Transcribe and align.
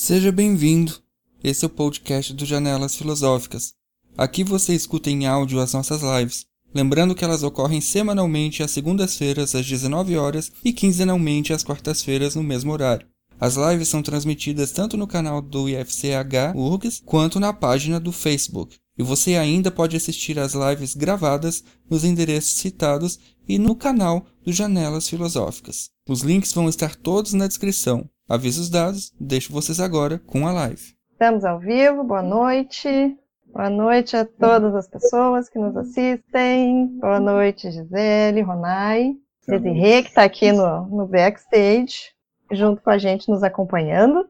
Seja 0.00 0.30
bem-vindo. 0.30 0.94
Esse 1.42 1.64
é 1.64 1.66
o 1.66 1.68
podcast 1.68 2.32
do 2.32 2.46
Janelas 2.46 2.94
Filosóficas. 2.94 3.74
Aqui 4.16 4.44
você 4.44 4.72
escuta 4.72 5.10
em 5.10 5.26
áudio 5.26 5.58
as 5.58 5.72
nossas 5.72 6.02
lives. 6.02 6.46
Lembrando 6.72 7.16
que 7.16 7.24
elas 7.24 7.42
ocorrem 7.42 7.80
semanalmente 7.80 8.62
às 8.62 8.70
segundas-feiras 8.70 9.56
às 9.56 9.66
19 9.66 10.16
horas 10.16 10.52
e 10.64 10.72
quinzenalmente 10.72 11.52
às 11.52 11.64
quartas-feiras 11.64 12.36
no 12.36 12.44
mesmo 12.44 12.70
horário. 12.70 13.08
As 13.40 13.56
lives 13.56 13.88
são 13.88 14.00
transmitidas 14.00 14.70
tanto 14.70 14.96
no 14.96 15.04
canal 15.04 15.42
do 15.42 15.68
IFCH 15.68 16.54
URGS 16.54 17.02
quanto 17.04 17.40
na 17.40 17.52
página 17.52 17.98
do 17.98 18.12
Facebook. 18.12 18.76
E 18.96 19.02
você 19.02 19.34
ainda 19.34 19.68
pode 19.68 19.96
assistir 19.96 20.38
às 20.38 20.54
lives 20.54 20.94
gravadas 20.94 21.64
nos 21.90 22.04
endereços 22.04 22.52
citados 22.52 23.18
e 23.48 23.58
no 23.58 23.74
canal 23.74 24.24
do 24.44 24.52
Janelas 24.52 25.08
Filosóficas. 25.08 25.90
Os 26.08 26.20
links 26.20 26.52
vão 26.52 26.68
estar 26.68 26.94
todos 26.94 27.32
na 27.32 27.48
descrição. 27.48 28.08
Avisos 28.28 28.68
dados, 28.68 29.10
deixo 29.18 29.50
vocês 29.50 29.80
agora 29.80 30.20
com 30.26 30.46
a 30.46 30.52
live. 30.52 30.94
Estamos 31.12 31.46
ao 31.46 31.58
vivo, 31.58 32.04
boa 32.04 32.22
noite. 32.22 33.16
Boa 33.46 33.70
noite 33.70 34.18
a 34.18 34.26
todas 34.26 34.74
as 34.74 34.86
pessoas 34.86 35.48
que 35.48 35.58
nos 35.58 35.74
assistem. 35.74 36.88
Boa 37.00 37.18
noite, 37.18 37.70
Gisele, 37.70 38.42
Ronai, 38.42 39.14
Desirê, 39.48 40.02
que 40.02 40.10
está 40.10 40.24
aqui 40.24 40.52
no, 40.52 40.86
no 40.88 41.06
backstage, 41.06 42.12
junto 42.52 42.82
com 42.82 42.90
a 42.90 42.98
gente, 42.98 43.30
nos 43.30 43.42
acompanhando. 43.42 44.26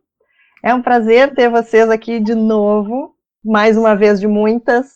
É 0.63 0.73
um 0.73 0.81
prazer 0.81 1.35
ter 1.35 1.51
vocês 1.51 1.91
aqui 1.91 2.21
de 2.21 2.37
novo, 2.37 3.17
mais 3.45 3.77
uma 3.77 3.97
vez 3.97 4.21
de 4.21 4.29
muitas. 4.29 4.93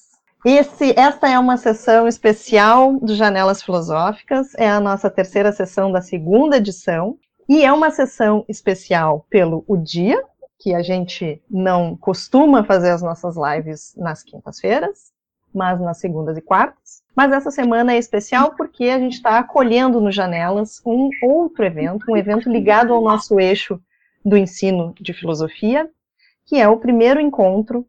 Esse, 0.47 0.95
esta 0.97 1.29
é 1.29 1.37
uma 1.41 1.57
sessão 1.57 2.07
especial 2.07 3.01
do 3.01 3.17
Janelas 3.17 3.65
Filosóficas, 3.65 4.55
é 4.55 4.69
a 4.71 4.79
nossa 4.79 5.11
terceira 5.11 5.51
sessão 5.51 5.91
da 5.91 6.01
segunda 6.01 6.59
edição, 6.59 7.19
e 7.53 7.67
é 7.67 7.71
uma 7.71 7.91
sessão 7.91 8.47
especial 8.49 9.27
pelo 9.29 9.63
o 9.69 9.77
dia, 9.77 10.25
que 10.59 10.73
a 10.75 10.81
gente 10.81 11.43
não 11.51 11.95
costuma 11.95 12.65
fazer 12.65 12.89
as 12.89 13.03
nossas 13.03 13.37
lives 13.37 13.95
nas 13.95 14.23
quintas-feiras, 14.23 15.13
mas 15.55 15.79
nas 15.79 15.99
segundas 15.99 16.39
e 16.39 16.41
quartas. 16.41 17.03
Mas 17.15 17.31
essa 17.31 17.51
semana 17.51 17.93
é 17.93 17.99
especial 17.99 18.55
porque 18.57 18.85
a 18.85 18.99
gente 18.99 19.17
está 19.17 19.39
acolhendo 19.39 20.01
no 20.01 20.11
Janelas 20.11 20.81
um 20.87 21.11
outro 21.23 21.63
evento, 21.63 22.11
um 22.11 22.17
evento 22.17 22.49
ligado 22.49 22.95
ao 22.95 23.03
nosso 23.03 23.39
eixo 23.39 23.79
do 24.25 24.35
ensino 24.35 24.95
de 24.99 25.13
filosofia, 25.13 25.91
que 26.47 26.59
é 26.59 26.67
o 26.67 26.79
primeiro 26.79 27.21
encontro 27.21 27.87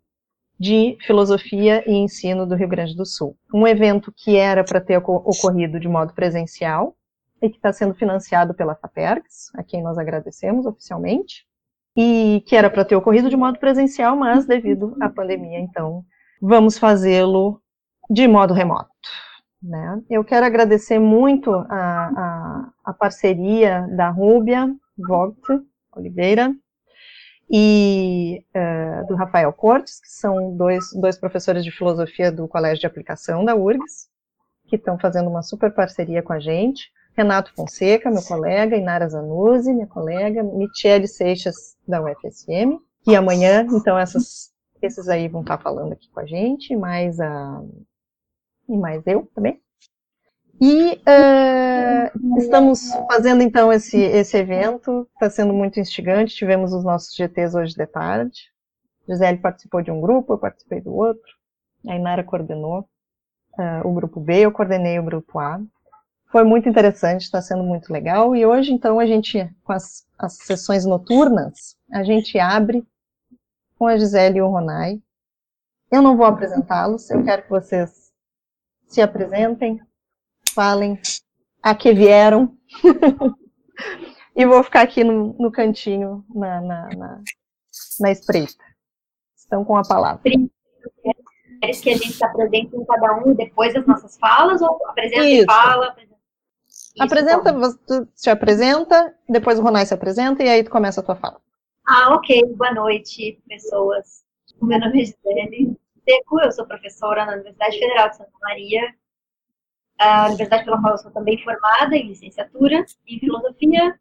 de 0.60 0.98
filosofia 1.08 1.90
e 1.90 1.94
ensino 1.94 2.46
do 2.46 2.56
Rio 2.56 2.68
Grande 2.68 2.98
do 2.98 3.06
Sul. 3.06 3.38
Um 3.54 3.66
evento 3.66 4.14
que 4.14 4.36
era 4.36 4.62
para 4.62 4.82
ter 4.82 4.98
ocorrido 4.98 5.80
de 5.80 5.88
modo 5.88 6.14
presencial 6.14 6.98
e 7.44 7.50
que 7.50 7.58
está 7.58 7.74
sendo 7.74 7.94
financiado 7.94 8.54
pela 8.54 8.74
FAPERGS, 8.74 9.52
a 9.56 9.64
quem 9.64 9.84
nós 9.84 9.98
agradecemos 9.98 10.66
oficialmente 10.66 11.46
e 11.96 12.42
que 12.48 12.56
era 12.56 12.70
para 12.70 12.86
ter 12.86 12.96
ocorrido 12.96 13.30
de 13.30 13.36
modo 13.36 13.60
presencial, 13.60 14.16
mas 14.16 14.46
devido 14.46 14.96
à 15.02 15.10
pandemia, 15.10 15.60
então 15.60 16.06
vamos 16.42 16.78
fazê-lo 16.80 17.62
de 18.10 18.26
modo 18.30 18.54
remoto. 18.54 18.90
Né? 19.62 20.02
Eu 20.10 20.24
quero 20.24 20.46
agradecer 20.46 21.00
muito 21.00 21.54
a, 21.54 21.66
a, 21.70 22.70
a 22.86 22.94
parceria 22.94 23.88
da 23.92 24.10
Rúbia 24.10 24.74
Vogt 24.98 25.42
Oliveira 25.96 26.56
e 27.52 28.44
uh, 28.56 29.06
do 29.06 29.16
Rafael 29.16 29.52
Cortes, 29.52 30.00
que 30.00 30.08
são 30.08 30.56
dois, 30.56 30.86
dois 30.94 31.18
professores 31.18 31.64
de 31.64 31.72
filosofia 31.72 32.32
do 32.32 32.48
Colégio 32.48 32.80
de 32.80 32.88
Aplicação 32.88 33.44
da 33.44 33.54
URGS, 33.54 34.08
que 34.66 34.78
estão 34.78 34.98
fazendo 34.98 35.30
uma 35.30 35.44
super 35.44 35.74
parceria 35.74 36.24
com 36.24 36.32
a 36.32 36.40
gente. 36.40 36.90
Renato 37.16 37.54
Fonseca, 37.56 38.10
meu 38.10 38.24
colega, 38.24 38.76
Inara 38.76 39.08
Zanuzzi, 39.08 39.74
minha 39.74 39.88
colega, 39.88 40.44
Michele 40.44 41.08
Seixas, 41.08 41.78
da 41.88 42.02
UFSM, 42.02 42.80
e 43.06 43.16
amanhã, 43.16 43.68
então, 43.70 43.98
essas, 43.98 44.52
esses 44.82 45.08
aí 45.08 45.28
vão 45.28 45.42
estar 45.42 45.58
falando 45.60 45.94
aqui 45.94 46.10
com 46.10 46.20
a 46.20 46.26
gente, 46.26 46.76
mais 46.76 47.20
a, 47.20 47.62
e 48.68 48.78
mais 48.78 49.06
eu 49.06 49.30
também. 49.36 49.62
E 50.60 50.94
uh, 50.94 52.38
estamos 52.38 52.92
fazendo, 53.12 53.44
então, 53.44 53.72
esse, 53.72 53.98
esse 53.98 54.38
evento, 54.38 55.08
está 55.14 55.30
sendo 55.30 55.54
muito 55.54 55.80
instigante, 55.80 56.36
tivemos 56.36 56.74
os 56.74 56.84
nossos 56.84 57.16
GTs 57.16 57.56
hoje 57.56 57.76
de 57.76 57.86
tarde, 57.86 58.54
Gisele 59.08 59.38
participou 59.38 59.82
de 59.82 59.92
um 59.92 60.00
grupo, 60.00 60.34
eu 60.34 60.38
participei 60.38 60.80
do 60.80 60.94
outro, 60.96 61.30
a 61.88 61.96
Inara 61.96 62.24
coordenou 62.24 62.88
uh, 63.60 63.88
o 63.88 63.94
grupo 63.94 64.20
B, 64.20 64.40
eu 64.40 64.52
coordenei 64.52 64.98
o 64.98 65.04
grupo 65.04 65.38
A, 65.40 65.60
foi 66.34 66.44
muito 66.44 66.68
interessante, 66.68 67.22
está 67.22 67.40
sendo 67.44 67.64
muito 67.64 67.94
legal. 67.94 68.36
E 68.36 68.44
hoje, 68.44 68.74
então, 68.74 69.00
a 69.00 69.06
gente, 69.06 69.48
com 69.64 69.72
as, 69.72 70.04
as 70.18 70.36
sessões 70.38 70.84
noturnas, 70.84 71.78
a 71.92 72.04
gente 72.04 72.40
abre 72.40 72.84
com 73.78 73.86
a 73.86 73.96
Gisele 73.96 74.40
e 74.40 74.42
o 74.42 74.50
Ronai. 74.50 75.00
Eu 75.92 76.02
não 76.02 76.18
vou 76.18 76.26
apresentá-los, 76.26 77.08
eu 77.12 77.24
quero 77.24 77.44
que 77.44 77.52
vocês 77.52 78.12
se 78.88 79.00
apresentem, 79.00 79.80
falem 80.56 81.00
a 81.62 81.76
que 81.76 81.94
vieram. 81.94 82.58
e 84.36 84.44
vou 84.44 84.64
ficar 84.64 84.82
aqui 84.82 85.04
no, 85.04 85.34
no 85.34 85.52
cantinho, 85.52 86.26
na, 86.34 86.60
na, 86.62 86.90
na, 86.96 87.22
na 88.00 88.12
espreita. 88.12 88.64
Estão 89.38 89.64
com 89.64 89.78
a 89.78 89.84
palavra. 89.84 90.24
Queres 91.62 91.80
que 91.80 91.92
a 91.92 91.94
gente 91.94 92.14
se 92.14 92.26
apresente 92.26 92.76
em 92.76 92.84
cada 92.86 93.18
um 93.24 93.36
depois 93.36 93.72
das 93.72 93.86
nossas 93.86 94.18
falas, 94.18 94.64
ou 94.64 94.80
apresenta 94.88 95.26
Isso. 95.26 95.44
e 95.44 95.46
fala? 95.46 95.90
Apresenta 95.90 96.13
apresenta, 97.00 97.54
você 97.54 98.08
se 98.14 98.30
apresenta, 98.30 99.16
depois 99.28 99.60
o 99.60 99.64
Ronai 99.64 99.86
se 99.86 99.94
apresenta 99.94 100.44
e 100.44 100.50
aí 100.50 100.64
tu 100.64 100.72
começa 100.72 101.02
a 101.02 101.04
tua 101.04 101.16
fala. 101.16 101.40
Ah, 101.88 102.14
ok. 102.14 102.46
Boa 102.56 102.74
noite, 102.74 103.42
pessoas. 103.48 104.24
O 104.62 104.66
meu 104.66 104.80
nome 104.80 105.02
é 105.02 105.06
Gisele 105.06 105.78
Seco, 106.08 106.40
eu 106.42 106.52
sou 106.52 106.66
professora 106.66 107.26
na 107.26 107.34
Universidade 107.34 107.80
Federal 107.80 108.10
de 108.10 108.18
Santa 108.18 108.32
Maria, 108.42 108.94
a 109.98 110.26
universidade 110.26 110.66
pela 110.66 110.82
qual 110.82 110.94
eu 110.94 110.98
sou 110.98 111.12
também 111.12 111.42
formada 111.44 111.96
em 111.96 112.08
licenciatura 112.08 112.86
em 113.08 113.20
filosofia, 113.20 114.00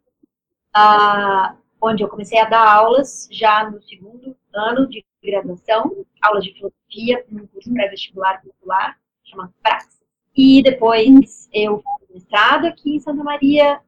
onde 1.81 2.03
eu 2.03 2.09
comecei 2.09 2.39
a 2.39 2.45
dar 2.45 2.67
aulas 2.67 3.27
já 3.31 3.69
no 3.69 3.81
segundo 3.81 4.35
ano 4.53 4.87
de 4.87 5.05
graduação, 5.23 6.05
aulas 6.21 6.43
de 6.43 6.53
filosofia, 6.53 7.25
num 7.29 7.47
curso 7.47 7.73
pré-vestibular 7.73 8.41
popular, 8.41 8.97
chamado 9.23 9.53
Praxis. 9.61 10.02
E 10.35 10.63
depois 10.63 11.47
eu 11.53 11.83
mestrado 12.09 12.65
aqui 12.65 12.95
em 12.95 12.99
Santa 12.99 13.23
Maria, 13.23 13.81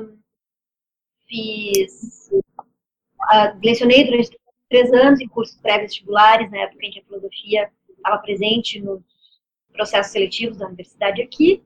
um, 0.00 0.18
fiz, 1.26 2.30
uh, 2.32 3.58
lecionei 3.62 4.04
durante 4.04 4.36
três 4.68 4.92
anos 4.92 5.20
em 5.20 5.28
cursos 5.28 5.56
pré-vestibulares, 5.60 6.50
na 6.50 6.58
época 6.58 6.86
em 6.86 6.90
que 6.90 7.00
a 7.00 7.04
filosofia 7.04 7.70
estava 7.88 8.18
presente 8.18 8.80
nos 8.80 9.02
processos 9.72 10.12
seletivos 10.12 10.58
da 10.58 10.66
universidade 10.66 11.20
aqui. 11.22 11.62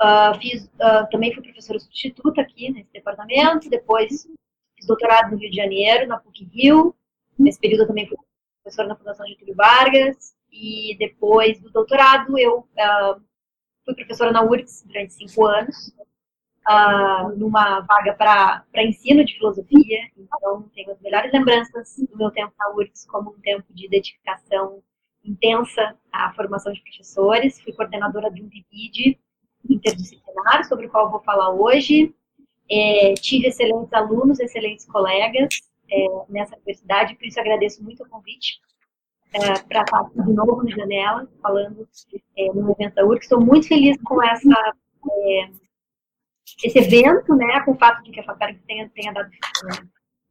Uh, 0.00 0.38
fiz, 0.40 0.64
uh, 0.64 1.08
também 1.10 1.32
fui 1.32 1.42
professora 1.42 1.78
substituta 1.78 2.40
aqui 2.40 2.70
nesse 2.70 2.92
departamento, 2.92 3.70
depois 3.70 4.26
fiz 4.76 4.86
doutorado 4.86 5.30
no 5.30 5.38
Rio 5.38 5.50
de 5.50 5.56
Janeiro, 5.56 6.08
na 6.08 6.18
PUC-Rio, 6.18 6.94
nesse 7.38 7.60
período 7.60 7.82
eu 7.82 7.88
também 7.88 8.08
fui 8.08 8.16
professora 8.62 8.88
na 8.88 8.96
Fundação 8.96 9.26
Getúlio 9.26 9.54
Vargas, 9.54 10.34
e 10.52 10.96
depois 10.98 11.58
do 11.60 11.70
doutorado 11.70 12.38
eu 12.38 12.58
uh, 12.58 13.20
fui 13.84 13.94
professora 13.94 14.30
na 14.30 14.42
URGS 14.42 14.84
durante 14.86 15.14
cinco 15.14 15.46
anos, 15.46 15.88
uh, 16.68 17.36
numa 17.36 17.80
vaga 17.80 18.14
para 18.14 18.84
ensino 18.84 19.24
de 19.24 19.34
filosofia, 19.34 19.98
então 20.16 20.68
tenho 20.74 20.92
as 20.92 21.00
melhores 21.00 21.32
lembranças 21.32 21.96
do 22.10 22.16
meu 22.16 22.30
tempo 22.30 22.52
na 22.58 22.70
URGS 22.70 23.06
como 23.06 23.30
um 23.30 23.40
tempo 23.40 23.64
de 23.70 23.88
dedicação 23.88 24.82
intensa 25.24 25.96
à 26.12 26.32
formação 26.34 26.72
de 26.72 26.82
professores, 26.82 27.60
fui 27.60 27.72
coordenadora 27.72 28.30
de 28.30 28.42
um 28.42 28.48
PIBID 28.48 29.18
interdisciplinar, 29.70 30.64
sobre 30.64 30.86
o 30.86 30.90
qual 30.90 31.10
vou 31.10 31.22
falar 31.22 31.50
hoje, 31.50 32.14
é, 32.70 33.14
tive 33.14 33.48
excelentes 33.48 33.92
alunos, 33.92 34.40
excelentes 34.40 34.84
colegas 34.86 35.48
é, 35.88 36.06
nessa 36.28 36.56
universidade, 36.56 37.14
por 37.14 37.26
isso 37.26 37.40
agradeço 37.40 37.82
muito 37.82 38.02
o 38.02 38.08
convite 38.08 38.60
é, 39.34 39.58
para 39.62 39.82
estar 39.82 40.00
aqui 40.00 40.22
de 40.22 40.32
novo 40.32 40.62
no 40.62 40.70
Janela, 40.70 41.28
falando 41.40 41.88
é, 42.36 42.52
no 42.52 42.70
evento 42.72 42.94
da 42.94 43.04
URC. 43.04 43.22
Estou 43.22 43.40
muito 43.40 43.68
feliz 43.68 43.96
com 44.02 44.22
essa, 44.22 44.74
é, 45.10 45.50
esse 46.64 46.78
evento, 46.78 47.34
né, 47.34 47.60
com 47.64 47.72
o 47.72 47.78
fato 47.78 48.02
de 48.02 48.10
que 48.10 48.20
a 48.20 48.24
FAPERG 48.24 48.60
tenha, 48.66 48.88
tenha 48.90 49.12
dado 49.12 49.30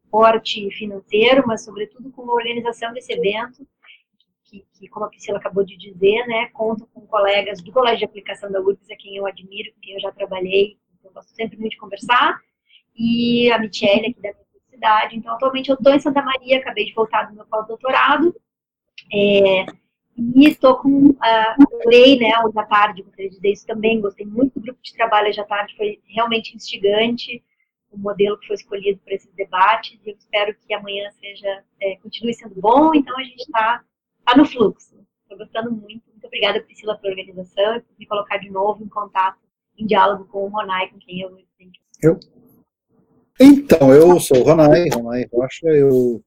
forte 0.09 0.69
financeiro, 0.71 1.43
mas 1.47 1.63
sobretudo 1.63 2.11
com 2.11 2.29
a 2.29 2.33
organização 2.33 2.93
desse 2.93 3.13
evento, 3.13 3.65
que, 4.43 4.65
que, 4.73 4.87
como 4.89 5.05
a 5.05 5.09
Priscila 5.09 5.37
acabou 5.37 5.63
de 5.63 5.77
dizer, 5.77 6.27
né, 6.27 6.47
conto 6.53 6.85
com 6.93 7.07
colegas 7.07 7.61
do 7.61 7.71
Colégio 7.71 7.99
de 7.99 8.05
Aplicação 8.05 8.51
da 8.51 8.59
URGS, 8.59 8.91
a 8.91 8.97
quem 8.97 9.15
eu 9.15 9.25
admiro, 9.25 9.73
com 9.73 9.79
quem 9.79 9.93
eu 9.93 10.01
já 10.01 10.11
trabalhei, 10.11 10.77
eu 11.03 11.11
gosto 11.11 11.33
sempre 11.33 11.57
muito 11.57 11.71
de 11.71 11.77
conversar, 11.77 12.39
e 12.95 13.49
a 13.51 13.57
Michele, 13.57 14.07
aqui 14.07 14.21
da 14.21 14.33
minha 14.33 14.45
cidade. 14.69 15.15
Então, 15.15 15.33
atualmente 15.33 15.69
eu 15.69 15.75
estou 15.75 15.93
em 15.93 15.99
Santa 15.99 16.21
Maria, 16.21 16.59
acabei 16.59 16.85
de 16.85 16.93
voltar 16.93 17.23
do 17.23 17.35
meu 17.35 17.45
pós-doutorado, 17.45 18.35
é, 19.13 19.65
e 20.17 20.47
estou 20.47 20.77
com, 20.77 21.09
uh, 21.09 21.17
adorei, 21.59 22.19
né, 22.19 22.31
hoje 22.43 22.59
à 22.59 22.63
tarde, 22.63 23.01
gostaria 23.01 23.29
de 23.29 23.35
dizer 23.35 23.51
isso 23.51 23.65
também, 23.65 24.01
gostei 24.01 24.25
muito 24.25 24.53
do 24.53 24.61
grupo 24.61 24.79
de 24.81 24.93
trabalho 24.93 25.29
hoje 25.29 25.39
à 25.39 25.45
tarde, 25.45 25.75
foi 25.75 25.99
realmente 26.05 26.55
instigante, 26.55 27.43
o 27.91 27.97
modelo 27.97 28.37
que 28.39 28.47
foi 28.47 28.55
escolhido 28.55 28.99
para 29.03 29.15
esses 29.15 29.31
debates 29.33 29.99
e 30.03 30.09
eu 30.09 30.15
espero 30.15 30.55
que 30.55 30.73
amanhã 30.73 31.09
seja 31.11 31.63
é, 31.81 31.97
continue 31.97 32.33
sendo 32.33 32.55
bom. 32.55 32.93
Então 32.95 33.17
a 33.19 33.23
gente 33.23 33.41
está 33.41 33.83
tá 34.25 34.37
no 34.37 34.45
fluxo. 34.45 34.95
Estou 35.23 35.37
gostando 35.37 35.71
muito. 35.71 36.03
Muito 36.09 36.25
obrigada, 36.25 36.61
Priscila, 36.61 36.97
pela 36.97 37.13
organização 37.13 37.75
e 37.75 37.81
por 37.81 37.99
me 37.99 38.05
colocar 38.05 38.37
de 38.37 38.49
novo 38.49 38.83
em 38.83 38.87
contato, 38.87 39.39
em 39.77 39.85
diálogo 39.85 40.25
com 40.25 40.45
o 40.45 40.49
Ronai, 40.49 40.87
com 40.89 40.97
quem 40.99 41.21
eu 41.21 41.37
Eu? 42.01 42.17
Então, 43.39 43.93
eu 43.93 44.19
sou 44.19 44.37
o 44.37 44.43
Ronai, 44.43 44.87
Ronai 44.93 45.25
Rocha, 45.31 45.67
eu 45.67 46.23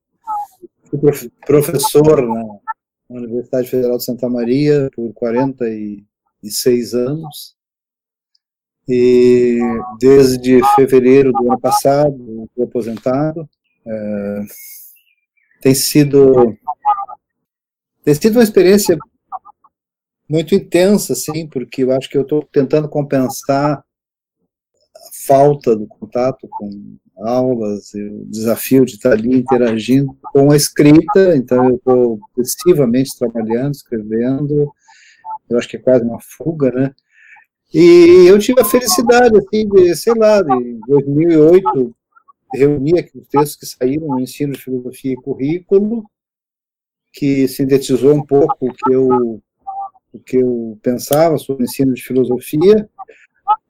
fui 0.99 1.31
professor 1.47 2.23
na 2.27 3.21
Universidade 3.21 3.69
Federal 3.69 3.97
de 3.97 4.05
Santa 4.05 4.29
Maria 4.29 4.91
por 4.95 5.13
46 5.13 6.95
anos. 6.95 7.57
E 8.89 9.59
desde 9.99 10.61
fevereiro 10.77 11.33
do 11.33 11.51
ano 11.51 11.61
passado, 11.61 12.45
estou 12.45 12.65
aposentado. 12.65 13.49
É, 13.87 14.41
tem 15.61 15.75
sido 15.75 16.57
tem 18.05 18.15
sido 18.15 18.37
uma 18.37 18.43
experiência 18.43 18.99
muito 20.29 20.55
intensa, 20.55 21.15
assim, 21.15 21.47
porque 21.47 21.83
eu 21.83 21.93
acho 21.93 22.09
que 22.09 22.19
eu 22.19 22.23
estou 22.23 22.45
tentando 22.45 22.89
compensar 22.89 23.79
a 23.79 23.85
falta 25.27 25.75
do 25.75 25.87
contato 25.87 26.47
com 26.49 26.99
aulas, 27.17 27.93
o 27.95 28.25
desafio 28.27 28.85
de 28.85 28.95
estar 28.95 29.13
ali 29.13 29.37
interagindo 29.37 30.17
com 30.33 30.51
a 30.51 30.57
escrita, 30.57 31.37
então 31.37 31.69
eu 31.69 31.77
estou 31.77 32.21
excessivamente 32.39 33.17
trabalhando, 33.19 33.73
escrevendo, 33.73 34.73
eu 35.49 35.59
acho 35.59 35.69
que 35.69 35.77
é 35.77 35.81
quase 35.81 36.05
uma 36.05 36.21
fuga, 36.21 36.71
né? 36.73 36.95
E 37.73 38.27
eu 38.29 38.39
tive 38.39 38.61
a 38.61 38.65
felicidade, 38.65 39.37
assim, 39.37 39.69
de, 39.69 39.95
sei 39.97 40.15
lá, 40.15 40.41
de 40.43 40.79
2008, 40.87 41.95
reunir 42.55 43.01
aqui 43.01 43.19
os 43.19 43.27
textos 43.27 43.57
que 43.57 43.67
saíram 43.67 44.09
no 44.09 44.21
ensino 44.21 44.53
de 44.53 44.61
filosofia 44.61 45.13
e 45.13 45.17
currículo, 45.17 46.05
que 47.13 47.49
sintetizou 47.49 48.15
um 48.15 48.25
pouco 48.25 48.69
o 48.69 48.73
que 48.73 48.93
eu, 48.93 49.43
o 50.13 50.19
que 50.21 50.37
eu 50.37 50.79
pensava 50.83 51.37
sobre 51.39 51.65
o 51.65 51.67
ensino 51.67 51.95
de 51.95 52.03
filosofia, 52.03 52.89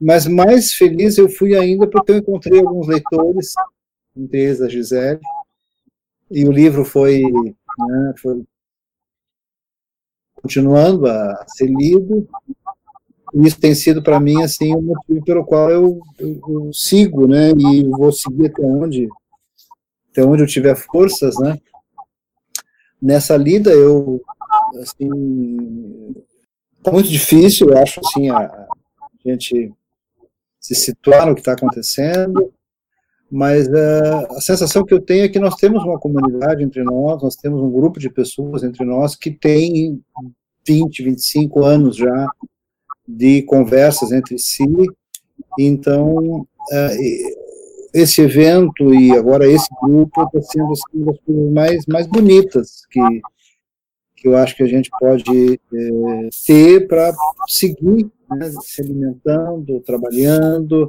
mas 0.00 0.26
mais 0.26 0.72
feliz 0.72 1.18
eu 1.18 1.28
fui 1.28 1.56
ainda 1.56 1.88
porque 1.88 2.12
eu 2.12 2.18
encontrei 2.18 2.60
alguns 2.60 2.86
leitores, 2.86 3.54
entre 4.16 4.40
eles 4.40 4.60
a 4.60 4.68
Gisele, 4.68 5.20
e 6.30 6.46
o 6.46 6.52
livro 6.52 6.84
foi, 6.84 7.22
né, 7.22 8.14
foi 8.18 8.44
continuando 10.34 11.06
a 11.06 11.44
ser 11.48 11.66
lido, 11.66 12.28
isso 13.34 13.58
tem 13.58 13.74
sido 13.74 14.02
para 14.02 14.20
mim 14.20 14.42
assim 14.42 14.74
o 14.74 14.80
motivo 14.80 15.24
pelo 15.24 15.44
qual 15.44 15.70
eu, 15.70 16.00
eu, 16.18 16.40
eu, 16.48 16.72
sigo, 16.72 17.26
né? 17.26 17.50
E 17.50 17.82
vou 17.88 18.12
seguir 18.12 18.46
até 18.46 18.62
onde 18.62 19.08
até 20.10 20.24
onde 20.24 20.42
eu 20.42 20.46
tiver 20.46 20.76
forças, 20.76 21.36
né? 21.40 21.58
Nessa 23.02 23.36
lida 23.36 23.72
eu 23.72 24.22
assim 24.80 26.14
é 26.84 26.90
muito 26.90 27.08
difícil, 27.08 27.70
eu 27.70 27.78
acho 27.78 28.00
assim 28.00 28.28
a, 28.28 28.38
a 28.38 28.68
gente 29.26 29.72
se 30.64 30.74
situar 30.74 31.26
no 31.26 31.34
que 31.34 31.42
está 31.42 31.52
acontecendo, 31.52 32.50
mas 33.30 33.68
uh, 33.68 34.32
a 34.34 34.40
sensação 34.40 34.82
que 34.82 34.94
eu 34.94 35.00
tenho 35.00 35.26
é 35.26 35.28
que 35.28 35.38
nós 35.38 35.56
temos 35.56 35.84
uma 35.84 35.98
comunidade 35.98 36.62
entre 36.62 36.82
nós, 36.82 37.22
nós 37.22 37.36
temos 37.36 37.60
um 37.60 37.70
grupo 37.70 38.00
de 38.00 38.08
pessoas 38.08 38.64
entre 38.64 38.82
nós 38.82 39.14
que 39.14 39.30
tem 39.30 40.02
20, 40.66 41.02
25 41.02 41.62
anos 41.62 41.96
já 41.96 42.28
de 43.06 43.42
conversas 43.42 44.10
entre 44.10 44.38
si. 44.38 44.64
Então, 45.58 46.46
é, 46.72 46.96
esse 47.92 48.22
evento 48.22 48.94
e 48.94 49.12
agora 49.12 49.46
esse 49.46 49.68
grupo 49.82 50.22
está 50.22 50.40
sendo 50.50 50.72
assim, 50.72 51.04
das 51.04 51.18
coisas 51.20 51.52
mais, 51.52 51.86
mais 51.86 52.06
bonitas 52.06 52.86
que, 52.90 53.00
que 54.24 54.28
eu 54.28 54.36
acho 54.38 54.56
que 54.56 54.62
a 54.62 54.66
gente 54.66 54.88
pode 54.98 55.60
é, 55.74 56.28
ter 56.46 56.88
para 56.88 57.12
seguir 57.46 58.10
né, 58.30 58.50
se 58.62 58.80
alimentando, 58.80 59.80
trabalhando. 59.80 60.88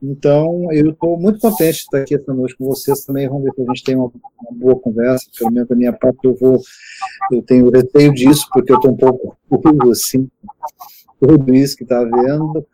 Então, 0.00 0.72
eu 0.72 0.90
estou 0.90 1.18
muito 1.18 1.40
contente 1.40 1.78
de 1.78 1.82
estar 1.82 1.98
aqui 1.98 2.14
essa 2.14 2.32
noite 2.32 2.56
com 2.56 2.66
vocês 2.66 3.04
também. 3.04 3.28
Vamos 3.28 3.42
ver 3.42 3.52
se 3.52 3.62
a 3.62 3.64
gente 3.64 3.82
tem 3.82 3.96
uma, 3.96 4.12
uma 4.40 4.52
boa 4.52 4.78
conversa. 4.78 5.28
Pelo 5.36 5.50
menos 5.50 5.68
da 5.68 5.74
minha 5.74 5.92
parte, 5.92 6.20
eu 6.22 6.36
vou. 6.36 6.60
Eu 7.32 7.42
tenho 7.42 7.68
receio 7.68 8.14
disso, 8.14 8.46
porque 8.52 8.70
eu 8.70 8.76
estou 8.76 8.92
um 8.92 8.96
pouco 8.96 9.90
assim, 9.90 10.30
tudo 11.20 11.52
isso 11.52 11.76
que 11.76 11.82
está 11.82 12.04
vendo. 12.04 12.64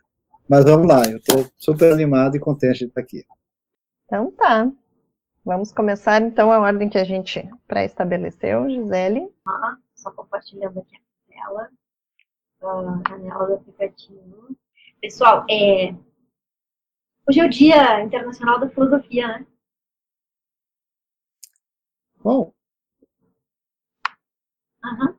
Mas 0.47 0.65
vamos 0.65 0.87
lá, 0.87 1.03
eu 1.09 1.17
estou 1.17 1.47
super 1.57 1.95
animado 1.95 2.37
e 2.37 2.41
contente 2.41 2.81
de 2.81 2.85
estar 2.87 3.01
aqui. 3.01 3.25
Então 4.05 4.31
tá. 4.33 4.71
Vamos 5.49 5.73
começar 5.73 6.21
então 6.21 6.53
a 6.53 6.61
ordem 6.61 6.91
que 6.91 6.99
a 6.99 7.05
gente 7.05 7.49
pré-estabeleceu, 7.67 8.69
Gisele. 8.69 9.31
Só 9.95 10.11
compartilhando 10.13 10.81
aqui 10.81 10.97
a 10.97 11.33
tela, 11.33 11.71
a 12.63 13.09
janela 13.09 13.47
do 13.47 13.55
aplicativo. 13.55 14.57
Pessoal, 15.01 15.45
é... 15.51 15.95
hoje 17.29 17.41
é 17.41 17.45
o 17.45 17.51
Dia 17.51 18.03
Internacional 18.03 18.59
da 18.59 18.69
Filosofia, 18.69 19.29
né? 19.29 19.47
Bom. 22.23 22.53
Aham. 24.85 25.19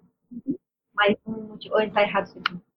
Mais 0.93 1.17
um 1.25 1.47
motivo. 1.47 1.75
Ou 1.75 1.81
está 1.81 2.01
errado 2.01 2.25
isso 2.27 2.39
aqui? 2.39 2.69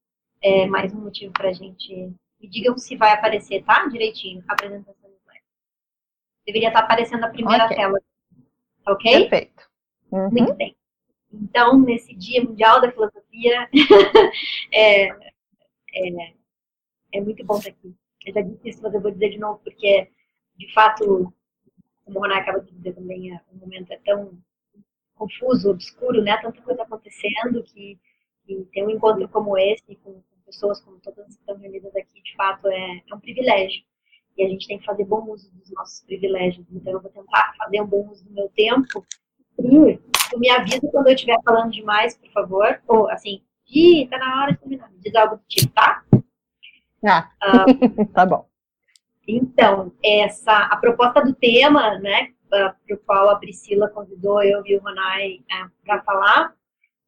é 0.42 0.66
mais 0.66 0.92
um 0.92 1.00
motivo 1.00 1.32
para 1.32 1.50
a 1.50 1.52
gente. 1.52 1.94
Me 2.40 2.48
digam 2.48 2.76
se 2.76 2.96
vai 2.96 3.12
aparecer, 3.12 3.64
tá? 3.64 3.86
Direitinho, 3.86 4.44
a 4.48 4.52
apresentação 4.52 5.08
do 5.08 5.16
slide. 5.16 5.44
Deveria 6.44 6.68
estar 6.68 6.80
tá 6.80 6.84
aparecendo 6.84 7.24
a 7.24 7.30
primeira 7.30 7.64
okay. 7.66 7.76
tela. 7.76 8.00
Ok? 8.86 9.28
Perfeito. 9.28 9.70
Uhum. 10.10 10.30
Muito 10.30 10.54
bem. 10.54 10.76
Então, 11.32 11.78
nesse 11.80 12.14
Dia 12.14 12.42
Mundial 12.44 12.80
da 12.80 12.92
Filosofia, 12.92 13.68
é, 14.72 15.08
é, 15.08 16.34
é, 17.12 17.20
muito 17.20 17.44
bom 17.44 17.56
estar 17.58 17.70
aqui. 17.70 17.94
Eu 18.26 18.34
já 18.34 18.40
disse 18.42 18.68
isso, 18.68 18.82
mas 18.82 18.94
eu 18.94 19.00
vou 19.00 19.10
dizer 19.10 19.30
de 19.30 19.38
novo, 19.38 19.60
porque, 19.64 20.10
de 20.56 20.72
fato, 20.72 21.32
como 22.04 22.18
o 22.18 22.20
Roná 22.20 22.38
acaba 22.38 22.60
de 22.60 22.70
dizer 22.72 22.94
também, 22.94 23.34
é, 23.34 23.40
o 23.50 23.56
momento 23.56 23.92
é 23.92 23.98
tão 24.04 24.38
confuso, 25.14 25.70
obscuro, 25.70 26.22
né? 26.22 26.36
Tanta 26.38 26.60
coisa 26.62 26.82
acontecendo 26.82 27.62
que, 27.64 27.98
que 28.44 28.64
ter 28.72 28.84
um 28.84 28.90
encontro 28.90 29.28
como 29.28 29.56
esse, 29.56 29.96
com 29.96 30.22
pessoas, 30.44 30.80
como 30.80 31.00
todas 31.00 31.26
que 31.26 31.32
estão 31.32 31.56
reunidas 31.56 31.94
aqui, 31.96 32.22
de 32.22 32.34
fato, 32.36 32.68
é, 32.68 33.02
é 33.08 33.14
um 33.14 33.20
privilégio. 33.20 33.82
E 34.36 34.44
a 34.44 34.48
gente 34.48 34.66
tem 34.66 34.78
que 34.78 34.84
fazer 34.84 35.04
bom 35.04 35.30
uso 35.30 35.50
dos 35.52 35.70
nossos 35.72 36.02
privilégios. 36.04 36.66
Então, 36.70 36.92
eu 36.92 37.00
vou 37.00 37.10
tentar 37.10 37.54
fazer 37.56 37.80
um 37.80 37.86
bom 37.86 38.08
uso 38.10 38.24
do 38.24 38.32
meu 38.32 38.48
tempo. 38.50 39.06
Tu 40.32 40.38
me 40.38 40.50
avisa 40.50 40.80
quando 40.90 41.08
eu 41.08 41.14
estiver 41.14 41.38
falando 41.44 41.70
demais, 41.70 42.16
por 42.16 42.30
favor. 42.30 42.80
Ou, 42.88 43.08
assim, 43.10 43.42
Ih, 43.74 44.06
tá 44.08 44.18
na 44.18 44.42
hora 44.42 44.52
de 44.52 44.58
terminar. 44.58 44.90
Me 44.90 44.98
diz 44.98 45.14
algo 45.14 45.36
do 45.36 45.42
tipo, 45.48 45.72
tá? 45.72 46.04
Ah, 47.04 47.30
ah 47.40 47.64
tá 48.12 48.26
bom. 48.26 48.46
Então, 49.26 49.92
essa, 50.04 50.52
a 50.52 50.76
proposta 50.76 51.22
do 51.22 51.34
tema, 51.34 51.98
né, 51.98 52.32
para 52.50 52.76
o 52.90 52.96
qual 52.98 53.30
a 53.30 53.36
Priscila 53.36 53.88
convidou 53.88 54.42
eu 54.42 54.62
e 54.66 54.76
o 54.76 54.82
Ronai 54.82 55.40
é, 55.50 55.64
para 55.84 56.02
falar 56.02 56.54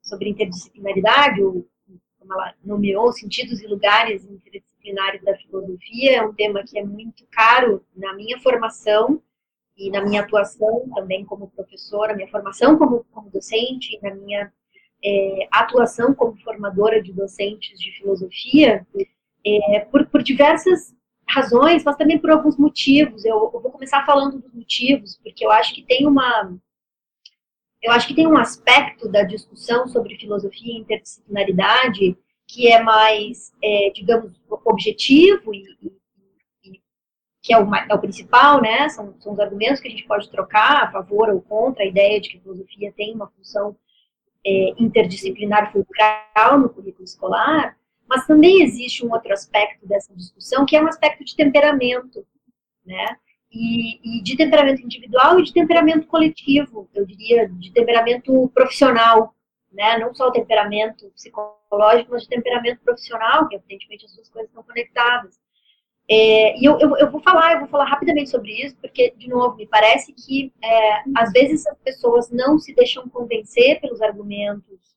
sobre 0.01 0.31
interdisciplinaridade, 0.31 1.43
como 1.43 2.33
ela 2.33 2.55
nomeou, 2.65 3.13
sentidos 3.13 3.61
e 3.61 3.67
lugares 3.67 4.25
interdisciplinares 4.25 5.23
da 5.23 5.37
filosofia, 5.37 6.19
é 6.19 6.23
um 6.23 6.33
tema 6.33 6.63
que 6.65 6.79
é 6.79 6.85
muito 6.85 7.27
caro 7.31 7.85
na 7.95 8.15
minha 8.15 8.39
formação 8.41 9.21
e 9.77 9.91
na 9.91 10.03
minha 10.03 10.23
atuação 10.23 10.89
também 10.95 11.25
como 11.25 11.49
professora, 11.49 12.15
minha 12.15 12.29
formação 12.29 12.79
como, 12.79 13.05
como 13.13 13.31
docente, 13.31 13.99
na 14.03 14.15
minha 14.15 14.53
é, 15.05 15.49
atuação 15.51 16.15
como 16.15 16.37
formadora 16.43 17.03
de 17.03 17.13
docentes 17.13 17.79
de 17.79 17.93
filosofia, 17.93 18.87
é, 19.47 19.81
por, 19.81 20.07
por 20.07 20.23
diversas 20.23 20.95
razões, 21.29 21.85
mas 21.85 21.97
também 21.97 22.19
por 22.19 22.31
alguns 22.31 22.57
motivos. 22.57 23.25
Eu, 23.25 23.51
eu, 23.53 23.61
vou 23.61 23.71
começar 23.71 24.05
falando 24.07 24.41
dos 24.41 24.53
motivos, 24.53 25.19
porque 25.23 25.45
eu 25.45 25.51
acho 25.51 25.75
que 25.75 25.83
tem 25.83 26.07
uma 26.07 26.57
eu 27.83 27.93
acho 27.93 28.09
que 28.09 28.15
tem 28.15 28.27
um 28.27 28.39
aspecto 28.39 29.11
da 29.11 29.23
discussão 29.23 29.87
sobre 29.87 30.17
filosofia 30.17 30.73
e 30.73 30.79
interdisciplinaridade 30.79 32.17
que 32.47 32.69
é 32.69 32.83
mais, 32.83 33.53
é, 33.63 33.91
digamos, 33.95 34.33
objetivo 34.49 35.55
e, 35.55 35.65
e, 35.83 35.93
que 37.45 37.53
é 37.53 37.59
o, 37.59 37.75
é 37.75 37.95
o, 37.95 37.99
principal, 37.99 38.63
né? 38.63 38.89
São, 38.89 39.15
são 39.21 39.35
os 39.35 39.39
argumentos 39.39 39.79
que 39.79 39.89
a 39.89 39.91
gente 39.91 40.07
pode 40.07 40.31
trocar 40.31 40.83
a 40.83 40.91
favor 40.91 41.29
ou 41.29 41.43
contra 41.43 41.85
a 41.85 41.87
ideia 41.87 42.19
de 42.19 42.31
que 42.31 42.39
a 42.39 42.41
filosofia 42.41 42.91
tem 42.97 43.15
uma 43.15 43.29
função 43.29 43.77
é, 44.45 44.71
interdisciplinar 44.79 45.71
fulcral 45.71 46.59
no 46.59 46.71
currículo 46.71 47.05
escolar, 47.05 47.77
mas 48.09 48.27
também 48.27 48.63
existe 48.63 49.07
um 49.07 49.13
outro 49.13 49.33
aspecto 49.33 49.87
dessa 49.87 50.15
discussão 50.17 50.65
que 50.65 50.75
é 50.75 50.83
um 50.83 50.89
aspecto 50.89 51.23
de 51.23 51.37
temperamento, 51.37 52.27
né? 52.85 53.19
e, 53.55 54.19
e, 54.19 54.23
de 54.23 54.37
temperamento 54.37 54.83
individual 54.83 55.39
e 55.39 55.45
de 55.45 55.53
temperamento 55.53 56.07
coletivo, 56.07 56.89
eu 56.95 57.07
diria, 57.07 57.49
de 57.49 57.73
temperamento 57.73 58.51
profissional, 58.53 59.35
né? 59.73 59.99
Não 59.99 60.13
só 60.15 60.29
o 60.29 60.33
temperamento 60.33 61.09
psicológico, 61.11 62.11
mas 62.11 62.23
de 62.23 62.29
temperamento 62.29 62.81
profissional, 62.81 63.49
que 63.49 63.57
evidentemente 63.57 64.07
as 64.07 64.15
duas 64.15 64.29
coisas 64.29 64.49
estão 64.49 64.63
conectadas. 64.63 65.39
É, 66.09 66.59
e 66.59 66.65
eu, 66.65 66.79
eu, 66.79 66.97
eu, 66.99 67.11
vou 67.11 67.21
falar, 67.23 67.55
eu 67.55 67.61
vou 67.61 67.69
falar 67.69 67.87
rapidamente 67.87 68.29
sobre 68.29 68.53
isso, 68.53 68.77
porque, 68.77 69.15
de 69.17 69.29
novo, 69.29 69.57
me 69.57 69.67
parece 69.67 70.13
que 70.13 70.53
é, 70.63 71.03
às 71.17 71.33
vezes 71.33 71.67
as 71.67 71.79
pessoas 71.79 72.31
não 72.31 72.59
se 72.59 72.75
deixam 72.75 73.09
convencer 73.09 73.81
pelos 73.81 74.03
argumentos 74.03 74.95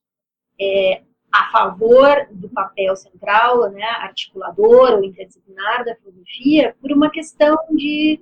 é, 0.60 1.02
a 1.32 1.50
favor 1.50 2.26
do 2.30 2.48
papel 2.50 2.94
central, 2.96 3.70
né, 3.70 3.84
articulador 3.84 4.94
ou 4.94 5.04
interdisciplinar 5.04 5.84
da 5.84 5.94
filosofia, 5.96 6.76
por 6.80 6.92
uma 6.92 7.10
questão 7.10 7.56
de 7.70 8.20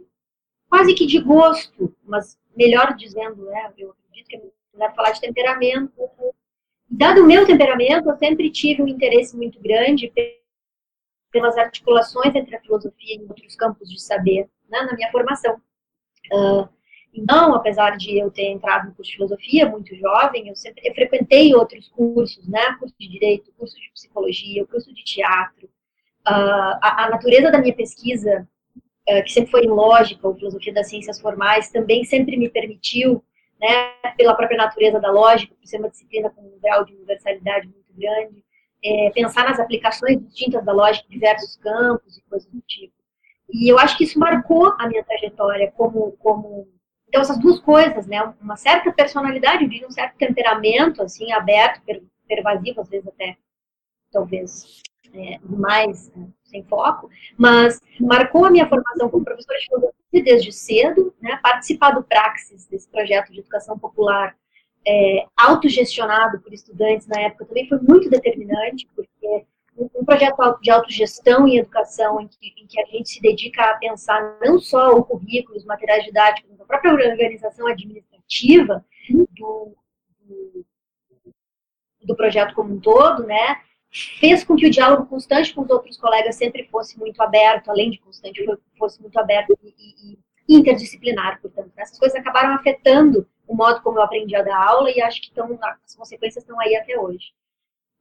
quase 0.69 0.95
que 0.95 1.07
de 1.07 1.21
gosto, 1.21 1.95
mas 2.05 2.39
melhor 2.57 2.95
dizendo, 2.95 3.45
né, 3.47 3.73
eu 3.79 3.91
acredito 3.91 4.29
que 4.29 4.37
é 4.37 4.43
melhor 4.75 4.95
falar 4.95 5.11
de 5.11 5.21
temperamento. 5.21 5.93
Dado 6.89 7.23
o 7.23 7.27
meu 7.27 7.45
temperamento, 7.45 8.09
eu 8.09 8.17
sempre 8.17 8.51
tive 8.51 8.83
um 8.83 8.89
interesse 8.89 9.37
muito 9.37 9.61
grande 9.61 10.09
pelas 11.37 11.59
articulações 11.59 12.35
entre 12.35 12.57
a 12.57 12.61
filosofia 12.61 13.17
e 13.17 13.27
outros 13.27 13.55
campos 13.57 13.91
de 13.91 14.01
saber 14.01 14.49
né, 14.71 14.81
na 14.83 14.95
minha 14.95 15.11
formação. 15.11 15.61
Uh, 16.33 16.67
então, 17.13 17.55
apesar 17.55 17.97
de 17.99 18.19
eu 18.19 18.31
ter 18.31 18.47
entrado 18.47 18.87
no 18.87 18.95
curso 18.95 19.11
de 19.11 19.17
filosofia 19.17 19.69
muito 19.69 19.95
jovem, 19.95 20.49
eu 20.49 20.57
sempre 20.57 20.89
eu 20.89 20.95
frequentei 20.95 21.55
outros 21.55 21.89
cursos, 21.91 22.49
né? 22.49 22.75
Curso 22.79 22.95
de 22.99 23.09
direito, 23.09 23.53
curso 23.59 23.77
de 23.77 23.91
psicologia, 23.93 24.67
curso 24.67 24.93
de 24.95 25.05
teatro. 25.05 25.67
Uh, 26.27 26.77
a, 26.83 27.05
a, 27.05 27.11
natureza 27.11 27.51
da 27.51 27.59
minha 27.59 27.75
pesquisa, 27.75 28.49
uh, 28.77 29.23
que 29.23 29.33
sempre 29.33 29.51
foi 29.51 29.65
em 29.65 29.71
lógica 29.71 30.27
ou 30.27 30.35
filosofia 30.35 30.73
das 30.73 30.89
ciências 30.89 31.21
formais, 31.21 31.71
também 31.71 32.03
sempre 32.05 32.37
me 32.37 32.49
permitiu, 32.49 33.23
né, 33.61 33.93
pela 34.17 34.35
própria 34.35 34.57
natureza 34.57 34.99
da 34.99 35.11
lógica, 35.11 35.55
por 35.55 35.67
ser 35.67 35.79
uma 35.79 35.91
disciplina 35.91 36.31
com 36.31 36.43
um 36.43 36.59
grau 36.61 36.85
de 36.85 36.95
universalidade 36.95 37.67
muito 37.67 37.93
grande, 37.95 38.45
é, 38.85 39.11
pensar 39.11 39.45
nas 39.49 39.59
aplicações 39.59 40.21
distintas 40.21 40.65
da 40.65 40.73
lógica 40.73 41.07
em 41.09 41.13
diversos 41.13 41.57
campos 41.57 42.17
e 42.17 42.23
coisas 42.23 42.49
do 42.51 42.61
tipo. 42.63 42.95
E 43.53 43.71
eu 43.71 43.79
acho 43.79 43.97
que 43.97 44.05
isso 44.05 44.19
marcou 44.19 44.75
a 44.79 44.89
minha 44.89 45.05
trajetória 45.05 45.73
como, 45.77 46.13
como 46.19 46.69
então, 47.09 47.21
essas 47.23 47.39
duas 47.39 47.61
coisas, 47.61 48.07
né? 48.07 48.23
Uma 48.41 48.57
certa 48.57 48.93
personalidade, 48.93 49.65
um 49.85 49.91
certo 49.91 50.17
temperamento, 50.17 51.03
assim, 51.03 51.33
aberto, 51.33 51.81
pervasivo, 52.27 52.81
às 52.81 52.89
vezes 52.89 53.07
até, 53.07 53.37
talvez, 54.11 54.83
é, 55.15 55.39
mais 55.43 56.11
é, 56.11 56.27
sem 56.45 56.65
foco, 56.65 57.09
mas 57.39 57.81
marcou 58.01 58.45
a 58.45 58.51
minha 58.51 58.69
formação 58.69 59.09
como 59.09 59.25
professora 59.25 59.59
de 59.59 59.67
filosofia 59.67 60.25
desde 60.25 60.53
cedo, 60.53 61.15
né? 61.21 61.39
Participar 61.43 61.93
do 61.93 62.03
Praxis, 62.03 62.67
desse 62.67 62.89
projeto 62.91 63.33
de 63.33 63.41
educação 63.41 63.79
popular, 63.79 64.37
é, 64.87 65.27
autogestionado 65.37 66.41
por 66.41 66.53
estudantes 66.53 67.07
na 67.09 67.21
época, 67.21 67.47
também 67.47 67.69
foi 67.69 67.79
muito 67.81 68.09
determinante, 68.09 68.89
porque 68.95 69.47
um 69.79 70.05
projeto 70.05 70.59
de 70.63 70.71
autogestão 70.71 71.47
em 71.47 71.59
educação 71.59 72.21
em 72.21 72.29
que, 72.29 72.55
em 72.57 72.67
que, 72.67 72.81
a 72.81 72.87
gente 72.87 73.11
se 73.11 73.21
dedica 73.21 73.63
a 73.63 73.77
pensar 73.77 74.39
não 74.41 74.59
só 74.59 74.93
o 74.93 75.05
currículo, 75.05 75.59
os 75.59 75.65
materiais 75.65 76.05
didáticos, 76.05 76.51
mas 76.51 76.61
a 76.61 76.65
própria 76.65 76.95
organização 76.95 77.67
administrativa 77.67 78.83
do, 79.09 79.77
do, 80.21 80.65
do, 82.03 82.17
projeto 82.17 82.55
como 82.55 82.75
um 82.75 82.81
todo, 82.81 83.25
né, 83.25 83.61
fez 84.19 84.45
com 84.45 84.57
que 84.57 84.67
o 84.67 84.71
diálogo 84.71 85.07
constante 85.07 85.53
com 85.53 85.61
os 85.61 85.71
outros 85.71 85.99
colegas 85.99 86.37
sempre 86.37 86.67
fosse 86.69 86.99
muito 86.99 87.21
aberto, 87.21 87.71
além 87.71 87.91
de 87.91 87.99
constante, 87.99 88.43
fosse 88.79 89.01
muito 89.03 89.19
aberto 89.19 89.59
e, 89.63 89.69
e, 89.69 90.19
e 90.49 90.57
interdisciplinar, 90.57 91.41
portanto. 91.43 91.71
Essas 91.77 91.99
coisas 91.99 92.19
acabaram 92.19 92.55
afetando 92.55 93.29
o 93.47 93.55
modo 93.55 93.81
como 93.83 93.99
eu 93.99 94.03
aprendi 94.03 94.35
a 94.35 94.43
dar 94.43 94.57
aula 94.57 94.91
e 94.91 95.01
acho 95.01 95.21
que 95.21 95.29
estão, 95.29 95.59
as 95.85 95.95
consequências 95.95 96.43
estão 96.43 96.59
aí 96.61 96.77
até 96.77 96.99
hoje. 96.99 97.33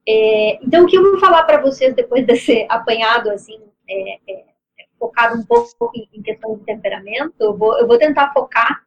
É, 0.07 0.59
então, 0.63 0.83
o 0.83 0.87
que 0.87 0.97
eu 0.97 1.01
vou 1.01 1.19
falar 1.19 1.43
para 1.43 1.61
vocês 1.61 1.95
depois 1.95 2.25
desse 2.27 2.65
apanhado, 2.69 3.29
assim, 3.29 3.59
é, 3.89 4.19
é, 4.27 4.45
focado 4.99 5.39
um 5.39 5.45
pouco 5.45 5.91
em, 6.13 6.21
questão 6.21 6.55
de 6.57 6.63
temperamento, 6.63 7.35
eu 7.39 7.55
vou, 7.55 7.77
eu 7.77 7.87
vou 7.87 7.97
tentar 7.97 8.31
focar, 8.33 8.83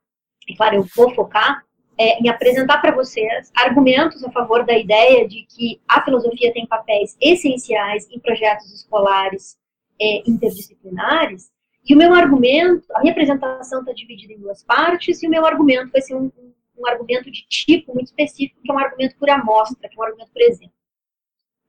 e 0.49 0.57
claro, 0.57 0.77
eu 0.77 0.87
vou 0.97 1.15
focar, 1.15 1.65
é, 1.99 2.21
em 2.21 2.29
apresentar 2.29 2.81
para 2.81 2.95
vocês 2.95 3.51
argumentos 3.57 4.23
a 4.23 4.31
favor 4.31 4.65
da 4.65 4.79
ideia 4.79 5.27
de 5.27 5.45
que 5.47 5.81
a 5.89 6.03
filosofia 6.05 6.53
tem 6.53 6.65
papéis 6.65 7.17
essenciais 7.21 8.09
em 8.09 8.21
projetos 8.21 8.73
escolares 8.73 9.59
é, 10.01 10.23
interdisciplinares, 10.25 11.51
e 11.89 11.95
o 11.95 11.97
meu 11.97 12.13
argumento, 12.13 12.87
a 12.95 13.01
minha 13.01 13.13
apresentação 13.13 13.81
está 13.81 13.93
dividida 13.93 14.35
em 14.35 14.39
duas 14.39 14.63
partes, 14.63 15.23
e 15.23 15.27
o 15.27 15.31
meu 15.31 15.47
argumento 15.47 15.91
vai 15.91 16.03
ser 16.03 16.15
um, 16.15 16.27
um, 16.27 16.53
um 16.79 16.87
argumento 16.87 17.31
de 17.31 17.47
tipo 17.49 17.95
muito 17.95 18.09
específico, 18.09 18.61
que 18.63 18.71
é 18.71 18.75
um 18.75 18.79
argumento 18.79 19.17
por 19.17 19.31
amostra, 19.31 19.89
que 19.89 19.97
é 19.97 19.99
um 19.99 20.05
argumento 20.05 20.31
por 20.31 20.43
exemplo. 20.43 20.75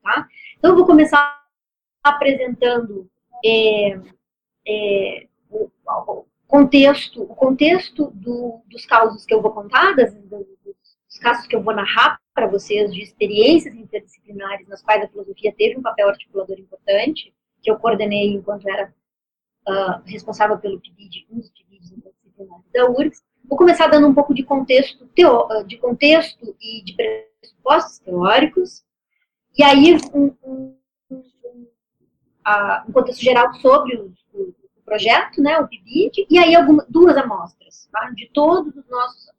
Tá? 0.03 0.27
Então, 0.57 0.71
eu 0.71 0.75
vou 0.75 0.85
começar 0.85 1.39
apresentando 2.03 3.09
é, 3.45 3.99
é, 4.67 5.27
o, 5.49 5.69
o, 5.85 6.25
contexto, 6.47 7.23
o 7.23 7.35
contexto 7.35 8.11
do, 8.11 8.61
dos 8.67 8.85
casos 8.85 9.25
que 9.25 9.33
eu 9.33 9.41
vou 9.41 9.51
contar, 9.51 9.95
das, 9.95 10.13
dos 10.13 11.19
casos 11.21 11.47
que 11.47 11.55
eu 11.55 11.63
vou 11.63 11.73
narrar 11.73 12.19
para 12.33 12.47
vocês 12.47 12.93
de 12.93 13.01
experiências 13.01 13.73
interdisciplinares 13.73 14.67
nas 14.67 14.81
quais 14.81 15.03
a 15.03 15.07
filosofia 15.07 15.53
teve 15.57 15.77
um 15.77 15.81
papel 15.81 16.09
articulador 16.09 16.59
importante, 16.59 17.33
que 17.61 17.71
eu 17.71 17.77
coordenei 17.77 18.33
enquanto 18.33 18.67
era 18.67 18.93
uh, 19.69 20.01
responsável 20.05 20.57
pelo 20.57 20.79
PIBID, 20.79 21.27
um 21.29 21.37
dos 21.37 21.49
PIBIDs 21.51 21.91
interdisciplinares 21.91 22.65
da 22.73 22.89
URGS. 22.89 23.23
Vou 23.45 23.57
começar 23.57 23.87
dando 23.87 24.07
um 24.07 24.13
pouco 24.13 24.33
de 24.33 24.43
contexto, 24.43 25.07
teo, 25.07 25.47
de 25.65 25.77
contexto 25.77 26.55
e 26.61 26.83
de 26.83 26.95
pressupostos 27.41 27.99
teóricos, 27.99 28.83
e 29.57 29.63
aí, 29.63 29.97
um, 30.13 30.35
um, 30.43 30.77
um, 31.11 31.67
um 32.87 32.91
contexto 32.91 33.21
geral 33.21 33.53
sobre 33.55 33.95
o, 33.97 34.13
o, 34.33 34.55
o, 34.77 34.81
projeto, 34.85 35.41
né, 35.41 35.59
o 35.59 35.67
PIBID, 35.67 36.27
e 36.29 36.37
aí 36.37 36.55
algumas, 36.55 36.85
duas 36.87 37.17
amostras, 37.17 37.87
tá, 37.91 38.11
de 38.11 38.29
todos 38.31 38.75
os 38.75 38.87
nossos, 38.87 39.29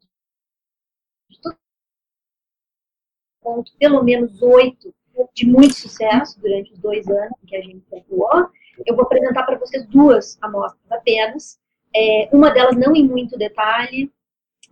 ponto, 3.41 3.71
pelo 3.77 4.03
menos 4.03 4.41
oito, 4.41 4.93
de 5.33 5.45
muito 5.45 5.73
sucesso 5.73 6.39
durante 6.39 6.71
os 6.71 6.79
dois 6.79 7.07
anos 7.07 7.37
que 7.45 7.55
a 7.55 7.61
gente 7.61 7.83
atuou. 7.93 8.49
Eu 8.85 8.95
vou 8.95 9.05
apresentar 9.05 9.43
para 9.43 9.57
vocês 9.57 9.85
duas 9.87 10.37
amostras 10.41 10.91
apenas, 10.91 11.59
é, 11.95 12.29
uma 12.31 12.49
delas 12.49 12.77
não 12.77 12.95
em 12.95 13.07
muito 13.07 13.37
detalhe, 13.37 14.11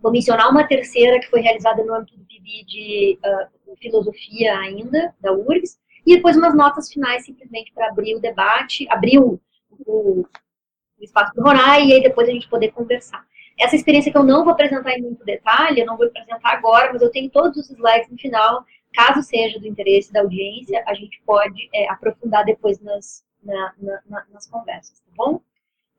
vou 0.00 0.10
mencionar 0.10 0.50
uma 0.50 0.66
terceira 0.66 1.20
que 1.20 1.28
foi 1.28 1.40
realizada 1.40 1.84
no 1.84 1.94
âmbito 1.94 2.16
do 2.16 2.24
PIB 2.24 2.64
de 2.64 3.18
uh, 3.24 3.76
filosofia 3.76 4.58
ainda, 4.58 5.14
da 5.20 5.32
URGS, 5.32 5.78
e 6.06 6.16
depois 6.16 6.36
umas 6.36 6.54
notas 6.54 6.90
finais 6.90 7.24
simplesmente 7.24 7.72
para 7.72 7.88
abrir 7.88 8.14
o 8.14 8.20
debate, 8.20 8.86
abrir 8.88 9.18
o, 9.18 9.38
o, 9.86 10.22
o 10.22 11.02
espaço 11.04 11.34
do 11.34 11.42
Rorai 11.42 11.86
e 11.86 11.92
aí 11.92 12.02
depois 12.02 12.28
a 12.28 12.32
gente 12.32 12.48
poder 12.48 12.72
conversar. 12.72 13.24
Essa 13.58 13.76
experiência 13.76 14.10
que 14.10 14.16
eu 14.16 14.24
não 14.24 14.42
vou 14.42 14.54
apresentar 14.54 14.96
em 14.96 15.02
muito 15.02 15.22
detalhe, 15.22 15.80
eu 15.80 15.86
não 15.86 15.96
vou 15.96 16.06
apresentar 16.06 16.52
agora, 16.52 16.90
mas 16.92 17.02
eu 17.02 17.10
tenho 17.10 17.28
todos 17.28 17.58
os 17.58 17.70
slides 17.70 18.10
no 18.10 18.16
final, 18.16 18.64
caso 18.94 19.22
seja 19.22 19.60
do 19.60 19.68
interesse 19.68 20.10
da 20.10 20.20
audiência, 20.20 20.82
a 20.86 20.94
gente 20.94 21.20
pode 21.26 21.68
é, 21.74 21.88
aprofundar 21.90 22.44
depois 22.44 22.80
nas, 22.80 23.22
na, 23.42 23.74
na, 23.78 24.24
nas 24.30 24.46
conversas, 24.46 25.00
tá 25.00 25.10
bom? 25.16 25.40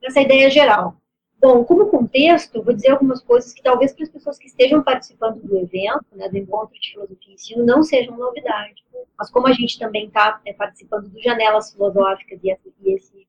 Essa 0.02 0.22
ideia 0.22 0.50
geral. 0.50 0.96
Bom, 1.40 1.64
como 1.64 1.90
contexto, 1.90 2.62
vou 2.62 2.74
dizer 2.74 2.92
algumas 2.92 3.22
coisas 3.22 3.52
que 3.52 3.64
talvez 3.64 3.94
para 3.94 4.04
as 4.04 4.10
pessoas 4.10 4.38
que 4.38 4.46
estejam 4.46 4.84
participando 4.84 5.42
do 5.42 5.58
evento, 5.58 6.06
né, 6.14 6.30
do 6.30 6.38
encontro 6.38 6.80
de 6.80 6.92
filosofia 6.92 7.32
e 7.32 7.34
ensino, 7.34 7.66
não 7.66 7.82
sejam 7.82 8.16
novidade. 8.16 8.76
Mas 9.18 9.32
como 9.32 9.48
a 9.48 9.52
gente 9.52 9.80
também 9.80 10.06
está 10.06 10.40
é, 10.46 10.54
participando 10.54 11.10
do 11.10 11.22
Janelas 11.22 11.74
Filosóficas 11.74 12.40
e, 12.44 12.58
esse, 12.94 13.28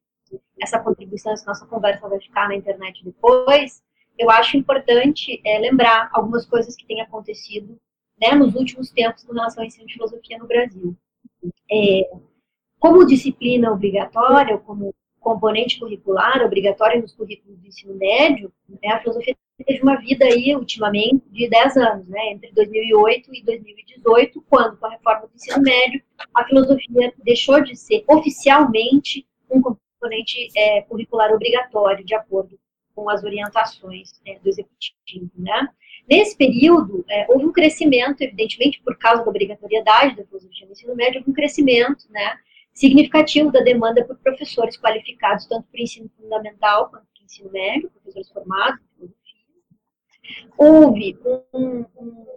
essa 0.60 0.78
contribuição, 0.78 1.32
essa 1.32 1.46
nossa 1.46 1.66
conversa 1.66 2.06
vai 2.06 2.20
ficar 2.20 2.48
na 2.48 2.54
internet 2.54 3.02
depois, 3.02 3.82
eu 4.18 4.30
acho 4.30 4.58
importante 4.58 5.40
é, 5.44 5.58
lembrar 5.58 6.10
algumas 6.12 6.44
coisas 6.44 6.76
que 6.76 6.86
têm 6.86 7.00
acontecido 7.00 7.78
né, 8.20 8.32
nos 8.34 8.54
últimos 8.54 8.90
tempos 8.90 9.24
com 9.24 9.32
relação 9.32 9.62
ao 9.62 9.66
ensino 9.66 9.86
de 9.86 9.94
filosofia 9.94 10.38
no 10.38 10.46
Brasil. 10.46 10.96
É, 11.70 12.10
como 12.82 13.06
disciplina 13.06 13.70
obrigatória, 13.70 14.58
como 14.58 14.92
componente 15.20 15.78
curricular 15.78 16.44
obrigatório 16.44 17.00
nos 17.00 17.14
currículos 17.14 17.56
do 17.60 17.68
ensino 17.68 17.94
médio, 17.94 18.52
né, 18.68 18.90
a 18.90 18.98
filosofia 18.98 19.36
teve 19.64 19.80
uma 19.84 19.94
vida 20.00 20.24
aí, 20.24 20.52
ultimamente, 20.56 21.22
de 21.30 21.48
10 21.48 21.76
anos, 21.76 22.08
né, 22.08 22.32
entre 22.32 22.50
2008 22.50 23.32
e 23.32 23.44
2018, 23.44 24.44
quando, 24.50 24.76
com 24.78 24.86
a 24.86 24.90
reforma 24.90 25.28
do 25.28 25.34
ensino 25.36 25.62
médio, 25.62 26.02
a 26.34 26.44
filosofia 26.44 27.14
deixou 27.22 27.62
de 27.62 27.76
ser 27.76 28.02
oficialmente 28.08 29.24
um 29.48 29.62
componente 29.62 30.48
é, 30.56 30.82
curricular 30.82 31.32
obrigatório, 31.32 32.04
de 32.04 32.16
acordo 32.16 32.58
com 32.96 33.08
as 33.08 33.22
orientações 33.22 34.10
é, 34.26 34.40
do 34.40 34.48
executivo, 34.48 35.30
né. 35.36 35.68
Nesse 36.10 36.36
período, 36.36 37.04
é, 37.08 37.26
houve 37.30 37.46
um 37.46 37.52
crescimento, 37.52 38.22
evidentemente, 38.22 38.82
por 38.82 38.98
causa 38.98 39.22
da 39.22 39.30
obrigatoriedade 39.30 40.16
da 40.16 40.24
filosofia 40.24 40.66
no 40.66 40.72
ensino 40.72 40.96
médio, 40.96 41.20
houve 41.20 41.30
um 41.30 41.34
crescimento, 41.34 42.10
né, 42.10 42.36
significativo 42.72 43.50
da 43.52 43.60
demanda 43.60 44.04
por 44.04 44.16
professores 44.18 44.76
qualificados, 44.76 45.46
tanto 45.46 45.66
para 45.70 45.78
o 45.78 45.82
ensino 45.82 46.10
fundamental 46.16 46.88
quanto 46.90 47.06
para 47.06 47.22
o 47.22 47.24
ensino 47.24 47.50
médio, 47.50 47.90
professores 47.90 48.30
formados 48.30 48.80
Houve 50.56 51.18
um, 51.52 51.84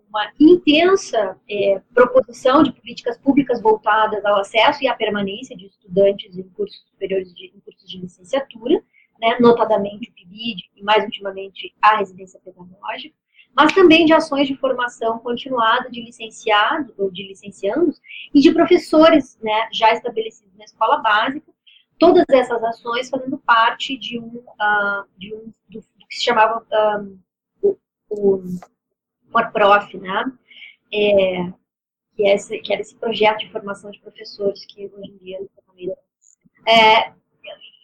uma 0.10 0.32
intensa 0.40 1.40
é, 1.50 1.82
proposição 1.94 2.64
de 2.64 2.72
políticas 2.72 3.18
públicas 3.18 3.62
voltadas 3.62 4.26
ao 4.26 4.40
acesso 4.40 4.84
e 4.84 4.88
à 4.88 4.96
permanência 4.96 5.56
de 5.56 5.68
estudantes 5.68 6.36
em 6.36 6.44
cursos 6.50 6.84
superiores 6.90 7.34
de 7.34 7.48
em 7.56 7.60
cursos 7.60 7.88
de 7.88 8.00
licenciatura, 8.00 8.82
né, 9.20 9.38
notadamente 9.40 10.10
o 10.10 10.14
PIBID 10.14 10.64
e 10.76 10.84
mais 10.84 11.04
ultimamente 11.04 11.76
a 11.82 11.98
residência 11.98 12.40
pedagógica, 12.44 13.16
mas 13.56 13.74
também 13.74 14.06
de 14.06 14.14
ações 14.14 14.48
de 14.48 14.58
formação 14.58 15.20
continuada 15.20 15.90
de 15.90 16.02
licenciados 16.02 16.94
ou 16.98 17.10
de 17.10 17.28
licenciandos 17.28 18.02
e 18.34 18.42
de 18.42 18.52
professores 18.52 19.40
né, 19.42 19.70
já 19.72 19.94
estabelecidos 19.94 20.56
na 20.58 20.66
escola 20.66 20.98
básica, 20.98 21.52
todas 21.98 22.26
essas 22.30 22.62
ações 22.64 23.10
fazendo 23.10 23.38
parte 23.38 23.98
de 23.98 24.20
um, 24.20 24.38
uh, 24.38 25.06
de 25.18 25.34
um 25.34 25.54
do, 25.70 25.80
do, 25.80 26.08
que 26.08 26.18
se 26.18 26.26
chamava 26.26 26.66
um, 27.02 27.20
o, 28.10 28.44
o 29.34 29.52
Prof, 29.52 29.98
né? 29.98 30.32
É, 30.94 31.52
que, 32.16 32.24
é 32.28 32.36
esse, 32.36 32.60
que 32.60 32.72
era 32.72 32.82
esse 32.82 32.96
projeto 32.96 33.40
de 33.40 33.52
formação 33.52 33.90
de 33.92 34.00
professores 34.00 34.66
que 34.66 34.86
hoje 34.86 35.12
em 35.12 35.18
dia 35.18 35.40
é, 36.68 37.14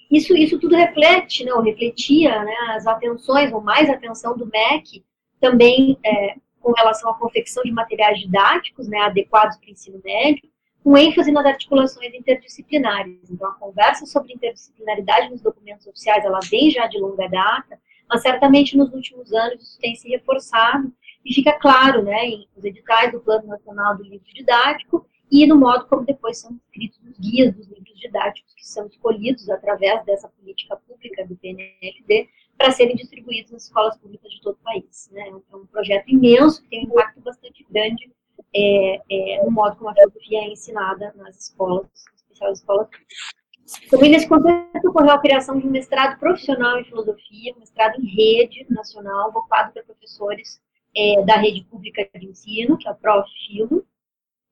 isso, 0.10 0.36
isso 0.36 0.60
tudo 0.60 0.76
reflete, 0.76 1.46
né, 1.46 1.54
ou 1.54 1.62
refletia 1.62 2.44
né, 2.44 2.56
as 2.72 2.86
atenções, 2.88 3.52
ou 3.54 3.62
mais 3.62 3.90
atenção 3.90 4.36
do 4.36 4.46
MEC, 4.46 5.04
também 5.42 5.98
é, 6.06 6.36
com 6.62 6.72
relação 6.72 7.10
à 7.10 7.16
confecção 7.16 7.64
de 7.64 7.72
materiais 7.72 8.20
didáticos 8.20 8.88
né, 8.88 9.00
adequados 9.00 9.58
para 9.58 9.68
o 9.68 9.72
ensino 9.72 10.00
médio, 10.06 10.48
com 10.84 10.98
ênfase 10.98 11.32
nas 11.32 11.46
articulações 11.46 12.14
interdisciplinares. 12.14 13.30
Então, 13.30 13.50
a 13.50 13.54
conversa 13.54 14.06
sobre 14.06 14.34
interdisciplinaridade 14.34 15.30
nos 15.30 15.42
documentos 15.42 15.86
oficiais, 15.88 16.24
ela 16.24 16.40
vem 16.50 16.72
já 16.72 16.88
de 16.88 17.00
longa 17.00 17.28
data, 17.28 17.80
mas 18.08 18.22
certamente 18.22 18.78
nos 18.78 18.94
últimos 18.94 19.34
anos 19.34 19.62
isso 19.62 19.80
tem 19.80 19.96
se 19.96 20.08
reforçado 20.10 20.92
e 21.26 21.34
fica 21.34 21.54
claro, 21.54 22.04
né, 22.04 22.26
em 22.26 22.48
os 22.56 22.64
editais 22.64 23.12
do 23.12 23.20
Plano 23.20 23.48
Nacional 23.48 23.98
do 23.98 24.04
Livro 24.04 24.26
Didático 24.34 25.06
e 25.32 25.48
no 25.48 25.56
modo 25.56 25.86
como 25.86 26.06
depois 26.06 26.40
são 26.40 26.60
escritos 26.66 27.00
os 27.08 27.18
guias 27.18 27.56
dos 27.56 27.68
livros 27.68 27.98
didáticos 28.00 28.54
que 28.54 28.68
são 28.68 28.86
escolhidos 28.88 29.50
através 29.50 30.04
dessa 30.04 30.28
política 30.28 30.76
pública 30.76 31.26
do 31.26 31.36
PNLD 31.38 32.28
para 32.62 32.72
serem 32.72 32.96
distribuídos 32.96 33.52
nas 33.52 33.64
escolas 33.64 33.98
públicas 33.98 34.32
de 34.32 34.40
todo 34.42 34.54
o 34.54 34.64
país. 34.64 35.10
Né? 35.12 35.30
É 35.30 35.56
um 35.56 35.66
projeto 35.66 36.08
imenso 36.08 36.62
que 36.62 36.70
tem 36.70 36.82
um 36.82 36.92
impacto 36.92 37.20
bastante 37.22 37.66
grande 37.72 38.12
é, 38.54 39.02
é, 39.10 39.44
no 39.44 39.50
modo 39.50 39.76
como 39.78 39.90
a 39.90 39.96
filosofia 39.96 40.42
é 40.42 40.50
ensinada 40.50 41.12
nas 41.16 41.48
escolas, 41.48 41.88
em 42.12 42.16
especial 42.16 42.50
nas 42.50 42.60
escolas 42.60 42.88
públicas. 42.88 43.90
Também 43.90 44.12
nesse 44.12 44.28
contexto 44.28 44.90
ocorreu 44.90 45.12
a 45.12 45.20
criação 45.20 45.58
de 45.58 45.66
um 45.66 45.72
mestrado 45.72 46.20
profissional 46.20 46.78
em 46.78 46.84
filosofia, 46.84 47.54
um 47.56 47.60
mestrado 47.60 48.00
em 48.00 48.06
rede 48.06 48.66
nacional, 48.70 49.32
voltado 49.32 49.72
para 49.72 49.84
professores 49.84 50.62
é, 50.96 51.24
da 51.24 51.38
rede 51.38 51.64
pública 51.64 52.08
de 52.14 52.28
ensino, 52.28 52.78
que 52.78 52.88
é 52.88 52.92
a 52.92 52.94
Profilo. 52.94 53.88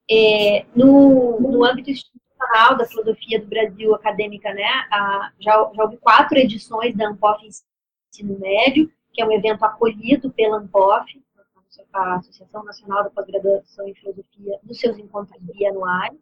É, 0.10 0.66
no, 0.75 1.39
no 1.39 1.63
âmbito 1.63 1.92
institucional 1.92 2.75
da 2.75 2.88
filosofia 2.88 3.39
do 3.39 3.46
Brasil 3.46 3.94
acadêmica, 3.94 4.51
né, 4.51 4.66
a, 4.89 5.32
já, 5.39 5.51
já 5.75 5.84
houve 5.84 5.98
quatro 5.98 6.39
edições 6.39 6.96
da 6.96 7.08
ANPOF 7.08 7.46
Ensino 8.10 8.38
Médio, 8.39 8.92
que 9.13 9.22
é 9.22 9.25
um 9.25 9.32
evento 9.32 9.63
acolhido 9.63 10.32
pela 10.32 10.58
ANPOF, 10.58 11.22
a 11.94 12.16
Associação 12.16 12.63
Nacional 12.63 13.04
da 13.04 13.10
Pós-Graduação 13.10 13.88
em 13.88 13.96
Filosofia, 13.96 14.60
nos 14.63 14.80
seus 14.80 14.98
encontros 14.98 15.42
bianuais. 15.42 16.18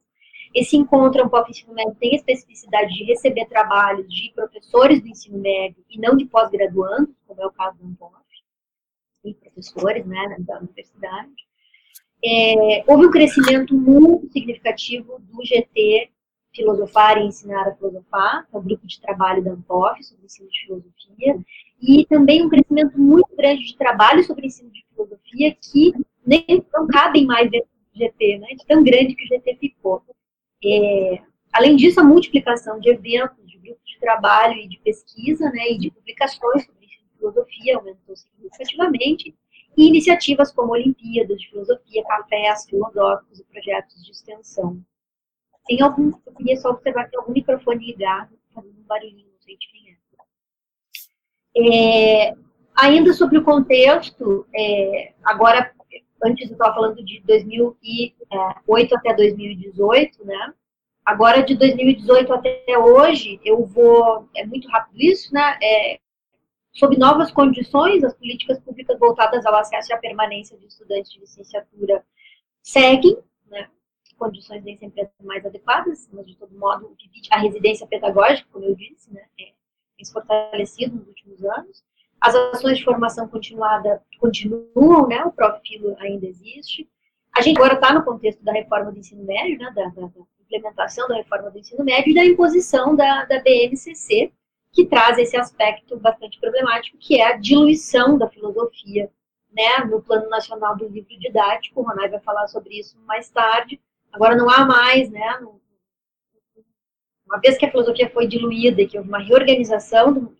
Esse 0.53 0.77
encontro 0.77 1.23
ANPOF 1.23 1.49
Ensino 1.49 1.73
Médio 1.73 1.95
tem 1.95 2.13
a 2.13 2.15
especificidade 2.15 2.93
de 2.93 3.03
receber 3.03 3.45
trabalhos 3.45 4.07
de 4.07 4.31
professores 4.33 5.01
do 5.01 5.07
ensino 5.07 5.39
médio 5.39 5.83
e 5.89 5.99
não 5.99 6.15
de 6.15 6.25
pós-graduandos, 6.25 7.15
como 7.25 7.41
é 7.41 7.45
o 7.45 7.51
caso 7.51 7.77
da 7.77 7.85
ANPOF 7.85 8.27
e 9.25 9.33
professores 9.33 10.05
né, 10.05 10.35
da 10.39 10.59
universidade. 10.59 11.47
É, 12.23 12.83
houve 12.87 13.05
um 13.05 13.11
crescimento 13.11 13.75
muito 13.75 14.31
significativo 14.31 15.19
do 15.19 15.45
GT 15.45 16.11
Filosofar 16.57 17.17
e 17.17 17.25
Ensinar 17.25 17.67
a 17.67 17.75
Filosofar, 17.75 18.47
que 18.49 18.55
é 18.55 18.59
o 18.59 18.61
grupo 18.61 18.85
de 18.85 18.99
trabalho 18.99 19.43
da 19.43 19.51
ANPOF 19.51 20.03
sobre 20.03 20.25
ensino 20.25 20.49
de 20.49 20.65
filosofia, 20.65 21.39
e 21.81 22.05
também 22.07 22.43
um 22.45 22.49
crescimento 22.49 22.99
muito 22.99 23.35
grande 23.35 23.63
de 23.63 23.77
trabalho 23.77 24.23
sobre 24.23 24.47
ensino 24.47 24.69
de 24.71 24.85
filosofia 24.89 25.55
que 25.55 25.93
nem 26.25 26.45
não 26.73 26.87
cabem 26.87 27.25
mais 27.25 27.49
dentro 27.49 27.69
do 27.93 27.99
GT, 27.99 28.39
né, 28.39 28.47
de 28.49 28.65
tão 28.65 28.83
grande 28.83 29.15
que 29.15 29.23
o 29.23 29.27
GT 29.27 29.55
ficou. 29.55 30.03
É, 30.65 31.21
além 31.53 31.75
disso, 31.75 31.99
a 31.99 32.03
multiplicação 32.03 32.79
de 32.79 32.89
eventos, 32.89 33.45
de 33.45 33.57
grupos 33.59 33.85
de 33.85 33.99
trabalho 33.99 34.55
e 34.59 34.67
de 34.67 34.79
pesquisa, 34.79 35.49
né, 35.51 35.71
e 35.71 35.77
de 35.77 35.91
publicações 35.91 36.65
sobre 36.65 36.87
filosofia 37.17 37.77
aumentou 37.77 38.15
significativamente, 38.15 39.35
e 39.75 39.87
iniciativas 39.87 40.51
como 40.51 40.71
Olimpíadas 40.71 41.39
de 41.39 41.49
Filosofia, 41.49 42.03
cafés 42.03 42.65
filosóficos 42.65 43.39
e 43.39 43.43
projetos 43.43 44.03
de 44.03 44.11
extensão. 44.11 44.83
Tem 45.67 45.81
algum, 45.81 46.11
eu 46.25 46.33
queria 46.33 46.55
só 46.57 46.69
observar 46.69 47.05
que 47.05 47.11
tem 47.11 47.19
algum 47.19 47.33
microfone 47.33 47.85
ligado, 47.85 48.37
fazendo 48.53 48.79
um 48.79 48.83
barulhinho, 48.83 49.27
não 49.31 49.41
sei 49.41 49.57
de 49.57 49.67
quem 49.67 49.97
é. 51.55 52.29
é 52.29 52.33
ainda 52.75 53.13
sobre 53.13 53.37
o 53.37 53.43
contexto, 53.43 54.47
é, 54.55 55.13
agora, 55.23 55.71
antes 56.23 56.49
eu 56.49 56.53
estava 56.53 56.75
falando 56.75 57.03
de 57.03 57.21
2008 57.21 58.95
até 58.95 59.13
2018, 59.13 60.25
né? 60.25 60.53
Agora, 61.05 61.41
de 61.41 61.55
2018 61.55 62.33
até 62.33 62.77
hoje, 62.77 63.39
eu 63.43 63.65
vou, 63.65 64.29
é 64.35 64.45
muito 64.45 64.67
rápido 64.69 65.01
isso, 65.01 65.33
né? 65.33 65.57
É, 65.61 65.99
sob 66.77 66.95
novas 66.97 67.31
condições, 67.31 68.03
as 68.03 68.13
políticas 68.13 68.59
públicas 68.59 68.97
voltadas 68.99 69.45
ao 69.45 69.55
acesso 69.55 69.91
e 69.91 69.93
à 69.93 69.97
permanência 69.97 70.57
de 70.57 70.67
estudantes 70.67 71.11
de 71.11 71.19
licenciatura 71.19 72.03
seguem, 72.61 73.17
né, 73.47 73.67
condições 74.17 74.63
nem 74.63 74.77
sempre 74.77 75.09
mais 75.23 75.45
adequadas, 75.45 76.09
mas 76.11 76.25
de 76.25 76.35
todo 76.35 76.57
modo 76.57 76.95
a 77.31 77.39
residência 77.39 77.87
pedagógica, 77.87 78.47
como 78.51 78.65
eu 78.65 78.75
disse, 78.75 79.13
né, 79.13 79.23
é, 79.39 79.53
se 80.03 80.11
fortalecido 80.11 80.95
nos 80.95 81.07
últimos 81.07 81.43
anos. 81.43 81.83
As 82.19 82.33
ações 82.35 82.77
de 82.79 82.83
formação 82.83 83.27
continuada 83.27 84.01
continuam, 84.19 85.07
né, 85.07 85.23
o 85.23 85.31
Profilo 85.31 85.95
ainda 85.99 86.25
existe. 86.25 86.89
A 87.35 87.41
gente 87.41 87.57
agora 87.57 87.75
está 87.75 87.93
no 87.93 88.03
contexto 88.03 88.43
da 88.43 88.51
reforma 88.51 88.91
do 88.91 88.99
ensino 88.99 89.23
médio, 89.23 89.57
né, 89.59 89.71
da, 89.75 89.85
da, 89.87 90.09
implementação 90.41 91.07
da 91.07 91.15
reforma 91.15 91.51
do 91.51 91.59
ensino 91.59 91.83
médio 91.83 92.11
e 92.11 92.15
da 92.15 92.25
imposição 92.25 92.95
da, 92.95 93.25
da 93.25 93.39
BNCC, 93.41 94.31
que 94.71 94.85
traz 94.85 95.17
esse 95.17 95.35
aspecto 95.35 95.97
bastante 95.97 96.39
problemático, 96.39 96.97
que 96.97 97.19
é 97.19 97.25
a 97.25 97.37
diluição 97.37 98.17
da 98.17 98.29
filosofia 98.29 99.11
né, 99.51 99.85
no 99.85 100.01
Plano 100.01 100.29
Nacional 100.29 100.75
do 100.75 100.87
Livro 100.87 101.17
Didático. 101.19 101.81
O 101.81 101.83
Ronai 101.83 102.09
vai 102.09 102.19
falar 102.19 102.47
sobre 102.47 102.79
isso 102.79 102.97
mais 103.05 103.29
tarde. 103.29 103.79
Agora 104.11 104.35
não 104.35 104.49
há 104.49 104.65
mais, 104.65 105.09
né, 105.09 105.39
uma 107.25 107.39
vez 107.39 107.57
que 107.57 107.65
a 107.65 107.71
filosofia 107.71 108.09
foi 108.09 108.25
diluída 108.25 108.81
e 108.81 108.87
que 108.87 108.97
houve 108.97 109.09
uma 109.09 109.19
reorganização 109.19 110.13
do, 110.13 110.37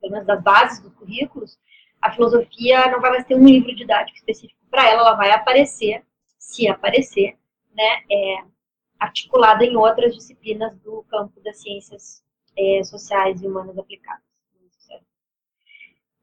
pelo 0.00 0.12
menos 0.12 0.26
das 0.26 0.42
bases 0.42 0.80
dos 0.80 0.92
currículos, 0.94 1.58
a 2.00 2.12
filosofia 2.12 2.90
não 2.90 3.00
vai 3.00 3.10
mais 3.10 3.24
ter 3.24 3.34
um 3.34 3.46
livro 3.46 3.74
didático 3.74 4.18
específico 4.18 4.60
para 4.70 4.86
ela, 4.88 5.00
ela 5.00 5.14
vai 5.14 5.30
aparecer, 5.30 6.04
se 6.38 6.68
aparecer, 6.68 7.38
né, 7.74 8.02
é, 8.10 8.44
articulada 8.98 9.64
em 9.64 9.76
outras 9.76 10.14
disciplinas 10.14 10.76
do 10.80 11.02
campo 11.04 11.40
das 11.40 11.60
ciências 11.62 12.22
é, 12.56 12.84
sociais 12.84 13.42
e 13.42 13.46
humanas 13.46 13.78
aplicadas. 13.78 14.22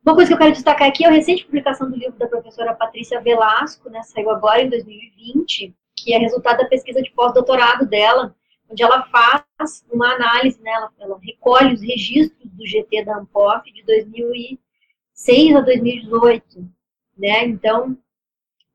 Uma 0.03 0.15
coisa 0.15 0.29
que 0.29 0.33
eu 0.33 0.37
quero 0.39 0.53
destacar 0.53 0.87
aqui 0.87 1.05
é 1.05 1.07
a 1.07 1.11
recente 1.11 1.45
publicação 1.45 1.89
do 1.89 1.95
livro 1.95 2.17
da 2.17 2.27
professora 2.27 2.73
Patrícia 2.73 3.21
Velasco, 3.21 3.87
né, 3.89 4.01
saiu 4.01 4.31
agora 4.31 4.61
em 4.61 4.69
2020, 4.69 5.75
que 6.03 6.13
é 6.13 6.17
resultado 6.17 6.57
da 6.57 6.67
pesquisa 6.67 7.01
de 7.01 7.11
pós-doutorado 7.11 7.85
dela, 7.85 8.35
onde 8.69 8.81
ela 8.83 9.03
faz 9.03 9.43
uma 9.91 10.13
análise, 10.13 10.61
né, 10.61 10.71
ela, 10.71 10.91
ela, 10.99 11.19
recolhe 11.21 11.73
os 11.73 11.81
registros 11.81 12.49
do 12.51 12.65
GT 12.65 13.03
da 13.03 13.17
ANPOF 13.17 13.71
de 13.71 13.83
2006 13.83 15.55
a 15.55 15.61
2018, 15.61 16.69
né, 17.17 17.45
então 17.45 17.97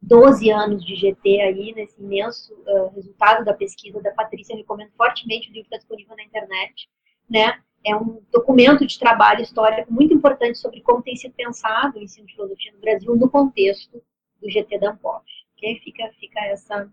12 0.07 0.51
anos 0.51 0.85
de 0.85 0.95
GT 0.95 1.41
aí, 1.41 1.73
nesse 1.75 2.01
imenso 2.01 2.55
uh, 2.55 2.95
resultado 2.95 3.45
da 3.45 3.53
pesquisa 3.53 4.01
da 4.01 4.12
Patrícia, 4.12 4.53
eu 4.53 4.59
recomendo 4.59 4.93
fortemente, 4.97 5.49
o 5.51 5.53
livro 5.53 5.67
está 5.67 5.79
disponível 5.79 6.17
na 6.17 6.23
internet, 6.23 6.89
né? 7.29 7.61
É 7.85 7.95
um 7.95 8.21
documento 8.33 8.87
de 8.87 8.99
trabalho 8.99 9.43
histórico 9.43 9.93
muito 9.93 10.15
importante 10.15 10.59
sobre 10.59 10.81
como 10.81 11.03
tem 11.03 11.17
sido 11.17 11.35
pensado 11.35 11.99
o 11.99 12.03
ensino 12.03 12.27
de 12.27 12.35
filosofia 12.35 12.73
no 12.73 12.81
Brasil 12.81 13.17
no 13.17 13.31
contexto 13.31 14.03
do 14.41 14.51
GT 14.51 14.79
da 14.79 14.91
Ampof. 14.91 15.25
Okay? 15.57 15.81
Fica, 15.81 16.11
fica 16.19 16.41
essa... 16.47 16.91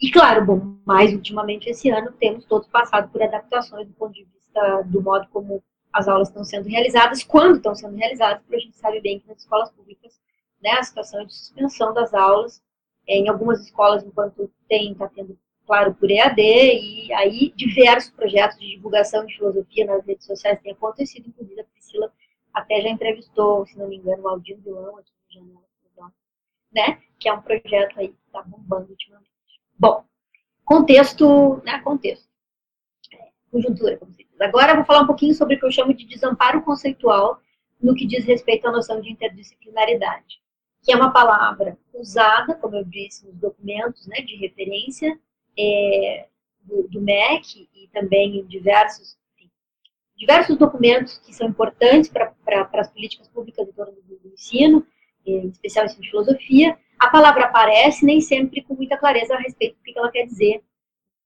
E 0.00 0.10
claro, 0.10 0.44
bom, 0.46 0.76
mais 0.86 1.12
ultimamente 1.12 1.68
esse 1.68 1.90
ano 1.90 2.12
temos 2.12 2.46
todos 2.46 2.66
passado 2.68 3.10
por 3.10 3.22
adaptações 3.22 3.86
do 3.86 3.92
ponto 3.94 4.14
de 4.14 4.24
vista 4.24 4.82
do 4.82 5.02
modo 5.02 5.28
como 5.28 5.62
as 5.92 6.08
aulas 6.08 6.28
estão 6.28 6.44
sendo 6.44 6.68
realizadas, 6.68 7.22
quando 7.22 7.56
estão 7.56 7.74
sendo 7.74 7.96
realizadas, 7.96 8.40
porque 8.42 8.56
a 8.56 8.60
gente 8.60 8.76
sabe 8.76 9.00
bem 9.00 9.20
que 9.20 9.28
nas 9.28 9.38
escolas 9.38 9.70
públicas 9.70 10.18
né, 10.62 10.70
a 10.72 10.82
situação 10.82 11.20
é 11.20 11.24
de 11.24 11.34
suspensão 11.34 11.92
das 11.92 12.14
aulas, 12.14 12.62
é, 13.06 13.16
em 13.16 13.28
algumas 13.28 13.60
escolas, 13.60 14.04
enquanto 14.04 14.50
tem, 14.68 14.92
está 14.92 15.08
tendo 15.08 15.38
claro, 15.66 15.94
por 15.94 16.10
EAD, 16.10 16.40
e 16.40 17.12
aí 17.12 17.52
diversos 17.54 18.10
projetos 18.10 18.58
de 18.58 18.74
divulgação 18.76 19.24
de 19.26 19.36
filosofia 19.36 19.84
nas 19.86 20.04
redes 20.04 20.26
sociais 20.26 20.60
têm 20.60 20.72
acontecido, 20.72 21.28
inclusive 21.28 21.60
a 21.60 21.64
Priscila 21.64 22.12
até 22.52 22.80
já 22.80 22.88
entrevistou, 22.88 23.66
se 23.66 23.78
não 23.78 23.88
me 23.88 23.96
engano, 23.96 24.22
o 24.22 24.28
Aldino 24.28 24.62
Vilão 24.62 24.98
aqui 24.98 25.12
no 25.12 25.32
Janela, 25.32 26.12
né? 26.72 27.00
Que 27.18 27.28
é 27.28 27.32
um 27.32 27.42
projeto 27.42 27.98
aí 27.98 28.08
que 28.08 28.18
está 28.26 28.42
bombando 28.42 28.90
ultimamente. 28.90 29.29
Bom, 29.80 30.04
contexto, 30.62 31.62
né? 31.64 31.80
Contexto. 31.80 32.28
Conjuntura, 33.50 33.96
como 33.96 34.12
se 34.12 34.24
diz. 34.24 34.38
Agora 34.38 34.72
eu 34.72 34.76
vou 34.76 34.84
falar 34.84 35.00
um 35.00 35.06
pouquinho 35.06 35.34
sobre 35.34 35.56
o 35.56 35.58
que 35.58 35.64
eu 35.64 35.72
chamo 35.72 35.94
de 35.94 36.04
desamparo 36.04 36.60
conceitual 36.60 37.40
no 37.80 37.94
que 37.94 38.06
diz 38.06 38.26
respeito 38.26 38.68
à 38.68 38.70
noção 38.70 39.00
de 39.00 39.10
interdisciplinaridade, 39.10 40.38
que 40.82 40.92
é 40.92 40.96
uma 40.96 41.10
palavra 41.10 41.78
usada, 41.94 42.54
como 42.56 42.76
eu 42.76 42.84
disse, 42.84 43.26
nos 43.26 43.36
documentos 43.36 44.06
né, 44.06 44.20
de 44.20 44.36
referência 44.36 45.18
é, 45.58 46.26
do, 46.60 46.86
do, 46.88 47.00
MEC 47.00 47.66
e 47.74 47.88
também 47.88 48.40
em 48.40 48.44
diversos, 48.44 49.16
diversos 50.14 50.58
documentos 50.58 51.16
que 51.24 51.34
são 51.34 51.48
importantes 51.48 52.10
para 52.10 52.34
as 52.74 52.90
políticas 52.90 53.28
públicas 53.28 53.66
em 53.66 53.72
torno 53.72 53.94
do, 54.02 54.18
do 54.18 54.28
ensino, 54.28 54.86
em 55.24 55.48
especial 55.48 55.86
ensino 55.86 56.02
de 56.02 56.10
filosofia, 56.10 56.78
a 57.00 57.08
palavra 57.08 57.46
aparece 57.46 58.04
nem 58.04 58.20
sempre 58.20 58.62
com 58.62 58.74
muita 58.74 58.94
clareza 58.98 59.34
a 59.34 59.38
respeito 59.38 59.76
do 59.76 59.82
que 59.82 59.98
ela 59.98 60.10
quer 60.10 60.26
dizer, 60.26 60.62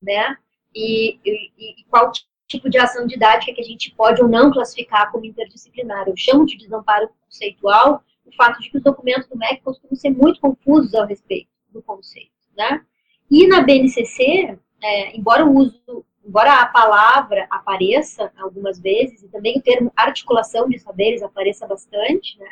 né? 0.00 0.38
E, 0.72 1.18
e, 1.24 1.80
e 1.80 1.84
qual 1.90 2.12
tipo 2.46 2.70
de 2.70 2.78
ação 2.78 3.06
didática 3.08 3.52
que 3.52 3.60
a 3.60 3.64
gente 3.64 3.92
pode 3.92 4.22
ou 4.22 4.28
não 4.28 4.52
classificar 4.52 5.10
como 5.10 5.24
interdisciplinar. 5.24 6.08
Eu 6.08 6.16
chamo 6.16 6.46
de 6.46 6.56
desamparo 6.56 7.08
conceitual 7.24 8.04
o 8.24 8.32
fato 8.37 8.60
de 8.60 8.70
que 8.70 8.76
os 8.76 8.84
documentos 8.84 9.28
do 9.28 9.37
MEC 9.37 9.62
costumam 9.62 9.96
ser 9.96 10.10
muito 10.10 10.40
confusos 10.40 10.94
ao 10.94 11.06
respeito 11.06 11.48
do 11.70 11.82
conceito, 11.82 12.30
né? 12.56 12.84
E 13.28 13.46
na 13.48 13.60
BNCC, 13.60 14.56
é, 14.80 15.16
embora 15.16 15.44
o 15.44 15.56
uso, 15.56 16.04
embora 16.24 16.60
a 16.60 16.66
palavra 16.66 17.48
apareça 17.50 18.32
algumas 18.38 18.78
vezes 18.78 19.24
e 19.24 19.28
também 19.28 19.58
o 19.58 19.62
termo 19.62 19.92
articulação 19.96 20.68
de 20.68 20.78
saberes 20.78 21.22
apareça 21.22 21.66
bastante, 21.66 22.38
né? 22.38 22.48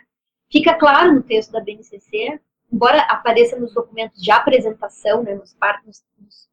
Fica 0.51 0.75
claro 0.75 1.15
no 1.15 1.23
texto 1.23 1.53
da 1.53 1.61
BNCC 1.61 2.41
embora 2.73 3.03
apareça 3.03 3.59
nos 3.59 3.75
documentos 3.75 4.23
de 4.23 4.31
apresentação, 4.31 5.23
né, 5.23 5.35
nos 5.35 5.53
partes, 5.55 6.03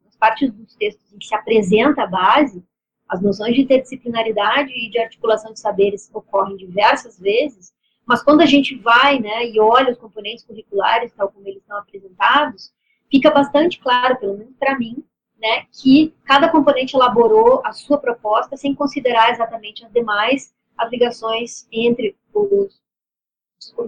nas 0.03 0.15
partes 0.17 0.51
dos 0.51 0.75
textos 0.75 1.13
em 1.13 1.17
que 1.17 1.27
se 1.27 1.35
apresenta 1.35 2.03
a 2.03 2.07
base, 2.07 2.63
as 3.07 3.21
noções 3.21 3.55
de 3.55 3.61
interdisciplinaridade 3.61 4.71
e 4.71 4.89
de 4.89 4.99
articulação 4.99 5.53
de 5.53 5.59
saberes 5.59 6.09
ocorrem 6.13 6.57
diversas 6.57 7.17
vezes, 7.19 7.73
mas 8.05 8.21
quando 8.21 8.41
a 8.41 8.45
gente 8.45 8.75
vai 8.75 9.19
né, 9.19 9.47
e 9.47 9.59
olha 9.59 9.91
os 9.91 9.97
componentes 9.97 10.43
curriculares, 10.43 11.13
tal 11.13 11.29
como 11.29 11.47
eles 11.47 11.61
estão 11.61 11.77
apresentados, 11.77 12.71
fica 13.09 13.31
bastante 13.31 13.79
claro, 13.79 14.17
pelo 14.17 14.37
menos 14.37 14.55
para 14.57 14.77
mim, 14.77 15.03
né, 15.39 15.65
que 15.71 16.13
cada 16.25 16.49
componente 16.49 16.95
elaborou 16.95 17.61
a 17.65 17.71
sua 17.71 17.97
proposta 17.97 18.57
sem 18.57 18.75
considerar 18.75 19.31
exatamente 19.31 19.85
as 19.85 19.91
demais 19.91 20.53
as 20.77 20.89
ligações 20.89 21.67
entre 21.71 22.15
os, 22.33 22.81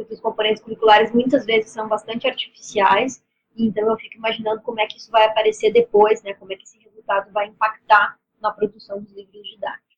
os 0.10 0.20
componentes 0.20 0.62
curriculares 0.62 1.12
muitas 1.14 1.46
vezes 1.46 1.72
são 1.72 1.88
bastante 1.88 2.28
artificiais, 2.28 3.24
então 3.56 3.90
eu 3.90 3.98
fico 3.98 4.18
imaginando 4.18 4.62
como 4.62 4.80
é 4.80 4.88
que 4.88 4.98
isso 4.98 5.12
vai 5.12 5.26
aparecer 5.26 5.72
depois, 5.72 6.22
né, 6.24 6.34
como 6.34 6.52
é 6.52 6.56
que 6.56 6.64
esse 6.64 6.78
resultado 6.80 7.32
vai 7.32 7.48
impactar 7.48 8.18
na 8.42 8.52
produção 8.52 9.02
dos 9.02 9.12
livros 9.14 9.48
didáticos. 9.50 9.92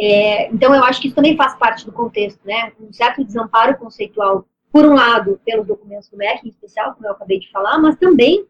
É, 0.00 0.48
então 0.48 0.74
eu 0.74 0.82
acho 0.84 1.00
que 1.00 1.08
isso 1.08 1.16
também 1.16 1.36
faz 1.36 1.54
parte 1.56 1.84
do 1.84 1.92
contexto, 1.92 2.44
né, 2.44 2.72
um 2.80 2.92
certo 2.92 3.22
desamparo 3.22 3.76
conceitual, 3.76 4.46
por 4.70 4.86
um 4.86 4.94
lado, 4.94 5.38
pelos 5.44 5.66
documentos 5.66 6.08
do 6.08 6.16
MEC, 6.16 6.46
em 6.46 6.50
especial, 6.50 6.94
como 6.94 7.06
eu 7.06 7.12
acabei 7.12 7.38
de 7.38 7.50
falar, 7.50 7.78
mas 7.78 7.96
também 7.96 8.48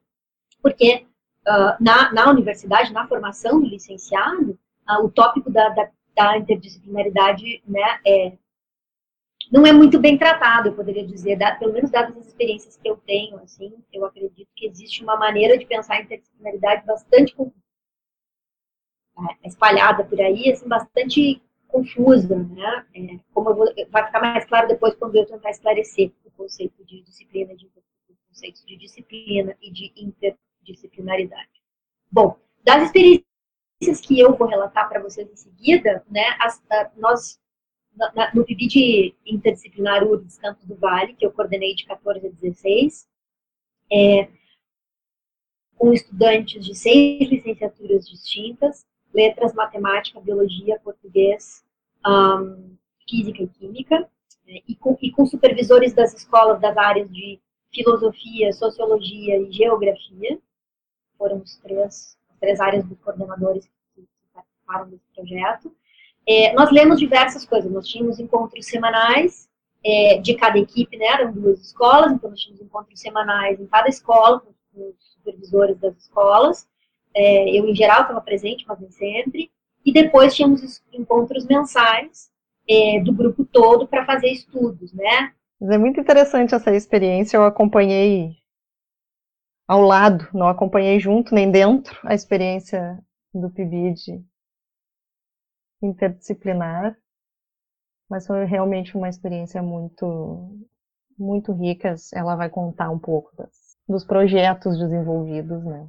porque 0.62 1.04
uh, 1.46 1.82
na, 1.82 2.12
na 2.12 2.30
universidade, 2.30 2.92
na 2.92 3.06
formação 3.08 3.60
do 3.60 3.66
licenciado, 3.66 4.58
uh, 4.88 5.04
o 5.04 5.10
tópico 5.10 5.50
da, 5.50 5.68
da, 5.70 5.90
da 6.14 6.38
interdisciplinaridade 6.38 7.60
né, 7.66 8.00
é, 8.06 8.32
não 9.52 9.66
é 9.66 9.72
muito 9.72 10.00
bem 10.00 10.16
tratado, 10.16 10.68
eu 10.68 10.74
poderia 10.74 11.06
dizer, 11.06 11.36
da, 11.36 11.54
pelo 11.54 11.74
menos 11.74 11.90
dadas 11.90 12.16
as 12.16 12.28
experiências 12.28 12.78
que 12.78 12.88
eu 12.88 12.96
tenho, 12.96 13.36
assim, 13.36 13.70
eu 13.92 14.06
acredito 14.06 14.48
que 14.56 14.66
existe 14.66 15.02
uma 15.02 15.14
maneira 15.14 15.58
de 15.58 15.66
pensar 15.66 15.96
a 15.96 16.00
interdisciplinaridade 16.00 16.86
bastante 16.86 17.36
é, 17.38 17.50
espalhada 19.46 20.04
por 20.04 20.18
aí, 20.18 20.50
assim, 20.50 20.66
bastante 20.66 21.42
confusa, 21.68 22.34
né? 22.34 22.86
É, 22.94 23.18
como 23.34 23.54
vou, 23.54 23.66
vai 23.90 24.06
ficar 24.06 24.20
mais 24.20 24.46
claro 24.46 24.68
depois 24.68 24.94
quando 24.94 25.16
eu 25.16 25.26
tentar 25.26 25.50
esclarecer 25.50 26.10
o 26.24 26.30
conceito 26.30 26.82
de 26.86 27.02
disciplina, 27.02 27.54
de 27.54 27.70
conceitos 28.28 28.64
de 28.64 28.78
disciplina 28.78 29.54
e 29.60 29.70
de 29.70 29.92
interdisciplinaridade. 29.96 31.50
Bom, 32.10 32.38
das 32.64 32.84
experiências 32.84 34.00
que 34.00 34.18
eu 34.18 34.34
vou 34.34 34.48
relatar 34.48 34.88
para 34.88 35.02
vocês 35.02 35.30
em 35.30 35.36
seguida, 35.36 36.02
né, 36.08 36.24
as, 36.40 36.62
a, 36.70 36.90
nós 36.96 37.41
no 38.34 38.44
PIB 38.44 38.66
de 38.66 39.14
interdisciplinar 39.26 40.02
URGS 40.04 40.38
Campos 40.38 40.64
do 40.64 40.76
Vale, 40.76 41.14
que 41.14 41.26
eu 41.26 41.32
coordenei 41.32 41.74
de 41.74 41.84
14 41.86 42.26
a 42.26 42.30
16, 42.30 43.08
é, 43.92 44.28
com 45.76 45.92
estudantes 45.92 46.64
de 46.64 46.74
seis 46.74 47.28
licenciaturas 47.28 48.08
distintas, 48.08 48.86
letras, 49.12 49.52
matemática, 49.52 50.20
biologia, 50.20 50.80
português, 50.80 51.64
um, 52.06 52.76
física 53.08 53.42
e 53.42 53.48
química, 53.48 54.08
né, 54.46 54.60
e, 54.66 54.74
com, 54.74 54.96
e 55.00 55.10
com 55.10 55.26
supervisores 55.26 55.92
das 55.92 56.14
escolas 56.14 56.60
das 56.60 56.76
áreas 56.76 57.10
de 57.10 57.40
filosofia, 57.72 58.52
sociologia 58.52 59.38
e 59.38 59.52
geografia, 59.52 60.38
foram 61.18 61.38
os 61.38 61.56
três, 61.56 62.18
as 62.30 62.38
três 62.38 62.60
áreas 62.60 62.84
dos 62.84 62.98
coordenadores 63.00 63.68
que 63.94 64.06
participaram 64.32 64.90
desse 64.90 65.04
projeto, 65.14 65.74
é, 66.26 66.52
nós 66.52 66.70
lemos 66.70 66.98
diversas 66.98 67.44
coisas, 67.44 67.70
nós 67.70 67.86
tínhamos 67.86 68.18
encontros 68.18 68.66
semanais 68.66 69.48
é, 69.84 70.18
de 70.18 70.34
cada 70.34 70.58
equipe, 70.58 70.96
né, 70.96 71.06
eram 71.06 71.32
duas 71.32 71.60
escolas, 71.60 72.12
então 72.12 72.30
nós 72.30 72.40
tínhamos 72.40 72.62
encontros 72.62 73.00
semanais 73.00 73.60
em 73.60 73.66
cada 73.66 73.88
escola, 73.88 74.40
com, 74.40 74.52
os 74.74 75.12
supervisores 75.14 75.78
das 75.78 75.96
escolas, 75.96 76.66
é, 77.14 77.50
eu 77.50 77.68
em 77.68 77.74
geral 77.74 78.02
estava 78.02 78.20
presente, 78.20 78.64
mas 78.66 78.80
nem 78.80 78.90
sempre, 78.90 79.50
e 79.84 79.92
depois 79.92 80.34
tínhamos 80.34 80.82
encontros 80.92 81.44
mensais 81.46 82.30
é, 82.68 83.00
do 83.00 83.12
grupo 83.12 83.44
todo 83.44 83.86
para 83.86 84.06
fazer 84.06 84.28
estudos, 84.28 84.92
né. 84.92 85.32
É 85.60 85.78
muito 85.78 86.00
interessante 86.00 86.54
essa 86.54 86.74
experiência, 86.74 87.36
eu 87.36 87.44
acompanhei 87.44 88.36
ao 89.68 89.80
lado, 89.80 90.28
não 90.32 90.48
acompanhei 90.48 90.98
junto 90.98 91.34
nem 91.34 91.50
dentro 91.50 91.98
a 92.04 92.14
experiência 92.14 92.98
do 93.34 93.50
PIBID 93.50 94.24
interdisciplinar, 95.82 96.96
mas 98.08 98.26
foi 98.26 98.44
realmente 98.44 98.96
uma 98.96 99.08
experiência 99.08 99.62
muito, 99.62 100.58
muito 101.18 101.52
rica. 101.52 101.94
Ela 102.14 102.36
vai 102.36 102.48
contar 102.48 102.90
um 102.90 102.98
pouco 102.98 103.34
das, 103.36 103.76
dos 103.88 104.04
projetos 104.04 104.78
desenvolvidos, 104.78 105.64
né? 105.64 105.88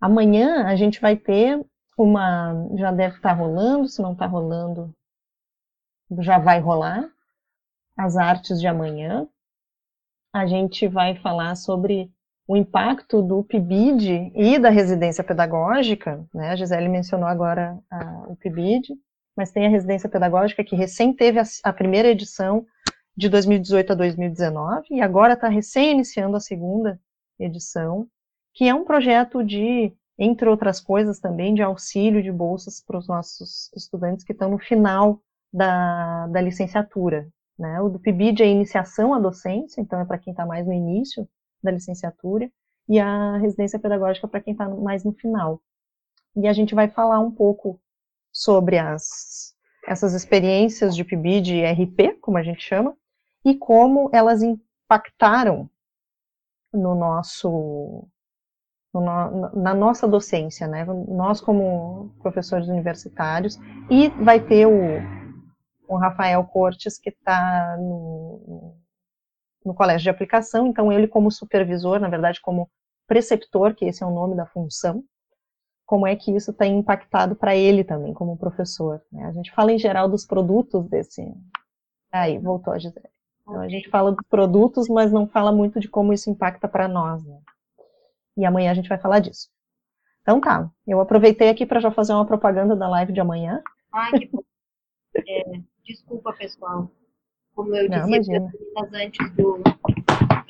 Amanhã 0.00 0.66
a 0.66 0.76
gente 0.76 1.00
vai 1.00 1.16
ter 1.16 1.64
uma, 1.96 2.54
já 2.76 2.92
deve 2.92 3.16
estar 3.16 3.32
rolando, 3.32 3.88
se 3.88 4.00
não 4.00 4.12
está 4.12 4.26
rolando, 4.26 4.94
já 6.20 6.38
vai 6.38 6.60
rolar, 6.60 7.10
as 7.96 8.16
artes 8.16 8.60
de 8.60 8.66
amanhã. 8.66 9.28
A 10.32 10.46
gente 10.46 10.86
vai 10.86 11.16
falar 11.16 11.56
sobre 11.56 12.10
o 12.46 12.56
impacto 12.56 13.20
do 13.22 13.42
PIBID 13.42 14.32
e 14.34 14.58
da 14.58 14.70
residência 14.70 15.22
pedagógica, 15.22 16.24
né? 16.32 16.50
A 16.50 16.56
Gisele 16.56 16.88
mencionou 16.88 17.28
agora 17.28 17.78
a, 17.90 18.28
o 18.28 18.36
PIBID 18.36 18.94
mas 19.38 19.52
tem 19.52 19.68
a 19.68 19.70
residência 19.70 20.08
pedagógica 20.08 20.64
que 20.64 20.74
recém 20.74 21.14
teve 21.14 21.38
a, 21.38 21.44
a 21.62 21.72
primeira 21.72 22.08
edição 22.08 22.66
de 23.16 23.28
2018 23.28 23.92
a 23.92 23.94
2019 23.94 24.88
e 24.90 25.00
agora 25.00 25.34
está 25.34 25.46
recém 25.46 25.92
iniciando 25.92 26.36
a 26.36 26.40
segunda 26.40 27.00
edição, 27.38 28.08
que 28.52 28.64
é 28.64 28.74
um 28.74 28.84
projeto 28.84 29.44
de, 29.44 29.92
entre 30.18 30.48
outras 30.48 30.80
coisas 30.80 31.20
também, 31.20 31.54
de 31.54 31.62
auxílio 31.62 32.20
de 32.20 32.32
bolsas 32.32 32.82
para 32.84 32.98
os 32.98 33.06
nossos 33.06 33.70
estudantes 33.76 34.24
que 34.24 34.32
estão 34.32 34.50
no 34.50 34.58
final 34.58 35.20
da, 35.52 36.26
da 36.26 36.40
licenciatura. 36.40 37.28
Né? 37.56 37.80
O 37.80 37.88
do 37.88 38.00
PIBID 38.00 38.42
é 38.42 38.46
iniciação 38.48 39.14
à 39.14 39.20
docência, 39.20 39.80
então 39.80 40.00
é 40.00 40.04
para 40.04 40.18
quem 40.18 40.32
está 40.32 40.44
mais 40.44 40.66
no 40.66 40.72
início 40.72 41.28
da 41.62 41.70
licenciatura, 41.70 42.50
e 42.88 42.98
a 42.98 43.36
residência 43.36 43.78
pedagógica 43.78 44.26
para 44.26 44.40
quem 44.40 44.50
está 44.50 44.68
mais 44.68 45.04
no 45.04 45.12
final. 45.12 45.62
E 46.34 46.48
a 46.48 46.52
gente 46.52 46.74
vai 46.74 46.88
falar 46.88 47.20
um 47.20 47.30
pouco 47.30 47.80
sobre 48.38 48.78
as, 48.78 49.52
essas 49.84 50.14
experiências 50.14 50.94
de 50.94 51.02
PIBID 51.02 51.56
e 51.56 51.66
RP, 51.66 52.20
como 52.20 52.38
a 52.38 52.42
gente 52.42 52.62
chama, 52.62 52.96
e 53.44 53.56
como 53.56 54.08
elas 54.12 54.44
impactaram 54.44 55.68
no 56.72 56.94
nosso 56.94 58.06
no, 58.94 59.00
na 59.56 59.74
nossa 59.74 60.06
docência, 60.06 60.68
né? 60.68 60.84
Nós 60.84 61.40
como 61.40 62.14
professores 62.22 62.68
universitários 62.68 63.58
e 63.90 64.08
vai 64.22 64.38
ter 64.38 64.66
o, 64.66 65.00
o 65.88 65.96
Rafael 65.96 66.44
Cortes 66.44 66.96
que 66.96 67.10
está 67.10 67.76
no, 67.76 68.76
no 69.64 69.74
colégio 69.74 70.04
de 70.04 70.10
aplicação, 70.10 70.68
então 70.68 70.92
ele 70.92 71.08
como 71.08 71.28
supervisor, 71.32 71.98
na 71.98 72.08
verdade 72.08 72.40
como 72.40 72.70
preceptor, 73.04 73.74
que 73.74 73.84
esse 73.84 74.04
é 74.04 74.06
o 74.06 74.14
nome 74.14 74.36
da 74.36 74.46
função, 74.46 75.02
como 75.88 76.06
é 76.06 76.14
que 76.14 76.30
isso 76.36 76.52
tem 76.52 76.78
impactado 76.78 77.34
para 77.34 77.56
ele 77.56 77.82
também, 77.82 78.12
como 78.12 78.36
professor. 78.36 79.00
Né? 79.10 79.24
A 79.24 79.32
gente 79.32 79.50
fala 79.52 79.72
em 79.72 79.78
geral 79.78 80.06
dos 80.06 80.26
produtos 80.26 80.86
desse. 80.86 81.34
Aí, 82.12 82.38
voltou 82.38 82.74
a 82.74 82.78
Gisele. 82.78 83.08
Então, 83.40 83.58
a 83.58 83.68
gente 83.70 83.88
fala 83.88 84.12
dos 84.12 84.26
produtos, 84.28 84.86
mas 84.86 85.10
não 85.10 85.26
fala 85.26 85.50
muito 85.50 85.80
de 85.80 85.88
como 85.88 86.12
isso 86.12 86.28
impacta 86.28 86.68
para 86.68 86.86
nós. 86.86 87.24
Né? 87.24 87.40
E 88.36 88.44
amanhã 88.44 88.70
a 88.70 88.74
gente 88.74 88.88
vai 88.90 88.98
falar 88.98 89.20
disso. 89.20 89.48
Então 90.20 90.42
tá, 90.42 90.70
eu 90.86 91.00
aproveitei 91.00 91.48
aqui 91.48 91.64
para 91.64 91.80
já 91.80 91.90
fazer 91.90 92.12
uma 92.12 92.26
propaganda 92.26 92.76
da 92.76 92.86
live 92.86 93.14
de 93.14 93.20
amanhã. 93.20 93.62
Ai, 93.90 94.12
que 94.12 94.26
bom. 94.26 94.44
É, 95.26 95.60
desculpa, 95.86 96.34
pessoal. 96.34 96.90
Como 97.54 97.74
eu 97.74 97.88
Não, 97.88 98.06
dizia 98.10 98.46
antes 98.92 99.30
do, 99.34 99.62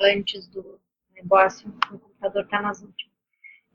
antes 0.01 0.49
do 0.49 0.81
negócio, 1.15 1.73
o 1.93 1.99
computador 2.01 2.43
está 2.43 2.61
nas 2.61 2.83
últimas. 2.83 3.08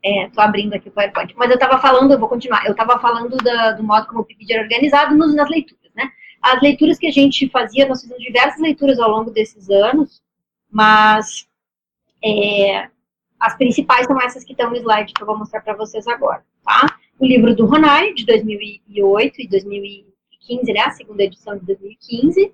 É, 0.04 0.28
tô 0.28 0.40
abrindo 0.40 0.74
aqui 0.74 0.88
o 0.88 0.92
PowerPoint. 0.92 1.34
Mas 1.36 1.48
eu 1.48 1.54
estava 1.54 1.78
falando, 1.80 2.12
eu 2.12 2.18
vou 2.18 2.28
continuar, 2.28 2.64
eu 2.66 2.72
estava 2.72 2.98
falando 3.00 3.36
da- 3.38 3.72
do 3.72 3.82
modo 3.82 4.06
como 4.06 4.20
o 4.20 4.24
PIBID 4.24 4.52
era 4.52 4.62
organizado 4.62 5.14
nos- 5.16 5.34
nas 5.34 5.48
leituras, 5.48 5.90
né? 5.96 6.10
As 6.42 6.60
leituras 6.60 6.98
que 6.98 7.06
a 7.06 7.10
gente 7.12 7.48
fazia, 7.48 7.88
nós 7.88 8.02
fizemos 8.02 8.22
diversas 8.22 8.60
leituras 8.60 8.98
ao 9.00 9.10
longo 9.10 9.30
desses 9.30 9.70
anos, 9.70 10.22
mas 10.70 11.46
é, 12.22 12.88
as 13.40 13.56
principais 13.56 14.06
são 14.06 14.20
essas 14.20 14.44
que 14.44 14.52
estão 14.52 14.70
no 14.70 14.76
slide 14.76 15.12
que 15.14 15.22
eu 15.22 15.26
vou 15.26 15.38
mostrar 15.38 15.60
para 15.62 15.74
vocês 15.74 16.06
agora, 16.06 16.44
tá? 16.62 16.98
O 17.18 17.24
livro 17.24 17.54
do 17.54 17.64
Ronai, 17.64 18.12
de 18.12 18.26
2008 18.26 19.40
e 19.40 19.48
2015, 19.48 20.72
né? 20.72 20.80
A 20.80 20.90
segunda 20.90 21.22
edição 21.22 21.56
de 21.56 21.64
2015. 21.64 22.52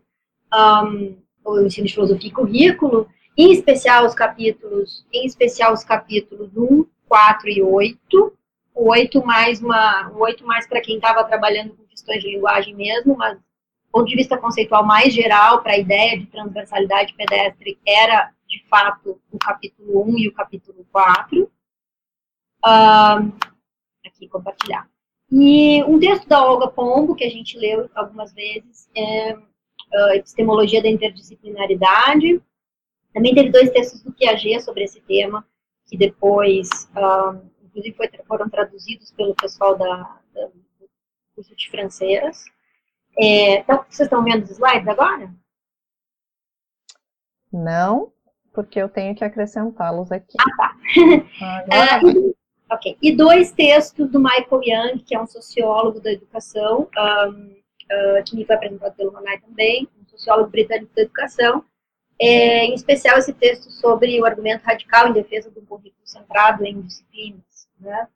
um, 0.52 1.16
o 1.44 1.60
ensino 1.60 1.86
de 1.86 1.94
filosofia 1.94 2.28
e 2.28 2.32
currículo, 2.32 3.08
em 3.36 3.52
especial 3.52 4.04
os 4.04 4.14
capítulos, 4.14 5.06
em 5.12 5.24
especial 5.24 5.72
os 5.72 5.84
capítulos 5.84 6.50
1, 6.56 6.84
4 7.10 7.50
e 7.50 7.60
8. 7.60 8.32
O 8.72 8.90
8 8.90 9.26
mais 9.26 9.60
uma, 9.60 10.08
o 10.10 10.20
8 10.20 10.46
mais 10.46 10.66
para 10.68 10.80
quem 10.80 10.94
estava 10.94 11.24
trabalhando 11.24 11.74
com 11.74 11.84
questões 11.86 12.22
de 12.22 12.30
linguagem 12.30 12.72
mesmo, 12.72 13.16
mas 13.16 13.36
do 13.36 13.90
ponto 13.90 14.06
de 14.06 14.14
vista 14.14 14.38
conceitual 14.38 14.86
mais 14.86 15.12
geral 15.12 15.60
para 15.60 15.72
a 15.72 15.78
ideia 15.78 16.16
de 16.16 16.26
transversalidade 16.26 17.12
pedestre 17.14 17.80
era 17.84 18.32
de 18.46 18.64
fato 18.68 19.20
o 19.32 19.38
capítulo 19.38 20.08
1 20.08 20.18
e 20.18 20.28
o 20.28 20.32
capítulo 20.32 20.86
4. 20.92 21.50
Ahn, 22.64 23.32
aqui 24.06 24.28
compartilhar. 24.28 24.88
E 25.32 25.82
um 25.84 25.98
texto 25.98 26.28
da 26.28 26.44
Olga 26.44 26.68
Pombo, 26.68 27.16
que 27.16 27.24
a 27.24 27.30
gente 27.30 27.58
leu 27.58 27.90
algumas 27.94 28.32
vezes, 28.32 28.88
é 28.96 29.36
ah, 29.92 30.16
Epistemologia 30.16 30.80
da 30.80 30.88
Interdisciplinaridade. 30.88 32.40
Também 33.12 33.34
teve 33.34 33.50
dois 33.50 33.70
textos 33.70 34.02
do 34.02 34.12
Piaget 34.12 34.62
sobre 34.62 34.84
esse 34.84 35.00
tema, 35.00 35.44
que 35.90 35.96
depois, 35.98 36.68
ah, 36.94 37.36
inclusive, 37.64 37.96
foi- 37.96 38.10
foram 38.26 38.48
traduzidos 38.48 39.10
pelo 39.10 39.34
pessoal 39.34 39.76
da, 39.76 40.18
da- 40.32 40.46
do 40.46 40.88
curso 41.34 41.54
de 41.56 41.68
francês. 41.68 42.44
É, 43.18 43.58
então, 43.58 43.84
vocês 43.88 44.06
estão 44.06 44.22
vendo 44.22 44.44
os 44.44 44.50
slides 44.52 44.86
agora? 44.86 45.30
Não, 47.52 48.12
porque 48.52 48.80
eu 48.80 48.88
tenho 48.88 49.14
que 49.14 49.24
acrescentá-los 49.24 50.12
aqui. 50.12 50.36
Ah, 50.40 50.56
tá. 50.56 50.76
Agora 51.74 51.94
Ah, 51.96 52.00
e, 52.04 52.34
ok. 52.72 52.98
E 53.02 53.16
dois 53.16 53.52
textos 53.52 54.08
do 54.10 54.20
Michael 54.20 54.62
Young, 54.64 54.98
que 55.04 55.14
é 55.16 55.20
um 55.20 55.26
sociólogo 55.26 56.00
da 56.00 56.12
educação, 56.12 56.88
ahm, 56.96 57.56
ah, 57.90 58.22
que 58.24 58.36
me 58.36 58.44
foi 58.44 58.54
apresentado 58.54 58.94
pelo 58.94 59.10
Ronai 59.10 59.40
também, 59.40 59.88
um 60.00 60.06
sociólogo 60.08 60.50
britânico 60.50 60.94
da 60.94 61.02
educação, 61.02 61.64
é, 62.20 62.66
em 62.66 62.74
especial 62.74 63.18
esse 63.18 63.32
texto 63.32 63.70
sobre 63.70 64.20
o 64.20 64.26
argumento 64.26 64.62
radical 64.62 65.08
em 65.08 65.12
defesa 65.12 65.50
do 65.50 65.62
currículo 65.62 66.02
centrado 66.04 66.64
em 66.66 66.82
disciplinas. 66.82 67.68
Né? 67.80 68.06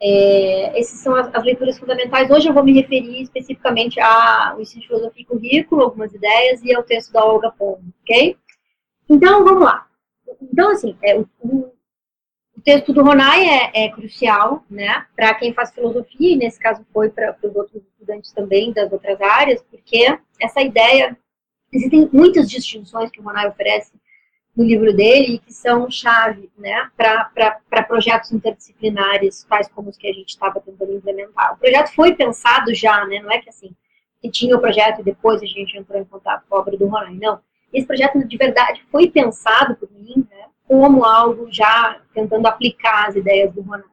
É, 0.00 0.78
essas 0.78 1.00
são 1.00 1.14
as, 1.14 1.34
as 1.34 1.42
leituras 1.42 1.78
fundamentais. 1.78 2.30
Hoje 2.30 2.48
eu 2.48 2.52
vou 2.52 2.62
me 2.62 2.74
referir 2.74 3.22
especificamente 3.22 3.98
ao 3.98 4.60
ensino 4.60 4.82
de 4.82 4.88
filosofia 4.88 5.22
e 5.22 5.26
currículo, 5.26 5.82
algumas 5.82 6.12
ideias, 6.12 6.62
e 6.62 6.74
ao 6.74 6.82
texto 6.82 7.12
da 7.12 7.24
Olga 7.24 7.50
Pombo, 7.50 7.82
ok? 8.02 8.36
Então, 9.08 9.42
vamos 9.42 9.62
lá. 9.64 9.86
Então, 10.42 10.70
assim, 10.70 10.96
é, 11.02 11.16
o, 11.16 11.26
o- 11.40 11.72
texto 12.62 12.92
do 12.92 13.04
Ronai 13.04 13.46
é, 13.48 13.84
é 13.84 13.88
crucial, 13.90 14.64
né, 14.68 15.06
para 15.14 15.32
quem 15.34 15.54
faz 15.54 15.72
filosofia, 15.72 16.32
e 16.32 16.36
nesse 16.36 16.58
caso 16.58 16.84
foi 16.92 17.08
para 17.08 17.36
os 17.40 17.54
outros 17.54 17.80
estudantes 17.80 18.32
também 18.32 18.72
das 18.72 18.90
outras 18.92 19.20
áreas, 19.20 19.62
porque 19.70 20.18
essa 20.40 20.60
ideia, 20.60 21.16
existem 21.72 22.08
muitas 22.12 22.50
distinções 22.50 23.10
que 23.10 23.20
o 23.20 23.24
Ronai 23.24 23.48
oferece 23.48 23.92
no 24.56 24.64
livro 24.64 24.94
dele 24.94 25.38
que 25.44 25.52
são 25.52 25.90
chave, 25.90 26.50
né, 26.56 26.90
para 26.96 27.82
projetos 27.86 28.32
interdisciplinares, 28.32 29.44
tais 29.44 29.68
como 29.68 29.90
os 29.90 29.98
que 29.98 30.08
a 30.08 30.12
gente 30.12 30.30
estava 30.30 30.60
tentando 30.60 30.94
implementar. 30.94 31.54
O 31.54 31.58
projeto 31.58 31.94
foi 31.94 32.14
pensado 32.14 32.74
já, 32.74 33.04
né, 33.06 33.20
não 33.20 33.30
é 33.30 33.38
que 33.38 33.50
assim, 33.50 33.76
que 34.20 34.30
tinha 34.30 34.56
o 34.56 34.60
projeto 34.60 35.00
e 35.00 35.04
depois 35.04 35.42
a 35.42 35.46
gente 35.46 35.76
entrou 35.76 36.00
em 36.00 36.04
contato 36.04 36.46
com 36.48 36.56
a 36.56 36.60
obra 36.60 36.76
do 36.76 36.86
Ronai, 36.86 37.14
não. 37.14 37.38
Esse 37.70 37.86
projeto, 37.86 38.26
de 38.26 38.36
verdade, 38.36 38.82
foi 38.90 39.10
pensado 39.10 39.76
por 39.76 39.90
mim, 39.92 40.26
né, 40.30 40.46
como 40.66 41.04
algo 41.04 41.48
já 41.52 42.00
tentando 42.14 42.46
aplicar 42.46 43.08
as 43.08 43.16
ideias 43.16 43.52
do 43.52 43.60
Ronaldo, 43.60 43.90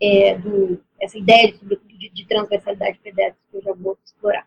é, 0.00 0.38
do, 0.38 0.82
essa 0.98 1.18
ideia, 1.18 1.52
de, 1.52 1.76
de, 1.76 2.08
de 2.08 2.26
transversalidade 2.26 2.98
pedestre, 3.00 3.38
que 3.50 3.56
eu 3.58 3.62
já 3.62 3.74
vou 3.74 3.98
explorar. 4.02 4.46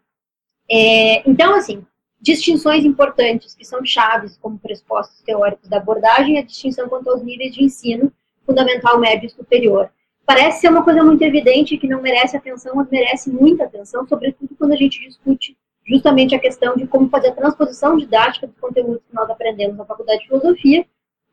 É, 0.69 1.29
então, 1.29 1.55
assim, 1.55 1.85
distinções 2.23 2.85
importantes 2.85 3.53
que 3.53 3.65
são 3.65 3.85
chaves 3.85 4.37
como 4.41 4.57
pressupostos 4.57 5.21
teóricos 5.23 5.67
da 5.67 5.75
abordagem, 5.75 6.39
a 6.39 6.41
distinção 6.41 6.87
quanto 6.87 7.09
aos 7.09 7.21
níveis 7.21 7.53
de 7.53 7.65
ensino, 7.65 8.13
fundamental, 8.45 8.97
médio 8.97 9.27
e 9.27 9.29
superior. 9.29 9.91
Parece 10.25 10.61
ser 10.61 10.69
uma 10.69 10.85
coisa 10.85 11.03
muito 11.03 11.21
evidente 11.21 11.77
que 11.77 11.85
não 11.85 12.01
merece 12.01 12.37
atenção, 12.37 12.77
mas 12.77 12.89
merece 12.89 13.29
muita 13.29 13.65
atenção, 13.65 14.07
sobretudo 14.07 14.55
quando 14.57 14.71
a 14.71 14.77
gente 14.77 15.01
discute 15.05 15.57
justamente 15.85 16.33
a 16.33 16.39
questão 16.39 16.77
de 16.77 16.87
como 16.87 17.09
fazer 17.09 17.27
a 17.27 17.35
transposição 17.35 17.97
didática 17.97 18.47
dos 18.47 18.57
conteúdos 18.57 19.03
que 19.05 19.13
nós 19.13 19.29
aprendemos 19.29 19.75
na 19.75 19.83
faculdade 19.83 20.21
de 20.21 20.27
filosofia 20.27 20.85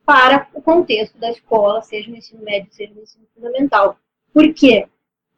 para 0.05 0.49
o 0.53 0.61
contexto 0.61 1.17
da 1.17 1.31
escola, 1.31 1.81
seja 1.81 2.11
no 2.11 2.17
ensino 2.17 2.43
médio, 2.43 2.67
seja 2.69 2.93
no 2.93 3.01
ensino 3.01 3.23
fundamental. 3.33 3.97
Por 4.33 4.53
quê? 4.53 4.89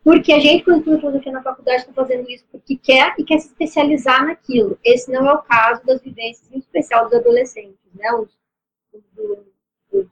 Porque 0.03 0.33
a 0.33 0.39
gente, 0.39 0.65
quando 0.65 0.79
estuda 0.79 0.99
filosofia 0.99 1.31
na 1.31 1.41
faculdade, 1.41 1.81
está 1.81 1.93
fazendo 1.93 2.29
isso 2.29 2.45
porque 2.51 2.75
quer 2.75 3.15
e 3.17 3.23
quer 3.23 3.39
se 3.39 3.47
especializar 3.47 4.25
naquilo. 4.25 4.77
Esse 4.83 5.09
não 5.09 5.25
é 5.27 5.33
o 5.33 5.41
caso 5.41 5.85
das 5.85 6.01
vivências, 6.01 6.51
em 6.51 6.59
especial 6.59 7.05
dos 7.05 7.13
adolescentes, 7.13 7.79
né? 7.93 8.11
Os, 8.13 8.37
os, 8.93 9.03
os, 9.93 10.07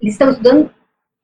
eles 0.00 0.14
estão 0.14 0.30
estudando 0.30 0.74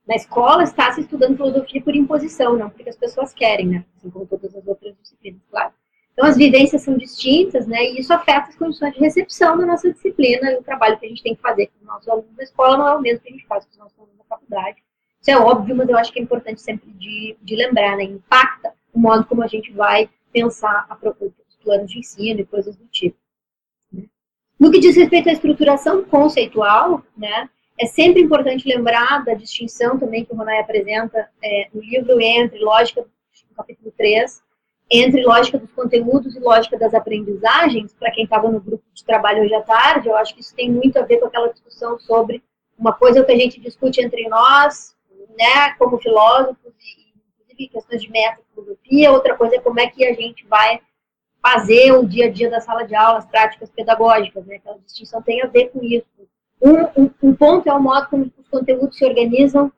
na 0.06 0.14
escola, 0.14 0.62
está 0.62 0.90
se 0.92 1.02
estudando 1.02 1.36
filosofia 1.36 1.82
por 1.82 1.94
imposição, 1.94 2.56
não 2.56 2.70
porque 2.70 2.88
as 2.88 2.96
pessoas 2.96 3.34
querem, 3.34 3.68
né? 3.68 3.84
Assim 3.96 4.08
como 4.08 4.26
todas 4.26 4.54
as 4.54 4.66
outras 4.66 4.96
disciplinas, 5.02 5.42
claro. 5.50 5.72
Então, 6.14 6.26
as 6.26 6.36
vivências 6.36 6.82
são 6.82 6.96
distintas, 6.96 7.66
né? 7.66 7.84
E 7.90 7.98
isso 7.98 8.12
afeta 8.12 8.48
as 8.48 8.56
condições 8.56 8.94
de 8.94 9.00
recepção 9.00 9.58
da 9.58 9.66
nossa 9.66 9.92
disciplina 9.92 10.50
e 10.52 10.56
o 10.56 10.62
trabalho 10.62 10.98
que 10.98 11.04
a 11.04 11.08
gente 11.08 11.22
tem 11.22 11.34
que 11.34 11.42
fazer 11.42 11.66
com 11.66 11.80
os 11.80 11.86
nossos 11.86 12.08
alunos 12.08 12.36
da 12.36 12.42
escola 12.42 12.78
não 12.78 12.88
é 12.88 12.94
o 12.94 13.00
mesmo 13.00 13.20
que 13.20 13.28
a 13.28 13.32
gente 13.32 13.46
faz 13.46 13.64
com 13.64 13.72
os 13.72 13.78
nossos 13.78 13.98
alunos 13.98 14.16
da 14.16 14.24
faculdade. 14.24 14.83
Isso 15.24 15.30
é 15.30 15.38
óbvio, 15.38 15.74
mas 15.74 15.88
eu 15.88 15.96
acho 15.96 16.12
que 16.12 16.18
é 16.18 16.22
importante 16.22 16.60
sempre 16.60 16.90
de, 16.90 17.34
de 17.40 17.56
lembrar, 17.56 17.96
né? 17.96 18.04
Impacta 18.04 18.74
o 18.92 18.98
modo 18.98 19.24
como 19.24 19.42
a 19.42 19.46
gente 19.46 19.72
vai 19.72 20.10
pensar 20.30 20.84
a 20.86 20.94
procura 20.94 21.30
dos 21.30 21.56
planos 21.64 21.90
de 21.90 21.98
ensino 21.98 22.40
e 22.40 22.44
coisas 22.44 22.76
do 22.76 22.84
tipo. 22.88 23.16
né? 23.90 24.04
No 24.60 24.70
que 24.70 24.78
diz 24.78 24.94
respeito 24.94 25.30
à 25.30 25.32
estruturação 25.32 26.04
conceitual, 26.04 27.02
né? 27.16 27.48
É 27.80 27.86
sempre 27.86 28.20
importante 28.20 28.68
lembrar 28.68 29.24
da 29.24 29.32
distinção 29.32 29.98
também 29.98 30.26
que 30.26 30.32
o 30.34 30.36
Ronay 30.36 30.60
apresenta 30.60 31.26
é, 31.42 31.68
no 31.72 31.80
livro 31.80 32.20
entre 32.20 32.58
lógica, 32.58 33.00
no 33.00 33.56
capítulo 33.56 33.94
3, 33.96 34.42
entre 34.90 35.22
lógica 35.22 35.58
dos 35.58 35.72
conteúdos 35.72 36.36
e 36.36 36.38
lógica 36.38 36.78
das 36.78 36.92
aprendizagens, 36.92 37.94
para 37.94 38.10
quem 38.10 38.24
estava 38.24 38.50
no 38.50 38.60
grupo 38.60 38.84
de 38.92 39.02
trabalho 39.02 39.42
hoje 39.42 39.54
à 39.54 39.62
tarde, 39.62 40.06
eu 40.06 40.16
acho 40.18 40.34
que 40.34 40.42
isso 40.42 40.54
tem 40.54 40.70
muito 40.70 40.98
a 40.98 41.02
ver 41.02 41.16
com 41.16 41.26
aquela 41.28 41.50
discussão 41.50 41.98
sobre 41.98 42.44
uma 42.78 42.92
coisa 42.92 43.24
que 43.24 43.32
a 43.32 43.38
gente 43.38 43.58
discute 43.58 44.02
entre 44.02 44.28
nós, 44.28 44.94
né, 45.36 45.74
como 45.78 45.98
filósofos, 45.98 46.72
e 46.80 47.12
inclusive 47.40 47.68
questões 47.68 48.02
de 48.02 48.10
metafilosofia, 48.10 49.12
outra 49.12 49.36
coisa 49.36 49.56
é 49.56 49.60
como 49.60 49.80
é 49.80 49.86
que 49.86 50.04
a 50.04 50.14
gente 50.14 50.46
vai 50.46 50.80
fazer 51.42 51.92
o 51.92 52.06
dia 52.06 52.26
a 52.26 52.30
dia 52.30 52.50
da 52.50 52.60
sala 52.60 52.84
de 52.84 52.94
aula, 52.94 53.18
as 53.18 53.26
práticas 53.26 53.70
pedagógicas, 53.70 54.46
né, 54.46 54.56
aquela 54.56 54.78
distinção 54.78 55.22
tem 55.22 55.42
a 55.42 55.46
ver 55.46 55.70
com 55.70 55.82
isso. 55.82 56.06
Um, 56.60 57.02
um, 57.02 57.10
um 57.22 57.34
ponto 57.34 57.68
é 57.68 57.72
o 57.72 57.82
modo 57.82 58.08
como 58.08 58.32
os 58.38 58.48
conteúdos 58.48 58.96
se 58.96 59.04
organizam 59.04 59.70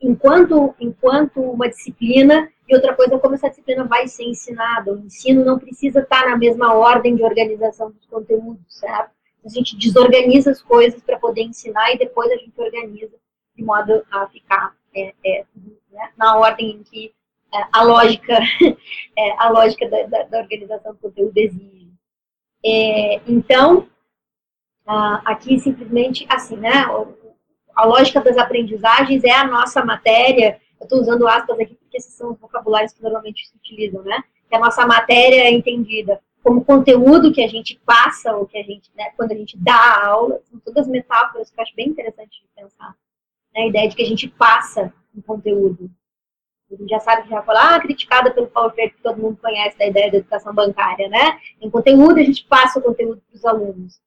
enquanto, 0.00 0.74
enquanto 0.78 1.40
uma 1.40 1.68
disciplina, 1.68 2.48
e 2.68 2.74
outra 2.74 2.94
coisa 2.94 3.14
é 3.14 3.18
como 3.18 3.34
essa 3.34 3.48
disciplina 3.48 3.84
vai 3.84 4.06
ser 4.08 4.24
ensinada. 4.24 4.92
O 4.92 4.98
ensino 4.98 5.44
não 5.44 5.58
precisa 5.58 6.00
estar 6.00 6.28
na 6.28 6.36
mesma 6.36 6.74
ordem 6.74 7.16
de 7.16 7.22
organização 7.22 7.90
dos 7.90 8.06
conteúdos, 8.06 8.62
certo? 8.68 9.10
A 9.44 9.48
gente 9.48 9.76
desorganiza 9.76 10.50
as 10.50 10.62
coisas 10.62 11.02
para 11.02 11.18
poder 11.18 11.42
ensinar 11.42 11.92
e 11.92 11.98
depois 11.98 12.30
a 12.30 12.36
gente 12.36 12.58
organiza 12.60 13.16
de 13.56 13.64
modo 13.64 14.04
a 14.10 14.26
ficar 14.28 14.74
é, 14.94 15.14
é, 15.24 15.44
né, 15.90 16.10
na 16.16 16.36
ordem 16.36 16.70
em 16.70 16.82
que 16.82 17.14
é, 17.52 17.66
a 17.72 17.82
lógica, 17.82 18.38
é, 19.16 19.32
a 19.38 19.50
lógica 19.50 19.88
da, 19.88 20.02
da, 20.04 20.22
da, 20.24 20.38
organização 20.38 20.92
do 20.92 20.98
conteúdo 20.98 21.36
exige. 21.36 21.90
É, 22.64 23.20
então, 23.26 23.88
aqui 25.24 25.58
simplesmente 25.58 26.26
assim, 26.28 26.56
né? 26.56 26.84
A 27.74 27.84
lógica 27.84 28.20
das 28.20 28.36
aprendizagens 28.36 29.24
é 29.24 29.32
a 29.32 29.46
nossa 29.46 29.84
matéria. 29.84 30.60
Eu 30.80 30.84
estou 30.84 31.00
usando 31.00 31.26
aspas 31.26 31.58
aqui 31.58 31.74
porque 31.74 31.96
esses 31.96 32.14
são 32.14 32.32
os 32.32 32.38
vocabulários 32.38 32.92
que 32.92 33.02
normalmente 33.02 33.48
se 33.48 33.56
utilizam, 33.56 34.02
né? 34.02 34.22
Que 34.48 34.56
a 34.56 34.60
nossa 34.60 34.86
matéria 34.86 35.42
é 35.42 35.50
entendida 35.50 36.20
como 36.42 36.64
conteúdo 36.64 37.32
que 37.32 37.42
a 37.42 37.48
gente 37.48 37.80
passa, 37.86 38.34
ou 38.36 38.46
que 38.46 38.58
a 38.58 38.62
gente, 38.62 38.90
né, 38.96 39.10
quando 39.16 39.32
a 39.32 39.36
gente 39.36 39.56
dá 39.56 39.74
a 39.74 40.06
aula, 40.08 40.40
são 40.50 40.58
todas 40.58 40.88
metáforas 40.88 41.50
que 41.50 41.58
eu 41.58 41.62
acho 41.62 41.74
bem 41.74 41.88
interessante 41.88 42.42
de 42.42 42.48
pensar. 42.54 42.94
Né? 43.54 43.62
A 43.62 43.66
ideia 43.66 43.88
de 43.88 43.96
que 43.96 44.02
a 44.02 44.06
gente 44.06 44.28
passa 44.28 44.92
um 45.14 45.20
conteúdo. 45.20 45.90
A 46.70 46.74
gente 46.74 46.88
já 46.88 47.00
sabe 47.00 47.24
que 47.24 47.28
já 47.28 47.42
foi 47.42 47.54
lá 47.54 47.78
criticada 47.80 48.30
pelo 48.30 48.46
Paulo 48.46 48.70
Freire, 48.70 48.92
que 48.92 49.02
todo 49.02 49.20
mundo 49.20 49.36
conhece 49.36 49.76
da 49.76 49.86
ideia 49.86 50.10
da 50.10 50.16
educação 50.18 50.54
bancária, 50.54 51.06
né? 51.08 51.38
Em 51.60 51.68
conteúdo, 51.68 52.18
a 52.18 52.22
gente 52.22 52.46
passa 52.46 52.78
o 52.78 52.82
conteúdo 52.82 53.22
para 53.28 53.36
os 53.36 53.44
alunos. 53.44 54.00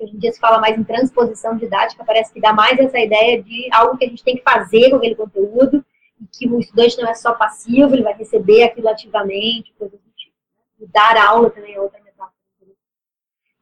Hoje 0.00 0.14
em 0.14 0.18
dia 0.18 0.32
se 0.32 0.40
fala 0.40 0.58
mais 0.58 0.76
em 0.76 0.84
transposição 0.84 1.56
didática, 1.56 2.04
parece 2.04 2.32
que 2.32 2.40
dá 2.40 2.52
mais 2.52 2.78
essa 2.78 2.98
ideia 2.98 3.42
de 3.42 3.68
algo 3.72 3.96
que 3.96 4.04
a 4.04 4.08
gente 4.08 4.24
tem 4.24 4.36
que 4.36 4.42
fazer 4.42 4.90
com 4.90 4.96
aquele 4.96 5.14
conteúdo, 5.14 5.84
e 6.20 6.26
que 6.26 6.48
o 6.48 6.58
estudante 6.58 6.98
não 6.98 7.08
é 7.08 7.14
só 7.14 7.34
passivo, 7.34 7.94
ele 7.94 8.02
vai 8.02 8.14
receber 8.14 8.64
aquilo 8.64 8.88
ativamente, 8.88 9.72
coisas 9.78 9.98
do 9.98 10.10
tipo. 10.16 10.34
E 10.80 10.86
dar 10.86 11.16
aula 11.16 11.50
também 11.50 11.74
é 11.74 11.80
outra 11.80 12.00
metáfora. 12.02 12.32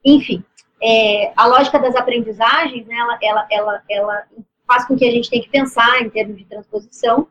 Enfim, 0.04 0.42
é, 0.82 1.32
a 1.36 1.46
lógica 1.46 1.78
das 1.78 1.94
aprendizagens, 1.94 2.86
né, 2.86 2.96
ela, 2.96 3.18
ela, 3.22 3.46
ela, 3.50 3.82
ela 3.88 4.26
faz 4.66 4.86
com 4.86 4.96
que 4.96 5.06
a 5.06 5.10
gente 5.10 5.30
tenha 5.30 5.42
que 5.42 5.50
pensar 5.50 6.02
em 6.02 6.10
termos 6.10 6.36
de 6.36 6.44
transposição 6.44 7.28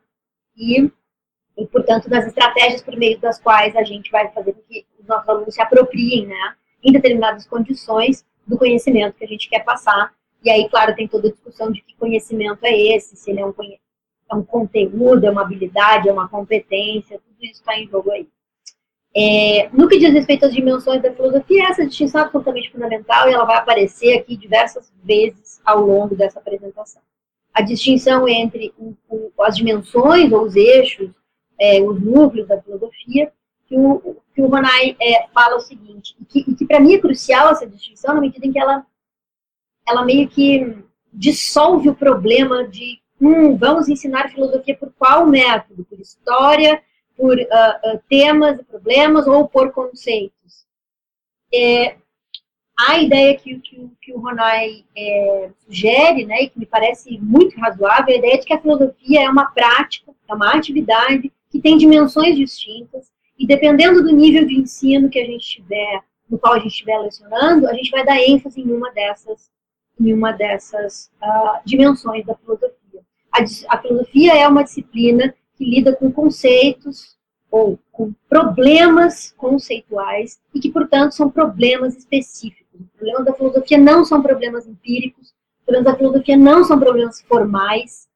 e 0.56 0.90
e, 1.58 1.66
portanto, 1.66 2.10
das 2.10 2.28
estratégias 2.28 2.82
por 2.82 2.96
meio 2.98 3.18
das 3.20 3.40
quais 3.40 3.76
a 3.76 3.84
gente 3.84 4.12
vai 4.12 4.30
fazer 4.32 4.54
com 4.54 4.62
que 4.62 4.86
os 5.00 5.08
nossos 5.08 5.30
alunos 5.30 5.54
se 5.54 5.62
apropriem, 5.62 6.28
né, 6.28 6.56
em 6.84 6.92
determinadas 6.92 7.48
condições, 7.48 8.26
do 8.46 8.58
conhecimento 8.58 9.16
que 9.16 9.24
a 9.24 9.28
gente 9.28 9.50
quer 9.50 9.64
passar. 9.64 10.14
E 10.44 10.50
aí, 10.50 10.70
claro, 10.70 10.96
tem 10.96 11.08
toda 11.08 11.30
a 11.30 11.32
discussão 11.32 11.72
de 11.72 11.82
que 11.82 11.96
conhecimento 11.96 12.60
é 12.64 12.78
esse, 12.78 13.16
se 13.16 13.32
ele 13.32 13.40
é 13.40 13.46
um, 13.46 13.54
é 14.30 14.36
um 14.36 14.44
conteúdo, 14.44 15.26
é 15.26 15.32
uma 15.32 15.42
habilidade, 15.42 16.10
é 16.10 16.14
uma 16.14 16.28
competência, 16.28 17.20
tudo 17.20 17.38
isso 17.42 17.62
está 17.62 17.78
em 17.80 17.88
jogo 17.88 18.12
aí. 18.12 18.28
É, 19.18 19.70
no 19.72 19.88
que 19.88 19.98
diz 19.98 20.12
respeito 20.12 20.46
às 20.46 20.54
dimensões 20.54 21.02
da 21.02 21.12
filosofia, 21.12 21.70
essa 21.70 21.86
distinção 21.88 22.22
é 22.22 22.24
absolutamente 22.26 22.70
fundamental 22.70 23.30
e 23.30 23.34
ela 23.34 23.46
vai 23.46 23.56
aparecer 23.56 24.20
aqui 24.20 24.36
diversas 24.36 24.92
vezes 25.02 25.62
ao 25.64 25.80
longo 25.80 26.16
dessa 26.16 26.38
apresentação. 26.38 27.02
A 27.56 27.62
distinção 27.62 28.28
entre 28.28 28.74
o, 28.78 28.94
o, 29.10 29.32
as 29.42 29.56
dimensões 29.56 30.32
ou 30.32 30.44
os 30.44 30.56
eixos 30.56 31.10
é, 31.60 31.82
os 31.82 32.02
núcleos 32.02 32.48
da 32.48 32.62
filosofia, 32.62 33.32
que 33.68 33.78
o, 33.78 34.18
que 34.34 34.42
o 34.42 34.48
Ronai 34.48 34.96
é, 35.02 35.28
fala 35.30 35.56
o 35.56 35.62
seguinte, 35.62 36.16
e 36.20 36.26
que, 36.26 36.56
que 36.56 36.66
para 36.66 36.80
mim 36.80 36.94
é 36.94 37.00
crucial 37.00 37.50
essa 37.50 37.66
distinção, 37.66 38.14
na 38.14 38.22
medida 38.22 38.46
em 38.46 38.52
que 38.52 38.60
ela, 38.60 38.86
ela 39.88 40.04
meio 40.04 40.28
que 40.28 40.78
dissolve 41.12 41.90
o 41.90 41.96
problema 41.96 42.68
de, 42.68 43.00
hum, 43.20 43.58
vamos 43.58 43.88
ensinar 43.88 44.30
filosofia 44.30 44.76
por 44.78 44.92
qual 44.94 45.26
método? 45.26 45.86
Por 45.86 46.00
história, 46.00 46.82
por 47.16 47.38
uh, 47.38 47.42
uh, 47.42 48.02
temas 48.10 48.60
e 48.60 48.64
problemas 48.64 49.26
ou 49.26 49.48
por 49.48 49.72
conceitos? 49.72 50.66
É, 51.54 51.96
a 52.78 53.00
ideia 53.00 53.38
que, 53.38 53.58
que, 53.60 53.90
que 54.02 54.14
o 54.14 54.20
Ronai 54.20 54.84
é, 54.98 55.50
sugere, 55.60 56.26
né, 56.26 56.44
e 56.44 56.50
que 56.50 56.60
me 56.60 56.66
parece 56.66 57.18
muito 57.20 57.58
razoável, 57.60 58.14
é 58.14 58.16
a 58.16 58.20
ideia 58.20 58.40
de 58.40 58.46
que 58.46 58.54
a 58.54 58.62
filosofia 58.62 59.24
é 59.24 59.30
uma 59.30 59.46
prática, 59.52 60.12
é 60.28 60.34
uma 60.34 60.54
atividade 60.54 61.32
que 61.50 61.62
tem 61.62 61.78
dimensões 61.78 62.36
distintas, 62.36 63.10
e 63.38 63.48
dependendo 63.48 64.04
do 64.04 64.14
nível 64.14 64.46
de 64.46 64.56
ensino 64.56 65.10
que 65.10 65.20
a 65.20 65.26
gente 65.26 65.46
tiver, 65.46 66.02
no 66.30 66.38
qual 66.38 66.54
a 66.54 66.60
gente 66.60 66.72
estiver 66.72 66.98
lecionando, 67.00 67.68
a 67.68 67.74
gente 67.74 67.92
vai 67.92 68.04
dar 68.04 68.18
ênfase 68.18 68.62
em 68.62 68.72
uma 68.72 68.92
dessas, 68.92 69.50
em 70.00 70.12
uma 70.12 70.32
dessas 70.32 71.12
uh, 71.22 71.60
dimensões 71.66 72.26
da 72.26 72.36
filosofia. 72.36 73.02
A, 73.32 73.44
a 73.76 73.82
filosofia 73.82 74.34
é 74.34 74.48
uma 74.48 74.64
disciplina 74.64 75.34
que 75.56 75.64
lida 75.64 75.96
com 75.96 76.12
conceitos 76.12 77.16
ou 77.50 77.80
com 77.92 78.14
problemas 78.28 79.34
conceituais 79.38 80.42
e 80.54 80.60
que, 80.60 80.72
portanto, 80.72 81.14
são 81.14 81.30
problemas 81.30 81.96
específicos. 81.96 82.65
Os 82.80 82.90
problemas 82.92 83.26
da 83.26 83.34
filosofia 83.34 83.78
não 83.78 84.06
são 84.06 84.22
problemas 84.22 84.68
empíricos, 84.68 85.28
os 85.28 85.66
problemas 85.66 85.92
da 85.92 85.98
filosofia 85.98 86.38
não 86.38 86.64
são 86.64 86.80
problemas 86.80 87.22
formais, 87.22 88.08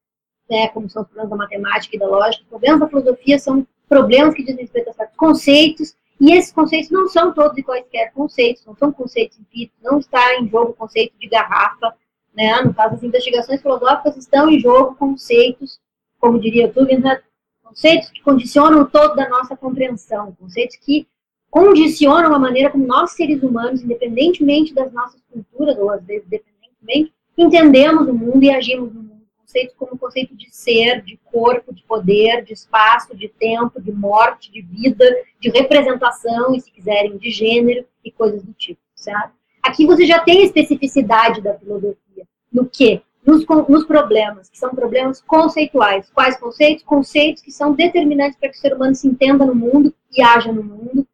né, 0.50 0.68
como 0.70 0.90
são 0.90 1.04
os 1.04 1.08
problemas 1.08 1.30
da 1.30 1.36
matemática 1.36 1.96
e 1.96 2.00
da 2.00 2.08
lógica, 2.08 2.44
os 2.44 2.50
problemas 2.50 2.80
da 2.80 2.88
filosofia 2.88 3.40
são 3.40 3.68
problemas 3.88 4.34
que 4.34 4.44
dizem 4.44 4.62
respeito 4.62 4.90
a 4.90 4.94
certos 4.94 5.18
conceitos, 5.18 5.96
e 6.20 6.34
esses 6.34 6.52
conceitos 6.52 6.90
não 6.92 7.08
são 7.08 7.34
todos 7.34 7.58
e 7.58 7.64
quaisquer 7.64 8.12
conceitos, 8.14 8.66
não 8.66 8.76
são 8.76 8.92
conceitos 8.92 9.40
empíricos, 9.40 9.78
não 9.82 10.00
está 10.00 10.36
em 10.38 10.50
jogo 10.50 10.72
o 10.72 10.76
conceito 10.76 11.18
de 11.18 11.28
garrafa, 11.28 11.96
né, 12.34 12.62
no 12.62 12.74
caso 12.74 12.96
das 12.96 13.04
investigações 13.04 13.62
filosóficas 13.62 14.18
estão 14.18 14.50
em 14.50 14.60
jogo 14.60 14.96
conceitos, 14.96 15.80
como 16.20 16.40
diria 16.40 16.72
Tugendhat, 16.72 17.24
conceitos 17.64 18.10
que 18.10 18.22
condicionam 18.22 18.86
toda 18.86 19.24
a 19.24 19.30
nossa 19.30 19.56
compreensão, 19.56 20.36
conceitos 20.40 20.76
que 20.78 21.08
condicionam 21.50 22.34
a 22.34 22.40
maneira 22.40 22.70
como 22.70 22.86
nós, 22.86 23.12
seres 23.12 23.42
humanos, 23.42 23.82
independentemente 23.82 24.74
das 24.74 24.92
nossas 24.92 25.22
culturas, 25.32 25.78
ou 25.78 25.90
às 25.90 26.04
vezes 26.06 26.26
independentemente, 26.28 27.14
entendemos 27.38 28.08
o 28.08 28.14
mundo 28.14 28.44
e 28.44 28.50
agimos 28.50 28.94
no 28.94 29.02
mundo 29.02 29.10
conceitos 29.50 29.76
como 29.76 29.94
o 29.94 29.98
conceito 29.98 30.36
de 30.36 30.54
ser, 30.56 31.02
de 31.02 31.20
corpo, 31.32 31.74
de 31.74 31.84
poder, 31.84 32.44
de 32.44 32.54
espaço, 32.54 33.18
de 33.18 33.28
tempo, 33.28 33.82
de 33.82 33.92
morte, 33.92 34.52
de 34.52 34.62
vida, 34.62 35.06
de 35.40 35.50
representação, 35.50 36.54
e 36.54 36.62
se 36.62 36.72
quiserem, 36.72 37.18
de 37.18 37.32
gênero 37.32 37.84
e 38.06 38.12
coisas 38.12 38.44
do 38.44 38.54
tipo, 38.54 38.80
certo? 38.96 39.34
Aqui 39.64 39.86
você 39.86 40.06
já 40.06 40.20
tem 40.20 40.42
a 40.42 40.46
especificidade 40.46 41.42
da 41.42 41.56
filosofia. 41.56 42.28
No 42.54 42.66
que? 42.66 43.02
Nos, 43.26 43.46
nos 43.68 43.86
problemas, 43.86 44.50
que 44.50 44.58
são 44.58 44.70
problemas 44.70 45.22
conceituais. 45.22 46.10
Quais 46.12 46.40
conceitos? 46.40 46.84
Conceitos 46.84 47.44
que 47.44 47.52
são 47.52 47.74
determinantes 47.74 48.38
para 48.40 48.50
que 48.50 48.58
o 48.58 48.60
ser 48.60 48.74
humano 48.74 48.96
se 48.96 49.08
entenda 49.08 49.46
no 49.46 49.54
mundo 49.54 49.94
e 50.16 50.22
haja 50.22 50.52
no 50.52 50.64
mundo, 50.64 51.08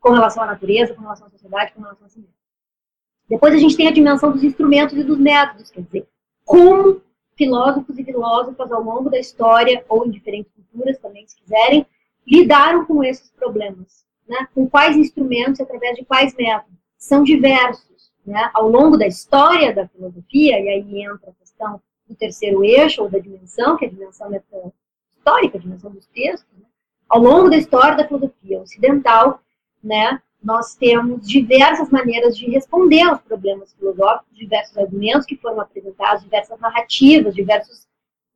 com 0.00 0.10
relação 0.10 0.42
à 0.42 0.46
natureza, 0.46 0.94
com 0.94 1.02
relação 1.02 1.26
à 1.26 1.30
sociedade, 1.30 1.72
com 1.72 1.82
relação 1.82 2.06
a 2.06 2.08
si 2.08 2.18
mesmo. 2.18 2.34
Depois 3.28 3.54
a 3.54 3.58
gente 3.58 3.76
tem 3.76 3.86
a 3.86 3.92
dimensão 3.92 4.32
dos 4.32 4.42
instrumentos 4.42 4.96
e 4.96 5.04
dos 5.04 5.18
métodos, 5.18 5.70
quer 5.70 5.82
dizer, 5.82 6.08
como 6.44 7.00
filósofos 7.36 7.98
e 7.98 8.04
filósofas 8.04 8.72
ao 8.72 8.82
longo 8.82 9.08
da 9.08 9.18
história, 9.18 9.84
ou 9.88 10.06
em 10.06 10.10
diferentes 10.10 10.52
culturas 10.52 10.98
também, 10.98 11.26
se 11.28 11.36
quiserem, 11.36 11.86
lidaram 12.26 12.84
com 12.84 13.04
esses 13.04 13.30
problemas. 13.30 14.04
Né? 14.26 14.48
Com 14.54 14.68
quais 14.68 14.96
instrumentos 14.96 15.60
e 15.60 15.62
através 15.62 15.96
de 15.96 16.04
quais 16.04 16.34
métodos? 16.34 16.78
São 16.98 17.22
diversos. 17.22 18.12
Né? 18.26 18.50
Ao 18.52 18.68
longo 18.68 18.96
da 18.96 19.06
história 19.06 19.74
da 19.74 19.88
filosofia, 19.88 20.60
e 20.60 20.68
aí 20.68 21.02
entra 21.02 21.30
a 21.30 21.34
questão 21.34 21.80
do 22.08 22.14
terceiro 22.14 22.64
eixo, 22.64 23.02
ou 23.02 23.08
da 23.08 23.18
dimensão, 23.18 23.76
que 23.76 23.84
é 23.84 23.88
a 23.88 23.90
dimensão 23.90 24.30
histórica, 25.16 25.56
a 25.56 25.60
dimensão 25.60 25.90
dos 25.90 26.06
textos, 26.08 26.52
né? 26.58 26.66
ao 27.08 27.20
longo 27.20 27.48
da 27.48 27.56
história 27.56 27.96
da 27.96 28.06
filosofia 28.06 28.60
ocidental, 28.60 29.40
né, 29.82 30.20
nós 30.42 30.74
temos 30.74 31.28
diversas 31.28 31.90
maneiras 31.90 32.36
de 32.36 32.50
responder 32.50 33.02
aos 33.02 33.20
problemas 33.20 33.74
filosóficos, 33.74 34.36
diversos 34.36 34.76
argumentos 34.78 35.26
que 35.26 35.36
foram 35.36 35.60
apresentados, 35.60 36.24
diversas 36.24 36.58
narrativas, 36.58 37.34
diversos 37.34 37.86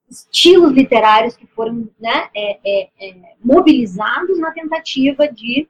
estilos 0.08 0.72
literários 0.72 1.36
que 1.36 1.46
foram 1.46 1.88
né, 1.98 2.28
é, 2.34 2.58
é, 2.64 2.90
é, 3.00 3.34
mobilizados 3.42 4.38
na 4.38 4.52
tentativa 4.52 5.26
de 5.28 5.68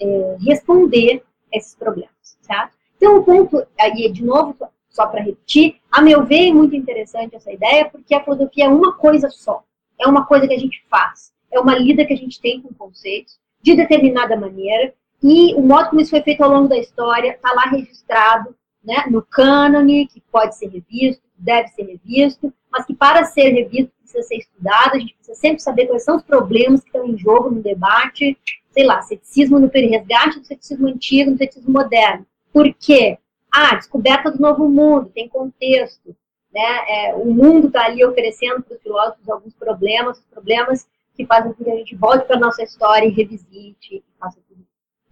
é, 0.00 0.36
responder 0.40 1.22
esses 1.52 1.74
problemas, 1.74 2.38
certo? 2.40 2.74
Então, 2.96 3.18
o 3.18 3.24
ponto, 3.24 3.66
aí 3.78 4.10
de 4.10 4.24
novo, 4.24 4.56
só 4.88 5.06
para 5.06 5.22
repetir, 5.22 5.76
a 5.90 6.00
meu 6.00 6.24
ver 6.24 6.48
é 6.48 6.52
muito 6.52 6.74
interessante 6.74 7.36
essa 7.36 7.52
ideia, 7.52 7.84
porque 7.90 8.14
a 8.14 8.24
filosofia 8.24 8.64
é 8.64 8.68
uma 8.68 8.96
coisa 8.96 9.28
só, 9.28 9.62
é 9.98 10.08
uma 10.08 10.24
coisa 10.24 10.48
que 10.48 10.54
a 10.54 10.58
gente 10.58 10.82
faz, 10.88 11.32
é 11.52 11.60
uma 11.60 11.76
lida 11.76 12.04
que 12.06 12.14
a 12.14 12.16
gente 12.16 12.40
tem 12.40 12.60
com 12.62 12.72
conceitos, 12.72 13.38
de 13.60 13.74
determinada 13.74 14.36
maneira, 14.36 14.94
e 15.26 15.54
o 15.54 15.62
modo 15.62 15.88
como 15.88 16.02
isso 16.02 16.10
foi 16.10 16.20
feito 16.20 16.44
ao 16.44 16.50
longo 16.50 16.68
da 16.68 16.76
história 16.76 17.30
está 17.30 17.50
lá 17.54 17.62
registrado 17.62 18.54
né, 18.84 19.06
no 19.10 19.22
cânone, 19.22 20.06
que 20.06 20.20
pode 20.20 20.54
ser 20.54 20.66
revisto, 20.66 21.22
deve 21.38 21.68
ser 21.68 21.84
revisto, 21.84 22.52
mas 22.70 22.84
que 22.84 22.94
para 22.94 23.24
ser 23.24 23.48
revisto 23.48 23.90
precisa 23.98 24.22
ser 24.22 24.36
estudado, 24.36 24.96
a 24.96 24.98
gente 24.98 25.14
precisa 25.14 25.40
sempre 25.40 25.62
saber 25.62 25.86
quais 25.86 26.04
são 26.04 26.16
os 26.16 26.22
problemas 26.22 26.82
que 26.82 26.88
estão 26.88 27.06
em 27.06 27.16
jogo 27.16 27.50
no 27.50 27.62
debate, 27.62 28.36
sei 28.70 28.84
lá, 28.84 29.00
ceticismo 29.00 29.58
no 29.58 29.68
resgate 29.68 30.40
do 30.40 30.44
ceticismo 30.44 30.88
antigo, 30.88 31.30
no 31.30 31.38
ceticismo 31.38 31.72
moderno. 31.72 32.26
Por 32.52 32.70
quê? 32.74 33.16
Ah, 33.50 33.76
descoberta 33.76 34.30
do 34.30 34.42
novo 34.42 34.68
mundo, 34.68 35.10
tem 35.14 35.26
contexto. 35.26 36.14
Né? 36.52 36.84
É, 36.86 37.14
o 37.14 37.32
mundo 37.32 37.68
está 37.68 37.86
ali 37.86 38.04
oferecendo 38.04 38.62
para 38.62 38.76
os 38.76 38.82
filósofos 38.82 39.26
alguns 39.26 39.54
problemas, 39.54 40.20
problemas 40.30 40.86
que 41.16 41.24
fazem 41.24 41.52
com 41.52 41.64
que 41.64 41.70
a 41.70 41.76
gente 41.76 41.96
volte 41.96 42.26
para 42.26 42.36
a 42.36 42.40
nossa 42.40 42.62
história 42.62 43.06
e 43.06 43.10
revisite, 43.10 43.96
e 43.96 44.04
faça 44.18 44.38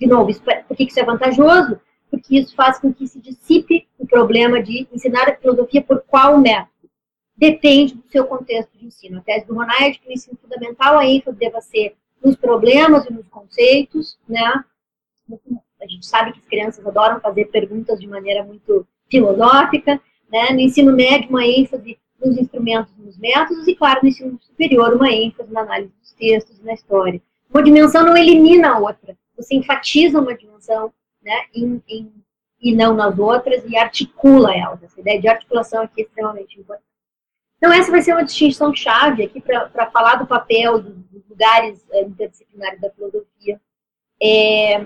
de 0.02 0.08
novo, 0.08 0.30
isso, 0.30 0.42
é, 0.50 0.64
por 0.64 0.76
que 0.76 0.82
isso 0.82 0.98
é 0.98 1.04
vantajoso? 1.04 1.80
Porque 2.10 2.36
isso 2.36 2.56
faz 2.56 2.80
com 2.80 2.92
que 2.92 3.06
se 3.06 3.20
dissipe 3.20 3.86
o 3.96 4.04
problema 4.04 4.60
de 4.60 4.88
ensinar 4.92 5.28
a 5.28 5.36
filosofia 5.36 5.80
por 5.80 6.02
qual 6.02 6.38
método. 6.38 6.90
Depende 7.36 7.94
do 7.94 8.02
seu 8.10 8.26
contexto 8.26 8.76
de 8.76 8.86
ensino. 8.86 9.18
A 9.18 9.22
tese 9.22 9.46
do 9.46 9.54
Ronay 9.54 9.88
é 9.88 9.90
de 9.90 10.00
que 10.00 10.06
no 10.06 10.12
ensino 10.12 10.36
fundamental 10.42 10.98
a 10.98 11.06
ênfase 11.06 11.38
deva 11.38 11.60
ser 11.60 11.94
nos 12.22 12.34
problemas 12.34 13.06
e 13.06 13.12
nos 13.12 13.28
conceitos, 13.28 14.18
né? 14.28 14.64
A 15.80 15.86
gente 15.86 16.04
sabe 16.04 16.32
que 16.32 16.40
as 16.40 16.46
crianças 16.46 16.84
adoram 16.84 17.20
fazer 17.20 17.44
perguntas 17.46 18.00
de 18.00 18.08
maneira 18.08 18.42
muito 18.42 18.84
filosófica, 19.08 20.00
né? 20.32 20.50
No 20.50 20.60
ensino 20.60 20.92
médio, 20.92 21.30
uma 21.30 21.46
ênfase 21.46 21.96
nos 22.20 22.36
instrumentos 22.36 22.92
nos 22.98 23.16
métodos, 23.18 23.68
e, 23.68 23.74
claro, 23.76 24.00
no 24.02 24.08
ensino 24.08 24.38
superior, 24.40 24.94
uma 24.94 25.10
ênfase 25.12 25.52
na 25.52 25.60
análise 25.60 25.92
dos 26.00 26.12
textos 26.12 26.58
e 26.58 26.64
na 26.64 26.74
história. 26.74 27.22
Uma 27.50 27.62
dimensão 27.62 28.04
não 28.04 28.16
elimina 28.16 28.70
a 28.70 28.78
outra 28.78 29.16
você 29.42 29.54
enfatiza 29.54 30.20
uma 30.20 30.34
dimensão 30.34 30.92
né, 31.22 31.46
em, 31.54 31.82
em, 31.88 32.12
e 32.60 32.74
não 32.74 32.94
nas 32.94 33.18
outras 33.18 33.64
e 33.66 33.76
articula 33.76 34.54
elas. 34.56 34.82
Essa 34.82 35.00
ideia 35.00 35.20
de 35.20 35.28
articulação 35.28 35.82
aqui 35.82 36.02
é 36.02 36.04
extremamente 36.04 36.58
importante. 36.58 36.86
Então, 37.56 37.72
essa 37.72 37.90
vai 37.90 38.02
ser 38.02 38.12
uma 38.12 38.24
distinção 38.24 38.74
chave 38.74 39.24
aqui 39.24 39.40
para 39.40 39.90
falar 39.90 40.16
do 40.16 40.26
papel 40.26 40.80
dos, 40.80 40.96
dos 41.04 41.28
lugares 41.28 41.84
é, 41.92 42.02
interdisciplinares 42.02 42.80
da 42.80 42.90
filosofia. 42.90 43.60
É, 44.20 44.84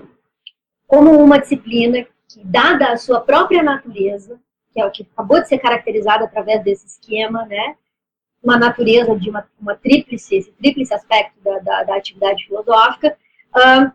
como 0.85 1.11
uma 1.11 1.39
disciplina 1.39 2.05
que, 2.27 2.43
dada 2.43 2.91
a 2.91 2.97
sua 2.97 3.21
própria 3.21 3.63
natureza, 3.63 4.39
que 4.71 4.79
é 4.79 4.85
o 4.85 4.91
que 4.91 5.07
acabou 5.11 5.41
de 5.41 5.47
ser 5.47 5.57
caracterizado 5.57 6.23
através 6.23 6.63
desse 6.63 6.85
esquema, 6.85 7.45
né, 7.45 7.75
uma 8.43 8.57
natureza 8.57 9.17
de 9.17 9.29
uma, 9.29 9.47
uma 9.59 9.75
tríplice, 9.75 10.35
esse 10.35 10.51
tríplice 10.51 10.93
aspecto 10.93 11.39
da, 11.41 11.59
da, 11.59 11.83
da 11.83 11.95
atividade 11.95 12.45
filosófica, 12.45 13.17
uh, 13.55 13.91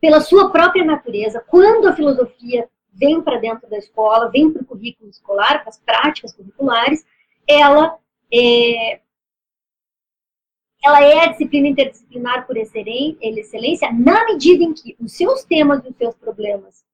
pela 0.00 0.20
sua 0.20 0.50
própria 0.50 0.84
natureza, 0.84 1.44
quando 1.48 1.88
a 1.88 1.92
filosofia 1.92 2.68
vem 2.92 3.20
para 3.20 3.38
dentro 3.38 3.68
da 3.68 3.78
escola, 3.78 4.30
vem 4.30 4.52
para 4.52 4.62
o 4.62 4.66
currículo 4.66 5.10
escolar, 5.10 5.60
para 5.60 5.68
as 5.68 5.78
práticas 5.78 6.32
curriculares, 6.32 7.04
ela 7.46 7.98
é, 8.32 9.00
ela 10.82 11.02
é 11.02 11.20
a 11.20 11.32
disciplina 11.32 11.68
interdisciplinar 11.68 12.46
por 12.46 12.56
excelência, 12.56 13.92
na 13.92 14.24
medida 14.26 14.64
em 14.64 14.72
que 14.72 14.96
os 15.00 15.12
seus 15.12 15.44
temas 15.44 15.84
e 15.84 15.88
os 15.88 15.96
seus 15.96 16.14
problemas, 16.16 16.84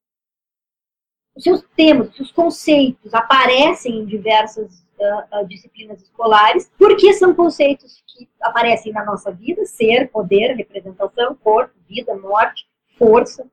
os 1.35 1.43
seus 1.43 1.61
temas, 1.75 2.09
os 2.09 2.15
seus 2.15 2.31
conceitos 2.31 3.13
aparecem 3.13 3.99
em 3.99 4.05
diversas 4.05 4.85
uh, 4.99 5.45
disciplinas 5.47 6.01
escolares, 6.01 6.71
porque 6.77 7.13
são 7.13 7.35
conceitos 7.35 8.03
que 8.07 8.27
aparecem 8.41 8.93
na 8.93 9.03
nossa 9.03 9.31
vida, 9.31 9.65
ser, 9.65 10.09
poder, 10.09 10.55
representação, 10.55 11.35
corpo, 11.35 11.73
vida, 11.87 12.15
morte, 12.15 12.65
força, 12.97 13.45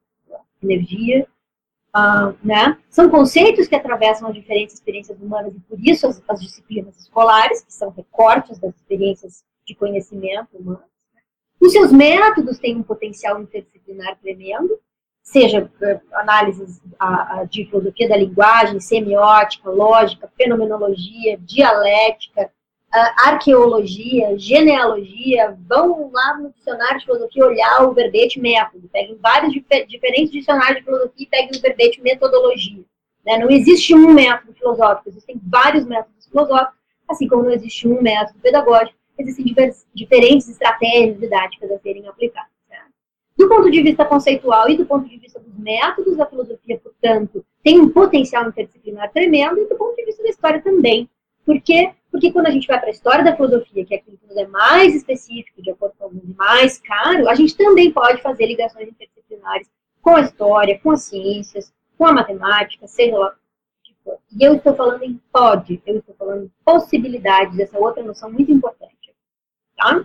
energia, 0.63 1.27
uh, 1.97 2.37
né? 2.43 2.79
São 2.89 3.11
conceitos 3.11 3.67
que 3.67 3.75
atravessam 3.75 4.29
as 4.29 4.35
diferentes 4.35 4.75
experiências 4.75 5.21
humanas 5.21 5.55
e 5.55 5.61
por 5.61 5.79
isso 5.81 6.07
as, 6.07 6.23
as 6.29 6.41
disciplinas 6.41 6.97
escolares, 6.99 7.63
que 7.63 7.73
são 7.73 7.91
recortes 7.91 8.59
das 8.59 8.75
experiências 8.75 9.45
de 9.67 9.75
conhecimento 9.75 10.57
humano. 10.57 10.83
Né? 11.15 11.21
Os 11.61 11.73
seus 11.73 11.93
métodos 11.93 12.59
têm 12.59 12.77
um 12.77 12.83
potencial 12.83 13.41
interdisciplinar 13.41 14.19
tremendo, 14.21 14.79
seja 15.23 15.65
uh, 15.65 16.17
análises 16.17 16.81
de 17.49 17.65
filosofia 17.67 18.09
da 18.09 18.17
linguagem, 18.17 18.81
semiótica, 18.81 19.71
lógica, 19.71 20.31
fenomenologia, 20.37 21.39
dialética, 21.39 22.51
arqueologia, 22.93 24.39
genealogia, 24.39 25.57
vão 25.67 26.11
lá 26.13 26.39
no 26.39 26.53
dicionário 26.53 26.99
de 26.99 27.07
filosofia 27.07 27.47
olhar 27.47 27.85
o 27.85 27.95
verbete 27.95 28.39
método, 28.39 28.89
peguem 28.93 29.17
vários 29.21 29.53
dif 29.53 29.65
diferentes 29.87 30.31
dicionários 30.31 30.79
de 30.79 30.85
filosofia 30.85 31.15
e 31.19 31.27
peguem 31.27 31.59
o 31.59 31.61
verbete 31.61 32.03
metodologia. 32.03 32.85
Né? 33.25 33.39
Não 33.39 33.51
existe 33.51 33.95
um 33.95 34.13
método 34.13 34.53
filosófico, 34.53 35.09
existem 35.09 35.41
vários 35.43 35.87
métodos 35.87 36.27
filosóficos, 36.27 36.79
assim 37.09 37.27
como 37.29 37.45
não 37.45 37.53
existe 37.53 37.89
um 37.89 38.03
método 38.03 38.39
pedagógico, 38.41 38.99
existem 39.19 39.55
diferentes 39.95 40.49
estratégias 40.49 41.19
didáticas 41.19 41.71
a 41.71 41.79
serem 41.79 42.07
aplicadas. 42.07 42.51
Né? 42.69 42.79
Do 43.39 43.49
ponto 43.49 43.71
de 43.71 43.83
vista 43.83 44.05
conceitual 44.05 44.69
e 44.69 44.77
do 44.77 44.85
ponto 44.85 45.09
de 45.09 45.17
vista 45.17 45.41
dos 45.41 45.57
métodos, 45.59 46.21
a 46.21 46.27
filosofia, 46.27 46.79
portanto, 46.79 47.45
tem 47.63 47.81
um 47.81 47.89
potencial 47.89 48.47
interdisciplinar 48.49 49.11
tremendo, 49.13 49.61
e 49.61 49.69
do 49.69 49.77
ponto 49.77 49.97
de 49.97 50.05
vista 50.05 50.23
da 50.23 50.29
história 50.29 50.61
também. 50.61 51.09
Por 51.45 51.61
quê? 51.61 51.93
Porque 52.11 52.33
quando 52.33 52.47
a 52.47 52.51
gente 52.51 52.67
vai 52.67 52.79
para 52.79 52.89
a 52.89 52.93
história 52.93 53.25
da 53.25 53.35
filosofia, 53.35 53.85
que 53.85 53.95
é 53.95 53.99
aquilo 53.99 54.19
que 54.19 54.27
nos 54.27 54.37
é 54.37 54.47
mais 54.47 54.95
específico, 54.95 55.63
de 55.63 55.71
acordo 55.71 55.95
com 55.99 56.05
alguns 56.05 56.37
mais 56.37 56.79
caro, 56.81 57.29
a 57.29 57.35
gente 57.35 57.57
também 57.57 57.91
pode 57.91 58.21
fazer 58.23 58.47
ligações 58.47 58.89
interdisciplinares 58.89 59.69
com 60.01 60.17
a 60.17 60.21
história, 60.21 60.79
com 60.81 60.91
as 60.91 61.03
ciências, 61.03 61.73
com 61.97 62.07
a 62.07 62.13
matemática, 62.13 62.87
seja 62.87 63.17
lá 63.17 63.35
e 64.33 64.45
eu 64.45 64.57
estou 64.57 64.75
falando 64.75 65.05
em 65.05 65.21
pode, 65.33 65.81
eu 65.87 65.99
estou 65.99 66.15
falando 66.17 66.45
em 66.45 66.53
possibilidades, 66.65 67.59
essa 67.59 67.79
outra 67.79 68.03
noção 68.03 68.31
muito 68.33 68.51
importante. 68.51 69.15
Tá? 69.77 70.05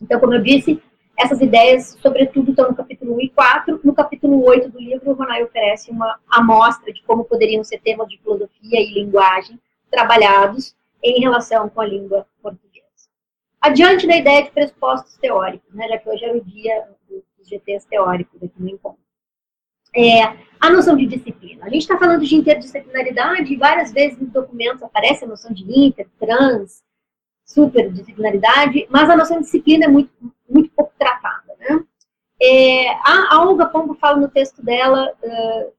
Então, 0.00 0.20
como 0.20 0.34
eu 0.34 0.42
disse, 0.42 0.82
essas 1.18 1.40
ideias, 1.40 1.96
sobretudo, 2.00 2.50
estão 2.50 2.68
no 2.68 2.76
capítulo 2.76 3.14
1 3.16 3.20
e 3.20 3.30
4. 3.30 3.80
No 3.84 3.94
capítulo 3.94 4.44
8 4.44 4.68
do 4.68 4.78
livro, 4.78 5.10
o 5.10 5.14
Ronai 5.14 5.42
oferece 5.42 5.90
uma 5.90 6.18
amostra 6.28 6.92
de 6.92 7.02
como 7.04 7.24
poderiam 7.24 7.62
ser 7.62 7.78
temas 7.80 8.08
de 8.08 8.18
filosofia 8.18 8.80
e 8.80 8.94
linguagem 8.94 9.58
trabalhados 9.92 10.74
em 11.02 11.20
relação 11.20 11.68
com 11.68 11.80
a 11.80 11.86
língua 11.86 12.26
portuguesa. 12.42 12.72
Adiante 13.60 14.06
da 14.06 14.16
ideia 14.16 14.42
de 14.42 14.50
pressupostos 14.50 15.16
teóricos, 15.18 15.72
né, 15.74 15.86
já 15.88 15.98
que 15.98 16.08
hoje 16.08 16.24
era 16.24 16.36
o 16.36 16.44
dia 16.44 16.88
dos 17.08 17.48
GTs 17.48 17.86
teóricos 17.86 18.42
aqui 18.42 18.54
no 18.58 18.70
encontro. 18.70 19.02
É, 19.94 20.22
a 20.58 20.70
noção 20.70 20.96
de 20.96 21.06
disciplina. 21.06 21.66
A 21.66 21.68
gente 21.68 21.82
está 21.82 21.98
falando 21.98 22.24
de 22.24 22.34
interdisciplinaridade 22.34 23.52
e 23.52 23.56
várias 23.56 23.92
vezes 23.92 24.18
nos 24.18 24.30
documentos 24.30 24.82
aparece 24.82 25.24
a 25.24 25.28
noção 25.28 25.52
de 25.52 25.64
inter, 25.64 26.08
trans, 26.18 26.82
superdisciplinaridade, 27.44 28.86
mas 28.88 29.10
a 29.10 29.16
noção 29.16 29.36
de 29.38 29.44
disciplina 29.44 29.84
é 29.84 29.88
muito, 29.88 30.10
muito 30.48 30.70
pouco 30.70 30.94
tratada. 30.98 31.54
Né? 31.58 31.84
É, 32.40 32.90
a, 33.04 33.44
Olga 33.44 33.66
Pombo 33.66 33.94
fala 33.94 34.16
no 34.16 34.28
texto 34.28 34.62
dela 34.62 35.12
uh, 35.22 35.72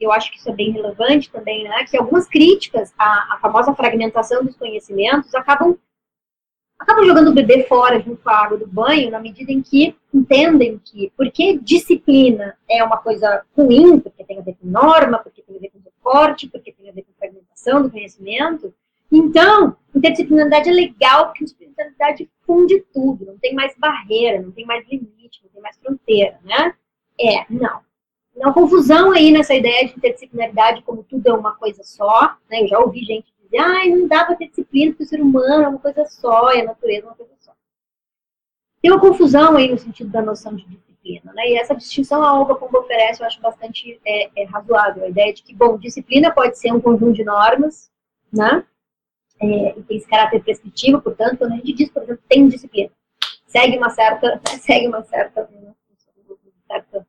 eu 0.00 0.12
acho 0.12 0.30
que 0.30 0.38
isso 0.38 0.48
é 0.48 0.54
bem 0.54 0.70
relevante 0.70 1.30
também, 1.30 1.64
né, 1.64 1.84
que 1.84 1.96
algumas 1.96 2.26
críticas 2.28 2.92
à, 2.98 3.34
à 3.34 3.38
famosa 3.40 3.74
fragmentação 3.74 4.44
dos 4.44 4.56
conhecimentos 4.56 5.34
acabam 5.34 5.76
acabam 6.78 7.06
jogando 7.06 7.28
o 7.28 7.34
bebê 7.34 7.62
fora 7.64 7.98
junto 8.00 8.22
com 8.22 8.28
a 8.28 8.36
água 8.36 8.58
do 8.58 8.66
banho, 8.66 9.10
na 9.10 9.18
medida 9.18 9.50
em 9.50 9.62
que 9.62 9.96
entendem 10.12 10.78
que, 10.84 11.10
porque 11.16 11.58
disciplina 11.58 12.54
é 12.68 12.84
uma 12.84 12.98
coisa 12.98 13.42
ruim, 13.56 13.98
porque 13.98 14.22
tem 14.22 14.38
a 14.38 14.42
ver 14.42 14.56
com 14.60 14.66
norma, 14.68 15.18
porque 15.18 15.42
tem 15.42 15.56
a 15.56 15.58
ver 15.58 15.70
com 15.70 15.78
recorte, 15.78 16.48
porque 16.48 16.72
tem 16.72 16.90
a 16.90 16.92
ver 16.92 17.02
com 17.02 17.14
fragmentação 17.18 17.82
do 17.82 17.90
conhecimento, 17.90 18.74
então, 19.10 19.76
interdisciplinaridade 19.94 20.68
é 20.68 20.72
legal, 20.72 21.28
porque 21.28 21.44
interdisciplinaridade 21.44 22.28
funde 22.44 22.84
tudo, 22.92 23.24
não 23.24 23.38
tem 23.38 23.54
mais 23.54 23.74
barreira, 23.78 24.42
não 24.42 24.50
tem 24.50 24.66
mais 24.66 24.86
limite, 24.86 25.40
não 25.42 25.50
tem 25.50 25.62
mais 25.62 25.78
fronteira, 25.78 26.38
né? 26.44 26.74
É, 27.18 27.46
não 27.48 27.86
uma 28.36 28.52
confusão 28.52 29.12
aí 29.12 29.30
nessa 29.30 29.54
ideia 29.54 29.86
de 29.86 29.94
interdisciplinaridade 29.96 30.82
como 30.82 31.02
tudo 31.02 31.26
é 31.26 31.32
uma 31.32 31.54
coisa 31.54 31.82
só, 31.82 32.36
né? 32.50 32.62
Eu 32.62 32.68
já 32.68 32.78
ouvi 32.78 33.00
gente 33.00 33.32
dizer, 33.42 33.58
ah, 33.58 33.86
não 33.86 34.06
dá 34.06 34.24
para 34.24 34.36
ter 34.36 34.48
disciplina 34.48 34.92
porque 34.92 35.04
o 35.04 35.06
ser 35.06 35.20
humano 35.20 35.64
é 35.64 35.68
uma 35.68 35.78
coisa 35.78 36.04
só 36.04 36.52
e 36.52 36.60
a 36.60 36.64
natureza 36.64 37.06
é 37.06 37.06
uma 37.06 37.16
coisa 37.16 37.32
só. 37.40 37.52
Tem 38.82 38.90
uma 38.90 39.00
confusão 39.00 39.56
aí 39.56 39.70
no 39.70 39.78
sentido 39.78 40.10
da 40.10 40.20
noção 40.20 40.54
de 40.54 40.64
disciplina, 40.66 41.32
né? 41.32 41.48
E 41.48 41.58
essa 41.58 41.74
distinção 41.74 42.22
a 42.22 42.38
Olga 42.38 42.54
como 42.56 42.78
oferece 42.78 43.22
eu 43.22 43.26
acho 43.26 43.40
bastante 43.40 43.98
é, 44.04 44.42
é, 44.42 44.44
razoável. 44.44 45.04
A 45.04 45.08
ideia 45.08 45.32
de 45.32 45.42
que, 45.42 45.54
bom, 45.54 45.78
disciplina 45.78 46.30
pode 46.30 46.58
ser 46.58 46.72
um 46.72 46.80
conjunto 46.80 47.14
de 47.14 47.24
normas, 47.24 47.90
né? 48.32 48.64
É, 49.40 49.78
e 49.78 49.82
tem 49.82 49.96
esse 49.96 50.08
caráter 50.08 50.42
prescritivo, 50.42 51.00
portanto, 51.00 51.38
quando 51.38 51.52
a 51.52 51.56
gente 51.56 51.72
diz, 51.72 51.90
por 51.90 52.02
exemplo, 52.02 52.22
tem 52.28 52.48
disciplina, 52.48 52.90
segue 53.46 53.76
uma 53.76 53.90
certa, 53.90 54.40
segue 54.60 54.88
uma 54.88 55.02
certa, 55.04 55.48
uma 55.52 55.74
certa 56.66 57.05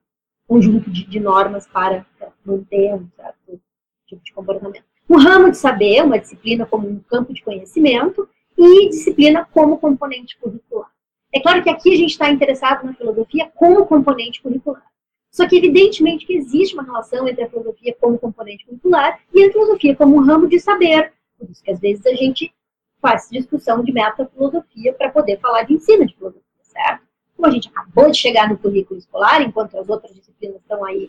conjunto 0.47 0.89
de, 0.89 1.05
de 1.05 1.19
normas 1.19 1.67
para 1.67 2.05
manter 2.45 2.93
um 2.93 3.07
certo 3.15 3.61
tipo 4.07 4.23
de 4.23 4.33
comportamento. 4.33 4.83
Um 5.09 5.17
ramo 5.17 5.51
de 5.51 5.57
saber, 5.57 6.03
uma 6.03 6.19
disciplina 6.19 6.65
como 6.65 6.87
um 6.87 6.99
campo 6.99 7.33
de 7.33 7.43
conhecimento, 7.43 8.27
e 8.57 8.89
disciplina 8.89 9.47
como 9.51 9.77
componente 9.77 10.37
curricular. 10.39 10.89
É 11.33 11.39
claro 11.39 11.61
que 11.61 11.69
aqui 11.69 11.93
a 11.93 11.97
gente 11.97 12.11
está 12.11 12.29
interessado 12.29 12.85
na 12.85 12.93
filosofia 12.93 13.51
como 13.55 13.85
componente 13.85 14.41
curricular. 14.41 14.83
Só 15.29 15.47
que, 15.47 15.57
evidentemente, 15.57 16.25
que 16.25 16.33
existe 16.33 16.73
uma 16.73 16.83
relação 16.83 17.27
entre 17.27 17.43
a 17.43 17.49
filosofia 17.49 17.95
como 17.99 18.17
componente 18.17 18.65
curricular 18.65 19.19
e 19.33 19.45
a 19.45 19.51
filosofia 19.51 19.95
como 19.95 20.15
um 20.15 20.25
ramo 20.25 20.47
de 20.47 20.59
saber. 20.59 21.13
Por 21.37 21.49
isso 21.49 21.63
que, 21.63 21.69
às 21.69 21.79
vezes, 21.79 22.05
a 22.05 22.15
gente 22.15 22.51
faz 22.99 23.29
discussão 23.29 23.83
de 23.83 23.91
metafilosofia 23.91 24.93
para 24.93 25.09
poder 25.09 25.39
falar 25.39 25.63
de 25.63 25.73
ensino 25.73 26.05
de 26.05 26.15
filosofia, 26.15 26.43
certo? 26.63 27.06
Como 27.37 27.47
a 27.47 27.51
gente 27.51 27.69
acabou 27.69 28.09
de 28.09 28.17
chegar 28.17 28.49
no 28.49 28.57
currículo 28.57 28.99
escolar, 28.99 29.41
enquanto 29.43 29.77
as 29.77 29.87
outras 29.87 30.13
disciplinas 30.13 30.59
estão 30.59 30.83
aí 30.83 31.05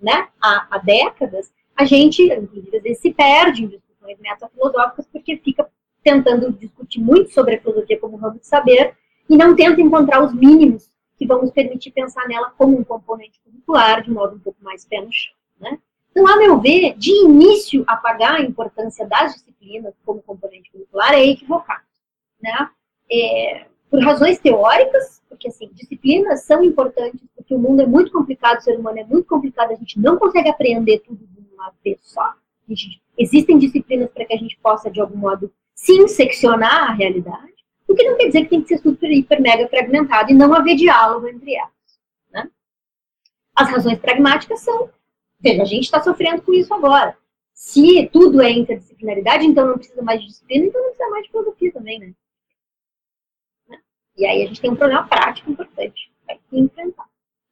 né, 0.00 0.28
há, 0.40 0.68
há 0.70 0.78
décadas, 0.78 1.50
a 1.74 1.84
gente, 1.84 2.22
inclusive, 2.22 2.76
às 2.76 2.82
vezes 2.82 2.98
se 2.98 3.12
perde 3.12 3.64
em 3.64 3.68
discussões 3.68 4.18
metafilosóficas 4.20 5.06
porque 5.10 5.38
fica 5.38 5.66
tentando 6.04 6.52
discutir 6.52 7.00
muito 7.00 7.32
sobre 7.32 7.54
a 7.54 7.60
filosofia 7.60 7.98
como 7.98 8.16
ramo 8.16 8.38
de 8.38 8.46
saber 8.46 8.94
e 9.28 9.36
não 9.36 9.56
tenta 9.56 9.80
encontrar 9.80 10.22
os 10.22 10.34
mínimos 10.34 10.90
que 11.16 11.26
vão 11.26 11.40
nos 11.40 11.50
permitir 11.50 11.92
pensar 11.92 12.28
nela 12.28 12.50
como 12.58 12.78
um 12.78 12.84
componente 12.84 13.40
curricular 13.44 14.02
de 14.02 14.10
modo 14.10 14.36
um 14.36 14.40
pouco 14.40 14.62
mais 14.62 14.84
pé 14.84 15.00
no 15.00 15.12
chão. 15.12 15.32
Né? 15.58 15.78
Então, 16.10 16.26
a 16.26 16.36
meu 16.36 16.60
ver, 16.60 16.94
de 16.98 17.10
início, 17.24 17.84
apagar 17.86 18.34
a 18.34 18.42
importância 18.42 19.06
das 19.06 19.34
disciplinas 19.34 19.94
como 20.04 20.20
componente 20.22 20.70
curricular 20.70 21.14
é 21.14 21.24
equivocado. 21.24 21.84
Né? 22.42 22.68
É, 23.10 23.66
por 23.92 24.02
razões 24.02 24.38
teóricas, 24.38 25.22
porque 25.28 25.48
assim, 25.48 25.68
disciplinas 25.74 26.44
são 26.44 26.64
importantes, 26.64 27.20
porque 27.36 27.54
o 27.54 27.58
mundo 27.58 27.82
é 27.82 27.86
muito 27.86 28.10
complicado, 28.10 28.56
o 28.56 28.62
ser 28.62 28.78
humano 28.78 28.98
é 28.98 29.04
muito 29.04 29.26
complicado, 29.26 29.70
a 29.70 29.74
gente 29.74 30.00
não 30.00 30.16
consegue 30.16 30.48
aprender 30.48 31.00
tudo 31.00 31.26
de 31.26 31.54
uma 31.54 31.70
vez 31.84 32.00
só. 32.00 32.32
Gente, 32.66 33.02
existem 33.18 33.58
disciplinas 33.58 34.08
para 34.10 34.24
que 34.24 34.32
a 34.32 34.38
gente 34.38 34.58
possa, 34.62 34.90
de 34.90 34.98
algum 34.98 35.18
modo, 35.18 35.52
sim 35.74 36.08
seccionar 36.08 36.90
a 36.90 36.94
realidade, 36.94 37.52
o 37.86 37.94
que 37.94 38.02
não 38.02 38.16
quer 38.16 38.28
dizer 38.28 38.44
que 38.44 38.48
tem 38.48 38.62
que 38.62 38.68
ser 38.68 38.78
super, 38.78 39.10
hiper, 39.10 39.42
mega 39.42 39.68
fragmentado 39.68 40.32
e 40.32 40.34
não 40.34 40.54
haver 40.54 40.74
diálogo 40.74 41.28
entre 41.28 41.54
elas. 41.54 42.00
Né? 42.32 42.48
As 43.54 43.68
razões 43.68 43.98
pragmáticas 43.98 44.60
são, 44.60 44.88
veja, 45.38 45.60
a 45.60 45.66
gente 45.66 45.84
está 45.84 46.02
sofrendo 46.02 46.40
com 46.40 46.54
isso 46.54 46.72
agora. 46.72 47.14
Se 47.52 48.08
tudo 48.10 48.40
é 48.40 48.50
interdisciplinaridade, 48.50 49.44
então 49.44 49.66
não 49.66 49.76
precisa 49.76 50.00
mais 50.00 50.18
de 50.22 50.28
disciplina, 50.28 50.64
então 50.64 50.80
não 50.80 50.88
precisa 50.88 51.10
mais 51.10 51.24
de 51.24 51.30
filosofia 51.30 51.72
também, 51.72 51.98
né? 51.98 52.14
E 54.16 54.26
aí 54.26 54.42
a 54.42 54.46
gente 54.46 54.60
tem 54.60 54.70
um 54.70 54.76
problema 54.76 55.06
prático 55.06 55.50
importante 55.50 56.12
para 56.26 56.36
enfrentar. 56.52 57.06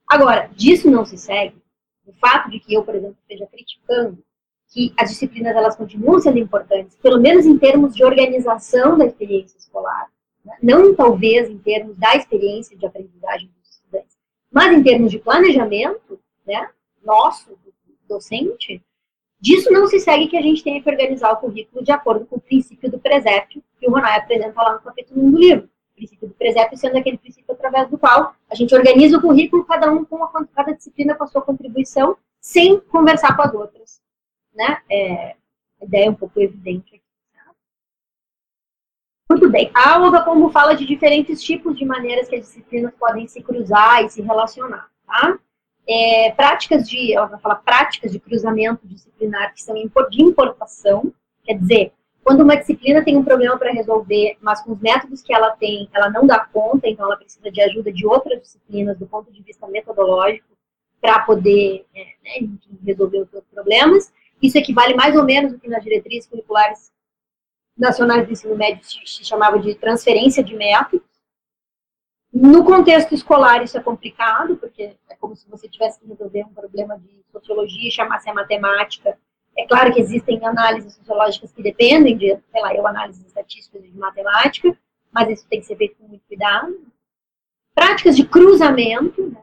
Agora, 0.07 0.51
disso 0.55 0.91
não 0.91 1.05
se 1.05 1.17
segue 1.17 1.61
o 2.07 2.13
fato 2.15 2.51
de 2.51 2.59
que 2.61 2.75
eu, 2.75 2.85
por 2.85 2.95
exemplo, 2.95 3.17
esteja 3.21 3.47
criticando 3.47 4.23
que 4.69 4.93
as 4.97 5.11
disciplinas 5.11 5.55
elas 5.55 5.77
continuam 5.77 6.21
sendo 6.21 6.39
importantes, 6.39 6.97
pelo 6.97 7.21
menos 7.21 7.45
em 7.45 7.59
termos 7.59 7.95
de 7.95 8.05
organização 8.05 8.97
da 8.97 9.07
experiência 9.07 9.59
escolar, 9.59 10.09
né? 10.45 10.57
não 10.63 10.95
talvez 10.95 11.51
em 11.51 11.59
termos 11.59 11.97
da 11.97 12.15
experiência 12.15 12.77
de 12.77 12.87
aprendizagem 12.87 13.49
dos 13.49 13.71
estudantes, 13.71 14.17
mas 14.51 14.73
em 14.73 14.83
termos 14.83 15.11
de 15.11 15.19
planejamento, 15.19 16.21
né, 16.47 16.71
nosso, 17.05 17.59
docente, 18.09 18.83
disso 19.41 19.71
não 19.73 19.87
se 19.87 20.01
segue 20.01 20.29
que 20.29 20.37
a 20.37 20.43
gente 20.43 20.63
tenha 20.63 20.83
que 20.83 20.91
organizar 20.91 21.33
o 21.33 21.37
currículo 21.37 21.85
de 21.85 21.93
acordo 21.93 22.27
com 22.27 22.37
o 22.37 22.41
princípio 22.41 22.91
do 22.91 22.99
presépio 22.99 23.63
que 23.79 23.89
o 23.89 23.93
Ronai 23.93 24.19
apresenta 24.19 24.61
lá 24.61 24.75
no 24.75 24.81
capítulo 24.81 25.23
1 25.23 25.31
do 25.31 25.39
livro. 25.39 25.71
Princípio 26.01 26.29
do 26.29 26.35
presépio 26.35 26.79
sendo 26.79 26.97
aquele 26.97 27.19
princípio 27.19 27.53
através 27.53 27.89
do 27.89 27.99
qual 27.99 28.35
a 28.51 28.55
gente 28.55 28.75
organiza 28.75 29.19
o 29.19 29.21
currículo, 29.21 29.65
cada 29.65 29.91
um 29.91 30.05
com 30.05 30.25
a, 30.25 30.47
cada 30.47 30.73
disciplina 30.73 31.15
com 31.15 31.25
a 31.25 31.27
sua 31.27 31.43
contribuição, 31.43 32.17
sem 32.41 32.81
conversar 32.81 33.37
com 33.37 33.43
as 33.43 33.55
outras. 33.55 34.01
Né? 34.55 34.79
É, 34.91 35.37
a 35.81 35.85
ideia 35.85 36.07
é 36.07 36.11
um 36.11 36.15
pouco 36.15 36.41
evidente 36.41 36.97
aqui. 36.97 37.05
Tá? 37.35 37.53
Muito 39.31 39.49
bem. 39.49 39.71
A 39.75 40.01
Olga 40.01 40.23
como 40.23 40.51
fala 40.51 40.75
de 40.75 40.87
diferentes 40.87 41.43
tipos 41.43 41.79
de 41.79 41.85
maneiras 41.85 42.29
que 42.29 42.37
as 42.37 42.47
disciplinas 42.47 42.95
podem 42.99 43.27
se 43.29 43.43
cruzar 43.43 44.05
e 44.05 44.11
se 44.11 44.23
relacionar. 44.23 44.91
Tá? 45.07 45.39
é, 45.91 46.31
práticas 46.31 46.89
de, 46.89 47.13
ela 47.13 47.27
vai 47.27 47.41
falar 47.41 47.57
práticas 47.57 48.13
de 48.13 48.21
cruzamento 48.21 48.87
disciplinar 48.87 49.53
que 49.53 49.63
são 49.63 49.75
de 49.75 50.23
importação, 50.23 51.13
quer 51.43 51.55
dizer, 51.55 51.93
quando 52.23 52.43
uma 52.43 52.57
disciplina 52.57 53.05
tem 53.05 53.17
um 53.17 53.25
problema 53.25 53.59
para 53.59 53.73
resolver, 53.73 54.37
mas 54.41 54.63
com 54.63 54.73
os 54.73 54.81
métodos 54.81 55.23
que 55.23 55.35
ela 55.35 55.51
tem, 55.53 55.89
ela 55.93 56.11
não 56.11 56.27
dá 56.27 56.41
conta, 56.45 56.89
então 56.89 57.07
ela 57.07 57.17
precisa 57.17 57.51
de 57.51 57.61
ajuda 57.61 57.93
de 57.93 58.07
outras 58.07 58.41
disciplinas 58.41 58.99
do 58.99 59.07
ponto 59.07 59.33
de 59.33 59.43
vista 59.43 59.67
metodológico 59.67 60.47
para 61.01 61.21
poder 61.21 61.87
é, 61.95 62.05
né, 62.05 62.49
resolver 62.85 63.23
os 63.23 63.31
seus 63.31 63.45
problemas. 63.47 64.13
Isso 64.43 64.59
equivale 64.59 64.95
mais 64.95 65.17
ou 65.17 65.25
menos 65.25 65.53
ao 65.53 65.59
que 65.59 65.69
nas 65.69 65.83
diretrizes 65.83 66.29
curriculares 66.29 66.93
nacionais 67.77 68.27
do 68.27 68.33
ensino 68.33 68.57
médio 68.57 68.85
se, 68.85 69.25
chamava 69.25 69.59
de 69.59 69.75
transferência 69.75 70.45
de 70.45 70.55
métodos. 70.55 71.09
No 72.33 72.65
contexto 72.65 73.15
escolar, 73.15 73.65
isso 73.65 73.77
é 73.77 73.83
complicado, 73.83 74.57
porque 74.57 74.95
é 75.09 75.17
como 75.17 75.35
se 75.35 75.49
você 75.49 75.69
tivesse 75.69 75.99
que 75.99 76.07
resolver 76.07 76.45
um 76.45 76.55
problema 76.55 76.99
de 76.99 77.25
sociologia 77.33 77.89
e 77.89 77.91
chamasse 77.91 78.29
a 78.29 78.35
matemática. 78.35 79.19
É 79.57 79.67
claro 79.67 79.93
que 79.93 80.01
existem 80.01 80.45
análises 80.45 80.95
sociológicas 80.95 81.53
que 81.53 81.63
dependem 81.63 82.17
de, 82.17 82.27
sei 82.27 82.63
lá, 82.63 82.75
eu 82.75 82.87
análises 82.87 83.27
estatísticas 83.27 83.83
de 83.83 83.97
matemática, 83.97 84.77
mas 85.13 85.29
isso 85.29 85.47
tem 85.49 85.61
que 85.61 85.67
ser 85.67 85.77
feito 85.77 85.97
com 85.97 86.09
muito 86.09 86.25
cuidado. 86.27 86.79
Práticas 87.75 88.17
de 88.17 88.27
cruzamento, 88.27 89.29
né? 89.29 89.43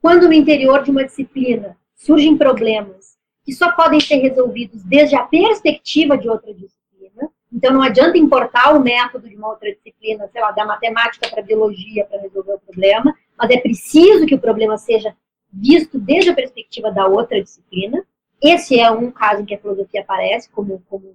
quando 0.00 0.26
no 0.26 0.32
interior 0.32 0.82
de 0.82 0.90
uma 0.90 1.04
disciplina 1.04 1.76
surgem 1.94 2.36
problemas 2.36 3.18
que 3.44 3.52
só 3.52 3.72
podem 3.72 4.00
ser 4.00 4.16
resolvidos 4.16 4.82
desde 4.84 5.16
a 5.16 5.24
perspectiva 5.24 6.16
de 6.16 6.28
outra 6.28 6.52
disciplina, 6.52 6.78
então, 7.52 7.72
não 7.72 7.82
adianta 7.82 8.18
importar 8.18 8.74
o 8.76 8.80
método 8.80 9.28
de 9.28 9.34
uma 9.34 9.48
outra 9.48 9.72
disciplina, 9.72 10.28
sei 10.28 10.40
lá, 10.40 10.50
da 10.52 10.66
matemática 10.66 11.28
para 11.28 11.42
biologia 11.42 12.04
para 12.04 12.20
resolver 12.20 12.54
o 12.54 12.60
problema, 12.60 13.14
mas 13.36 13.50
é 13.50 13.58
preciso 13.58 14.26
que 14.26 14.34
o 14.34 14.40
problema 14.40 14.76
seja 14.76 15.16
visto 15.50 15.98
desde 15.98 16.30
a 16.30 16.34
perspectiva 16.34 16.92
da 16.92 17.06
outra 17.06 17.42
disciplina. 17.42 18.04
Esse 18.42 18.78
é 18.78 18.90
um 18.90 19.10
caso 19.10 19.42
em 19.42 19.44
que 19.44 19.54
a 19.54 19.58
filosofia 19.58 20.00
aparece 20.00 20.48
como, 20.50 20.82
como 20.88 21.14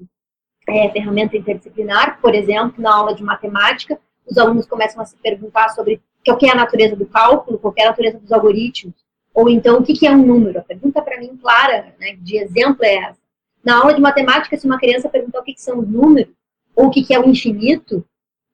é, 0.68 0.90
ferramenta 0.90 1.38
interdisciplinar. 1.38 2.20
Por 2.22 2.36
exemplo, 2.36 2.82
na 2.82 2.94
aula 2.94 3.16
de 3.16 3.24
matemática, 3.24 4.00
os 4.26 4.38
alunos 4.38 4.66
começam 4.66 5.02
a 5.02 5.06
se 5.06 5.16
perguntar 5.18 5.70
sobre 5.70 6.02
o 6.28 6.36
que 6.38 6.46
é 6.46 6.52
a 6.52 6.56
natureza 6.56 6.96
do 6.96 7.06
cálculo, 7.06 7.60
qual 7.60 7.74
é 7.78 7.84
a 7.84 7.90
natureza 7.90 8.18
dos 8.18 8.32
algoritmos, 8.32 8.96
ou 9.34 9.50
então 9.50 9.80
o 9.80 9.84
que 9.84 10.06
é 10.08 10.12
um 10.12 10.26
número. 10.26 10.60
A 10.60 10.64
pergunta 10.64 11.02
para 11.02 11.20
mim 11.20 11.36
clara, 11.38 11.94
né, 12.00 12.16
de 12.20 12.38
exemplo, 12.38 12.84
é 12.84 12.96
essa 12.96 13.24
na 13.64 13.80
aula 13.80 13.94
de 13.94 14.02
matemática, 14.02 14.58
se 14.58 14.66
uma 14.66 14.78
criança 14.78 15.08
perguntar 15.08 15.40
o 15.40 15.44
que, 15.44 15.54
são 15.58 15.80
os 15.80 15.88
números, 15.88 16.34
ou 16.76 16.88
o 16.88 16.90
que, 16.90 17.04
que 17.04 17.14
é 17.14 17.20
o 17.20 17.30
infinito, 17.30 18.06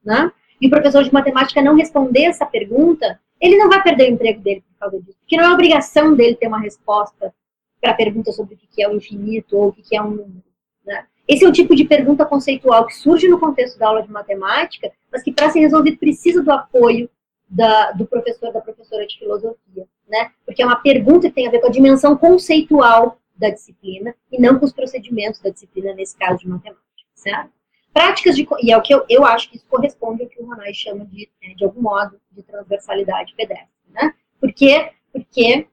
né? 0.04 0.30
e 0.60 0.68
o 0.68 0.70
professor 0.70 1.02
de 1.02 1.12
matemática 1.12 1.60
não 1.60 1.74
responder 1.74 2.24
essa 2.24 2.46
pergunta, 2.46 3.18
ele 3.40 3.56
não 3.56 3.68
vai 3.68 3.82
perder 3.82 4.10
o 4.10 4.14
emprego 4.14 4.40
dele 4.40 4.60
por 4.60 4.78
causa 4.78 5.00
disso. 5.00 5.18
Porque 5.20 5.36
não 5.36 5.44
é 5.44 5.52
obrigação 5.52 6.14
dele 6.14 6.36
ter 6.36 6.46
uma 6.46 6.60
resposta 6.60 7.34
para 7.80 7.92
a 7.92 7.94
pergunta 7.94 8.32
sobre 8.32 8.54
o 8.54 8.58
que 8.58 8.82
é 8.82 8.88
o 8.88 8.96
infinito 8.96 9.56
ou 9.56 9.68
o 9.68 9.72
que 9.72 9.96
é 9.96 10.02
um 10.02 10.10
número. 10.10 10.44
Né? 10.84 11.06
Esse 11.26 11.44
é 11.44 11.48
o 11.48 11.52
tipo 11.52 11.74
de 11.74 11.84
pergunta 11.84 12.26
conceitual 12.26 12.86
que 12.86 12.94
surge 12.94 13.28
no 13.28 13.38
contexto 13.38 13.78
da 13.78 13.88
aula 13.88 14.02
de 14.02 14.10
matemática, 14.10 14.92
mas 15.10 15.22
que 15.22 15.32
para 15.32 15.50
ser 15.50 15.60
resolvido 15.60 15.98
precisa 15.98 16.42
do 16.42 16.50
apoio 16.50 17.08
da, 17.48 17.92
do 17.92 18.06
professor, 18.06 18.52
da 18.52 18.60
professora 18.60 19.06
de 19.06 19.18
filosofia. 19.18 19.86
Né? 20.08 20.30
Porque 20.44 20.62
é 20.62 20.66
uma 20.66 20.76
pergunta 20.76 21.28
que 21.28 21.34
tem 21.34 21.46
a 21.46 21.50
ver 21.50 21.60
com 21.60 21.68
a 21.68 21.70
dimensão 21.70 22.16
conceitual 22.16 23.20
da 23.36 23.48
disciplina 23.48 24.14
e 24.30 24.40
não 24.40 24.58
com 24.58 24.66
os 24.66 24.72
procedimentos 24.72 25.40
da 25.40 25.50
disciplina, 25.50 25.94
nesse 25.94 26.16
caso 26.16 26.40
de 26.40 26.48
matemática, 26.48 26.84
certo? 27.14 27.50
Práticas 27.92 28.36
de, 28.36 28.46
e 28.62 28.70
é 28.70 28.76
o 28.76 28.82
que 28.82 28.94
eu, 28.94 29.04
eu 29.08 29.24
acho 29.24 29.50
que 29.50 29.56
isso 29.56 29.66
corresponde 29.68 30.22
ao 30.22 30.28
que 30.28 30.40
o 30.40 30.46
Ronai 30.46 30.72
chama 30.74 31.04
de, 31.06 31.28
né, 31.42 31.54
de 31.54 31.64
algum 31.64 31.80
modo, 31.80 32.20
de 32.30 32.42
transversalidade 32.42 33.34
pedestre, 33.34 33.68
né? 33.88 34.14
Por 34.38 34.52
quê? 34.52 34.90
Porque 35.12 35.66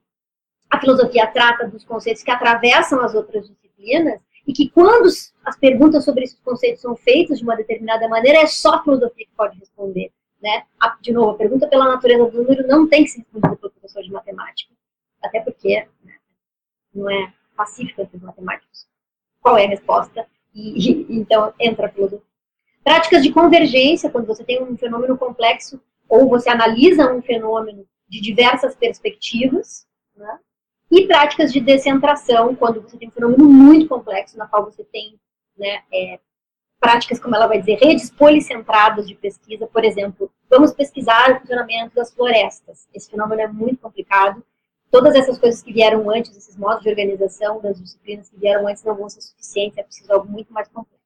a 0.70 0.80
filosofia 0.80 1.28
trata 1.28 1.68
dos 1.68 1.84
conceitos 1.84 2.24
que 2.24 2.32
atravessam 2.32 3.02
as 3.02 3.16
outras 3.16 3.48
disciplinas 3.48 4.20
e 4.46 4.54
que 4.54 4.70
quando 4.70 5.08
as 5.46 5.58
perguntas 5.60 6.06
sobre 6.06 6.24
esses 6.24 6.40
conceitos 6.40 6.82
são 6.82 6.96
feitas 6.96 7.40
de 7.40 7.44
uma 7.44 7.56
determinada 7.56 8.08
maneira, 8.08 8.40
é 8.40 8.48
só 8.48 8.76
a 8.76 8.84
filosofia 8.84 9.26
que 9.26 9.36
pode 9.36 9.60
responder, 9.60 10.12
né? 10.42 10.64
A, 10.80 10.98
de 11.02 11.12
novo, 11.12 11.32
a 11.32 11.38
pergunta 11.38 11.68
pela 11.68 11.86
natureza 11.86 12.26
do 12.26 12.38
número 12.44 12.66
não 12.66 12.88
tem 12.88 13.04
que 13.04 13.10
ser 13.10 13.20
respondida 13.20 13.56
pelo 13.58 13.72
professor 13.72 14.04
de 14.04 14.12
matemática, 14.12 14.74
até 15.22 15.42
porque 15.42 15.88
né, 16.04 16.14
não 16.94 17.10
é 17.10 17.34
pacífica 17.56 18.04
entre 18.04 18.18
os 18.18 18.24
matemáticos. 18.24 18.88
Qual 19.42 19.58
é 19.58 19.66
a 19.66 19.70
resposta? 19.70 20.26
E, 20.54 20.92
e, 20.92 21.18
então 21.18 21.54
entra 21.60 21.88
a 21.88 21.90
filosofia. 21.90 22.26
Práticas 22.84 23.24
de 23.24 23.34
convergência, 23.34 24.10
quando 24.10 24.28
você 24.28 24.46
tem 24.46 24.64
um 24.64 24.78
fenômeno 24.78 25.18
complexo 25.18 25.82
ou 26.08 26.30
você 26.30 26.50
analisa 26.50 27.12
um 27.12 27.22
fenômeno 27.22 27.86
de 28.08 28.22
diversas 28.22 28.76
perspectivas, 28.76 29.86
né? 30.16 30.40
E 30.98 31.08
práticas 31.08 31.54
de 31.54 31.60
descentração, 31.60 32.56
quando 32.56 32.82
você 32.82 32.98
tem 32.98 33.08
um 33.08 33.12
fenômeno 33.12 33.46
muito 33.48 33.88
complexo, 33.88 34.38
na 34.38 34.48
qual 34.48 34.66
você 34.66 34.84
tem 34.84 35.20
né, 35.58 35.82
é, 35.94 36.20
práticas, 36.80 37.20
como 37.20 37.36
ela 37.36 37.48
vai 37.48 37.60
dizer, 37.60 37.76
redes 37.76 38.10
policentradas 38.10 39.08
de 39.08 39.14
pesquisa, 39.14 39.68
por 39.68 39.86
exemplo, 39.86 40.32
vamos 40.50 40.74
pesquisar 40.74 41.32
o 41.32 41.40
funcionamento 41.40 41.96
das 41.96 42.12
florestas. 42.12 42.88
Esse 42.94 43.12
fenômeno 43.12 43.42
é 43.42 43.48
muito 43.48 43.80
complicado 43.80 44.44
todas 44.90 45.16
essas 45.16 45.38
coisas 45.38 45.62
que 45.62 45.74
vieram 45.74 46.10
antes, 46.10 46.36
esses 46.36 46.56
modos 46.56 46.82
de 46.82 46.90
organização 46.90 47.62
das 47.62 47.80
disciplinas 47.80 48.30
que 48.30 48.40
vieram 48.40 48.68
antes 48.68 48.84
não 48.84 48.96
vão 48.96 49.10
ser 49.10 49.22
suficientes, 49.22 49.78
é 49.78 49.84
preciso 49.84 50.12
algo 50.12 50.28
muito 50.28 50.52
mais 50.52 50.68
complexo. 50.70 50.98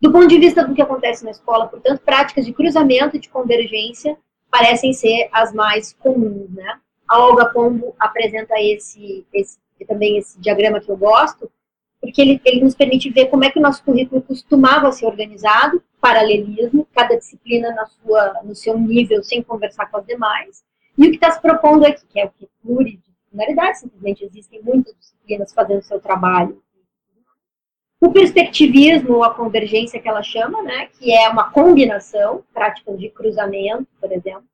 Do 0.00 0.12
ponto 0.12 0.28
de 0.28 0.38
vista 0.38 0.62
do 0.62 0.74
que 0.74 0.82
acontece 0.82 1.24
na 1.24 1.30
escola, 1.30 1.66
portanto, 1.66 2.00
práticas 2.02 2.44
de 2.44 2.52
cruzamento 2.52 3.16
e 3.16 3.20
de 3.20 3.28
convergência 3.28 4.16
parecem 4.50 4.92
ser 4.92 5.28
as 5.32 5.52
mais 5.52 5.94
comuns, 5.94 6.50
né? 6.50 6.75
A 7.08 7.18
Olga 7.20 7.46
Pombo 7.46 7.94
apresenta 7.98 8.54
esse, 8.58 9.26
esse 9.32 9.58
também 9.86 10.18
esse 10.18 10.40
diagrama 10.40 10.80
que 10.80 10.90
eu 10.90 10.96
gosto, 10.96 11.50
porque 12.00 12.20
ele, 12.20 12.40
ele 12.44 12.62
nos 12.62 12.74
permite 12.74 13.10
ver 13.10 13.26
como 13.26 13.44
é 13.44 13.50
que 13.50 13.58
o 13.58 13.62
nosso 13.62 13.82
currículo 13.84 14.22
costumava 14.22 14.92
ser 14.92 15.06
organizado, 15.06 15.82
paralelismo, 16.00 16.86
cada 16.94 17.16
disciplina 17.16 17.70
na 17.72 17.86
sua, 17.86 18.42
no 18.44 18.54
seu 18.54 18.78
nível, 18.78 19.22
sem 19.22 19.42
conversar 19.42 19.86
com 19.86 19.98
as 19.98 20.06
demais, 20.06 20.64
e 20.96 21.06
o 21.06 21.10
que 21.10 21.16
está 21.16 21.30
se 21.30 21.40
propondo 21.40 21.84
aqui, 21.84 22.06
que 22.06 22.20
é 22.20 22.24
o 22.24 22.30
que 22.30 22.48
pluri 22.62 22.96
disciplinaridade, 22.96 23.80
simplesmente 23.80 24.24
existem 24.24 24.62
muitas 24.62 24.94
disciplinas 24.96 25.52
fazendo 25.52 25.82
seu 25.82 26.00
trabalho. 26.00 26.62
O 28.00 28.12
perspectivismo, 28.12 29.16
ou 29.16 29.24
a 29.24 29.34
convergência 29.34 30.00
que 30.00 30.08
ela 30.08 30.22
chama, 30.22 30.62
né, 30.62 30.88
que 30.98 31.12
é 31.12 31.28
uma 31.28 31.50
combinação, 31.50 32.44
práticas 32.52 32.98
de 32.98 33.10
cruzamento, 33.10 33.86
por 34.00 34.12
exemplo, 34.12 34.44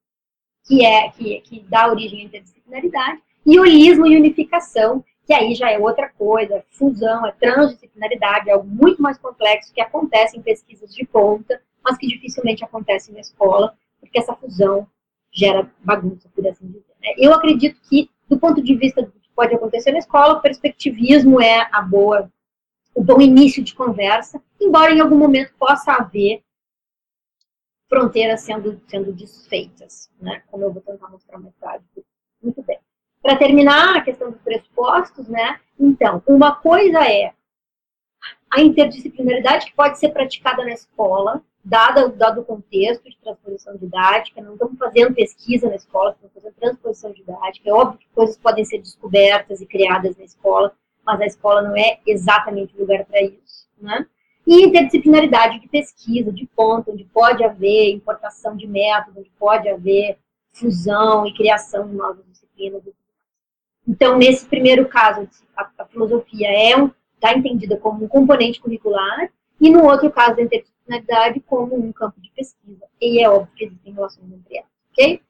que 0.73 0.87
é 0.87 1.11
que, 1.11 1.41
que 1.43 1.61
dá 1.69 1.87
origem 1.87 2.23
à 2.23 2.25
interdisciplinaridade, 2.25 3.21
e 3.45 3.61
holismo 3.61 4.07
e 4.07 4.17
unificação, 4.17 5.05
que 5.27 5.35
aí 5.35 5.55
já 5.55 5.71
é 5.71 5.79
outra 5.79 6.09
coisa, 6.09 6.55
é 6.55 6.65
fusão, 6.71 7.27
é 7.27 7.33
transdisciplinaridade, 7.33 8.49
é 8.49 8.55
algo 8.55 8.67
muito 8.67 9.03
mais 9.03 9.19
complexo 9.19 9.73
que 9.75 9.83
acontece 9.83 10.39
em 10.39 10.41
pesquisas 10.41 10.95
de 10.95 11.05
ponta, 11.05 11.61
mas 11.85 11.99
que 11.99 12.07
dificilmente 12.07 12.65
acontece 12.65 13.13
na 13.13 13.21
escola, 13.21 13.77
porque 14.01 14.19
essa 14.19 14.35
fusão 14.35 14.87
gera 15.31 15.71
bagunça, 15.85 16.31
por 16.35 16.47
assim 16.47 16.67
dizer. 16.67 16.85
Né? 17.03 17.15
Eu 17.19 17.35
acredito 17.35 17.79
que 17.91 18.09
do 18.27 18.39
ponto 18.39 18.63
de 18.63 18.75
vista 18.75 19.03
do 19.03 19.11
que 19.11 19.29
pode 19.37 19.55
acontecer 19.55 19.93
na 19.93 19.99
escola, 19.99 20.35
o 20.35 20.41
perspectivismo 20.41 21.39
é 21.39 21.69
a 21.71 21.83
boa, 21.83 22.31
o 22.95 23.05
bom 23.05 23.21
início 23.21 23.63
de 23.63 23.75
conversa, 23.75 24.41
embora 24.59 24.91
em 24.91 25.01
algum 25.01 25.19
momento 25.19 25.53
possa 25.59 25.93
haver 25.93 26.43
fronteiras 27.93 28.41
sendo, 28.41 28.81
sendo 28.89 29.13
desfeitas, 29.13 30.11
né? 30.19 30.43
Como 30.51 30.65
eu 30.65 30.73
vou 30.73 30.81
tentar 30.81 31.11
mostrar 31.11 31.39
mais 31.39 31.55
tarde. 31.57 31.85
Muito 32.43 32.63
bem. 32.63 32.79
Para 33.21 33.37
terminar 33.37 33.97
a 33.97 34.01
questão 34.01 34.31
dos 34.31 34.41
pressupostos, 34.41 35.29
né? 35.29 35.61
Então, 35.79 36.23
uma 36.27 36.55
coisa 36.55 37.07
é 37.07 37.35
a 38.51 38.63
interdisciplinaridade 38.63 39.67
que 39.67 39.77
pode 39.77 39.99
ser 39.99 40.09
praticada 40.09 40.65
na 40.65 40.73
escola, 40.73 41.43
dada, 41.63 42.09
dado 42.09 42.41
o 42.41 42.45
contexto 42.45 43.11
de 43.11 43.19
transposição 43.19 43.77
didática, 43.77 44.41
não 44.41 44.55
estamos 44.55 44.79
fazendo 44.79 45.15
pesquisa 45.15 45.69
na 45.69 45.77
escola, 45.77 46.13
estamos 46.13 46.33
fazendo 46.35 46.55
transposição 46.55 47.13
didática, 47.13 47.69
é 47.69 47.73
óbvio 47.75 47.99
que 47.99 48.09
coisas 48.15 48.39
podem 48.39 48.65
ser 48.65 48.79
descobertas 48.79 49.61
e 49.61 49.67
criadas 49.67 50.17
na 50.17 50.25
escola, 50.25 50.75
mas 51.05 51.21
a 51.21 51.27
escola 51.27 51.61
não 51.61 51.77
é 51.77 52.01
exatamente 52.07 52.75
o 52.75 52.81
lugar 52.81 53.05
para 53.05 53.23
isso, 53.23 53.69
né? 53.79 54.07
E 54.47 54.65
interdisciplinaridade 54.65 55.61
de 55.61 55.69
pesquisa, 55.69 56.33
de 56.33 56.47
ponto, 56.47 56.91
onde 56.91 57.05
pode 57.05 57.45
haver 57.45 57.93
importação 57.93 58.57
de 58.57 58.67
método, 58.67 59.21
onde 59.21 59.31
pode 59.39 59.69
haver 59.69 60.19
fusão 60.53 61.27
e 61.27 61.35
criação 61.35 61.89
de 61.89 61.95
novas 61.95 62.25
disciplinas. 62.27 62.83
Então, 63.87 64.17
nesse 64.17 64.47
primeiro 64.47 64.89
caso, 64.89 65.29
a, 65.57 65.69
a 65.79 65.85
filosofia 65.87 66.49
é 66.49 66.75
está 67.15 67.39
entendida 67.39 67.77
como 67.77 68.05
um 68.05 68.09
componente 68.09 68.61
curricular, 68.61 69.31
e 69.61 69.71
no 69.71 69.85
outro 69.85 70.11
caso, 70.11 70.41
a 70.41 70.43
interdisciplinaridade 70.43 71.39
como 71.41 71.77
um 71.77 71.93
campo 71.93 72.21
de 72.21 72.31
pesquisa. 72.33 72.85
E 73.01 73.23
é 73.23 73.31
óbvio 73.31 73.55
que 73.55 73.65
existem 73.65 73.93
relações 73.93 74.33
entre 74.33 74.57
elas, 74.57 74.71
ok? 74.91 75.23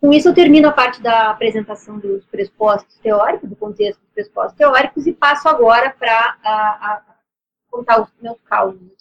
Com 0.00 0.12
isso, 0.12 0.28
eu 0.28 0.34
termino 0.34 0.68
a 0.68 0.72
parte 0.72 1.00
da 1.02 1.30
apresentação 1.30 1.98
dos 1.98 2.24
pressupostos 2.24 2.98
teóricos, 2.98 3.48
do 3.48 3.54
contexto 3.54 4.00
dos 4.00 4.10
pressupostos 4.14 4.56
teóricos, 4.56 5.06
e 5.06 5.12
passo 5.12 5.46
agora 5.46 5.90
para 5.90 7.04
contar 7.72 8.02
os 8.02 8.08
meus 8.20 8.40
causos. 8.42 8.92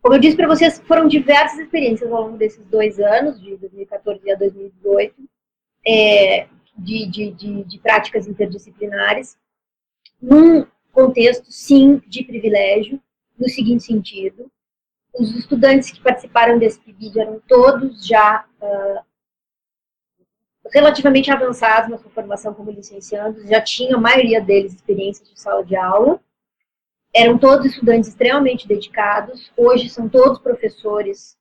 Como 0.00 0.14
eu 0.14 0.18
disse 0.18 0.36
para 0.36 0.48
vocês, 0.48 0.80
foram 0.80 1.06
diversas 1.06 1.58
experiências 1.58 2.10
ao 2.10 2.22
longo 2.22 2.38
desses 2.38 2.64
dois 2.66 2.98
anos, 2.98 3.40
de 3.40 3.56
2014 3.56 4.30
a 4.30 4.36
2018, 4.36 5.14
é, 5.86 6.48
de, 6.78 7.06
de, 7.06 7.30
de, 7.32 7.64
de 7.64 7.78
práticas 7.78 8.26
interdisciplinares, 8.26 9.36
num 10.20 10.66
contexto, 10.92 11.52
sim, 11.52 12.00
de 12.06 12.24
privilégio, 12.24 13.00
no 13.38 13.48
seguinte 13.48 13.84
sentido, 13.84 14.50
os 15.12 15.34
estudantes 15.34 15.90
que 15.90 16.00
participaram 16.00 16.58
desse 16.58 16.80
PIBID 16.80 17.20
eram 17.20 17.40
todos 17.46 18.06
já 18.06 18.46
uh, 18.60 19.04
relativamente 20.72 21.30
avançados 21.30 21.90
na 21.90 21.98
sua 21.98 22.10
formação 22.10 22.54
como 22.54 22.70
licenciados, 22.70 23.48
já 23.48 23.60
tinham, 23.60 23.98
a 23.98 24.02
maioria 24.02 24.40
deles, 24.40 24.74
experiências 24.74 25.28
de 25.28 25.40
sala 25.40 25.64
de 25.64 25.76
aula, 25.76 26.20
eram 27.16 27.38
todos 27.38 27.64
estudantes 27.64 28.10
extremamente 28.10 28.68
dedicados, 28.68 29.50
hoje 29.56 29.88
são 29.88 30.06
todos 30.06 30.38
professores, 30.38 31.34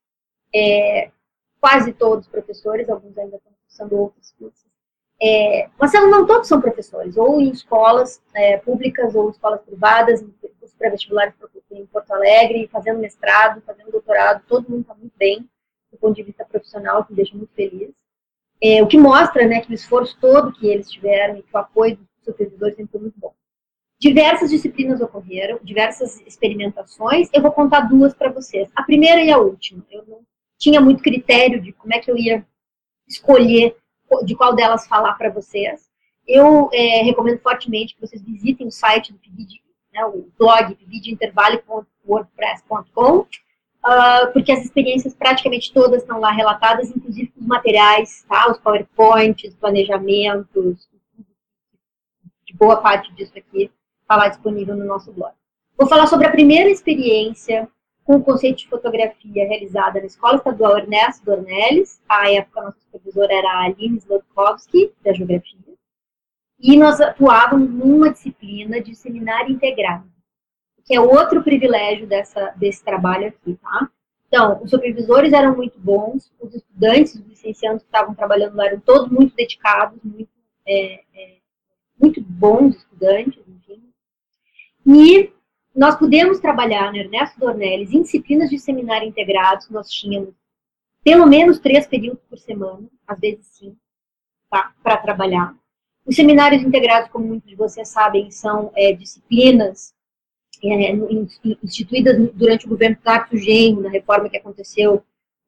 é, 0.54 1.12
quase 1.60 1.92
todos 1.92 2.30
professores, 2.30 2.90
alguns 2.90 3.18
ainda 3.18 3.36
estão 3.36 3.52
cursando 3.62 3.98
outros 3.98 4.32
cursos, 4.40 4.66
é, 5.22 5.70
mas 5.78 5.92
não 5.92 6.26
todos 6.26 6.48
são 6.48 6.62
professores, 6.62 7.18
ou 7.18 7.42
em 7.42 7.50
escolas 7.50 8.24
é, 8.34 8.58
públicas 8.58 9.14
ou 9.16 9.30
escolas 9.30 9.62
privadas, 9.64 10.22
em 10.22 10.30
cursos 10.30 10.74
pré-vestibulares 10.78 11.34
em 11.72 11.86
Porto 11.88 12.12
Alegre, 12.12 12.70
fazendo 12.72 13.00
mestrado, 13.00 13.62
fazendo 13.66 13.92
doutorado, 13.92 14.46
todo 14.48 14.70
mundo 14.70 14.82
está 14.82 14.94
muito 14.94 15.14
bem, 15.18 15.46
do 15.92 15.98
ponto 15.98 16.16
de 16.16 16.24
vista 16.24 16.46
profissional, 16.46 17.04
que 17.04 17.12
me 17.12 17.18
deixa 17.18 17.36
muito 17.36 17.54
feliz. 17.54 17.92
É, 18.64 18.82
o 18.82 18.88
que 18.88 18.98
mostra 18.98 19.46
né, 19.46 19.60
que 19.60 19.72
o 19.72 19.74
esforço 19.74 20.18
todo 20.22 20.54
que 20.54 20.68
eles 20.68 20.90
tiveram 20.90 21.38
e 21.38 21.44
que 21.44 21.54
o 21.54 21.58
apoio 21.58 21.98
dos 21.98 22.08
supervisores 22.24 22.78
sempre 22.78 22.92
foi 22.94 23.02
muito 23.02 23.20
bom. 23.20 23.34
Diversas 24.00 24.50
disciplinas 24.50 25.00
ocorreram, 25.00 25.60
diversas 25.64 26.20
experimentações. 26.22 27.30
Eu 27.34 27.42
vou 27.42 27.52
contar 27.52 27.82
duas 27.82 28.14
para 28.14 28.32
vocês. 28.32 28.70
A 28.76 28.84
primeira 28.84 29.22
e 29.22 29.32
a 29.32 29.38
última. 29.38 29.86
Eu 29.90 30.04
não 30.06 30.20
tinha 30.58 30.82
muito 30.82 31.02
critério 31.02 31.62
de 31.62 31.72
como 31.72 31.94
é 31.94 32.00
que 32.00 32.12
eu 32.12 32.18
ia 32.18 32.46
escolher 33.08 33.78
de 34.24 34.36
qual 34.36 34.54
delas 34.54 34.86
falar 34.88 35.14
para 35.14 35.32
vocês. 35.32 35.90
Eu 36.28 36.70
é, 36.74 37.02
recomendo 37.04 37.40
fortemente 37.40 37.96
que 37.96 38.02
vocês 38.02 38.22
visitem 38.22 38.68
o 38.68 38.72
site 38.72 39.14
do 39.14 39.20
PIBID, 39.20 39.62
né, 39.94 40.04
o 40.06 40.30
blog 40.38 40.76
pibidintervale.wordpress.com, 40.76 43.20
uh, 43.20 43.28
ah, 43.84 44.30
porque 44.34 44.52
as 44.52 44.62
experiências 44.64 45.14
praticamente 45.14 45.72
todas 45.72 46.02
estão 46.02 46.20
lá 46.20 46.32
relatadas, 46.32 46.90
inclusive 46.90 47.32
os 47.38 47.46
materiais, 47.46 48.26
tá, 48.28 48.52
os 48.52 48.58
powerpoints, 48.60 49.54
planejamentos, 49.56 50.90
de 52.46 52.54
boa 52.54 52.78
parte 52.78 53.14
disso 53.14 53.38
aqui 53.38 53.72
lá 54.10 54.28
disponível 54.28 54.76
no 54.76 54.86
nosso 54.86 55.12
blog. 55.12 55.34
Vou 55.78 55.88
falar 55.88 56.08
sobre 56.08 56.28
a 56.28 56.32
primeira 56.32 56.70
experiência 56.70 57.68
com 58.04 58.18
o 58.18 58.24
conceito 58.24 58.60
de 58.60 58.70
fotografia 58.70 59.48
realizada 59.48 60.00
na 60.00 60.06
Escola 60.06 60.36
Estadual 60.36 60.78
Ernesto 60.78 61.26
Dornelles. 61.26 62.02
À 62.08 62.32
época, 62.32 62.62
nossa 62.62 62.80
supervisora 62.80 63.34
era 63.34 63.50
a 63.50 63.66
Aline 63.66 63.98
Slodkowski, 63.98 64.94
da 65.04 65.12
Geografia. 65.12 65.60
E 66.60 66.78
nós 66.78 67.02
atuávamos 67.02 67.70
numa 67.70 68.12
disciplina 68.12 68.80
de 68.80 68.96
seminário 68.96 69.52
integrado, 69.52 70.06
que 70.86 70.96
é 70.96 71.02
outro 71.02 71.44
privilégio 71.44 72.08
dessa, 72.08 72.54
desse 72.56 72.84
trabalho 72.84 73.28
aqui, 73.28 73.56
tá? 73.62 73.90
Então, 74.28 74.62
os 74.64 74.70
supervisores 74.70 75.34
eram 75.34 75.56
muito 75.56 75.80
bons, 75.80 76.32
os 76.40 76.54
estudantes, 76.56 77.16
os 77.16 77.26
licenciados 77.26 77.82
que 77.82 77.88
estavam 77.88 78.16
trabalhando 78.16 78.56
lá 78.56 78.68
eram 78.68 78.80
todos 78.80 79.10
muito 79.10 79.36
dedicados, 79.36 80.00
muito, 80.04 80.30
é, 80.68 81.04
é, 81.14 81.38
muito 82.00 82.22
bons 82.22 82.76
estudantes, 82.76 83.44
enfim. 83.48 83.82
E 84.86 85.32
nós 85.76 85.96
pudemos 85.96 86.40
trabalhar 86.40 86.92
no 86.92 86.98
Ernesto 86.98 87.40
Dornelles 87.40 87.92
em 87.92 88.02
disciplinas 88.02 88.50
de 88.50 88.60
seminário 88.60 89.08
integrados, 89.08 89.70
nós 89.70 89.90
tínhamos 89.90 90.34
pelo 91.04 91.26
menos 91.28 91.60
três 91.60 91.86
períodos 91.86 92.24
por 92.30 92.40
semana, 92.40 92.88
às 93.06 93.20
vezes 93.20 93.46
sim, 93.48 93.76
tá, 94.50 94.74
para 94.82 94.98
trabalhar. 94.98 95.56
Os 96.06 96.16
seminários 96.16 96.64
integrados, 96.64 97.10
como 97.10 97.28
muitos 97.28 97.50
de 97.50 97.56
vocês 97.56 97.90
sabem, 97.90 98.32
são 98.32 98.72
é, 98.76 98.94
disciplinas 98.94 99.94
é, 100.64 100.92
instituídas 101.64 102.32
durante 102.34 102.66
o 102.66 102.70
governo 102.70 102.98
Tarso 103.04 103.38
Genro, 103.38 103.82
na 103.82 103.90
reforma 103.90 104.30
que 104.30 104.38
aconteceu 104.38 105.04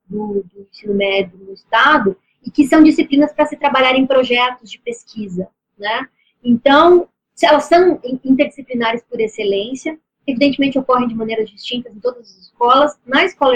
do, 0.05 0.43
do 0.43 0.67
ensino 0.71 0.93
médio 0.93 1.37
no 1.37 1.53
Estado, 1.53 2.17
e 2.43 2.51
que 2.51 2.67
são 2.67 2.83
disciplinas 2.83 3.33
para 3.33 3.45
se 3.45 3.57
trabalhar 3.57 3.95
em 3.95 4.05
projetos 4.05 4.69
de 4.69 4.79
pesquisa, 4.79 5.49
né? 5.77 6.07
Então, 6.43 7.09
elas 7.45 7.65
são 7.65 7.99
interdisciplinares 8.23 9.03
por 9.03 9.19
excelência, 9.19 9.97
evidentemente 10.25 10.79
ocorrem 10.79 11.07
de 11.07 11.15
maneiras 11.15 11.49
distintas 11.49 11.95
em 11.95 11.99
todas 11.99 12.21
as 12.21 12.37
escolas. 12.37 12.99
Na 13.05 13.23
escola 13.23 13.55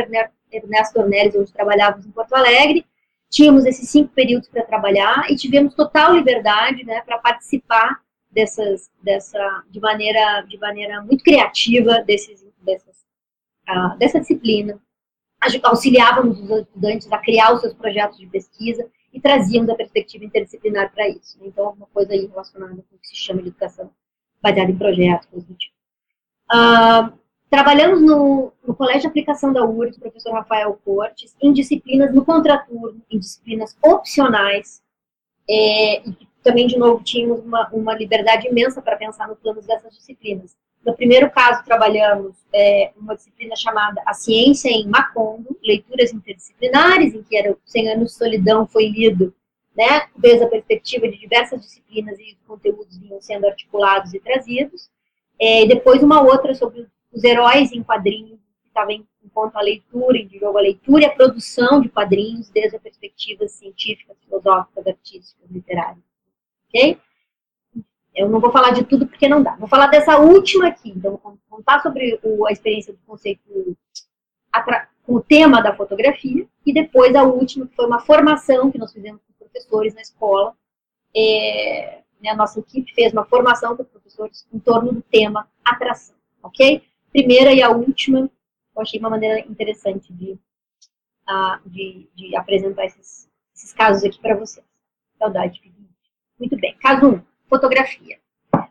Ernesto 0.51 0.93
Dornelles, 0.93 1.35
onde 1.35 1.51
trabalhávamos 1.51 2.05
em 2.05 2.11
Porto 2.11 2.33
Alegre, 2.33 2.85
tínhamos 3.29 3.65
esses 3.65 3.89
cinco 3.89 4.13
períodos 4.13 4.49
para 4.49 4.63
trabalhar 4.63 5.31
e 5.31 5.35
tivemos 5.35 5.73
total 5.73 6.13
liberdade 6.15 6.85
né, 6.85 7.01
para 7.01 7.17
participar 7.17 8.01
dessas, 8.29 8.91
dessa, 9.01 9.63
de, 9.69 9.79
maneira, 9.79 10.41
de 10.41 10.57
maneira 10.57 11.01
muito 11.01 11.23
criativa 11.23 12.01
desses, 12.01 12.45
dessas, 12.61 12.97
uh, 13.69 13.97
dessa 13.97 14.19
disciplina. 14.19 14.79
Auxiliávamos 15.63 16.39
os 16.39 16.49
estudantes 16.49 17.11
a 17.11 17.17
criar 17.17 17.53
os 17.53 17.61
seus 17.61 17.73
projetos 17.73 18.19
de 18.19 18.27
pesquisa 18.27 18.87
e 19.13 19.19
trazíamos 19.19 19.69
a 19.69 19.75
perspectiva 19.75 20.25
interdisciplinar 20.25 20.91
para 20.93 21.07
isso. 21.07 21.37
Então, 21.41 21.67
alguma 21.67 21.87
coisa 21.87 22.13
aí 22.13 22.25
relacionada 22.25 22.75
com 22.75 22.95
o 22.95 22.99
que 22.99 23.07
se 23.07 23.15
chama 23.15 23.41
de 23.41 23.49
educação 23.49 23.91
baseada 24.41 24.71
em 24.71 24.77
projetos, 24.77 25.43
do 25.43 25.53
tipo. 25.53 25.75
Uh, 26.51 27.17
trabalhamos 27.49 28.01
no, 28.01 28.51
no, 28.65 28.75
Colégio 28.75 29.01
de 29.01 29.07
Aplicação 29.07 29.53
da 29.53 29.63
URGS, 29.63 29.99
professor 29.99 30.33
Rafael 30.33 30.79
Cortes, 30.83 31.35
em 31.41 31.53
disciplinas 31.53 32.13
no 32.13 32.25
contraturno, 32.25 33.01
em 33.09 33.19
disciplinas 33.19 33.77
opcionais, 33.81 34.81
é, 35.49 36.07
e 36.07 36.27
também, 36.43 36.65
de 36.65 36.77
novo, 36.77 37.03
tínhamos 37.03 37.39
uma, 37.41 37.69
uma 37.71 37.93
liberdade 37.93 38.47
imensa 38.47 38.81
para 38.81 38.97
pensar 38.97 39.27
nos 39.27 39.37
planos 39.39 39.65
dessas 39.65 39.93
disciplinas. 39.95 40.55
No 40.85 40.95
primeiro 40.95 41.29
caso, 41.29 41.63
trabalhamos 41.63 42.35
é, 42.51 42.91
uma 42.97 43.15
disciplina 43.15 43.55
chamada 43.55 44.01
A 44.05 44.13
Ciência 44.13 44.69
em 44.69 44.87
Macondo, 44.87 45.55
Leituras 45.63 46.11
Interdisciplinares, 46.11 47.13
em 47.13 47.21
que 47.21 47.37
era 47.37 47.55
100 47.65 47.89
anos 47.89 48.11
de 48.11 48.17
solidão 48.17 48.65
foi 48.65 48.87
lido, 48.87 49.33
né, 49.75 50.07
desde 50.17 50.43
a 50.43 50.49
perspectiva 50.49 51.07
de 51.07 51.17
diversas 51.17 51.61
disciplinas 51.61 52.19
e 52.19 52.33
os 52.33 52.47
conteúdos 52.47 52.97
vinham 52.97 53.21
sendo 53.21 53.47
articulados 53.47 54.13
e 54.13 54.19
trazidos. 54.19 54.89
É, 55.39 55.65
depois 55.65 56.01
uma 56.01 56.21
outra 56.21 56.53
sobre 56.53 56.87
os 57.13 57.23
heróis 57.23 57.71
em 57.71 57.83
quadrinhos, 57.83 58.39
que 58.61 58.67
estava 58.67 58.91
em, 58.91 59.07
em 59.23 59.29
conta 59.29 59.59
a 59.59 59.61
leitura, 59.61 60.17
em 60.17 60.29
jogo 60.29 60.57
a 60.57 60.61
leitura 60.61 61.03
e 61.03 61.05
a 61.05 61.11
produção 61.11 61.79
de 61.79 61.89
quadrinhos 61.89 62.49
desde 62.49 62.75
a 62.75 62.79
perspectiva 62.79 63.47
científica, 63.47 64.15
filosófica, 64.23 64.81
artística, 64.85 65.41
literária. 65.49 66.01
Ok? 66.69 66.97
Eu 68.13 68.29
não 68.29 68.39
vou 68.39 68.51
falar 68.51 68.71
de 68.71 68.83
tudo 68.83 69.07
porque 69.07 69.27
não 69.27 69.41
dá. 69.41 69.55
Vou 69.55 69.67
falar 69.67 69.87
dessa 69.87 70.17
última 70.17 70.67
aqui. 70.67 70.89
Então, 70.89 71.19
vou 71.23 71.37
contar 71.49 71.81
sobre 71.81 72.19
o, 72.23 72.45
a 72.45 72.51
experiência 72.51 72.93
do 72.93 72.99
conceito 73.05 73.41
com 75.03 75.15
o 75.15 75.21
tema 75.21 75.61
da 75.61 75.75
fotografia 75.75 76.47
e 76.65 76.73
depois 76.73 77.15
a 77.15 77.23
última, 77.23 77.67
que 77.67 77.75
foi 77.75 77.85
uma 77.85 77.99
formação 77.99 78.71
que 78.71 78.77
nós 78.77 78.93
fizemos 78.93 79.21
com 79.21 79.33
professores 79.45 79.93
na 79.93 80.01
escola, 80.01 80.55
é, 81.15 82.01
né, 82.21 82.29
a 82.29 82.35
nossa 82.35 82.59
equipe 82.59 82.93
fez 82.93 83.11
uma 83.11 83.25
formação 83.25 83.75
com 83.75 83.83
professores 83.83 84.47
em 84.53 84.59
torno 84.59 84.93
do 84.93 85.01
tema 85.01 85.49
atração, 85.65 86.15
ok? 86.43 86.83
Primeira 87.11 87.53
e 87.53 87.61
a 87.61 87.69
última, 87.69 88.29
eu 88.75 88.81
achei 88.81 88.99
uma 88.99 89.09
maneira 89.09 89.39
interessante 89.39 90.13
de, 90.13 90.33
uh, 90.33 91.69
de, 91.69 92.09
de, 92.15 92.35
apresentar 92.35 92.85
esses, 92.85 93.29
esses 93.53 93.73
casos 93.73 94.03
aqui 94.03 94.19
para 94.19 94.35
vocês. 94.35 94.65
Saudade. 95.17 95.61
Muito 96.39 96.55
bem. 96.57 96.75
Caso 96.77 97.05
1, 97.05 97.09
um, 97.09 97.21
fotografia. 97.51 98.17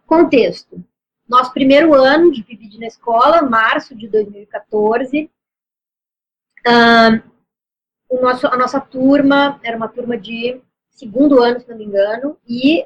Contexto. 0.06 0.82
nosso 1.28 1.52
primeiro 1.52 1.94
ano 1.94 2.32
de 2.32 2.42
PIBID 2.42 2.80
na 2.80 2.86
escola, 2.86 3.42
março 3.42 3.94
de 3.94 4.08
2014. 4.08 5.30
Uh, 6.66 7.30
o 8.08 8.20
nosso, 8.20 8.46
a 8.46 8.56
nossa 8.56 8.80
turma 8.80 9.60
era 9.62 9.76
uma 9.76 9.86
turma 9.86 10.16
de 10.16 10.60
segundo 10.90 11.42
ano, 11.42 11.60
se 11.60 11.68
não 11.68 11.76
me 11.76 11.84
engano, 11.84 12.36
e 12.48 12.80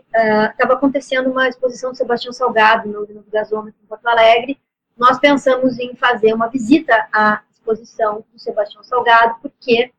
estava 0.53 0.75
uh, 0.75 0.77
acontecendo 0.77 1.31
uma 1.31 1.49
exposição 1.49 1.93
do 1.93 1.97
Sebastião 1.97 2.33
Salgado 2.33 2.89
no, 2.89 3.07
no 3.07 3.25
Gasômetro 3.33 3.81
em 3.83 3.87
Porto 3.87 4.07
Alegre. 4.07 4.61
Nós 4.97 5.19
pensamos 5.19 5.79
em 5.79 5.97
fazer 5.97 6.35
uma 6.35 6.49
visita 6.49 7.09
à 7.13 7.43
exposição 7.51 8.25
do 8.33 8.39
Sebastião 8.39 8.83
Salgado, 8.83 9.37
porque 9.41 9.93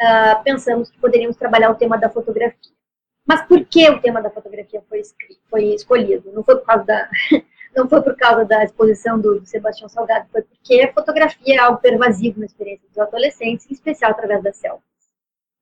uh, 0.00 0.42
pensamos 0.42 0.90
que 0.90 0.98
poderíamos 0.98 1.36
trabalhar 1.36 1.70
o 1.70 1.74
tema 1.74 1.98
da 1.98 2.08
fotografia. 2.08 2.73
Mas 3.26 3.46
por 3.46 3.64
que 3.64 3.88
o 3.88 4.00
tema 4.00 4.20
da 4.20 4.30
fotografia 4.30 4.82
foi, 4.88 5.02
foi 5.48 5.64
escolhido? 5.74 6.30
Não 6.32 6.44
foi 6.44 6.56
por 6.56 6.66
causa 6.66 6.84
da 6.84 7.08
não 7.74 7.88
foi 7.88 8.00
por 8.02 8.16
causa 8.16 8.44
da 8.44 8.62
exposição 8.62 9.20
do, 9.20 9.40
do 9.40 9.46
Sebastião 9.46 9.88
Salgado, 9.88 10.28
foi 10.30 10.42
porque 10.42 10.80
a 10.82 10.92
fotografia 10.92 11.56
é 11.56 11.58
algo 11.58 11.80
pervasivo 11.80 12.38
na 12.38 12.46
experiência 12.46 12.86
dos 12.88 12.98
adolescentes, 12.98 13.68
em 13.68 13.74
especial 13.74 14.12
através 14.12 14.42
das 14.42 14.56
selfies, 14.56 14.84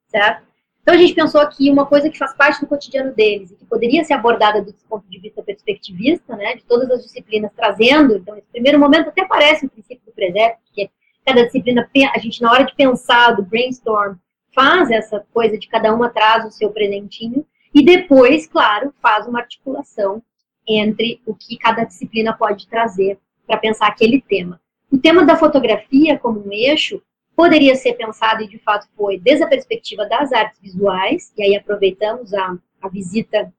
certo? 0.09 0.47
Então 0.83 0.95
a 0.95 0.99
gente 0.99 1.15
pensou 1.15 1.41
aqui 1.41 1.71
uma 1.71 1.87
coisa 1.87 2.11
que 2.11 2.19
faz 2.19 2.35
parte 2.35 2.61
do 2.61 2.67
cotidiano 2.67 3.15
deles 3.15 3.53
e 3.53 3.57
que 3.57 3.65
poderia 3.65 4.05
ser 4.05 4.15
abordada 4.15 4.61
do 4.61 4.75
ponto 4.89 5.09
de 5.09 5.19
vista 5.21 5.43
perspectivista, 5.43 6.37
né, 6.37 6.57
de 6.57 6.65
todas 6.65 6.91
as 6.91 7.05
disciplinas 7.05 7.53
trazendo. 7.55 8.17
Então, 8.17 8.37
esse 8.37 8.49
primeiro 8.51 8.81
momento 8.81 9.09
até 9.09 9.25
parece 9.25 9.65
um 9.65 9.69
princípio 9.69 10.05
do 10.05 10.13
presépio, 10.13 10.59
porque 10.67 10.91
cada 11.25 11.47
disciplina, 11.47 11.89
a 12.13 12.19
gente 12.19 12.43
na 12.43 12.51
hora 12.51 12.65
de 12.65 12.75
pensar 12.75 13.31
do 13.37 13.45
brainstorm, 13.45 14.17
faz 14.53 14.91
essa 14.91 15.25
coisa 15.33 15.57
de 15.57 15.69
cada 15.69 15.95
uma 15.95 16.11
traz 16.11 16.45
o 16.45 16.51
seu 16.51 16.71
presentinho 16.71 17.47
e 17.75 17.85
depois, 17.85 18.47
claro, 18.47 18.93
faz 19.01 19.27
uma 19.27 19.41
articulação 19.41 20.23
entre 20.67 21.21
o 21.27 21.35
que 21.35 21.57
cada 21.57 21.85
disciplina 21.85 22.33
pode 22.33 22.69
trazer 22.69 23.19
para 23.47 23.57
pensar 23.57 23.89
aquele 23.89 24.21
tema. 24.21 24.61
O 24.91 24.99
tema 24.99 25.25
da 25.25 25.37
fotografia 25.37 26.19
como 26.19 26.47
um 26.47 26.53
eixo 26.53 27.03
poderia 27.35 27.75
ser 27.75 27.95
pensado, 27.95 28.43
e 28.43 28.49
de 28.49 28.59
fato 28.59 28.87
foi, 28.95 29.19
desde 29.19 29.43
a 29.43 29.49
perspectiva 29.49 30.07
das 30.07 30.33
artes 30.33 30.61
visuais, 30.61 31.33
e 31.37 31.43
aí 31.43 31.57
aproveitamos 31.57 32.33
a, 32.35 32.57
a 32.81 32.89
visita 32.89 33.53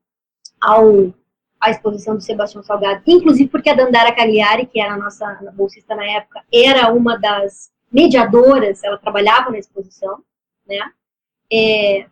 ao, 0.61 1.11
à 1.59 1.71
exposição 1.71 2.15
do 2.15 2.21
Sebastião 2.21 2.63
Salgado, 2.63 3.01
inclusive 3.07 3.49
porque 3.49 3.69
a 3.69 3.73
Dandara 3.73 4.15
Cagliari, 4.15 4.67
que 4.67 4.79
era 4.79 4.93
a 4.93 4.97
nossa 4.97 5.27
bolsista 5.55 5.95
na 5.95 6.05
época, 6.05 6.43
era 6.53 6.93
uma 6.93 7.17
das 7.17 7.71
mediadoras, 7.91 8.83
ela 8.83 8.97
trabalhava 8.97 9.51
na 9.51 9.57
exposição, 9.57 10.23
né? 10.67 10.79
É, 11.51 12.07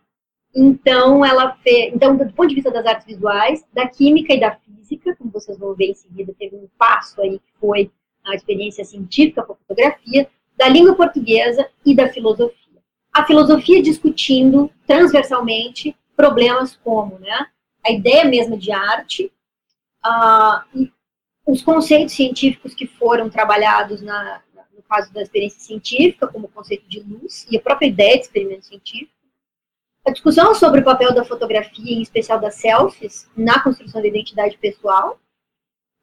então, 0.54 1.24
ela 1.24 1.54
fez, 1.62 1.94
então, 1.94 2.16
do 2.16 2.30
ponto 2.32 2.48
de 2.48 2.56
vista 2.56 2.70
das 2.70 2.84
artes 2.84 3.06
visuais, 3.06 3.64
da 3.72 3.88
química 3.88 4.34
e 4.34 4.40
da 4.40 4.54
física, 4.56 5.16
como 5.16 5.30
vocês 5.30 5.58
vão 5.58 5.74
ver 5.74 5.90
em 5.90 5.94
seguida, 5.94 6.34
teve 6.38 6.56
um 6.56 6.68
passo 6.76 7.20
aí 7.22 7.38
que 7.38 7.52
foi 7.58 7.90
a 8.24 8.34
experiência 8.34 8.84
científica 8.84 9.42
com 9.42 9.54
a 9.54 9.56
fotografia, 9.56 10.28
da 10.56 10.68
língua 10.68 10.94
portuguesa 10.94 11.68
e 11.84 11.94
da 11.94 12.08
filosofia. 12.08 12.56
A 13.12 13.24
filosofia 13.24 13.82
discutindo 13.82 14.70
transversalmente 14.86 15.96
problemas 16.14 16.76
como 16.76 17.18
né, 17.18 17.46
a 17.84 17.90
ideia 17.90 18.24
mesma 18.26 18.56
de 18.56 18.70
arte, 18.70 19.32
uh, 20.04 20.88
os 21.46 21.62
conceitos 21.62 22.14
científicos 22.14 22.74
que 22.74 22.86
foram 22.86 23.28
trabalhados 23.28 24.02
na, 24.02 24.42
no 24.74 24.82
caso 24.82 25.12
da 25.12 25.22
experiência 25.22 25.60
científica, 25.60 26.28
como 26.28 26.46
o 26.46 26.50
conceito 26.50 26.86
de 26.88 27.00
luz 27.00 27.46
e 27.50 27.56
a 27.56 27.60
própria 27.60 27.86
ideia 27.86 28.16
de 28.16 28.22
experimento 28.22 28.66
científico, 28.66 29.21
a 30.04 30.10
discussão 30.10 30.54
sobre 30.54 30.80
o 30.80 30.84
papel 30.84 31.14
da 31.14 31.24
fotografia, 31.24 31.94
em 31.94 32.02
especial 32.02 32.40
das 32.40 32.56
selfies, 32.56 33.28
na 33.36 33.62
construção 33.62 34.02
da 34.02 34.08
identidade 34.08 34.58
pessoal, 34.58 35.18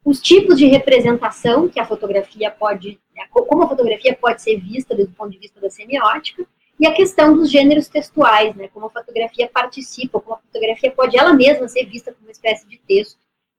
os 0.04 0.20
tipos 0.20 0.56
de 0.56 0.66
representação 0.66 1.68
que 1.68 1.78
a 1.78 1.84
fotografia 1.84 2.50
pode, 2.50 2.98
né, 3.14 3.26
como 3.30 3.62
a 3.62 3.68
fotografia 3.68 4.16
pode 4.16 4.40
ser 4.40 4.58
vista 4.58 4.94
do 4.94 5.06
ponto 5.08 5.30
de 5.30 5.38
vista 5.38 5.60
da 5.60 5.68
semiótica, 5.68 6.46
e 6.78 6.86
a 6.86 6.94
questão 6.94 7.34
dos 7.34 7.50
gêneros 7.50 7.88
textuais, 7.88 8.56
né, 8.56 8.68
como 8.68 8.86
a 8.86 8.90
fotografia 8.90 9.50
participa, 9.52 10.18
como 10.18 10.36
a 10.36 10.38
fotografia 10.38 10.90
pode 10.90 11.18
ela 11.18 11.34
mesma 11.34 11.68
ser 11.68 11.84
vista 11.84 12.10
como 12.10 12.26
uma 12.26 12.32
espécie 12.32 12.66
de 12.66 12.78
texto, 12.78 13.18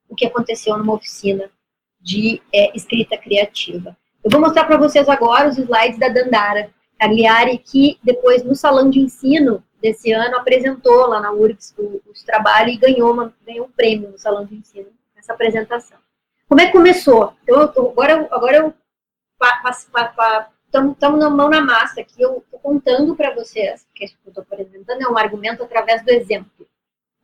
o 0.10 0.16
que 0.16 0.26
aconteceu 0.26 0.76
numa 0.76 0.96
oficina 0.96 1.52
de 2.02 2.42
é, 2.52 2.76
escrita 2.76 3.16
criativa. 3.16 3.96
Eu 4.24 4.32
vou 4.32 4.42
mostrar 4.42 4.66
para 4.66 4.78
vocês 4.78 5.08
agora 5.08 5.50
os 5.50 5.58
slides 5.58 6.00
da 6.00 6.10
Dandara 6.10 6.74
Cagliari, 7.02 7.58
que 7.58 7.98
depois 8.04 8.44
no 8.44 8.54
salão 8.54 8.88
de 8.88 9.00
ensino 9.00 9.64
desse 9.82 10.12
ano 10.12 10.38
apresentou 10.38 11.08
lá 11.08 11.20
na 11.20 11.32
URGS 11.32 11.74
o, 11.76 11.96
o 11.96 12.14
trabalho 12.24 12.70
e 12.70 12.78
ganhou, 12.78 13.12
uma, 13.12 13.34
ganhou 13.44 13.66
um 13.66 13.72
prêmio 13.72 14.12
no 14.12 14.20
salão 14.20 14.46
de 14.46 14.56
ensino 14.56 14.90
nessa 15.16 15.34
apresentação. 15.34 15.98
Como 16.48 16.62
é 16.62 16.68
que 16.68 16.74
começou? 16.74 17.34
Então, 17.42 17.74
eu, 17.76 17.90
agora, 17.90 18.28
agora 18.30 18.58
eu 18.58 18.74
estamos 20.70 21.20
na 21.20 21.30
mão 21.32 21.50
na 21.50 21.62
massa 21.62 22.02
aqui, 22.02 22.22
eu 22.22 22.38
estou 22.38 22.60
contando 22.60 23.16
para 23.16 23.34
vocês, 23.34 23.88
que 23.96 24.06
isso 24.06 24.16
que 24.22 24.28
eu 24.28 24.30
estou 24.30 24.44
apresentando 24.44 25.02
é 25.02 25.08
um 25.08 25.18
argumento 25.18 25.64
através 25.64 26.04
do 26.06 26.12
exemplo. 26.12 26.68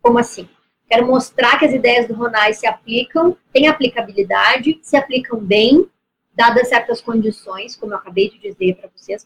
Como 0.01 0.17
assim? 0.17 0.49
Quero 0.89 1.05
mostrar 1.05 1.59
que 1.59 1.65
as 1.65 1.73
ideias 1.73 2.07
do 2.07 2.15
Ronai 2.15 2.51
se 2.53 2.65
aplicam, 2.65 3.38
têm 3.53 3.67
aplicabilidade, 3.67 4.80
se 4.82 4.97
aplicam 4.97 5.39
bem, 5.39 5.88
dadas 6.34 6.67
certas 6.67 7.01
condições, 7.01 7.75
como 7.75 7.93
eu 7.93 7.97
acabei 7.97 8.30
de 8.30 8.38
dizer 8.38 8.75
para 8.75 8.89
vocês, 8.95 9.25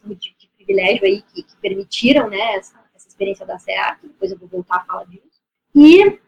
privilégio 0.64 1.04
aí, 1.04 1.22
que, 1.22 1.42
que 1.42 1.56
permitiram 1.56 2.28
né, 2.28 2.56
essa, 2.56 2.78
essa 2.94 3.08
experiência 3.08 3.46
dar 3.46 3.58
certo, 3.58 4.06
depois 4.06 4.30
eu 4.30 4.38
vou 4.38 4.48
voltar 4.48 4.76
a 4.76 4.84
falar 4.84 5.04
disso. 5.04 5.40
E, 5.74 6.18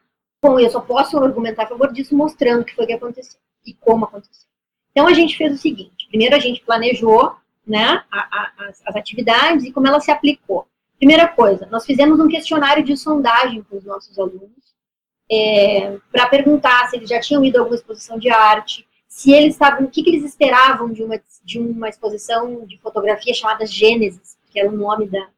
bom, 0.42 0.58
eu 0.58 0.70
só 0.70 0.80
posso 0.80 1.18
argumentar 1.18 1.64
a 1.64 1.68
favor 1.68 1.92
disso 1.92 2.16
mostrando 2.16 2.62
o 2.62 2.64
que 2.64 2.74
foi 2.74 2.86
que 2.86 2.92
aconteceu 2.92 3.38
e 3.64 3.74
como 3.74 4.04
aconteceu. 4.04 4.48
Então, 4.90 5.06
a 5.06 5.12
gente 5.12 5.36
fez 5.36 5.52
o 5.52 5.58
seguinte: 5.58 6.06
primeiro, 6.08 6.36
a 6.36 6.38
gente 6.38 6.64
planejou 6.64 7.34
né, 7.66 8.04
a, 8.10 8.18
a, 8.18 8.68
as, 8.68 8.82
as 8.86 8.96
atividades 8.96 9.64
e 9.64 9.72
como 9.72 9.86
ela 9.86 10.00
se 10.00 10.10
aplicou. 10.10 10.66
Primeira 10.96 11.28
coisa, 11.28 11.66
nós 11.70 11.84
fizemos 11.84 12.20
um 12.20 12.28
questionário 12.28 12.84
de 12.84 12.96
sondagem 12.96 13.62
para 13.62 13.76
os 13.76 13.84
nossos 13.84 14.18
alunos, 14.18 14.74
é, 15.30 15.98
para 16.12 16.28
perguntar 16.28 16.88
se 16.88 16.96
eles 16.96 17.08
já 17.08 17.20
tinham 17.20 17.44
ido 17.44 17.58
a 17.58 17.60
alguma 17.60 17.74
exposição 17.74 18.18
de 18.18 18.30
arte, 18.30 18.86
se 19.14 19.30
eles 19.32 19.54
estavam, 19.54 19.84
o 19.84 19.88
que, 19.88 20.02
que 20.02 20.10
eles 20.10 20.24
esperavam 20.24 20.92
de 20.92 21.00
uma, 21.00 21.22
de 21.44 21.60
uma 21.60 21.88
exposição 21.88 22.66
de 22.66 22.76
fotografia 22.78 23.32
chamada 23.32 23.64
Gênesis, 23.64 24.36
que 24.50 24.58
era 24.58 24.68
o 24.68 24.76
nome 24.76 25.06
da, 25.06 25.28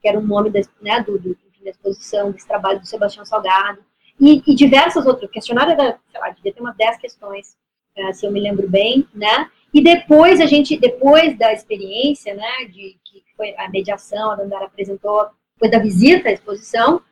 que 0.00 0.06
era 0.06 0.16
o 0.16 0.22
nome 0.22 0.48
da, 0.48 0.60
né, 0.80 1.00
do, 1.02 1.18
do, 1.18 1.36
da 1.64 1.70
exposição, 1.70 2.30
desse 2.30 2.46
trabalho 2.46 2.78
do 2.78 2.86
Sebastião 2.86 3.26
Salgado, 3.26 3.80
e, 4.20 4.40
e 4.46 4.54
diversas 4.54 5.06
outras. 5.06 5.28
O 5.28 5.32
questionário 5.32 5.72
era, 5.72 5.98
sei 6.08 6.20
lá, 6.20 6.30
devia 6.30 6.52
ter 6.52 6.60
umas 6.60 6.76
10 6.76 6.98
questões 6.98 7.56
uh, 7.98 8.14
se 8.14 8.24
eu 8.24 8.30
me 8.30 8.40
lembro 8.40 8.70
bem, 8.70 9.08
né? 9.12 9.50
E 9.74 9.82
depois 9.82 10.40
a 10.40 10.46
gente, 10.46 10.78
depois 10.78 11.36
da 11.36 11.52
experiência, 11.52 12.32
né, 12.32 12.66
de 12.66 12.96
que 13.04 13.24
foi 13.36 13.56
a 13.58 13.68
mediação, 13.68 14.30
a 14.30 14.36
Dandara 14.36 14.66
apresentou, 14.66 15.26
depois 15.54 15.72
da 15.72 15.80
visita 15.80 16.28
à 16.28 16.32
exposição, 16.32 17.02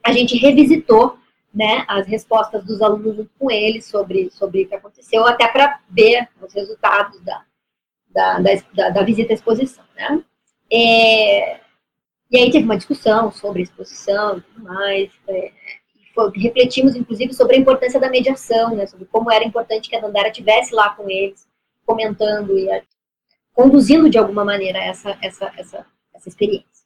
a 0.00 0.12
gente 0.12 0.36
revisitou, 0.36 1.18
né, 1.56 1.86
as 1.88 2.06
respostas 2.06 2.62
dos 2.62 2.82
alunos 2.82 3.16
junto 3.16 3.30
com 3.38 3.50
eles 3.50 3.86
sobre, 3.86 4.30
sobre 4.30 4.64
o 4.64 4.68
que 4.68 4.74
aconteceu, 4.74 5.26
até 5.26 5.48
para 5.48 5.80
ver 5.88 6.28
os 6.42 6.52
resultados 6.52 7.18
da, 7.22 7.42
da, 8.10 8.38
da, 8.74 8.90
da, 8.90 9.02
visita 9.02 9.32
à 9.32 9.34
exposição, 9.34 9.82
né. 9.96 10.22
É, 10.70 11.60
e 12.30 12.36
aí 12.36 12.50
teve 12.50 12.66
uma 12.66 12.76
discussão 12.76 13.32
sobre 13.32 13.60
a 13.60 13.62
exposição 13.62 14.36
e 14.36 14.40
tudo 14.42 14.64
mais, 14.64 15.10
é, 15.28 15.50
refletimos, 16.34 16.94
inclusive, 16.94 17.32
sobre 17.32 17.56
a 17.56 17.58
importância 17.58 17.98
da 17.98 18.10
mediação, 18.10 18.76
né, 18.76 18.86
sobre 18.86 19.06
como 19.06 19.30
era 19.30 19.42
importante 19.42 19.88
que 19.88 19.96
a 19.96 20.00
Dandara 20.00 20.30
tivesse 20.30 20.74
lá 20.74 20.90
com 20.90 21.08
eles, 21.08 21.48
comentando 21.86 22.58
e 22.58 22.68
conduzindo 23.54 24.10
de 24.10 24.18
alguma 24.18 24.44
maneira 24.44 24.78
essa, 24.78 25.16
essa, 25.22 25.50
essa, 25.56 25.86
essa 26.12 26.28
experiência. 26.28 26.84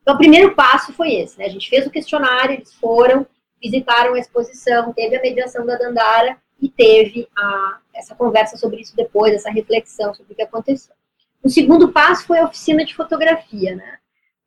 Então, 0.00 0.14
o 0.14 0.18
primeiro 0.18 0.54
passo 0.54 0.92
foi 0.92 1.12
esse, 1.12 1.36
né, 1.40 1.46
a 1.46 1.50
gente 1.50 1.68
fez 1.68 1.84
o 1.84 1.90
questionário, 1.90 2.54
eles 2.54 2.72
foram, 2.74 3.26
visitaram 3.62 4.14
a 4.14 4.18
exposição, 4.18 4.92
teve 4.92 5.16
a 5.16 5.22
mediação 5.22 5.64
da 5.64 5.76
Dandara 5.76 6.36
e 6.60 6.68
teve 6.68 7.28
a, 7.36 7.78
essa 7.94 8.14
conversa 8.14 8.56
sobre 8.56 8.80
isso 8.80 8.96
depois, 8.96 9.32
essa 9.34 9.50
reflexão 9.50 10.12
sobre 10.12 10.32
o 10.32 10.36
que 10.36 10.42
aconteceu. 10.42 10.94
O 11.42 11.48
segundo 11.48 11.92
passo 11.92 12.26
foi 12.26 12.38
a 12.38 12.44
oficina 12.44 12.84
de 12.84 12.94
fotografia, 12.94 13.76
né, 13.76 13.98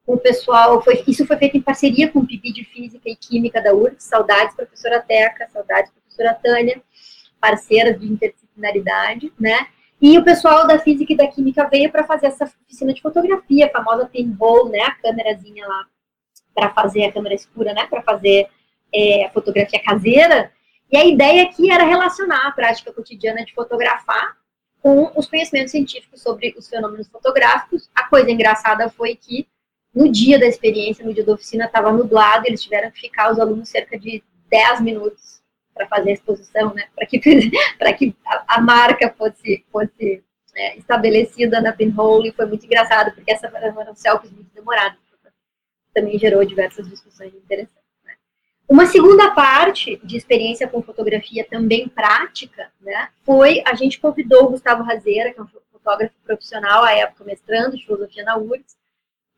o 0.05 0.17
pessoal, 0.17 0.81
foi, 0.83 1.03
isso 1.07 1.25
foi 1.25 1.35
feito 1.37 1.57
em 1.57 1.61
parceria 1.61 2.11
com 2.11 2.19
o 2.19 2.27
PIB 2.27 2.53
de 2.53 2.63
Física 2.63 3.09
e 3.09 3.15
Química 3.15 3.59
da 3.61 3.73
URGS, 3.73 4.03
saudades 4.03 4.55
professora 4.55 5.01
Teca, 5.01 5.47
saudades 5.47 5.91
professora 5.91 6.33
Tânia, 6.35 6.81
parceiras 7.41 7.99
de 7.99 8.05
interdisciplinaridade, 8.05 9.33
né, 9.39 9.67
e 9.99 10.17
o 10.17 10.23
pessoal 10.23 10.67
da 10.67 10.77
Física 10.77 11.13
e 11.13 11.17
da 11.17 11.27
Química 11.27 11.67
veio 11.67 11.91
para 11.91 12.03
fazer 12.03 12.27
essa 12.27 12.45
oficina 12.45 12.93
de 12.93 13.01
fotografia, 13.01 13.65
a 13.65 13.71
famosa 13.71 14.05
pinhole, 14.05 14.71
né, 14.71 14.81
a 14.81 14.95
câmerazinha 14.95 15.67
lá, 15.67 15.85
para 16.53 16.69
fazer 16.69 17.05
a 17.05 17.11
câmera 17.11 17.35
escura, 17.35 17.73
né, 17.73 17.87
para 17.87 18.01
fazer 18.03 18.47
é, 18.95 19.29
fotografia 19.33 19.81
caseira, 19.83 20.51
e 20.91 20.97
a 20.97 21.05
ideia 21.05 21.43
aqui 21.43 21.71
era 21.71 21.83
relacionar 21.83 22.47
a 22.47 22.51
prática 22.51 22.93
cotidiana 22.93 23.43
de 23.43 23.53
fotografar 23.53 24.37
com 24.81 25.11
os 25.15 25.27
conhecimentos 25.27 25.71
científicos 25.71 26.21
sobre 26.21 26.53
os 26.57 26.69
fenômenos 26.69 27.07
fotográficos. 27.07 27.89
A 27.93 28.03
coisa 28.07 28.29
engraçada 28.31 28.87
foi 28.89 29.15
que 29.15 29.47
no 29.93 30.11
dia 30.11 30.37
da 30.37 30.45
experiência, 30.45 31.05
no 31.05 31.13
dia 31.13 31.23
da 31.23 31.33
oficina, 31.33 31.65
estava 31.65 31.91
nublado, 31.91 32.45
eles 32.45 32.61
tiveram 32.61 32.91
que 32.91 33.01
ficar, 33.01 33.31
os 33.31 33.39
alunos, 33.39 33.69
cerca 33.69 33.97
de 33.97 34.23
10 34.49 34.81
minutos 34.81 35.41
para 35.73 35.87
fazer 35.87 36.11
a 36.11 36.13
exposição, 36.13 36.73
né, 36.73 36.87
para 36.95 37.05
que, 37.05 37.17
que 37.97 38.15
a, 38.25 38.55
a, 38.55 38.61
marca 38.61 39.13
fosse, 39.17 39.65
fosse 39.71 40.23
é, 40.55 40.77
estabelecida 40.77 41.59
na 41.61 41.73
Pinhole, 41.73 42.31
foi 42.31 42.45
muito 42.45 42.65
engraçado, 42.65 43.13
porque 43.13 43.31
essa 43.31 43.47
eram 43.47 43.95
selfies 43.95 44.31
muito 44.31 44.53
demoradas, 44.53 44.99
também 45.93 46.19
gerou 46.19 46.43
diversas 46.43 46.87
discussões 46.89 47.33
interessantes. 47.33 47.84
Uma 48.67 48.87
segunda 48.87 49.31
parte 49.31 49.99
de 50.03 50.17
experiência 50.17 50.67
com 50.67 50.81
fotografia 50.81 51.45
também 51.47 51.87
prática, 51.87 52.71
né, 52.81 53.09
foi 53.23 53.61
a 53.65 53.75
gente 53.75 53.99
convidou 53.99 54.45
o 54.45 54.49
Gustavo 54.49 54.83
Razeira, 54.83 55.31
que 55.31 55.39
é 55.39 55.43
um 55.43 55.47
fotógrafo 55.71 56.13
profissional, 56.25 56.83
à 56.83 56.91
época 56.91 57.23
mestrando 57.23 57.77
de 57.77 57.85
filosofia 57.85 58.23
na 58.23 58.37
URGS, 58.37 58.75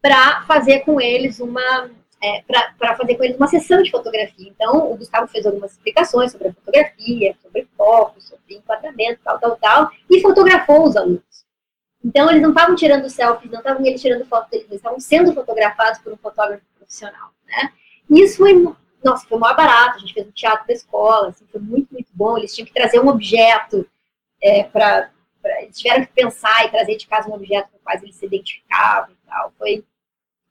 para 0.02 0.44
fazer 0.44 0.80
com 0.82 1.02
eles 1.02 1.40
uma 1.40 1.90
é, 2.22 2.42
para 2.78 2.96
fazer 2.96 3.16
com 3.16 3.24
eles 3.24 3.38
uma 3.38 3.48
sessão 3.48 3.82
de 3.84 3.92
fotografia. 3.92 4.50
Então, 4.50 4.92
o 4.92 4.98
Gustavo 4.98 5.28
fez 5.28 5.46
algumas 5.46 5.74
explicações 5.74 6.32
sobre 6.32 6.48
a 6.48 6.54
fotografia, 6.54 7.36
sobre 7.42 7.68
foco, 7.78 8.20
sobre 8.22 8.56
enquadramento, 8.56 9.22
tal, 9.24 9.40
tal, 9.40 9.56
tal, 9.58 9.92
e 10.10 10.22
fotografou 10.22 10.88
os 10.88 10.96
alunos. 10.96 11.22
Então, 12.04 12.30
eles 12.30 12.42
não 12.42 12.50
estavam 12.50 12.76
tirando 12.76 13.10
selfies, 13.10 13.52
não 13.52 13.60
estavam 13.60 13.86
eles 13.86 14.02
tirando 14.02 14.26
fotos 14.26 14.50
deles, 14.50 14.66
eles 14.68 14.78
estavam 14.78 15.00
sendo 15.00 15.34
fotografados 15.34 16.00
por 16.00 16.14
um 16.14 16.18
fotógrafo 16.18 16.64
profissional, 16.78 17.30
né? 17.46 17.72
E 18.10 18.22
isso 18.22 18.38
foi, 18.38 18.54
nossa, 19.10 19.28
foi 19.28 19.38
maior 19.38 19.56
barato, 19.56 19.98
a 19.98 20.00
gente 20.00 20.14
fez 20.14 20.26
no 20.26 20.32
teatro 20.32 20.68
da 20.68 20.74
escola, 20.74 21.30
assim, 21.30 21.46
foi 21.52 21.62
muito, 21.62 21.92
muito 21.92 22.10
bom, 22.14 22.38
eles 22.38 22.54
tinham 22.54 22.66
que 22.66 22.74
trazer 22.74 23.00
um 23.00 23.08
objeto 23.08 23.88
é, 24.42 24.64
para 24.64 25.10
eles 25.62 25.78
tiveram 25.80 26.06
que 26.06 26.12
pensar 26.12 26.66
e 26.66 26.70
trazer 26.70 26.98
de 26.98 27.08
casa 27.08 27.30
um 27.30 27.34
objeto 27.34 27.70
com 27.72 27.78
o 27.78 27.82
qual 27.82 27.96
eles 27.96 28.16
se 28.16 28.26
identificavam 28.26 29.12
e 29.12 29.28
tal, 29.30 29.54
foi 29.58 29.84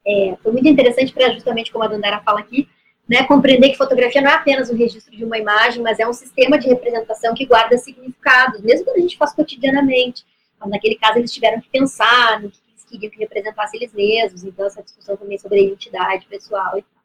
é, 0.07 0.37
foi 0.43 0.53
muito 0.53 0.69
interessante 0.69 1.13
para 1.13 1.33
justamente 1.33 1.73
como 1.73 1.85
a 1.85 1.89
Dandara 1.89 2.21
fala 2.21 2.39
aqui, 2.41 2.69
né, 3.09 3.25
compreender 3.25 3.71
que 3.71 3.77
fotografia 3.77 4.21
não 4.21 4.31
é 4.31 4.35
apenas 4.35 4.71
um 4.71 4.77
registro 4.77 5.17
de 5.17 5.25
uma 5.25 5.39
imagem, 5.39 5.83
mas 5.83 5.99
é 5.99 6.07
um 6.07 6.13
sistema 6.13 6.59
de 6.59 6.69
representação 6.69 7.35
que 7.35 7.47
guarda 7.47 7.77
significados, 7.77 8.61
mesmo 8.61 8.85
quando 8.85 8.97
a 8.97 9.01
gente 9.01 9.17
faz 9.17 9.33
cotidianamente. 9.33 10.25
Mas 10.59 10.71
naquele 10.71 10.97
caso 10.97 11.19
eles 11.19 11.33
tiveram 11.33 11.61
que 11.61 11.69
pensar 11.69 12.41
no 12.41 12.51
que 12.51 12.59
eles 12.69 12.85
queriam 12.85 13.11
que 13.11 13.19
representasse 13.19 13.77
eles 13.77 13.93
mesmos, 13.93 14.45
então 14.45 14.67
essa 14.67 14.83
discussão 14.83 15.17
também 15.17 15.39
sobre 15.39 15.59
a 15.59 15.63
identidade 15.63 16.27
pessoal 16.27 16.79
e 16.79 16.83
tal. 16.83 16.96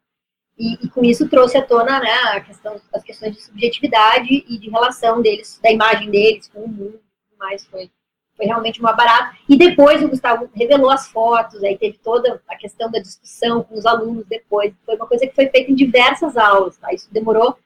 E, 0.58 0.74
e, 0.84 0.88
com 0.88 1.02
isso 1.04 1.28
trouxe 1.28 1.56
à 1.56 1.62
tona 1.62 1.98
né, 1.98 2.12
a 2.34 2.40
questão, 2.40 2.80
as 2.92 3.02
questões 3.02 3.34
de 3.34 3.42
subjetividade 3.42 4.44
e 4.48 4.58
de 4.58 4.70
relação 4.70 5.22
deles, 5.22 5.58
da 5.62 5.70
imagem 5.70 6.10
deles 6.10 6.48
com 6.48 6.60
o 6.60 6.68
mundo, 6.68 7.00
mais 7.38 7.64
foi 7.66 7.90
foi 8.36 8.46
realmente 8.46 8.80
uma 8.80 8.92
barata. 8.92 9.36
E 9.48 9.56
depois 9.56 10.02
o 10.02 10.08
Gustavo 10.08 10.50
revelou 10.54 10.90
as 10.90 11.08
fotos, 11.08 11.62
aí 11.62 11.76
teve 11.76 11.98
toda 11.98 12.40
a 12.48 12.56
questão 12.56 12.90
da 12.90 12.98
discussão 12.98 13.62
com 13.62 13.74
os 13.74 13.86
alunos 13.86 14.26
depois. 14.26 14.74
Foi 14.84 14.96
uma 14.96 15.06
coisa 15.06 15.26
que 15.26 15.34
foi 15.34 15.48
feita 15.48 15.70
em 15.70 15.74
diversas 15.74 16.36
aulas, 16.36 16.76
tá? 16.76 16.92
Isso 16.92 17.12
demorou, 17.12 17.56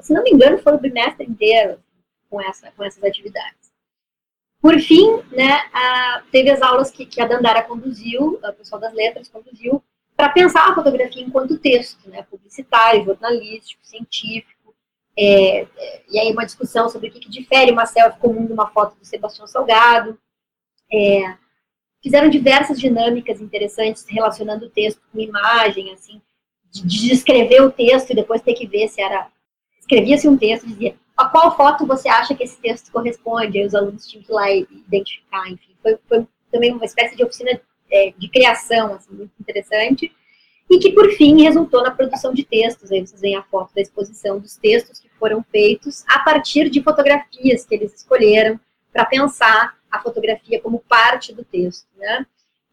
se 0.00 0.12
não 0.12 0.22
me 0.22 0.30
engano, 0.30 0.58
foi 0.58 0.74
o 0.74 0.80
bimestre 0.80 1.26
inteiro 1.26 1.78
com, 2.30 2.40
essa, 2.40 2.70
com 2.72 2.84
essas 2.84 3.02
atividades. 3.02 3.72
Por 4.60 4.78
fim, 4.80 5.22
né, 5.30 5.60
teve 6.32 6.50
as 6.50 6.62
aulas 6.62 6.90
que, 6.90 7.04
que 7.04 7.20
a 7.20 7.26
Dandara 7.26 7.62
conduziu, 7.62 8.40
o 8.42 8.52
pessoal 8.54 8.80
das 8.80 8.94
letras 8.94 9.28
conduziu, 9.28 9.82
para 10.24 10.32
pensar 10.32 10.70
a 10.70 10.74
fotografia 10.74 11.22
enquanto 11.22 11.58
texto, 11.58 12.08
né, 12.08 12.22
publicitário, 12.22 13.04
jornalístico, 13.04 13.84
científico, 13.84 14.74
é, 15.16 15.60
é, 15.76 16.02
e 16.10 16.18
aí 16.18 16.32
uma 16.32 16.46
discussão 16.46 16.88
sobre 16.88 17.08
o 17.08 17.12
que, 17.12 17.20
que, 17.20 17.30
difere 17.30 17.70
uma 17.70 17.84
selfie 17.84 18.18
comum 18.18 18.46
de 18.46 18.52
uma 18.54 18.70
foto 18.70 18.98
do 18.98 19.04
Sebastião 19.04 19.46
Salgado. 19.46 20.18
É, 20.90 21.36
fizeram 22.02 22.30
diversas 22.30 22.80
dinâmicas 22.80 23.38
interessantes 23.40 24.06
relacionando 24.08 24.64
o 24.64 24.70
texto 24.70 25.02
com 25.12 25.20
imagem, 25.20 25.92
assim, 25.92 26.22
de, 26.72 26.86
de 26.86 27.08
descrever 27.08 27.60
o 27.60 27.70
texto 27.70 28.10
e 28.10 28.16
depois 28.16 28.40
ter 28.40 28.54
que 28.54 28.66
ver 28.66 28.88
se 28.88 29.02
era... 29.02 29.28
Escrevia-se 29.78 30.26
um 30.26 30.38
texto 30.38 30.64
e 30.64 30.68
dizia 30.68 30.96
a 31.18 31.28
qual 31.28 31.54
foto 31.54 31.86
você 31.86 32.08
acha 32.08 32.34
que 32.34 32.44
esse 32.44 32.58
texto 32.58 32.90
corresponde, 32.90 33.58
aí 33.58 33.66
os 33.66 33.74
alunos 33.74 34.08
tinham 34.08 34.24
que 34.24 34.32
ir 34.32 34.34
lá 34.34 34.50
e 34.50 34.66
identificar, 34.70 35.46
enfim. 35.50 35.76
Foi, 35.82 35.98
foi 36.08 36.26
também 36.50 36.72
uma 36.72 36.86
espécie 36.86 37.14
de 37.14 37.22
oficina 37.22 37.60
é, 37.94 38.12
de 38.18 38.28
criação, 38.28 38.94
assim, 38.94 39.14
muito 39.14 39.32
interessante 39.40 40.12
e 40.70 40.78
que, 40.78 40.92
por 40.92 41.10
fim, 41.12 41.42
resultou 41.42 41.82
na 41.82 41.90
produção 41.90 42.32
de 42.34 42.44
textos. 42.44 42.90
Aí 42.90 43.06
vocês 43.06 43.20
veem 43.20 43.36
a 43.36 43.42
foto 43.42 43.72
da 43.74 43.80
exposição 43.80 44.38
dos 44.38 44.56
textos 44.56 44.98
que 44.98 45.08
foram 45.18 45.44
feitos 45.50 46.04
a 46.08 46.18
partir 46.20 46.68
de 46.68 46.82
fotografias 46.82 47.64
que 47.64 47.74
eles 47.74 47.94
escolheram 47.94 48.58
para 48.92 49.04
pensar 49.04 49.76
a 49.90 50.00
fotografia 50.00 50.60
como 50.60 50.80
parte 50.80 51.32
do 51.32 51.44
texto. 51.44 51.86
Né? 51.96 52.26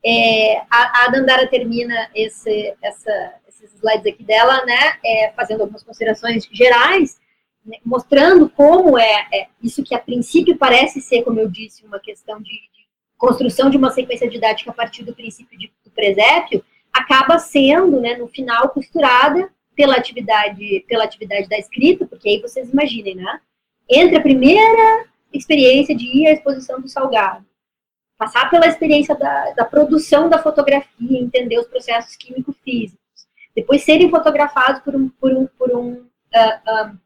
É, 0.03 0.61
a, 0.69 1.05
a, 1.05 1.07
Dandara 1.09 1.47
termina 1.47 2.09
esse, 2.15 2.73
essa, 2.81 3.33
esses 3.47 3.73
slides 3.75 4.11
aqui 4.11 4.23
dela, 4.23 4.65
né, 4.65 4.97
é, 5.05 5.31
fazendo 5.35 5.61
algumas 5.61 5.83
considerações 5.83 6.47
gerais, 6.51 7.19
né, 7.63 7.77
mostrando 7.85 8.49
como 8.49 8.97
é, 8.97 9.27
é, 9.31 9.47
isso 9.61 9.83
que 9.83 9.93
a 9.93 9.99
princípio 9.99 10.57
parece 10.57 11.01
ser, 11.01 11.23
como 11.23 11.39
eu 11.39 11.47
disse, 11.47 11.85
uma 11.85 11.99
questão 11.99 12.41
de, 12.41 12.49
de 12.49 12.80
construção 13.21 13.69
de 13.69 13.77
uma 13.77 13.91
sequência 13.91 14.27
didática 14.27 14.71
a 14.71 14.73
partir 14.73 15.03
do 15.03 15.13
princípio 15.13 15.55
de, 15.57 15.71
do 15.85 15.91
presépio, 15.91 16.65
acaba 16.91 17.37
sendo, 17.37 18.01
né, 18.01 18.17
no 18.17 18.27
final, 18.27 18.69
costurada 18.69 19.47
pela 19.75 19.95
atividade, 19.95 20.83
pela 20.87 21.03
atividade 21.03 21.47
da 21.47 21.57
escrita, 21.57 22.07
porque 22.07 22.27
aí 22.27 22.41
vocês 22.41 22.71
imaginem, 22.71 23.15
né? 23.15 23.39
Entre 23.87 24.17
a 24.17 24.21
primeira 24.21 25.05
experiência 25.31 25.95
de 25.95 26.05
ir 26.05 26.27
à 26.27 26.31
exposição 26.31 26.81
do 26.81 26.89
Salgado, 26.89 27.45
passar 28.17 28.49
pela 28.49 28.65
experiência 28.65 29.15
da, 29.15 29.51
da 29.51 29.65
produção 29.65 30.27
da 30.27 30.41
fotografia, 30.41 31.19
entender 31.19 31.59
os 31.59 31.67
processos 31.67 32.15
químico-físicos, 32.15 32.99
depois 33.55 33.83
serem 33.83 34.09
fotografados 34.09 34.81
por 34.81 34.95
um, 34.95 35.09
por 35.09 35.31
um, 35.31 35.45
por 35.45 35.71
um 35.75 35.91
uh, 35.91 36.87
uh, 36.89 36.97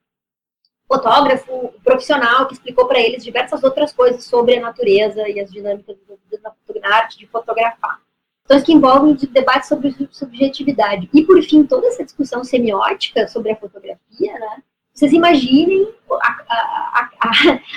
fotógrafo 0.87 1.73
profissional 1.83 2.47
que 2.47 2.53
explicou 2.53 2.87
para 2.87 2.99
eles 2.99 3.23
diversas 3.23 3.63
outras 3.63 3.91
coisas 3.91 4.23
sobre 4.23 4.57
a 4.57 4.61
natureza 4.61 5.27
e 5.27 5.39
as 5.39 5.51
dinâmicas 5.51 5.97
da 6.41 6.51
arte 6.89 7.17
de 7.17 7.27
fotografar 7.27 7.99
questões 8.45 8.63
que 8.63 8.73
envolvem 8.73 9.17
debate 9.31 9.67
sobre 9.67 9.95
subjetividade. 10.11 11.09
E, 11.11 11.23
por 11.23 11.41
fim, 11.41 11.65
toda 11.65 11.87
essa 11.87 12.03
discussão 12.03 12.43
semiótica 12.43 13.27
sobre 13.27 13.51
a 13.51 13.55
fotografia, 13.55 14.33
né? 14.33 14.63
Vocês 14.93 15.11
imaginem 15.11 15.91
a, 16.09 16.27
a, 16.47 17.09
a, 17.19 17.31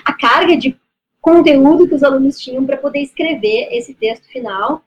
a 0.04 0.12
carga 0.12 0.56
de 0.56 0.78
conteúdo 1.20 1.88
que 1.88 1.94
os 1.94 2.04
alunos 2.04 2.38
tinham 2.38 2.64
para 2.64 2.76
poder 2.76 3.00
escrever 3.00 3.68
esse 3.72 3.94
texto 3.94 4.28
final. 4.28 4.84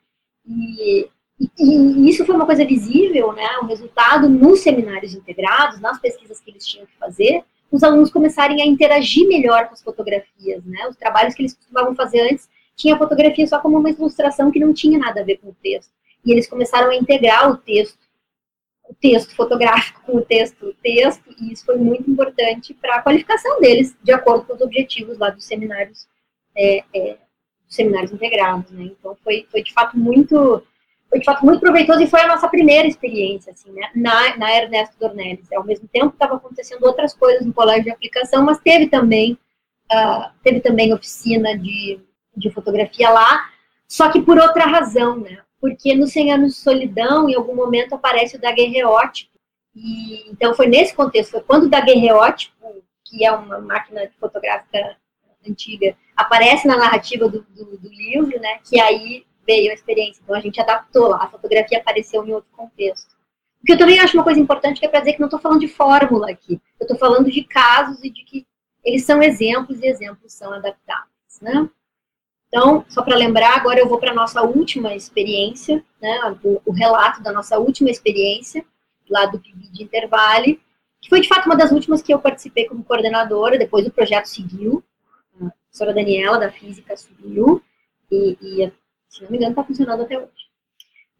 E, 0.47 1.09
e, 1.39 1.49
e, 1.59 2.09
isso 2.09 2.25
foi 2.25 2.35
uma 2.35 2.45
coisa 2.45 2.63
visível, 2.63 3.33
né? 3.33 3.57
O 3.61 3.65
resultado 3.65 4.29
nos 4.29 4.61
seminários 4.61 5.13
integrados, 5.13 5.81
nas 5.81 5.99
pesquisas 5.99 6.39
que 6.39 6.51
eles 6.51 6.65
tinham 6.65 6.85
que 6.85 6.95
fazer, 6.97 7.43
os 7.71 7.83
alunos 7.83 8.11
começarem 8.11 8.61
a 8.61 8.65
interagir 8.65 9.27
melhor 9.27 9.67
com 9.67 9.73
as 9.73 9.81
fotografias, 9.81 10.63
né? 10.65 10.87
Os 10.87 10.97
trabalhos 10.97 11.33
que 11.33 11.41
eles 11.41 11.53
costumavam 11.53 11.95
fazer 11.95 12.21
antes 12.29 12.49
tinha 12.75 12.95
a 12.95 12.97
fotografia 12.97 13.47
só 13.47 13.59
como 13.59 13.77
uma 13.77 13.89
ilustração 13.89 14.51
que 14.51 14.59
não 14.59 14.73
tinha 14.73 14.99
nada 14.99 15.21
a 15.21 15.23
ver 15.23 15.37
com 15.37 15.49
o 15.49 15.55
texto. 15.63 15.91
E 16.25 16.31
eles 16.31 16.47
começaram 16.47 16.89
a 16.89 16.95
integrar 16.95 17.49
o 17.49 17.57
texto, 17.57 17.97
o 18.89 18.93
texto 18.93 19.35
fotográfico 19.35 20.01
com 20.01 20.17
o 20.17 20.21
texto, 20.21 20.67
o 20.67 20.73
texto, 20.73 21.23
e 21.39 21.53
isso 21.53 21.65
foi 21.65 21.77
muito 21.77 22.11
importante 22.11 22.73
para 22.73 22.97
a 22.97 23.01
qualificação 23.01 23.59
deles, 23.61 23.95
de 24.03 24.11
acordo 24.11 24.45
com 24.45 24.53
os 24.53 24.61
objetivos 24.61 25.17
lá 25.17 25.29
dos 25.29 25.45
seminários, 25.45 26.07
é, 26.55 26.83
é, 26.93 27.17
dos 27.65 27.75
seminários 27.75 28.11
integrados, 28.11 28.69
né? 28.71 28.83
Então 28.83 29.15
foi, 29.23 29.47
foi 29.49 29.63
de 29.63 29.71
fato 29.71 29.97
muito 29.97 30.61
foi 31.11 31.19
de 31.19 31.25
fato 31.25 31.45
muito 31.45 31.59
proveitoso 31.59 32.01
e 32.01 32.07
foi 32.07 32.21
a 32.21 32.27
nossa 32.27 32.47
primeira 32.47 32.87
experiência, 32.87 33.51
assim, 33.51 33.69
né, 33.73 33.89
na, 33.93 34.37
na 34.37 34.55
Ernesto 34.55 34.95
Dornelles. 34.97 35.51
Ao 35.51 35.63
mesmo 35.63 35.85
tempo 35.89 36.13
estavam 36.13 36.37
acontecendo 36.37 36.85
outras 36.85 37.13
coisas 37.13 37.45
no 37.45 37.53
colégio 37.53 37.83
de 37.83 37.91
aplicação, 37.91 38.45
mas 38.45 38.59
teve 38.59 38.87
também, 38.87 39.37
uh, 39.91 40.31
teve 40.41 40.61
também 40.61 40.93
oficina 40.93 41.57
de, 41.57 41.99
de 42.35 42.49
fotografia 42.49 43.09
lá, 43.09 43.49
só 43.89 44.09
que 44.09 44.21
por 44.21 44.39
outra 44.39 44.63
razão, 44.65 45.19
né? 45.19 45.39
Porque 45.59 45.93
no 45.93 46.07
100 46.07 46.31
anos 46.31 46.53
de 46.53 46.59
solidão, 46.59 47.29
em 47.29 47.35
algum 47.35 47.55
momento 47.55 47.93
aparece 47.93 48.37
o 48.37 48.41
daguerreótipo. 48.41 49.37
E 49.75 50.31
então 50.31 50.53
foi 50.53 50.67
nesse 50.67 50.95
contexto, 50.95 51.31
foi 51.31 51.41
quando 51.41 51.65
o 51.65 51.69
daguerreótipo, 51.69 52.55
que 53.03 53.25
é 53.25 53.31
uma 53.33 53.59
máquina 53.59 54.09
fotográfica 54.17 54.95
antiga, 55.45 55.93
aparece 56.15 56.65
na 56.67 56.77
narrativa 56.77 57.27
do, 57.27 57.45
do, 57.49 57.77
do 57.77 57.89
livro, 57.89 58.39
né? 58.39 58.59
Que 58.63 58.79
aí 58.79 59.25
veio 59.45 59.71
a 59.71 59.73
experiência. 59.73 60.21
Então 60.23 60.35
a 60.35 60.39
gente 60.39 60.59
adaptou 60.59 61.07
lá, 61.09 61.23
a 61.23 61.27
fotografia 61.27 61.79
apareceu 61.79 62.25
em 62.25 62.33
outro 62.33 62.49
contexto. 62.51 63.15
O 63.61 63.65
que 63.65 63.73
eu 63.73 63.77
também 63.77 63.99
acho 63.99 64.17
uma 64.17 64.23
coisa 64.23 64.39
importante 64.39 64.79
que 64.79 64.85
é 64.85 64.89
para 64.89 64.99
dizer 64.99 65.13
que 65.13 65.19
não 65.19 65.27
estou 65.27 65.39
falando 65.39 65.59
de 65.59 65.67
fórmula 65.67 66.31
aqui. 66.31 66.59
Eu 66.79 66.85
estou 66.85 66.97
falando 66.97 67.29
de 67.29 67.43
casos 67.43 68.03
e 68.03 68.09
de 68.09 68.23
que 68.23 68.45
eles 68.83 69.05
são 69.05 69.21
exemplos 69.21 69.79
e 69.79 69.87
exemplos 69.87 70.33
são 70.33 70.51
adaptáveis, 70.51 71.39
né? 71.41 71.69
Então, 72.47 72.83
só 72.89 73.01
para 73.01 73.15
lembrar, 73.15 73.55
agora 73.55 73.79
eu 73.79 73.87
vou 73.87 73.97
para 73.97 74.11
a 74.11 74.15
nossa 74.15 74.41
última 74.41 74.93
experiência, 74.93 75.81
né, 76.01 76.37
o, 76.43 76.61
o, 76.65 76.73
relato 76.73 77.23
da 77.23 77.31
nossa 77.31 77.57
última 77.57 77.89
experiência, 77.89 78.65
lá 79.09 79.25
do 79.25 79.39
PIB 79.39 79.69
de 79.69 79.83
Intervale, 79.83 80.59
que 80.99 81.07
foi 81.07 81.21
de 81.21 81.29
fato 81.29 81.45
uma 81.45 81.55
das 81.55 81.71
últimas 81.71 82.01
que 82.01 82.13
eu 82.13 82.19
participei 82.19 82.67
como 82.67 82.83
coordenadora, 82.83 83.57
depois 83.57 83.87
o 83.87 83.91
projeto 83.91 84.25
seguiu, 84.25 84.83
a 85.35 85.49
professora 85.49 85.93
Daniela, 85.93 86.37
da 86.37 86.51
Física, 86.51 86.97
subiu, 86.97 87.63
e, 88.11 88.37
e 88.41 88.71
se 89.11 89.23
não 89.23 89.29
me 89.29 89.37
engano, 89.37 89.51
está 89.51 89.63
funcionando 89.63 90.03
até 90.03 90.17
hoje. 90.17 90.29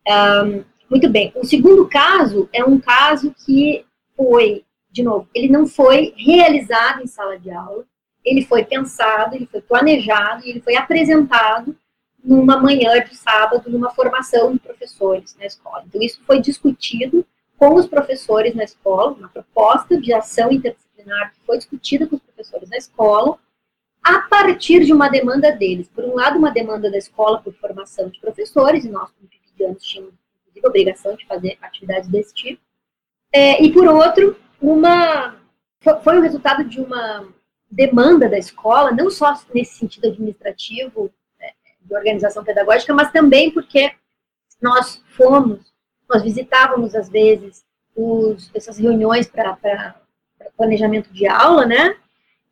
Um, 0.08 0.64
muito 0.90 1.10
bem, 1.10 1.32
o 1.36 1.46
segundo 1.46 1.88
caso 1.88 2.50
é 2.52 2.64
um 2.66 2.80
caso 2.80 3.34
que 3.46 3.86
foi 4.16 4.66
de 4.90 5.04
novo, 5.04 5.30
ele 5.34 5.48
não 5.48 5.66
foi 5.66 6.14
realizado 6.18 7.02
em 7.02 7.08
sala 7.08 7.40
de 7.40 7.50
aula, 7.50 7.86
ele 8.26 8.46
foi 8.46 8.66
pensado, 8.66 9.36
ele 9.36 9.46
foi 9.46 9.62
planejado 9.62 10.46
ele 10.46 10.60
foi 10.62 10.76
apresentado 10.76 11.76
numa 12.24 12.60
manhã 12.60 13.04
de 13.04 13.16
sábado, 13.16 13.70
numa 13.70 13.90
formação 13.92 14.54
de 14.54 14.60
professores 14.60 15.36
na 15.40 15.46
escola. 15.46 15.84
Então, 15.88 16.02
isso 16.02 16.22
foi 16.26 16.40
discutido 16.40 17.26
com 17.58 17.74
os 17.76 17.88
professores 17.88 18.54
na 18.54 18.64
escola, 18.64 19.14
uma 19.14 19.30
proposta 19.30 20.00
de 20.00 20.14
ação 20.14 20.52
interdisciplinar 20.52 21.34
que 21.34 21.40
foi 21.46 21.58
discutida 21.58 22.06
com 22.08 22.16
os 22.16 22.22
professores 22.22 22.70
na 22.70 22.78
escola, 22.78 23.38
a 24.04 24.20
partir 24.22 24.84
de 24.86 24.94
uma 24.94 25.10
demanda 25.10 25.52
deles. 25.52 25.88
Por 25.88 26.04
um 26.04 26.16
lado, 26.16 26.38
uma 26.38 26.52
demanda 26.52 26.90
da 26.90 26.98
escola 26.98 27.42
por 27.42 27.54
formação 27.54 28.10
de 28.10 28.20
professores, 28.20 28.84
e 28.84 28.90
nós, 28.90 29.12
como 29.12 29.30
pipidianos, 29.30 29.84
tínhamos, 29.84 30.14
inclusive, 30.42 30.68
obrigação 30.68 31.16
de 31.16 31.26
fazer 31.26 31.58
atividades 31.62 32.10
desse 32.10 32.34
tipo. 32.34 32.62
É, 33.34 33.64
e, 33.64 33.72
por 33.72 33.88
outro, 33.88 34.36
uma 34.62 35.40
foi 36.04 36.20
o 36.20 36.22
resultado 36.22 36.64
de 36.64 36.80
uma 36.80 37.28
demanda 37.70 38.30
da 38.30 38.38
escola, 38.38 38.92
não 38.92 39.10
só 39.10 39.34
nesse 39.54 39.76
sentido 39.76 40.08
administrativo, 40.08 41.12
é, 41.40 41.54
de 41.82 41.96
organização 41.96 42.44
pedagógica, 42.44 42.94
mas 42.94 43.12
também 43.12 43.50
porque 43.50 43.92
nós 44.62 45.04
fomos, 45.18 45.74
nós 46.08 46.22
visitávamos, 46.22 46.94
às 46.94 47.10
vezes, 47.10 47.66
os, 47.96 48.52
essas 48.54 48.78
reuniões 48.78 49.28
para 49.28 49.96
planejamento 50.56 51.12
de 51.12 51.26
aula, 51.28 51.66
né? 51.66 51.98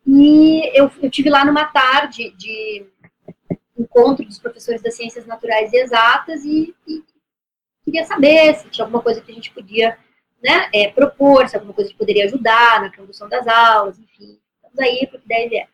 E 0.05 0.71
eu, 0.77 0.91
eu 1.01 1.09
tive 1.09 1.29
lá 1.29 1.45
numa 1.45 1.65
tarde 1.65 2.31
de 2.31 2.85
encontro 3.77 4.25
dos 4.25 4.39
professores 4.39 4.81
das 4.81 4.95
ciências 4.95 5.25
naturais 5.25 5.71
e 5.71 5.77
exatas 5.77 6.43
e, 6.43 6.75
e 6.87 7.03
queria 7.85 8.05
saber 8.05 8.55
se 8.55 8.69
tinha 8.69 8.85
alguma 8.85 9.01
coisa 9.01 9.21
que 9.21 9.31
a 9.31 9.35
gente 9.35 9.51
podia 9.51 9.97
né, 10.41 10.69
é, 10.73 10.89
propor, 10.89 11.47
se 11.47 11.55
alguma 11.55 11.73
coisa 11.73 11.89
que 11.89 11.97
poderia 11.97 12.25
ajudar 12.25 12.81
na 12.81 12.95
condução 12.95 13.27
das 13.27 13.47
aulas, 13.47 13.99
enfim, 13.99 14.39
estamos 14.55 14.79
aí 14.79 15.07
para 15.07 15.17
o 15.17 15.21
que 15.21 15.27
deve 15.27 15.57
é. 15.57 15.67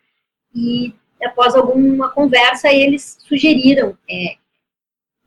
E 0.54 0.96
após 1.24 1.56
alguma 1.56 2.10
conversa, 2.10 2.72
eles 2.72 3.18
sugeriram 3.22 3.98
é, 4.10 4.38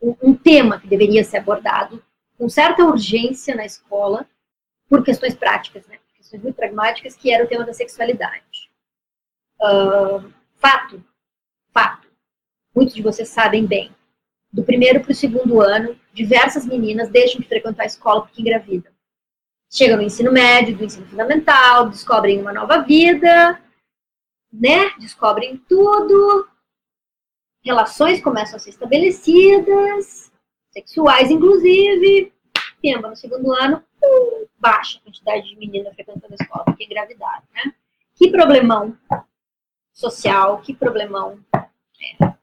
um, 0.01 0.15
um, 0.21 0.33
tema 0.35 0.79
que 0.79 0.87
deveria 0.87 1.23
ser 1.23 1.37
abordado 1.37 2.03
com 2.37 2.49
certa 2.49 2.83
urgência 2.83 3.55
na 3.55 3.65
escola, 3.65 4.25
por 4.89 5.03
questões 5.03 5.35
práticas, 5.35 5.85
né, 5.87 5.97
questões 6.15 6.41
muito 6.41 6.55
pragmáticas, 6.55 7.15
que 7.15 7.31
era 7.31 7.43
o 7.43 7.47
tema 7.47 7.65
da 7.65 7.73
sexualidade. 7.73 8.43
Fato, 10.55 11.03
fato, 11.73 12.07
muitos 12.73 12.95
de 12.95 13.01
vocês 13.01 13.27
sabem 13.27 13.65
bem, 13.65 13.93
do 14.51 14.63
primeiro 14.63 15.01
para 15.01 15.11
o 15.11 15.15
segundo 15.15 15.61
ano, 15.61 15.99
diversas 16.13 16.65
meninas 16.65 17.09
deixam 17.09 17.41
de 17.41 17.47
frequentar 17.47 17.83
a 17.83 17.87
escola 17.87 18.21
porque 18.21 18.41
engravidam. 18.41 18.91
Chegam 19.69 19.97
no 19.97 20.03
ensino 20.03 20.31
médio, 20.31 20.75
do 20.75 20.83
ensino 20.83 21.05
fundamental, 21.07 21.89
descobrem 21.89 22.41
uma 22.41 22.53
nova 22.53 22.79
vida, 22.79 23.61
né? 24.51 24.91
Descobrem 24.97 25.57
tudo, 25.69 26.47
relações 27.63 28.21
começam 28.21 28.55
a 28.55 28.59
ser 28.59 28.71
estabelecidas, 28.71 30.31
sexuais 30.71 31.29
inclusive, 31.29 32.33
tempo 32.81 33.07
no 33.07 33.15
segundo 33.15 33.51
ano, 33.53 33.83
uh, 34.03 34.49
baixa 34.57 34.97
a 34.97 35.01
quantidade 35.01 35.47
de 35.47 35.55
meninas 35.57 35.93
frequentando 35.93 36.33
a 36.33 36.43
escola 36.43 36.65
porque 36.65 36.85
engravidaram, 36.85 37.43
né? 37.53 37.73
Que 38.15 38.31
problemão 38.31 38.97
social, 39.99 40.61
que 40.61 40.73
problemão 40.73 41.39
é, 41.53 42.33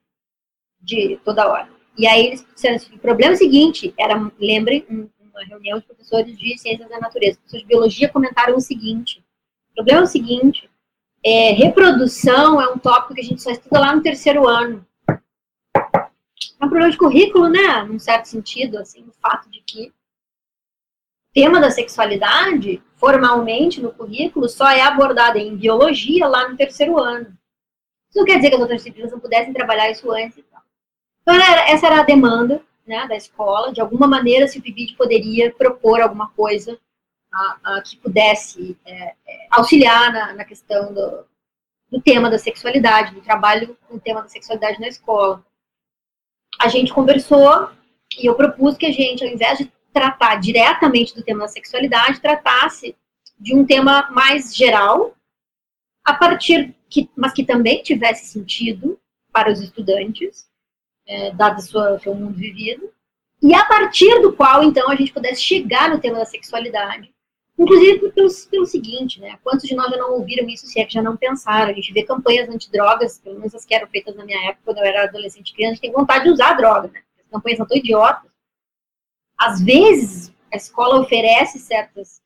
de 0.81 1.19
toda 1.25 1.49
hora. 1.49 1.69
E 1.97 2.07
aí 2.07 2.27
eles 2.27 2.47
disseram 2.55 2.77
assim, 2.77 2.95
o 2.95 2.99
problema 2.99 3.33
é 3.33 3.37
seguinte, 3.37 3.95
era, 3.97 4.31
lembrem, 4.39 4.85
um 4.91 5.09
uma 5.37 5.45
reunião 5.45 5.79
de 5.79 5.85
professores 5.85 6.37
de 6.37 6.59
ciências 6.59 6.89
da 6.89 6.99
natureza, 6.99 7.37
professores 7.37 7.63
de 7.63 7.69
biologia 7.69 8.09
comentaram 8.09 8.57
o 8.57 8.61
seguinte: 8.61 9.23
o 9.71 9.75
problema 9.75 10.01
é 10.01 10.05
o 10.05 10.07
seguinte, 10.07 10.71
é, 11.25 11.53
reprodução 11.53 12.61
é 12.61 12.69
um 12.69 12.79
tópico 12.79 13.15
que 13.15 13.21
a 13.21 13.25
gente 13.25 13.43
só 13.43 13.51
estuda 13.51 13.79
lá 13.79 13.95
no 13.95 14.03
terceiro 14.03 14.49
ano. 14.49 14.87
É 15.09 16.65
um 16.65 16.69
problema 16.69 16.91
de 16.91 16.97
currículo, 16.97 17.49
né? 17.49 17.83
Num 17.83 17.99
certo 17.99 18.27
sentido, 18.27 18.79
assim, 18.79 19.03
o 19.07 19.13
fato 19.21 19.51
de 19.51 19.61
que 19.61 19.89
o 19.89 19.93
tema 21.35 21.61
da 21.61 21.71
sexualidade, 21.71 22.83
formalmente 22.95 23.81
no 23.81 23.93
currículo, 23.93 24.49
só 24.49 24.71
é 24.71 24.81
abordado 24.81 25.37
em 25.37 25.55
biologia 25.55 26.27
lá 26.27 26.49
no 26.49 26.57
terceiro 26.57 26.99
ano. 26.99 27.37
Isso 28.17 28.21
não 28.21 28.25
quer 28.25 28.37
dizer 28.37 28.49
que 28.49 28.55
as 28.55 28.63
outras 28.63 28.79
disciplinas 28.79 29.13
não 29.13 29.21
pudessem 29.21 29.53
trabalhar 29.53 29.91
isso 29.91 30.11
antes. 30.11 30.43
Então, 31.21 31.35
essa 31.35 31.87
era 31.87 32.01
a 32.01 32.03
demanda 32.03 32.63
né, 32.87 33.07
da 33.07 33.15
escola, 33.15 33.75
de 33.75 33.81
alguma 33.81 34.07
maneira, 34.07 34.49
se 34.49 34.59
o 34.59 34.63
PIBID 34.63 34.95
poderia 34.95 35.53
propor 35.53 36.01
alguma 36.01 36.31
coisa 36.31 36.79
a, 37.31 37.59
a, 37.63 37.83
que 37.83 37.99
pudesse 37.99 38.79
é, 38.87 39.15
é, 39.27 39.47
auxiliar 39.51 40.11
na, 40.11 40.33
na 40.33 40.45
questão 40.47 40.95
do, 40.95 41.27
do, 41.91 42.01
tema 42.01 42.31
da 42.31 42.39
sexualidade, 42.39 43.15
do 43.15 43.21
trabalho 43.21 43.77
com 43.87 43.97
o 43.97 44.01
tema 44.01 44.23
da 44.23 44.29
sexualidade 44.29 44.81
na 44.81 44.89
escola. 44.89 45.45
A 46.59 46.69
gente 46.69 46.95
conversou 46.95 47.69
e 48.19 48.25
eu 48.25 48.35
propus 48.35 48.79
que 48.79 48.87
a 48.87 48.93
gente, 48.93 49.23
ao 49.23 49.31
invés 49.31 49.59
de 49.59 49.71
tratar 49.93 50.37
diretamente 50.37 51.15
do 51.15 51.23
tema 51.23 51.41
da 51.41 51.49
sexualidade, 51.49 52.21
tratasse 52.21 52.97
de 53.39 53.55
um 53.55 53.67
tema 53.67 54.09
mais 54.11 54.57
geral, 54.57 55.15
a 56.07 56.15
partir 56.15 56.73
que, 56.89 57.11
mas 57.17 57.33
que 57.33 57.45
também 57.45 57.83
tivesse 57.83 58.27
sentido 58.27 58.97
para 59.33 59.51
os 59.51 59.61
estudantes, 59.61 60.49
é, 61.05 61.33
dado 61.33 61.59
o 61.59 61.99
seu 61.99 62.15
mundo 62.15 62.35
vivido, 62.35 62.93
e 63.43 63.53
a 63.53 63.65
partir 63.65 64.23
do 64.23 64.33
qual, 64.33 64.63
então, 64.63 64.89
a 64.89 64.95
gente 64.95 65.13
pudesse 65.13 65.43
chegar 65.43 65.91
no 65.91 66.01
tema 66.01 66.19
da 66.19 66.25
sexualidade. 66.25 67.13
Inclusive 67.59 68.11
pelo, 68.13 68.29
pelo 68.51 68.67
seguinte, 68.67 69.21
né? 69.21 69.39
Quantos 69.43 69.67
de 69.67 69.75
nós 69.75 69.91
já 69.91 69.97
não 69.97 70.13
ouviram 70.13 70.49
isso, 70.49 70.67
se 70.67 70.79
é 70.79 70.85
que 70.85 70.93
já 70.93 71.03
não 71.03 71.17
pensaram? 71.17 71.71
A 71.71 71.75
gente 71.75 71.93
vê 71.93 72.05
campanhas 72.05 72.49
antidrogas, 72.49 73.19
pelo 73.19 73.39
menos 73.39 73.55
as 73.55 73.65
que 73.65 73.75
eram 73.75 73.89
feitas 73.89 74.15
na 74.15 74.25
minha 74.25 74.39
época, 74.49 74.61
quando 74.65 74.79
eu 74.79 74.85
era 74.85 75.05
adolescente 75.05 75.51
e 75.51 75.55
criança, 75.55 75.73
a 75.73 75.75
gente 75.75 75.83
tem 75.83 75.93
vontade 75.93 76.25
de 76.25 76.31
usar 76.31 76.55
droga, 76.55 76.89
né? 76.89 77.01
As 77.19 77.31
campanhas 77.31 77.57
são 77.57 77.67
tão 77.67 77.77
idiotas. 77.77 78.31
Às 79.39 79.61
vezes, 79.61 80.33
a 80.53 80.57
escola 80.57 81.01
oferece 81.01 81.59
certas 81.59 82.21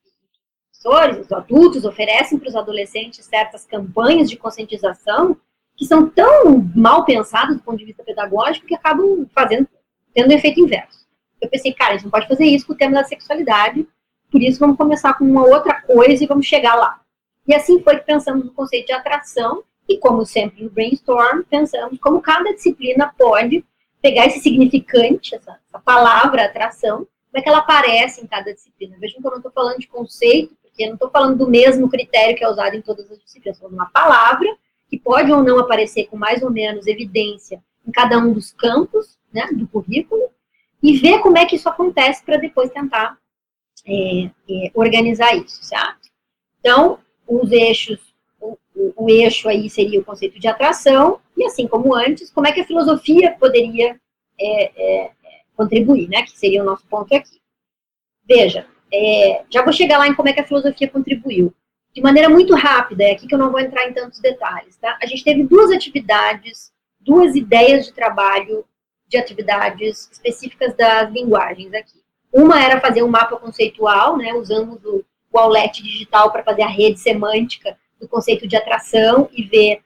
professores, 0.81 1.19
os 1.19 1.31
adultos 1.31 1.85
oferecem 1.85 2.39
para 2.39 2.49
os 2.49 2.55
adolescentes 2.55 3.23
certas 3.25 3.65
campanhas 3.65 4.29
de 4.29 4.35
conscientização 4.35 5.37
que 5.77 5.85
são 5.85 6.09
tão 6.09 6.69
mal 6.75 7.05
pensadas 7.05 7.55
do 7.55 7.63
ponto 7.63 7.77
de 7.77 7.85
vista 7.85 8.03
pedagógico 8.03 8.67
que 8.67 8.75
acabam 8.75 9.27
fazendo, 9.33 9.67
tendo 10.13 10.31
um 10.31 10.35
efeito 10.35 10.59
inverso. 10.59 11.07
Eu 11.39 11.49
pensei, 11.49 11.73
cara, 11.73 11.91
a 11.91 11.93
gente 11.93 12.03
não 12.03 12.11
pode 12.11 12.27
fazer 12.27 12.45
isso 12.45 12.67
com 12.67 12.73
o 12.73 12.77
tema 12.77 12.95
da 12.95 13.03
sexualidade, 13.03 13.87
por 14.31 14.41
isso 14.41 14.59
vamos 14.59 14.77
começar 14.77 15.13
com 15.13 15.23
uma 15.23 15.45
outra 15.45 15.81
coisa 15.81 16.23
e 16.23 16.27
vamos 16.27 16.45
chegar 16.45 16.75
lá. 16.75 16.99
E 17.47 17.53
assim 17.53 17.81
foi 17.81 17.97
que 17.97 18.05
pensamos 18.05 18.45
no 18.45 18.51
conceito 18.51 18.87
de 18.87 18.93
atração, 18.93 19.63
e 19.89 19.97
como 19.97 20.25
sempre 20.25 20.63
no 20.63 20.69
brainstorm, 20.69 21.41
pensamos 21.49 21.99
como 21.99 22.21
cada 22.21 22.53
disciplina 22.53 23.13
pode 23.17 23.65
pegar 24.01 24.27
esse 24.27 24.39
significante, 24.39 25.35
essa, 25.35 25.59
essa 25.67 25.79
palavra 25.79 26.45
atração, 26.45 26.97
como 26.97 27.39
é 27.39 27.41
que 27.41 27.49
ela 27.49 27.59
aparece 27.59 28.21
em 28.21 28.27
cada 28.27 28.53
disciplina. 28.53 28.97
Vejam 28.99 29.19
que 29.19 29.27
eu 29.27 29.31
não 29.31 29.37
estou 29.37 29.51
falando 29.51 29.79
de 29.79 29.87
conceito, 29.87 30.55
eu 30.83 30.87
não 30.87 30.95
estou 30.95 31.09
falando 31.09 31.37
do 31.37 31.49
mesmo 31.49 31.89
critério 31.89 32.35
que 32.35 32.43
é 32.43 32.49
usado 32.49 32.75
em 32.75 32.81
todas 32.81 33.09
as 33.11 33.19
disciplinas, 33.19 33.57
estou 33.57 33.69
falando 33.69 33.81
uma 33.81 33.91
palavra 33.91 34.47
que 34.89 34.99
pode 34.99 35.31
ou 35.31 35.41
não 35.41 35.57
aparecer 35.59 36.07
com 36.07 36.17
mais 36.17 36.43
ou 36.43 36.51
menos 36.51 36.85
evidência 36.87 37.63
em 37.87 37.91
cada 37.91 38.17
um 38.17 38.33
dos 38.33 38.51
campos 38.51 39.17
né, 39.33 39.47
do 39.53 39.67
currículo, 39.67 40.29
e 40.83 40.97
ver 40.97 41.19
como 41.19 41.37
é 41.37 41.45
que 41.45 41.55
isso 41.55 41.69
acontece 41.69 42.23
para 42.23 42.37
depois 42.37 42.71
tentar 42.71 43.17
é, 43.85 44.25
é, 44.25 44.71
organizar 44.73 45.35
isso, 45.35 45.63
certo? 45.63 46.09
Então, 46.59 46.99
os 47.27 47.51
eixos, 47.51 47.99
o, 48.39 48.57
o, 48.75 49.05
o, 49.05 49.09
eixo 49.09 49.47
aí 49.47 49.69
seria 49.69 49.99
o 49.99 50.03
conceito 50.03 50.39
de 50.39 50.47
atração, 50.47 51.19
e 51.37 51.45
assim 51.45 51.67
como 51.67 51.95
antes, 51.95 52.31
como 52.31 52.47
é 52.47 52.51
que 52.51 52.61
a 52.61 52.65
filosofia 52.65 53.35
poderia 53.39 53.99
é, 54.39 54.71
é 54.75 55.11
contribuir, 55.55 56.09
né, 56.09 56.23
que 56.23 56.37
seria 56.37 56.61
o 56.61 56.65
nosso 56.65 56.85
ponto 56.87 57.13
aqui. 57.15 57.39
Veja, 58.25 58.67
é, 58.93 59.43
já 59.49 59.63
vou 59.63 59.73
chegar 59.73 59.97
lá 59.97 60.07
em 60.07 60.15
como 60.15 60.29
é 60.29 60.33
que 60.33 60.41
a 60.41 60.45
filosofia 60.47 60.89
contribuiu 60.89 61.53
de 61.93 62.01
maneira 62.01 62.29
muito 62.29 62.55
rápida, 62.55 63.03
é 63.03 63.11
aqui 63.11 63.27
que 63.27 63.35
eu 63.35 63.39
não 63.39 63.51
vou 63.51 63.59
entrar 63.59 63.87
em 63.87 63.93
tantos 63.93 64.19
detalhes, 64.19 64.77
tá? 64.77 64.97
A 65.01 65.05
gente 65.05 65.23
teve 65.23 65.43
duas 65.43 65.71
atividades, 65.71 66.71
duas 66.99 67.35
ideias 67.35 67.85
de 67.85 67.93
trabalho 67.93 68.65
de 69.07 69.17
atividades 69.17 70.09
específicas 70.11 70.73
das 70.75 71.11
linguagens 71.11 71.73
aqui. 71.73 72.01
Uma 72.31 72.63
era 72.63 72.79
fazer 72.79 73.03
um 73.03 73.09
mapa 73.09 73.35
conceitual, 73.35 74.17
né, 74.17 74.33
usando 74.33 74.79
o, 74.85 75.05
o 75.31 75.37
Aulet 75.37 75.83
digital 75.83 76.31
para 76.31 76.43
fazer 76.43 76.61
a 76.61 76.67
rede 76.67 76.97
semântica 76.97 77.77
do 77.99 78.07
conceito 78.07 78.47
de 78.47 78.55
atração 78.55 79.29
e 79.33 79.43
ver 79.43 79.81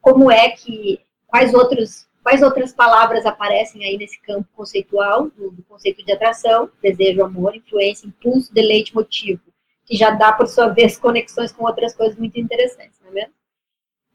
como 0.00 0.30
é 0.30 0.50
que, 0.50 1.00
quais 1.26 1.52
outros 1.52 2.06
quais 2.28 2.42
outras 2.42 2.74
palavras 2.74 3.24
aparecem 3.24 3.82
aí 3.84 3.96
nesse 3.96 4.20
campo 4.20 4.46
conceitual, 4.54 5.30
do, 5.30 5.50
do 5.50 5.62
conceito 5.62 6.04
de 6.04 6.12
atração, 6.12 6.70
desejo, 6.82 7.24
amor, 7.24 7.56
influência, 7.56 8.06
impulso, 8.06 8.52
deleite, 8.52 8.94
motivo 8.94 9.40
que 9.86 9.96
já 9.96 10.10
dá, 10.10 10.30
por 10.30 10.46
sua 10.46 10.68
vez, 10.68 10.98
conexões 11.00 11.50
com 11.50 11.64
outras 11.64 11.94
coisas 11.94 12.18
muito 12.18 12.38
interessantes, 12.38 13.00
não 13.00 13.08
é 13.08 13.14
mesmo? 13.14 13.32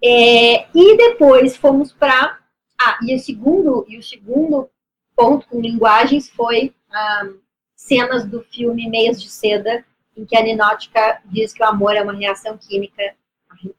É, 0.03 0.67
e 0.75 0.95
depois 0.95 1.57
fomos 1.57 1.91
para. 1.91 2.37
Ah, 2.79 2.99
e 3.01 3.15
o 3.15 3.19
segundo, 3.19 3.83
e 3.87 3.97
o 3.97 4.03
segundo 4.03 4.69
ponto 5.15 5.47
com 5.47 5.59
linguagens 5.59 6.29
foi 6.29 6.71
ah, 6.91 7.29
cenas 7.75 8.25
do 8.25 8.43
filme 8.43 8.87
Meias 8.87 9.19
de 9.19 9.27
Seda, 9.27 9.83
em 10.15 10.23
que 10.23 10.37
a 10.37 10.43
Ninótica 10.43 11.19
diz 11.25 11.51
que 11.51 11.63
o 11.63 11.65
amor 11.67 11.95
é 11.95 12.03
uma 12.03 12.13
reação 12.13 12.59
química. 12.59 13.15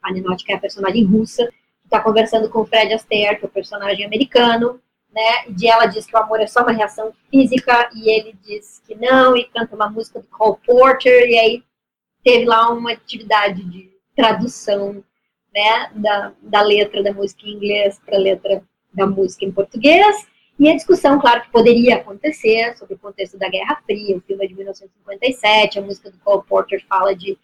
A 0.02 0.12
Ninótica 0.12 0.52
é 0.52 0.56
a 0.56 0.60
personagem 0.60 1.04
russa, 1.04 1.48
está 1.84 2.00
conversando 2.00 2.48
com 2.48 2.60
o 2.60 2.66
Fred 2.66 2.92
Astaire, 2.92 3.38
que 3.38 3.44
é 3.44 3.48
o 3.48 3.50
personagem 3.50 4.04
americano, 4.04 4.80
né? 5.12 5.46
E 5.58 5.68
ela 5.68 5.86
diz 5.86 6.06
que 6.06 6.16
o 6.16 6.18
amor 6.18 6.40
é 6.40 6.46
só 6.46 6.62
uma 6.62 6.72
reação 6.72 7.12
física, 7.30 7.88
e 7.94 8.10
ele 8.10 8.36
diz 8.42 8.82
que 8.86 8.94
não, 8.94 9.36
e 9.36 9.44
canta 9.44 9.76
uma 9.76 9.88
música 9.88 10.20
do 10.20 10.26
Cole 10.26 10.58
Porter, 10.66 11.28
e 11.28 11.38
aí 11.38 11.64
teve 12.24 12.44
lá 12.44 12.70
uma 12.70 12.92
atividade 12.92 13.62
de 13.62 13.90
tradução, 14.16 15.04
né, 15.54 15.90
da, 15.94 16.32
da 16.42 16.62
letra 16.62 17.02
da 17.02 17.12
música 17.12 17.46
em 17.46 17.52
inglês 17.52 18.00
para 18.04 18.16
a 18.16 18.20
letra 18.20 18.62
da 18.92 19.06
música 19.06 19.44
em 19.44 19.52
português, 19.52 20.26
e 20.58 20.68
a 20.68 20.74
discussão, 20.74 21.20
claro, 21.20 21.42
que 21.42 21.50
poderia 21.50 21.96
acontecer 21.96 22.76
sobre 22.76 22.94
o 22.94 22.98
contexto 22.98 23.36
da 23.36 23.48
Guerra 23.48 23.80
Fria, 23.84 24.16
o 24.16 24.20
filme 24.20 24.44
é 24.44 24.48
de 24.48 24.54
1957, 24.54 25.78
a 25.78 25.82
música 25.82 26.10
do 26.10 26.18
Cole 26.18 26.44
Porter 26.46 26.84
fala 26.88 27.14
de, 27.14 27.36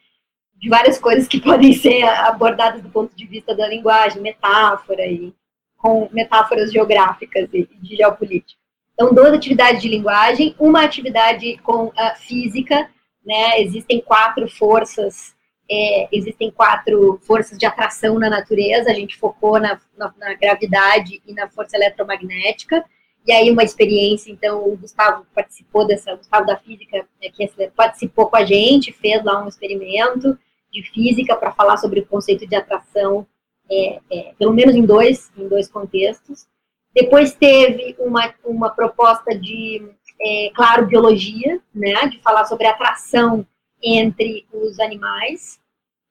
de 0.61 0.69
várias 0.69 0.99
coisas 0.99 1.27
que 1.27 1.41
podem 1.43 1.73
ser 1.73 2.03
abordadas 2.05 2.83
do 2.83 2.91
ponto 2.91 3.17
de 3.17 3.27
vista 3.27 3.55
da 3.55 3.67
linguagem, 3.67 4.21
metáfora 4.21 5.07
e 5.07 5.35
com 5.77 6.09
metáforas 6.13 6.71
geográficas 6.71 7.49
e 7.55 7.67
de 7.81 7.97
geopolítica. 7.97 8.61
Então, 8.93 9.15
duas 9.15 9.33
atividades 9.33 9.81
de 9.81 9.89
linguagem, 9.89 10.55
uma 10.59 10.85
atividade 10.85 11.57
com 11.63 11.91
a 11.97 12.15
física, 12.17 12.91
né? 13.25 13.59
Existem 13.63 13.99
quatro 13.99 14.47
forças, 14.47 15.35
é, 15.71 16.07
existem 16.13 16.51
quatro 16.51 17.19
forças 17.23 17.57
de 17.57 17.65
atração 17.65 18.19
na 18.19 18.29
natureza. 18.29 18.91
A 18.91 18.95
gente 18.95 19.17
focou 19.17 19.59
na, 19.59 19.81
na, 19.97 20.13
na 20.19 20.35
gravidade 20.35 21.23
e 21.27 21.33
na 21.33 21.49
força 21.49 21.79
eletromagnética. 21.79 22.85
E 23.27 23.33
aí 23.33 23.51
uma 23.51 23.63
experiência, 23.63 24.31
então 24.31 24.69
o 24.69 24.77
Gustavo 24.77 25.27
participou 25.35 25.87
dessa, 25.87 26.13
o 26.13 26.19
Gustavo 26.19 26.45
da 26.45 26.59
Física, 26.59 27.07
é, 27.23 27.31
que 27.31 27.49
participou 27.75 28.27
com 28.27 28.37
a 28.37 28.45
gente, 28.45 28.93
fez 28.93 29.25
lá 29.25 29.43
um 29.43 29.49
experimento 29.49 30.39
de 30.73 30.83
física 30.91 31.37
para 31.37 31.53
falar 31.53 31.77
sobre 31.77 32.01
o 32.01 32.07
conceito 32.07 32.47
de 32.47 32.55
atração, 32.55 33.27
é, 33.71 34.01
é, 34.11 34.35
pelo 34.39 34.53
menos 34.53 34.75
em 34.75 34.85
dois, 34.85 35.31
em 35.37 35.47
dois 35.49 35.69
contextos. 35.69 36.47
Depois 36.95 37.35
teve 37.35 37.95
uma, 37.99 38.35
uma 38.45 38.71
proposta 38.71 39.37
de, 39.37 39.83
é, 40.21 40.51
claro, 40.55 40.87
biologia, 40.87 41.61
né, 41.75 42.07
de 42.09 42.21
falar 42.21 42.45
sobre 42.47 42.67
atração 42.67 43.47
entre 43.83 44.47
os 44.53 44.79
animais, 44.81 45.61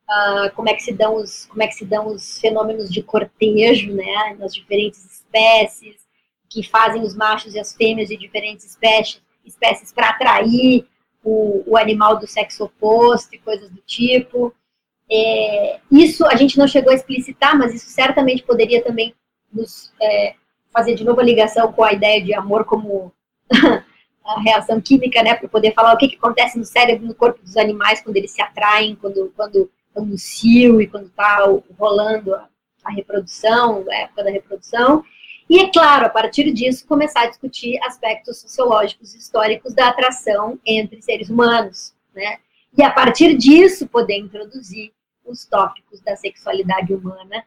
uh, 0.09 0.53
como 0.55 0.69
é 0.69 0.73
que 0.73 0.83
se 0.83 0.93
dão 0.93 1.15
os, 1.15 1.45
como 1.45 1.61
é 1.61 1.67
que 1.67 1.75
se 1.75 1.85
dão 1.85 2.07
os 2.07 2.39
fenômenos 2.39 2.89
de 2.89 3.03
cortejo, 3.03 3.93
né, 3.93 4.35
nas 4.39 4.53
diferentes 4.53 5.03
espécies, 5.05 6.07
que 6.49 6.63
fazem 6.63 7.01
os 7.03 7.15
machos 7.15 7.53
e 7.53 7.59
as 7.59 7.75
fêmeas 7.75 8.09
de 8.09 8.17
diferentes 8.17 8.65
espécies, 8.65 9.21
espécies 9.45 9.91
para 9.91 10.09
atrair 10.09 10.87
o, 11.23 11.63
o, 11.65 11.77
animal 11.77 12.17
do 12.17 12.27
sexo 12.27 12.65
oposto 12.65 13.35
e 13.35 13.39
coisas 13.39 13.69
do 13.69 13.81
tipo. 13.81 14.53
É, 15.11 15.79
isso 15.91 16.25
a 16.25 16.35
gente 16.35 16.57
não 16.57 16.67
chegou 16.67 16.91
a 16.91 16.95
explicitar, 16.95 17.57
mas 17.57 17.73
isso 17.73 17.89
certamente 17.89 18.43
poderia 18.43 18.83
também 18.83 19.13
nos 19.51 19.91
é, 20.01 20.35
fazer 20.71 20.95
de 20.95 21.03
novo 21.03 21.19
a 21.19 21.23
ligação 21.23 21.71
com 21.73 21.83
a 21.83 21.93
ideia 21.93 22.23
de 22.23 22.33
amor 22.33 22.63
como 22.65 23.11
a 24.23 24.41
reação 24.41 24.79
química, 24.79 25.23
né, 25.23 25.33
para 25.33 25.49
poder 25.49 25.73
falar 25.73 25.93
o 25.93 25.97
que, 25.97 26.09
que 26.09 26.15
acontece 26.15 26.57
no 26.57 26.65
cérebro, 26.65 27.07
no 27.07 27.15
corpo 27.15 27.41
dos 27.41 27.57
animais 27.57 28.01
quando 28.01 28.17
eles 28.17 28.31
se 28.31 28.41
atraem, 28.41 28.95
quando 28.95 29.33
quando 29.35 29.69
quando 29.91 30.17
cio 30.17 30.79
e 30.79 30.87
quando 30.87 31.07
está 31.07 31.43
rolando 31.77 32.35
a, 32.35 32.47
a 32.83 32.91
reprodução, 32.91 33.85
a 33.89 33.95
época 33.95 34.23
da 34.23 34.29
reprodução. 34.29 35.03
E, 35.49 35.59
é 35.59 35.71
claro, 35.71 36.05
a 36.05 36.09
partir 36.09 36.51
disso, 36.51 36.85
começar 36.85 37.21
a 37.21 37.27
discutir 37.27 37.79
aspectos 37.83 38.39
sociológicos 38.39 39.15
e 39.15 39.17
históricos 39.17 39.73
da 39.73 39.89
atração 39.89 40.59
entre 40.63 41.01
seres 41.01 41.29
humanos, 41.29 41.95
né? 42.13 42.37
E, 42.77 42.83
a 42.83 42.91
partir 42.91 43.35
disso, 43.35 43.87
poder 43.87 44.17
introduzir 44.17 44.93
os 45.25 45.45
tópicos 45.45 46.01
da 46.01 46.15
sexualidade 46.15 46.93
humana, 46.93 47.43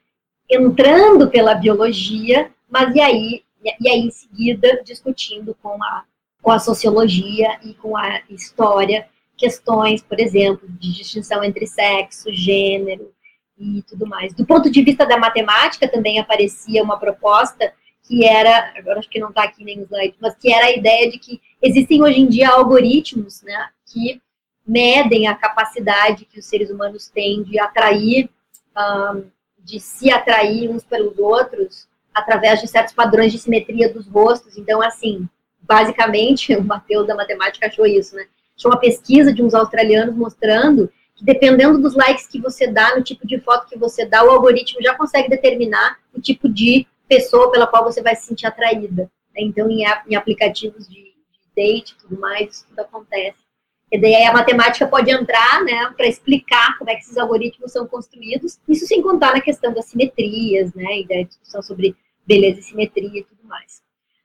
entrando 0.50 1.30
pela 1.30 1.54
biologia, 1.54 2.50
mas 2.68 2.94
e 2.94 3.00
aí, 3.00 3.44
e 3.80 3.88
aí 3.88 4.00
em 4.00 4.10
seguida, 4.10 4.82
discutindo 4.84 5.56
com 5.62 5.82
a, 5.82 6.04
com 6.42 6.50
a 6.50 6.58
sociologia 6.58 7.58
e 7.62 7.72
com 7.74 7.96
a 7.96 8.20
história 8.28 9.08
questões, 9.36 10.02
por 10.02 10.20
exemplo, 10.20 10.68
de 10.68 10.92
distinção 10.92 11.42
entre 11.42 11.66
sexo, 11.66 12.32
gênero 12.32 13.10
e 13.58 13.82
tudo 13.82 14.06
mais. 14.06 14.32
Do 14.34 14.46
ponto 14.46 14.70
de 14.70 14.82
vista 14.82 15.04
da 15.04 15.16
matemática, 15.18 15.88
também 15.88 16.20
aparecia 16.20 16.82
uma 16.82 16.96
proposta 16.96 17.72
que 18.12 18.26
era, 18.26 18.74
agora 18.76 18.98
acho 18.98 19.08
que 19.08 19.18
não 19.18 19.30
está 19.30 19.44
aqui 19.44 19.64
nem 19.64 19.78
no 19.78 19.86
slide, 19.86 20.14
mas 20.20 20.34
que 20.34 20.52
era 20.52 20.66
a 20.66 20.70
ideia 20.70 21.10
de 21.10 21.18
que 21.18 21.40
existem 21.62 22.02
hoje 22.02 22.20
em 22.20 22.28
dia 22.28 22.50
algoritmos, 22.50 23.40
né, 23.40 23.70
que 23.86 24.20
medem 24.66 25.26
a 25.26 25.34
capacidade 25.34 26.26
que 26.26 26.38
os 26.38 26.44
seres 26.44 26.68
humanos 26.68 27.08
têm 27.08 27.42
de 27.42 27.58
atrair, 27.58 28.28
um, 28.76 29.24
de 29.58 29.80
se 29.80 30.10
atrair 30.10 30.68
uns 30.68 30.84
pelos 30.84 31.18
outros 31.18 31.88
através 32.12 32.60
de 32.60 32.68
certos 32.68 32.92
padrões 32.92 33.32
de 33.32 33.38
simetria 33.38 33.90
dos 33.90 34.06
rostos. 34.06 34.58
Então, 34.58 34.82
assim, 34.82 35.26
basicamente, 35.62 36.54
o 36.54 36.62
Matheus 36.62 37.06
da 37.06 37.14
matemática 37.14 37.66
achou 37.66 37.86
isso, 37.86 38.14
né? 38.14 38.26
Achou 38.58 38.70
uma 38.70 38.78
pesquisa 38.78 39.32
de 39.32 39.42
uns 39.42 39.54
australianos 39.54 40.14
mostrando 40.14 40.92
que 41.14 41.24
dependendo 41.24 41.80
dos 41.80 41.94
likes 41.94 42.26
que 42.26 42.38
você 42.38 42.66
dá, 42.66 42.94
no 42.94 43.02
tipo 43.02 43.26
de 43.26 43.40
foto 43.40 43.66
que 43.66 43.78
você 43.78 44.04
dá, 44.04 44.22
o 44.22 44.30
algoritmo 44.30 44.82
já 44.82 44.94
consegue 44.94 45.30
determinar 45.30 45.96
o 46.12 46.20
tipo 46.20 46.46
de 46.46 46.86
pessoa 47.12 47.50
pela 47.50 47.66
qual 47.66 47.84
você 47.84 48.00
vai 48.00 48.16
se 48.16 48.26
sentir 48.26 48.46
atraída. 48.46 49.10
Né? 49.34 49.42
Então, 49.42 49.70
em, 49.70 49.84
em 50.08 50.14
aplicativos 50.14 50.88
de, 50.88 51.12
date 51.54 51.92
e 51.92 51.96
tudo 51.96 52.18
mais, 52.18 52.50
isso 52.50 52.66
tudo 52.68 52.80
acontece. 52.80 53.36
E 53.90 54.00
daí 54.00 54.24
a 54.24 54.32
matemática 54.32 54.86
pode 54.86 55.10
entrar, 55.10 55.62
né, 55.62 55.92
para 55.94 56.06
explicar 56.06 56.78
como 56.78 56.88
é 56.88 56.94
que 56.94 57.02
esses 57.02 57.18
algoritmos 57.18 57.70
são 57.72 57.86
construídos, 57.86 58.58
isso 58.66 58.86
sem 58.86 59.02
contar 59.02 59.34
na 59.34 59.40
questão 59.42 59.70
das 59.74 59.84
simetrias, 59.84 60.72
né, 60.72 61.00
e 61.00 61.06
da 61.06 61.22
discussão 61.28 61.62
sobre 61.62 61.94
beleza 62.26 62.60
e 62.60 62.62
simetria 62.62 63.20
e 63.20 63.24
tudo 63.24 63.46
mais. 63.46 63.82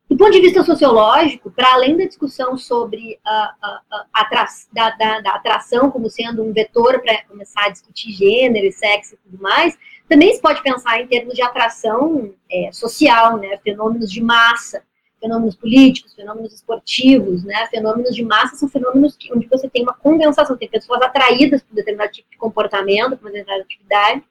Do 0.10 0.16
ponto 0.16 0.32
de 0.32 0.40
vista 0.40 0.64
sociológico, 0.64 1.52
para 1.52 1.74
além 1.74 1.98
da 1.98 2.06
discussão 2.06 2.58
sobre 2.58 3.20
a, 3.26 3.54
a, 3.62 4.06
a 4.14 4.48
da, 4.72 4.90
da, 4.92 5.20
da, 5.20 5.32
atração 5.36 5.92
como 5.92 6.10
sendo 6.10 6.42
um 6.42 6.54
vetor 6.54 7.02
para 7.02 7.24
começar 7.24 7.66
a 7.66 7.70
discutir 7.70 8.14
gênero 8.14 8.68
e 8.68 8.72
sexo 8.72 9.16
e 9.16 9.18
tudo 9.18 9.44
mais, 9.44 9.78
também 10.08 10.34
se 10.34 10.42
pode 10.42 10.62
pensar 10.64 11.02
em 11.02 11.08
termos 11.08 11.34
de 11.34 11.42
atração 11.42 12.34
é, 12.50 12.72
social, 12.72 13.38
né, 13.38 13.58
fenômenos 13.58 14.12
de 14.12 14.22
massa, 14.22 14.82
fenômenos 15.20 15.56
políticos, 15.56 16.14
fenômenos 16.14 16.54
esportivos, 16.54 17.44
né, 17.44 17.68
fenômenos 17.68 18.16
de 18.16 18.24
massa 18.24 18.56
são 18.56 18.70
fenômenos 18.70 19.16
que, 19.18 19.34
onde 19.34 19.48
você 19.48 19.70
tem 19.70 19.84
uma 19.84 19.94
condensação, 19.94 20.56
tem 20.56 20.70
pessoas 20.70 21.02
atraídas 21.02 21.62
por 21.62 21.76
determinado 21.76 22.12
tipo 22.12 22.30
de 22.30 22.38
comportamento, 22.38 23.18
por 23.18 23.26
uma 23.26 23.32
determinada 23.32 23.64
atividade. 23.64 24.24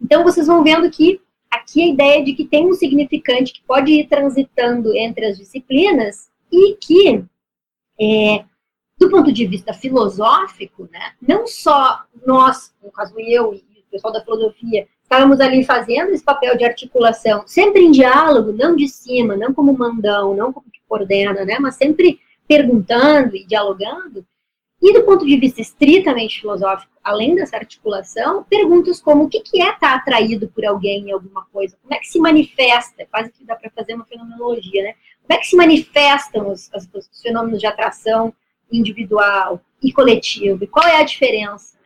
Então, 0.00 0.22
vocês 0.22 0.46
vão 0.46 0.62
vendo 0.62 0.90
que 0.90 1.20
aqui 1.50 1.82
a 1.82 1.88
ideia 1.88 2.24
de 2.24 2.32
que 2.32 2.44
tem 2.44 2.66
um 2.66 2.72
significante 2.72 3.52
que 3.52 3.62
pode 3.62 3.92
ir 3.92 4.08
transitando 4.08 4.96
entre 4.96 5.26
as 5.26 5.36
disciplinas 5.36 6.30
e 6.50 6.74
que, 6.76 7.24
é, 8.00 8.44
do 8.98 9.10
ponto 9.10 9.32
de 9.32 9.46
vista 9.46 9.74
filosófico, 9.74 10.88
né, 10.90 11.12
não 11.20 11.46
só 11.46 12.04
nós, 12.24 12.72
no 12.82 12.90
caso 12.90 13.18
eu 13.18 13.52
e 13.52 13.58
o 13.58 13.90
pessoal 13.90 14.12
da 14.12 14.22
filosofia, 14.22 14.86
estávamos 15.10 15.40
ali 15.40 15.64
fazendo 15.64 16.12
esse 16.12 16.22
papel 16.22 16.56
de 16.56 16.64
articulação, 16.64 17.42
sempre 17.44 17.82
em 17.82 17.90
diálogo, 17.90 18.52
não 18.52 18.76
de 18.76 18.86
cima, 18.86 19.36
não 19.36 19.52
como 19.52 19.76
mandão, 19.76 20.36
não 20.36 20.52
como 20.52 20.70
que 20.70 20.78
coordena, 20.88 21.44
né, 21.44 21.58
mas 21.58 21.74
sempre 21.74 22.20
perguntando 22.46 23.34
e 23.34 23.44
dialogando. 23.44 24.24
E 24.80 24.94
do 24.94 25.02
ponto 25.02 25.26
de 25.26 25.36
vista 25.36 25.60
estritamente 25.60 26.40
filosófico, 26.40 26.92
além 27.02 27.34
dessa 27.34 27.56
articulação, 27.56 28.44
perguntas 28.44 29.00
como 29.00 29.24
o 29.24 29.28
que, 29.28 29.40
que 29.40 29.60
é 29.60 29.70
estar 29.70 29.96
atraído 29.96 30.48
por 30.48 30.64
alguém 30.64 31.08
em 31.08 31.12
alguma 31.12 31.44
coisa, 31.52 31.76
como 31.82 31.92
é 31.92 31.98
que 31.98 32.06
se 32.06 32.20
manifesta, 32.20 33.04
quase 33.10 33.32
que 33.32 33.44
dá 33.44 33.56
para 33.56 33.70
fazer 33.70 33.94
uma 33.94 34.06
fenomenologia, 34.06 34.82
né? 34.82 34.94
Como 35.26 35.38
é 35.38 35.42
que 35.42 35.48
se 35.48 35.56
manifestam 35.56 36.50
os, 36.50 36.70
os, 36.74 36.88
os 36.94 37.20
fenômenos 37.20 37.58
de 37.58 37.66
atração 37.66 38.32
individual 38.72 39.60
e 39.82 39.92
coletivo, 39.92 40.62
e 40.62 40.68
qual 40.68 40.86
é 40.86 41.00
a 41.00 41.04
diferença? 41.04 41.79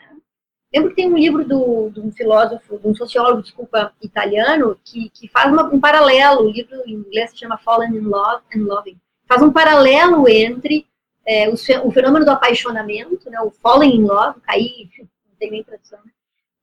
Lembro 0.75 0.91
que 0.91 0.97
tem 0.97 1.13
um 1.13 1.17
livro 1.17 1.47
do, 1.47 1.89
de 1.91 2.01
um 2.01 2.11
filósofo, 2.11 2.79
de 2.79 2.89
um 2.89 2.95
sociólogo, 2.95 3.43
desculpa, 3.43 3.95
italiano, 4.03 4.77
que, 4.85 5.09
que 5.11 5.29
faz 5.29 5.53
uma, 5.53 5.73
um 5.73 5.79
paralelo, 5.79 6.43
o 6.43 6.51
livro 6.51 6.83
em 6.85 6.95
inglês 6.95 7.31
se 7.31 7.39
chama 7.39 7.57
Fallen 7.59 7.95
in 7.95 8.01
Love 8.01 8.43
and 8.55 8.65
Loving, 8.65 8.99
faz 9.27 9.41
um 9.41 9.53
paralelo 9.53 10.29
entre 10.29 10.87
é, 11.25 11.49
o, 11.49 11.53
o, 11.53 11.91
fenômeno 11.93 12.25
do 12.25 12.31
apaixonamento, 12.31 13.31
né, 13.31 13.41
o 13.41 13.51
falling 13.51 13.95
in 13.97 14.05
love, 14.05 14.41
cair, 14.41 14.91
não 14.99 15.37
tem 15.39 15.51
nem 15.51 15.63
tradução, 15.63 15.99
né, 16.05 16.13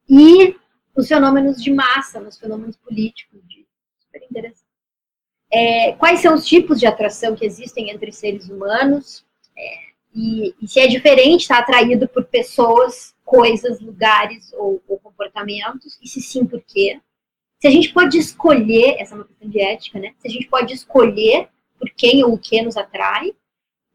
e 0.09 0.55
os 0.95 1.07
fenômenos 1.07 1.63
de 1.63 1.71
massa, 1.71 2.19
os 2.19 2.38
fenômenos 2.38 2.75
políticos, 2.75 3.39
de, 3.47 3.65
super 3.99 4.23
interessante. 4.23 4.69
É, 5.49 5.93
quais 5.93 6.19
são 6.19 6.35
os 6.35 6.45
tipos 6.45 6.79
de 6.79 6.85
atração 6.85 7.35
que 7.35 7.45
existem 7.45 7.89
entre 7.89 8.11
seres 8.11 8.49
humanos, 8.49 9.25
é, 9.57 9.90
e, 10.13 10.53
e, 10.61 10.67
se 10.67 10.79
é 10.79 10.88
diferente 10.88 11.41
estar 11.41 11.59
atraído 11.59 12.07
por 12.07 12.25
pessoas 12.25 13.15
coisas, 13.23 13.79
lugares 13.79 14.51
ou, 14.53 14.81
ou, 14.88 14.99
comportamentos, 14.99 15.97
e 16.01 16.07
se 16.07 16.21
sim, 16.21 16.45
por 16.45 16.61
quê? 16.61 16.99
Se 17.59 17.67
a 17.67 17.71
gente 17.71 17.93
pode 17.93 18.17
escolher, 18.17 18.95
essa 18.99 19.13
é 19.13 19.17
uma 19.17 19.25
questão 19.25 19.49
de 19.49 19.61
ética, 19.61 19.99
né? 19.99 20.13
Se 20.19 20.27
a 20.27 20.31
gente 20.31 20.47
pode 20.47 20.73
escolher 20.73 21.47
por 21.79 21.89
quem 21.95 22.23
ou 22.23 22.33
o 22.33 22.38
que 22.38 22.61
nos 22.61 22.75
atrai, 22.75 23.33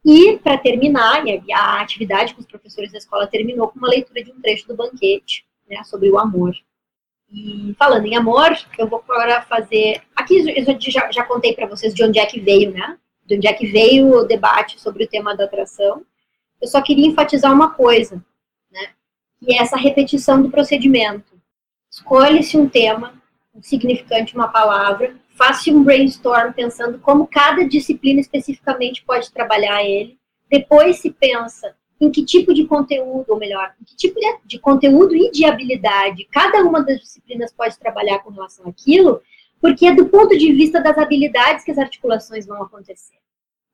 E, 0.05 0.39
para 0.39 0.57
terminar, 0.57 1.25
a 1.53 1.81
atividade 1.81 2.33
com 2.33 2.41
os 2.41 2.47
professores 2.47 2.93
da 2.93 2.99
escola 2.99 3.27
terminou 3.27 3.69
com 3.69 3.79
uma 3.79 3.89
leitura 3.89 4.23
de 4.23 4.31
um 4.31 4.41
trecho 4.41 4.69
do 4.69 4.77
banquete, 4.77 5.45
né, 5.69 5.83
sobre 5.83 6.09
o 6.09 6.19
amor. 6.19 6.55
E 7.29 7.75
falando 7.77 8.07
em 8.07 8.17
amor, 8.17 8.57
eu 8.79 8.89
vou 8.89 9.01
agora 9.01 9.43
fazer. 9.43 10.01
Aqui 10.15 10.37
eu 10.39 10.81
já, 10.81 11.11
já 11.11 11.25
contei 11.25 11.55
para 11.55 11.67
vocês 11.67 11.93
de 11.93 12.05
onde 12.05 12.21
é 12.21 12.27
que 12.27 12.41
veio, 12.41 12.71
né? 12.71 12.97
De 13.27 13.37
onde 13.37 13.47
é 13.47 13.53
que 13.53 13.67
veio 13.67 14.11
o 14.11 14.25
debate 14.25 14.81
sobre 14.81 15.05
o 15.05 15.09
tema 15.09 15.37
da 15.37 15.45
atração. 15.45 16.05
Eu 16.61 16.69
só 16.69 16.81
queria 16.81 17.07
enfatizar 17.07 17.53
uma 17.53 17.71
coisa, 17.75 18.25
né? 18.71 18.91
Que 19.39 19.55
é 19.55 19.63
essa 19.63 19.77
repetição 19.77 20.41
do 20.41 20.51
procedimento. 20.51 21.35
Escolhe-se 21.91 22.57
um 22.57 22.69
tema, 22.69 23.21
um 23.55 23.63
significante, 23.63 24.35
uma 24.35 24.49
palavra, 24.49 25.17
faça 25.37 25.71
um 25.71 25.83
brainstorm 25.83 26.53
pensando 26.53 26.99
como 26.99 27.27
cada 27.27 27.67
disciplina 27.67 28.21
especificamente 28.21 29.05
pode 29.05 29.31
trabalhar 29.31 29.85
ele. 29.85 30.19
Depois 30.51 30.99
se 30.99 31.11
pensa 31.11 31.75
em 32.01 32.11
que 32.11 32.25
tipo 32.25 32.53
de 32.53 32.67
conteúdo, 32.67 33.25
ou 33.29 33.39
melhor, 33.39 33.75
em 33.81 33.85
que 33.85 33.97
tipo 33.97 34.19
de, 34.45 34.59
conteúdo 34.59 35.17
e 35.17 35.31
de 35.31 35.45
habilidade 35.45 36.27
cada 36.31 36.63
uma 36.63 36.83
das 36.83 37.01
disciplinas 37.01 37.53
pode 37.53 37.79
trabalhar 37.79 38.19
com 38.21 38.31
relação 38.31 38.69
àquilo, 38.69 39.23
porque 39.67 39.87
é 39.87 39.93
do 39.93 40.07
ponto 40.07 40.39
de 40.39 40.53
vista 40.53 40.81
das 40.81 40.97
habilidades 40.97 41.65
que 41.65 41.73
as 41.73 41.79
articulações 41.79 42.47
vão 42.47 42.63
acontecer, 42.63 43.17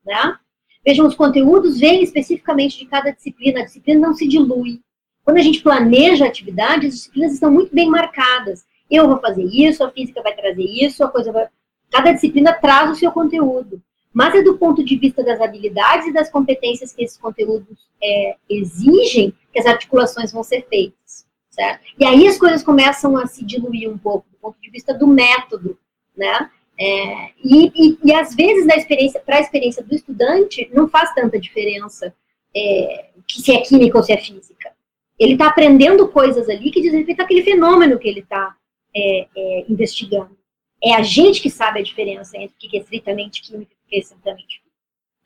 né? 0.02 0.38
Vejam, 0.82 1.06
os 1.06 1.14
conteúdos 1.14 1.78
vêm 1.78 2.02
especificamente 2.02 2.78
de 2.78 2.86
cada 2.86 3.10
disciplina, 3.10 3.60
a 3.60 3.64
disciplina 3.64 4.00
não 4.00 4.14
se 4.14 4.26
dilui. 4.26 4.80
Quando 5.22 5.36
a 5.36 5.42
gente 5.42 5.60
planeja 5.60 6.24
a 6.24 6.28
atividade, 6.28 6.86
as 6.86 6.94
disciplinas 6.94 7.34
estão 7.34 7.52
muito 7.52 7.74
bem 7.74 7.90
marcadas. 7.90 8.64
Eu 8.90 9.06
vou 9.06 9.20
fazer 9.20 9.44
isso, 9.44 9.84
a 9.84 9.90
física 9.90 10.22
vai 10.22 10.34
trazer 10.34 10.64
isso, 10.64 11.04
a 11.04 11.08
coisa 11.08 11.30
vai... 11.30 11.46
Cada 11.90 12.12
disciplina 12.12 12.54
traz 12.54 12.90
o 12.90 12.94
seu 12.94 13.12
conteúdo 13.12 13.82
mas 14.14 14.34
é 14.34 14.42
do 14.42 14.58
ponto 14.58 14.84
de 14.84 14.96
vista 14.96 15.24
das 15.24 15.40
habilidades 15.40 16.06
e 16.06 16.12
das 16.12 16.30
competências 16.30 16.92
que 16.92 17.02
esses 17.02 17.16
conteúdos 17.16 17.88
é, 18.02 18.36
exigem 18.48 19.34
que 19.50 19.58
as 19.58 19.64
articulações 19.64 20.30
vão 20.30 20.42
ser 20.42 20.66
feitas, 20.68 21.26
certo? 21.48 21.86
E 21.98 22.04
aí 22.04 22.28
as 22.28 22.36
coisas 22.36 22.62
começam 22.62 23.16
a 23.16 23.26
se 23.26 23.42
diluir 23.42 23.90
um 23.90 23.96
pouco 23.96 24.28
do 24.30 24.36
ponto 24.36 24.60
de 24.60 24.70
vista 24.70 24.92
do 24.92 25.06
método, 25.06 25.78
né? 26.16 26.50
É, 26.78 27.30
e, 27.44 27.72
e, 27.74 27.98
e, 28.02 28.14
às 28.14 28.34
vezes 28.34 28.66
na 28.66 28.76
experiência, 28.76 29.20
para 29.20 29.36
a 29.36 29.40
experiência 29.40 29.82
do 29.82 29.94
estudante, 29.94 30.70
não 30.72 30.88
faz 30.88 31.12
tanta 31.14 31.38
diferença 31.38 32.14
é, 32.54 33.10
que 33.26 33.40
se 33.40 33.52
é 33.52 33.60
química 33.60 33.98
ou 33.98 34.04
se 34.04 34.12
é 34.12 34.16
física. 34.16 34.72
Ele 35.18 35.34
está 35.34 35.48
aprendendo 35.48 36.08
coisas 36.08 36.48
ali 36.48 36.70
que 36.70 36.80
dizem 36.80 36.98
respeito 36.98 37.22
àquele 37.22 37.42
fenômeno 37.42 37.98
que 37.98 38.08
ele 38.08 38.20
está 38.20 38.56
é, 38.94 39.28
é, 39.36 39.64
investigando. 39.68 40.36
É 40.82 40.94
a 40.94 41.02
gente 41.02 41.40
que 41.40 41.50
sabe 41.50 41.78
a 41.78 41.82
diferença 41.82 42.36
entre 42.36 42.54
o 42.56 42.58
que 42.58 42.76
é 42.76 42.80
estritamente 42.80 43.42
química 43.42 43.72
estritamente 43.92 44.62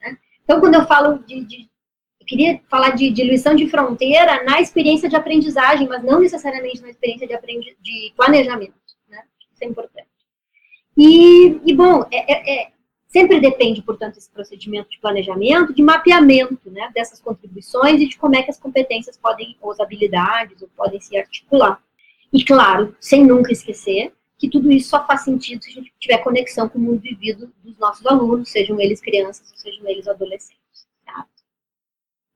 né? 0.01 0.19
Então, 0.43 0.61
quando 0.61 0.75
eu 0.75 0.87
falo 0.87 1.19
de, 1.21 1.45
de 1.45 1.69
eu 2.21 2.27
queria 2.27 2.61
falar 2.69 2.91
de 2.91 3.11
diluição 3.11 3.55
de 3.55 3.69
fronteira 3.69 4.43
na 4.43 4.61
experiência 4.61 5.09
de 5.09 5.15
aprendizagem, 5.15 5.87
mas 5.87 6.03
não 6.03 6.21
necessariamente 6.21 6.83
na 6.83 6.91
experiência 6.91 7.27
de, 7.27 7.35
aprendi 7.35 7.77
de 7.81 8.13
planejamento. 8.17 8.75
Né? 9.09 9.23
Isso 9.53 9.63
é 9.63 9.67
importante. 9.69 10.06
E, 10.97 11.61
e 11.65 11.75
bom, 11.75 12.05
é, 12.11 12.33
é, 12.33 12.63
é, 12.63 12.73
sempre 13.07 13.41
depende, 13.41 13.83
portanto, 13.83 14.17
esse 14.17 14.31
procedimento 14.31 14.89
de 14.91 14.99
planejamento, 14.99 15.75
de 15.75 15.83
mapeamento 15.83 16.71
né, 16.71 16.91
dessas 16.95 17.21
contribuições 17.21 18.01
e 18.01 18.09
de 18.09 18.17
como 18.17 18.35
é 18.35 18.43
que 18.43 18.51
as 18.51 18.59
competências 18.59 19.17
podem, 19.17 19.57
ou 19.61 19.73
as 19.73 19.81
habilidades, 19.81 20.63
ou 20.63 20.69
podem 20.77 21.01
se 21.01 21.17
articular. 21.17 21.83
E, 22.33 22.45
claro, 22.45 22.97
sem 23.01 23.25
nunca 23.25 23.53
esquecer 23.53 24.13
que 24.39 24.51
tudo 24.51 24.71
isso 24.71 24.91
só 24.91 25.07
faz 25.07 25.23
sentido 25.23 25.63
se 25.63 25.71
a 25.71 25.73
gente 25.73 25.93
tiver 25.99 26.19
conexão 26.19 26.69
com 26.69 26.79
o 26.79 26.83
mundo 26.83 27.01
vivido 27.01 27.53
dos 27.65 27.79
nossos 27.79 28.05
alunos, 28.07 28.51
sejam 28.51 28.79
eles 28.79 29.01
crianças 29.01 29.51
sejam 29.57 29.89
eles 29.89 30.07
adolescentes. 30.07 30.87
Tá? 31.05 31.27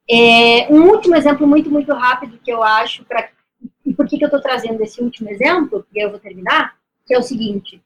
É, 0.09 0.73
um 0.73 0.89
último 0.89 1.15
exemplo 1.15 1.47
muito, 1.47 1.71
muito 1.71 1.93
rápido 1.93 2.39
que 2.39 2.51
eu 2.51 2.63
acho, 2.63 3.05
pra, 3.05 3.31
e 3.85 3.93
por 3.93 4.07
que, 4.09 4.17
que 4.17 4.25
eu 4.25 4.29
estou 4.29 4.41
trazendo 4.41 4.83
esse 4.83 5.03
último 5.03 5.29
exemplo, 5.29 5.87
e 5.95 6.03
eu 6.03 6.11
vou 6.11 6.19
terminar, 6.19 6.79
que 7.07 7.15
é 7.15 7.19
o 7.19 7.23
seguinte, 7.23 7.83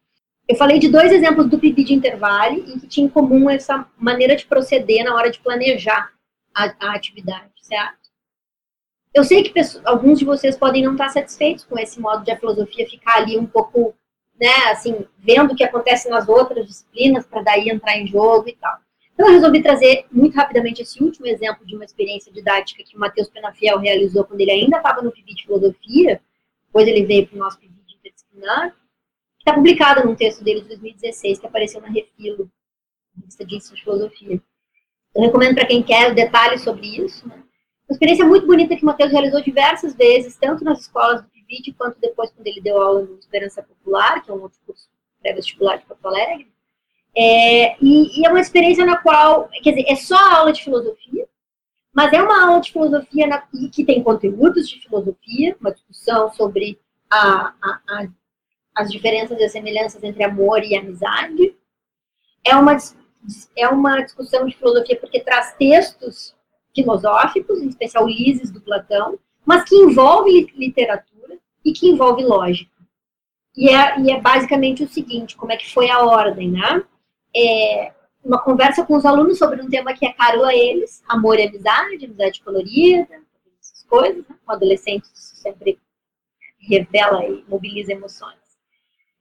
eu 0.49 0.57
falei 0.57 0.79
de 0.79 0.89
dois 0.89 1.11
exemplos 1.11 1.49
do 1.49 1.59
PIB 1.59 1.85
de 1.85 1.95
intervalo 1.95 2.59
em 2.59 2.79
que 2.79 2.87
tinha 2.87 3.07
em 3.07 3.11
comum 3.11 3.49
essa 3.49 3.87
maneira 3.97 4.37
de 4.37 4.47
proceder 4.47 5.05
na 5.05 5.15
hora 5.15 5.31
de 5.31 5.41
planejar 5.41 6.11
a, 6.55 6.75
a 6.81 6.95
atividade, 6.95 7.51
certo? 7.63 8.05
Eu 9.15 9.25
sei 9.25 9.43
que 9.43 9.51
pessoas, 9.51 9.85
alguns 9.87 10.19
de 10.19 10.25
vocês 10.25 10.57
podem 10.57 10.83
não 10.83 10.93
estar 10.93 11.09
satisfeitos 11.09 11.65
com 11.65 11.79
esse 11.79 12.01
modo 12.01 12.25
de 12.25 12.33
a 12.33 12.39
filosofia 12.39 12.89
ficar 12.89 13.17
ali 13.17 13.39
um 13.39 13.47
pouco 13.47 13.95
né, 14.39 14.73
assim, 14.73 15.07
vendo 15.19 15.53
o 15.53 15.57
que 15.57 15.65
acontece 15.65 16.09
nas 16.09 16.29
outras 16.29 16.67
disciplinas 16.67 17.25
para 17.27 17.43
daí 17.43 17.69
entrar 17.69 17.97
em 17.97 18.07
jogo 18.07 18.49
e 18.49 18.57
tal. 18.57 18.77
Então, 19.15 19.29
eu 19.29 19.35
resolvi 19.35 19.63
trazer 19.63 20.07
muito 20.11 20.35
rapidamente 20.35 20.83
esse 20.83 21.03
último 21.03 21.27
exemplo 21.27 21.65
de 21.65 21.77
uma 21.77 21.85
experiência 21.85 22.33
didática 22.33 22.83
que 22.83 22.97
o 22.97 23.01
Matheus 23.01 23.29
Penafiel 23.29 23.79
realizou 23.79 24.25
quando 24.25 24.41
ele 24.41 24.51
ainda 24.51 24.79
estava 24.79 25.01
no 25.01 25.13
PIB 25.13 25.35
de 25.35 25.45
Filosofia, 25.45 26.21
depois 26.67 26.89
ele 26.89 27.07
veio 27.07 27.29
para 27.29 27.37
o 27.37 27.39
nosso 27.39 27.59
PIB 27.61 27.73
de 27.87 27.95
Interdisciplinar, 27.95 28.75
está 29.45 29.53
publicado 29.53 30.07
num 30.07 30.15
texto 30.15 30.43
dele 30.43 30.63
de 30.63 30.69
2016, 30.69 31.39
que 31.39 31.47
apareceu 31.47 31.81
na 31.81 31.89
Refilo, 31.89 32.51
revista 33.15 33.45
de 33.45 33.61
Filosofia. 33.61 34.43
Eu 35.15 35.23
recomendo 35.23 35.55
para 35.55 35.67
quem 35.67 35.83
quer 35.83 36.15
detalhes 36.15 36.63
sobre 36.63 36.87
isso. 36.87 37.29
Né? 37.29 37.37
Uma 37.87 37.93
experiência 37.93 38.25
muito 38.25 38.47
bonita 38.47 38.75
que 38.75 38.83
o 38.83 38.87
Matheus 38.87 39.13
realizou 39.13 39.43
diversas 39.43 39.95
vezes, 39.95 40.37
tanto 40.37 40.65
nas 40.65 40.81
escolas 40.81 41.23
do 41.23 41.29
vídeo, 41.47 41.75
quanto 41.77 42.01
depois 42.01 42.31
quando 42.31 42.47
ele 42.47 42.63
deu 42.63 42.81
aula 42.81 43.03
no 43.03 43.19
Esperança 43.19 43.63
Popular, 43.63 44.23
que 44.23 44.31
é 44.31 44.35
um 44.35 44.41
outro 44.41 44.59
curso 44.67 44.89
pré-vestibular 45.21 45.77
de 45.77 45.85
Porto 45.85 46.07
Alegre. 46.07 46.51
É, 47.15 47.77
e, 47.85 48.21
e, 48.21 48.27
é 48.27 48.31
uma 48.31 48.41
experiência 48.41 48.85
na 48.85 48.97
qual, 48.97 49.49
quer 49.63 49.71
dizer, 49.71 49.85
é 49.87 49.95
só 49.95 50.17
aula 50.17 50.53
de 50.53 50.65
filosofia, 50.65 51.29
mas 51.93 52.13
é 52.13 52.21
uma 52.21 52.47
aula 52.49 52.61
de 52.61 52.73
filosofia 52.73 53.27
na, 53.27 53.47
que 53.71 53.85
tem 53.85 54.03
conteúdos 54.03 54.69
de 54.69 54.81
filosofia, 54.81 55.57
uma 55.61 55.71
discussão 55.71 56.33
sobre 56.33 56.81
a, 57.09 57.55
a, 57.63 57.81
a, 57.89 58.09
as 58.75 58.91
diferenças 58.91 59.39
e 59.39 59.45
as 59.45 59.53
semelhanças 59.53 60.03
entre 60.03 60.25
amor 60.25 60.63
e 60.63 60.77
amizade. 60.77 61.55
É 62.45 62.57
uma, 62.57 62.77
é 63.57 63.69
uma 63.69 64.01
discussão 64.01 64.47
de 64.47 64.57
filosofia 64.57 64.99
porque 64.99 65.21
traz 65.21 65.55
textos 65.55 66.35
filosóficos, 66.75 67.61
em 67.61 67.69
especial 67.69 68.07
Lises 68.07 68.51
do 68.51 68.61
Platão, 68.61 69.19
mas 69.47 69.69
que 69.69 69.77
envolve 69.77 70.53
literatura 70.57 71.39
e 71.65 71.73
que 71.73 71.89
envolve 71.89 72.25
lógica. 72.25 72.73
E 73.57 73.69
é, 73.69 74.01
e 74.01 74.11
é 74.11 74.21
basicamente 74.21 74.83
o 74.83 74.89
seguinte, 74.89 75.37
como 75.37 75.53
é 75.53 75.57
que 75.57 75.73
foi 75.73 75.89
a 75.89 76.05
ordem, 76.05 76.51
né? 76.51 76.83
É 77.35 77.93
uma 78.25 78.43
conversa 78.43 78.85
com 78.85 78.97
os 78.97 79.05
alunos 79.05 79.39
sobre 79.39 79.63
um 79.63 79.69
tema 79.69 79.95
que 79.95 80.05
é 80.05 80.13
caro 80.13 80.45
a 80.45 80.55
eles, 80.55 81.03
amor 81.09 81.39
e 81.39 81.47
amizade, 81.47 82.05
amizade 82.05 82.43
colorida, 82.43 83.23
essas 83.61 83.85
coisas, 83.85 84.27
né? 84.27 84.35
O 84.47 84.53
adolescente 84.53 85.07
sempre 85.15 85.79
revela 86.59 87.25
e 87.27 87.45
mobiliza 87.47 87.93
emoções. 87.93 88.44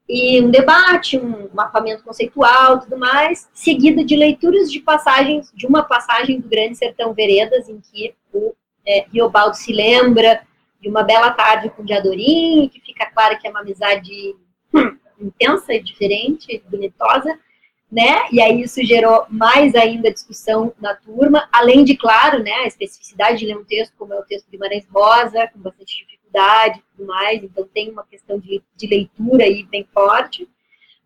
E 0.07 0.41
um 0.41 0.51
debate, 0.51 1.17
um 1.17 1.49
mapamento 1.53 2.03
conceitual, 2.03 2.79
tudo 2.81 2.97
mais, 2.97 3.49
seguido 3.53 4.03
de 4.03 4.15
leituras 4.15 4.71
de 4.71 4.79
passagens, 4.79 5.51
de 5.53 5.65
uma 5.65 5.83
passagem 5.83 6.41
do 6.41 6.49
Grande 6.49 6.77
Sertão 6.77 7.13
Veredas, 7.13 7.69
em 7.69 7.79
que 7.79 8.13
o 8.33 8.53
é, 8.85 9.05
se 9.53 9.71
lembra 9.71 10.45
de 10.81 10.89
uma 10.89 11.03
bela 11.03 11.31
tarde 11.31 11.69
com 11.69 11.81
o 11.81 11.85
Diadorim, 11.85 12.69
que 12.71 12.81
fica 12.81 13.05
claro 13.05 13.39
que 13.39 13.47
é 13.47 13.49
uma 13.49 13.61
amizade 13.61 14.35
hum, 14.73 14.97
intensa 15.19 15.73
e 15.73 15.81
diferente, 15.81 16.61
bonitosa, 16.69 17.39
né? 17.89 18.27
E 18.31 18.41
aí 18.41 18.61
isso 18.61 18.83
gerou 18.83 19.25
mais 19.29 19.75
ainda 19.75 20.11
discussão 20.11 20.73
na 20.81 20.95
turma, 20.95 21.47
além 21.51 21.83
de, 21.85 21.95
claro, 21.95 22.43
né, 22.43 22.51
a 22.51 22.67
especificidade 22.67 23.39
de 23.39 23.45
ler 23.45 23.57
um 23.57 23.63
texto, 23.63 23.93
como 23.97 24.13
é 24.13 24.19
o 24.19 24.23
texto 24.23 24.45
de 24.45 24.51
Guimarães 24.51 24.85
Rosa, 24.91 25.47
com 25.53 25.59
bastante 25.59 25.97
dificuldade 26.33 26.79
e 26.79 26.97
tudo 26.97 27.07
mais, 27.07 27.43
então 27.43 27.67
tem 27.73 27.91
uma 27.91 28.03
questão 28.03 28.39
de, 28.39 28.61
de 28.75 28.87
leitura 28.87 29.45
aí 29.45 29.63
bem 29.63 29.87
forte. 29.93 30.49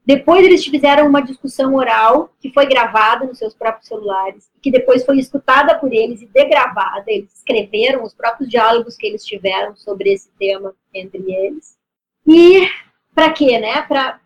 Depois 0.05 0.45
eles 0.45 0.65
fizeram 0.65 1.05
uma 1.05 1.21
discussão 1.21 1.75
oral 1.75 2.33
que 2.39 2.53
foi 2.53 2.65
gravada 2.65 3.25
nos 3.25 3.37
seus 3.37 3.53
próprios 3.53 3.87
celulares 3.87 4.49
que 4.61 4.71
depois 4.71 5.05
foi 5.05 5.17
escutada 5.19 5.77
por 5.77 5.91
eles 5.91 6.21
e 6.21 6.27
degravada. 6.27 7.05
Eles 7.07 7.33
escreveram 7.33 8.03
os 8.03 8.13
próprios 8.13 8.49
diálogos 8.49 8.95
que 8.95 9.05
eles 9.05 9.25
tiveram 9.25 9.75
sobre 9.75 10.11
esse 10.11 10.29
tema 10.39 10.73
entre 10.93 11.29
eles. 11.29 11.77
E 12.25 12.69
para 13.13 13.31
quê, 13.31 13.59
né? 13.59 13.81
Para 13.81 14.19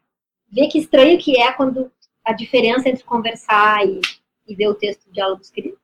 ver 0.51 0.67
que 0.67 0.77
estranho 0.77 1.17
que 1.17 1.39
é 1.39 1.51
quando 1.51 1.91
a 2.23 2.33
diferença 2.33 2.87
entre 2.87 3.03
conversar 3.03 3.85
e, 3.85 4.01
e 4.47 4.55
ver 4.55 4.67
o 4.67 4.75
texto 4.75 5.05
do 5.05 5.13
diálogo 5.13 5.41
escrito. 5.41 5.79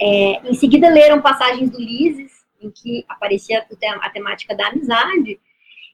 É, 0.00 0.48
em 0.48 0.54
seguida 0.54 0.88
leram 0.88 1.20
passagens 1.20 1.70
do 1.70 1.78
Lises 1.78 2.39
em 2.60 2.70
que 2.70 3.04
aparecia 3.08 3.64
a 4.00 4.10
temática 4.10 4.54
da 4.54 4.68
amizade 4.68 5.40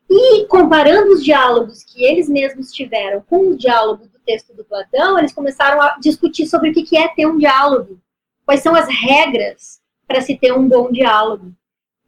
e 0.09 0.47
comparando 0.47 1.13
os 1.13 1.25
diálogos 1.25 1.83
que 1.83 2.05
eles 2.05 2.29
mesmos 2.29 2.73
tiveram 2.73 3.21
com 3.23 3.51
o 3.51 3.57
diálogo 3.57 4.07
do 4.07 4.19
texto 4.21 4.55
do 4.55 4.65
Platão, 4.65 5.19
eles 5.19 5.33
começaram 5.33 5.81
a 5.81 5.99
discutir 5.99 6.47
sobre 6.47 6.71
o 6.71 6.73
que 6.73 6.97
é 6.97 7.09
ter 7.09 7.27
um 7.27 7.39
diálogo, 7.39 8.01
quais 8.45 8.61
são 8.61 8.75
as 8.75 8.89
regras 8.89 9.81
para 10.07 10.21
se 10.21 10.37
ter 10.37 10.53
um 10.53 10.69
bom 10.69 10.93
diálogo. 10.93 11.53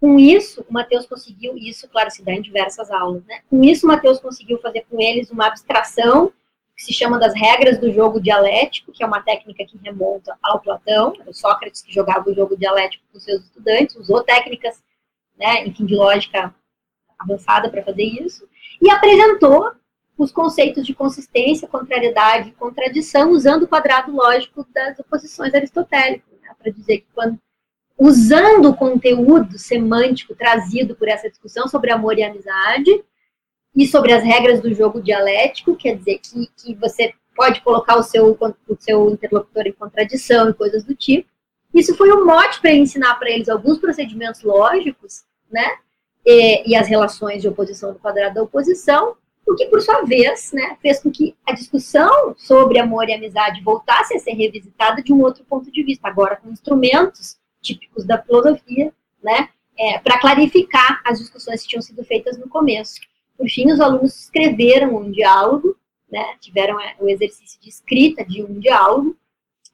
Com 0.00 0.16
isso, 0.16 0.64
o 0.68 0.72
Mateus 0.72 1.06
conseguiu, 1.06 1.56
isso, 1.56 1.88
claro, 1.88 2.08
se 2.08 2.24
dá 2.24 2.32
em 2.32 2.40
diversas 2.40 2.88
aulas, 2.88 3.24
né? 3.24 3.40
Com 3.50 3.64
isso, 3.64 3.84
o 3.84 3.88
Mateus 3.88 4.20
conseguiu 4.20 4.58
fazer 4.58 4.86
com 4.88 5.00
eles 5.00 5.28
uma 5.30 5.48
abstração, 5.48 6.32
que 6.78 6.84
se 6.84 6.92
chama 6.92 7.18
das 7.18 7.34
regras 7.34 7.76
do 7.76 7.92
jogo 7.92 8.20
dialético, 8.20 8.92
que 8.92 9.02
é 9.02 9.06
uma 9.06 9.20
técnica 9.20 9.64
que 9.66 9.76
remonta 9.78 10.38
ao 10.40 10.60
Platão, 10.60 11.12
o 11.26 11.34
Sócrates 11.34 11.82
que 11.82 11.92
jogava 11.92 12.30
o 12.30 12.34
jogo 12.34 12.56
dialético 12.56 13.04
com 13.12 13.18
seus 13.18 13.42
estudantes, 13.42 13.96
usou 13.96 14.22
técnicas, 14.22 14.80
né, 15.36 15.66
enfim, 15.66 15.84
de 15.84 15.96
lógica 15.96 16.54
avançada 17.18 17.68
para 17.68 17.82
fazer 17.82 18.04
isso, 18.04 18.48
e 18.80 18.88
apresentou 18.92 19.72
os 20.16 20.30
conceitos 20.30 20.86
de 20.86 20.94
consistência, 20.94 21.66
contrariedade 21.66 22.50
e 22.50 22.52
contradição, 22.52 23.32
usando 23.32 23.64
o 23.64 23.68
quadrado 23.68 24.12
lógico 24.12 24.64
das 24.72 24.96
oposições 25.00 25.52
aristotélicas, 25.52 26.40
né, 26.40 26.50
para 26.56 26.70
dizer 26.70 26.98
que 26.98 27.06
quando, 27.12 27.40
usando 27.98 28.70
o 28.70 28.76
conteúdo 28.76 29.58
semântico 29.58 30.32
trazido 30.32 30.94
por 30.94 31.08
essa 31.08 31.28
discussão 31.28 31.66
sobre 31.66 31.90
amor 31.90 32.16
e 32.16 32.22
amizade, 32.22 33.04
e 33.74 33.86
sobre 33.86 34.12
as 34.12 34.22
regras 34.22 34.60
do 34.60 34.72
jogo 34.74 35.00
dialético, 35.00 35.76
quer 35.76 35.96
dizer 35.96 36.18
que, 36.18 36.48
que 36.56 36.74
você 36.74 37.12
pode 37.36 37.60
colocar 37.60 37.96
o 37.96 38.02
seu, 38.02 38.36
o 38.68 38.76
seu 38.80 39.10
interlocutor 39.10 39.66
em 39.66 39.72
contradição 39.72 40.50
e 40.50 40.54
coisas 40.54 40.82
do 40.84 40.94
tipo. 40.94 41.28
Isso 41.72 41.94
foi 41.94 42.12
um 42.12 42.26
mote 42.26 42.60
para 42.60 42.72
ensinar 42.72 43.14
para 43.14 43.30
eles 43.30 43.48
alguns 43.48 43.78
procedimentos 43.78 44.42
lógicos, 44.42 45.22
né, 45.50 45.78
e, 46.26 46.70
e, 46.70 46.76
as 46.76 46.88
relações 46.88 47.40
de 47.40 47.48
oposição 47.48 47.92
do 47.92 47.98
quadrado 47.98 48.34
da 48.34 48.42
oposição, 48.42 49.16
o 49.46 49.54
que, 49.54 49.64
por 49.66 49.80
sua 49.80 50.02
vez, 50.02 50.52
né, 50.52 50.76
fez 50.82 51.00
com 51.00 51.10
que 51.10 51.34
a 51.46 51.52
discussão 51.52 52.34
sobre 52.36 52.78
amor 52.78 53.08
e 53.08 53.14
amizade 53.14 53.62
voltasse 53.62 54.14
a 54.14 54.18
ser 54.18 54.32
revisitada 54.32 55.02
de 55.02 55.12
um 55.12 55.22
outro 55.22 55.42
ponto 55.44 55.70
de 55.70 55.82
vista, 55.82 56.06
agora 56.06 56.36
com 56.36 56.50
instrumentos 56.50 57.38
típicos 57.62 58.04
da 58.04 58.20
filosofia, 58.20 58.92
né, 59.22 59.48
é, 59.78 59.98
para 60.00 60.20
clarificar 60.20 61.00
as 61.04 61.18
discussões 61.18 61.62
que 61.62 61.68
tinham 61.68 61.82
sido 61.82 62.04
feitas 62.04 62.36
no 62.36 62.48
começo. 62.48 63.00
Por 63.38 63.48
fim, 63.48 63.72
os 63.72 63.80
alunos 63.80 64.14
escreveram 64.24 64.96
um 64.96 65.10
diálogo, 65.10 65.76
né, 66.10 66.36
tiveram 66.40 66.78
é, 66.80 66.96
o 66.98 67.08
exercício 67.08 67.60
de 67.60 67.68
escrita 67.68 68.24
de 68.24 68.42
um 68.42 68.58
diálogo, 68.58 69.16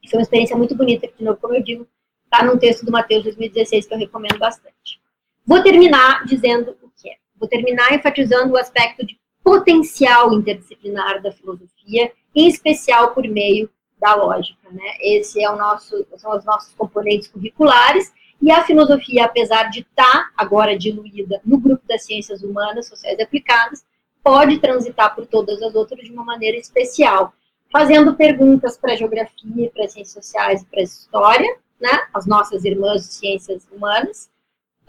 foi 0.09 0.19
uma 0.19 0.23
experiência 0.23 0.55
muito 0.55 0.75
bonita, 0.75 1.07
de 1.07 1.23
novo, 1.23 1.39
como 1.39 1.55
eu 1.55 1.63
digo, 1.63 1.87
está 2.25 2.43
num 2.43 2.57
texto 2.57 2.85
do 2.85 2.91
Mateus 2.91 3.23
2016 3.23 3.87
que 3.87 3.93
eu 3.93 3.97
recomendo 3.97 4.37
bastante. 4.37 5.01
Vou 5.45 5.61
terminar 5.61 6.25
dizendo 6.25 6.75
o 6.81 6.89
que 6.89 7.09
é. 7.09 7.15
Vou 7.35 7.47
terminar 7.47 7.93
enfatizando 7.93 8.53
o 8.53 8.57
aspecto 8.57 9.05
de 9.05 9.19
potencial 9.43 10.33
interdisciplinar 10.33 11.21
da 11.21 11.31
filosofia, 11.31 12.11
em 12.33 12.47
especial 12.47 13.13
por 13.13 13.27
meio 13.27 13.69
da 13.99 14.15
lógica. 14.15 14.69
Né? 14.71 14.97
Esse 15.01 15.43
é 15.43 15.49
o 15.49 15.55
nosso, 15.55 16.05
são 16.17 16.35
os 16.35 16.43
nossos 16.43 16.73
componentes 16.73 17.27
curriculares, 17.27 18.11
e 18.41 18.51
a 18.51 18.63
filosofia, 18.63 19.25
apesar 19.25 19.69
de 19.69 19.81
estar 19.81 20.03
tá 20.03 20.29
agora 20.35 20.77
diluída 20.77 21.41
no 21.45 21.57
grupo 21.57 21.83
das 21.87 22.03
ciências 22.03 22.43
humanas, 22.43 22.87
sociais 22.87 23.17
e 23.17 23.23
aplicadas, 23.23 23.85
pode 24.23 24.59
transitar 24.59 25.13
por 25.15 25.25
todas 25.25 25.61
as 25.61 25.75
outras 25.75 26.03
de 26.03 26.11
uma 26.11 26.23
maneira 26.23 26.57
especial, 26.57 27.33
fazendo 27.71 28.15
perguntas 28.15 28.77
para 28.77 28.93
a 28.93 28.95
geografia, 28.95 29.69
para 29.71 29.85
as 29.85 29.93
ciências 29.93 30.25
sociais 30.25 30.61
e 30.61 30.65
para 30.65 30.79
a 30.79 30.83
história, 30.83 31.57
né, 31.79 32.07
as 32.13 32.25
nossas 32.25 32.65
irmãs 32.65 33.01
de 33.03 33.13
ciências 33.13 33.67
humanas, 33.71 34.29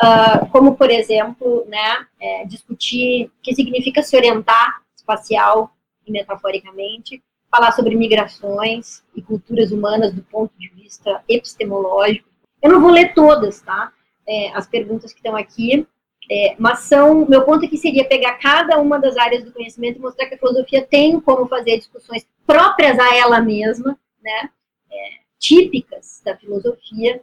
uh, 0.03 0.47
como, 0.51 0.77
por 0.77 0.91
exemplo, 0.91 1.65
né, 1.69 2.07
é, 2.21 2.45
discutir 2.47 3.27
o 3.27 3.43
que 3.43 3.55
significa 3.55 4.03
se 4.03 4.17
orientar 4.17 4.83
espacial 4.97 5.71
e 6.07 6.13
metaforicamente, 6.13 7.23
falar 7.51 7.73
sobre 7.73 7.95
migrações 7.95 9.03
e 9.15 9.23
culturas 9.23 9.71
humanas 9.73 10.13
do 10.13 10.23
ponto 10.23 10.53
de 10.59 10.69
vista 10.69 11.23
epistemológico. 11.29 12.29
Eu 12.67 12.73
não 12.73 12.81
vou 12.81 12.91
ler 12.91 13.15
todas, 13.15 13.61
tá? 13.61 13.93
É, 14.27 14.51
as 14.51 14.67
perguntas 14.67 15.13
que 15.13 15.21
estão 15.21 15.37
aqui, 15.37 15.87
é, 16.29 16.57
mas 16.59 16.81
são, 16.81 17.25
meu 17.25 17.45
ponto 17.45 17.65
aqui 17.65 17.77
seria 17.79 18.05
pegar 18.05 18.39
cada 18.39 18.77
uma 18.81 18.99
das 18.99 19.17
áreas 19.17 19.45
do 19.45 19.53
conhecimento 19.53 19.99
e 19.99 20.03
mostrar 20.03 20.27
que 20.27 20.35
a 20.35 20.39
filosofia 20.39 20.85
tem 20.85 21.21
como 21.21 21.47
fazer 21.47 21.79
discussões 21.79 22.27
próprias 22.45 22.99
a 22.99 23.15
ela 23.15 23.41
mesma, 23.41 23.97
né? 24.21 24.51
É, 24.91 24.97
típicas 25.39 26.21
da 26.25 26.37
filosofia, 26.37 27.23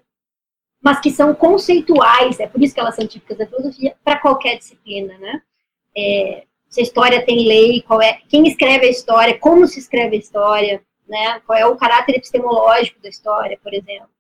mas 0.82 1.02
que 1.02 1.12
são 1.12 1.36
conceituais, 1.36 2.40
é 2.40 2.48
por 2.48 2.64
isso 2.64 2.74
que 2.74 2.80
elas 2.80 2.96
são 2.96 3.06
típicas 3.06 3.38
da 3.38 3.46
filosofia, 3.46 3.98
para 4.02 4.20
qualquer 4.20 4.58
disciplina, 4.58 5.18
né? 5.18 5.42
É, 5.94 6.46
se 6.70 6.80
a 6.80 6.84
história 6.84 7.26
tem 7.26 7.46
lei, 7.46 7.82
qual 7.82 8.02
é, 8.02 8.22
quem 8.30 8.48
escreve 8.48 8.86
a 8.86 8.90
história, 8.90 9.38
como 9.38 9.68
se 9.68 9.78
escreve 9.78 10.16
a 10.16 10.20
história, 10.20 10.82
né? 11.06 11.42
Qual 11.46 11.60
é 11.60 11.66
o 11.66 11.76
caráter 11.76 12.16
epistemológico 12.16 13.02
da 13.02 13.10
história, 13.10 13.60
por 13.62 13.74
exemplo. 13.74 14.13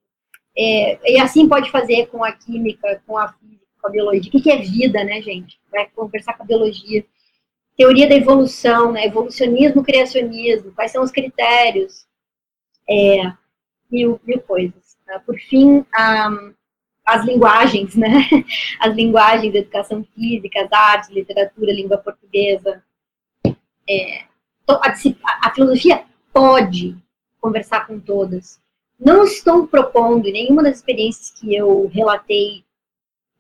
É, 0.55 1.13
e 1.13 1.19
assim 1.19 1.47
pode 1.47 1.71
fazer 1.71 2.07
com 2.07 2.23
a 2.23 2.31
química, 2.31 3.01
com 3.07 3.17
a 3.17 3.27
física, 3.33 3.65
com 3.81 3.87
a 3.87 3.91
biologia. 3.91 4.31
O 4.33 4.41
que, 4.41 4.51
é 4.51 4.57
vida, 4.57 5.03
né, 5.03 5.21
gente? 5.21 5.59
Vai 5.71 5.87
conversar 5.89 6.33
com 6.33 6.43
a 6.43 6.45
biologia. 6.45 7.05
Teoria 7.75 8.07
da 8.07 8.15
evolução, 8.15 8.91
né? 8.91 9.05
Evolucionismo, 9.05 9.83
criacionismo, 9.83 10.71
quais 10.73 10.91
são 10.91 11.03
os 11.03 11.11
critérios? 11.11 12.05
É, 12.87 13.33
mil, 13.91 14.19
mil 14.23 14.39
coisas. 14.41 14.95
Tá? 15.05 15.19
Por 15.19 15.37
fim, 15.39 15.83
as 17.05 17.25
linguagens, 17.25 17.95
né? 17.95 18.29
As 18.79 18.93
linguagens 18.95 19.53
educação 19.53 20.05
física, 20.15 20.61
as 20.63 20.71
artes, 20.71 21.09
literatura, 21.09 21.73
língua 21.73 21.97
portuguesa. 21.97 22.83
É, 23.89 24.23
a, 24.67 25.47
a 25.47 25.53
filosofia 25.53 26.05
pode 26.31 26.95
conversar 27.41 27.85
com 27.85 27.99
todas. 27.99 28.62
Não 29.03 29.25
estou 29.25 29.67
propondo, 29.67 30.23
nenhuma 30.31 30.63
das 30.63 30.77
experiências 30.77 31.31
que 31.31 31.53
eu 31.53 31.87
relatei 31.87 32.63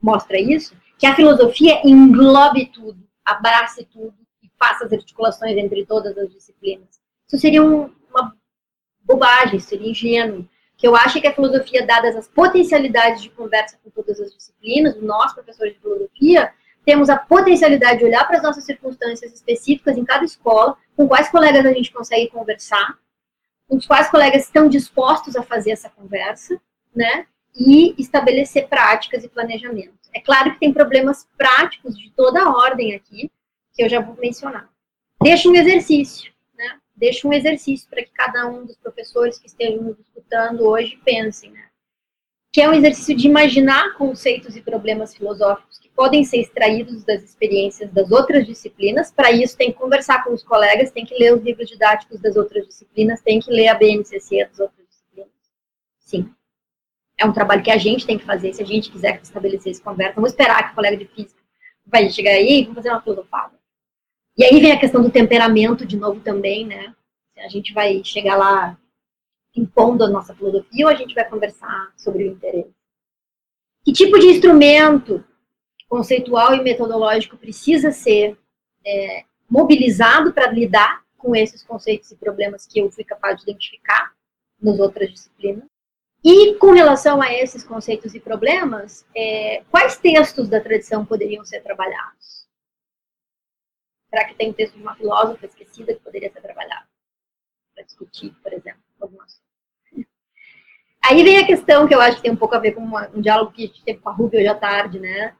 mostra 0.01 0.37
isso, 0.37 0.75
que 0.97 1.05
a 1.05 1.15
filosofia 1.15 1.81
englobe 1.85 2.65
tudo, 2.65 3.01
abrace 3.23 3.85
tudo 3.85 4.13
e 4.41 4.51
faça 4.59 4.85
as 4.85 4.91
articulações 4.91 5.55
entre 5.55 5.85
todas 5.85 6.17
as 6.17 6.29
disciplinas. 6.29 6.99
Isso 7.25 7.39
seria 7.39 7.63
um, 7.63 7.89
uma 8.09 8.35
bobagem, 9.05 9.59
seria 9.59 9.89
ingênuo 9.89 10.47
que 10.75 10.85
eu 10.85 10.97
acho 10.97 11.21
que 11.21 11.27
a 11.27 11.33
filosofia, 11.33 11.85
dadas 11.85 12.15
as 12.15 12.27
potencialidades 12.27 13.21
de 13.21 13.29
conversa 13.29 13.79
com 13.81 13.89
todas 13.89 14.19
as 14.19 14.33
disciplinas, 14.33 14.99
nós, 15.01 15.31
professores 15.33 15.75
de 15.75 15.79
filosofia, 15.79 16.51
temos 16.83 17.09
a 17.09 17.15
potencialidade 17.15 17.99
de 17.99 18.05
olhar 18.05 18.27
para 18.27 18.37
as 18.37 18.43
nossas 18.43 18.65
circunstâncias 18.65 19.31
específicas 19.31 19.97
em 19.97 20.03
cada 20.03 20.25
escola, 20.25 20.75
com 20.97 21.07
quais 21.07 21.29
colegas 21.29 21.65
a 21.65 21.71
gente 21.71 21.93
consegue 21.93 22.27
conversar, 22.29 22.97
os 23.75 23.85
quais 23.85 24.09
colegas 24.09 24.43
estão 24.43 24.67
dispostos 24.67 25.35
a 25.35 25.43
fazer 25.43 25.71
essa 25.71 25.89
conversa, 25.89 26.59
né? 26.95 27.25
E 27.55 27.93
estabelecer 28.01 28.67
práticas 28.67 29.23
e 29.23 29.29
planejamento. 29.29 29.93
É 30.13 30.19
claro 30.19 30.53
que 30.53 30.59
tem 30.59 30.73
problemas 30.73 31.27
práticos 31.37 31.97
de 31.97 32.11
toda 32.11 32.41
a 32.41 32.49
ordem 32.49 32.95
aqui, 32.95 33.31
que 33.73 33.83
eu 33.83 33.89
já 33.89 33.99
vou 33.99 34.15
mencionar. 34.15 34.69
Deixa 35.21 35.47
um 35.47 35.55
exercício 35.55 36.33
deixo 36.95 37.27
um 37.27 37.33
exercício 37.33 37.89
para 37.89 38.03
que 38.03 38.11
cada 38.11 38.47
um 38.47 38.65
dos 38.65 38.77
professores 38.77 39.37
que 39.37 39.47
estejam 39.47 39.83
nos 39.83 39.99
escutando 39.99 40.61
hoje 40.61 40.99
pensem, 41.03 41.51
né? 41.51 41.67
Que 42.51 42.61
é 42.61 42.69
um 42.69 42.73
exercício 42.73 43.15
de 43.15 43.27
imaginar 43.27 43.95
conceitos 43.97 44.55
e 44.55 44.61
problemas 44.61 45.15
filosóficos 45.15 45.79
podem 45.95 46.23
ser 46.23 46.39
extraídos 46.39 47.03
das 47.03 47.23
experiências 47.23 47.91
das 47.91 48.11
outras 48.11 48.45
disciplinas. 48.45 49.11
Para 49.11 49.31
isso, 49.31 49.57
tem 49.57 49.71
que 49.71 49.77
conversar 49.77 50.23
com 50.23 50.33
os 50.33 50.43
colegas, 50.43 50.91
tem 50.91 51.05
que 51.05 51.17
ler 51.17 51.33
os 51.33 51.43
livros 51.43 51.69
didáticos 51.69 52.19
das 52.19 52.35
outras 52.35 52.65
disciplinas, 52.65 53.21
tem 53.21 53.39
que 53.39 53.51
ler 53.51 53.67
a 53.67 53.75
BNCC 53.75 54.45
das 54.45 54.59
outras 54.59 54.87
disciplinas. 54.87 55.31
Sim. 55.99 56.33
É 57.17 57.25
um 57.25 57.33
trabalho 57.33 57.63
que 57.63 57.71
a 57.71 57.77
gente 57.77 58.05
tem 58.05 58.17
que 58.17 58.25
fazer, 58.25 58.53
se 58.53 58.61
a 58.61 58.65
gente 58.65 58.91
quiser 58.91 59.19
estabelecer 59.21 59.71
essa 59.71 59.83
conversa. 59.83 60.15
Vamos 60.15 60.31
esperar 60.31 60.65
que 60.65 60.71
o 60.71 60.75
colega 60.75 60.97
de 60.97 61.05
física 61.05 61.41
vai 61.85 62.09
chegar 62.09 62.31
aí 62.31 62.61
e 62.61 62.63
vamos 62.63 62.75
fazer 62.75 62.89
uma 62.89 63.01
filosofada. 63.01 63.53
E 64.35 64.43
aí 64.43 64.59
vem 64.59 64.71
a 64.71 64.79
questão 64.79 65.01
do 65.01 65.11
temperamento 65.11 65.85
de 65.85 65.95
novo 65.95 66.19
também, 66.19 66.65
né? 66.65 66.93
A 67.37 67.47
gente 67.47 67.73
vai 67.73 68.03
chegar 68.03 68.35
lá 68.35 68.77
impondo 69.55 70.03
a 70.03 70.09
nossa 70.09 70.33
filosofia 70.33 70.85
ou 70.85 70.91
a 70.91 70.95
gente 70.95 71.13
vai 71.13 71.27
conversar 71.29 71.93
sobre 71.95 72.23
o 72.23 72.31
interesse? 72.31 72.73
Que 73.85 73.91
tipo 73.91 74.17
de 74.17 74.27
instrumento 74.27 75.23
conceitual 75.93 76.55
e 76.55 76.63
metodológico 76.63 77.37
precisa 77.37 77.91
ser 77.91 78.35
é, 78.83 79.25
mobilizado 79.47 80.33
para 80.33 80.51
lidar 80.51 81.03
com 81.19 81.35
esses 81.35 81.61
conceitos 81.61 82.09
e 82.09 82.15
problemas 82.15 82.65
que 82.65 82.79
eu 82.79 82.91
fui 82.91 83.03
capaz 83.03 83.37
de 83.37 83.43
identificar 83.43 84.11
nas 84.59 84.79
outras 84.79 85.11
disciplinas? 85.11 85.65
E 86.23 86.55
com 86.55 86.71
relação 86.71 87.21
a 87.21 87.31
esses 87.31 87.63
conceitos 87.63 88.15
e 88.15 88.19
problemas, 88.19 89.05
é, 89.15 89.63
quais 89.69 89.95
textos 89.95 90.49
da 90.49 90.59
tradição 90.59 91.05
poderiam 91.05 91.45
ser 91.45 91.61
trabalhados? 91.61 92.47
Será 94.09 94.25
que 94.25 94.33
tem 94.33 94.49
um 94.49 94.53
texto 94.53 94.73
de 94.73 94.81
uma 94.81 94.95
filósofa 94.95 95.45
esquecida 95.45 95.93
que 95.93 96.01
poderia 96.01 96.31
ser 96.31 96.41
trabalhado 96.41 96.87
para 97.75 97.85
discutir, 97.85 98.33
por 98.41 98.51
exemplo, 98.51 98.81
algumas 98.99 99.39
Aí 101.05 101.21
vem 101.21 101.37
a 101.37 101.45
questão 101.45 101.87
que 101.87 101.93
eu 101.93 102.01
acho 102.01 102.17
que 102.17 102.23
tem 102.23 102.31
um 102.31 102.35
pouco 102.35 102.55
a 102.55 102.59
ver 102.59 102.71
com 102.71 102.81
uma, 102.81 103.07
um 103.09 103.21
diálogo 103.21 103.51
que 103.51 103.65
a 103.65 103.67
gente 103.67 103.83
teve 103.83 103.99
com 103.99 104.09
a 104.09 104.13
Rubio 104.13 104.39
hoje 104.39 104.47
à 104.47 104.55
tarde, 104.55 104.99
né? 104.99 105.35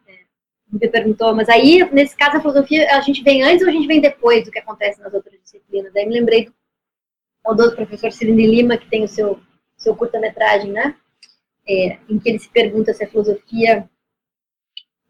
Me 0.73 0.89
perguntou, 0.89 1.35
mas 1.35 1.49
aí, 1.49 1.87
nesse 1.91 2.15
caso, 2.15 2.37
a 2.37 2.41
filosofia, 2.41 2.97
a 2.97 3.01
gente 3.01 3.23
vem 3.23 3.43
antes 3.43 3.61
ou 3.61 3.69
a 3.69 3.71
gente 3.71 3.87
vem 3.87 4.01
depois 4.01 4.43
do 4.43 4.51
que 4.51 4.57
acontece 4.57 4.99
nas 4.99 5.13
outras 5.13 5.39
disciplinas? 5.39 5.93
Daí 5.93 6.07
me 6.07 6.15
lembrei 6.15 6.49
do, 7.45 7.53
do 7.53 7.75
professor 7.75 8.11
Cirine 8.11 8.47
Lima, 8.47 8.77
que 8.77 8.89
tem 8.89 9.03
o 9.03 9.07
seu, 9.07 9.39
seu 9.77 9.95
curta-metragem, 9.95 10.71
né? 10.71 10.95
É, 11.67 11.97
em 12.09 12.17
que 12.17 12.27
ele 12.27 12.39
se 12.39 12.49
pergunta 12.49 12.93
se 12.93 13.03
a 13.03 13.07
filosofia 13.07 13.87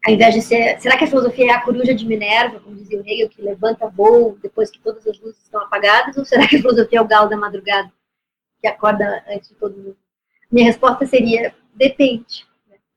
ao 0.06 0.12
invés 0.12 0.34
de 0.34 0.42
ser, 0.42 0.78
será 0.80 0.98
que 0.98 1.04
a 1.04 1.06
filosofia 1.06 1.46
é 1.46 1.54
a 1.54 1.62
coruja 1.62 1.94
de 1.94 2.06
Minerva, 2.06 2.60
como 2.60 2.76
dizia 2.76 3.00
o 3.00 3.08
Hegel, 3.08 3.30
que 3.30 3.40
levanta 3.40 3.88
voo 3.88 4.38
depois 4.42 4.70
que 4.70 4.78
todas 4.78 5.06
as 5.06 5.18
luzes 5.18 5.42
estão 5.42 5.62
apagadas, 5.62 6.16
ou 6.18 6.26
será 6.26 6.46
que 6.46 6.56
a 6.56 6.60
filosofia 6.60 6.98
é 6.98 7.02
o 7.02 7.08
galo 7.08 7.30
da 7.30 7.38
madrugada, 7.38 7.90
que 8.60 8.68
acorda 8.68 9.24
antes 9.26 9.48
de 9.48 9.54
todo 9.54 9.78
mundo? 9.78 9.96
Minha 10.52 10.66
resposta 10.66 11.06
seria, 11.06 11.54
depende. 11.74 12.46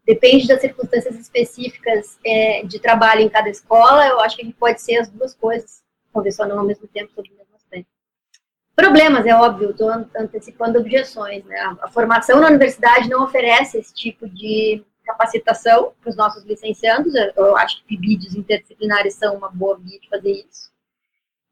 Depende 0.08 0.48
das 0.48 0.62
circunstâncias 0.62 1.20
específicas 1.20 2.18
é, 2.26 2.64
de 2.64 2.80
trabalho 2.80 3.20
em 3.20 3.28
cada 3.28 3.50
escola, 3.50 4.08
eu 4.08 4.22
acho 4.22 4.38
que 4.38 4.42
a 4.42 4.46
gente 4.46 4.56
pode 4.56 4.82
ser 4.82 4.96
as 4.96 5.10
duas 5.10 5.36
coisas, 5.36 5.84
não 6.48 6.60
ao 6.60 6.66
mesmo 6.66 6.88
tempo 6.88 7.12
sobre 7.14 7.30
o 7.32 7.38
mesmo 7.38 7.54
aspecto. 7.58 7.90
Problemas, 8.74 9.26
é 9.26 9.36
óbvio, 9.36 9.72
estou 9.72 9.90
antecipando 10.16 10.80
objeções. 10.80 11.44
Né? 11.44 11.60
A, 11.82 11.90
formação 11.90 12.40
na 12.40 12.48
universidade 12.48 13.10
não 13.10 13.26
oferece 13.26 13.78
esse 13.78 13.94
tipo 13.94 14.30
de 14.30 14.82
capacitação 15.06 15.92
para 16.00 16.10
os 16.10 16.16
nossos 16.16 16.46
licenciados. 16.46 17.14
Eu 17.36 17.58
acho 17.58 17.84
que 17.86 17.98
vídeos 17.98 18.34
interdisciplinares 18.34 19.14
são 19.16 19.36
uma 19.36 19.50
boa 19.50 19.78
via 19.78 20.00
de 20.00 20.08
fazer 20.08 20.32
isso. 20.32 20.72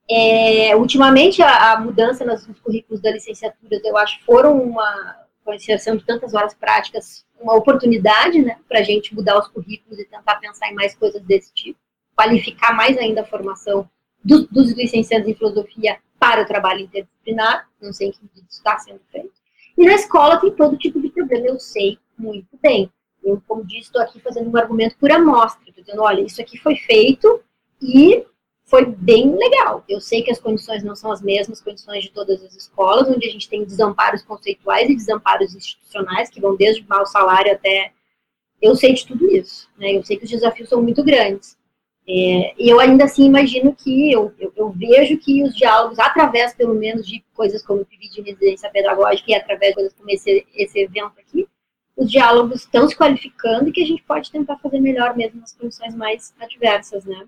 É, 0.09 0.75
ultimamente, 0.75 1.41
a, 1.41 1.73
a, 1.73 1.79
mudança 1.79 2.23
nos, 2.23 2.45
currículos 2.63 3.01
da 3.01 3.11
licenciatura, 3.11 3.81
eu 3.83 3.97
acho, 3.97 4.23
foram 4.23 4.61
uma, 4.61 5.24
com 5.45 5.51
a 5.51 5.55
inserção 5.55 5.95
de 5.95 6.03
tantas 6.03 6.33
horas 6.33 6.55
práticas, 6.55 7.23
uma 7.39 7.55
oportunidade, 7.55 8.41
né, 8.41 8.57
para 8.67 8.79
a 8.79 8.83
gente 8.83 9.13
mudar 9.13 9.37
os 9.37 9.47
currículos 9.47 9.99
e 9.99 10.05
tentar 10.05 10.35
pensar 10.37 10.69
em 10.69 10.73
mais 10.73 10.95
coisas 10.95 11.21
desse 11.21 11.53
tipo, 11.53 11.79
qualificar 12.15 12.73
mais 12.73 12.97
ainda 12.97 13.21
a 13.21 13.25
formação 13.25 13.87
do, 14.23 14.47
dos 14.47 14.71
licenciados 14.71 15.27
em 15.27 15.35
filosofia 15.35 15.99
para 16.19 16.41
o 16.41 16.45
trabalho 16.45 16.81
interdisciplinar, 16.81 17.69
não 17.79 17.93
sei 17.93 18.07
em 18.07 18.11
que 18.11 18.19
está 18.49 18.79
sendo 18.79 19.01
feito. 19.11 19.31
E 19.77 19.85
na 19.85 19.93
escola 19.93 20.37
tem 20.37 20.51
todo 20.51 20.77
tipo 20.77 20.99
de 20.99 21.09
problema, 21.09 21.47
eu 21.47 21.59
sei 21.59 21.99
muito 22.17 22.57
bem. 22.61 22.91
Eu, 23.23 23.41
como 23.47 23.65
disse, 23.65 23.81
estou 23.81 24.01
aqui 24.01 24.19
fazendo 24.19 24.49
um 24.49 24.57
argumento 24.57 24.97
por 24.97 25.11
amostra, 25.11 25.71
dizendo, 25.71 26.01
olha, 26.01 26.21
isso 26.21 26.41
aqui 26.41 26.57
foi 26.57 26.75
feito 26.77 27.41
e 27.81 28.25
foi 28.65 28.85
bem 28.85 29.35
legal. 29.35 29.83
Eu 29.87 30.01
sei 30.01 30.23
que 30.23 30.31
as 30.31 30.39
condições 30.39 30.83
não 30.83 30.95
são 30.95 31.11
as 31.11 31.21
mesmas 31.21 31.61
condições 31.61 32.03
de 32.03 32.11
todas 32.11 32.43
as 32.43 32.55
escolas, 32.55 33.07
onde 33.07 33.27
a 33.27 33.31
gente 33.31 33.47
tem 33.47 33.63
desamparos 33.63 34.23
conceituais 34.23 34.89
e 34.89 34.95
desamparos 34.95 35.55
institucionais, 35.55 36.29
que 36.29 36.41
vão 36.41 36.55
desde 36.55 36.85
mau 36.87 37.05
salário 37.05 37.51
até. 37.51 37.91
Eu 38.61 38.75
sei 38.75 38.93
de 38.93 39.05
tudo 39.05 39.29
isso, 39.29 39.69
né? 39.77 39.95
Eu 39.95 40.03
sei 40.03 40.17
que 40.17 40.25
os 40.25 40.31
desafios 40.31 40.69
são 40.69 40.81
muito 40.81 41.03
grandes. 41.03 41.55
É, 42.07 42.53
e 42.57 42.69
eu 42.69 42.79
ainda 42.79 43.05
assim 43.05 43.25
imagino 43.25 43.75
que, 43.75 44.11
eu, 44.11 44.33
eu, 44.39 44.53
eu, 44.55 44.69
vejo 44.71 45.17
que 45.17 45.43
os 45.43 45.55
diálogos, 45.55 45.97
através 45.97 46.53
pelo 46.53 46.75
menos 46.75 47.07
de 47.07 47.23
coisas 47.33 47.63
como 47.63 47.81
o 47.81 47.85
PIB 47.85 48.09
de 48.09 48.21
residência 48.21 48.69
pedagógica 48.69 49.31
e 49.31 49.35
através 49.35 49.71
de 49.71 49.75
coisas 49.75 49.93
como 49.93 50.09
esse, 50.11 50.45
esse 50.53 50.79
evento 50.79 51.13
aqui, 51.19 51.47
os 51.97 52.09
diálogos 52.09 52.61
estão 52.61 52.87
se 52.87 52.95
qualificando 52.95 53.69
e 53.69 53.71
que 53.71 53.81
a 53.81 53.85
gente 53.85 54.03
pode 54.03 54.31
tentar 54.31 54.57
fazer 54.57 54.79
melhor 54.79 55.15
mesmo 55.15 55.41
nas 55.41 55.53
condições 55.53 55.95
mais 55.95 56.33
adversas, 56.39 57.05
né? 57.05 57.27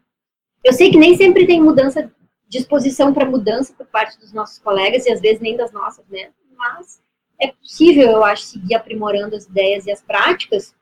Eu 0.63 0.73
sei 0.73 0.91
que 0.91 0.97
nem 0.97 1.15
sempre 1.15 1.45
tem 1.45 1.61
mudança, 1.61 2.11
disposição 2.47 3.13
para 3.13 3.29
mudança 3.29 3.73
por 3.73 3.88
parte 3.88 4.19
dos 4.19 4.34
nossos 4.34 4.59
colegas 4.59 5.05
e 5.05 5.11
às 5.11 5.21
vezes 5.21 5.39
nem 5.39 5.55
das 5.55 5.71
nossas, 5.71 6.05
né? 6.07 6.29
Mas 6.55 7.01
é 7.39 7.47
possível, 7.47 8.09
eu 8.09 8.23
acho, 8.23 8.43
seguir 8.43 8.75
aprimorando 8.75 9.35
as 9.35 9.45
ideias 9.45 9.85
e 9.85 9.91
as 9.91 10.01
práticas. 10.01 10.75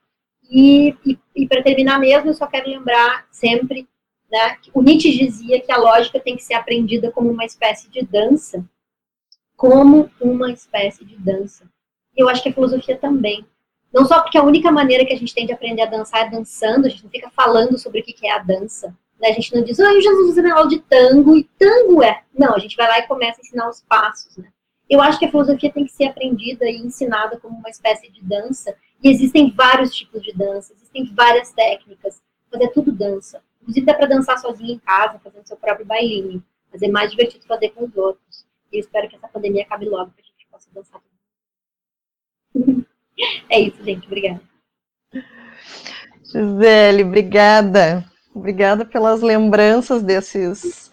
E, 0.49 0.95
e, 1.05 1.19
e 1.35 1.47
para 1.47 1.63
terminar 1.63 1.99
mesmo, 1.99 2.29
eu 2.29 2.33
só 2.33 2.47
quero 2.47 2.69
lembrar 2.69 3.27
sempre 3.31 3.87
né, 4.31 4.57
que 4.61 4.71
o 4.73 4.81
Nietzsche 4.81 5.17
dizia 5.17 5.61
que 5.61 5.71
a 5.71 5.77
lógica 5.77 6.19
tem 6.19 6.35
que 6.35 6.43
ser 6.43 6.53
aprendida 6.53 7.11
como 7.11 7.29
uma 7.29 7.45
espécie 7.45 7.89
de 7.89 8.03
dança, 8.03 8.63
como 9.55 10.09
uma 10.19 10.51
espécie 10.51 11.03
de 11.05 11.17
dança. 11.17 11.69
Eu 12.15 12.29
acho 12.29 12.41
que 12.41 12.49
a 12.49 12.53
filosofia 12.53 12.97
também. 12.97 13.45
Não 13.93 14.05
só 14.05 14.21
porque 14.21 14.37
a 14.37 14.43
única 14.43 14.71
maneira 14.71 15.05
que 15.05 15.13
a 15.13 15.17
gente 15.17 15.33
tem 15.33 15.45
de 15.45 15.53
aprender 15.53 15.81
a 15.81 15.85
dançar 15.85 16.27
é 16.27 16.29
dançando, 16.29 16.85
a 16.85 16.89
gente 16.89 17.03
não 17.03 17.09
fica 17.09 17.29
falando 17.29 17.77
sobre 17.77 18.01
o 18.01 18.03
que 18.03 18.27
é 18.27 18.31
a 18.31 18.39
dança. 18.39 18.95
A 19.23 19.31
gente 19.31 19.55
não 19.55 19.63
diz, 19.63 19.79
ah, 19.79 19.93
eu 19.93 20.01
já 20.01 20.11
estou 20.11 20.27
fazendo 20.27 20.53
aula 20.53 20.67
de 20.67 20.79
tango, 20.81 21.35
e 21.35 21.43
tango 21.57 22.03
é. 22.03 22.23
Não, 22.37 22.53
a 22.53 22.59
gente 22.59 22.75
vai 22.75 22.87
lá 22.87 22.99
e 22.99 23.07
começa 23.07 23.39
a 23.39 23.41
ensinar 23.41 23.69
os 23.69 23.81
passos. 23.81 24.37
Né? 24.37 24.47
Eu 24.89 25.01
acho 25.01 25.17
que 25.17 25.25
a 25.25 25.31
filosofia 25.31 25.71
tem 25.71 25.85
que 25.85 25.91
ser 25.91 26.05
aprendida 26.05 26.65
e 26.65 26.77
ensinada 26.77 27.39
como 27.39 27.57
uma 27.57 27.69
espécie 27.69 28.11
de 28.11 28.21
dança. 28.23 28.75
E 29.03 29.09
existem 29.09 29.51
vários 29.51 29.95
tipos 29.95 30.21
de 30.21 30.33
dança, 30.33 30.73
existem 30.73 31.05
várias 31.13 31.51
técnicas, 31.51 32.21
é 32.53 32.67
tudo 32.67 32.91
dança. 32.91 33.41
Inclusive 33.61 33.85
dá 33.85 33.93
para 33.93 34.05
dançar 34.05 34.37
sozinho 34.37 34.75
em 34.75 34.79
casa, 34.79 35.19
fazendo 35.19 35.47
seu 35.47 35.57
próprio 35.57 35.85
bailinho. 35.85 36.43
Mas 36.71 36.81
é 36.81 36.87
mais 36.87 37.11
divertido 37.11 37.45
fazer 37.45 37.69
com 37.69 37.85
os 37.85 37.97
outros. 37.97 38.45
E 38.71 38.77
eu 38.77 38.79
espero 38.79 39.09
que 39.09 39.15
essa 39.15 39.27
pandemia 39.27 39.63
acabe 39.63 39.89
logo 39.89 40.11
para 40.11 40.21
a 40.21 40.25
gente 40.25 40.47
possa 40.49 40.69
dançar. 40.73 41.01
É 43.49 43.61
isso, 43.61 43.81
gente. 43.81 44.05
Obrigada. 44.07 44.41
Gisele, 46.21 47.03
obrigada. 47.03 48.03
Obrigada 48.35 48.83
pelas 48.83 49.21
lembranças 49.21 50.03
desses, 50.03 50.91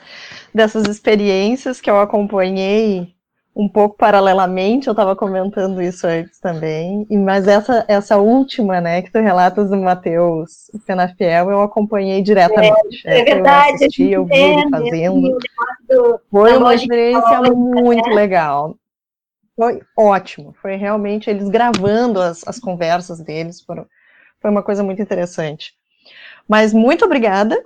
dessas 0.55 0.87
experiências 0.87 1.81
que 1.81 1.91
eu 1.91 1.99
acompanhei 1.99 3.13
um 3.55 3.69
pouco 3.69 3.97
paralelamente, 3.97 4.87
eu 4.87 4.93
estava 4.93 5.15
comentando 5.15 5.83
isso 5.83 6.07
antes 6.07 6.39
também, 6.41 7.07
mas 7.11 7.47
essa, 7.47 7.85
essa 7.87 8.17
última, 8.17 8.81
né, 8.81 9.03
que 9.03 9.11
tu 9.11 9.19
relatas 9.19 9.69
do 9.69 9.77
Matheus 9.77 10.71
Penafiel, 10.87 11.51
eu 11.51 11.61
acompanhei 11.61 12.23
diretamente. 12.23 13.07
É, 13.07 13.21
é 13.21 13.25
verdade. 13.25 13.71
Eu 13.71 13.75
assisti, 13.75 14.11
eu 14.11 14.25
vi 14.25 14.35
ele 14.35 14.71
fazendo. 14.71 15.39
Foi 16.31 16.57
uma 16.57 16.75
experiência 16.75 17.43
muito 17.53 18.09
legal. 18.09 18.77
Foi 19.55 19.83
ótimo, 19.99 20.55
foi 20.63 20.77
realmente 20.77 21.29
eles 21.29 21.49
gravando 21.51 22.21
as, 22.21 22.47
as 22.49 22.59
conversas 22.59 23.21
deles, 23.21 23.61
foram, 23.61 23.85
foi 24.41 24.51
uma 24.51 24.63
coisa 24.63 24.83
muito 24.83 25.03
interessante. 25.03 25.75
Mas 26.49 26.73
muito 26.73 27.05
obrigada. 27.05 27.63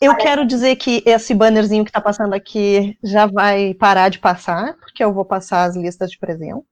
Eu 0.00 0.16
quero 0.16 0.44
dizer 0.44 0.76
que 0.76 1.02
esse 1.06 1.32
bannerzinho 1.34 1.84
que 1.84 1.90
está 1.90 2.00
passando 2.00 2.34
aqui 2.34 2.98
já 3.02 3.26
vai 3.26 3.74
parar 3.74 4.08
de 4.08 4.18
passar, 4.18 4.74
porque 4.78 5.02
eu 5.02 5.12
vou 5.12 5.24
passar 5.24 5.64
as 5.64 5.76
listas 5.76 6.10
de 6.10 6.18
presença. 6.18 6.62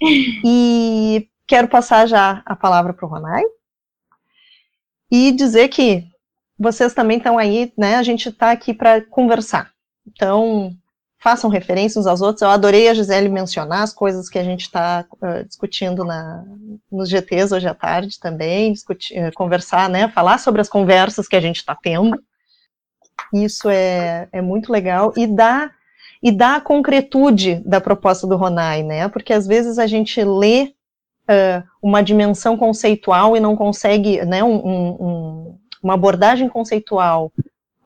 E 0.42 1.28
quero 1.46 1.68
passar 1.68 2.06
já 2.06 2.42
a 2.46 2.56
palavra 2.56 2.94
para 2.94 3.04
o 3.04 3.08
Ronai. 3.08 3.42
E 5.10 5.30
dizer 5.32 5.68
que 5.68 6.06
vocês 6.58 6.94
também 6.94 7.18
estão 7.18 7.36
aí, 7.36 7.72
né? 7.76 7.96
A 7.96 8.02
gente 8.02 8.28
está 8.28 8.50
aqui 8.50 8.72
para 8.72 9.04
conversar. 9.06 9.70
Então, 10.06 10.74
façam 11.20 11.50
referência 11.50 12.00
uns 12.00 12.06
aos 12.06 12.22
outros. 12.22 12.40
Eu 12.42 12.48
adorei 12.48 12.88
a 12.88 12.94
Gisele 12.94 13.28
mencionar 13.28 13.82
as 13.82 13.92
coisas 13.92 14.28
que 14.28 14.38
a 14.38 14.42
gente 14.42 14.62
está 14.62 15.04
uh, 15.12 15.44
discutindo 15.46 16.02
na, 16.02 16.42
nos 16.90 17.10
GTs 17.10 17.54
hoje 17.54 17.68
à 17.68 17.74
tarde 17.74 18.18
também, 18.18 18.72
discutir, 18.72 19.22
uh, 19.22 19.32
conversar, 19.34 19.88
né, 19.90 20.08
falar 20.08 20.38
sobre 20.38 20.62
as 20.62 20.68
conversas 20.68 21.28
que 21.28 21.36
a 21.36 21.40
gente 21.40 21.58
está 21.58 21.76
tendo. 21.80 22.18
Isso 23.34 23.68
é, 23.68 24.28
é 24.32 24.40
muito 24.40 24.72
legal 24.72 25.12
e 25.16 25.26
dá 25.26 25.70
e 26.22 26.30
dá 26.30 26.56
a 26.56 26.60
concretude 26.60 27.62
da 27.64 27.80
proposta 27.80 28.26
do 28.26 28.36
Ronai, 28.36 28.82
né? 28.82 29.08
Porque 29.08 29.32
às 29.32 29.46
vezes 29.46 29.78
a 29.78 29.86
gente 29.86 30.22
lê 30.22 30.74
uh, 31.30 31.62
uma 31.82 32.02
dimensão 32.02 32.58
conceitual 32.58 33.34
e 33.34 33.40
não 33.40 33.56
consegue, 33.56 34.22
né, 34.26 34.44
um, 34.44 34.54
um, 34.54 35.58
uma 35.82 35.94
abordagem 35.94 36.46
conceitual 36.46 37.32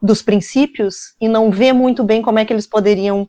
dos 0.04 0.20
princípios 0.20 1.14
e 1.18 1.26
não 1.26 1.50
vê 1.50 1.72
muito 1.72 2.04
bem 2.04 2.20
como 2.20 2.38
é 2.38 2.44
que 2.44 2.52
eles 2.52 2.66
poderiam 2.66 3.26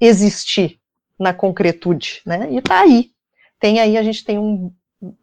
existir 0.00 0.78
na 1.18 1.34
concretude, 1.34 2.22
né? 2.24 2.48
E 2.52 2.62
tá 2.62 2.82
aí. 2.82 3.10
Tem 3.58 3.80
aí, 3.80 3.98
a 3.98 4.02
gente 4.04 4.24
tem 4.24 4.38
um, 4.38 4.72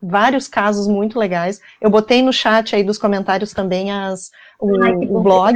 vários 0.02 0.50
casos 0.50 0.86
muito 0.86 1.18
legais. 1.18 1.62
Eu 1.80 1.90
botei 1.90 2.22
no 2.22 2.34
chat 2.34 2.76
aí 2.76 2.84
dos 2.84 2.98
comentários 2.98 3.54
também 3.54 3.90
as, 3.90 4.30
o, 4.60 4.84
Ai, 4.84 4.92
o 4.96 5.22
blog 5.22 5.56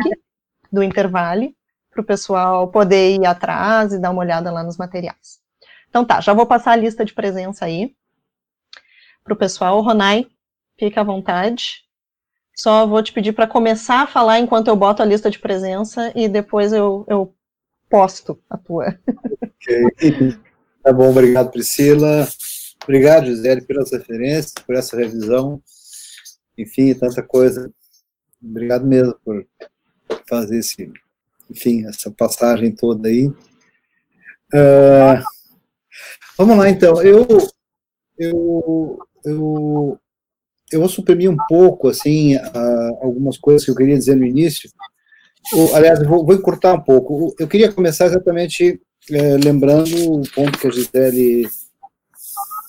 do 0.71 0.81
Intervale, 0.81 1.53
para 1.91 2.01
o 2.01 2.05
pessoal 2.05 2.71
poder 2.71 3.19
ir 3.19 3.25
atrás 3.25 3.91
e 3.91 3.99
dar 3.99 4.11
uma 4.11 4.21
olhada 4.21 4.49
lá 4.49 4.63
nos 4.63 4.77
materiais. 4.77 5.41
Então 5.89 6.05
tá, 6.05 6.21
já 6.21 6.33
vou 6.33 6.45
passar 6.45 6.71
a 6.71 6.77
lista 6.77 7.03
de 7.03 7.13
presença 7.13 7.65
aí 7.65 7.93
para 9.21 9.33
o 9.33 9.37
pessoal. 9.37 9.81
Ronai, 9.81 10.27
fica 10.77 11.01
à 11.01 11.03
vontade. 11.03 11.83
Só 12.60 12.86
vou 12.86 13.02
te 13.02 13.14
pedir 13.14 13.31
para 13.31 13.48
começar 13.48 14.02
a 14.02 14.07
falar 14.07 14.38
enquanto 14.38 14.68
eu 14.68 14.76
boto 14.76 15.02
a 15.02 15.06
lista 15.06 15.31
de 15.31 15.40
presença 15.40 16.11
e 16.14 16.27
depois 16.27 16.73
eu, 16.73 17.06
eu 17.07 17.34
posto 17.90 18.38
a 18.49 18.57
tua. 18.57 18.99
Ok. 19.41 20.40
Tá 20.81 20.94
bom, 20.94 21.10
obrigado, 21.10 21.52
Priscila. 21.52 22.26
Obrigado, 22.84 23.26
Gisele, 23.26 23.61
pelas 23.61 23.91
referências, 23.91 24.53
por 24.65 24.76
essa 24.76 24.95
revisão. 24.95 25.61
Enfim, 26.57 26.94
tanta 26.94 27.22
coisa. 27.22 27.69
Obrigado 28.41 28.88
mesmo 28.88 29.14
por 29.23 29.45
fazer 30.27 30.60
esse, 30.60 30.90
enfim, 31.49 31.86
essa 31.86 32.10
passagem 32.11 32.73
toda 32.73 33.10
aí. 33.10 33.27
Uh, 33.27 35.22
vamos 36.38 36.57
lá, 36.57 36.69
então. 36.69 37.02
Eu, 37.03 37.27
eu, 38.18 38.99
eu 39.26 39.99
eu 40.71 40.79
vou 40.79 40.89
suprimir 40.89 41.29
um 41.29 41.37
pouco, 41.47 41.87
assim, 41.87 42.35
algumas 43.01 43.37
coisas 43.37 43.65
que 43.65 43.71
eu 43.71 43.75
queria 43.75 43.97
dizer 43.97 44.15
no 44.15 44.25
início. 44.25 44.69
aliás, 45.73 46.05
vou, 46.05 46.25
vou 46.25 46.35
encurtar 46.35 46.73
um 46.73 46.81
pouco. 46.81 47.35
Eu 47.39 47.47
queria 47.47 47.71
começar 47.71 48.05
exatamente 48.05 48.79
é, 49.11 49.37
lembrando 49.37 50.21
o 50.21 50.29
ponto 50.31 50.57
que 50.59 50.67
a 50.67 50.71
Gisele 50.71 51.47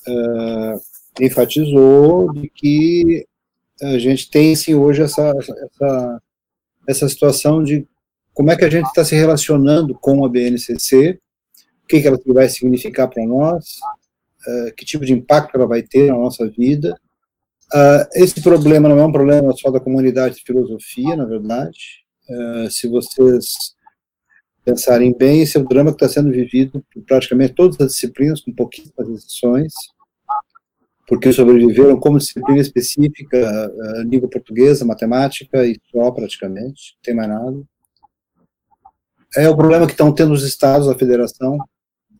é, 0.08 1.24
enfatizou, 1.26 2.32
de 2.32 2.48
que 2.48 3.26
a 3.82 3.98
gente 3.98 4.30
tem 4.30 4.54
sim 4.54 4.74
hoje 4.74 5.02
essa, 5.02 5.32
essa, 5.38 6.22
essa 6.86 7.08
situação 7.08 7.62
de 7.62 7.86
como 8.32 8.50
é 8.50 8.56
que 8.56 8.64
a 8.64 8.70
gente 8.70 8.86
está 8.86 9.04
se 9.04 9.14
relacionando 9.14 9.94
com 9.94 10.24
a 10.24 10.28
BNCC, 10.28 11.18
o 11.82 11.86
que, 11.86 12.00
que 12.00 12.06
ela 12.06 12.18
vai 12.26 12.48
significar 12.48 13.08
para 13.08 13.26
nós, 13.26 13.78
uh, 14.46 14.74
que 14.76 14.84
tipo 14.84 15.04
de 15.04 15.12
impacto 15.12 15.56
ela 15.56 15.66
vai 15.66 15.82
ter 15.82 16.08
na 16.08 16.18
nossa 16.18 16.48
vida. 16.48 16.98
Uh, 17.72 18.06
esse 18.14 18.40
problema 18.40 18.88
não 18.88 18.98
é 18.98 19.04
um 19.04 19.12
problema 19.12 19.52
só 19.56 19.70
da 19.70 19.80
comunidade 19.80 20.36
de 20.36 20.42
filosofia, 20.42 21.16
na 21.16 21.24
verdade. 21.24 22.04
Uh, 22.28 22.70
se 22.70 22.88
vocês 22.88 23.74
pensarem 24.64 25.16
bem, 25.16 25.42
esse 25.42 25.56
é 25.56 25.60
o 25.60 25.68
drama 25.68 25.90
que 25.90 26.04
está 26.04 26.08
sendo 26.08 26.30
vivido 26.30 26.84
por 26.92 27.02
praticamente 27.04 27.54
todas 27.54 27.80
as 27.80 27.92
disciplinas, 27.92 28.40
com 28.40 28.52
pouquíssimas 28.52 29.08
exceções 29.08 29.72
porque 31.10 31.32
sobreviveram 31.32 31.98
como 31.98 32.18
disciplina 32.18 32.60
específica, 32.60 33.36
uh, 33.68 34.02
língua 34.02 34.30
portuguesa, 34.30 34.84
matemática 34.84 35.66
e 35.66 35.76
só 35.90 36.08
praticamente, 36.12 36.94
não 36.94 37.02
tem 37.02 37.14
mais 37.16 37.28
nada. 37.28 37.62
É 39.36 39.48
o 39.48 39.56
problema 39.56 39.86
que 39.86 39.92
estão 39.92 40.14
tendo 40.14 40.32
os 40.32 40.44
estados, 40.44 40.88
a 40.88 40.96
federação. 40.96 41.58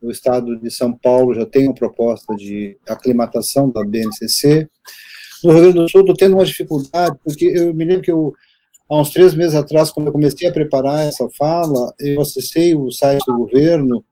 O 0.03 0.11
estado 0.11 0.59
de 0.59 0.73
São 0.73 0.93
Paulo 0.93 1.33
já 1.35 1.47
tem 1.47 1.69
uma 1.69 1.75
proposta 1.75 2.35
de 2.35 2.77
aclimatação 2.89 3.71
da 3.71 3.85
BNCC. 3.85 4.69
No 5.43 5.53
Rio 5.53 5.61
Grande 5.63 5.79
do 5.79 5.89
Sul, 5.89 6.01
estou 6.01 6.17
tendo 6.17 6.35
uma 6.35 6.45
dificuldade, 6.45 7.17
porque 7.25 7.47
eu 7.47 7.75
me 7.75 7.85
lembro 7.85 8.03
que 8.03 8.11
eu, 8.11 8.35
há 8.89 9.01
uns 9.01 9.11
três 9.11 9.35
meses 9.35 9.55
atrás, 9.55 9.91
quando 9.91 10.09
eu 10.09 10.13
comecei 10.13 10.49
a 10.49 10.53
preparar 10.53 11.07
essa 11.07 11.29
fala, 11.31 11.93
eu 11.99 12.21
acessei 12.21 12.75
o 12.75 12.91
site 12.91 13.25
do 13.27 13.37
governo 13.37 14.05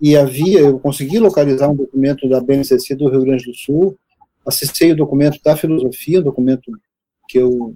e 0.00 0.16
havia, 0.16 0.60
eu 0.60 0.78
consegui 0.78 1.18
localizar 1.18 1.68
um 1.68 1.76
documento 1.76 2.28
da 2.28 2.40
BNCC 2.40 2.94
do 2.94 3.08
Rio 3.08 3.22
Grande 3.22 3.44
do 3.44 3.54
Sul, 3.54 3.96
acessei 4.46 4.92
o 4.92 4.96
documento 4.96 5.40
da 5.42 5.56
filosofia, 5.56 6.20
um 6.20 6.24
documento 6.24 6.70
que 7.28 7.38
eu 7.38 7.74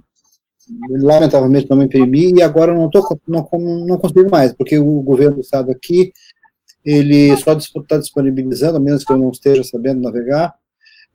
lamentavelmente 0.90 1.68
não 1.70 1.82
imprimi 1.82 2.34
e 2.34 2.42
agora 2.42 2.74
não 2.74 2.90
tô 2.90 3.02
não, 3.26 3.48
não 3.86 3.98
consigo 3.98 4.30
mais, 4.30 4.52
porque 4.52 4.78
o 4.78 5.00
governo 5.00 5.36
do 5.36 5.40
estado 5.40 5.70
aqui 5.70 6.12
ele 6.84 7.36
só 7.36 7.52
está 7.54 7.98
disponibilizando, 7.98 8.76
a 8.76 8.80
menos 8.80 9.04
que 9.04 9.12
eu 9.12 9.18
não 9.18 9.30
esteja 9.30 9.64
sabendo 9.64 10.00
navegar, 10.00 10.54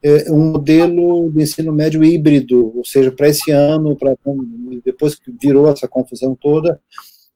é, 0.03 0.29
um 0.29 0.51
modelo 0.51 1.31
de 1.31 1.41
ensino 1.41 1.71
médio 1.71 2.03
híbrido, 2.03 2.77
ou 2.77 2.83
seja, 2.83 3.09
para 3.11 3.29
esse 3.29 3.51
ano, 3.51 3.95
para 3.95 4.15
depois 4.83 5.15
que 5.15 5.31
virou 5.41 5.69
essa 5.71 5.87
confusão 5.87 6.35
toda, 6.35 6.79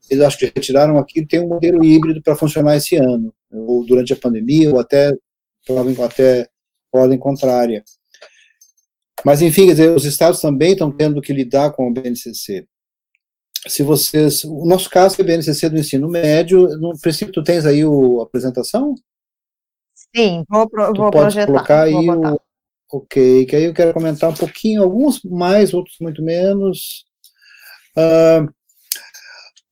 eles 0.09 0.23
acho 0.23 0.37
que 0.37 0.45
retiraram 0.45 0.97
aqui, 0.97 1.25
tem 1.25 1.39
um 1.39 1.47
modelo 1.47 1.83
híbrido 1.83 2.21
para 2.21 2.35
funcionar 2.35 2.75
esse 2.75 2.97
ano, 2.97 3.33
ou 3.49 3.85
durante 3.85 4.11
a 4.11 4.17
pandemia, 4.17 4.69
ou 4.71 4.79
até, 4.79 5.13
até 6.05 6.49
ordem 6.91 7.17
contrária. 7.17 7.83
Mas, 9.23 9.41
enfim, 9.41 9.67
dizer, 9.67 9.95
os 9.95 10.05
estados 10.05 10.41
também 10.41 10.73
estão 10.73 10.91
tendo 10.91 11.21
que 11.21 11.33
lidar 11.33 11.71
com 11.71 11.87
o 11.87 11.93
BNCC. 11.93 12.67
Se 13.67 13.81
vocês, 13.81 14.43
o 14.43 14.65
nosso 14.65 14.89
caso 14.89 15.15
é 15.19 15.23
o 15.23 15.25
BNCC 15.25 15.69
do 15.69 15.77
ensino 15.77 16.07
médio, 16.07 16.67
no 16.77 16.97
princípio 16.99 17.33
tu 17.33 17.43
tens 17.43 17.65
aí 17.65 17.83
o, 17.83 18.19
a 18.19 18.23
apresentação? 18.23 18.93
Sim, 20.15 20.43
vou, 20.47 20.69
pro, 20.69 20.93
vou 20.93 21.11
projetar. 21.11 21.47
colocar 21.47 21.83
aí 21.83 21.93
botar. 21.93 22.33
o, 22.33 22.41
ok, 22.91 23.45
que 23.45 23.55
aí 23.55 23.63
eu 23.65 23.73
quero 23.73 23.93
comentar 23.93 24.29
um 24.29 24.35
pouquinho, 24.35 24.83
alguns 24.83 25.21
mais, 25.23 25.73
outros 25.73 25.97
muito 25.99 26.21
menos. 26.21 27.05
Uh, 27.97 28.51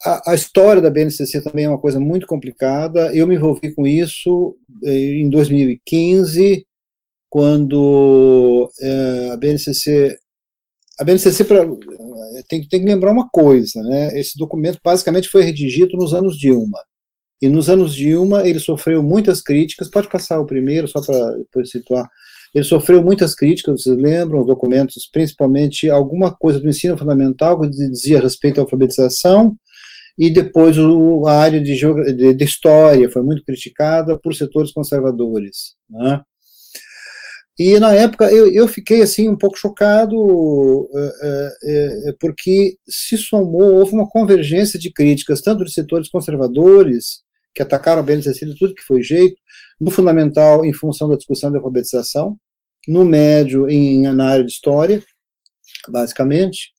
a, 0.03 0.31
a, 0.31 0.35
história 0.35 0.81
da 0.81 0.89
BNCC 0.89 1.41
também 1.41 1.65
é 1.65 1.69
uma 1.69 1.79
coisa 1.79 1.99
muito 1.99 2.27
complicada. 2.27 3.13
Eu 3.15 3.27
me 3.27 3.35
envolvi 3.35 3.73
com 3.73 3.87
isso 3.87 4.55
eh, 4.83 5.19
em 5.19 5.29
2015, 5.29 6.65
quando 7.29 8.69
é, 8.79 9.29
a 9.31 9.37
BNCC 9.37 10.17
a 10.97 11.03
BNCC 11.03 11.43
pra, 11.43 11.65
tem, 12.47 12.65
tem 12.67 12.79
que 12.79 12.85
lembrar 12.85 13.11
uma 13.11 13.27
coisa, 13.29 13.81
né? 13.83 14.17
Esse 14.17 14.37
documento 14.37 14.79
basicamente 14.83 15.27
foi 15.27 15.43
redigido 15.43 15.97
nos 15.97 16.13
anos 16.13 16.37
Dilma. 16.37 16.79
E 17.41 17.49
nos 17.49 17.69
anos 17.69 17.93
Dilma 17.93 18.47
ele 18.47 18.59
sofreu 18.59 19.03
muitas 19.03 19.41
críticas. 19.41 19.89
Pode 19.89 20.07
passar 20.07 20.39
o 20.39 20.45
primeiro, 20.45 20.87
só 20.87 21.01
para 21.01 21.31
depois 21.37 21.69
situar. 21.69 22.09
Ele 22.55 22.63
sofreu 22.63 23.03
muitas 23.03 23.35
críticas, 23.35 23.83
vocês 23.83 23.97
lembram, 23.97 24.39
os 24.39 24.47
documentos, 24.47 25.09
principalmente 25.11 25.89
alguma 25.89 26.33
coisa 26.33 26.57
do 26.57 26.69
ensino 26.69 26.97
fundamental 26.97 27.59
que 27.59 27.69
dizia 27.69 28.21
respeito 28.21 28.61
à 28.61 28.63
alfabetização, 28.63 29.57
e 30.17 30.29
depois 30.29 30.77
o, 30.77 31.27
a 31.27 31.33
área 31.33 31.59
de, 31.59 31.75
de, 31.75 32.33
de 32.33 32.45
história 32.45 33.11
foi 33.11 33.21
muito 33.21 33.43
criticada 33.43 34.17
por 34.17 34.33
setores 34.33 34.71
conservadores. 34.71 35.75
Né? 35.89 36.21
E 37.59 37.77
na 37.77 37.93
época 37.93 38.31
eu, 38.31 38.49
eu 38.49 38.69
fiquei 38.69 39.01
assim 39.01 39.27
um 39.27 39.35
pouco 39.35 39.57
chocado, 39.57 40.17
uh, 40.17 40.87
uh, 40.87 42.17
porque 42.21 42.77
se 42.87 43.17
somou, 43.17 43.75
houve 43.75 43.91
uma 43.91 44.07
convergência 44.07 44.79
de 44.79 44.93
críticas, 44.93 45.41
tanto 45.41 45.65
de 45.65 45.73
setores 45.73 46.07
conservadores, 46.07 47.25
que 47.53 47.61
atacaram 47.61 47.99
a 47.99 48.03
BNCC 48.03 48.45
de 48.45 48.55
tudo 48.57 48.75
que 48.75 48.83
foi 48.83 49.03
jeito, 49.03 49.35
no 49.77 49.91
fundamental 49.91 50.65
em 50.65 50.71
função 50.71 51.09
da 51.09 51.17
discussão 51.17 51.51
da 51.51 51.57
alfabetização, 51.57 52.37
no 52.87 53.05
médio 53.05 53.69
em, 53.69 54.01
na 54.13 54.29
área 54.29 54.45
de 54.45 54.51
história, 54.51 55.03
basicamente. 55.87 56.73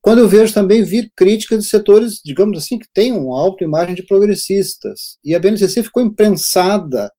Quando 0.00 0.18
eu 0.18 0.28
vejo 0.28 0.52
também 0.52 0.82
vir 0.82 1.10
críticas 1.16 1.64
de 1.64 1.70
setores, 1.70 2.20
digamos 2.24 2.58
assim, 2.58 2.78
que 2.78 2.86
têm 2.92 3.12
uma 3.12 3.40
alta 3.40 3.64
imagem 3.64 3.94
de 3.94 4.02
progressistas, 4.02 5.18
e 5.24 5.34
a 5.34 5.38
BNCC 5.38 5.82
ficou 5.82 6.02
imprensada 6.02 7.10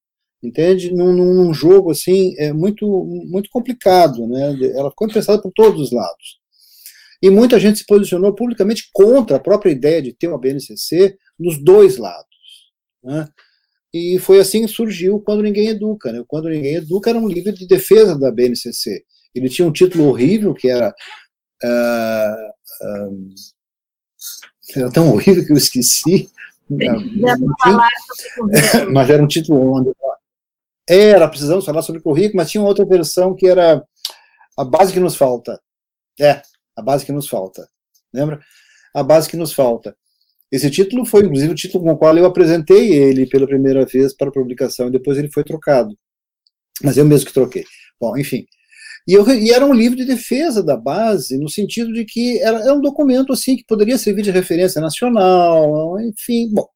entende? 0.45 0.93
Num, 0.93 1.13
num, 1.13 1.53
jogo 1.53 1.91
assim 1.91 2.35
é 2.37 2.53
muito 2.53 2.85
muito 3.27 3.49
complicado, 3.49 4.27
né? 4.27 4.57
Ela 4.75 4.89
ficou 4.89 5.07
interessada 5.07 5.41
por 5.41 5.51
todos 5.51 5.81
os 5.81 5.91
lados. 5.91 6.39
E 7.21 7.29
muita 7.29 7.59
gente 7.59 7.79
se 7.79 7.85
posicionou 7.85 8.33
publicamente 8.33 8.89
contra 8.93 9.37
a 9.37 9.39
própria 9.39 9.71
ideia 9.71 10.01
de 10.01 10.13
ter 10.13 10.27
uma 10.27 10.39
BNCC 10.39 11.17
nos 11.39 11.61
dois 11.63 11.97
lados, 11.97 12.27
né? 13.03 13.27
E 13.97 14.19
foi 14.19 14.41
assim 14.41 14.65
que 14.65 14.67
surgiu 14.67 15.22
Quando 15.22 15.41
Ninguém 15.41 15.69
Educa. 15.69 16.11
Né? 16.11 16.22
Quando 16.27 16.49
Ninguém 16.49 16.76
Educa 16.76 17.09
era 17.09 17.17
um 17.17 17.30
livro 17.30 17.53
de 17.53 17.65
defesa 17.65 18.19
da 18.19 18.30
BNCC. 18.30 19.05
Ele 19.34 19.47
tinha 19.47 19.65
um 19.65 19.72
título 19.72 20.09
horrível, 20.09 20.53
que 20.53 20.67
era. 20.67 20.93
Uh, 21.63 22.49
uh, 22.85 23.30
era 24.76 24.91
tão 24.91 25.13
horrível 25.13 25.45
que 25.45 25.53
eu 25.53 25.57
esqueci. 25.57 26.30
Mas 28.91 29.09
era 29.09 29.23
um 29.23 29.27
título 29.27 29.77
onde 29.77 29.93
era, 30.88 31.30
precisamos 31.30 31.63
falar 31.63 31.81
sobre 31.81 32.01
currículo, 32.01 32.35
mas 32.35 32.51
tinha 32.51 32.61
uma 32.61 32.67
outra 32.67 32.85
versão 32.85 33.34
que 33.34 33.47
era 33.47 33.81
a 34.57 34.65
base 34.65 34.91
que 34.91 34.99
nos 34.99 35.15
falta. 35.15 35.57
É, 36.19 36.41
a 36.76 36.81
base 36.81 37.05
que 37.05 37.13
nos 37.13 37.30
falta. 37.30 37.65
Lembra? 38.13 38.41
A 38.93 39.01
base 39.01 39.30
que 39.30 39.38
nos 39.38 39.53
falta. 39.53 39.95
Esse 40.51 40.69
título 40.69 41.05
foi, 41.05 41.26
inclusive, 41.26 41.51
o 41.51 41.55
título 41.55 41.84
com 41.84 41.91
o 41.91 41.97
qual 41.97 42.17
eu 42.17 42.26
apresentei 42.26 42.93
ele 42.93 43.26
pela 43.27 43.47
primeira 43.47 43.85
vez 43.85 44.15
para 44.15 44.31
publicação, 44.31 44.88
e 44.88 44.91
depois 44.91 45.17
ele 45.17 45.31
foi 45.31 45.43
trocado. 45.43 45.97
Mas 46.84 46.97
eu 46.97 47.05
mesmo 47.05 47.27
que 47.27 47.34
troquei. 47.34 47.65
Bom, 47.99 48.17
enfim. 48.17 48.45
E, 49.07 49.13
eu, 49.13 49.27
e, 49.30 49.51
era 49.51 49.65
um 49.65 49.73
livro 49.73 49.97
de 49.97 50.05
defesa 50.05 50.63
da 50.63 50.76
base, 50.76 51.38
no 51.38 51.49
sentido 51.49 51.93
de 51.93 52.05
que 52.05 52.39
era, 52.39 52.59
era 52.59 52.73
um 52.73 52.81
documento 52.81 53.34
assim 53.34 53.55
que 53.55 53.65
poderia 53.65 53.97
servir 53.97 54.23
de 54.23 54.31
referência 54.31 54.81
nacional, 54.81 55.99
enfim, 55.99 56.49
bom, 56.51 56.67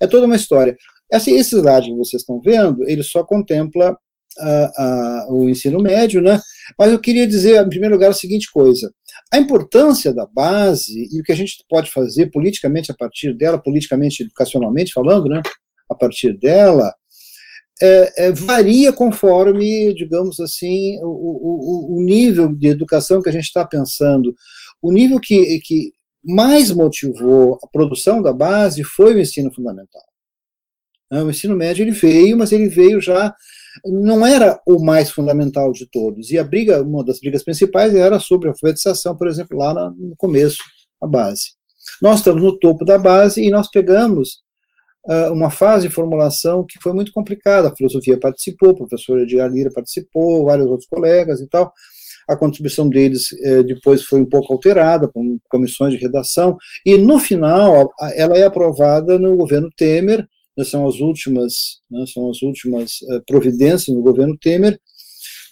é 0.00 0.06
toda 0.06 0.26
uma 0.26 0.36
história. 0.36 0.76
Esse, 1.12 1.30
esse 1.32 1.56
slide 1.56 1.90
que 1.90 1.96
vocês 1.96 2.22
estão 2.22 2.40
vendo, 2.40 2.82
ele 2.88 3.02
só 3.02 3.22
contempla 3.22 3.96
o 5.28 5.48
ensino 5.48 5.78
médio, 5.80 6.20
né? 6.20 6.40
Mas 6.78 6.90
eu 6.90 6.98
queria 6.98 7.26
dizer, 7.26 7.64
em 7.64 7.68
primeiro 7.68 7.94
lugar, 7.94 8.10
a 8.10 8.14
seguinte 8.14 8.50
coisa: 8.52 8.92
a 9.32 9.38
importância 9.38 10.12
da 10.12 10.26
base 10.26 11.08
e 11.12 11.20
o 11.20 11.24
que 11.24 11.32
a 11.32 11.36
gente 11.36 11.64
pode 11.68 11.90
fazer 11.90 12.30
politicamente 12.30 12.90
a 12.90 12.94
partir 12.94 13.34
dela, 13.34 13.58
politicamente, 13.58 14.22
educacionalmente 14.22 14.92
falando, 14.92 15.28
né? 15.28 15.42
A 15.88 15.94
partir 15.94 16.38
dela, 16.38 16.94
é, 17.82 18.26
é, 18.26 18.32
varia 18.32 18.92
conforme, 18.92 19.92
digamos 19.94 20.38
assim, 20.40 20.98
o, 21.02 21.08
o, 21.08 21.98
o, 21.98 22.02
nível 22.02 22.54
de 22.54 22.68
educação 22.68 23.20
que 23.20 23.28
a 23.28 23.32
gente 23.32 23.44
está 23.44 23.64
pensando. 23.66 24.34
O 24.80 24.92
nível 24.92 25.18
que, 25.18 25.58
que 25.60 25.92
mais 26.24 26.70
motivou 26.70 27.58
a 27.62 27.66
produção 27.66 28.22
da 28.22 28.32
base 28.32 28.84
foi 28.84 29.14
o 29.14 29.20
ensino 29.20 29.52
fundamental. 29.52 30.02
O 31.10 31.30
ensino 31.30 31.54
médio 31.54 31.82
ele 31.82 31.90
veio, 31.90 32.36
mas 32.36 32.50
ele 32.50 32.68
veio 32.68 33.00
já 33.00 33.34
não 33.84 34.26
era 34.26 34.60
o 34.66 34.78
mais 34.78 35.10
fundamental 35.10 35.72
de 35.72 35.88
todos. 35.90 36.30
E 36.30 36.38
a 36.38 36.44
briga, 36.44 36.82
uma 36.82 37.04
das 37.04 37.20
brigas 37.20 37.42
principais 37.42 37.94
era 37.94 38.18
sobre 38.20 38.48
a 38.48 38.52
alfabetização, 38.52 39.16
por 39.16 39.28
exemplo, 39.28 39.56
lá 39.58 39.74
no 39.74 40.14
começo, 40.16 40.58
a 41.00 41.06
base. 41.06 41.52
Nós 42.00 42.18
estamos 42.18 42.42
no 42.42 42.58
topo 42.58 42.84
da 42.84 42.98
base 42.98 43.42
e 43.42 43.50
nós 43.50 43.70
pegamos 43.70 44.42
uh, 45.06 45.32
uma 45.32 45.50
fase 45.50 45.88
de 45.88 45.94
formulação 45.94 46.64
que 46.64 46.78
foi 46.80 46.92
muito 46.92 47.12
complicada. 47.12 47.68
A 47.68 47.76
filosofia 47.76 48.18
participou, 48.18 48.70
a 48.70 48.76
professora 48.76 49.22
Edgar 49.22 49.50
Lira 49.50 49.70
participou, 49.72 50.46
vários 50.46 50.66
outros 50.66 50.88
colegas 50.88 51.40
e 51.40 51.48
tal. 51.48 51.72
A 52.26 52.36
contribuição 52.36 52.88
deles 52.88 53.26
eh, 53.42 53.62
depois 53.62 54.02
foi 54.02 54.18
um 54.18 54.24
pouco 54.24 54.50
alterada, 54.50 55.06
com 55.08 55.38
comissões 55.46 55.92
de 55.92 56.00
redação, 56.00 56.56
e 56.84 56.96
no 56.96 57.18
final 57.18 57.92
ela 58.14 58.34
é 58.38 58.44
aprovada 58.44 59.18
no 59.18 59.36
governo 59.36 59.68
Temer, 59.76 60.26
são 60.62 60.86
as 60.86 61.00
últimas, 61.00 61.80
né, 61.90 62.04
são 62.12 62.30
as 62.30 62.42
últimas 62.42 63.00
uh, 63.02 63.22
providências 63.26 63.94
no 63.94 64.02
governo 64.02 64.36
Temer, 64.38 64.78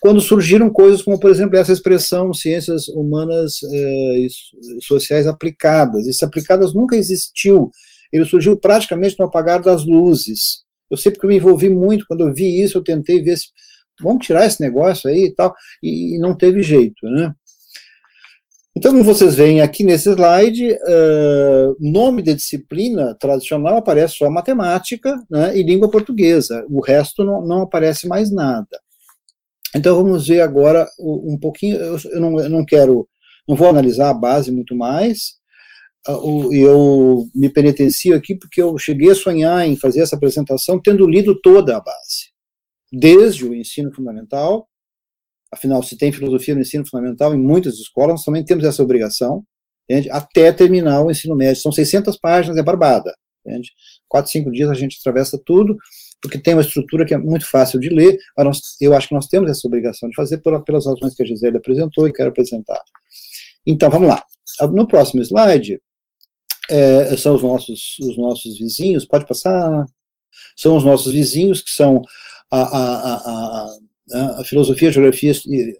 quando 0.00 0.20
surgiram 0.20 0.68
coisas 0.68 1.00
como, 1.00 1.18
por 1.18 1.30
exemplo, 1.30 1.56
essa 1.56 1.72
expressão 1.72 2.34
ciências 2.34 2.88
humanas 2.88 3.62
eh, 3.62 4.18
e 4.18 4.28
sociais 4.82 5.28
aplicadas. 5.28 6.08
Isso 6.08 6.24
aplicadas 6.24 6.74
nunca 6.74 6.96
existiu. 6.96 7.70
Ele 8.12 8.24
surgiu 8.24 8.56
praticamente 8.56 9.14
no 9.16 9.26
apagar 9.26 9.62
das 9.62 9.86
luzes. 9.86 10.64
Eu 10.90 10.96
sei 10.96 11.12
porque 11.12 11.26
eu 11.26 11.30
me 11.30 11.36
envolvi 11.36 11.68
muito, 11.68 12.04
quando 12.08 12.26
eu 12.26 12.34
vi 12.34 12.60
isso, 12.60 12.76
eu 12.76 12.82
tentei 12.82 13.22
ver 13.22 13.36
se 13.38 13.46
vamos 14.00 14.26
tirar 14.26 14.44
esse 14.44 14.60
negócio 14.60 15.08
aí 15.08 15.26
e 15.26 15.34
tal, 15.34 15.54
e, 15.80 16.16
e 16.16 16.18
não 16.18 16.36
teve 16.36 16.64
jeito, 16.64 17.06
né? 17.06 17.32
Então, 18.74 18.92
como 18.92 19.04
vocês 19.04 19.34
veem 19.34 19.60
aqui 19.60 19.84
nesse 19.84 20.08
slide, 20.08 20.72
uh, 20.72 21.76
nome 21.78 22.22
de 22.22 22.34
disciplina 22.34 23.14
tradicional 23.14 23.76
aparece 23.76 24.14
só 24.16 24.30
matemática 24.30 25.14
né, 25.30 25.56
e 25.56 25.62
língua 25.62 25.90
portuguesa, 25.90 26.64
o 26.70 26.80
resto 26.80 27.22
não, 27.22 27.46
não 27.46 27.62
aparece 27.62 28.08
mais 28.08 28.32
nada. 28.32 28.80
Então, 29.76 29.94
vamos 29.96 30.26
ver 30.26 30.40
agora 30.40 30.88
um 30.98 31.38
pouquinho, 31.38 31.76
eu, 31.76 32.20
não, 32.20 32.40
eu 32.40 32.48
não 32.48 32.64
quero, 32.64 33.06
não 33.46 33.54
vou 33.54 33.68
analisar 33.68 34.08
a 34.08 34.14
base 34.14 34.50
muito 34.50 34.74
mais, 34.74 35.34
uh, 36.08 36.52
eu 36.54 37.26
me 37.34 37.50
penitencio 37.50 38.16
aqui 38.16 38.34
porque 38.34 38.62
eu 38.62 38.78
cheguei 38.78 39.10
a 39.10 39.14
sonhar 39.14 39.68
em 39.68 39.76
fazer 39.76 40.00
essa 40.00 40.16
apresentação 40.16 40.80
tendo 40.80 41.06
lido 41.06 41.38
toda 41.42 41.76
a 41.76 41.80
base, 41.80 42.32
desde 42.90 43.44
o 43.44 43.54
ensino 43.54 43.94
fundamental 43.94 44.66
Afinal, 45.52 45.82
se 45.82 45.96
tem 45.96 46.10
filosofia 46.10 46.54
no 46.54 46.62
ensino 46.62 46.86
fundamental, 46.86 47.34
em 47.34 47.38
muitas 47.38 47.74
escolas, 47.74 48.12
nós 48.12 48.24
também 48.24 48.44
temos 48.44 48.64
essa 48.64 48.82
obrigação, 48.82 49.44
entende? 49.88 50.10
até 50.10 50.50
terminar 50.52 51.02
o 51.02 51.10
ensino 51.10 51.36
médio. 51.36 51.60
São 51.60 51.70
600 51.70 52.16
páginas, 52.16 52.56
é 52.56 52.62
barbada. 52.62 53.14
Entende? 53.44 53.70
Quatro, 54.08 54.30
cinco 54.30 54.50
dias 54.50 54.70
a 54.70 54.74
gente 54.74 54.98
atravessa 55.00 55.38
tudo, 55.44 55.76
porque 56.22 56.38
tem 56.38 56.54
uma 56.54 56.62
estrutura 56.62 57.04
que 57.04 57.12
é 57.12 57.18
muito 57.18 57.48
fácil 57.48 57.80
de 57.80 57.88
ler, 57.88 58.16
nós, 58.38 58.60
eu 58.80 58.94
acho 58.94 59.08
que 59.08 59.14
nós 59.14 59.26
temos 59.26 59.50
essa 59.50 59.66
obrigação 59.66 60.08
de 60.08 60.14
fazer 60.14 60.38
pelas 60.38 60.86
razões 60.86 61.14
que 61.14 61.22
a 61.22 61.26
Gisele 61.26 61.56
apresentou 61.56 62.06
e 62.06 62.12
quero 62.12 62.30
apresentar. 62.30 62.80
Então, 63.66 63.90
vamos 63.90 64.08
lá. 64.08 64.22
No 64.72 64.86
próximo 64.86 65.22
slide, 65.22 65.80
é, 66.70 67.16
são 67.16 67.34
os 67.34 67.42
nossos, 67.42 67.96
os 68.00 68.16
nossos 68.16 68.58
vizinhos, 68.58 69.04
pode 69.04 69.26
passar? 69.26 69.84
São 70.56 70.76
os 70.76 70.84
nossos 70.84 71.12
vizinhos, 71.12 71.60
que 71.60 71.70
são 71.70 72.02
a, 72.50 72.60
a, 72.60 73.14
a, 73.16 73.76
a 74.12 74.44
filosofia, 74.44 74.88
a 74.88 74.92
geografia, 74.92 75.32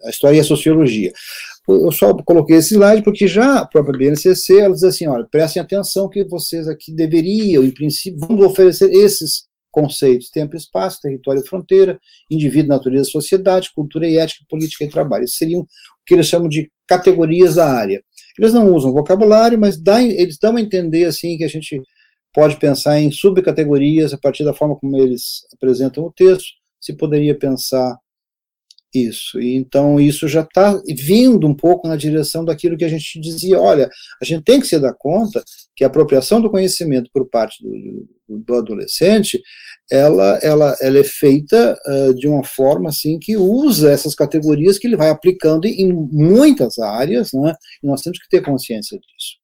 a 0.05 0.11
história 0.11 0.37
e 0.37 0.41
a 0.41 0.45
sociologia. 0.45 1.13
Eu 1.69 1.93
só 1.93 2.13
coloquei 2.15 2.57
esse 2.57 2.75
slide 2.75 3.03
porque 3.03 3.27
já 3.27 3.61
a 3.61 3.67
própria 3.67 3.97
BNCC, 3.97 4.59
ela 4.59 4.75
diz 4.75 4.83
assim, 4.83 5.07
olha, 5.07 5.27
prestem 5.31 5.63
atenção 5.63 6.09
que 6.09 6.25
vocês 6.25 6.67
aqui 6.67 6.93
deveriam, 6.93 7.65
em 7.65 7.71
princípio, 7.71 8.19
vamos 8.19 8.45
oferecer 8.45 8.91
esses 8.93 9.45
conceitos, 9.71 10.29
tempo 10.29 10.55
espaço, 10.57 11.01
território 11.01 11.41
e 11.41 11.49
fronteira, 11.49 11.99
indivíduo, 12.31 12.69
natureza, 12.69 13.05
sociedade, 13.05 13.73
cultura 13.75 14.07
e 14.07 14.19
ética, 14.19 14.45
política 14.49 14.85
e 14.85 14.89
trabalho. 14.89 15.25
Esses 15.25 15.39
seriam 15.39 15.63
o 15.63 15.67
que 16.05 16.15
eles 16.15 16.27
chamam 16.27 16.49
de 16.49 16.71
categorias 16.87 17.55
da 17.55 17.67
área. 17.67 18.03
Eles 18.39 18.53
não 18.53 18.75
usam 18.75 18.93
vocabulário, 18.93 19.59
mas 19.59 19.81
dá, 19.81 20.03
eles 20.03 20.39
dão 20.39 20.57
a 20.57 20.61
entender, 20.61 21.05
assim, 21.05 21.39
que 21.39 21.45
a 21.45 21.49
gente 21.49 21.81
pode 22.35 22.59
pensar 22.59 23.01
em 23.01 23.11
subcategorias 23.11 24.13
a 24.13 24.19
partir 24.19 24.45
da 24.45 24.55
forma 24.55 24.77
como 24.77 24.97
eles 24.97 25.47
apresentam 25.55 26.05
o 26.05 26.13
texto, 26.13 26.47
se 26.81 26.95
poderia 26.95 27.39
pensar 27.39 27.97
isso. 28.95 29.41
E 29.41 29.55
então 29.55 30.01
isso 30.01 30.29
já 30.29 30.43
está 30.43 30.81
vindo 30.87 31.47
um 31.47 31.55
pouco 31.55 31.89
na 31.89 31.97
direção 31.97 32.45
daquilo 32.45 32.77
que 32.77 32.85
a 32.85 32.89
gente 32.89 33.21
dizia, 33.21 33.61
olha, 33.61 33.89
a 34.21 34.25
gente 34.25 34.45
tem 34.45 34.61
que 34.61 34.67
se 34.67 34.79
dar 34.79 34.95
conta 34.95 35.43
que 35.75 35.85
a 35.85 35.87
apropriação 35.87 36.41
do 36.41 36.51
conhecimento 36.51 37.11
por 37.13 37.29
parte 37.29 37.63
do, 37.63 38.07
do 38.39 38.55
adolescente, 38.55 39.41
ela, 39.91 40.39
ela, 40.43 40.77
ela 40.81 40.99
é 40.99 41.05
feita 41.05 41.79
uh, 41.87 42.15
de 42.15 42.29
uma 42.29 42.45
forma 42.45 42.89
assim 42.89 43.19
que 43.19 43.37
usa 43.37 43.91
essas 43.91 44.15
categorias 44.15 44.79
que 44.79 44.87
ele 44.87 44.97
vai 44.97 45.11
aplicando 45.11 45.67
em 45.67 45.93
muitas 45.93 46.79
áreas, 46.79 47.31
né, 47.33 47.55
e 47.83 47.87
nós 47.87 48.03
temos 48.03 48.19
que 48.19 48.29
ter 48.29 48.43
consciência 48.43 48.99
disso. 48.99 49.43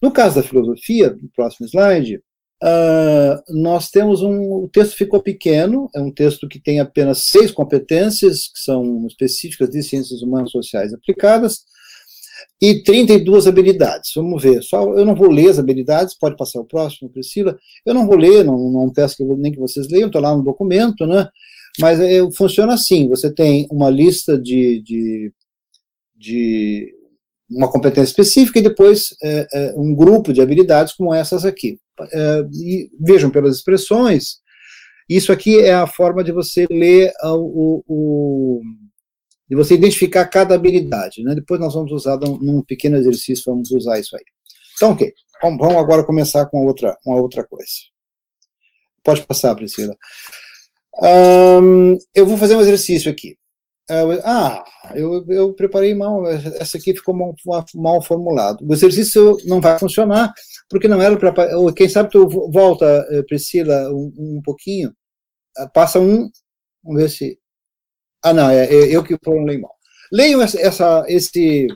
No 0.00 0.10
caso 0.10 0.36
da 0.36 0.42
filosofia, 0.42 1.10
no 1.10 1.28
próximo 1.34 1.66
slide, 1.66 2.20
Uh, 2.62 3.42
nós 3.60 3.90
temos 3.90 4.22
um. 4.22 4.62
O 4.62 4.68
texto 4.68 4.96
ficou 4.96 5.20
pequeno, 5.20 5.90
é 5.92 6.00
um 6.00 6.12
texto 6.12 6.48
que 6.48 6.60
tem 6.60 6.78
apenas 6.78 7.24
seis 7.24 7.50
competências, 7.50 8.42
que 8.52 8.60
são 8.60 9.04
específicas 9.08 9.68
de 9.68 9.82
ciências 9.82 10.22
humanas 10.22 10.52
sociais 10.52 10.94
aplicadas, 10.94 11.64
e 12.60 12.80
32 12.84 13.48
habilidades. 13.48 14.12
Vamos 14.14 14.40
ver. 14.40 14.62
Só, 14.62 14.80
eu 14.94 15.04
não 15.04 15.16
vou 15.16 15.28
ler 15.28 15.50
as 15.50 15.58
habilidades, 15.58 16.16
pode 16.16 16.36
passar 16.36 16.60
o 16.60 16.64
próximo, 16.64 17.10
Priscila. 17.10 17.58
Eu 17.84 17.94
não 17.94 18.06
vou 18.06 18.16
ler, 18.16 18.44
não, 18.44 18.56
não 18.70 18.92
peço 18.92 19.16
que, 19.16 19.24
nem 19.24 19.50
que 19.50 19.58
vocês 19.58 19.88
leiam, 19.88 20.06
estou 20.06 20.22
lá 20.22 20.36
no 20.36 20.44
documento, 20.44 21.04
né? 21.04 21.28
Mas 21.80 21.98
é, 21.98 22.20
funciona 22.36 22.74
assim: 22.74 23.08
você 23.08 23.32
tem 23.32 23.66
uma 23.72 23.90
lista 23.90 24.38
de, 24.38 24.80
de, 24.82 25.32
de 26.14 26.94
uma 27.50 27.68
competência 27.68 28.10
específica 28.10 28.60
e 28.60 28.62
depois 28.62 29.16
é, 29.20 29.46
é, 29.52 29.74
um 29.76 29.92
grupo 29.92 30.32
de 30.32 30.40
habilidades 30.40 30.94
como 30.94 31.12
essas 31.12 31.44
aqui. 31.44 31.78
É, 32.12 32.46
e 32.52 32.90
vejam 33.00 33.30
pelas 33.30 33.56
expressões, 33.56 34.40
isso 35.08 35.32
aqui 35.32 35.60
é 35.60 35.74
a 35.74 35.86
forma 35.86 36.24
de 36.24 36.32
você 36.32 36.66
ler 36.70 37.12
o, 37.22 37.82
o 37.86 38.62
de 39.48 39.56
você 39.56 39.74
identificar 39.74 40.24
cada 40.26 40.54
habilidade. 40.54 41.22
Né? 41.22 41.34
Depois 41.34 41.60
nós 41.60 41.74
vamos 41.74 41.92
usar 41.92 42.18
num, 42.18 42.62
pequeno 42.62 42.96
exercício, 42.96 43.44
vamos 43.46 43.70
usar 43.70 43.98
isso 44.00 44.16
aí. 44.16 44.24
Então, 44.74 44.92
ok. 44.92 45.12
Vamos 45.42 45.76
agora 45.76 46.04
começar 46.04 46.46
com 46.46 46.64
outra, 46.64 46.96
uma 47.04 47.20
outra 47.20 47.44
coisa. 47.44 47.66
Pode 49.02 49.26
passar, 49.26 49.54
Priscila. 49.54 49.94
Eu 52.14 52.24
vou 52.24 52.38
fazer 52.38 52.56
um 52.56 52.60
exercício 52.60 53.10
aqui. 53.10 53.36
Ah, 53.90 54.64
eu, 54.94 55.24
eu 55.28 55.52
preparei 55.54 55.94
mal, 55.94 56.26
essa 56.26 56.78
aqui 56.78 56.94
ficou 56.94 57.14
mal, 57.14 57.34
mal 57.74 58.02
formulado. 58.02 58.64
O 58.66 58.72
exercício 58.72 59.36
não 59.44 59.60
vai 59.60 59.78
funcionar, 59.78 60.32
porque 60.70 60.88
não 60.88 61.00
era 61.02 61.16
para. 61.16 61.34
Quem 61.76 61.88
sabe 61.88 62.10
tu 62.10 62.28
volta, 62.50 62.86
eh, 63.10 63.22
Priscila, 63.24 63.90
um, 63.90 64.12
um 64.16 64.42
pouquinho, 64.42 64.94
ah, 65.56 65.68
passa 65.68 66.00
um, 66.00 66.30
vamos 66.82 67.02
ver 67.02 67.10
se. 67.10 67.38
Ah, 68.24 68.32
não, 68.32 68.50
é, 68.50 68.66
é 68.66 68.96
eu 68.96 69.02
que 69.04 69.18
formulei 69.22 69.58
mal. 69.58 69.74
Leiam 70.12 70.40
essa, 70.42 70.60
essa, 70.60 71.04
esse, 71.08 71.66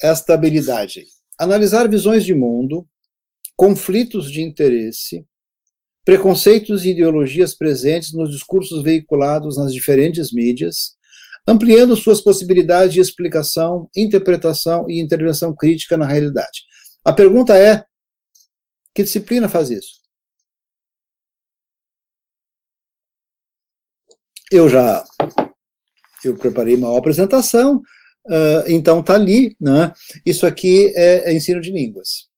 esta 0.00 0.34
habilidade. 0.34 1.04
Analisar 1.38 1.88
visões 1.88 2.24
de 2.24 2.34
mundo, 2.34 2.86
conflitos 3.56 4.30
de 4.30 4.42
interesse, 4.42 5.26
preconceitos 6.06 6.84
e 6.84 6.90
ideologias 6.90 7.52
presentes 7.52 8.12
nos 8.12 8.30
discursos 8.30 8.80
veiculados 8.80 9.58
nas 9.58 9.74
diferentes 9.74 10.32
mídias, 10.32 10.96
ampliando 11.44 11.96
suas 11.96 12.20
possibilidades 12.20 12.94
de 12.94 13.00
explicação, 13.00 13.90
interpretação 13.94 14.88
e 14.88 15.00
intervenção 15.00 15.52
crítica 15.52 15.96
na 15.96 16.06
realidade. 16.06 16.62
A 17.04 17.12
pergunta 17.12 17.58
é: 17.58 17.84
que 18.94 19.02
disciplina 19.02 19.48
faz 19.48 19.68
isso? 19.68 20.00
Eu 24.52 24.68
já 24.68 25.04
eu 26.24 26.36
preparei 26.36 26.76
uma 26.76 26.96
apresentação, 26.96 27.78
uh, 27.78 28.68
então 28.68 29.00
está 29.00 29.14
ali, 29.14 29.56
né? 29.60 29.92
Isso 30.24 30.46
aqui 30.46 30.92
é, 30.94 31.30
é 31.30 31.34
ensino 31.34 31.60
de 31.60 31.72
línguas. 31.72 32.28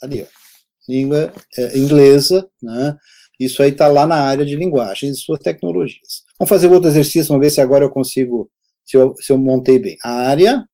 Ali, 0.00 0.22
ó 0.22 0.43
língua 0.88 1.32
é, 1.56 1.78
inglesa, 1.78 2.48
né? 2.62 2.96
Isso 3.38 3.62
aí 3.62 3.70
está 3.70 3.88
lá 3.88 4.06
na 4.06 4.16
área 4.16 4.44
de 4.44 4.54
linguagens 4.56 5.16
e 5.18 5.20
suas 5.20 5.40
tecnologias. 5.40 6.22
Vamos 6.38 6.48
fazer 6.48 6.68
outro 6.68 6.88
exercício, 6.88 7.28
vamos 7.28 7.44
ver 7.44 7.50
se 7.50 7.60
agora 7.60 7.84
eu 7.84 7.90
consigo, 7.90 8.50
se 8.84 8.96
eu, 8.96 9.14
se 9.18 9.32
eu 9.32 9.38
montei 9.38 9.78
bem. 9.78 9.96
A 10.02 10.10
área. 10.28 10.64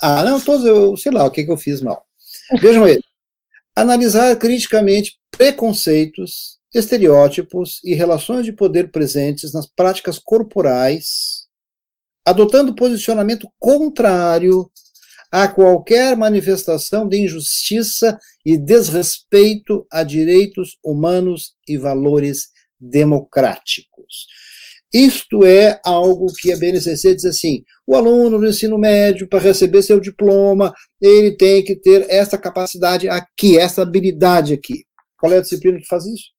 Ah, 0.00 0.22
não, 0.24 0.40
todos, 0.40 0.64
eu 0.66 0.96
sei 0.96 1.12
lá 1.12 1.24
o 1.24 1.30
que, 1.30 1.44
que 1.44 1.50
eu 1.50 1.56
fiz 1.56 1.80
mal. 1.80 2.04
Vejam 2.60 2.84
aí. 2.84 3.00
Analisar 3.74 4.36
criticamente 4.36 5.18
preconceitos, 5.30 6.58
estereótipos 6.74 7.80
e 7.84 7.94
relações 7.94 8.44
de 8.44 8.52
poder 8.52 8.90
presentes 8.90 9.52
nas 9.52 9.66
práticas 9.66 10.18
corporais, 10.18 11.46
adotando 12.24 12.74
posicionamento 12.74 13.48
contrário 13.58 14.70
a 15.30 15.46
qualquer 15.46 16.16
manifestação 16.16 17.08
de 17.08 17.20
injustiça 17.22 18.18
e 18.44 18.56
desrespeito 18.56 19.86
a 19.90 20.02
direitos 20.02 20.78
humanos 20.84 21.54
e 21.68 21.76
valores 21.76 22.48
democráticos. 22.78 24.26
Isto 24.92 25.44
é 25.44 25.80
algo 25.84 26.26
que 26.34 26.52
a 26.52 26.56
BNCC 26.56 27.14
diz 27.14 27.24
assim: 27.24 27.64
o 27.86 27.94
aluno 27.94 28.38
do 28.38 28.48
ensino 28.48 28.76
médio, 28.76 29.28
para 29.28 29.38
receber 29.38 29.82
seu 29.82 30.00
diploma, 30.00 30.74
ele 31.00 31.36
tem 31.36 31.62
que 31.62 31.76
ter 31.76 32.10
essa 32.10 32.36
capacidade 32.36 33.08
aqui, 33.08 33.56
essa 33.56 33.82
habilidade 33.82 34.52
aqui. 34.52 34.84
Qual 35.16 35.32
é 35.32 35.38
a 35.38 35.42
disciplina 35.42 35.78
que 35.78 35.86
faz 35.86 36.06
isso? 36.06 36.30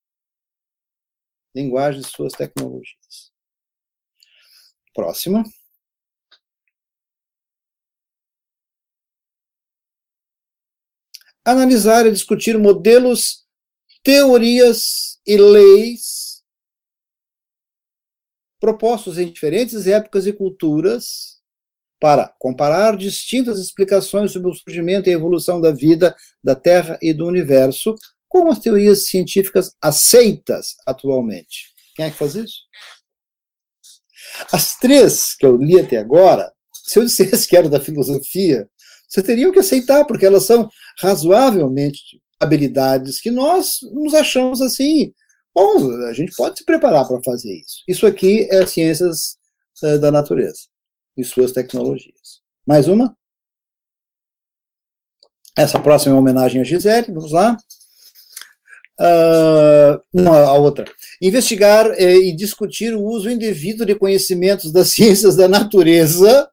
Linguagem 1.54 2.00
e 2.00 2.04
suas 2.04 2.32
tecnologias. 2.32 3.30
Próxima. 4.94 5.42
Analisar 11.44 12.06
e 12.06 12.12
discutir 12.12 12.58
modelos, 12.58 13.44
teorias 14.02 15.18
e 15.26 15.36
leis 15.36 16.42
propostos 18.60 19.18
em 19.18 19.32
diferentes 19.32 19.88
épocas 19.88 20.24
e 20.26 20.32
culturas 20.32 21.40
para 22.00 22.32
comparar 22.38 22.96
distintas 22.96 23.58
explicações 23.58 24.32
sobre 24.32 24.50
o 24.50 24.54
surgimento 24.54 25.08
e 25.08 25.12
evolução 25.12 25.60
da 25.60 25.72
vida, 25.72 26.14
da 26.42 26.54
Terra 26.54 26.98
e 27.02 27.12
do 27.12 27.26
universo 27.26 27.94
com 28.28 28.50
as 28.50 28.58
teorias 28.60 29.06
científicas 29.06 29.74
aceitas 29.80 30.76
atualmente. 30.86 31.72
Quem 31.94 32.06
é 32.06 32.10
que 32.10 32.16
faz 32.16 32.34
isso? 32.34 32.62
As 34.50 34.76
três 34.78 35.34
que 35.34 35.44
eu 35.44 35.56
li 35.56 35.78
até 35.78 35.98
agora, 35.98 36.52
se 36.72 36.98
eu 36.98 37.04
dissesse 37.04 37.46
que 37.46 37.56
eram 37.56 37.68
da 37.68 37.80
filosofia, 37.80 38.68
você 39.12 39.22
teria 39.22 39.52
que 39.52 39.58
aceitar, 39.58 40.06
porque 40.06 40.24
elas 40.24 40.44
são 40.46 40.70
razoavelmente 40.98 42.18
habilidades 42.40 43.20
que 43.20 43.30
nós 43.30 43.80
nos 43.92 44.14
achamos 44.14 44.62
assim. 44.62 45.12
Bom, 45.54 45.90
a 46.06 46.14
gente 46.14 46.34
pode 46.34 46.58
se 46.58 46.64
preparar 46.64 47.06
para 47.06 47.22
fazer 47.22 47.52
isso. 47.60 47.82
Isso 47.86 48.06
aqui 48.06 48.48
é 48.50 48.64
ciências 48.64 49.36
uh, 49.82 49.98
da 49.98 50.10
natureza 50.10 50.62
e 51.14 51.22
suas 51.22 51.52
tecnologias. 51.52 52.40
Mais 52.66 52.88
uma? 52.88 53.14
Essa 55.58 55.78
próxima 55.78 56.12
é 56.12 56.14
uma 56.14 56.22
homenagem 56.22 56.62
a 56.62 56.64
Gisele, 56.64 57.12
vamos 57.12 57.32
lá. 57.32 57.58
Uh, 58.98 60.00
não, 60.10 60.32
a 60.32 60.54
outra. 60.54 60.86
Investigar 61.20 61.90
eh, 61.98 62.16
e 62.16 62.34
discutir 62.34 62.94
o 62.94 63.02
uso 63.02 63.28
indevido 63.28 63.84
de 63.84 63.94
conhecimentos 63.94 64.72
das 64.72 64.88
ciências 64.92 65.36
da 65.36 65.48
natureza 65.48 66.50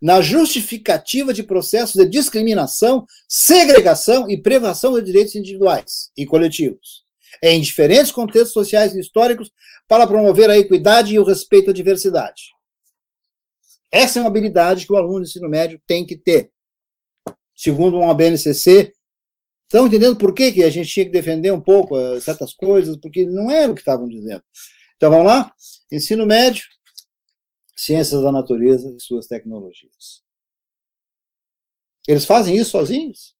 na 0.00 0.20
justificativa 0.20 1.34
de 1.34 1.42
processos 1.42 1.96
de 1.96 2.08
discriminação, 2.08 3.04
segregação 3.28 4.30
e 4.30 4.40
privação 4.40 4.94
de 4.94 5.04
direitos 5.04 5.34
individuais 5.34 6.10
e 6.16 6.24
coletivos, 6.24 7.04
em 7.42 7.60
diferentes 7.60 8.12
contextos 8.12 8.52
sociais 8.52 8.94
e 8.94 9.00
históricos, 9.00 9.50
para 9.88 10.06
promover 10.06 10.50
a 10.50 10.58
equidade 10.58 11.14
e 11.14 11.18
o 11.18 11.24
respeito 11.24 11.70
à 11.70 11.72
diversidade. 11.72 12.52
Essa 13.90 14.18
é 14.18 14.22
uma 14.22 14.28
habilidade 14.28 14.86
que 14.86 14.92
o 14.92 14.96
aluno 14.96 15.20
do 15.20 15.22
ensino 15.22 15.48
médio 15.48 15.80
tem 15.86 16.04
que 16.04 16.16
ter. 16.16 16.50
Segundo 17.56 17.98
uma 17.98 18.14
BNCC, 18.14 18.92
estão 19.64 19.86
entendendo 19.86 20.16
por 20.16 20.34
que, 20.34 20.52
que 20.52 20.62
a 20.62 20.70
gente 20.70 20.90
tinha 20.90 21.06
que 21.06 21.12
defender 21.12 21.52
um 21.52 21.60
pouco 21.60 21.98
uh, 21.98 22.20
certas 22.20 22.52
coisas? 22.52 22.96
Porque 22.96 23.24
não 23.24 23.50
era 23.50 23.72
o 23.72 23.74
que 23.74 23.80
estavam 23.80 24.06
dizendo. 24.06 24.42
Então 24.96 25.10
vamos 25.10 25.26
lá? 25.26 25.52
Ensino 25.90 26.26
médio, 26.26 26.64
ciências 27.78 28.20
da 28.22 28.32
natureza 28.32 28.90
e 28.90 29.00
suas 29.00 29.28
tecnologias. 29.28 30.24
Eles 32.08 32.24
fazem 32.24 32.56
isso 32.56 32.72
sozinhos? 32.72 33.36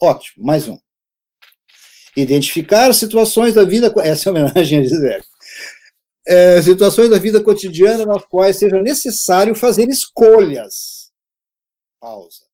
Ótimo, 0.00 0.44
mais 0.44 0.66
um. 0.66 0.76
Identificar 2.16 2.92
situações 2.92 3.54
da 3.54 3.62
vida. 3.62 3.92
Essa 4.02 4.28
é 4.28 4.30
a 4.30 4.32
homenagem 4.32 4.80
a 4.80 4.82
Gisele. 4.82 5.24
É, 6.26 6.60
situações 6.60 7.08
da 7.08 7.18
vida 7.18 7.42
cotidiana 7.42 8.04
nas 8.04 8.24
quais 8.26 8.58
seja 8.58 8.82
necessário 8.82 9.54
fazer 9.54 9.88
escolhas. 9.88 11.12
Pausa. 12.00 12.46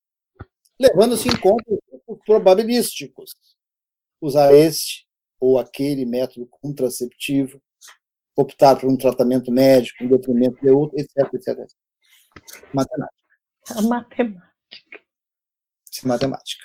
Levando-se 0.78 1.26
em 1.28 1.40
conta 1.40 1.64
os 2.06 2.18
probabilísticos. 2.26 3.34
Usar 4.20 4.52
este 4.52 5.06
ou 5.40 5.58
aquele 5.58 6.04
método 6.04 6.46
contraceptivo 6.46 7.62
optar 8.40 8.76
por 8.76 8.88
um 8.88 8.96
tratamento 8.96 9.50
médico 9.50 10.04
em 10.04 10.08
detrimento 10.08 10.60
de 10.60 10.70
outro, 10.70 10.96
etc, 10.98 11.28
etc. 11.34 11.58
Matemática. 12.72 13.18
A 13.70 13.82
matemática. 13.82 15.00
Isso 15.90 16.04
é 16.04 16.08
matemática. 16.08 16.64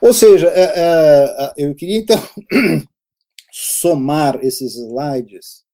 Ou 0.00 0.14
seja, 0.14 0.48
é, 0.48 0.72
é, 0.76 1.52
eu 1.56 1.74
queria 1.74 1.98
então 1.98 2.16
somar 3.52 4.38
esses 4.42 4.76
slides, 4.76 5.64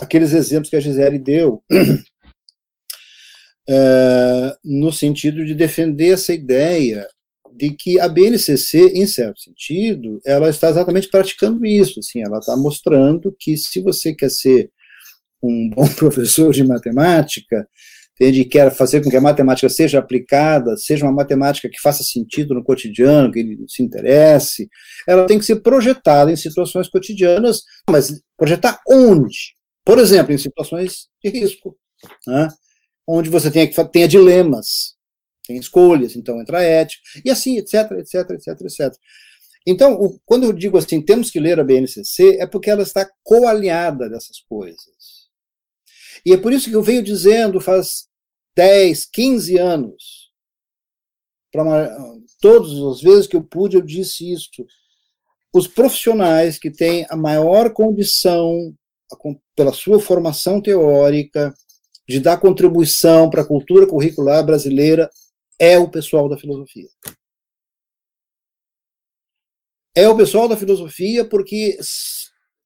aqueles 0.00 0.32
exemplos 0.32 0.70
que 0.70 0.76
a 0.76 0.80
Gisele 0.80 1.18
deu, 1.18 1.62
no 4.64 4.90
sentido 4.90 5.44
de 5.44 5.54
defender 5.54 6.14
essa 6.14 6.32
ideia 6.32 7.06
de 7.56 7.70
que 7.70 7.98
a 7.98 8.08
BNCC, 8.08 8.92
em 8.94 9.06
certo 9.06 9.40
sentido, 9.40 10.20
ela 10.24 10.50
está 10.50 10.68
exatamente 10.68 11.08
praticando 11.08 11.64
isso, 11.64 12.00
assim, 12.00 12.22
ela 12.22 12.38
está 12.38 12.56
mostrando 12.56 13.34
que 13.38 13.56
se 13.56 13.80
você 13.80 14.14
quer 14.14 14.30
ser 14.30 14.70
um 15.42 15.70
bom 15.74 15.88
professor 15.88 16.52
de 16.52 16.62
matemática, 16.64 17.66
entende, 18.14 18.44
quer 18.44 18.70
fazer 18.74 19.02
com 19.02 19.10
que 19.10 19.16
a 19.16 19.20
matemática 19.20 19.68
seja 19.68 19.98
aplicada, 19.98 20.76
seja 20.76 21.04
uma 21.04 21.12
matemática 21.12 21.68
que 21.68 21.80
faça 21.80 22.02
sentido 22.02 22.54
no 22.54 22.64
cotidiano, 22.64 23.32
que 23.32 23.38
ele 23.38 23.64
se 23.68 23.82
interesse, 23.82 24.68
ela 25.06 25.26
tem 25.26 25.38
que 25.38 25.44
ser 25.44 25.56
projetada 25.56 26.30
em 26.30 26.36
situações 26.36 26.88
cotidianas, 26.88 27.62
mas 27.88 28.20
projetar 28.36 28.80
onde? 28.88 29.54
Por 29.84 29.98
exemplo, 29.98 30.32
em 30.32 30.38
situações 30.38 31.08
de 31.22 31.30
risco, 31.30 31.76
né? 32.26 32.48
onde 33.06 33.30
você 33.30 33.50
tenha, 33.50 33.70
tenha 33.86 34.08
dilemas, 34.08 34.95
tem 35.46 35.56
escolhas, 35.56 36.16
então 36.16 36.40
entra 36.40 36.58
a 36.58 36.62
ética, 36.62 37.02
e 37.24 37.30
assim, 37.30 37.56
etc, 37.58 37.92
etc, 37.92 38.30
etc, 38.30 38.60
etc. 38.62 38.94
Então, 39.66 39.94
o, 39.94 40.18
quando 40.24 40.44
eu 40.44 40.52
digo 40.52 40.76
assim, 40.76 41.00
temos 41.00 41.30
que 41.30 41.40
ler 41.40 41.58
a 41.58 41.64
BNCC, 41.64 42.38
é 42.40 42.46
porque 42.46 42.70
ela 42.70 42.82
está 42.82 43.08
coalhada 43.22 44.08
dessas 44.08 44.40
coisas. 44.48 45.26
E 46.24 46.32
é 46.32 46.36
por 46.36 46.52
isso 46.52 46.68
que 46.68 46.76
eu 46.76 46.82
venho 46.82 47.02
dizendo 47.02 47.60
faz 47.60 48.08
10, 48.56 49.06
15 49.06 49.58
anos, 49.58 50.26
uma, 51.54 51.88
todas 52.40 52.70
as 52.70 53.00
vezes 53.00 53.26
que 53.26 53.36
eu 53.36 53.42
pude, 53.42 53.76
eu 53.76 53.82
disse 53.82 54.30
isso. 54.30 54.50
Os 55.54 55.66
profissionais 55.66 56.58
que 56.58 56.70
têm 56.70 57.06
a 57.08 57.16
maior 57.16 57.72
condição, 57.72 58.74
pela 59.54 59.72
sua 59.72 59.98
formação 59.98 60.60
teórica, 60.60 61.54
de 62.08 62.20
dar 62.20 62.38
contribuição 62.38 63.30
para 63.30 63.42
a 63.42 63.46
cultura 63.46 63.86
curricular 63.86 64.44
brasileira, 64.44 65.10
é 65.58 65.78
o 65.78 65.90
pessoal 65.90 66.28
da 66.28 66.38
filosofia. 66.38 66.88
É 69.94 70.08
o 70.08 70.16
pessoal 70.16 70.48
da 70.48 70.56
filosofia 70.56 71.24
porque 71.24 71.78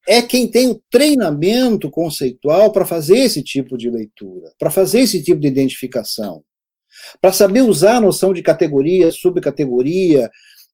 é 0.08 0.20
quem 0.20 0.50
tem 0.50 0.68
o 0.68 0.82
treinamento 0.90 1.90
conceitual 1.90 2.72
para 2.72 2.84
fazer 2.84 3.18
esse 3.18 3.42
tipo 3.42 3.76
de 3.78 3.88
leitura, 3.88 4.52
para 4.58 4.70
fazer 4.70 5.00
esse 5.00 5.22
tipo 5.22 5.40
de 5.40 5.46
identificação, 5.46 6.42
para 7.20 7.32
saber 7.32 7.62
usar 7.62 7.96
a 7.96 8.00
noção 8.00 8.32
de 8.32 8.42
categoria, 8.42 9.12
subcategoria, 9.12 10.28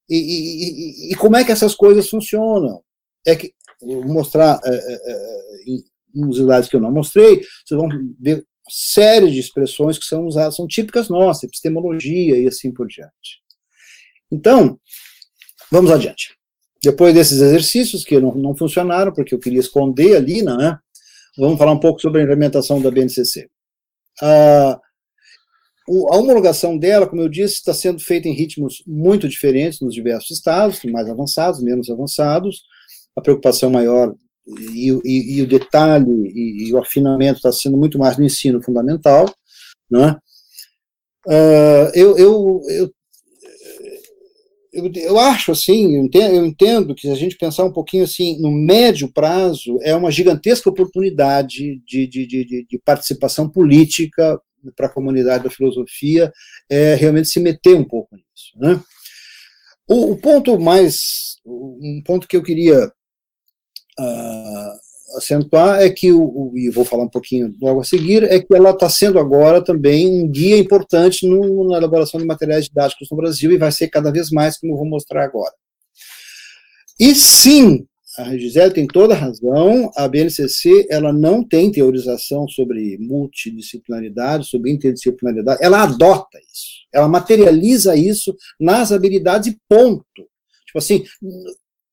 e, 0.09 0.17
e, 0.17 1.09
e, 1.11 1.13
e, 1.13 1.15
como 1.17 1.37
é 1.37 1.45
que 1.45 1.53
essas 1.53 1.75
coisas 1.75 2.09
funcionam. 2.09 2.81
É 3.27 3.35
que, 3.35 3.53
vou 3.81 4.05
mostrar 4.05 4.61
é, 4.65 4.71
é, 4.71 4.95
é, 4.95 5.17
nos 6.15 6.39
slides 6.39 6.71
que 6.71 6.77
eu 6.77 6.81
não 6.81 6.93
mostrei, 6.93 7.43
vocês 7.65 7.79
vão 7.79 7.89
ver 8.19 8.47
série 8.69 9.31
de 9.31 9.39
expressões 9.39 9.99
que 9.99 10.05
são 10.05 10.27
usadas, 10.27 10.57
são 10.57 10.67
típicas 10.67 11.09
nossas, 11.09 11.45
epistemologia 11.45 12.39
e 12.39 12.47
assim 12.47 12.73
por 12.73 12.87
diante. 12.87 13.43
Então, 14.31 14.79
vamos 15.71 15.91
adiante. 15.91 16.37
Depois 16.83 17.15
desses 17.15 17.41
exercícios, 17.41 18.05
que 18.05 18.19
não, 18.21 18.35
não 18.35 18.57
funcionaram, 18.57 19.13
porque 19.13 19.35
eu 19.35 19.39
queria 19.39 19.61
esconder 19.61 20.17
ali, 20.17 20.43
né, 20.43 20.79
vamos 21.37 21.59
falar 21.59 21.73
um 21.73 21.81
pouco 21.81 22.01
sobre 22.01 22.21
a 22.21 22.25
implementação 22.25 22.81
da 22.81 22.91
BNCC. 22.91 23.49
a 24.21 24.81
homologação 25.89 26.77
dela, 26.77 27.07
como 27.07 27.23
eu 27.23 27.29
disse, 27.29 27.55
está 27.55 27.73
sendo 27.73 28.01
feita 28.01 28.29
em 28.29 28.33
ritmos 28.33 28.83
muito 28.87 29.29
diferentes 29.29 29.81
nos 29.81 29.95
diversos 29.95 30.31
estados, 30.31 30.83
mais 30.85 31.09
avançados, 31.09 31.63
menos 31.63 31.91
avançados. 31.91 32.65
A 33.15 33.21
preocupação 33.21 33.71
maior 33.71 34.15
e, 34.47 34.91
e, 35.05 35.39
e 35.39 35.43
o 35.43 35.47
detalhe 35.47 36.11
e, 36.11 36.69
e, 36.69 36.73
o 36.73 36.79
afinamento 36.79 37.39
está 37.39 37.51
sendo 37.51 37.77
muito 37.77 37.99
mais 37.99 38.17
no 38.17 38.25
ensino 38.25 38.63
fundamental, 38.63 39.27
né? 39.91 40.17
Uh, 41.27 41.91
eu, 41.93 42.17
eu, 42.17 42.61
eu, 42.69 42.95
eu, 44.73 44.93
eu, 44.95 45.19
acho 45.19 45.51
assim, 45.51 45.97
eu 45.97 46.05
entendo, 46.05 46.35
eu 46.35 46.47
entendo 46.47 46.95
que 46.95 47.03
se 47.03 47.11
a 47.11 47.17
gente 47.17 47.37
pensar 47.37 47.65
um 47.65 47.73
pouquinho 47.73 48.05
assim, 48.05 48.41
no 48.41 48.53
médio 48.53 49.13
prazo, 49.13 49.79
é 49.83 49.95
uma 49.97 50.13
gigantesca 50.13 50.71
oportunidade 50.71 51.83
de, 51.85 52.07
de, 52.07 52.27
de, 52.27 52.67
de 52.69 52.79
participação 52.85 53.49
política 53.49 54.41
para 54.77 54.87
a 54.87 54.93
comunidade 54.93 55.45
da 55.45 55.51
filosofia, 55.51 56.33
é 56.71 56.95
realmente 56.95 57.29
se 57.29 57.41
meter 57.41 57.75
um 57.75 57.85
pouco 57.85 58.15
nisso. 58.15 58.57
Né? 58.57 58.81
O, 59.89 60.13
o 60.13 60.17
ponto 60.17 60.59
mais, 60.61 61.39
um 61.45 62.03
ponto 62.05 62.29
que 62.29 62.37
eu 62.37 62.43
queria 62.43 62.93
uh, 63.99 65.17
acentuar 65.17 65.81
é 65.81 65.91
que, 65.91 66.13
o, 66.13 66.53
e 66.55 66.71
vou 66.71 66.85
falar 66.85 67.05
um 67.05 67.09
pouquinho 67.09 67.55
logo 67.61 67.81
a 67.81 67.85
seguir, 67.85 68.25
é 68.25 68.41
que 68.41 68.55
ela 68.55 68.71
está 68.71 68.89
sendo 68.89 69.19
agora 69.19 69.63
também 69.63 70.07
um 70.07 70.29
guia 70.29 70.59
importante 70.59 71.27
no, 71.27 71.69
na 71.69 71.79
elaboração 71.79 72.21
de 72.21 72.27
materiais 72.27 72.67
didáticos 72.67 73.09
no 73.11 73.17
Brasil 73.17 73.53
e 73.53 73.59
vai 73.59 73.73
ser 73.73 73.89
cada 73.89 74.11
vez 74.11 74.31
mais, 74.31 74.59
como 74.59 74.73
eu 74.73 74.77
vou 74.77 74.87
mostrar 74.87 75.25
agora. 75.25 75.53
E 76.99 77.15
sim, 77.15 77.87
a 78.19 78.37
Gisele 78.37 78.73
tem 78.73 78.87
toda 78.87 79.15
a 79.15 79.19
razão, 79.19 79.91
a 79.95 80.09
BNCC 80.09 80.87
ela 80.91 81.13
não 81.13 81.45
tem 81.45 81.71
teorização 81.71 82.49
sobre 82.49 82.97
multidisciplinaridade, 82.99 84.49
sobre 84.49 84.71
interdisciplinaridade, 84.71 85.63
ela 85.63 85.83
adota 85.83 86.39
isso, 86.39 86.87
ela 86.93 87.09
materializa 87.09 87.95
isso 87.95 88.35
nas 88.59 88.91
habilidades 88.91 89.53
e 89.53 89.59
ponto. 89.69 90.05
Tipo 90.67 90.79
assim, 90.79 91.05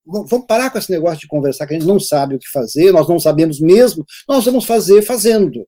vamos 0.06 0.46
parar 0.46 0.70
com 0.70 0.78
esse 0.78 0.92
negócio 0.92 1.20
de 1.20 1.28
conversar 1.28 1.66
que 1.66 1.74
a 1.74 1.80
gente 1.80 1.88
não 1.88 2.00
sabe 2.00 2.36
o 2.36 2.40
que 2.40 2.50
fazer, 2.50 2.92
nós 2.92 3.08
não 3.08 3.20
sabemos 3.20 3.60
mesmo, 3.60 4.06
nós 4.28 4.46
vamos 4.46 4.66
fazer 4.66 5.02
fazendo. 5.02 5.66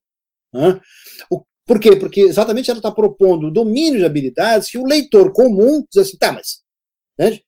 Né? 0.54 0.80
O, 1.30 1.44
por 1.66 1.80
quê? 1.80 1.96
Porque 1.96 2.22
exatamente 2.22 2.70
ela 2.70 2.80
está 2.80 2.92
propondo 2.92 3.48
o 3.48 3.52
domínio 3.52 4.00
de 4.00 4.06
habilidades 4.06 4.70
que 4.70 4.78
o 4.78 4.86
leitor 4.86 5.32
comum 5.32 5.84
diz 5.92 6.08
assim, 6.08 6.18
tá, 6.18 6.32
mas 6.32 6.62
né, 7.18 7.40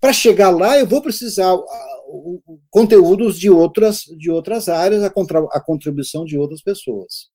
para 0.00 0.12
chegar 0.12 0.50
lá 0.50 0.78
eu 0.78 0.86
vou 0.86 1.02
precisar 1.02 1.54
uh, 1.54 2.60
conteúdos 2.70 3.38
de 3.38 3.50
outras, 3.50 4.02
de 4.16 4.30
outras 4.30 4.68
áreas, 4.68 5.02
a, 5.02 5.10
contra, 5.10 5.40
a 5.52 5.60
contribuição 5.60 6.24
de 6.24 6.38
outras 6.38 6.62
pessoas. 6.62 7.30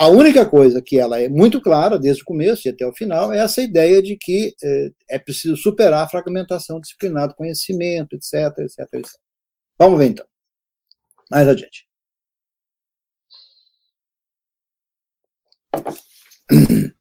A 0.00 0.08
única 0.08 0.48
coisa 0.48 0.80
que 0.80 0.98
ela 0.98 1.20
é 1.20 1.28
muito 1.28 1.60
clara, 1.60 1.98
desde 1.98 2.22
o 2.22 2.24
começo 2.24 2.66
e 2.66 2.70
até 2.70 2.86
o 2.86 2.92
final, 2.92 3.30
é 3.34 3.38
essa 3.38 3.60
ideia 3.60 4.02
de 4.02 4.16
que 4.16 4.54
é, 4.62 4.90
é 5.10 5.18
preciso 5.18 5.58
superar 5.58 6.04
a 6.04 6.08
fragmentação 6.08 6.80
disciplinar 6.80 7.28
do 7.28 7.34
conhecimento, 7.34 8.16
etc, 8.16 8.60
etc, 8.60 8.78
etc. 8.94 9.12
Vamos 9.78 9.98
ver 9.98 10.06
então. 10.06 10.24
Mais 11.30 11.46
adiante. 11.46 11.86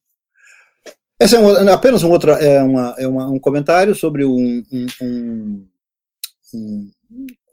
Esse 1.18 1.38
é 1.38 1.40
um, 1.40 1.70
apenas 1.70 2.04
um, 2.04 2.12
outro, 2.12 2.32
é 2.32 2.62
uma, 2.62 2.96
é 2.98 3.08
uma, 3.08 3.30
um 3.30 3.40
comentário 3.40 3.96
sobre 3.96 4.26
um, 4.26 4.62
um, 5.02 5.66
um, 6.54 6.92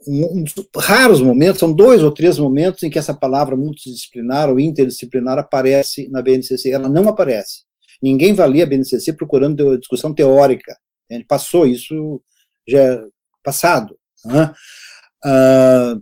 um, 0.06 0.44
raros 0.76 1.20
momentos, 1.20 1.58
são 1.58 1.72
dois 1.72 2.02
ou 2.02 2.12
três 2.12 2.38
momentos 2.38 2.82
em 2.82 2.90
que 2.90 2.98
essa 2.98 3.14
palavra 3.14 3.56
multidisciplinar 3.56 4.48
ou 4.48 4.60
interdisciplinar 4.60 5.38
aparece 5.38 6.08
na 6.08 6.22
BNCC. 6.22 6.70
Ela 6.70 6.88
não 6.88 7.08
aparece. 7.08 7.64
Ninguém 8.02 8.34
valia 8.34 8.64
a 8.64 8.66
BNCC 8.66 9.12
procurando 9.12 9.78
discussão 9.78 10.14
teórica. 10.14 10.76
Gente 11.10 11.26
passou 11.26 11.66
isso 11.66 12.22
já 12.68 12.80
é 12.80 13.04
passado. 13.42 13.96
Né? 14.24 14.52
Uh, 15.24 15.96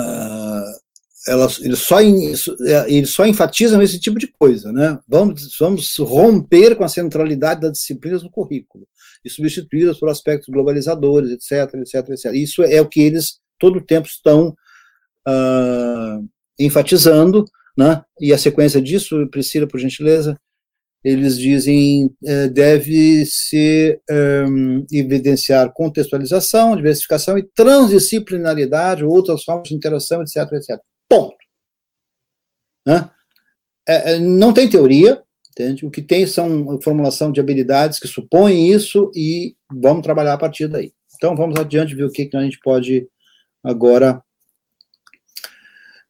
uh, 0.00 0.82
elas, 1.28 1.60
eles, 1.60 1.78
só, 1.78 2.00
eles 2.00 3.10
só 3.10 3.24
enfatizam 3.24 3.80
esse 3.80 4.00
tipo 4.00 4.18
de 4.18 4.26
coisa, 4.26 4.72
né? 4.72 4.98
Vamos, 5.06 5.56
vamos 5.56 5.96
romper 5.98 6.74
com 6.74 6.82
a 6.82 6.88
centralidade 6.88 7.60
das 7.60 7.72
disciplinas 7.72 8.24
no 8.24 8.30
currículo 8.30 8.86
e 9.24 9.30
substituí-las 9.30 9.98
por 9.98 10.08
aspectos 10.08 10.48
globalizadores, 10.48 11.30
etc, 11.30 11.74
etc, 11.74 12.08
etc. 12.10 12.32
Isso 12.34 12.62
é 12.62 12.80
o 12.80 12.88
que 12.88 13.00
eles 13.00 13.40
todo 13.58 13.78
o 13.78 13.84
tempo 13.84 14.08
estão 14.08 14.54
uh, 15.28 16.28
enfatizando, 16.58 17.44
né? 17.76 18.02
E 18.20 18.32
a 18.32 18.38
sequência 18.38 18.82
disso, 18.82 19.28
Priscila, 19.30 19.68
por 19.68 19.78
gentileza, 19.78 20.38
eles 21.04 21.38
dizem 21.38 22.06
uh, 22.06 22.50
deve 22.52 23.24
se 23.26 24.00
um, 24.10 24.84
evidenciar 24.92 25.72
contextualização, 25.72 26.76
diversificação 26.76 27.36
e 27.38 27.42
transdisciplinaridade, 27.42 29.04
outras 29.04 29.44
formas 29.44 29.68
de 29.68 29.74
interação, 29.74 30.22
etc, 30.22 30.36
etc. 30.52 30.78
Ponto. 31.08 31.36
Né? 32.86 33.08
É, 33.88 34.14
é, 34.14 34.18
não 34.18 34.52
tem 34.52 34.68
teoria, 34.68 35.22
entende? 35.52 35.84
O 35.86 35.90
que 35.90 36.00
tem 36.00 36.26
são 36.26 36.80
formulação 36.80 37.30
de 37.30 37.38
habilidades 37.38 37.98
que 37.98 38.08
supõem 38.08 38.72
isso 38.72 39.12
e 39.14 39.54
vamos 39.70 40.02
trabalhar 40.02 40.32
a 40.32 40.38
partir 40.38 40.66
daí. 40.66 40.92
Então, 41.14 41.36
vamos 41.36 41.58
adiante 41.60 41.94
ver 41.94 42.04
o 42.04 42.10
que, 42.10 42.26
que 42.26 42.36
a 42.36 42.42
gente 42.42 42.58
pode 42.58 43.06
agora 43.62 44.22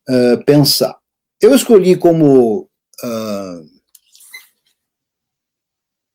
uh, 0.08 0.44
pensar. 0.46 0.96
Eu 1.40 1.54
escolhi 1.54 1.96
como 1.96 2.62
uh, 2.62 3.66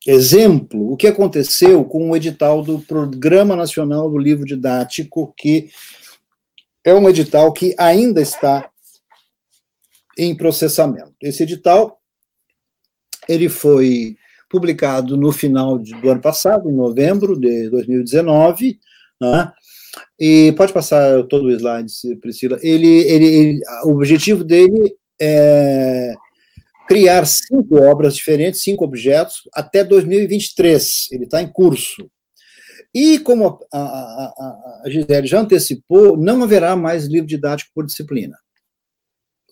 exemplo 0.08 0.92
o 0.92 0.98
que 0.98 1.06
aconteceu 1.06 1.84
com 1.84 2.10
o 2.10 2.16
edital 2.16 2.64
do 2.64 2.80
Programa 2.80 3.56
Nacional 3.56 4.10
do 4.10 4.18
Livro 4.18 4.46
Didático, 4.46 5.34
que 5.38 5.70
é 6.84 6.94
um 6.94 7.10
edital 7.10 7.52
que 7.52 7.76
ainda 7.78 8.22
está 8.22 8.72
em 10.18 10.36
processamento. 10.36 11.14
Esse 11.22 11.44
edital 11.44 12.00
ele 13.28 13.50
foi 13.50 14.16
publicado 14.50 15.18
no 15.18 15.32
final 15.32 15.78
de, 15.78 15.94
do 16.02 16.10
ano 16.10 16.22
passado, 16.22 16.70
em 16.70 16.74
novembro 16.74 17.40
de 17.40 17.70
2019, 17.70 18.80
né? 19.20 19.52
e 20.20 20.54
pode 20.54 20.74
passar 20.74 21.24
todo 21.24 21.46
o 21.46 21.52
slide, 21.52 21.92
Priscila. 22.22 22.58
Ele, 22.62 22.88
ele, 22.88 23.26
ele, 23.26 23.62
o 23.84 23.92
objetivo 23.92 24.44
dele 24.44 24.96
é 25.20 26.14
criar 26.88 27.26
cinco 27.26 27.76
obras 27.76 28.16
diferentes, 28.16 28.62
cinco 28.62 28.86
objetos, 28.86 29.42
até 29.54 29.84
2023. 29.84 31.08
Ele 31.12 31.26
está 31.26 31.42
em 31.42 31.52
curso. 31.52 32.10
E 32.94 33.20
como 33.20 33.60
a, 33.72 33.78
a, 33.78 33.82
a, 33.82 34.82
a 34.86 34.90
Gisele 34.90 35.28
já 35.28 35.42
antecipou, 35.42 36.16
não 36.16 36.42
haverá 36.42 36.76
mais 36.76 37.06
livro 37.06 37.28
didático 37.28 37.72
por 37.76 37.86
disciplina. 37.86 38.38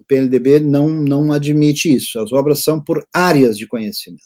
PLDB 0.03 0.59
não, 0.59 0.89
não 0.89 1.31
admite 1.31 1.93
isso. 1.93 2.19
As 2.19 2.31
obras 2.31 2.59
são 2.59 2.81
por 2.81 3.05
áreas 3.13 3.57
de 3.57 3.67
conhecimento. 3.67 4.23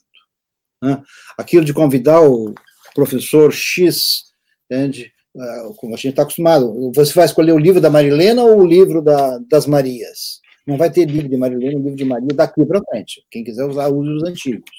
Né? 0.81 1.01
Aquilo 1.37 1.65
de 1.65 1.73
convidar 1.73 2.21
o 2.21 2.53
professor 2.95 3.51
X, 3.51 4.25
entende? 4.65 5.11
Ah, 5.37 5.69
como 5.77 5.93
a 5.93 5.97
gente 5.97 6.09
está 6.09 6.23
acostumado, 6.23 6.91
você 6.93 7.13
vai 7.13 7.25
escolher 7.25 7.51
o 7.51 7.59
livro 7.59 7.79
da 7.79 7.89
Marilena 7.89 8.43
ou 8.43 8.61
o 8.61 8.65
livro 8.65 9.01
da, 9.01 9.37
das 9.49 9.65
Marias? 9.65 10.41
Não 10.65 10.77
vai 10.77 10.91
ter 10.91 11.05
livro 11.05 11.29
de 11.29 11.37
Marilena, 11.37 11.79
livro 11.79 11.95
de 11.95 12.05
Maria 12.05 12.29
daqui 12.33 12.65
para 12.65 12.83
frente. 12.83 13.23
Quem 13.29 13.43
quiser 13.43 13.65
usar, 13.65 13.87
use 13.89 14.09
os 14.09 14.23
antigos. 14.23 14.69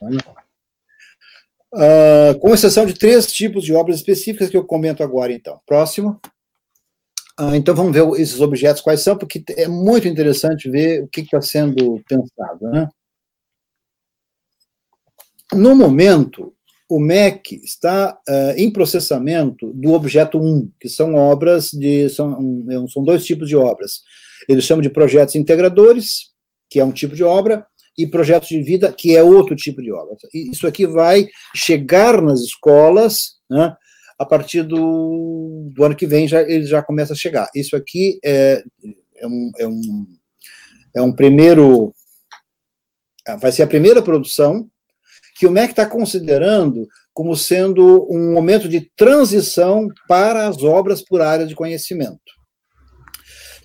Né? 0.00 0.18
Uh, 1.74 2.38
com 2.38 2.52
exceção 2.52 2.84
de 2.84 2.94
três 2.94 3.32
tipos 3.32 3.64
de 3.64 3.72
obras 3.72 3.96
específicas 3.96 4.50
que 4.50 4.56
eu 4.56 4.64
comento 4.64 5.02
agora, 5.02 5.32
então. 5.32 5.58
Próximo. 5.66 6.20
Ah, 7.38 7.56
então 7.56 7.74
vamos 7.74 7.92
ver 7.92 8.06
esses 8.20 8.40
objetos 8.40 8.82
quais 8.82 9.00
são, 9.00 9.16
porque 9.16 9.42
é 9.56 9.66
muito 9.66 10.06
interessante 10.06 10.68
ver 10.70 11.02
o 11.02 11.08
que 11.08 11.22
está 11.22 11.40
sendo 11.40 12.02
pensado. 12.06 12.70
Né? 12.70 12.88
No 15.52 15.74
momento, 15.74 16.54
o 16.88 17.00
MEC 17.00 17.60
está 17.64 18.18
uh, 18.28 18.52
em 18.56 18.70
processamento 18.70 19.72
do 19.72 19.92
objeto 19.92 20.38
1, 20.38 20.70
que 20.78 20.88
são 20.88 21.14
obras 21.14 21.70
de. 21.70 22.08
São, 22.10 22.64
é 22.68 22.86
são 22.88 23.02
dois 23.02 23.24
tipos 23.24 23.48
de 23.48 23.56
obras. 23.56 24.02
Eles 24.48 24.64
chamam 24.64 24.82
de 24.82 24.90
projetos 24.90 25.34
integradores, 25.34 26.32
que 26.68 26.80
é 26.80 26.84
um 26.84 26.92
tipo 26.92 27.14
de 27.14 27.24
obra, 27.24 27.66
e 27.96 28.06
projetos 28.06 28.48
de 28.48 28.62
vida, 28.62 28.92
que 28.92 29.16
é 29.16 29.22
outro 29.22 29.54
tipo 29.54 29.82
de 29.82 29.92
obra. 29.92 30.16
Isso 30.32 30.66
aqui 30.66 30.86
vai 30.86 31.28
chegar 31.54 32.20
nas 32.20 32.40
escolas, 32.40 33.36
né, 33.50 33.74
a 34.18 34.24
partir 34.24 34.62
do, 34.62 35.70
do 35.74 35.84
ano 35.84 35.96
que 35.96 36.06
vem 36.06 36.28
já, 36.28 36.42
ele 36.42 36.64
já 36.64 36.82
começa 36.82 37.12
a 37.12 37.16
chegar. 37.16 37.48
Isso 37.54 37.76
aqui 37.76 38.18
é, 38.24 38.62
é, 39.16 39.26
um, 39.26 39.52
é, 39.58 39.66
um, 39.66 40.06
é 40.96 41.02
um 41.02 41.12
primeiro. 41.12 41.94
Ah, 43.26 43.36
vai 43.36 43.52
ser 43.52 43.62
a 43.62 43.68
primeira 43.68 44.02
produção 44.02 44.68
que 45.36 45.46
o 45.46 45.50
MEC 45.50 45.72
está 45.72 45.86
considerando 45.86 46.86
como 47.12 47.36
sendo 47.36 48.06
um 48.10 48.32
momento 48.32 48.68
de 48.68 48.90
transição 48.96 49.88
para 50.08 50.48
as 50.48 50.62
obras 50.62 51.02
por 51.02 51.20
área 51.20 51.46
de 51.46 51.54
conhecimento. 51.54 52.20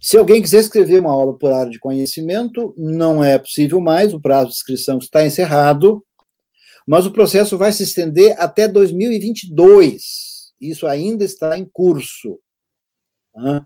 Se 0.01 0.17
alguém 0.17 0.41
quiser 0.41 0.59
escrever 0.59 0.99
uma 0.99 1.15
obra 1.15 1.37
por 1.37 1.51
área 1.51 1.71
de 1.71 1.79
conhecimento, 1.79 2.73
não 2.77 3.23
é 3.23 3.37
possível 3.37 3.79
mais, 3.81 4.13
o 4.13 4.21
prazo 4.21 4.49
de 4.49 4.55
inscrição 4.55 4.97
está 4.99 5.25
encerrado, 5.25 6.03
mas 6.87 7.05
o 7.05 7.11
processo 7.11 7.57
vai 7.57 7.71
se 7.73 7.83
estender 7.83 8.35
até 8.39 8.67
2022. 8.67 10.26
Isso 10.59 10.87
ainda 10.87 11.23
está 11.23 11.57
em 11.57 11.65
curso. 11.65 12.39
Né? 13.35 13.65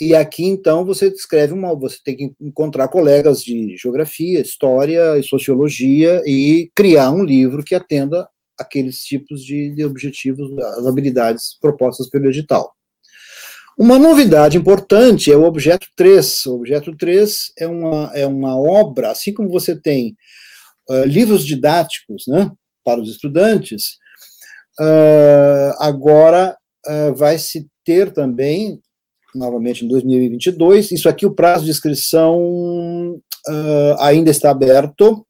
E 0.00 0.14
aqui, 0.14 0.44
então, 0.44 0.84
você 0.84 1.08
escreve 1.08 1.52
uma. 1.52 1.74
Você 1.76 1.98
tem 2.04 2.16
que 2.16 2.34
encontrar 2.40 2.88
colegas 2.88 3.42
de 3.42 3.76
geografia, 3.76 4.40
história 4.40 5.16
e 5.18 5.22
sociologia 5.22 6.22
e 6.26 6.70
criar 6.74 7.10
um 7.10 7.22
livro 7.22 7.62
que 7.62 7.74
atenda 7.74 8.28
aqueles 8.58 9.04
tipos 9.04 9.44
de, 9.44 9.70
de 9.74 9.84
objetivos, 9.84 10.50
as 10.58 10.86
habilidades 10.86 11.56
propostas 11.60 12.08
pelo 12.08 12.26
edital. 12.26 12.72
Uma 13.78 13.98
novidade 13.98 14.58
importante 14.58 15.32
é 15.32 15.36
o 15.36 15.44
objeto 15.44 15.86
3. 15.96 16.46
O 16.46 16.56
objeto 16.56 16.96
3 16.96 17.52
é 17.58 17.66
uma, 17.66 18.10
é 18.14 18.26
uma 18.26 18.56
obra, 18.56 19.10
assim 19.10 19.32
como 19.32 19.48
você 19.48 19.80
tem 19.80 20.14
uh, 20.90 21.04
livros 21.04 21.46
didáticos 21.46 22.24
né, 22.28 22.50
para 22.84 23.00
os 23.00 23.10
estudantes, 23.10 23.98
Uh, 24.80 25.74
agora 25.78 26.56
uh, 26.86 27.14
vai 27.14 27.38
se 27.38 27.68
ter 27.84 28.12
também, 28.12 28.80
novamente 29.34 29.84
em 29.84 29.88
2022, 29.88 30.92
isso 30.92 31.08
aqui 31.08 31.26
o 31.26 31.34
prazo 31.34 31.64
de 31.64 31.70
inscrição 31.70 33.20
uh, 33.48 33.96
ainda 33.98 34.30
está 34.30 34.50
aberto, 34.50 35.26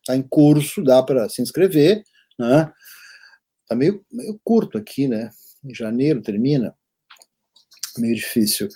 está 0.00 0.16
em 0.16 0.22
curso, 0.22 0.82
dá 0.82 1.02
para 1.02 1.28
se 1.28 1.42
inscrever, 1.42 2.02
né? 2.38 2.72
Está 3.62 3.74
meio, 3.74 4.04
meio 4.10 4.40
curto 4.44 4.78
aqui, 4.78 5.08
né? 5.08 5.30
Em 5.64 5.74
janeiro 5.74 6.22
termina, 6.22 6.74
meio 7.98 8.14
difícil. 8.14 8.68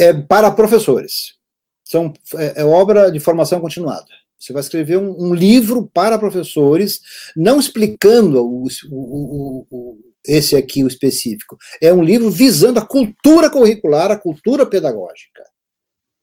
É 0.00 0.12
para 0.14 0.50
professores. 0.50 1.36
São, 1.84 2.12
é, 2.36 2.62
é 2.62 2.64
obra 2.64 3.10
de 3.10 3.20
formação 3.20 3.60
continuada. 3.60 4.06
Você 4.38 4.52
vai 4.52 4.60
escrever 4.60 4.98
um, 4.98 5.14
um 5.18 5.34
livro 5.34 5.90
para 5.92 6.18
professores, 6.18 7.00
não 7.36 7.58
explicando 7.58 8.44
o, 8.44 8.66
o, 8.90 9.66
o, 9.70 9.98
esse 10.24 10.54
aqui, 10.54 10.84
o 10.84 10.88
específico. 10.88 11.56
É 11.80 11.92
um 11.92 12.02
livro 12.02 12.30
visando 12.30 12.78
a 12.78 12.86
cultura 12.86 13.50
curricular, 13.50 14.10
a 14.10 14.18
cultura 14.18 14.64
pedagógica. 14.64 15.42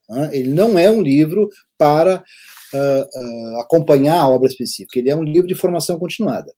Né? 0.10 0.30
Ele 0.34 0.50
não 0.50 0.80
é 0.80 0.90
um 0.90 1.02
livro 1.02 1.50
para 1.78 2.24
uh, 2.74 3.20
uh, 3.20 3.60
acompanhar 3.62 4.20
a 4.20 4.30
obra 4.30 4.48
específica, 4.50 5.00
ele 5.00 5.10
é 5.10 5.16
um 5.16 5.24
livro 5.24 5.48
de 5.48 5.56
formação 5.56 6.00
continuada. 6.00 6.54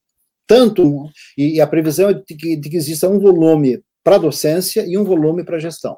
Tanto, 0.46 1.10
e, 1.38 1.60
a 1.60 1.68
previsão 1.68 2.10
é 2.10 2.14
de 2.14 2.36
que, 2.36 2.56
de 2.56 2.70
que 2.70 2.78
exista 2.78 3.10
um 3.10 3.20
volume 3.20 3.84
para 4.02 4.18
docência 4.18 4.86
e 4.88 4.98
um 4.98 5.04
volume 5.04 5.44
para 5.44 5.60
gestão, 5.60 5.98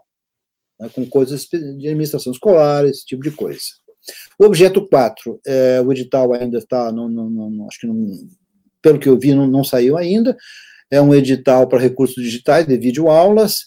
né, 0.79 0.89
com 0.89 1.05
coisas 1.05 1.45
de 1.45 1.87
administração 1.87 2.31
escolar, 2.31 2.85
esse 2.85 3.05
tipo 3.05 3.21
de 3.21 3.29
coisa. 3.29 3.61
O 4.37 4.45
objeto 4.45 4.87
4, 4.87 5.39
é, 5.45 5.81
o 5.81 5.91
edital 5.91 6.33
ainda 6.33 6.57
está, 6.57 6.87
acho 6.87 7.79
que 7.79 7.87
não, 7.87 8.07
pelo 8.81 8.99
que 8.99 9.09
eu 9.09 9.19
vi, 9.19 9.33
não, 9.33 9.47
não 9.47 9.63
saiu 9.63 9.97
ainda, 9.97 10.35
é 10.91 11.01
um 11.01 11.13
edital 11.13 11.67
para 11.67 11.79
recursos 11.79 12.23
digitais 12.23 12.65
de 12.65 12.77
videoaulas, 12.77 13.65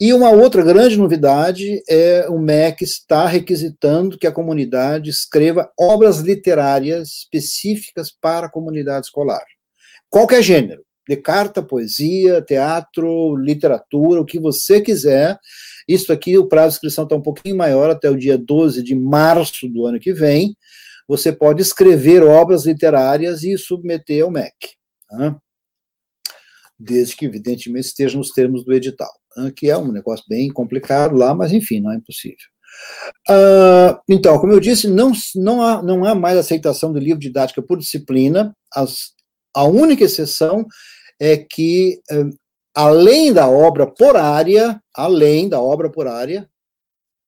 e 0.00 0.12
uma 0.12 0.30
outra 0.30 0.62
grande 0.62 0.96
novidade 0.96 1.82
é 1.88 2.26
o 2.28 2.38
MEC 2.38 2.82
está 2.82 3.26
requisitando 3.26 4.18
que 4.18 4.26
a 4.26 4.32
comunidade 4.32 5.10
escreva 5.10 5.70
obras 5.78 6.20
literárias 6.20 7.08
específicas 7.18 8.10
para 8.10 8.46
a 8.46 8.50
comunidade 8.50 9.06
escolar. 9.06 9.44
Qualquer 10.08 10.42
gênero, 10.42 10.82
de 11.08 11.16
carta, 11.16 11.62
poesia, 11.62 12.42
teatro, 12.42 13.36
literatura, 13.36 14.20
o 14.20 14.24
que 14.24 14.38
você 14.38 14.80
quiser. 14.80 15.38
Isso 15.88 16.12
aqui, 16.12 16.38
o 16.38 16.46
prazo 16.46 16.70
de 16.70 16.74
inscrição 16.76 17.04
está 17.04 17.16
um 17.16 17.22
pouquinho 17.22 17.56
maior, 17.56 17.90
até 17.90 18.10
o 18.10 18.16
dia 18.16 18.38
12 18.38 18.82
de 18.82 18.94
março 18.94 19.68
do 19.68 19.86
ano 19.86 20.00
que 20.00 20.12
vem. 20.12 20.56
Você 21.06 21.32
pode 21.32 21.60
escrever 21.60 22.22
obras 22.22 22.64
literárias 22.64 23.42
e 23.42 23.58
submeter 23.58 24.24
ao 24.24 24.30
MEC. 24.30 24.54
Tá? 25.08 25.36
Desde 26.78 27.16
que, 27.16 27.26
evidentemente, 27.26 27.88
esteja 27.88 28.16
nos 28.16 28.30
termos 28.30 28.64
do 28.64 28.72
edital 28.72 29.12
que 29.54 29.70
é 29.70 29.76
um 29.76 29.92
negócio 29.92 30.24
bem 30.28 30.50
complicado 30.50 31.16
lá, 31.16 31.34
mas 31.34 31.52
enfim, 31.52 31.80
não 31.80 31.92
é 31.92 31.96
impossível. 31.96 32.36
Uh, 33.28 33.98
então, 34.08 34.38
como 34.38 34.52
eu 34.52 34.60
disse, 34.60 34.88
não, 34.88 35.12
não, 35.36 35.62
há, 35.62 35.82
não 35.82 36.04
há 36.04 36.14
mais 36.14 36.36
aceitação 36.36 36.92
do 36.92 36.98
livro 36.98 37.20
didática 37.20 37.62
por 37.62 37.78
disciplina. 37.78 38.54
As, 38.72 39.13
a 39.54 39.64
única 39.64 40.04
exceção 40.04 40.66
é 41.20 41.36
que, 41.36 42.00
uh, 42.10 42.30
além 42.74 43.32
da 43.32 43.48
obra 43.48 43.86
por 43.86 44.16
área, 44.16 44.80
além 44.94 45.48
da 45.48 45.60
obra 45.60 45.90
por 45.90 46.06
área, 46.06 46.48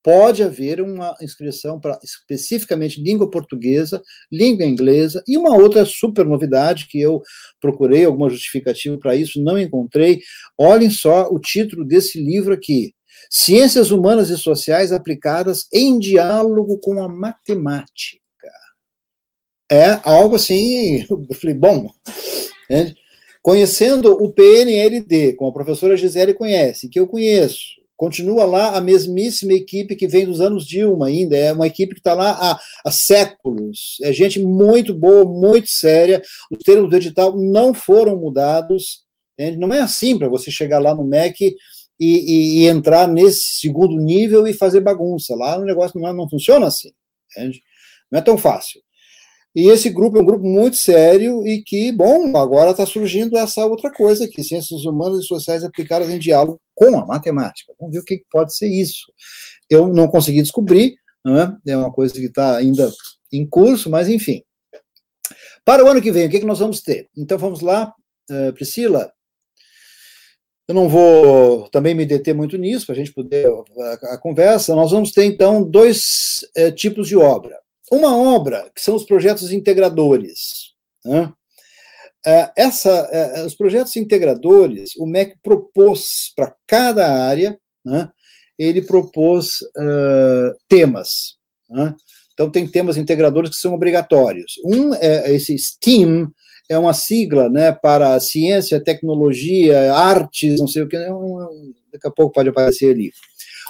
pode 0.06 0.40
haver 0.40 0.80
uma 0.80 1.16
inscrição 1.20 1.80
para 1.80 1.98
especificamente 2.00 3.02
língua 3.02 3.28
portuguesa, 3.28 4.00
língua 4.30 4.64
inglesa 4.64 5.20
e 5.26 5.36
uma 5.36 5.56
outra 5.56 5.84
super 5.84 6.24
novidade 6.24 6.86
que 6.88 7.00
eu 7.00 7.20
procurei 7.60 8.04
alguma 8.04 8.30
justificativa 8.30 8.96
para 8.98 9.16
isso, 9.16 9.42
não 9.42 9.58
encontrei. 9.58 10.20
Olhem 10.56 10.90
só 10.90 11.28
o 11.28 11.40
título 11.40 11.84
desse 11.84 12.22
livro 12.22 12.54
aqui: 12.54 12.94
Ciências 13.28 13.90
Humanas 13.90 14.30
e 14.30 14.38
Sociais 14.38 14.92
aplicadas 14.92 15.66
em 15.72 15.98
diálogo 15.98 16.78
com 16.78 17.02
a 17.02 17.08
matemática. 17.08 18.25
É 19.70 20.00
algo 20.04 20.36
assim, 20.36 21.04
eu 21.10 21.34
falei, 21.34 21.54
bom, 21.54 21.90
né? 22.70 22.94
conhecendo 23.42 24.12
o 24.12 24.32
PNLD, 24.32 25.34
como 25.34 25.50
a 25.50 25.54
professora 25.54 25.96
Gisele 25.96 26.34
conhece, 26.34 26.88
que 26.88 26.98
eu 26.98 27.06
conheço, 27.06 27.76
continua 27.96 28.44
lá 28.44 28.76
a 28.76 28.80
mesmíssima 28.80 29.52
equipe 29.52 29.96
que 29.96 30.08
vem 30.08 30.26
dos 30.26 30.40
anos 30.40 30.66
Dilma 30.66 31.06
ainda, 31.06 31.36
é 31.36 31.52
uma 31.52 31.66
equipe 31.66 31.94
que 31.94 32.00
está 32.00 32.12
lá 32.12 32.32
há, 32.32 32.60
há, 32.84 32.90
séculos, 32.90 33.98
é 34.02 34.12
gente 34.12 34.40
muito 34.40 34.92
boa, 34.92 35.24
muito 35.24 35.68
séria, 35.68 36.20
os 36.50 36.58
termos 36.58 36.90
do 36.90 36.96
edital 36.96 37.36
não 37.36 37.72
foram 37.72 38.16
mudados, 38.16 39.04
entende? 39.38 39.58
não 39.58 39.72
é 39.72 39.80
assim 39.80 40.18
para 40.18 40.28
você 40.28 40.50
chegar 40.50 40.80
lá 40.80 40.94
no 40.94 41.04
MEC 41.04 41.54
e, 41.98 42.06
e, 42.06 42.58
e, 42.58 42.66
entrar 42.66 43.08
nesse 43.08 43.60
segundo 43.60 43.96
nível 43.96 44.46
e 44.46 44.52
fazer 44.52 44.80
bagunça, 44.80 45.34
lá 45.34 45.56
o 45.58 45.64
negócio 45.64 46.00
não, 46.00 46.12
não 46.12 46.28
funciona 46.28 46.66
assim, 46.66 46.90
entende? 47.30 47.62
não 48.10 48.18
é 48.18 48.22
tão 48.22 48.36
fácil. 48.36 48.80
E 49.56 49.70
esse 49.70 49.88
grupo 49.88 50.18
é 50.18 50.20
um 50.20 50.24
grupo 50.26 50.44
muito 50.44 50.76
sério 50.76 51.46
e 51.46 51.62
que, 51.62 51.90
bom, 51.90 52.36
agora 52.36 52.72
está 52.72 52.84
surgindo 52.84 53.38
essa 53.38 53.64
outra 53.64 53.90
coisa 53.90 54.26
aqui, 54.26 54.44
ciências 54.44 54.84
humanas 54.84 55.24
e 55.24 55.26
sociais 55.26 55.64
aplicadas 55.64 56.10
em 56.10 56.18
diálogo 56.18 56.60
com 56.74 56.98
a 56.98 57.06
matemática. 57.06 57.72
Vamos 57.80 57.94
ver 57.94 58.00
o 58.00 58.04
que 58.04 58.22
pode 58.30 58.54
ser 58.54 58.68
isso. 58.68 59.10
Eu 59.70 59.88
não 59.88 60.08
consegui 60.08 60.42
descobrir, 60.42 60.96
né? 61.24 61.56
é 61.66 61.74
uma 61.74 61.90
coisa 61.90 62.12
que 62.12 62.26
está 62.26 62.54
ainda 62.54 62.92
em 63.32 63.48
curso, 63.48 63.88
mas 63.88 64.10
enfim. 64.10 64.42
Para 65.64 65.82
o 65.82 65.88
ano 65.88 66.02
que 66.02 66.12
vem, 66.12 66.26
o 66.26 66.30
que, 66.30 66.40
que 66.40 66.46
nós 66.46 66.58
vamos 66.58 66.82
ter? 66.82 67.08
Então 67.16 67.38
vamos 67.38 67.62
lá, 67.62 67.94
uh, 68.30 68.52
Priscila. 68.52 69.10
Eu 70.68 70.74
não 70.74 70.86
vou 70.86 71.66
também 71.70 71.94
me 71.94 72.04
deter 72.04 72.34
muito 72.34 72.58
nisso, 72.58 72.84
para 72.84 72.94
a 72.94 72.98
gente 72.98 73.14
poder 73.14 73.46
a, 73.46 73.92
a, 74.14 74.18
conversa. 74.18 74.74
Nós 74.74 74.90
vamos 74.90 75.12
ter, 75.12 75.24
então, 75.24 75.62
dois 75.62 76.44
uh, 76.58 76.70
tipos 76.72 77.08
de 77.08 77.16
obra. 77.16 77.56
Uma 77.90 78.16
obra, 78.16 78.70
que 78.74 78.80
são 78.80 78.94
os 78.94 79.04
projetos 79.04 79.52
integradores. 79.52 80.72
Né? 81.04 81.32
É, 82.26 82.52
essa, 82.56 82.90
é, 82.90 83.44
os 83.44 83.54
projetos 83.54 83.94
integradores, 83.96 84.96
o 84.96 85.06
MEC 85.06 85.36
propôs 85.42 86.32
para 86.34 86.54
cada 86.66 87.06
área, 87.08 87.58
né, 87.84 88.10
ele 88.58 88.82
propôs 88.82 89.60
uh, 89.76 90.56
temas. 90.68 91.36
Né? 91.70 91.94
Então, 92.32 92.50
tem 92.50 92.66
temas 92.66 92.96
integradores 92.96 93.50
que 93.50 93.56
são 93.56 93.74
obrigatórios. 93.74 94.54
Um 94.64 94.92
é 94.94 95.32
esse 95.32 95.56
STEAM, 95.56 96.28
é 96.68 96.76
uma 96.76 96.92
sigla 96.92 97.48
né, 97.48 97.70
para 97.70 98.18
ciência, 98.18 98.82
tecnologia, 98.82 99.94
artes, 99.94 100.58
não 100.58 100.66
sei 100.66 100.82
o 100.82 100.88
que, 100.88 100.96
é 100.96 101.08
daqui 101.92 102.06
a 102.06 102.10
pouco 102.10 102.34
pode 102.34 102.48
aparecer 102.48 102.92
ali. 102.92 103.12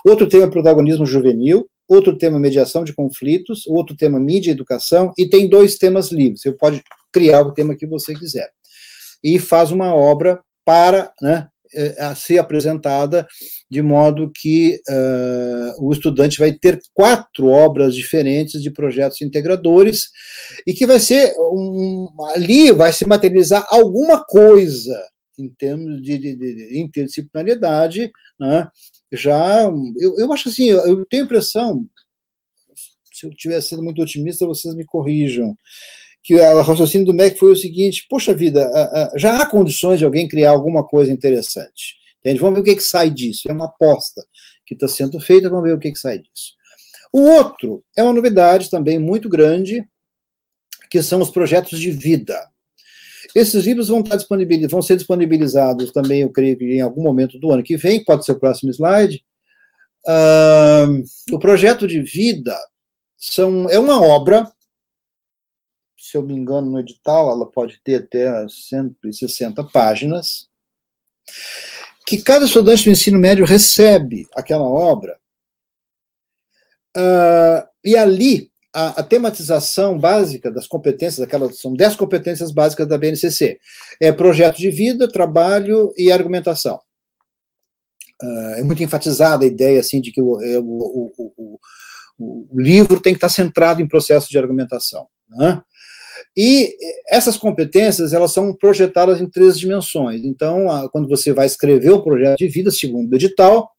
Outro 0.05 0.27
tema 0.29 0.45
é 0.45 0.51
protagonismo 0.51 1.05
juvenil, 1.05 1.69
outro 1.89 2.17
tema 2.17 2.39
mediação 2.39 2.85
de 2.85 2.95
conflitos, 2.95 3.67
outro 3.67 3.97
tema 3.97 4.19
mídia 4.19 4.51
e 4.51 4.55
educação, 4.55 5.13
e 5.17 5.29
tem 5.29 5.49
dois 5.49 5.77
temas 5.77 6.11
livres. 6.11 6.41
Você 6.41 6.53
pode 6.53 6.83
criar 7.13 7.43
o 7.43 7.53
tema 7.53 7.77
que 7.77 7.87
você 7.87 8.15
quiser. 8.15 8.51
E 9.23 9.39
faz 9.39 9.71
uma 9.71 9.95
obra 9.95 10.41
para 10.65 11.13
né, 11.23 11.49
é, 11.75 12.15
ser 12.15 12.39
apresentada 12.39 13.27
de 13.71 13.83
modo 13.83 14.31
que 14.35 14.81
uh, 14.89 15.87
o 15.87 15.93
estudante 15.93 16.39
vai 16.39 16.53
ter 16.53 16.81
quatro 16.95 17.49
obras 17.49 17.95
diferentes 17.95 18.63
de 18.63 18.71
projetos 18.71 19.21
integradores 19.21 20.05
e 20.67 20.73
que 20.73 20.87
vai 20.87 21.01
ser 21.01 21.35
um, 21.39 22.09
ali 22.35 22.71
vai 22.71 22.93
se 22.93 23.07
materializar 23.07 23.67
alguma 23.69 24.25
coisa 24.25 24.97
em 25.39 25.49
termos 25.49 26.01
de, 26.01 26.17
de, 26.19 26.37
de 26.37 26.79
interdisciplinaridade, 26.79 28.11
né, 28.41 28.69
já, 29.13 29.63
eu, 29.99 30.19
eu 30.19 30.33
acho 30.33 30.49
assim, 30.49 30.69
eu 30.69 31.05
tenho 31.07 31.23
a 31.23 31.27
impressão, 31.27 31.87
se 33.13 33.27
eu 33.27 33.31
estiver 33.31 33.61
sendo 33.61 33.83
muito 33.83 34.03
otimista, 34.03 34.47
vocês 34.47 34.75
me 34.75 34.85
corrijam, 34.85 35.57
que 36.23 36.35
o 36.35 36.63
raciocínio 36.63 37.07
do 37.07 37.15
MEC 37.15 37.39
foi 37.39 37.53
o 37.53 37.57
seguinte, 37.57 38.05
poxa 38.11 38.35
vida, 38.35 38.69
já 39.17 39.41
há 39.41 39.47
condições 39.47 39.99
de 39.99 40.05
alguém 40.05 40.27
criar 40.27 40.51
alguma 40.51 40.85
coisa 40.85 41.13
interessante, 41.13 41.95
entende? 42.19 42.41
Vamos 42.41 42.57
ver 42.57 42.61
o 42.63 42.65
que, 42.65 42.77
que 42.77 42.83
sai 42.83 43.11
disso, 43.11 43.49
é 43.49 43.53
uma 43.53 43.67
aposta 43.67 44.25
que 44.67 44.75
está 44.75 44.89
sendo 44.89 45.21
feita, 45.21 45.49
vamos 45.49 45.65
ver 45.65 45.75
o 45.75 45.79
que, 45.79 45.93
que 45.93 45.99
sai 45.99 46.19
disso. 46.19 46.57
O 47.13 47.21
outro 47.21 47.85
é 47.97 48.03
uma 48.03 48.13
novidade 48.13 48.69
também 48.69 48.99
muito 48.99 49.29
grande, 49.29 49.87
que 50.91 51.03
são 51.03 51.21
os 51.21 51.31
projetos 51.31 51.79
de 51.79 51.91
vida. 51.91 52.37
Esses 53.39 53.67
livros 53.67 53.89
vão, 53.89 54.01
estar 54.01 54.17
disponibilizados, 54.17 54.73
vão 54.73 54.81
ser 54.81 54.97
disponibilizados 54.97 55.93
também, 55.93 56.23
eu 56.23 56.31
creio 56.31 56.57
que 56.57 56.65
em 56.65 56.81
algum 56.81 57.03
momento 57.03 57.39
do 57.39 57.53
ano 57.53 57.63
que 57.63 57.77
vem, 57.77 58.03
pode 58.03 58.25
ser 58.25 58.33
o 58.33 58.41
próximo 58.41 58.71
slide. 58.73 59.23
O 61.31 61.39
projeto 61.39 61.87
de 61.87 62.01
vida 62.01 62.57
são, 63.19 63.69
é 63.69 63.79
uma 63.79 64.01
obra, 64.01 64.51
se 65.99 66.17
eu 66.17 66.23
me 66.23 66.33
engano, 66.33 66.71
no 66.71 66.81
edital, 66.81 67.31
ela 67.31 67.45
pode 67.45 67.79
ter 67.85 67.97
até 67.97 68.49
160 68.49 69.65
páginas, 69.65 70.49
que 72.07 72.23
cada 72.23 72.47
estudante 72.47 72.85
do 72.85 72.91
ensino 72.91 73.19
médio 73.19 73.45
recebe 73.45 74.27
aquela 74.35 74.65
obra, 74.65 75.21
e 77.85 77.95
ali 77.95 78.51
a, 78.77 79.01
a, 79.01 79.03
tematização 79.03 79.99
básica 79.99 80.51
das 80.51 80.67
competências, 80.67 81.27
aquelas 81.27 81.59
são 81.59 81.73
10 81.73 81.97
competências 81.97 82.53
básicas 82.53 82.87
da 82.87 82.99
BNCC. 82.99 83.59
É 83.99 84.13
projeto 84.13 84.59
de 84.59 84.71
vida, 84.71 85.09
trabalho 85.09 85.95
e 85.97 86.13
argumentação. 86.13 86.79
Uh, 88.23 88.59
é 88.59 88.63
muito 88.63 88.83
enfatizada 88.83 89.45
a 89.45 89.49
ideia 89.49 89.81
assim, 89.81 89.99
de 89.99 90.13
que 90.13 90.21
o, 90.21 90.43
é, 90.43 90.59
o, 90.59 91.13
o, 91.17 91.33
o, 91.39 91.59
o 92.19 92.61
livro 92.61 93.01
tem 93.01 93.15
que 93.15 93.17
estar 93.17 93.31
centrado 93.31 93.81
em 93.81 93.89
processo 93.89 94.29
de 94.29 94.39
argumentação. 94.39 95.07
Né? 95.27 95.63
E 96.37 96.77
essas 97.09 97.39
competências, 97.39 98.13
elas 98.13 98.33
são 98.33 98.55
projetadas 98.55 99.23
em 99.23 99.31
três 99.31 99.59
dimensões. 99.59 100.23
Então, 100.23 100.71
a, 100.71 100.87
quando 100.91 101.09
você 101.09 101.33
vai 101.33 101.47
escrever 101.47 101.93
o 101.93 102.03
projeto 102.03 102.37
de 102.37 102.49
vida, 102.49 102.71
segundo 102.71 103.11
o 103.11 103.17
edital, 103.17 103.71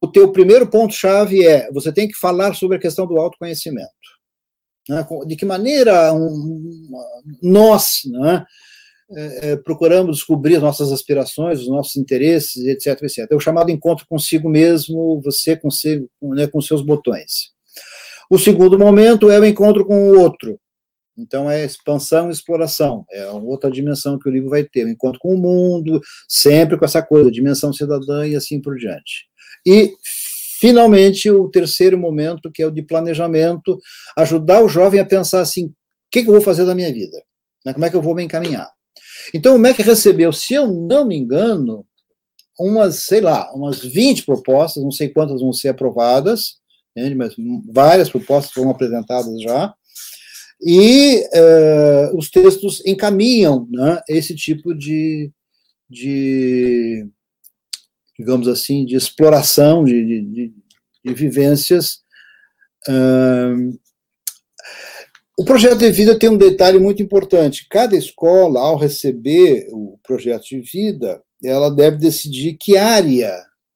o 0.00 0.08
teu 0.08 0.32
primeiro 0.32 0.68
ponto-chave 0.68 1.46
é, 1.46 1.70
você 1.70 1.92
tem 1.92 2.08
que 2.08 2.18
falar 2.18 2.54
sobre 2.54 2.78
a 2.78 2.80
questão 2.80 3.06
do 3.06 3.16
autoconhecimento. 3.16 4.13
Né? 4.88 5.06
De 5.26 5.36
que 5.36 5.44
maneira 5.44 6.12
um, 6.12 6.70
nós, 7.42 8.00
né, 8.06 8.44
é, 9.16 9.50
é, 9.50 9.56
procuramos 9.56 10.16
descobrir 10.16 10.56
as 10.56 10.62
nossas 10.62 10.90
aspirações, 10.90 11.60
os 11.60 11.68
nossos 11.68 11.96
interesses, 11.96 12.64
etc, 12.66 13.02
etc. 13.02 13.30
É 13.30 13.34
o 13.34 13.40
chamado 13.40 13.70
encontro 13.70 14.06
consigo 14.08 14.48
mesmo, 14.48 15.20
você 15.22 15.56
consigo, 15.56 16.08
né, 16.22 16.46
com 16.46 16.60
seus 16.60 16.82
botões. 16.82 17.52
O 18.30 18.38
segundo 18.38 18.78
momento 18.78 19.30
é 19.30 19.38
o 19.38 19.44
encontro 19.44 19.84
com 19.84 20.10
o 20.10 20.18
outro. 20.18 20.58
Então 21.16 21.48
é 21.48 21.64
expansão 21.64 22.28
e 22.28 22.32
exploração, 22.32 23.04
é 23.08 23.24
outra 23.28 23.70
dimensão 23.70 24.18
que 24.18 24.28
o 24.28 24.32
livro 24.32 24.50
vai 24.50 24.64
ter, 24.64 24.84
o 24.84 24.88
encontro 24.88 25.20
com 25.20 25.32
o 25.32 25.38
mundo, 25.38 26.00
sempre 26.28 26.76
com 26.76 26.84
essa 26.84 27.00
coisa, 27.00 27.30
dimensão 27.30 27.72
cidadã 27.72 28.26
e 28.26 28.34
assim 28.34 28.60
por 28.60 28.76
diante. 28.76 29.26
E 29.64 29.92
finalmente 30.60 31.30
o 31.30 31.48
terceiro 31.48 31.98
momento, 31.98 32.50
que 32.52 32.62
é 32.62 32.66
o 32.66 32.70
de 32.70 32.82
planejamento, 32.82 33.78
ajudar 34.16 34.62
o 34.62 34.68
jovem 34.68 35.00
a 35.00 35.04
pensar 35.04 35.40
assim, 35.40 35.66
o 35.66 35.74
que, 36.10 36.22
que 36.22 36.28
eu 36.28 36.34
vou 36.34 36.42
fazer 36.42 36.64
da 36.64 36.74
minha 36.74 36.92
vida? 36.92 37.22
Né, 37.64 37.72
como 37.72 37.84
é 37.84 37.90
que 37.90 37.96
eu 37.96 38.02
vou 38.02 38.14
me 38.14 38.22
encaminhar? 38.22 38.70
Então 39.32 39.56
o 39.56 39.58
MEC 39.58 39.82
recebeu, 39.82 40.32
se 40.32 40.54
eu 40.54 40.66
não 40.66 41.06
me 41.06 41.16
engano, 41.16 41.86
umas, 42.58 43.04
sei 43.04 43.20
lá, 43.20 43.52
umas 43.52 43.80
20 43.80 44.24
propostas, 44.24 44.82
não 44.82 44.90
sei 44.90 45.08
quantas 45.08 45.40
vão 45.40 45.52
ser 45.52 45.68
aprovadas, 45.68 46.56
mas 47.16 47.34
várias 47.72 48.08
propostas 48.08 48.52
foram 48.52 48.70
apresentadas 48.70 49.40
já, 49.42 49.74
e 50.62 51.18
uh, 51.18 52.16
os 52.16 52.30
textos 52.30 52.82
encaminham 52.86 53.66
né, 53.70 54.00
esse 54.08 54.34
tipo 54.34 54.74
de, 54.74 55.30
de, 55.90 57.06
digamos 58.18 58.48
assim, 58.48 58.84
de 58.84 58.96
exploração 58.96 59.84
de, 59.84 60.04
de, 60.04 60.54
de 61.04 61.14
vivências. 61.14 62.00
Uh, 62.88 63.78
o 65.36 65.44
projeto 65.44 65.78
de 65.78 65.90
vida 65.90 66.18
tem 66.18 66.28
um 66.28 66.36
detalhe 66.36 66.78
muito 66.78 67.02
importante. 67.02 67.66
Cada 67.68 67.96
escola, 67.96 68.60
ao 68.60 68.76
receber 68.76 69.66
o 69.72 69.98
projeto 70.02 70.44
de 70.44 70.60
vida, 70.60 71.20
ela 71.42 71.68
deve 71.68 71.96
decidir 71.96 72.56
que 72.58 72.76
área, 72.76 73.34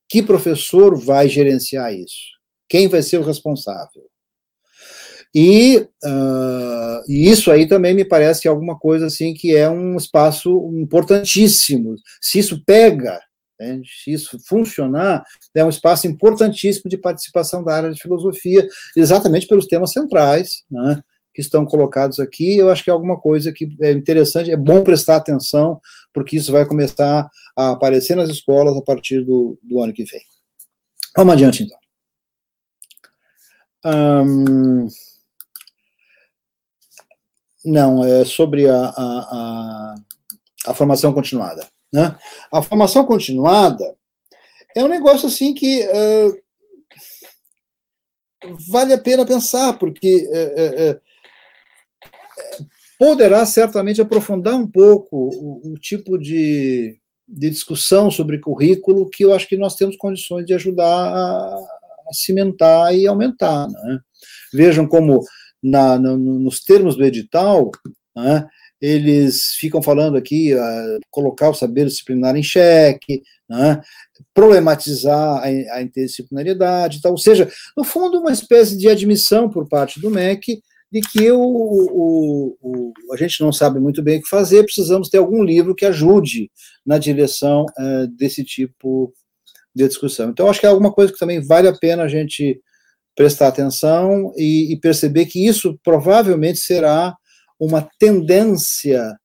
que 0.08 0.22
professor 0.22 0.96
vai 0.96 1.28
gerenciar 1.28 1.92
isso, 1.92 2.38
quem 2.68 2.86
vai 2.86 3.02
ser 3.02 3.18
o 3.18 3.24
responsável. 3.24 4.04
E, 5.34 5.78
uh, 6.04 7.02
e, 7.06 7.30
isso 7.30 7.50
aí 7.50 7.68
também 7.68 7.94
me 7.94 8.04
parece 8.04 8.48
alguma 8.48 8.78
coisa 8.78 9.06
assim 9.06 9.34
que 9.34 9.54
é 9.54 9.68
um 9.68 9.96
espaço 9.96 10.50
importantíssimo. 10.74 11.96
Se 12.20 12.38
isso 12.38 12.64
pega, 12.64 13.20
né, 13.58 13.80
se 13.84 14.12
isso 14.12 14.38
funcionar, 14.46 15.24
é 15.54 15.64
um 15.64 15.68
espaço 15.68 16.06
importantíssimo 16.06 16.88
de 16.88 16.96
participação 16.96 17.62
da 17.64 17.74
área 17.74 17.90
de 17.90 18.00
filosofia, 18.00 18.66
exatamente 18.96 19.46
pelos 19.46 19.66
temas 19.66 19.92
centrais, 19.92 20.64
né, 20.70 21.02
que 21.34 21.40
estão 21.40 21.64
colocados 21.64 22.18
aqui. 22.20 22.56
Eu 22.56 22.70
acho 22.70 22.82
que 22.84 22.90
é 22.90 22.92
alguma 22.92 23.18
coisa 23.18 23.52
que 23.52 23.68
é 23.80 23.92
interessante, 23.92 24.50
é 24.50 24.56
bom 24.56 24.82
prestar 24.82 25.16
atenção, 25.16 25.80
porque 26.12 26.36
isso 26.36 26.52
vai 26.52 26.66
começar 26.66 27.28
a 27.56 27.70
aparecer 27.70 28.16
nas 28.16 28.28
escolas 28.30 28.76
a 28.76 28.82
partir 28.82 29.24
do, 29.24 29.58
do 29.62 29.82
ano 29.82 29.92
que 29.92 30.04
vem. 30.04 30.22
Vamos 31.16 31.34
adiante, 31.34 31.64
então. 31.64 31.78
Um, 33.84 34.88
não, 37.64 38.04
é 38.04 38.24
sobre 38.24 38.68
a, 38.68 38.76
a, 38.76 38.94
a, 38.96 39.94
a 40.66 40.74
formação 40.74 41.12
continuada. 41.12 41.66
Né? 41.92 42.16
A 42.52 42.62
formação 42.62 43.04
continuada 43.04 43.96
é 44.76 44.84
um 44.84 44.88
negócio 44.88 45.26
assim 45.26 45.54
que 45.54 45.86
uh, 45.86 46.38
vale 48.70 48.92
a 48.92 48.98
pena 48.98 49.26
pensar, 49.26 49.78
porque 49.78 50.28
uh, 50.28 50.92
uh, 50.92 51.00
poderá 52.98 53.46
certamente 53.46 54.00
aprofundar 54.00 54.54
um 54.54 54.66
pouco 54.66 55.16
o, 55.16 55.72
o 55.72 55.78
tipo 55.78 56.18
de, 56.18 56.98
de, 57.26 57.50
discussão 57.50 58.10
sobre 58.10 58.40
currículo 58.40 59.08
que 59.08 59.24
eu 59.24 59.32
acho 59.32 59.48
que 59.48 59.56
nós 59.56 59.74
temos 59.76 59.96
condições 59.96 60.44
de 60.44 60.52
ajudar 60.54 60.84
a, 60.84 61.54
a 62.08 62.12
cimentar 62.12 62.94
e 62.94 63.06
aumentar. 63.06 63.68
Né? 63.68 64.00
Vejam 64.52 64.86
como 64.86 65.24
na, 65.62 65.98
no, 65.98 66.16
nos 66.16 66.62
termos 66.62 66.96
do 66.96 67.04
edital, 67.04 67.70
né, 68.16 68.46
eles 68.80 69.54
ficam 69.58 69.82
falando 69.82 70.16
aqui, 70.16 70.54
uh, 70.54 70.98
colocar 71.10 71.50
o 71.50 71.54
saber 71.54 71.86
disciplinar 71.86 72.36
em 72.36 72.42
xeque, 72.42 73.22
né, 73.48 73.80
problematizar 74.32 75.42
a, 75.42 75.44
a 75.44 75.82
interdisciplinariedade, 75.82 77.00
tal. 77.00 77.12
ou 77.12 77.18
seja, 77.18 77.50
no 77.76 77.84
fundo, 77.84 78.20
uma 78.20 78.32
espécie 78.32 78.76
de 78.76 78.88
admissão 78.88 79.48
por 79.48 79.68
parte 79.68 80.00
do 80.00 80.10
MEC 80.10 80.60
de 80.90 81.00
que 81.00 81.30
o, 81.30 81.40
o, 81.40 82.56
o, 82.60 82.92
a 83.12 83.16
gente 83.16 83.40
não 83.42 83.52
sabe 83.52 83.78
muito 83.78 84.02
bem 84.02 84.18
o 84.18 84.22
que 84.22 84.28
fazer, 84.28 84.64
precisamos 84.64 85.08
ter 85.08 85.18
algum 85.18 85.42
livro 85.42 85.74
que 85.74 85.84
ajude 85.84 86.50
na 86.84 86.98
direção 86.98 87.66
uh, 87.78 88.06
desse 88.16 88.42
tipo 88.42 89.12
de 89.74 89.86
discussão. 89.86 90.30
Então, 90.30 90.48
acho 90.48 90.60
que 90.60 90.66
é 90.66 90.68
alguma 90.68 90.92
coisa 90.92 91.12
que 91.12 91.18
também 91.18 91.40
vale 91.40 91.68
a 91.68 91.76
pena 91.76 92.04
a 92.04 92.08
gente 92.08 92.60
prestar 93.14 93.48
atenção 93.48 94.32
e, 94.36 94.72
e 94.72 94.80
perceber 94.80 95.26
que 95.26 95.46
isso 95.46 95.78
provavelmente 95.84 96.58
será 96.58 97.14
uma 97.58 97.88
tendência 97.98 99.18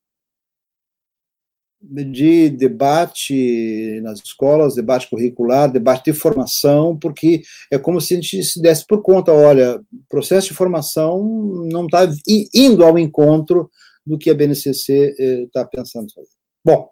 de 1.83 2.49
debate 2.49 3.99
nas 4.01 4.19
escolas, 4.19 4.75
debate 4.75 5.09
curricular, 5.09 5.69
debate 5.69 6.11
de 6.11 6.17
formação, 6.17 6.97
porque 6.97 7.41
é 7.69 7.77
como 7.77 7.99
se 7.99 8.13
a 8.13 8.17
gente 8.17 8.41
se 8.43 8.61
desse 8.61 8.87
por 8.87 9.01
conta, 9.01 9.33
olha, 9.33 9.77
o 9.77 10.09
processo 10.09 10.47
de 10.47 10.53
formação 10.53 11.21
não 11.69 11.85
está 11.85 12.07
indo 12.53 12.85
ao 12.85 12.97
encontro 12.97 13.69
do 14.05 14.17
que 14.17 14.29
a 14.29 14.33
BNCC 14.33 15.15
está 15.45 15.61
eh, 15.61 15.69
pensando 15.69 16.13
fazer. 16.13 16.29
Bom, 16.63 16.89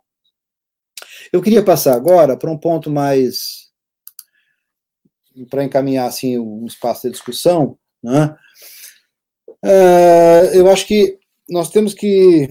eu 1.31 1.41
queria 1.41 1.63
passar 1.63 1.95
agora 1.95 2.37
para 2.37 2.51
um 2.51 2.57
ponto 2.57 2.89
mais 2.89 3.71
para 5.49 5.63
encaminhar 5.63 6.07
assim 6.07 6.37
um 6.37 6.65
espaço 6.65 7.03
de 7.03 7.11
discussão, 7.11 7.77
né? 8.03 8.35
Uh, 9.63 10.53
eu 10.53 10.69
acho 10.69 10.85
que 10.87 11.20
nós 11.51 11.69
temos 11.69 11.93
que 11.93 12.47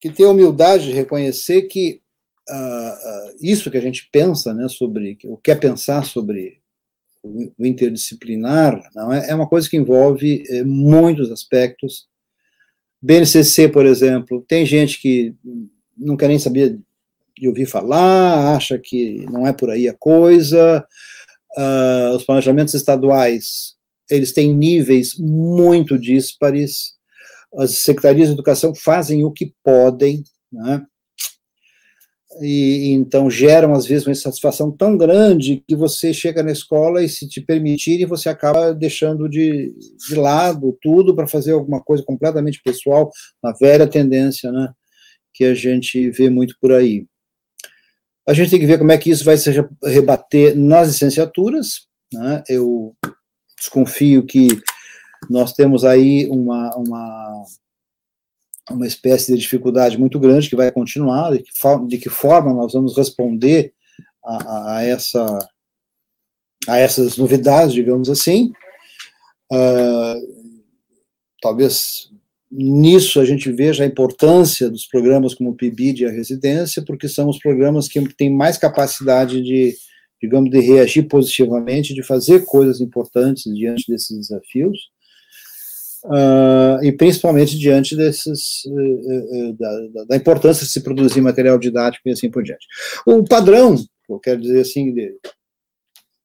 que 0.00 0.10
ter 0.10 0.24
a 0.24 0.30
humildade 0.30 0.86
de 0.86 0.92
reconhecer 0.92 1.62
que 1.62 2.00
uh, 2.48 2.54
uh, 2.54 3.36
isso 3.40 3.70
que 3.70 3.76
a 3.76 3.80
gente 3.80 4.08
pensa, 4.10 4.52
né, 4.52 4.66
sobre 4.68 5.18
o 5.24 5.36
quer 5.36 5.60
pensar 5.60 6.04
sobre 6.04 6.60
o, 7.22 7.52
o 7.58 7.66
interdisciplinar, 7.66 8.82
não 8.94 9.12
é, 9.12 9.30
é 9.30 9.34
uma 9.34 9.48
coisa 9.48 9.68
que 9.68 9.76
envolve 9.76 10.44
é, 10.48 10.62
muitos 10.62 11.30
aspectos. 11.30 12.06
BNCC, 13.00 13.68
por 13.68 13.86
exemplo, 13.86 14.44
tem 14.46 14.64
gente 14.66 15.00
que 15.00 15.34
não 15.96 16.16
quer 16.16 16.28
nem 16.28 16.38
saber 16.38 16.78
de 17.36 17.48
ouvir 17.48 17.66
falar, 17.66 18.56
acha 18.56 18.78
que 18.78 19.24
não 19.30 19.46
é 19.46 19.52
por 19.52 19.70
aí 19.70 19.88
a 19.88 19.94
coisa. 19.94 20.86
Uh, 21.56 22.16
os 22.16 22.24
planejamentos 22.24 22.74
estaduais, 22.74 23.73
eles 24.10 24.32
têm 24.32 24.54
níveis 24.54 25.16
muito 25.18 25.98
díspares. 25.98 26.94
As 27.56 27.82
secretarias 27.82 28.28
de 28.28 28.34
educação 28.34 28.74
fazem 28.74 29.24
o 29.24 29.30
que 29.30 29.54
podem, 29.62 30.22
né? 30.52 30.84
E, 32.40 32.92
então 32.92 33.30
geram 33.30 33.74
às 33.74 33.86
vezes 33.86 34.06
uma 34.06 34.12
insatisfação 34.12 34.70
tão 34.70 34.96
grande 34.96 35.62
que 35.68 35.76
você 35.76 36.12
chega 36.12 36.42
na 36.42 36.50
escola 36.50 37.02
e 37.02 37.08
se 37.08 37.28
te 37.28 37.40
permitirem 37.40 38.06
você 38.06 38.28
acaba 38.28 38.74
deixando 38.74 39.28
de, 39.28 39.72
de 40.08 40.14
lado 40.16 40.76
tudo 40.82 41.14
para 41.14 41.28
fazer 41.28 41.52
alguma 41.52 41.80
coisa 41.80 42.02
completamente 42.02 42.60
pessoal, 42.64 43.08
uma 43.42 43.54
velha 43.56 43.86
tendência, 43.86 44.50
né, 44.50 44.72
que 45.32 45.44
a 45.44 45.54
gente 45.54 46.10
vê 46.10 46.28
muito 46.28 46.56
por 46.60 46.72
aí. 46.72 47.06
A 48.26 48.32
gente 48.32 48.50
tem 48.50 48.58
que 48.58 48.66
ver 48.66 48.78
como 48.78 48.90
é 48.90 48.98
que 48.98 49.10
isso 49.10 49.24
vai 49.24 49.36
se 49.36 49.50
rebater 49.84 50.56
nas 50.56 50.88
licenciaturas. 50.88 51.86
Né? 52.12 52.42
Eu 52.48 52.96
desconfio 53.64 54.24
que 54.24 54.48
nós 55.28 55.52
temos 55.52 55.84
aí 55.84 56.28
uma, 56.28 56.70
uma, 56.76 57.44
uma 58.70 58.86
espécie 58.86 59.32
de 59.32 59.38
dificuldade 59.38 59.98
muito 59.98 60.18
grande 60.18 60.48
que 60.48 60.56
vai 60.56 60.70
continuar, 60.70 61.32
de 61.32 61.42
que, 61.42 61.50
de 61.88 61.98
que 61.98 62.10
forma 62.10 62.52
nós 62.52 62.72
vamos 62.72 62.96
responder 62.96 63.72
a, 64.24 64.76
a, 64.76 64.82
essa, 64.82 65.38
a 66.68 66.78
essas 66.78 67.16
novidades, 67.16 67.72
digamos 67.72 68.10
assim. 68.10 68.52
Uh, 69.50 70.44
talvez 71.40 72.10
nisso 72.50 73.20
a 73.20 73.24
gente 73.24 73.50
veja 73.50 73.84
a 73.84 73.86
importância 73.86 74.70
dos 74.70 74.86
programas 74.86 75.34
como 75.34 75.50
o 75.50 75.54
PIBID 75.54 76.02
e 76.02 76.06
a 76.06 76.10
residência, 76.10 76.84
porque 76.84 77.08
são 77.08 77.28
os 77.28 77.38
programas 77.38 77.88
que 77.88 78.00
têm 78.14 78.30
mais 78.30 78.56
capacidade 78.56 79.42
de, 79.42 79.74
digamos, 80.20 80.50
de 80.50 80.60
reagir 80.60 81.04
positivamente, 81.08 81.94
de 81.94 82.02
fazer 82.02 82.44
coisas 82.44 82.80
importantes 82.80 83.44
diante 83.54 83.90
desses 83.90 84.16
desafios, 84.16 84.90
uh, 86.04 86.82
e 86.82 86.92
principalmente 86.92 87.58
diante 87.58 87.96
desses, 87.96 88.64
uh, 88.66 88.72
uh, 88.72 89.52
da, 89.54 90.04
da, 90.08 90.16
importância 90.16 90.64
de 90.64 90.72
se 90.72 90.82
produzir 90.82 91.20
material 91.20 91.58
didático 91.58 92.08
e 92.08 92.12
assim 92.12 92.30
por 92.30 92.42
diante. 92.42 92.66
O 93.06 93.24
padrão, 93.24 93.74
eu 94.08 94.18
quero 94.18 94.40
dizer 94.40 94.60
assim, 94.60 94.92
de, 94.92 95.18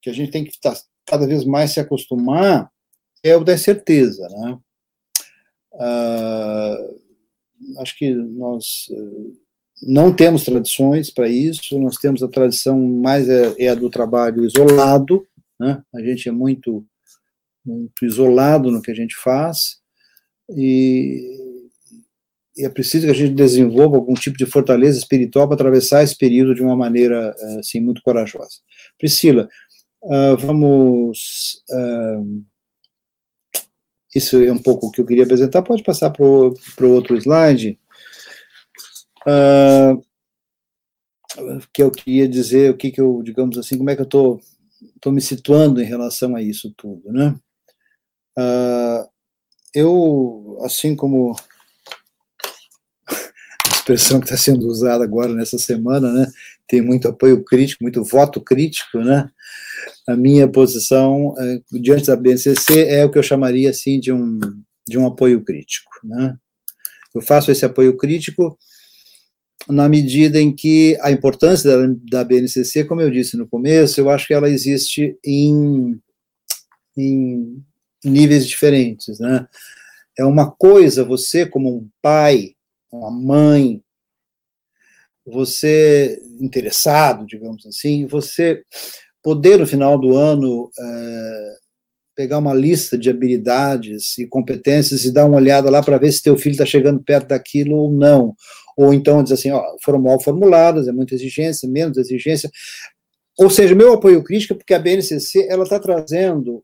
que 0.01 0.09
a 0.09 0.13
gente 0.13 0.31
tem 0.31 0.43
que 0.43 0.51
estar 0.51 0.77
cada 1.05 1.25
vez 1.27 1.43
mais 1.43 1.71
se 1.71 1.79
acostumar, 1.79 2.69
é 3.23 3.35
o 3.35 3.43
da 3.43 3.57
certeza, 3.57 4.27
né? 4.29 4.57
Uh, 5.73 6.99
acho 7.81 7.97
que 7.97 8.13
nós 8.13 8.87
não 9.81 10.13
temos 10.13 10.43
tradições 10.43 11.09
para 11.09 11.27
isso, 11.27 11.79
nós 11.79 11.97
temos 11.97 12.21
a 12.21 12.27
tradição 12.27 12.79
mais 12.79 13.29
é, 13.29 13.55
é 13.57 13.69
a 13.69 13.75
do 13.75 13.89
trabalho 13.89 14.45
isolado, 14.45 15.25
né? 15.59 15.81
a 15.93 16.01
gente 16.01 16.27
é 16.27 16.31
muito, 16.31 16.85
muito 17.65 18.05
isolado 18.05 18.71
no 18.71 18.81
que 18.81 18.91
a 18.91 18.95
gente 18.95 19.15
faz, 19.15 19.79
e, 20.49 21.37
e, 22.57 22.65
é 22.65 22.69
preciso 22.69 23.05
que 23.05 23.11
a 23.11 23.15
gente 23.15 23.33
desenvolva 23.33 23.95
algum 23.95 24.13
tipo 24.13 24.37
de 24.37 24.45
fortaleza 24.45 24.97
espiritual 24.97 25.47
para 25.47 25.55
atravessar 25.55 26.03
esse 26.03 26.17
período 26.17 26.55
de 26.55 26.61
uma 26.61 26.75
maneira 26.75 27.35
assim, 27.59 27.79
muito 27.79 28.01
corajosa. 28.01 28.57
Priscila, 28.97 29.47
uh, 30.03 30.35
vamos. 30.37 31.63
Uh, 31.69 32.43
isso 34.15 34.41
é 34.43 34.51
um 34.51 34.57
pouco 34.57 34.87
o 34.87 34.91
que 34.91 34.99
eu 34.99 35.05
queria 35.05 35.23
apresentar, 35.23 35.61
pode 35.61 35.83
passar 35.83 36.09
para 36.09 36.25
o 36.25 36.91
outro 36.91 37.15
slide. 37.15 37.79
Uh, 39.27 40.01
que 41.73 41.83
eu 41.83 41.91
queria 41.91 42.27
dizer, 42.27 42.71
o 42.71 42.77
que, 42.77 42.91
que 42.91 42.99
eu, 42.99 43.21
digamos 43.23 43.57
assim, 43.57 43.77
como 43.77 43.89
é 43.89 43.95
que 43.95 44.01
eu 44.01 44.05
estou 44.05 44.37
tô, 44.37 44.43
tô 45.01 45.11
me 45.11 45.21
situando 45.21 45.81
em 45.81 45.85
relação 45.85 46.35
a 46.35 46.41
isso 46.41 46.73
tudo, 46.75 47.11
né? 47.11 47.35
Uh, 48.37 49.07
eu, 49.73 50.57
assim 50.63 50.95
como 50.95 51.35
a 53.07 53.69
expressão 53.69 54.19
que 54.19 54.25
está 54.25 54.37
sendo 54.37 54.67
usada 54.67 55.03
agora 55.03 55.33
nessa 55.33 55.57
semana, 55.57 56.11
né, 56.11 56.31
tem 56.67 56.81
muito 56.81 57.07
apoio 57.07 57.43
crítico, 57.43 57.83
muito 57.83 58.03
voto 58.03 58.41
crítico, 58.41 58.99
né? 58.99 59.29
A 60.07 60.15
minha 60.15 60.47
posição 60.47 61.29
uh, 61.29 61.79
diante 61.79 62.07
da 62.07 62.15
BNCC 62.15 62.87
é 62.87 63.05
o 63.05 63.11
que 63.11 63.17
eu 63.17 63.23
chamaria 63.23 63.69
assim 63.69 63.99
de 63.99 64.11
um 64.11 64.39
de 64.87 64.97
um 64.97 65.05
apoio 65.05 65.43
crítico, 65.43 65.91
né? 66.03 66.35
Eu 67.13 67.21
faço 67.21 67.51
esse 67.51 67.63
apoio 67.63 67.95
crítico 67.95 68.57
na 69.67 69.89
medida 69.89 70.39
em 70.39 70.53
que 70.53 70.97
a 71.01 71.11
importância 71.11 71.69
da, 71.69 71.95
da 72.11 72.23
BNCC, 72.23 72.85
como 72.85 73.01
eu 73.01 73.11
disse 73.11 73.37
no 73.37 73.47
começo, 73.47 73.99
eu 73.99 74.09
acho 74.09 74.27
que 74.27 74.33
ela 74.33 74.49
existe 74.49 75.17
em, 75.23 75.99
em 76.97 77.63
níveis 78.03 78.47
diferentes, 78.47 79.19
né? 79.19 79.47
É 80.17 80.25
uma 80.25 80.51
coisa 80.51 81.03
você 81.03 81.45
como 81.45 81.77
um 81.77 81.89
pai, 82.01 82.55
uma 82.91 83.11
mãe, 83.11 83.81
você 85.25 86.21
interessado, 86.39 87.25
digamos 87.25 87.65
assim, 87.65 88.05
você 88.05 88.63
poder 89.21 89.59
no 89.59 89.67
final 89.67 89.97
do 89.99 90.15
ano 90.15 90.69
é, 90.77 91.55
pegar 92.15 92.39
uma 92.39 92.53
lista 92.53 92.97
de 92.97 93.09
habilidades 93.09 94.17
e 94.17 94.27
competências 94.27 95.05
e 95.05 95.11
dar 95.11 95.25
uma 95.25 95.37
olhada 95.37 95.69
lá 95.69 95.81
para 95.81 95.97
ver 95.97 96.11
se 96.11 96.23
teu 96.23 96.37
filho 96.37 96.53
está 96.53 96.65
chegando 96.65 97.01
perto 97.01 97.27
daquilo 97.27 97.77
ou 97.77 97.91
não, 97.91 98.35
ou 98.79 98.93
então 98.93 99.21
diz 99.21 99.33
assim, 99.33 99.51
ó, 99.51 99.61
foram 99.83 99.99
mal 99.99 100.21
formuladas, 100.21 100.87
é 100.87 100.91
muita 100.93 101.13
exigência, 101.13 101.67
menos 101.67 101.97
exigência. 101.97 102.49
Ou 103.37 103.49
seja, 103.49 103.75
meu 103.75 103.91
apoio 103.91 104.23
crítico 104.23 104.53
é 104.53 104.55
porque 104.55 104.73
a 104.73 104.79
BNCC 104.79 105.47
ela 105.49 105.63
está 105.63 105.77
trazendo 105.77 106.63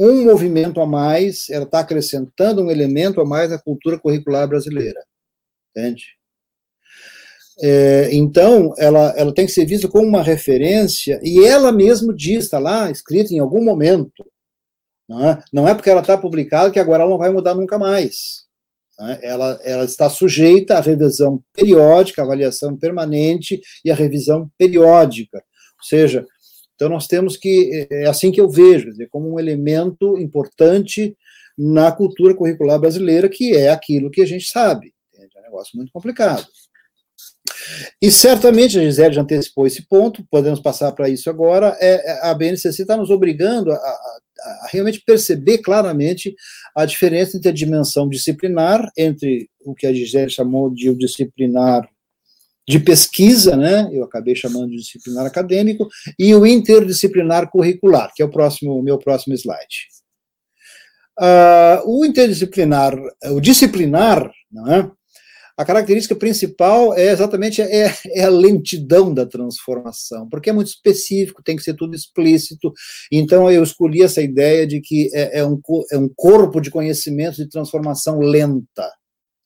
um 0.00 0.24
movimento 0.24 0.80
a 0.80 0.86
mais, 0.86 1.50
ela 1.50 1.64
está 1.64 1.80
acrescentando 1.80 2.62
um 2.62 2.70
elemento 2.70 3.20
a 3.20 3.26
mais 3.26 3.50
na 3.50 3.58
cultura 3.58 3.98
curricular 3.98 4.48
brasileira, 4.48 5.04
entende? 5.70 6.04
É, 7.60 8.08
então, 8.14 8.72
ela, 8.78 9.12
ela 9.14 9.34
tem 9.34 9.44
que 9.44 9.52
ser 9.52 9.66
vista 9.66 9.86
como 9.86 10.06
uma 10.06 10.22
referência, 10.22 11.20
e 11.22 11.44
ela 11.44 11.70
mesmo 11.70 12.14
diz, 12.14 12.44
está 12.44 12.58
lá, 12.58 12.90
escrito 12.90 13.34
em 13.34 13.38
algum 13.38 13.62
momento, 13.62 14.24
não 15.06 15.28
é, 15.28 15.42
não 15.52 15.68
é 15.68 15.74
porque 15.74 15.90
ela 15.90 16.00
está 16.00 16.16
publicada 16.16 16.70
que 16.70 16.78
agora 16.78 17.02
ela 17.02 17.10
não 17.10 17.18
vai 17.18 17.30
mudar 17.30 17.54
nunca 17.54 17.78
mais. 17.78 18.47
Né? 18.98 19.18
Ela, 19.22 19.60
ela 19.62 19.84
está 19.84 20.08
sujeita 20.10 20.76
à 20.76 20.80
revisão 20.80 21.42
periódica, 21.54 22.22
avaliação 22.22 22.76
permanente 22.76 23.60
e 23.84 23.90
à 23.90 23.94
revisão 23.94 24.50
periódica. 24.58 25.38
Ou 25.38 25.84
seja, 25.84 26.26
então 26.74 26.88
nós 26.88 27.06
temos 27.06 27.36
que, 27.36 27.86
é, 27.90 28.04
é 28.04 28.08
assim 28.08 28.30
que 28.30 28.40
eu 28.40 28.48
vejo, 28.48 28.90
como 29.10 29.32
um 29.32 29.38
elemento 29.38 30.18
importante 30.18 31.16
na 31.56 31.90
cultura 31.90 32.34
curricular 32.34 32.78
brasileira, 32.78 33.28
que 33.28 33.56
é 33.56 33.70
aquilo 33.70 34.10
que 34.10 34.22
a 34.22 34.26
gente 34.26 34.46
sabe. 34.46 34.92
É 35.16 35.40
um 35.40 35.42
negócio 35.42 35.76
muito 35.76 35.90
complicado. 35.92 36.46
E 38.00 38.10
certamente 38.10 38.78
a 38.78 38.82
Gisele 38.82 39.14
já 39.14 39.22
antecipou 39.22 39.66
esse 39.66 39.82
ponto, 39.82 40.24
podemos 40.30 40.60
passar 40.60 40.92
para 40.92 41.08
isso 41.08 41.28
agora. 41.28 41.76
É, 41.80 42.12
é 42.12 42.30
a 42.30 42.34
BNCC 42.34 42.82
está 42.82 42.96
nos 42.96 43.10
obrigando 43.10 43.72
a, 43.72 43.74
a, 43.74 44.18
a, 44.40 44.68
realmente 44.70 45.02
perceber 45.04 45.58
claramente 45.58 46.34
a 46.74 46.84
diferença 46.84 47.36
entre 47.36 47.48
a 47.48 47.52
dimensão 47.52 48.08
disciplinar, 48.08 48.90
entre 48.96 49.48
o 49.64 49.74
que 49.74 49.86
a 49.86 49.92
Gisele 49.92 50.30
chamou 50.30 50.70
de 50.70 50.90
o 50.90 50.96
disciplinar 50.96 51.88
de 52.68 52.78
pesquisa, 52.78 53.56
né? 53.56 53.88
Eu 53.90 54.04
acabei 54.04 54.36
chamando 54.36 54.70
de 54.70 54.76
disciplinar 54.76 55.24
acadêmico, 55.24 55.88
e 56.18 56.34
o 56.34 56.46
interdisciplinar 56.46 57.50
curricular, 57.50 58.12
que 58.14 58.22
é 58.22 58.26
o 58.26 58.30
próximo, 58.30 58.82
meu 58.82 58.98
próximo 58.98 59.34
slide. 59.34 59.88
Uh, 61.18 61.82
o 61.86 62.04
interdisciplinar, 62.04 62.94
o 63.32 63.40
disciplinar, 63.40 64.30
não 64.52 64.70
é? 64.70 64.90
A 65.58 65.64
característica 65.64 66.14
principal 66.14 66.94
é 66.94 67.10
exatamente 67.10 67.60
é, 67.60 67.92
é, 68.14 68.22
a 68.22 68.28
lentidão 68.28 69.12
da 69.12 69.26
transformação, 69.26 70.28
porque 70.28 70.50
é 70.50 70.52
muito 70.52 70.68
específico, 70.68 71.42
tem 71.42 71.56
que 71.56 71.64
ser 71.64 71.74
tudo 71.74 71.96
explícito. 71.96 72.72
Então 73.10 73.50
eu 73.50 73.64
escolhi 73.64 74.04
essa 74.04 74.22
ideia 74.22 74.64
de 74.64 74.80
que 74.80 75.10
é, 75.12 75.40
é 75.40 75.44
um, 75.44 75.60
é 75.90 75.98
um 75.98 76.08
corpo 76.14 76.60
de 76.60 76.70
conhecimento 76.70 77.38
de 77.38 77.48
transformação 77.48 78.20
lenta, 78.20 78.88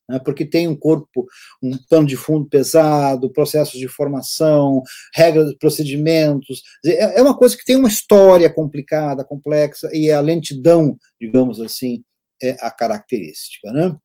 né, 0.06 0.18
porque 0.18 0.44
tem 0.44 0.68
um 0.68 0.76
corpo, 0.76 1.24
um 1.62 1.78
pano 1.88 2.06
de 2.06 2.16
fundo 2.18 2.46
pesado, 2.46 3.32
processos 3.32 3.80
de 3.80 3.88
formação, 3.88 4.82
regras, 5.14 5.54
procedimentos. 5.58 6.62
É, 6.84 7.20
é 7.20 7.22
uma 7.22 7.38
coisa 7.38 7.56
que 7.56 7.64
tem 7.64 7.76
uma 7.76 7.88
história 7.88 8.52
complicada, 8.52 9.24
complexa, 9.24 9.88
e 9.94 10.10
a 10.10 10.20
lentidão, 10.20 10.94
digamos 11.18 11.58
assim, 11.58 12.04
é 12.42 12.50
a 12.60 12.70
característica. 12.70 13.72
Né? 13.72 13.96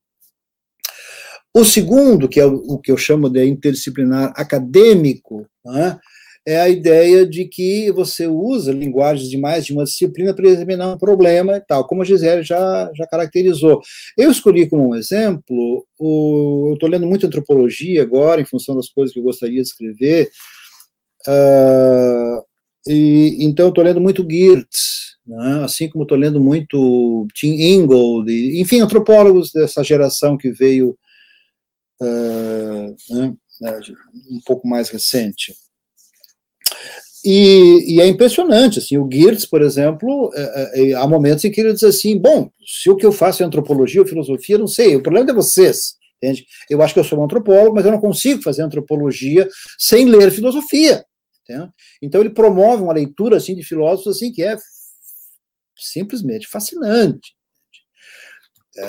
O 1.58 1.66
segundo, 1.66 2.30
que 2.30 2.40
é 2.40 2.46
o, 2.46 2.78
que 2.78 2.92
eu 2.92 2.98
chamo 2.98 3.32
de 3.32 3.44
interdisciplinar 3.44 4.32
acadêmico, 4.36 5.44
né, 5.66 5.98
é 6.46 6.62
a 6.62 6.70
ideia 6.70 7.26
de 7.26 7.46
que 7.46 7.92
você 7.94 8.28
usa 8.28 8.72
linguagens 8.72 9.28
de 9.28 9.40
mais 9.40 9.66
de 9.66 9.74
uma 9.74 9.84
disciplina 9.84 10.36
para 10.36 10.48
examinar 10.48 10.94
um 10.94 11.00
problema 11.00 11.58
e 11.58 11.62
tal, 11.62 11.88
como 11.88 12.04
a 12.04 12.06
Gisele 12.06 12.44
já, 12.44 12.92
já 12.96 13.08
caracterizou. 13.08 13.82
Eu 14.16 14.30
escolhi 14.30 14.70
como 14.70 14.90
um 14.90 14.96
exemplo, 14.96 15.84
o, 15.98 16.68
eu 16.68 16.74
estou 16.76 16.88
lendo 16.88 17.08
muito 17.08 17.26
antropologia 17.26 18.04
agora, 18.04 18.40
em 18.40 18.46
função 18.46 18.76
das 18.76 18.90
coisas 18.90 19.12
que 19.12 19.20
eu 19.20 19.24
gostaria 19.24 19.60
de 19.60 19.68
escrever, 19.68 20.30
uh, 21.28 22.44
e, 22.88 23.36
então 23.40 23.70
estou 23.70 23.84
lendo 23.84 24.00
muito 24.00 24.24
Geertz, 24.30 25.18
né, 25.26 25.64
assim 25.64 25.90
como 25.90 26.04
estou 26.04 26.20
lendo 26.20 26.40
muito 26.40 27.26
Tim 27.34 27.56
Ingold, 27.56 28.32
e, 28.32 28.62
enfim, 28.62 28.80
antropólogos 28.80 29.52
dessa 29.52 29.84
geração 29.84 30.38
que 30.38 30.52
veio 30.52 30.96
um 34.30 34.40
pouco 34.45 34.68
mais 34.68 34.90
recente. 34.90 35.53
E, 37.26 37.95
e, 37.95 38.02
é 38.02 38.07
impressionante, 38.07 38.80
assim, 38.80 38.98
o 38.98 39.10
Geertz, 39.11 39.45
por 39.45 39.61
exemplo, 39.61 40.32
é, 40.34 40.91
é, 40.91 40.94
há 40.94 41.06
momentos 41.07 41.44
em 41.44 41.52
que 41.52 41.60
ele 41.60 41.74
diz 41.74 41.84
assim, 41.84 42.18
bom, 42.18 42.49
se 42.65 42.90
o 42.90 42.95
que 42.95 43.06
eu 43.06 43.11
faço 43.11 43.44
é 43.44 43.45
antropologia 43.45 44.02
ou 44.02 44.07
filosofia, 44.07 44.57
não 44.57 44.68
sei, 44.68 44.95
o 44.95 45.03
problema 45.03 45.30
é 45.30 45.34
vocês, 45.34 45.95
entende? 46.18 46.45
Eu 46.69 46.82
acho 46.82 46.94
que 46.94 46.99
eu 46.99 47.03
sou 47.03 47.19
um 47.19 47.24
antropólogo, 47.24 47.76
mas 47.76 47.86
eu 47.86 47.91
não 47.91 47.99
consigo 47.99 48.41
fazer 48.41 48.61
antropologia 48.61 49.48
sem 49.78 50.06
ler 50.06 50.32
filosofia, 50.32 51.03
entende? 51.44 51.69
Então 52.02 52.22
ele 52.22 52.30
promove 52.30 52.84
uma 52.84 52.94
leitura, 52.94 53.38
assim, 53.38 53.56
de 53.56 53.64
filósofos, 53.64 54.15
assim, 54.15 54.32
que 54.32 54.44
é 54.44 54.56
simplesmente 55.76 56.48
fascinante, 56.48 57.34
é, 57.34 57.36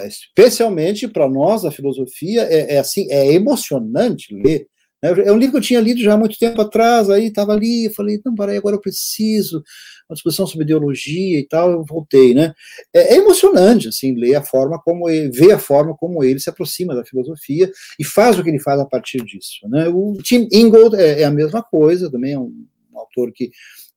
especialmente 0.06 1.08
para 1.08 1.28
nós, 1.28 1.64
a 1.64 1.70
filosofia, 1.70 2.42
é, 2.42 2.74
é, 2.74 2.78
assim, 2.78 3.06
é 3.10 3.32
emocionante 3.32 4.34
ler. 4.34 4.66
Né? 5.02 5.10
É 5.26 5.32
um 5.32 5.38
livro 5.38 5.52
que 5.52 5.58
eu 5.58 5.62
tinha 5.62 5.80
lido 5.80 6.00
já 6.00 6.14
há 6.14 6.16
muito 6.16 6.38
tempo 6.38 6.60
atrás, 6.60 7.08
aí 7.08 7.26
estava 7.26 7.52
ali, 7.52 7.86
eu 7.86 7.92
falei, 7.92 8.20
não, 8.24 8.34
peraí, 8.34 8.56
agora 8.56 8.76
eu 8.76 8.80
preciso, 8.80 9.62
uma 10.08 10.14
discussão 10.14 10.46
sobre 10.46 10.64
ideologia 10.64 11.38
e 11.38 11.46
tal, 11.46 11.70
eu 11.70 11.84
voltei, 11.84 12.34
né? 12.34 12.52
É, 12.92 13.14
é 13.14 13.16
emocionante, 13.16 13.88
assim, 13.88 14.14
ler 14.14 14.34
a 14.34 14.42
forma 14.42 14.80
como 14.82 15.08
ele, 15.08 15.30
ver 15.30 15.52
a 15.52 15.58
forma 15.58 15.96
como 15.96 16.24
ele 16.24 16.40
se 16.40 16.50
aproxima 16.50 16.94
da 16.94 17.04
filosofia 17.04 17.70
e 17.98 18.04
faz 18.04 18.38
o 18.38 18.42
que 18.42 18.50
ele 18.50 18.60
faz 18.60 18.80
a 18.80 18.86
partir 18.86 19.24
disso, 19.24 19.68
né? 19.68 19.88
O 19.88 20.16
Tim 20.22 20.48
Ingold 20.52 20.96
é, 20.96 21.22
é 21.22 21.24
a 21.24 21.30
mesma 21.30 21.62
coisa, 21.62 22.10
também 22.10 22.32
é 22.32 22.38
um 22.38 22.52
autor 22.94 23.32
que 23.32 23.50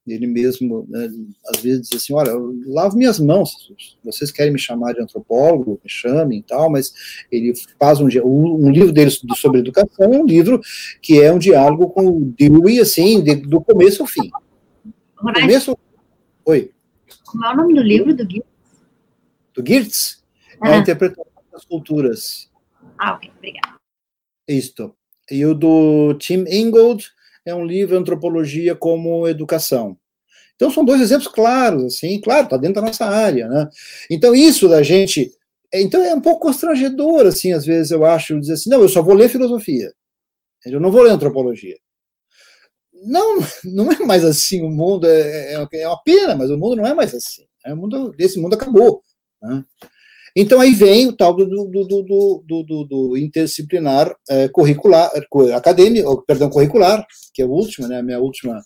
ele 0.08 0.26
mesmo, 0.26 0.86
né, 0.90 1.10
às 1.48 1.62
vezes, 1.62 1.90
diz 1.90 2.02
assim: 2.02 2.14
olha, 2.14 2.30
eu 2.30 2.54
lavo 2.68 2.98
minhas 2.98 3.20
mãos, 3.20 3.72
vocês 4.04 4.32
querem 4.32 4.52
me 4.52 4.60
chamar 4.60 4.94
de 4.94 5.02
antropólogo, 5.02 5.80
me 5.84 5.90
chamem 5.90 6.40
e 6.40 6.44
tal, 6.44 6.72
mas 6.72 6.92
ele 7.32 7.54
faz 7.80 8.00
um, 8.00 8.08
um 8.08 8.72
livro 8.72 8.92
dele 8.92 9.12
sobre 9.12 9.60
educação, 9.60 10.14
é 10.14 10.18
um 10.18 10.26
livro 10.26 10.60
que 11.02 11.22
é 11.22 11.32
um 11.32 11.38
diálogo 11.38 11.90
com 11.90 12.08
o 12.08 12.26
Dewey, 12.26 12.80
assim, 12.80 13.24
de, 13.24 13.36
do 13.36 13.62
começo 13.62 14.02
ao 14.02 14.08
fim. 14.08 14.30
Do 14.84 15.34
começo. 15.34 15.78
Oi. 16.46 16.72
Como 17.26 17.46
é 17.46 17.54
o 17.54 17.58
nome 17.58 17.76
do 17.76 17.82
livro 17.82 18.14
do 18.16 18.24
Geertz? 18.24 18.50
Do 19.54 19.64
Geertz? 19.66 20.24
É 20.64 20.74
a 20.74 20.78
interpretação 20.78 21.26
das 21.52 21.64
culturas. 21.66 22.50
Ah, 22.98 23.14
ok, 23.14 23.32
obrigada. 23.38 23.76
Isto. 24.48 24.96
E 25.30 25.46
o 25.46 25.54
do 25.54 26.16
Tim 26.16 26.46
Ingold 26.48 27.10
é 27.46 27.54
um 27.54 27.66
livro 27.66 27.98
Antropologia 27.98 28.76
como 28.76 29.28
Educação. 29.28 29.98
Então 30.56 30.70
são 30.70 30.86
dois 30.86 31.02
exemplos 31.02 31.28
claros, 31.28 31.84
assim, 31.96 32.22
claro, 32.22 32.44
está 32.44 32.58
dentro 32.58 32.76
da 32.76 32.88
nossa 32.88 33.06
área, 33.06 33.48
né? 33.48 33.68
Então 34.10 34.36
isso 34.36 34.70
da 34.70 34.84
gente, 34.84 35.32
então 35.74 36.04
é 36.04 36.14
um 36.14 36.22
pouco 36.22 36.42
constrangedor, 36.42 37.26
assim, 37.26 37.52
às 37.52 37.66
vezes 37.66 37.92
eu 37.92 38.06
acho, 38.06 38.40
dizer 38.40 38.54
assim, 38.54 38.70
não, 38.70 38.82
eu 38.82 38.90
só 38.90 39.02
vou 39.02 39.16
ler 39.16 39.28
filosofia, 39.30 39.92
eu 40.66 40.80
não 40.80 40.92
vou 40.92 41.02
ler 41.02 41.12
antropologia. 41.12 41.78
Não, 43.04 43.40
não 43.66 43.92
é 43.92 43.98
mais 44.00 44.24
assim, 44.24 44.62
o 44.62 44.70
mundo 44.70 45.08
é, 45.08 45.56
é, 45.56 45.68
é 45.82 45.88
uma 45.88 46.02
pena, 46.04 46.36
mas 46.36 46.52
o 46.52 46.58
mundo 46.58 46.76
não 46.76 46.86
é 46.86 46.94
mais 46.94 47.14
assim. 47.16 47.44
Né? 47.66 47.74
O 47.74 47.78
mundo, 47.78 48.14
esse 48.20 48.40
mundo 48.40 48.54
acabou. 48.54 49.02
Né? 49.42 49.66
Então 50.36 50.62
aí 50.62 50.74
vem 50.74 51.08
o 51.08 51.16
tal 51.16 51.36
do, 51.36 51.46
do, 51.46 51.66
do, 51.68 52.44
do, 52.44 52.84
do 52.86 53.18
interdisciplinar 53.18 54.16
é, 54.30 54.48
curricular, 54.48 55.12
acadêmico, 55.56 56.24
perdão, 56.26 56.50
curricular, 56.50 57.06
que 57.34 57.42
é 57.42 57.46
o 57.46 57.50
último, 57.50 57.88
né, 57.88 58.00
a 58.00 58.04
minha 58.04 58.20
última, 58.20 58.62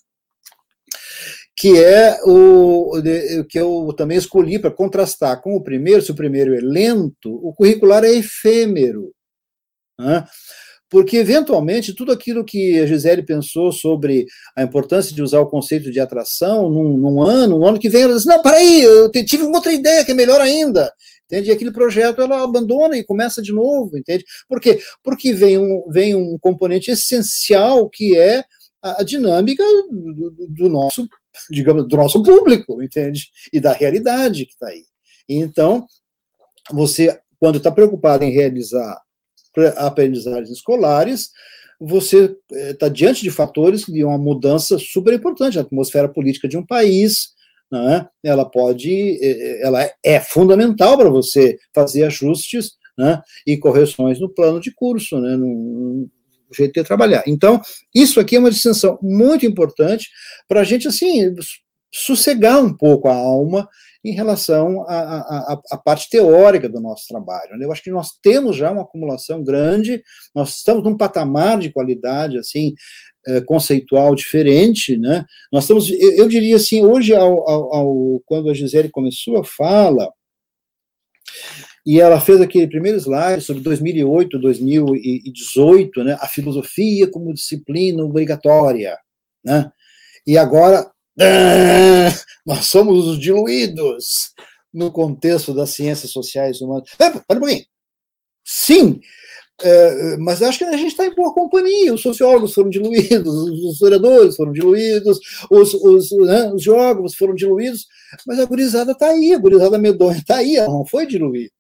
que 1.57 1.77
é 1.77 2.19
o 2.23 3.01
que 3.49 3.59
eu 3.59 3.93
também 3.97 4.17
escolhi 4.17 4.59
para 4.59 4.71
contrastar 4.71 5.41
com 5.41 5.55
o 5.55 5.63
primeiro, 5.63 6.01
se 6.01 6.11
o 6.11 6.15
primeiro 6.15 6.53
é 6.53 6.59
lento, 6.59 7.33
o 7.33 7.53
curricular 7.53 8.03
é 8.03 8.11
efêmero. 8.11 9.11
Né? 9.99 10.25
Porque, 10.89 11.17
eventualmente, 11.17 11.95
tudo 11.95 12.11
aquilo 12.11 12.45
que 12.45 12.79
a 12.79 12.85
Gisele 12.85 13.23
pensou 13.23 13.71
sobre 13.71 14.25
a 14.55 14.61
importância 14.61 15.15
de 15.15 15.21
usar 15.21 15.39
o 15.39 15.49
conceito 15.49 15.91
de 15.91 15.99
atração 15.99 16.69
num, 16.69 16.95
num 16.97 17.23
ano, 17.23 17.57
no 17.57 17.65
ano 17.65 17.79
que 17.79 17.89
vem, 17.89 18.03
ela 18.03 18.13
diz: 18.13 18.25
Não, 18.25 18.41
peraí, 18.41 18.81
eu 18.83 19.11
tive 19.11 19.43
uma 19.43 19.57
outra 19.57 19.73
ideia 19.73 20.05
que 20.05 20.11
é 20.11 20.15
melhor 20.15 20.39
ainda. 20.39 20.91
Entende? 21.25 21.49
E 21.49 21.51
aquele 21.51 21.71
projeto 21.71 22.21
ela 22.21 22.43
abandona 22.43 22.97
e 22.97 23.03
começa 23.03 23.41
de 23.41 23.51
novo, 23.51 23.97
entende? 23.97 24.23
Por 24.47 24.61
quê? 24.61 24.79
Porque 25.03 25.33
vem 25.33 25.57
um, 25.57 25.89
vem 25.89 26.13
um 26.13 26.37
componente 26.39 26.91
essencial 26.91 27.89
que 27.89 28.15
é 28.15 28.43
a, 28.81 29.01
a 29.01 29.03
dinâmica 29.03 29.63
do, 29.89 30.31
do, 30.49 30.69
nosso, 30.69 31.07
digamos, 31.49 31.87
do 31.87 31.97
nosso 31.97 32.21
público, 32.21 32.81
entende? 32.81 33.29
E 33.51 33.59
da 33.59 33.73
realidade 33.73 34.45
que 34.45 34.53
está 34.53 34.67
aí. 34.67 34.83
Então, 35.27 35.87
você, 36.71 37.19
quando 37.39 37.57
está 37.57 37.71
preocupado 37.71 38.23
em 38.23 38.31
realizar 38.31 39.01
aprendizagens 39.77 40.51
escolares, 40.51 41.31
você 41.79 42.35
está 42.51 42.87
eh, 42.87 42.89
diante 42.89 43.21
de 43.21 43.31
fatores 43.31 43.85
de 43.85 44.03
uma 44.03 44.17
mudança 44.17 44.77
super 44.77 45.13
importante 45.13 45.55
na 45.55 45.61
atmosfera 45.61 46.07
política 46.07 46.47
de 46.47 46.57
um 46.57 46.65
país, 46.65 47.34
né, 47.83 48.07
ela 48.23 48.45
pode, 48.45 49.19
eh, 49.21 49.61
ela 49.61 49.89
é 50.03 50.19
fundamental 50.19 50.97
para 50.97 51.09
você 51.09 51.57
fazer 51.73 52.05
ajustes 52.05 52.71
né, 52.97 53.21
e 53.45 53.57
correções 53.57 54.19
no 54.19 54.29
plano 54.29 54.59
de 54.59 54.73
curso, 54.73 55.19
né, 55.19 55.35
no, 55.35 56.09
jeito 56.55 56.73
de 56.73 56.83
trabalhar. 56.83 57.23
Então, 57.27 57.59
isso 57.93 58.19
aqui 58.19 58.37
é 58.37 58.39
uma 58.39 58.51
distinção 58.51 58.97
muito 59.01 59.45
importante 59.45 60.09
para 60.47 60.61
a 60.61 60.63
gente, 60.63 60.87
assim, 60.87 61.35
sossegar 61.93 62.63
um 62.63 62.73
pouco 62.73 63.09
a 63.09 63.15
alma 63.15 63.67
em 64.05 64.11
relação 64.11 64.85
à, 64.87 65.59
à, 65.71 65.77
parte 65.77 66.09
teórica 66.09 66.69
do 66.69 66.79
nosso 66.79 67.07
trabalho. 67.07 67.57
Né? 67.57 67.65
Eu 67.65 67.71
acho 67.71 67.81
que 67.81 67.89
nós 67.89 68.11
temos 68.21 68.55
já 68.55 68.71
uma 68.71 68.83
acumulação 68.83 69.43
grande, 69.43 70.01
nós 70.33 70.57
estamos 70.57 70.83
num 70.83 70.95
patamar 70.95 71.57
de 71.59 71.71
qualidade, 71.71 72.37
assim, 72.37 72.73
é, 73.27 73.41
conceitual 73.41 74.15
diferente, 74.15 74.97
né? 74.97 75.25
Nós 75.51 75.63
estamos, 75.63 75.89
eu, 75.89 76.11
eu 76.13 76.27
diria 76.27 76.55
assim, 76.55 76.83
hoje, 76.83 77.13
ao, 77.13 77.49
ao, 77.49 77.75
ao, 77.75 78.21
quando 78.25 78.49
a 78.49 78.53
Gisele 78.53 78.89
começou 78.89 79.37
a 79.37 79.43
fala, 79.43 80.11
e 81.85 81.99
ela 81.99 82.19
fez 82.19 82.41
aquele 82.41 82.67
primeiro 82.67 82.97
slide 82.97 83.43
sobre 83.43 83.61
2008, 83.61 84.39
2018, 84.39 86.03
né, 86.03 86.17
a 86.19 86.27
filosofia 86.27 87.09
como 87.09 87.33
disciplina 87.33 88.03
obrigatória, 88.03 88.97
né? 89.43 89.71
E 90.25 90.37
agora 90.37 90.89
nós 92.45 92.65
somos 92.65 93.05
os 93.05 93.19
diluídos 93.19 94.31
no 94.73 94.91
contexto 94.91 95.53
das 95.53 95.69
ciências 95.69 96.11
sociais 96.11 96.59
humanas. 96.59 96.89
Para 96.97 97.37
um 97.37 97.39
pouquinho. 97.39 97.63
Sim, 98.43 98.99
é, 99.61 100.17
mas 100.17 100.41
acho 100.41 100.59
que 100.59 100.65
a 100.65 100.75
gente 100.75 100.87
está 100.91 101.05
em 101.05 101.15
boa 101.15 101.33
companhia. 101.33 101.93
Os 101.93 102.01
sociólogos 102.01 102.53
foram 102.53 102.69
diluídos, 102.69 103.33
os 103.33 103.73
historiadores 103.73 104.35
foram 104.35 104.51
diluídos, 104.51 105.19
os, 105.49 105.73
os, 105.73 106.11
né, 106.11 106.51
os 106.53 106.61
geógrafos 106.61 107.15
foram 107.15 107.33
diluídos, 107.33 107.85
mas 108.27 108.39
a 108.39 108.45
gurizada 108.45 108.91
está 108.91 109.07
aí, 109.07 109.33
a 109.33 109.39
gurizada 109.39 109.77
medonha 109.77 110.17
está 110.17 110.37
aí, 110.37 110.55
ela 110.57 110.73
não 110.73 110.85
foi 110.85 111.05
diluída. 111.05 111.53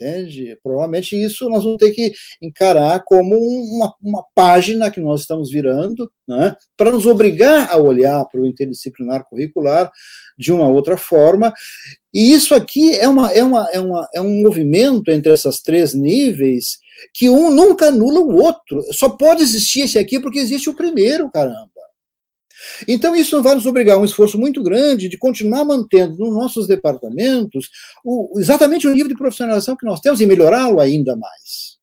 Entende? 0.00 0.56
Provavelmente 0.62 1.20
isso 1.20 1.48
nós 1.48 1.64
vamos 1.64 1.78
ter 1.78 1.90
que 1.90 2.12
encarar 2.40 3.02
como 3.04 3.36
uma, 3.36 3.92
uma 4.00 4.24
página 4.32 4.92
que 4.92 5.00
nós 5.00 5.22
estamos 5.22 5.50
virando, 5.50 6.08
né, 6.26 6.54
para 6.76 6.92
nos 6.92 7.04
obrigar 7.04 7.68
a 7.68 7.76
olhar 7.78 8.24
para 8.26 8.40
o 8.40 8.46
interdisciplinar 8.46 9.24
curricular 9.28 9.90
de 10.38 10.52
uma 10.52 10.68
outra 10.68 10.96
forma. 10.96 11.52
E 12.14 12.32
isso 12.32 12.54
aqui 12.54 12.94
é, 12.94 13.08
uma, 13.08 13.32
é, 13.32 13.42
uma, 13.42 13.68
é, 13.72 13.80
uma, 13.80 14.08
é 14.14 14.20
um 14.20 14.40
movimento 14.40 15.10
entre 15.10 15.32
esses 15.32 15.60
três 15.60 15.94
níveis 15.94 16.78
que 17.12 17.28
um 17.28 17.50
nunca 17.50 17.88
anula 17.88 18.20
o 18.20 18.36
outro. 18.36 18.82
Só 18.92 19.08
pode 19.08 19.42
existir 19.42 19.82
esse 19.82 19.98
aqui 19.98 20.20
porque 20.20 20.38
existe 20.38 20.68
o 20.68 20.74
primeiro, 20.74 21.30
caramba. 21.30 21.68
Então, 22.86 23.14
isso 23.14 23.40
vai 23.42 23.54
nos 23.54 23.66
obrigar 23.66 23.96
a 23.96 24.00
um 24.00 24.04
esforço 24.04 24.38
muito 24.38 24.62
grande 24.62 25.08
de 25.08 25.16
continuar 25.16 25.64
mantendo 25.64 26.16
nos 26.16 26.34
nossos 26.34 26.66
departamentos 26.66 27.70
o, 28.04 28.38
exatamente 28.38 28.86
o 28.86 28.92
nível 28.92 29.08
de 29.08 29.16
profissionalização 29.16 29.76
que 29.76 29.86
nós 29.86 30.00
temos 30.00 30.20
e 30.20 30.26
melhorá-lo 30.26 30.80
ainda 30.80 31.16
mais. 31.16 31.77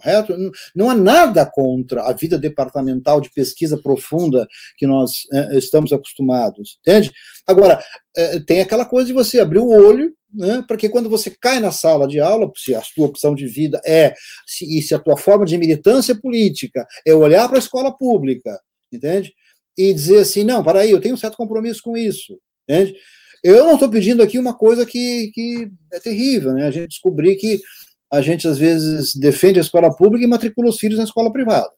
Correto? 0.00 0.34
Não 0.74 0.90
há 0.90 0.94
nada 0.94 1.44
contra 1.46 2.02
a 2.02 2.12
vida 2.12 2.38
departamental 2.38 3.20
de 3.20 3.30
pesquisa 3.30 3.76
profunda 3.80 4.46
que 4.76 4.86
nós 4.86 5.26
é, 5.32 5.58
estamos 5.58 5.92
acostumados, 5.92 6.78
entende? 6.80 7.12
Agora, 7.46 7.82
é, 8.16 8.40
tem 8.40 8.60
aquela 8.60 8.84
coisa 8.84 9.06
de 9.06 9.12
você 9.12 9.40
abrir 9.40 9.58
o 9.58 9.68
olho, 9.68 10.12
né, 10.32 10.62
porque 10.68 10.88
quando 10.88 11.08
você 11.08 11.30
cai 11.40 11.58
na 11.58 11.72
sala 11.72 12.06
de 12.06 12.20
aula, 12.20 12.50
se 12.56 12.74
a 12.74 12.82
sua 12.82 13.06
opção 13.06 13.34
de 13.34 13.46
vida 13.46 13.80
é, 13.84 14.14
se, 14.46 14.64
e 14.78 14.82
se 14.82 14.94
a 14.94 14.98
tua 14.98 15.16
forma 15.16 15.44
de 15.44 15.56
militância 15.56 16.14
política 16.14 16.86
é 17.06 17.14
olhar 17.14 17.48
para 17.48 17.56
a 17.56 17.60
escola 17.60 17.96
pública, 17.96 18.60
entende? 18.92 19.32
e 19.78 19.94
dizer 19.94 20.18
assim, 20.18 20.42
não, 20.42 20.62
para 20.62 20.80
aí, 20.80 20.90
eu 20.90 21.00
tenho 21.00 21.14
um 21.14 21.18
certo 21.18 21.36
compromisso 21.36 21.80
com 21.84 21.96
isso, 21.96 22.36
entende? 22.68 22.96
Eu 23.44 23.64
não 23.64 23.74
estou 23.74 23.88
pedindo 23.88 24.20
aqui 24.20 24.36
uma 24.36 24.52
coisa 24.52 24.84
que, 24.84 25.30
que 25.32 25.70
é 25.92 26.00
terrível, 26.00 26.52
né? 26.52 26.66
A 26.66 26.70
gente 26.72 26.88
descobrir 26.88 27.36
que 27.36 27.60
a 28.10 28.20
gente, 28.20 28.48
às 28.48 28.58
vezes, 28.58 29.14
defende 29.14 29.58
a 29.58 29.62
escola 29.62 29.94
pública 29.94 30.24
e 30.24 30.28
matricula 30.28 30.68
os 30.68 30.78
filhos 30.78 30.98
na 30.98 31.04
escola 31.04 31.32
privada, 31.32 31.70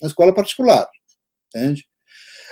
na 0.00 0.08
escola 0.08 0.34
particular, 0.34 0.88
entende? 1.48 1.84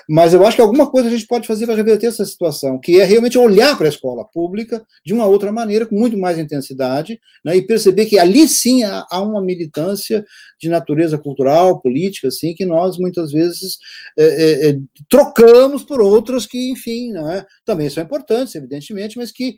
Mas 0.09 0.35
eu 0.35 0.47
acho 0.47 0.57
que 0.57 0.63
alguma 0.63 0.91
coisa 0.91 1.09
a 1.09 1.11
gente 1.11 1.27
pode 1.27 1.47
fazer 1.47 1.67
para 1.67 1.75
reverter 1.75 2.07
essa 2.07 2.25
situação, 2.25 2.79
que 2.79 3.01
é 3.01 3.05
realmente 3.05 3.39
olhar 3.39 3.77
para 3.77 3.87
a 3.87 3.89
escola 3.89 4.25
pública 4.25 4.85
de 5.05 5.15
uma 5.15 5.27
outra 5.27 5.51
maneira, 5.51 5.87
com 5.87 5.97
muito 5.97 6.19
mais 6.19 6.39
intensidade, 6.39 7.19
né, 7.45 7.57
e 7.57 7.67
perceber 7.67 8.07
que 8.07 8.19
ali 8.19 8.47
sim 8.47 8.85
há, 8.85 9.07
há, 9.11 9.23
uma 9.23 9.41
militância 9.41 10.25
de 10.61 10.69
natureza 10.69 11.17
cultural, 11.17 11.81
política, 11.81 12.29
assim, 12.29 12.55
que 12.55 12.67
nós 12.67 12.99
muitas 12.99 13.33
vezes 13.33 13.79
é, 14.19 14.25
é, 14.25 14.71
é 14.71 14.79
trocamos 15.09 15.83
por 15.83 16.01
outras 16.01 16.47
que, 16.47 16.71
enfim, 16.71 17.13
não 17.13 17.31
é, 17.31 17.47
também 17.65 17.89
são 17.89 18.03
importantes, 18.03 18.55
evidentemente, 18.55 19.17
mas 19.17 19.33
que 19.33 19.57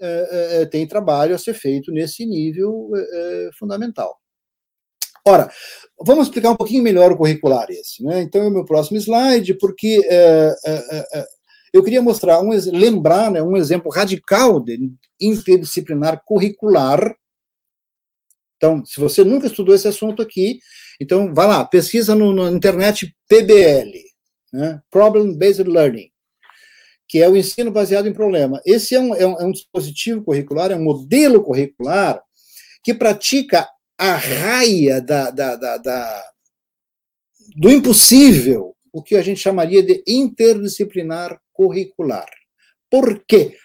é, 0.00 0.62
é, 0.62 0.66
tem 0.66 0.86
trabalho 0.86 1.34
a 1.34 1.38
ser 1.38 1.54
feito 1.54 1.92
nesse 1.92 2.26
nível 2.26 2.90
fundamental. 3.58 4.18
Ora, 5.26 5.50
vamos 5.98 6.26
explicar 6.26 6.50
um 6.50 6.56
pouquinho 6.56 6.82
melhor 6.82 7.10
o 7.10 7.16
curricular 7.16 7.66
esse. 7.70 8.04
Né? 8.04 8.20
Então, 8.20 8.42
é 8.42 8.46
o 8.46 8.50
meu 8.50 8.64
próximo 8.64 8.98
slide, 8.98 9.54
porque 9.54 10.02
é, 10.04 10.54
é, 10.66 11.18
é, 11.18 11.26
eu 11.72 11.82
queria 11.82 12.02
mostrar, 12.02 12.40
um, 12.40 12.50
lembrar 12.50 13.30
né, 13.30 13.42
um 13.42 13.56
exemplo 13.56 13.90
radical 13.90 14.60
de 14.60 14.92
interdisciplinar 15.18 16.22
curricular. 16.26 17.16
Então, 18.58 18.84
se 18.84 19.00
você 19.00 19.24
nunca 19.24 19.46
estudou 19.46 19.74
esse 19.74 19.88
assunto 19.88 20.20
aqui, 20.20 20.58
então 21.00 21.34
vá 21.34 21.46
lá, 21.46 21.64
pesquisa 21.64 22.14
no, 22.14 22.34
na 22.34 22.50
internet 22.50 23.14
PBL, 23.28 23.92
né? 24.52 24.80
Problem 24.90 25.36
Based 25.36 25.66
Learning, 25.68 26.10
que 27.14 27.22
é 27.22 27.28
o 27.28 27.36
ensino 27.36 27.70
baseado 27.70 28.08
em 28.08 28.12
problema. 28.12 28.60
Esse 28.66 28.96
é 28.96 28.98
um, 28.98 29.14
é 29.14 29.24
um, 29.24 29.40
é 29.40 29.44
um 29.44 29.52
dispositivo 29.52 30.24
curricular, 30.24 30.72
é 30.72 30.74
um 30.74 30.82
modelo 30.82 31.44
curricular 31.44 32.20
que 32.82 32.92
pratica 32.92 33.68
a 33.96 34.16
raia 34.16 35.00
da, 35.00 35.30
da, 35.30 35.54
da, 35.54 35.76
da, 35.76 36.24
do 37.54 37.70
impossível, 37.70 38.74
o 38.92 39.00
que 39.00 39.14
a 39.14 39.22
gente 39.22 39.38
chamaria 39.38 39.80
de 39.80 40.02
interdisciplinar 40.08 41.40
curricular. 41.52 42.26
Por 42.90 43.24
quê? 43.28 43.56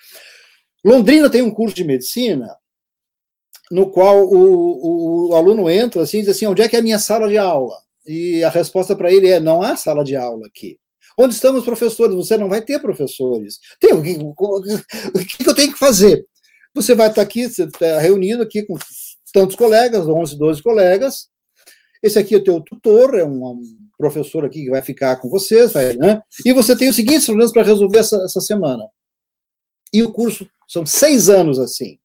Londrina 0.86 1.28
tem 1.28 1.42
um 1.42 1.50
curso 1.50 1.76
de 1.76 1.84
medicina 1.84 2.56
no 3.72 3.90
qual 3.90 4.28
o, 4.28 4.38
o, 4.38 5.30
o 5.30 5.36
aluno 5.36 5.68
entra 5.72 6.04
assim, 6.04 6.20
e 6.20 6.22
diz 6.22 6.30
assim, 6.30 6.46
onde 6.46 6.62
é 6.62 6.70
que 6.70 6.76
é 6.76 6.80
a 6.80 6.84
minha 6.84 7.00
sala 7.00 7.28
de 7.28 7.40
aula? 7.40 7.82
E 8.06 8.44
a 8.44 8.50
resposta 8.50 8.96
para 8.96 9.12
ele 9.12 9.28
é, 9.28 9.40
não 9.40 9.64
há 9.64 9.76
sala 9.76 10.04
de 10.04 10.16
aula 10.16 10.46
aqui. 10.46 10.78
Onde 11.18 11.34
estão 11.34 11.56
os 11.56 11.66
professores? 11.66 12.16
Você 12.16 12.38
não 12.38 12.50
vai 12.50 12.62
ter 12.62 12.80
professores. 12.80 13.60
Tem, 13.80 13.94
o, 13.94 14.02
que, 14.02 14.18
o 14.18 15.26
que 15.26 15.50
eu 15.50 15.56
tenho 15.56 15.74
que 15.74 15.80
fazer? 15.80 16.26
Você 16.74 16.96
vai 16.96 17.10
estar 17.10 17.22
aqui, 17.22 17.48
você 17.48 17.64
está 17.64 18.00
reunido 18.00 18.44
aqui 18.44 18.64
com 18.64 18.78
tantos 19.34 19.56
colegas, 19.56 20.08
11, 20.08 20.38
12 20.38 20.64
colegas. 20.64 21.28
Esse 22.02 22.18
aqui 22.18 22.36
é 22.36 22.38
o 22.38 22.44
teu 22.44 22.62
tutor, 22.62 23.16
é 23.16 23.26
um, 23.26 23.62
professor 23.98 24.46
aqui 24.46 24.64
que 24.64 24.70
vai 24.70 24.82
ficar 24.82 25.18
com 25.18 25.30
vocês, 25.30 25.74
vai, 25.74 25.94
né? 25.94 26.22
E 26.46 26.54
você 26.54 26.76
tem 26.76 26.88
os 26.88 26.96
seguintes 26.96 27.26
problemas 27.26 27.52
para 27.52 27.64
resolver 27.64 28.00
essa, 28.00 28.16
essa 28.24 28.40
semana. 28.40 28.88
E 29.92 30.02
o 30.02 30.14
curso 30.14 30.50
são 30.68 30.86
seis 30.86 31.30
anos 31.30 31.60
assim. 31.60 32.00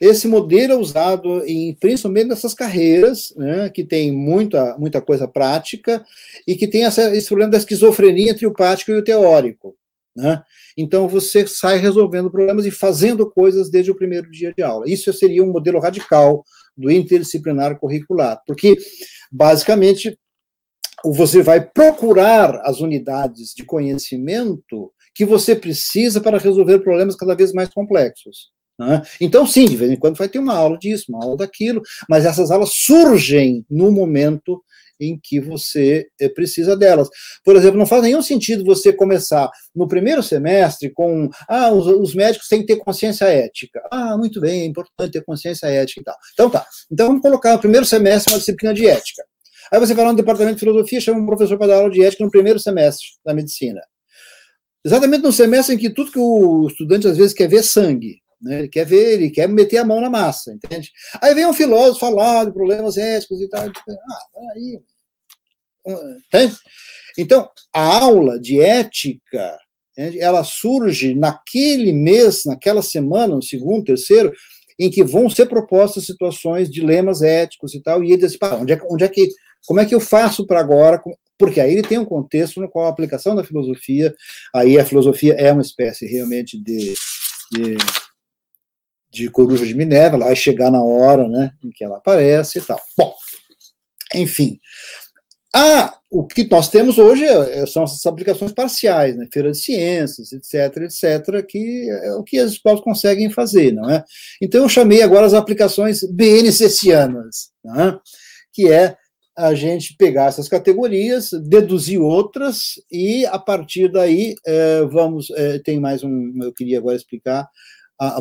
Esse 0.00 0.28
modelo 0.28 0.72
é 0.74 0.76
usado 0.76 1.44
em 1.46 1.74
principalmente 1.74 2.28
nessas 2.28 2.54
carreiras, 2.54 3.32
né, 3.36 3.70
que 3.70 3.84
tem 3.84 4.12
muita, 4.12 4.76
muita 4.78 5.00
coisa 5.00 5.26
prática 5.26 6.04
e 6.46 6.54
que 6.54 6.68
tem 6.68 6.84
essa, 6.84 7.14
esse 7.14 7.28
problema 7.28 7.52
da 7.52 7.58
esquizofrenia 7.58 8.32
entre 8.32 8.46
o 8.46 8.52
prático 8.52 8.90
e 8.90 8.96
o 8.96 9.04
teórico. 9.04 9.76
Né? 10.16 10.42
Então 10.76 11.08
você 11.08 11.46
sai 11.46 11.78
resolvendo 11.78 12.30
problemas 12.30 12.66
e 12.66 12.70
fazendo 12.70 13.28
coisas 13.30 13.70
desde 13.70 13.90
o 13.90 13.96
primeiro 13.96 14.30
dia 14.30 14.52
de 14.52 14.62
aula. 14.62 14.88
Isso 14.88 15.12
seria 15.12 15.42
um 15.42 15.52
modelo 15.52 15.80
radical 15.80 16.44
do 16.76 16.90
interdisciplinar 16.90 17.78
curricular, 17.78 18.40
porque 18.46 18.76
basicamente 19.30 20.18
você 21.04 21.42
vai 21.42 21.60
procurar 21.60 22.62
as 22.64 22.80
unidades 22.80 23.52
de 23.54 23.64
conhecimento 23.64 24.92
que 25.14 25.24
você 25.24 25.54
precisa 25.54 26.20
para 26.20 26.38
resolver 26.38 26.80
problemas 26.80 27.14
cada 27.14 27.34
vez 27.34 27.52
mais 27.52 27.68
complexos. 27.68 28.53
Né? 28.78 29.02
Então, 29.20 29.46
sim, 29.46 29.66
de 29.66 29.76
vez 29.76 29.90
em 29.90 29.96
quando 29.96 30.16
vai 30.16 30.28
ter 30.28 30.38
uma 30.38 30.54
aula 30.54 30.78
disso, 30.78 31.06
uma 31.08 31.24
aula 31.24 31.36
daquilo, 31.36 31.82
mas 32.08 32.24
essas 32.24 32.50
aulas 32.50 32.70
surgem 32.72 33.64
no 33.70 33.92
momento 33.92 34.62
em 35.00 35.18
que 35.20 35.40
você 35.40 36.06
eh, 36.20 36.28
precisa 36.28 36.76
delas. 36.76 37.08
Por 37.44 37.56
exemplo, 37.56 37.78
não 37.78 37.86
faz 37.86 38.02
nenhum 38.02 38.22
sentido 38.22 38.64
você 38.64 38.92
começar 38.92 39.50
no 39.74 39.88
primeiro 39.88 40.22
semestre 40.22 40.90
com 40.90 41.28
ah, 41.48 41.70
os, 41.70 41.86
os, 41.86 42.14
médicos 42.14 42.48
têm 42.48 42.60
que 42.60 42.66
ter 42.66 42.76
consciência 42.76 43.24
ética. 43.26 43.82
Ah, 43.90 44.16
muito 44.16 44.40
bem, 44.40 44.62
é 44.62 44.64
importante 44.66 45.12
ter 45.12 45.24
consciência 45.24 45.66
ética 45.66 46.00
e 46.00 46.04
tal. 46.04 46.16
Então 46.32 46.50
tá. 46.50 46.66
Então 46.90 47.08
vamos 47.08 47.22
colocar 47.22 47.52
no 47.54 47.58
primeiro 47.58 47.86
semestre 47.86 48.32
uma 48.32 48.38
disciplina 48.38 48.72
de 48.72 48.86
ética. 48.86 49.24
Aí 49.72 49.80
você 49.80 49.94
vai 49.94 50.04
lá 50.04 50.12
no 50.12 50.16
departamento 50.16 50.56
de 50.56 50.60
filosofia, 50.60 51.00
chama 51.00 51.20
um 51.20 51.26
professor 51.26 51.56
para 51.58 51.68
dar 51.68 51.76
aula 51.76 51.90
de 51.90 52.02
ética 52.02 52.24
no 52.24 52.30
primeiro 52.30 52.60
semestre 52.60 53.06
da 53.24 53.34
medicina. 53.34 53.80
Exatamente 54.84 55.22
no 55.22 55.32
semestre 55.32 55.74
em 55.74 55.78
que 55.78 55.90
tudo 55.90 56.12
que 56.12 56.18
o 56.18 56.66
estudante 56.68 57.08
às 57.08 57.16
vezes 57.16 57.32
quer 57.32 57.48
ver 57.48 57.58
é 57.58 57.62
sangue. 57.62 58.23
Né? 58.44 58.58
Ele 58.60 58.68
quer 58.68 58.84
ver, 58.84 59.14
ele 59.14 59.30
quer 59.30 59.48
meter 59.48 59.78
a 59.78 59.84
mão 59.84 60.00
na 60.00 60.10
massa, 60.10 60.52
entende? 60.52 60.92
Aí 61.20 61.34
vem 61.34 61.46
um 61.46 61.54
filósofo 61.54 62.00
falar 62.00 62.44
de 62.44 62.52
problemas 62.52 62.98
éticos 62.98 63.40
e 63.40 63.48
tal. 63.48 63.66
Ah, 63.66 64.52
aí. 64.54 64.80
Entende? 66.28 66.54
Então, 67.16 67.48
a 67.72 67.98
aula 68.00 68.38
de 68.38 68.60
ética, 68.60 69.58
ela 69.96 70.44
surge 70.44 71.14
naquele 71.14 71.92
mês, 71.92 72.42
naquela 72.44 72.82
semana, 72.82 73.34
no 73.34 73.42
segundo, 73.42 73.84
terceiro, 73.84 74.32
em 74.78 74.90
que 74.90 75.02
vão 75.02 75.30
ser 75.30 75.46
propostas 75.46 76.04
situações, 76.04 76.70
dilemas 76.70 77.22
éticos 77.22 77.74
e 77.74 77.80
tal, 77.80 78.02
e 78.02 78.08
ele 78.08 78.22
diz 78.22 78.36
assim, 78.42 78.56
onde 78.56 78.72
é, 78.72 78.80
onde 78.90 79.04
é 79.04 79.08
que, 79.08 79.28
como 79.66 79.80
é 79.80 79.86
que 79.86 79.94
eu 79.94 80.00
faço 80.00 80.46
para 80.46 80.60
agora? 80.60 81.00
Porque 81.38 81.60
aí 81.60 81.72
ele 81.72 81.82
tem 81.82 81.98
um 81.98 82.04
contexto 82.04 82.60
no 82.60 82.68
qual 82.68 82.86
a 82.86 82.90
aplicação 82.90 83.36
da 83.36 83.44
filosofia, 83.44 84.12
aí 84.52 84.78
a 84.78 84.84
filosofia 84.84 85.34
é 85.34 85.52
uma 85.52 85.62
espécie 85.62 86.06
realmente 86.06 86.58
de, 86.58 86.94
de 87.52 87.76
de 89.14 89.30
Coruja 89.30 89.64
de 89.64 89.74
Minerva, 89.74 90.16
ela 90.16 90.26
vai 90.26 90.36
chegar 90.36 90.70
na 90.70 90.82
hora 90.82 91.28
né, 91.28 91.52
em 91.64 91.70
que 91.70 91.84
ela 91.84 91.98
aparece 91.98 92.58
e 92.58 92.62
tal. 92.62 92.80
Bom, 92.98 93.14
enfim. 94.14 94.58
Ah, 95.54 95.94
o 96.10 96.26
que 96.26 96.48
nós 96.50 96.68
temos 96.68 96.98
hoje 96.98 97.24
é, 97.24 97.60
é, 97.60 97.66
são 97.66 97.84
essas 97.84 98.04
aplicações 98.06 98.52
parciais, 98.52 99.16
né, 99.16 99.28
feira 99.32 99.52
de 99.52 99.58
ciências, 99.58 100.32
etc, 100.32 100.82
etc, 100.82 101.46
que 101.46 101.88
é 101.90 102.14
o 102.14 102.24
que 102.24 102.38
as 102.38 102.52
escolas 102.52 102.80
conseguem 102.80 103.30
fazer, 103.30 103.72
não 103.72 103.88
é? 103.88 104.04
Então 104.42 104.62
eu 104.62 104.68
chamei 104.68 105.00
agora 105.00 105.26
as 105.26 105.34
aplicações 105.34 106.00
BNCCianas, 106.02 107.52
é? 107.64 107.98
que 108.52 108.70
é 108.70 108.96
a 109.36 109.54
gente 109.54 109.96
pegar 109.96 110.26
essas 110.26 110.48
categorias, 110.48 111.30
deduzir 111.30 112.00
outras 112.00 112.74
e 112.90 113.24
a 113.26 113.38
partir 113.38 113.90
daí 113.90 114.34
é, 114.46 114.82
vamos 114.82 115.30
é, 115.30 115.58
tem 115.58 115.80
mais 115.80 116.04
um 116.04 116.32
eu 116.40 116.52
queria 116.52 116.78
agora 116.78 116.96
explicar 116.96 117.48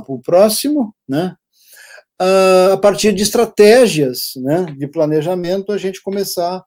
o 0.08 0.20
próximo, 0.20 0.96
né? 1.08 1.36
a 2.74 2.78
partir 2.78 3.14
de 3.14 3.24
estratégias 3.24 4.34
né, 4.38 4.66
de 4.78 4.88
planejamento, 4.88 5.72
a 5.72 5.78
gente 5.78 6.02
começar 6.02 6.64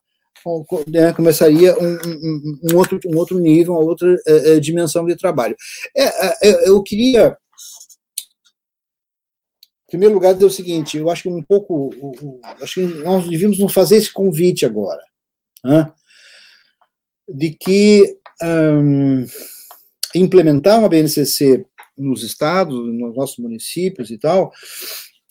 né, 0.86 1.12
começaria 1.12 1.76
um, 1.76 1.98
um, 2.06 2.60
um, 2.72 2.76
outro, 2.76 3.00
um 3.06 3.16
outro 3.16 3.38
nível, 3.38 3.72
uma 3.74 3.82
outra 3.82 4.14
é, 4.26 4.52
é, 4.52 4.60
dimensão 4.60 5.04
de 5.04 5.16
trabalho. 5.16 5.56
É, 5.96 6.04
é, 6.04 6.36
é 6.42 6.68
eu 6.68 6.80
queria, 6.82 7.36
em 9.86 9.90
primeiro 9.90 10.14
lugar, 10.14 10.34
dizer 10.34 10.46
o 10.46 10.50
seguinte: 10.50 10.98
eu 10.98 11.10
acho 11.10 11.24
que 11.24 11.28
um 11.28 11.42
pouco, 11.42 11.90
acho 12.60 12.74
que 12.74 12.86
nós 13.02 13.28
devíamos 13.28 13.58
nos 13.58 13.72
fazer 13.72 13.96
esse 13.96 14.12
convite 14.12 14.64
agora, 14.64 15.02
né, 15.64 15.92
de 17.28 17.50
que 17.50 18.16
um, 18.42 19.26
implementar 20.14 20.78
uma 20.78 20.88
BNCC 20.88 21.66
nos 21.97 22.23
estados, 22.23 22.74
nos 22.93 23.14
nossos 23.14 23.39
municípios 23.39 24.10
e 24.10 24.18
tal, 24.18 24.52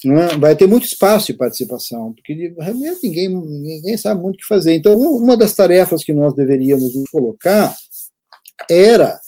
é? 0.05 0.37
vai 0.37 0.55
ter 0.55 0.67
muito 0.67 0.85
espaço 0.85 1.27
de 1.27 1.33
participação, 1.33 2.13
porque 2.13 2.53
realmente 2.59 2.99
ninguém, 3.03 3.29
ninguém 3.29 3.97
sabe 3.97 4.21
muito 4.21 4.35
o 4.35 4.39
que 4.39 4.45
fazer. 4.45 4.75
Então, 4.75 4.99
uma 4.99 5.35
das 5.35 5.53
tarefas 5.53 6.03
que 6.03 6.13
nós 6.13 6.33
deveríamos 6.33 6.93
colocar 7.11 7.75
era 8.69 9.19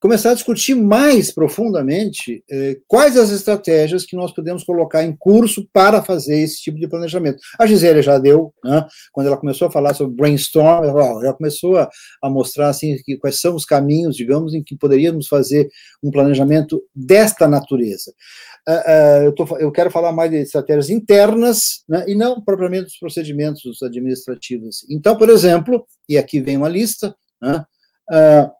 começar 0.00 0.30
a 0.30 0.34
discutir 0.34 0.74
mais 0.74 1.32
profundamente 1.32 2.44
eh, 2.50 2.78
quais 2.86 3.16
as 3.16 3.30
estratégias 3.30 4.04
que 4.04 4.14
nós 4.14 4.32
podemos 4.32 4.62
colocar 4.62 5.02
em 5.02 5.16
curso 5.16 5.66
para 5.72 6.02
fazer 6.02 6.38
esse 6.38 6.60
tipo 6.60 6.78
de 6.78 6.86
planejamento. 6.86 7.38
A 7.58 7.66
Gisele 7.66 8.02
já 8.02 8.18
deu, 8.18 8.52
né, 8.62 8.86
quando 9.12 9.28
ela 9.28 9.36
começou 9.36 9.68
a 9.68 9.70
falar 9.70 9.94
sobre 9.94 10.16
brainstorm, 10.16 10.84
ela 10.84 11.22
já 11.22 11.32
começou 11.32 11.78
a, 11.78 11.88
a 12.22 12.28
mostrar 12.28 12.68
assim, 12.68 12.96
que, 13.04 13.16
quais 13.16 13.40
são 13.40 13.54
os 13.54 13.64
caminhos, 13.64 14.16
digamos, 14.16 14.54
em 14.54 14.62
que 14.62 14.76
poderíamos 14.76 15.28
fazer 15.28 15.68
um 16.02 16.10
planejamento 16.10 16.82
desta 16.94 17.48
natureza. 17.48 18.12
Uh, 18.68 18.72
uh, 18.72 19.22
eu, 19.24 19.32
tô, 19.32 19.56
eu, 19.58 19.70
quero 19.70 19.90
falar 19.90 20.12
mais 20.12 20.30
de 20.30 20.38
estratégias 20.38 20.90
internas, 20.90 21.84
né, 21.88 22.04
e 22.06 22.14
não 22.14 22.42
propriamente 22.42 22.84
dos 22.84 22.98
procedimentos 22.98 23.82
administrativos. 23.82 24.84
Então, 24.90 25.16
por 25.16 25.30
exemplo, 25.30 25.86
e 26.08 26.18
aqui 26.18 26.40
vem 26.40 26.56
uma 26.56 26.68
lista, 26.68 27.14
né, 27.40 27.64
uh, 28.10 28.55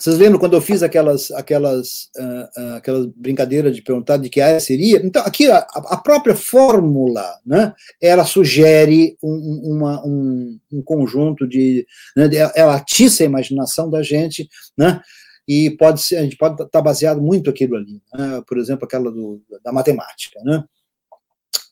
vocês 0.00 0.16
lembram 0.16 0.40
quando 0.40 0.54
eu 0.54 0.62
fiz 0.62 0.82
aquelas, 0.82 1.30
aquelas, 1.32 2.08
uh, 2.16 2.60
uh, 2.60 2.74
aquelas 2.76 3.04
brincadeiras 3.14 3.76
de 3.76 3.82
perguntar 3.82 4.16
de 4.16 4.30
que 4.30 4.40
área 4.40 4.58
seria? 4.58 4.96
Então, 5.04 5.22
aqui 5.26 5.50
a, 5.50 5.58
a 5.58 5.96
própria 5.98 6.34
fórmula, 6.34 7.38
né, 7.44 7.74
ela 8.00 8.24
sugere 8.24 9.18
um, 9.22 9.74
uma, 9.74 10.02
um, 10.06 10.58
um 10.72 10.82
conjunto 10.82 11.46
de, 11.46 11.86
né, 12.16 12.30
ela 12.54 12.76
atiça 12.76 13.22
a 13.22 13.26
imaginação 13.26 13.90
da 13.90 14.02
gente, 14.02 14.48
né, 14.74 15.02
e 15.46 15.68
pode 15.72 16.00
ser, 16.00 16.16
a 16.16 16.22
gente 16.22 16.38
pode 16.38 16.54
estar 16.54 16.66
tá 16.66 16.80
baseado 16.80 17.20
muito 17.20 17.50
aquilo 17.50 17.76
ali, 17.76 18.00
né, 18.14 18.42
por 18.46 18.56
exemplo, 18.56 18.86
aquela 18.86 19.10
do, 19.10 19.42
da 19.62 19.70
matemática, 19.70 20.40
né. 20.42 20.64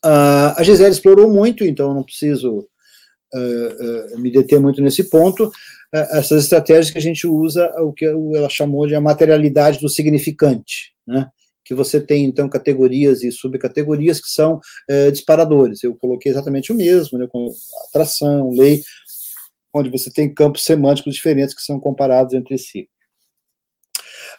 Uh, 0.05 0.53
a 0.55 0.63
Gisele 0.63 0.91
explorou 0.91 1.33
muito, 1.33 1.65
então 1.65 1.89
eu 1.89 1.95
não 1.95 2.03
preciso 2.03 2.69
me 4.17 4.31
deter 4.31 4.59
muito 4.59 4.81
nesse 4.81 5.11
ponto, 5.11 5.53
essas 5.93 6.45
estratégias 6.45 6.91
que 6.91 6.99
a 6.99 7.03
gente 7.03 7.27
usa, 7.27 7.71
o 7.81 7.93
que 7.93 8.05
ela 8.05 8.49
chamou 8.49 8.87
de 8.87 8.95
a 8.95 9.01
materialidade 9.01 9.81
do 9.81 9.89
significante, 9.89 10.93
né? 11.07 11.29
que 11.65 11.75
você 11.75 12.01
tem, 12.01 12.25
então, 12.25 12.49
categorias 12.49 13.23
e 13.23 13.31
subcategorias 13.31 14.19
que 14.21 14.31
são 14.31 14.59
é, 14.89 15.11
disparadores. 15.11 15.85
Eu 15.85 15.95
coloquei 15.95 16.33
exatamente 16.33 16.73
o 16.73 16.75
mesmo, 16.75 17.19
né, 17.19 17.27
com 17.31 17.47
atração, 17.91 18.51
lei, 18.53 18.83
onde 19.75 19.91
você 19.91 20.11
tem 20.11 20.33
campos 20.33 20.65
semânticos 20.65 21.15
diferentes 21.15 21.55
que 21.55 21.61
são 21.61 21.79
comparados 21.79 22.33
entre 22.33 22.57
si. 22.57 22.89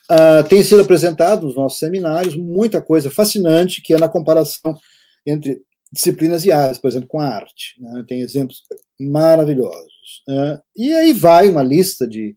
Uh, 0.09 0.43
tem 0.49 0.63
sido 0.63 0.81
apresentado 0.81 1.45
nos 1.45 1.55
nossos 1.55 1.77
seminários 1.77 2.35
muita 2.35 2.81
coisa 2.81 3.11
fascinante, 3.11 3.80
que 3.84 3.93
é 3.93 3.99
na 3.99 4.09
comparação 4.09 4.76
entre 5.23 5.61
disciplinas 5.91 6.45
e 6.45 6.51
áreas, 6.51 6.80
por 6.80 6.88
exemplo, 6.88 7.07
com 7.07 7.19
a 7.19 7.27
arte. 7.27 7.76
Né? 7.80 8.03
Tem 8.07 8.21
exemplos 8.21 8.63
maravilhosos. 8.99 9.98
Né? 10.27 10.60
E 10.76 10.94
aí 10.94 11.14
vai 11.14 11.49
uma 11.49 11.64
lista 11.64 12.07
de, 12.07 12.36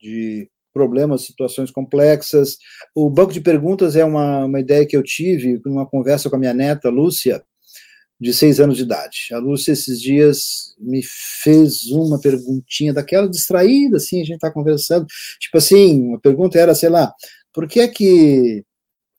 de 0.00 0.48
problemas, 0.72 1.24
situações 1.24 1.70
complexas. 1.70 2.56
O 2.94 3.10
banco 3.10 3.32
de 3.32 3.40
perguntas 3.40 3.96
é 3.96 4.04
uma, 4.04 4.44
uma 4.44 4.60
ideia 4.60 4.86
que 4.86 4.96
eu 4.96 5.02
tive 5.02 5.60
numa 5.64 5.86
conversa 5.86 6.30
com 6.30 6.36
a 6.36 6.38
minha 6.38 6.54
neta, 6.54 6.88
Lúcia, 6.88 7.42
de 8.20 8.32
seis 8.34 8.60
anos 8.60 8.76
de 8.76 8.82
idade. 8.82 9.28
A 9.32 9.38
Lúcia, 9.38 9.72
esses 9.72 10.00
dias, 10.00 10.74
me 10.78 11.02
fez 11.42 11.86
uma 11.86 12.20
perguntinha 12.20 12.92
daquela 12.92 13.28
distraída, 13.28 13.96
assim, 13.96 14.20
a 14.20 14.24
gente 14.24 14.34
está 14.34 14.50
conversando. 14.50 15.06
Tipo 15.40 15.58
assim, 15.58 16.02
uma 16.08 16.20
pergunta 16.20 16.58
era, 16.58 16.74
sei 16.74 16.88
lá, 16.88 17.12
por 17.52 17.66
que 17.66 17.80
é 17.80 17.88
que 17.88 18.64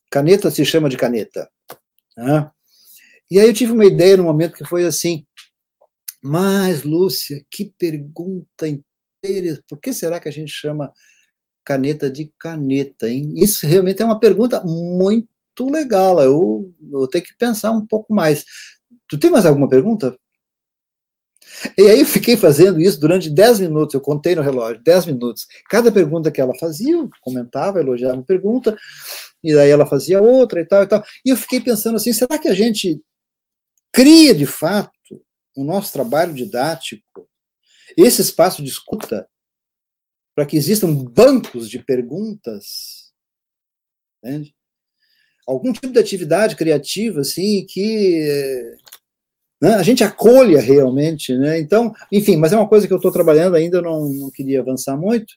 caneta 0.09 0.51
se 0.51 0.63
chama 0.63 0.89
de 0.89 0.97
caneta? 0.97 1.49
E 3.29 3.39
aí 3.39 3.47
eu 3.47 3.53
tive 3.53 3.71
uma 3.71 3.85
ideia 3.85 4.17
no 4.17 4.23
momento 4.23 4.55
que 4.55 4.65
foi 4.65 4.85
assim, 4.85 5.25
mas, 6.23 6.83
Lúcia, 6.83 7.43
que 7.49 7.73
pergunta 7.77 8.67
interessante. 8.67 9.63
Por 9.67 9.79
que 9.79 9.93
será 9.93 10.19
que 10.19 10.29
a 10.29 10.31
gente 10.31 10.51
chama 10.51 10.91
caneta 11.63 12.09
de 12.09 12.31
caneta, 12.39 13.09
hein? 13.09 13.33
Isso 13.35 13.65
realmente 13.67 14.01
é 14.01 14.05
uma 14.05 14.19
pergunta 14.19 14.63
muito 14.63 15.69
legal. 15.69 16.19
Eu 16.21 16.73
vou 16.79 17.07
ter 17.07 17.21
que 17.21 17.35
pensar 17.37 17.71
um 17.71 17.85
pouco 17.85 18.13
mais. 18.13 18.45
Tu 19.07 19.17
tem 19.19 19.29
mais 19.31 19.45
alguma 19.45 19.69
pergunta? 19.69 20.17
E 21.77 21.83
aí 21.83 21.99
eu 21.99 22.05
fiquei 22.05 22.37
fazendo 22.37 22.79
isso 22.79 22.99
durante 22.99 23.29
10 23.29 23.59
minutos, 23.59 23.93
eu 23.93 24.01
contei 24.01 24.35
no 24.35 24.41
relógio, 24.41 24.81
10 24.83 25.07
minutos. 25.07 25.45
Cada 25.69 25.91
pergunta 25.91 26.31
que 26.31 26.41
ela 26.41 26.55
fazia, 26.57 26.95
eu 26.95 27.09
comentava, 27.21 27.79
elogiava 27.79 28.15
uma 28.15 28.23
pergunta, 28.23 28.75
e 29.43 29.53
daí 29.53 29.69
ela 29.69 29.85
fazia 29.85 30.21
outra 30.21 30.61
e 30.61 30.65
tal 30.65 30.83
e 30.83 30.87
tal. 30.87 31.03
E 31.25 31.29
eu 31.29 31.37
fiquei 31.37 31.59
pensando 31.59 31.97
assim, 31.97 32.13
será 32.13 32.37
que 32.37 32.47
a 32.47 32.53
gente 32.53 33.01
cria 33.91 34.33
de 34.33 34.45
fato 34.45 34.91
o 35.55 35.63
nosso 35.63 35.91
trabalho 35.93 36.33
didático, 36.33 37.27
esse 37.97 38.21
espaço 38.21 38.63
de 38.63 38.69
escuta, 38.69 39.27
para 40.35 40.45
que 40.45 40.55
existam 40.55 40.93
bancos 40.93 41.69
de 41.69 41.79
perguntas, 41.79 43.13
entende? 44.23 44.55
algum 45.47 45.73
tipo 45.73 45.91
de 45.91 45.99
atividade 45.99 46.55
criativa, 46.55 47.21
assim, 47.21 47.65
que 47.67 48.75
né, 49.61 49.75
a 49.75 49.83
gente 49.83 50.03
acolha 50.03 50.59
realmente, 50.59 51.37
né? 51.37 51.59
Então, 51.59 51.93
enfim, 52.11 52.37
mas 52.37 52.53
é 52.53 52.55
uma 52.55 52.67
coisa 52.67 52.87
que 52.87 52.93
eu 52.93 52.97
estou 52.97 53.11
trabalhando 53.11 53.55
ainda, 53.55 53.81
não, 53.81 54.07
não 54.09 54.31
queria 54.31 54.61
avançar 54.61 54.97
muito. 54.97 55.33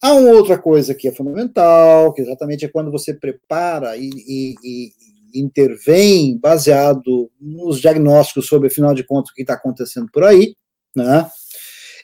Há 0.00 0.12
uma 0.12 0.30
outra 0.30 0.56
coisa 0.58 0.94
que 0.94 1.08
é 1.08 1.12
fundamental, 1.12 2.12
que 2.12 2.22
exatamente 2.22 2.64
é 2.64 2.68
quando 2.68 2.90
você 2.90 3.12
prepara 3.12 3.96
e, 3.96 4.08
e, 4.08 4.54
e 4.62 4.92
intervém 5.34 6.38
baseado 6.38 7.30
nos 7.40 7.80
diagnósticos 7.80 8.46
sobre, 8.46 8.68
afinal 8.68 8.94
de 8.94 9.04
contas, 9.04 9.30
o 9.30 9.34
que 9.34 9.42
está 9.42 9.54
acontecendo 9.54 10.08
por 10.12 10.24
aí, 10.24 10.54
né? 10.94 11.28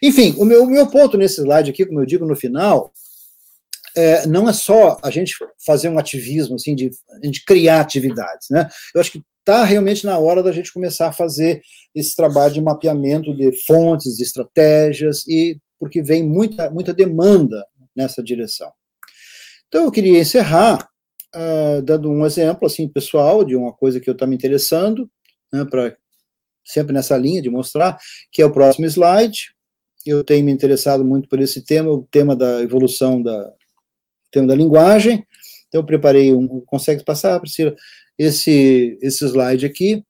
Enfim, 0.02 0.34
o 0.38 0.44
meu, 0.44 0.64
o 0.64 0.70
meu 0.70 0.86
ponto 0.88 1.16
nesse 1.16 1.40
slide 1.40 1.70
aqui, 1.70 1.86
como 1.86 2.00
eu 2.00 2.06
digo 2.06 2.26
no 2.26 2.36
final, 2.36 2.92
é, 3.96 4.26
não 4.26 4.48
é 4.48 4.52
só 4.52 4.98
a 5.02 5.10
gente 5.10 5.34
fazer 5.64 5.88
um 5.88 5.98
ativismo, 5.98 6.56
assim, 6.56 6.74
de, 6.74 6.90
de 7.22 7.44
criar 7.44 7.80
atividades, 7.80 8.48
né? 8.50 8.68
Eu 8.94 9.00
acho 9.00 9.12
que 9.12 9.22
está 9.38 9.62
realmente 9.62 10.04
na 10.04 10.18
hora 10.18 10.42
da 10.42 10.52
gente 10.52 10.72
começar 10.72 11.08
a 11.08 11.12
fazer 11.12 11.62
esse 11.94 12.16
trabalho 12.16 12.54
de 12.54 12.60
mapeamento 12.60 13.34
de 13.36 13.52
fontes, 13.64 14.16
de 14.16 14.22
estratégias, 14.22 15.26
e 15.28 15.58
porque 15.78 16.02
vem 16.02 16.22
muita, 16.22 16.70
muita 16.70 16.94
demanda 16.94 17.64
nessa 17.94 18.22
direção. 18.22 18.72
Então, 19.68 19.84
eu 19.84 19.92
queria 19.92 20.18
encerrar 20.18 20.88
uh, 21.34 21.82
dando 21.82 22.10
um 22.10 22.24
exemplo, 22.24 22.66
assim, 22.66 22.88
pessoal, 22.88 23.44
de 23.44 23.56
uma 23.56 23.72
coisa 23.72 24.00
que 24.00 24.08
eu 24.08 24.12
estou 24.12 24.26
me 24.28 24.34
interessando, 24.34 25.10
né, 25.52 25.64
para 25.64 25.96
sempre 26.64 26.92
nessa 26.92 27.16
linha 27.16 27.42
de 27.42 27.50
mostrar, 27.50 27.98
que 28.32 28.40
é 28.40 28.46
o 28.46 28.52
próximo 28.52 28.86
slide. 28.86 29.54
Eu 30.06 30.22
tenho 30.22 30.44
me 30.44 30.52
interessado 30.52 31.04
muito 31.04 31.28
por 31.28 31.40
esse 31.40 31.64
tema, 31.64 31.90
o 31.90 32.06
tema 32.10 32.34
da 32.36 32.60
evolução 32.62 33.22
da, 33.22 33.52
tema 34.30 34.46
da 34.46 34.54
linguagem. 34.54 35.26
Então, 35.68 35.80
eu 35.80 35.86
preparei 35.86 36.32
um. 36.32 36.60
Consegue 36.60 37.04
passar, 37.04 37.40
Priscila? 37.40 37.74
esse, 38.18 38.98
esse 39.02 39.24
slide 39.24 39.66
aqui, 39.66 40.04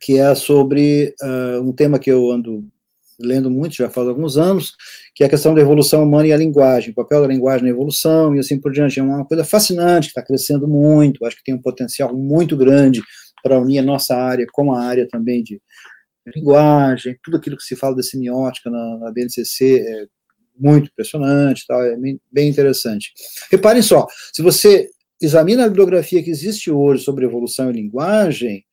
que 0.00 0.18
é 0.18 0.34
sobre 0.34 1.14
uh, 1.22 1.60
um 1.62 1.72
tema 1.72 1.98
que 1.98 2.10
eu 2.10 2.30
ando 2.30 2.68
lendo 3.18 3.50
muito, 3.50 3.74
já 3.74 3.90
faz 3.90 4.08
alguns 4.08 4.36
anos, 4.38 4.74
que 5.14 5.22
é 5.22 5.26
a 5.26 5.30
questão 5.30 5.54
da 5.54 5.60
evolução 5.60 6.02
humana 6.02 6.28
e 6.28 6.32
a 6.32 6.36
linguagem, 6.36 6.90
o 6.90 6.94
papel 6.94 7.22
da 7.22 7.26
linguagem 7.26 7.64
na 7.64 7.70
evolução 7.70 8.34
e 8.34 8.38
assim 8.38 8.58
por 8.60 8.72
diante. 8.72 9.00
É 9.00 9.02
uma 9.02 9.24
coisa 9.24 9.44
fascinante, 9.44 10.08
que 10.08 10.10
está 10.12 10.22
crescendo 10.22 10.66
muito, 10.68 11.24
acho 11.24 11.36
que 11.36 11.44
tem 11.44 11.54
um 11.54 11.62
potencial 11.62 12.14
muito 12.16 12.56
grande 12.56 13.02
para 13.42 13.58
unir 13.58 13.78
a 13.78 13.82
nossa 13.82 14.14
área 14.14 14.46
com 14.52 14.72
a 14.72 14.82
área 14.82 15.08
também 15.08 15.42
de 15.42 15.60
linguagem, 16.34 17.18
tudo 17.22 17.36
aquilo 17.36 17.56
que 17.56 17.62
se 17.62 17.74
fala 17.74 17.96
da 17.96 18.02
semiótica 18.02 18.70
na, 18.70 18.98
na 18.98 19.12
BNCC 19.12 19.80
é 19.80 20.06
muito 20.56 20.88
impressionante, 20.90 21.64
tal, 21.66 21.82
é 21.82 21.96
bem 22.30 22.48
interessante. 22.48 23.12
Reparem 23.50 23.80
só, 23.82 24.06
se 24.32 24.42
você 24.42 24.88
examina 25.20 25.64
a 25.64 25.68
bibliografia 25.68 26.22
que 26.22 26.30
existe 26.30 26.70
hoje 26.70 27.02
sobre 27.02 27.24
evolução 27.24 27.70
e 27.70 27.74
linguagem, 27.74 28.64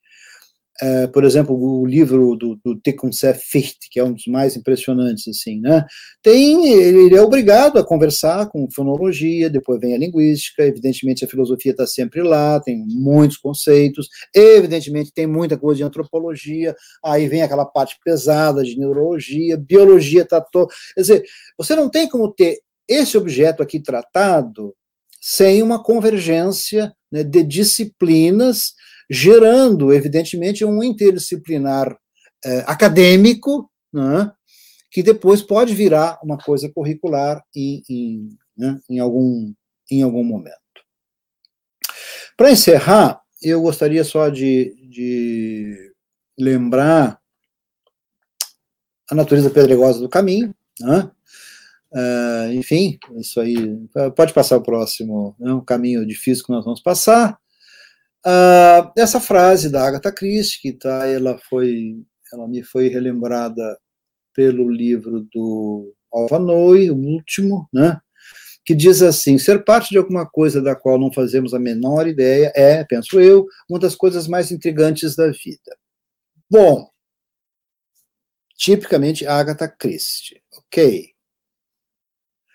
é, 0.80 1.06
por 1.08 1.24
exemplo, 1.24 1.56
o 1.56 1.84
livro 1.84 2.36
do, 2.36 2.58
do 2.64 2.78
Tecumseh 2.80 3.34
Fichte, 3.34 3.88
que 3.90 3.98
é 3.98 4.04
um 4.04 4.12
dos 4.12 4.26
mais 4.26 4.56
impressionantes, 4.56 5.26
assim, 5.26 5.60
né? 5.60 5.84
Tem, 6.22 6.68
ele 6.72 7.16
é 7.16 7.20
obrigado 7.20 7.78
a 7.78 7.84
conversar 7.84 8.48
com 8.48 8.70
fonologia, 8.70 9.50
depois 9.50 9.80
vem 9.80 9.94
a 9.94 9.98
linguística, 9.98 10.62
evidentemente 10.62 11.24
a 11.24 11.28
filosofia 11.28 11.72
está 11.72 11.86
sempre 11.86 12.22
lá, 12.22 12.60
tem 12.60 12.84
muitos 12.86 13.38
conceitos, 13.38 14.08
evidentemente 14.34 15.12
tem 15.12 15.26
muita 15.26 15.58
coisa 15.58 15.78
de 15.78 15.84
antropologia, 15.84 16.76
aí 17.04 17.26
vem 17.28 17.42
aquela 17.42 17.66
parte 17.66 17.96
pesada 18.04 18.62
de 18.62 18.78
neurologia, 18.78 19.56
biologia 19.56 20.22
está 20.22 20.40
todo. 20.40 20.68
Quer 20.94 21.00
dizer, 21.00 21.24
você 21.56 21.74
não 21.74 21.90
tem 21.90 22.08
como 22.08 22.32
ter 22.32 22.58
esse 22.88 23.18
objeto 23.18 23.62
aqui 23.62 23.80
tratado 23.80 24.74
sem 25.20 25.62
uma 25.62 25.82
convergência 25.82 26.94
né, 27.10 27.24
de 27.24 27.42
disciplinas, 27.42 28.74
gerando, 29.08 29.92
evidentemente, 29.92 30.64
um 30.64 30.82
interdisciplinar 30.82 31.96
eh, 32.44 32.64
acadêmico, 32.66 33.70
né, 33.92 34.30
que 34.90 35.02
depois 35.02 35.42
pode 35.42 35.74
virar 35.74 36.18
uma 36.22 36.38
coisa 36.38 36.70
curricular 36.74 37.42
em, 37.54 37.82
em, 37.88 38.28
né, 38.56 38.78
em, 38.88 38.98
algum, 38.98 39.52
em 39.90 40.02
algum 40.02 40.24
momento. 40.24 40.56
Para 42.36 42.52
encerrar, 42.52 43.20
eu 43.42 43.60
gostaria 43.60 44.04
só 44.04 44.28
de, 44.28 44.74
de 44.88 45.92
lembrar 46.38 47.20
a 49.10 49.14
natureza 49.14 49.50
pedregosa 49.50 50.00
do 50.00 50.08
caminho, 50.08 50.54
né? 50.80 51.10
Uh, 51.90 52.52
enfim, 52.52 52.98
isso 53.16 53.40
aí. 53.40 53.56
Pode 54.14 54.34
passar 54.34 54.58
o 54.58 54.62
próximo, 54.62 55.34
é 55.40 55.44
né, 55.44 55.52
um 55.54 55.64
caminho 55.64 56.06
difícil 56.06 56.44
que 56.44 56.52
nós 56.52 56.64
vamos 56.64 56.80
passar. 56.80 57.38
Uh, 58.26 58.90
essa 58.96 59.20
frase 59.20 59.70
da 59.70 59.86
Agatha 59.86 60.12
Christie, 60.12 60.60
que 60.60 60.72
tá, 60.72 61.06
ela 61.06 61.38
foi, 61.48 62.04
ela 62.32 62.48
me 62.48 62.62
foi 62.62 62.88
relembrada 62.88 63.78
pelo 64.34 64.68
livro 64.68 65.26
do 65.32 65.94
Alvanoi, 66.12 66.90
o 66.90 66.96
último, 66.96 67.68
né? 67.72 68.00
Que 68.64 68.74
diz 68.74 69.02
assim: 69.02 69.38
ser 69.38 69.64
parte 69.64 69.90
de 69.90 69.98
alguma 69.98 70.28
coisa 70.28 70.60
da 70.60 70.74
qual 70.76 70.98
não 70.98 71.12
fazemos 71.12 71.54
a 71.54 71.58
menor 71.58 72.06
ideia 72.06 72.52
é, 72.54 72.84
penso 72.84 73.20
eu, 73.20 73.46
uma 73.68 73.78
das 73.78 73.94
coisas 73.94 74.26
mais 74.28 74.50
intrigantes 74.50 75.16
da 75.16 75.28
vida. 75.28 75.76
Bom, 76.50 76.90
tipicamente 78.56 79.26
Agatha 79.26 79.68
Christie, 79.68 80.42
ok? 80.52 81.10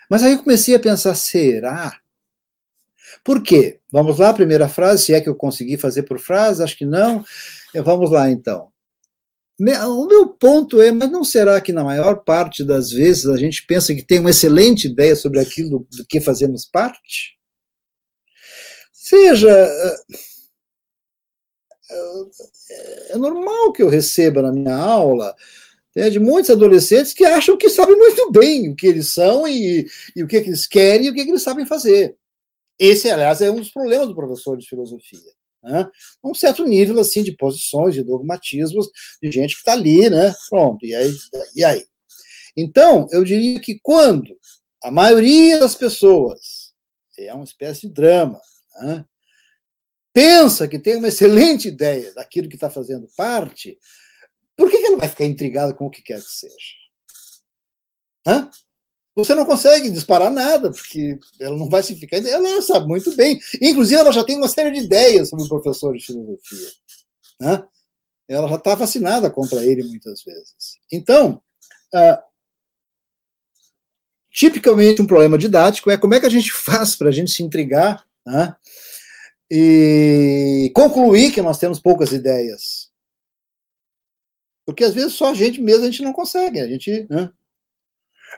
Mas 0.09 0.23
aí 0.23 0.33
eu 0.33 0.43
comecei 0.43 0.75
a 0.75 0.79
pensar, 0.79 1.15
será? 1.15 2.02
Por 3.23 3.41
quê? 3.41 3.79
Vamos 3.91 4.19
lá, 4.19 4.33
primeira 4.33 4.67
frase, 4.67 5.05
se 5.05 5.13
é 5.13 5.21
que 5.21 5.29
eu 5.29 5.35
consegui 5.35 5.77
fazer 5.77 6.03
por 6.03 6.19
frase, 6.19 6.61
acho 6.61 6.77
que 6.77 6.85
não. 6.85 7.23
Eh, 7.73 7.81
vamos 7.81 8.11
lá, 8.11 8.29
então. 8.29 8.71
O 9.59 10.07
meu 10.07 10.27
ponto 10.27 10.81
é, 10.81 10.91
mas 10.91 11.09
não 11.11 11.23
será 11.23 11.61
que 11.61 11.71
na 11.71 11.83
maior 11.83 12.23
parte 12.23 12.63
das 12.63 12.91
vezes 12.91 13.27
a 13.27 13.37
gente 13.37 13.65
pensa 13.65 13.93
que 13.93 14.03
tem 14.03 14.19
uma 14.19 14.31
excelente 14.31 14.87
ideia 14.87 15.15
sobre 15.15 15.39
aquilo 15.39 15.87
do 15.91 16.05
que 16.05 16.19
fazemos 16.19 16.65
parte? 16.65 17.37
Seja, 18.91 19.49
eh, 19.49 19.97
eh, 21.91 23.11
é 23.11 23.17
normal 23.17 23.71
que 23.71 23.83
eu 23.83 23.89
receba 23.89 24.41
na 24.41 24.51
minha 24.51 24.75
aula 24.75 25.35
né, 25.95 26.09
de 26.09 26.19
muitos 26.19 26.49
adolescentes 26.49 27.13
que 27.13 27.23
acham 27.23 27.57
que 27.57 27.69
sabem 27.69 27.95
muito 27.95 28.31
bem 28.31 28.69
o 28.69 28.75
que 28.75 28.87
eles 28.87 29.13
são 29.13 29.47
e, 29.47 29.87
e 30.15 30.23
o 30.23 30.27
que, 30.27 30.41
que, 30.41 30.49
eles 30.49 30.65
querem 30.67 31.07
e 31.07 31.09
o 31.09 31.13
que, 31.13 31.23
que, 31.23 31.29
eles 31.29 31.43
sabem 31.43 31.65
fazer. 31.65 32.17
Esse, 32.79 33.09
aliás, 33.09 33.41
é 33.41 33.51
um 33.51 33.57
dos 33.57 33.71
problemas 33.71 34.07
do 34.07 34.15
professor 34.15 34.57
de 34.57 34.67
filosofia. 34.67 35.19
Né? 35.63 35.89
Um 36.23 36.33
certo 36.33 36.65
nível 36.65 36.99
assim 36.99 37.23
de 37.23 37.35
posições, 37.35 37.95
de 37.95 38.03
dogmatismos, 38.03 38.87
de 39.21 39.31
gente 39.31 39.53
que 39.53 39.59
está 39.59 39.73
ali, 39.73 40.09
né? 40.09 40.33
Pronto, 40.49 40.85
e 40.85 40.93
aí, 40.93 41.11
e 41.55 41.63
aí? 41.63 41.85
Então, 42.55 43.07
eu 43.11 43.23
diria 43.23 43.59
que 43.59 43.79
quando 43.81 44.37
a 44.83 44.91
maioria 44.91 45.59
das 45.59 45.75
pessoas, 45.75 46.73
é 47.17 47.33
uma 47.33 47.45
espécie 47.45 47.87
de 47.87 47.93
drama, 47.93 48.39
né? 48.81 49.05
pensa 50.11 50.67
que 50.67 50.77
tem 50.77 50.97
uma 50.97 51.07
excelente 51.07 51.69
ideia 51.69 52.13
daquilo 52.13 52.49
que 52.49 52.55
está 52.55 52.69
fazendo 52.69 53.07
parte, 53.15 53.79
por 54.55 54.69
que, 54.69 54.77
que 54.77 54.85
ela 54.85 54.97
vai 54.97 55.09
ficar 55.09 55.25
intrigada 55.25 55.73
com 55.73 55.85
o 55.85 55.89
que 55.89 56.01
quer 56.01 56.21
que 56.21 56.29
seja? 56.29 56.55
Hã? 58.27 58.49
Você 59.15 59.35
não 59.35 59.45
consegue 59.45 59.91
disparar 59.91 60.31
nada, 60.31 60.71
porque 60.71 61.19
ela 61.39 61.55
não 61.55 61.69
vai 61.69 61.83
se 61.83 61.95
ficar. 61.95 62.17
Ela 62.17 62.61
sabe 62.61 62.87
muito 62.87 63.15
bem. 63.15 63.39
Inclusive, 63.61 63.99
ela 63.99 64.11
já 64.11 64.23
tem 64.23 64.37
uma 64.37 64.47
série 64.47 64.71
de 64.71 64.85
ideias 64.85 65.29
sobre 65.29 65.45
o 65.45 65.49
professor 65.49 65.95
de 65.95 66.03
filosofia. 66.03 66.71
Hã? 67.39 67.67
Ela 68.27 68.47
já 68.47 68.55
está 68.55 68.73
vacinada 68.73 69.29
contra 69.29 69.63
ele 69.63 69.83
muitas 69.83 70.23
vezes. 70.23 70.79
Então, 70.91 71.41
uh, 71.93 72.23
tipicamente 74.31 75.01
um 75.01 75.07
problema 75.07 75.37
didático 75.37 75.91
é 75.91 75.97
como 75.97 76.15
é 76.15 76.19
que 76.19 76.25
a 76.25 76.29
gente 76.29 76.51
faz 76.53 76.95
para 76.95 77.09
a 77.09 77.11
gente 77.11 77.31
se 77.31 77.43
intrigar 77.43 78.03
né? 78.25 78.55
e 79.51 80.71
concluir 80.73 81.31
que 81.31 81.41
nós 81.41 81.59
temos 81.59 81.79
poucas 81.79 82.11
ideias. 82.11 82.91
Porque 84.65 84.83
às 84.83 84.93
vezes 84.93 85.13
só 85.13 85.29
a 85.29 85.33
gente 85.33 85.61
mesmo 85.61 85.83
a 85.83 85.91
gente 85.91 86.01
não 86.01 86.13
consegue, 86.13 86.59
a 86.59 86.67
gente, 86.67 87.05
né? 87.09 87.31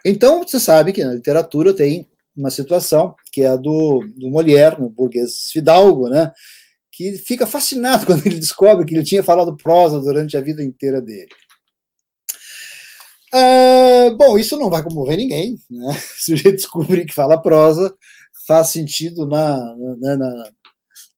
Então, 0.05 0.43
você 0.43 0.59
sabe 0.59 0.93
que 0.93 1.03
na 1.03 1.13
literatura 1.13 1.73
tem 1.73 2.07
uma 2.37 2.51
situação 2.51 3.15
que 3.31 3.41
é 3.41 3.47
a 3.47 3.55
do, 3.55 4.01
do 4.15 4.29
Molière, 4.29 4.79
no 4.79 4.89
burguês 4.89 5.49
Fidalgo, 5.51 6.07
né? 6.07 6.31
que 6.91 7.17
fica 7.17 7.45
fascinado 7.45 8.05
quando 8.07 8.25
ele 8.25 8.39
descobre 8.39 8.85
que 8.85 8.93
ele 8.95 9.03
tinha 9.03 9.23
falado 9.23 9.57
prosa 9.57 9.99
durante 9.99 10.37
a 10.37 10.41
vida 10.41 10.63
inteira 10.63 11.01
dele. 11.01 11.29
Ah, 13.33 14.11
bom, 14.17 14.37
isso 14.37 14.57
não 14.57 14.69
vai 14.69 14.81
comover 14.81 15.17
ninguém. 15.17 15.57
Né? 15.69 15.93
Se 16.15 16.33
o 16.33 16.37
sujeito 16.37 16.57
descobrir 16.57 17.05
que 17.05 17.13
fala 17.13 17.41
prosa, 17.41 17.93
faz 18.47 18.69
sentido 18.69 19.27
na, 19.27 19.57
na, 19.97 20.17
na, 20.17 20.51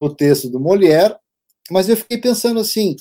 no 0.01 0.15
texto 0.15 0.49
do 0.49 0.59
Molière, 0.59 1.15
mas 1.69 1.89
eu 1.89 1.97
fiquei 1.97 2.17
pensando 2.17 2.59
assim, 2.59 2.95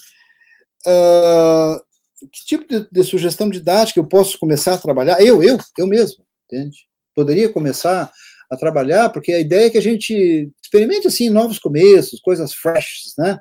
uh, 0.86 1.85
que 2.32 2.44
tipo 2.46 2.66
de, 2.68 2.88
de, 2.90 3.04
sugestão 3.04 3.48
didática 3.50 4.00
eu 4.00 4.06
posso 4.06 4.38
começar 4.38 4.74
a 4.74 4.78
trabalhar? 4.78 5.20
Eu, 5.20 5.42
eu, 5.42 5.58
eu 5.78 5.86
mesmo, 5.86 6.24
entende? 6.44 6.78
Poderia 7.14 7.48
começar 7.48 8.10
a 8.50 8.56
trabalhar, 8.56 9.10
porque 9.10 9.32
a 9.32 9.40
ideia 9.40 9.66
é 9.66 9.70
que 9.70 9.78
a 9.78 9.82
gente 9.82 10.50
experimente, 10.62 11.06
assim, 11.06 11.28
novos 11.28 11.58
começos, 11.58 12.20
coisas 12.20 12.54
fresh, 12.54 13.14
né? 13.18 13.38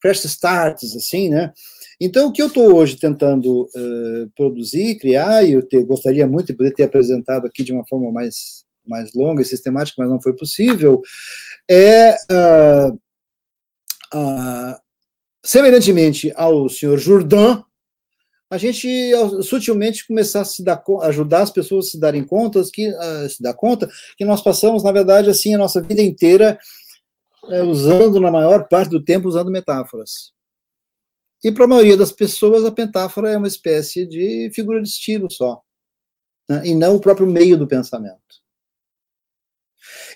Fresh 0.00 0.24
starts, 0.24 0.94
assim, 0.94 1.28
né? 1.28 1.52
Então, 2.00 2.28
o 2.28 2.32
que 2.32 2.42
eu 2.42 2.48
estou 2.48 2.74
hoje 2.74 2.98
tentando 2.98 3.62
uh, 3.62 4.30
produzir, 4.36 4.98
criar, 4.98 5.44
e 5.44 5.52
eu 5.52 5.62
te, 5.66 5.82
gostaria 5.82 6.26
muito 6.26 6.48
de 6.48 6.54
poder 6.54 6.74
ter 6.74 6.84
apresentado 6.84 7.46
aqui 7.46 7.64
de 7.64 7.72
uma 7.72 7.86
forma 7.86 8.12
mais, 8.12 8.64
mais 8.86 9.12
longa 9.14 9.40
e 9.40 9.44
sistemática, 9.44 9.96
mas 9.98 10.10
não 10.10 10.20
foi 10.20 10.36
possível, 10.36 11.00
é, 11.68 12.14
uh, 12.30 12.92
uh, 14.14 14.76
semelhantemente 15.42 16.30
ao 16.36 16.68
senhor 16.68 16.98
Jourdan, 16.98 17.62
a 18.48 18.58
gente 18.58 18.88
sutilmente 19.42 20.06
começar 20.06 20.42
a 20.42 20.44
se 20.44 20.62
dar, 20.62 20.82
ajudar 21.02 21.42
as 21.42 21.50
pessoas 21.50 21.86
a 21.86 21.90
se 21.90 22.00
darem 22.00 22.24
conta 22.24 22.62
que 22.72 22.88
uh, 22.88 23.28
se 23.28 23.42
dar 23.42 23.54
conta 23.54 23.88
que 24.16 24.24
nós 24.24 24.40
passamos 24.40 24.84
na 24.84 24.92
verdade 24.92 25.28
assim 25.28 25.54
a 25.54 25.58
nossa 25.58 25.80
vida 25.80 26.00
inteira 26.00 26.58
uh, 27.44 27.64
usando 27.64 28.20
na 28.20 28.30
maior 28.30 28.68
parte 28.68 28.90
do 28.90 29.02
tempo 29.02 29.28
usando 29.28 29.50
metáforas. 29.50 30.32
E 31.42 31.50
para 31.50 31.64
a 31.64 31.68
maioria 31.68 31.96
das 31.96 32.12
pessoas 32.12 32.64
a 32.64 32.72
metáfora 32.76 33.32
é 33.32 33.36
uma 33.36 33.48
espécie 33.48 34.06
de 34.06 34.50
figura 34.54 34.80
de 34.80 34.88
estilo 34.88 35.30
só 35.30 35.60
né, 36.48 36.62
e 36.64 36.74
não 36.74 36.96
o 36.96 37.00
próprio 37.00 37.26
meio 37.26 37.56
do 37.56 37.66
pensamento. 37.66 38.16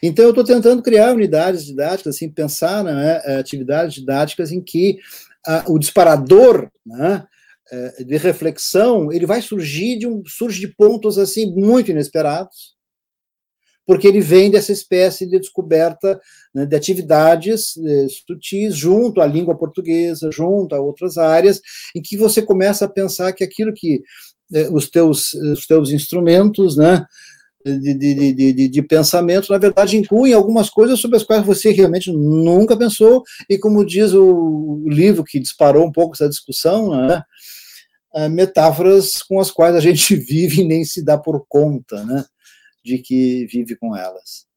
Então 0.00 0.24
eu 0.24 0.30
estou 0.30 0.44
tentando 0.44 0.82
criar 0.82 1.12
unidades 1.12 1.64
didáticas 1.64 2.14
assim 2.14 2.30
pensar 2.30 2.84
né, 2.84 3.16
atividades 3.38 3.94
didáticas 3.94 4.52
em 4.52 4.60
que 4.60 5.00
uh, 5.48 5.72
o 5.72 5.80
disparador 5.80 6.70
né, 6.86 7.26
é, 7.26 7.30
de 8.04 8.16
reflexão, 8.16 9.12
ele 9.12 9.26
vai 9.26 9.40
surgir 9.40 9.98
de 9.98 10.06
um 10.06 10.22
surge 10.26 10.60
de 10.60 10.68
pontos 10.68 11.18
assim 11.18 11.52
muito 11.54 11.90
inesperados, 11.90 12.74
porque 13.86 14.06
ele 14.06 14.20
vem 14.20 14.50
dessa 14.50 14.72
espécie 14.72 15.26
de 15.26 15.38
descoberta 15.38 16.20
né, 16.54 16.64
de 16.64 16.76
atividades 16.76 17.76
eh, 17.76 18.06
sutis 18.08 18.76
junto 18.76 19.20
à 19.20 19.26
língua 19.26 19.56
portuguesa, 19.56 20.30
junto 20.32 20.74
a 20.74 20.80
outras 20.80 21.18
áreas, 21.18 21.60
em 21.94 22.00
que 22.00 22.16
você 22.16 22.40
começa 22.40 22.84
a 22.84 22.88
pensar 22.88 23.32
que 23.32 23.42
aquilo 23.42 23.72
que 23.74 24.00
eh, 24.54 24.68
os 24.70 24.88
teus 24.88 25.34
os 25.34 25.66
teus 25.66 25.90
instrumentos, 25.90 26.76
né, 26.76 27.04
de, 27.64 27.94
de, 27.94 28.32
de, 28.52 28.68
de, 28.68 28.82
pensamento, 28.82 29.52
na 29.52 29.58
verdade, 29.58 29.96
incluem 29.96 30.32
algumas 30.32 30.70
coisas 30.70 30.98
sobre 30.98 31.16
as 31.16 31.24
quais 31.24 31.44
você 31.44 31.72
realmente 31.72 32.10
nunca 32.12 32.76
pensou, 32.76 33.22
e 33.48 33.58
como 33.58 33.84
diz 33.84 34.12
o 34.14 34.84
livro 34.88 35.24
que 35.24 35.40
disparou 35.40 35.84
um 35.86 35.92
pouco 35.92 36.14
essa 36.14 36.28
discussão, 36.28 36.90
né, 37.06 37.22
metáforas 38.30 39.22
com 39.22 39.38
as 39.38 39.50
quais 39.50 39.74
a 39.74 39.80
gente 39.80 40.14
vive 40.16 40.62
e 40.62 40.66
nem 40.66 40.84
se 40.84 41.04
dá 41.04 41.16
por 41.18 41.44
conta, 41.48 42.04
né, 42.04 42.24
de 42.84 42.98
que 42.98 43.46
vive 43.46 43.76
com 43.76 43.96
elas. 43.96 44.48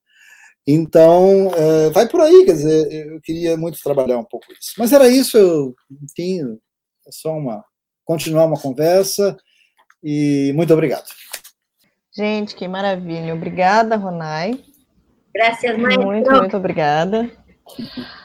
Então, 0.65 1.47
uh, 1.47 1.91
vai 1.91 2.07
por 2.07 2.21
aí, 2.21 2.45
quer 2.45 2.53
dizer, 2.53 3.07
eu 3.07 3.19
queria 3.21 3.57
muito 3.57 3.77
trabalhar 3.83 4.17
um 4.17 4.23
pouco 4.23 4.45
isso. 4.53 4.73
Mas 4.77 4.93
era 4.93 5.09
isso, 5.09 5.37
eu, 5.37 5.75
enfim, 6.01 6.41
é 7.05 7.11
só 7.11 7.33
uma, 7.33 7.63
continuar 8.05 8.45
uma 8.45 8.59
conversa, 8.59 9.37
e 10.01 10.51
muito 10.55 10.73
obrigado. 10.73 11.05
Gente, 12.15 12.55
que 12.55 12.67
maravilha. 12.67 13.33
Obrigada, 13.33 13.95
Ronai. 13.95 14.63
Graças, 15.33 15.77
mãe. 15.77 15.97
Muito, 15.97 16.31
muito 16.31 16.57
obrigada. 16.57 17.29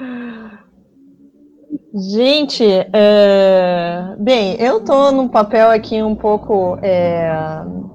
Uh! 0.00 0.63
Gente, 1.96 2.64
é... 2.92 4.16
bem, 4.18 4.56
eu 4.60 4.78
estou 4.78 5.12
num 5.12 5.28
papel 5.28 5.70
aqui 5.70 6.02
um 6.02 6.16
pouco. 6.16 6.76
É... 6.82 7.30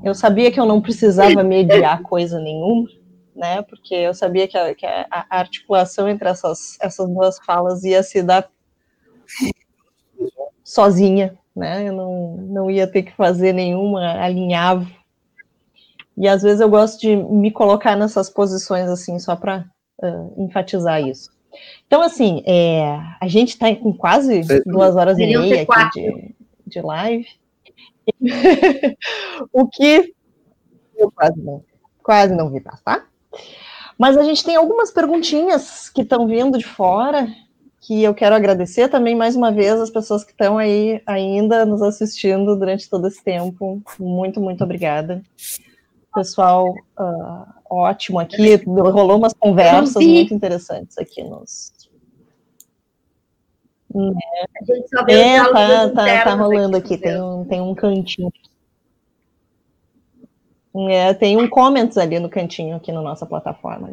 Eu 0.01 0.15
sabia 0.15 0.49
que 0.49 0.57
eu 0.57 0.65
não 0.65 0.82
precisava 0.82 1.43
mediar 1.43 2.01
coisa 2.01 2.40
nenhuma, 2.40 2.88
né? 3.35 3.61
Porque 3.64 3.93
eu 3.93 4.14
sabia 4.14 4.48
que 4.48 4.57
a, 4.57 4.74
que 4.74 4.85
a 4.85 5.25
articulação 5.30 6.07
entre 6.07 6.30
essas, 6.30 6.77
essas 6.80 7.09
duas 7.09 7.40
falas 7.40 7.83
ia 7.83 8.01
se 8.01 8.24
dar 8.24 8.49
sozinha, 10.64 11.38
né? 11.53 11.90
Eu 11.90 11.93
não, 11.93 12.38
não 12.38 12.72
ia 12.72 12.88
ter 12.88 13.03
que 13.03 13.11
fazer 13.11 13.51
nenhuma 13.51 14.14
alinhavo. 14.24 14.90
E 16.15 16.25
às 16.25 16.41
vezes 16.41 16.61
eu 16.61 16.69
gosto 16.69 17.01
de 17.01 17.17
me 17.17 17.51
colocar 17.51 17.98
nessas 17.98 18.30
posições 18.30 18.88
assim, 18.88 19.19
só 19.19 19.35
para 19.35 19.65
uh, 20.01 20.41
enfatizar 20.41 21.01
isso. 21.06 21.38
Então, 21.88 22.02
assim, 22.02 22.44
é, 22.45 23.00
a 23.19 23.28
gente 23.28 23.50
está 23.50 23.74
com 23.76 23.94
quase 23.94 24.42
duas 24.66 24.95
horas 24.95 25.18
e 25.18 25.26
meia 25.26 25.64
aqui 25.64 26.02
de, 26.02 26.36
de 26.68 26.82
live. 26.82 27.28
o 29.53 29.68
que 29.68 30.14
eu 30.98 31.11
quase 31.11 31.40
não, 31.40 31.64
quase 32.03 32.36
não 32.36 32.50
vi 32.50 32.60
passar. 32.60 33.08
Mas 33.98 34.18
a 34.18 34.24
gente 34.24 34.44
tem 34.44 34.56
algumas 34.56 34.92
perguntinhas 34.92 35.90
que 35.90 36.02
estão 36.02 36.28
vindo 36.28 36.58
de 36.58 36.66
fora, 36.66 37.28
que 37.82 38.03
eu 38.03 38.14
quero 38.14 38.36
agradecer 38.36 38.88
também 38.88 39.16
mais 39.16 39.36
uma 39.36 39.52
vez 39.52 39.80
as 39.80 39.90
pessoas 39.90 40.24
que 40.24 40.32
estão 40.32 40.58
aí 40.58 41.02
ainda 41.06 41.66
nos 41.66 41.82
assistindo 41.82 42.56
durante 42.56 42.90
todo 42.90 43.08
esse 43.08 43.24
tempo. 43.24 43.82
Muito, 44.00 44.40
muito 44.40 44.64
obrigada. 44.64 45.22
Pessoal, 46.13 46.73
uh, 46.97 47.45
ótimo 47.69 48.19
aqui. 48.19 48.55
Rolou 48.65 49.17
umas 49.17 49.33
conversas 49.33 50.03
muito 50.03 50.33
interessantes 50.33 50.97
aqui 50.97 51.23
nos. 51.23 51.71
É, 55.07 55.35
é 55.35 55.39
tá, 55.39 55.89
tá, 55.89 56.23
tá 56.23 56.35
rolando 56.35 56.77
aqui, 56.77 56.97
tem 56.97 57.21
um, 57.21 57.45
tem 57.45 57.61
um 57.61 57.73
cantinho. 57.73 58.31
É, 60.89 61.13
tem 61.13 61.38
um 61.38 61.49
comments 61.49 61.97
ali 61.97 62.19
no 62.19 62.29
cantinho 62.29 62.75
aqui 62.75 62.91
na 62.91 63.01
nossa 63.01 63.25
plataforma. 63.25 63.91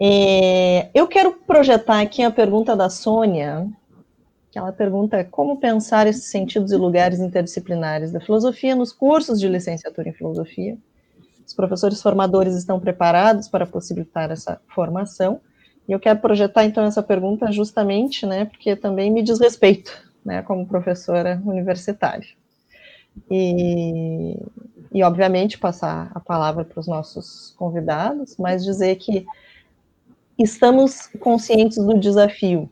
É, 0.00 0.90
eu 0.94 1.06
quero 1.06 1.32
projetar 1.32 2.00
aqui 2.00 2.22
a 2.22 2.30
pergunta 2.30 2.74
da 2.74 2.88
Sônia, 2.88 3.68
que 4.52 4.58
ela 4.58 4.70
pergunta 4.70 5.24
como 5.24 5.56
pensar 5.56 6.06
esses 6.06 6.30
sentidos 6.30 6.72
e 6.72 6.76
lugares 6.76 7.20
interdisciplinares 7.20 8.12
da 8.12 8.20
filosofia 8.20 8.76
nos 8.76 8.92
cursos 8.92 9.40
de 9.40 9.48
licenciatura 9.48 10.10
em 10.10 10.12
filosofia. 10.12 10.76
Os 11.44 11.54
professores 11.54 12.02
formadores 12.02 12.54
estão 12.54 12.78
preparados 12.78 13.48
para 13.48 13.66
possibilitar 13.66 14.30
essa 14.30 14.60
formação. 14.68 15.40
E 15.88 15.92
eu 15.92 15.98
quero 15.98 16.20
projetar 16.20 16.66
então 16.66 16.84
essa 16.84 17.02
pergunta 17.02 17.50
justamente, 17.50 18.26
né, 18.26 18.44
porque 18.44 18.76
também 18.76 19.10
me 19.10 19.22
diz 19.22 19.40
respeito, 19.40 19.90
né, 20.22 20.42
como 20.42 20.66
professora 20.66 21.40
universitária. 21.46 22.28
E, 23.30 24.36
e 24.92 25.02
obviamente 25.02 25.58
passar 25.58 26.12
a 26.14 26.20
palavra 26.20 26.62
para 26.62 26.78
os 26.78 26.86
nossos 26.86 27.54
convidados, 27.56 28.36
mas 28.36 28.62
dizer 28.62 28.96
que 28.96 29.24
estamos 30.38 31.06
conscientes 31.20 31.78
do 31.78 31.98
desafio, 31.98 32.68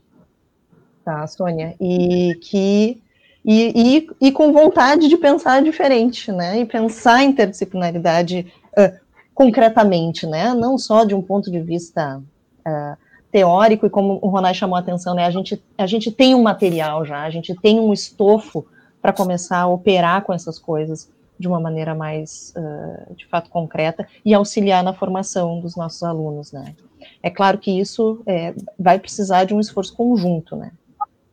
tá, 1.11 1.27
Sônia? 1.27 1.75
E 1.81 2.37
que 2.41 3.03
e, 3.45 3.73
e, 4.21 4.29
e, 4.29 4.33
com 4.33 4.53
vontade 4.53 5.09
de 5.09 5.17
pensar 5.17 5.63
diferente, 5.63 6.31
né? 6.31 6.61
E 6.61 6.67
pensar 6.67 7.17
a 7.17 7.25
interdisciplinaridade 7.25 8.53
uh, 8.79 9.01
concretamente, 9.35 10.27
né? 10.27 10.53
Não 10.53 10.77
só 10.77 11.05
de 11.05 11.15
um 11.15 11.23
ponto 11.23 11.51
de 11.51 11.59
vista 11.59 12.19
uh, 12.19 12.97
teórico, 13.33 13.87
e 13.87 13.91
como 13.91 14.19
o 14.21 14.29
Ronai 14.29 14.53
chamou 14.53 14.77
a 14.77 14.81
atenção, 14.81 15.15
né? 15.15 15.25
A 15.25 15.31
gente, 15.31 15.61
a 15.79 15.87
gente 15.87 16.13
tem 16.13 16.35
um 16.35 16.43
material 16.43 17.05
já, 17.07 17.23
a 17.23 17.31
gente 17.31 17.55
tem 17.55 17.81
um 17.81 17.95
estofo 17.95 18.67
para 19.01 19.13
começar 19.13 19.61
a 19.61 19.69
operar 19.69 20.23
com 20.23 20.35
essas 20.35 20.59
coisas 20.59 21.09
de 21.39 21.49
uma 21.49 21.59
maneira 21.59 21.95
mais, 21.95 22.53
uh, 22.55 23.15
de 23.15 23.27
fato, 23.27 23.49
concreta 23.49 24.07
e 24.23 24.35
auxiliar 24.35 24.85
na 24.85 24.93
formação 24.93 25.61
dos 25.61 25.75
nossos 25.75 26.03
alunos, 26.03 26.53
né? 26.53 26.75
É 27.23 27.31
claro 27.31 27.57
que 27.57 27.71
isso 27.71 28.21
é, 28.27 28.55
vai 28.79 28.99
precisar 28.99 29.45
de 29.45 29.55
um 29.55 29.61
esforço 29.61 29.95
conjunto, 29.95 30.55
né? 30.55 30.73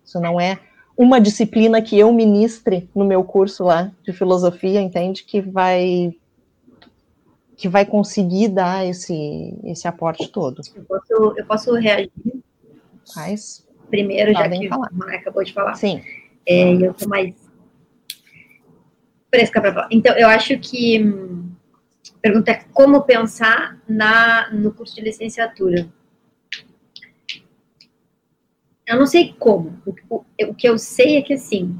Isso 0.08 0.22
não 0.22 0.40
é 0.40 0.58
uma 0.96 1.20
disciplina 1.20 1.82
que 1.82 2.00
eu 2.00 2.12
ministre 2.14 2.90
no 2.96 3.06
meu 3.06 3.24
curso 3.26 3.66
lá 3.66 3.92
de 4.04 4.14
filosofia, 4.14 4.82
entende? 4.82 5.24
Que 5.24 5.42
vai 5.42 6.16
que 7.58 7.68
vai 7.68 7.86
conseguir 7.86 8.50
dar 8.50 8.86
esse, 8.86 9.60
esse 9.64 9.88
aporte 9.88 10.28
todo. 10.30 10.62
Eu 10.76 10.84
posso, 10.84 11.34
eu 11.38 11.46
posso 11.46 11.74
reagir? 11.74 12.12
Mas, 13.16 13.68
Primeiro, 13.90 14.32
já 14.32 14.48
que 14.48 14.70
falar. 14.70 14.92
o 14.94 15.04
acabou 15.16 15.44
de 15.44 15.54
falar. 15.54 15.74
Sim. 15.74 16.02
É, 16.46 16.74
eu 16.74 16.92
estou 16.92 17.10
mais 17.10 17.34
Fresca 19.34 19.60
para 19.60 19.88
Então, 19.92 20.16
eu 20.16 20.28
acho 20.28 20.58
que 20.60 21.04
hum, 21.04 21.50
a 22.16 22.20
pergunta 22.22 22.52
é 22.52 22.64
como 22.72 23.02
pensar 23.02 23.82
na, 23.90 24.52
no 24.52 24.72
curso 24.72 24.96
de 24.96 25.02
licenciatura. 25.02 25.90
Eu 28.88 28.98
não 28.98 29.06
sei 29.06 29.36
como. 29.38 29.82
O, 29.86 30.24
o, 30.48 30.56
que 30.56 30.68
eu 30.68 30.78
sei 30.78 31.18
é 31.18 31.22
que, 31.22 31.34
assim, 31.34 31.78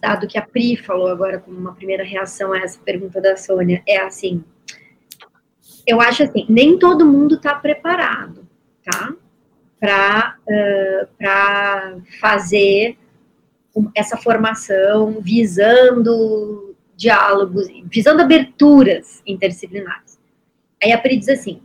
dado 0.00 0.28
que 0.28 0.38
a 0.38 0.42
Pri 0.42 0.76
falou 0.76 1.08
agora 1.08 1.40
como 1.40 1.58
uma 1.58 1.74
primeira 1.74 2.04
reação 2.04 2.52
a 2.52 2.58
essa 2.58 2.78
pergunta 2.78 3.20
da 3.20 3.36
Sônia, 3.36 3.82
é 3.86 3.98
assim, 3.98 4.44
eu 5.84 6.00
acho 6.00 6.22
assim, 6.22 6.46
nem 6.48 6.78
todo 6.78 7.04
mundo 7.04 7.34
está 7.34 7.54
preparado, 7.56 8.46
tá? 8.84 9.12
Para 9.80 10.36
uh, 10.46 12.02
fazer 12.20 12.96
essa 13.96 14.16
formação 14.16 15.20
visando 15.20 16.76
diálogos, 16.94 17.66
visando 17.90 18.22
aberturas 18.22 19.22
interdisciplinares. 19.26 20.18
Aí 20.82 20.92
a 20.92 20.98
Pri 20.98 21.16
diz 21.16 21.28
assim, 21.28 21.60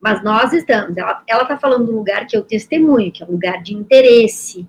mas 0.00 0.22
nós 0.22 0.52
estamos, 0.52 0.96
ela 0.96 1.42
está 1.42 1.58
falando 1.58 1.86
de 1.86 1.92
um 1.92 1.96
lugar 1.96 2.26
que 2.26 2.36
eu 2.36 2.42
testemunho, 2.42 3.10
que 3.10 3.22
é 3.22 3.26
um 3.26 3.32
lugar 3.32 3.62
de 3.62 3.74
interesse 3.74 4.66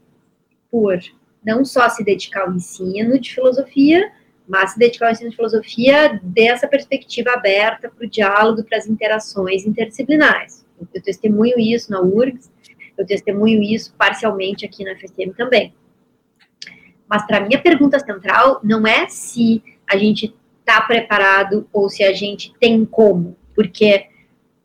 por 0.72 1.00
não 1.46 1.64
só 1.64 1.88
se 1.90 2.04
dedicar 2.04 2.42
ao 2.42 2.54
ensino 2.54 3.20
de 3.20 3.34
filosofia, 3.34 4.12
mas 4.48 4.72
se 4.72 4.80
dedicar 4.80 5.06
ao 5.06 5.12
ensino 5.12 5.30
de 5.30 5.36
filosofia 5.36 6.20
dessa 6.24 6.68
perspectiva 6.68 7.32
aberta 7.32 7.90
para 7.90 8.06
o 8.06 8.10
diálogo, 8.10 8.64
para 8.64 8.78
as 8.78 8.88
interações 8.88 9.66
interdisciplinares. 9.66 10.66
Eu 10.94 11.02
testemunho 11.02 11.60
isso 11.60 11.92
na 11.92 12.02
URGS, 12.02 12.52
eu 12.98 13.06
testemunho 13.06 13.62
isso 13.62 13.94
parcialmente 13.98 14.66
aqui 14.66 14.84
na 14.84 14.96
FSM 14.96 15.34
também. 15.38 15.74
Mas 17.08 17.26
para 17.26 17.42
mim 17.42 17.56
a 17.56 17.62
pergunta 17.62 18.00
central 18.00 18.60
não 18.64 18.86
é 18.86 19.08
se 19.08 19.64
a 19.88 19.96
gente 19.98 20.36
está 20.60 20.82
preparado 20.82 21.68
ou 21.72 21.90
se 21.90 22.04
a 22.04 22.14
gente 22.14 22.54
tem 22.60 22.86
como, 22.86 23.38
porque 23.56 24.09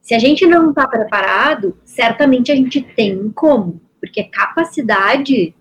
se 0.04 0.14
a 0.14 0.18
gente 0.18 0.46
não 0.46 0.68
está 0.68 0.86
preparado, 0.86 1.78
certamente 1.82 2.52
a 2.52 2.54
gente 2.54 2.82
tem 2.82 3.30
como, 3.30 3.80
porque 3.98 4.24
capacidade 4.24 5.54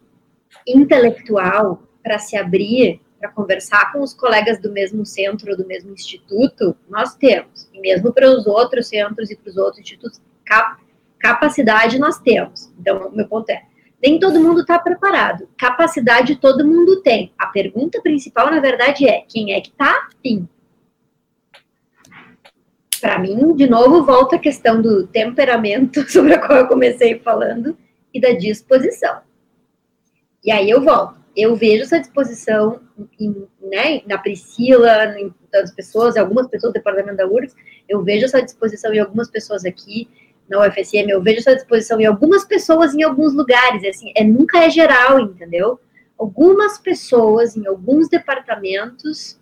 intelectual 0.67 1.81
para 2.03 2.19
se 2.19 2.35
abrir, 2.35 2.99
para 3.17 3.29
conversar 3.29 3.93
com 3.93 4.01
os 4.01 4.13
colegas 4.13 4.59
do 4.59 4.69
mesmo 4.69 5.05
centro 5.05 5.55
do 5.55 5.65
mesmo 5.65 5.93
instituto, 5.93 6.75
nós 6.89 7.15
temos. 7.15 7.69
E 7.73 7.79
mesmo 7.79 8.11
para 8.11 8.29
os 8.29 8.45
outros 8.45 8.89
centros 8.89 9.31
e 9.31 9.37
para 9.37 9.49
os 9.49 9.55
outros 9.55 9.79
institutos, 9.79 10.21
cap 10.45 10.83
capacidade 11.17 11.97
nós 11.97 12.19
temos. 12.19 12.69
Então, 12.77 13.09
meu 13.11 13.25
ponto 13.29 13.49
é, 13.49 13.63
nem 14.03 14.19
todo 14.19 14.41
mundo 14.41 14.59
está 14.59 14.77
preparado. 14.77 15.47
Capacidade 15.57 16.35
todo 16.35 16.67
mundo 16.67 17.01
tem. 17.01 17.31
A 17.39 17.47
pergunta 17.47 18.01
principal, 18.01 18.51
na 18.51 18.59
verdade, 18.59 19.07
é 19.07 19.21
quem 19.21 19.53
é 19.53 19.61
que 19.61 19.69
está 19.69 20.09
afim? 20.09 20.49
Para 23.03 23.19
mim, 23.19 23.53
de 23.53 23.67
novo, 23.67 24.05
volta 24.05 24.37
a 24.37 24.39
questão 24.39 24.81
do 24.81 25.05
temperamento, 25.05 26.01
sobre 26.09 26.35
a 26.35 26.39
qual 26.39 26.59
eu 26.59 26.67
comecei 26.69 27.19
falando, 27.19 27.77
e 28.13 28.21
da 28.21 28.31
disposição. 28.31 29.19
E 30.41 30.49
aí 30.49 30.69
eu 30.69 30.81
volto. 30.81 31.15
Eu 31.35 31.53
vejo 31.53 31.83
essa 31.83 31.99
disposição 31.99 32.79
em, 33.19 33.45
né, 33.61 34.01
na 34.07 34.17
Priscila, 34.17 35.19
em 35.19 35.33
das 35.51 35.71
pessoas, 35.71 36.15
algumas 36.15 36.47
pessoas 36.47 36.71
do 36.71 36.77
departamento 36.77 37.17
da 37.17 37.27
URGS, 37.27 37.53
eu 37.89 38.01
vejo 38.01 38.23
essa 38.23 38.41
disposição 38.41 38.93
em 38.93 38.99
algumas 38.99 39.29
pessoas 39.29 39.65
aqui, 39.65 40.07
na 40.47 40.65
UFSM, 40.65 41.09
eu 41.09 41.21
vejo 41.21 41.39
essa 41.39 41.55
disposição 41.55 41.99
em 41.99 42.05
algumas 42.05 42.45
pessoas 42.45 42.95
em 42.95 43.03
alguns 43.03 43.33
lugares, 43.33 43.83
assim, 43.83 44.13
é, 44.15 44.23
nunca 44.23 44.63
é 44.63 44.69
geral, 44.69 45.19
entendeu? 45.19 45.77
Algumas 46.17 46.77
pessoas 46.77 47.57
em 47.57 47.67
alguns 47.67 48.07
departamentos 48.07 49.37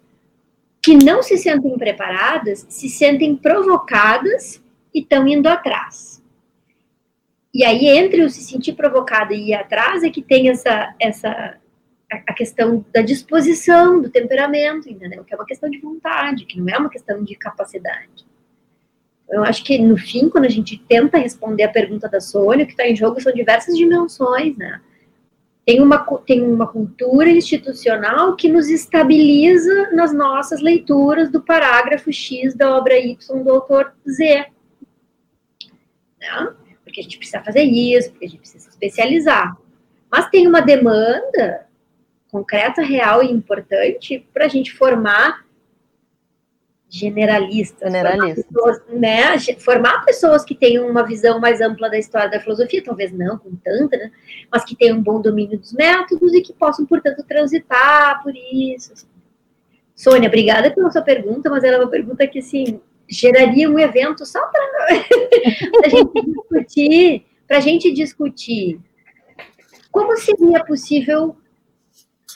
que 0.81 0.95
não 0.95 1.21
se 1.21 1.37
sentem 1.37 1.77
preparadas, 1.77 2.65
se 2.69 2.89
sentem 2.89 3.35
provocadas 3.35 4.61
e 4.93 5.01
estão 5.01 5.27
indo 5.27 5.47
atrás. 5.47 6.21
E 7.53 7.63
aí, 7.63 7.87
entre 7.87 8.23
o 8.23 8.29
se 8.29 8.41
sentir 8.41 8.73
provocada 8.73 9.33
e 9.33 9.49
ir 9.49 9.53
atrás, 9.53 10.03
é 10.03 10.09
que 10.09 10.21
tem 10.21 10.49
essa, 10.49 10.95
essa 10.99 11.57
a 12.09 12.33
questão 12.33 12.83
da 12.93 13.01
disposição, 13.01 14.01
do 14.01 14.09
temperamento, 14.09 14.89
entendeu? 14.89 15.23
Que 15.23 15.33
é 15.33 15.37
uma 15.37 15.45
questão 15.45 15.69
de 15.69 15.79
vontade, 15.79 16.45
que 16.45 16.59
não 16.59 16.67
é 16.73 16.77
uma 16.77 16.89
questão 16.89 17.23
de 17.23 17.35
capacidade. 17.35 18.25
Eu 19.29 19.43
acho 19.43 19.63
que, 19.63 19.77
no 19.77 19.97
fim, 19.97 20.29
quando 20.29 20.45
a 20.45 20.49
gente 20.49 20.77
tenta 20.89 21.17
responder 21.17 21.63
a 21.63 21.71
pergunta 21.71 22.09
da 22.09 22.19
Sônia, 22.19 22.63
o 22.63 22.67
que 22.67 22.73
está 22.73 22.85
em 22.85 22.95
jogo 22.95 23.21
são 23.21 23.31
diversas 23.31 23.77
dimensões, 23.77 24.57
né? 24.57 24.81
Tem 25.65 25.81
uma, 25.81 25.99
tem 26.25 26.41
uma 26.41 26.67
cultura 26.67 27.29
institucional 27.29 28.35
que 28.35 28.49
nos 28.49 28.67
estabiliza 28.69 29.91
nas 29.91 30.11
nossas 30.11 30.59
leituras 30.59 31.31
do 31.31 31.41
parágrafo 31.41 32.11
X 32.11 32.55
da 32.55 32.75
obra 32.75 32.97
Y 32.97 33.43
do 33.43 33.51
autor 33.51 33.93
Z. 34.07 34.47
Né? 36.19 36.53
Porque 36.83 36.99
a 36.99 37.03
gente 37.03 37.17
precisa 37.17 37.43
fazer 37.43 37.63
isso, 37.63 38.09
porque 38.11 38.25
a 38.25 38.29
gente 38.29 38.39
precisa 38.39 38.63
se 38.63 38.69
especializar. 38.69 39.55
Mas 40.11 40.29
tem 40.29 40.47
uma 40.47 40.61
demanda 40.61 41.67
concreta, 42.31 42.81
real 42.81 43.23
e 43.23 43.31
importante 43.31 44.27
para 44.33 44.45
a 44.45 44.49
gente 44.49 44.73
formar 44.73 45.45
generalista. 46.91 47.85
Generalista. 47.85 48.45
Formar 48.51 48.75
pessoas, 48.75 48.99
né, 48.99 49.39
formar 49.57 50.05
pessoas 50.05 50.43
que 50.43 50.53
tenham 50.53 50.87
uma 50.89 51.03
visão 51.03 51.39
mais 51.39 51.61
ampla 51.61 51.89
da 51.89 51.97
história 51.97 52.29
da 52.29 52.39
filosofia, 52.39 52.83
talvez 52.83 53.13
não 53.13 53.37
com 53.37 53.55
tanta, 53.55 53.95
né, 53.95 54.11
mas 54.51 54.65
que 54.65 54.75
tenham 54.75 54.97
um 54.97 55.01
bom 55.01 55.21
domínio 55.21 55.57
dos 55.57 55.71
métodos 55.71 56.33
e 56.33 56.41
que 56.41 56.51
possam, 56.51 56.85
portanto, 56.85 57.23
transitar 57.23 58.21
por 58.21 58.33
isso. 58.35 58.91
Assim. 58.91 59.07
Sônia, 59.95 60.27
obrigada 60.27 60.69
pela 60.69 60.91
sua 60.91 61.01
pergunta, 61.01 61.49
mas 61.49 61.63
ela 61.63 61.77
é 61.77 61.79
uma 61.79 61.89
pergunta 61.89 62.27
que, 62.27 62.39
assim, 62.39 62.81
geraria 63.09 63.69
um 63.69 63.79
evento 63.79 64.25
só 64.25 64.45
para 64.47 64.61
a 65.85 65.89
gente 65.89 66.25
discutir, 66.25 67.25
para 67.47 67.57
a 67.57 67.61
gente 67.61 67.91
discutir 67.93 68.79
como 69.91 70.17
seria 70.17 70.63
possível 70.63 71.37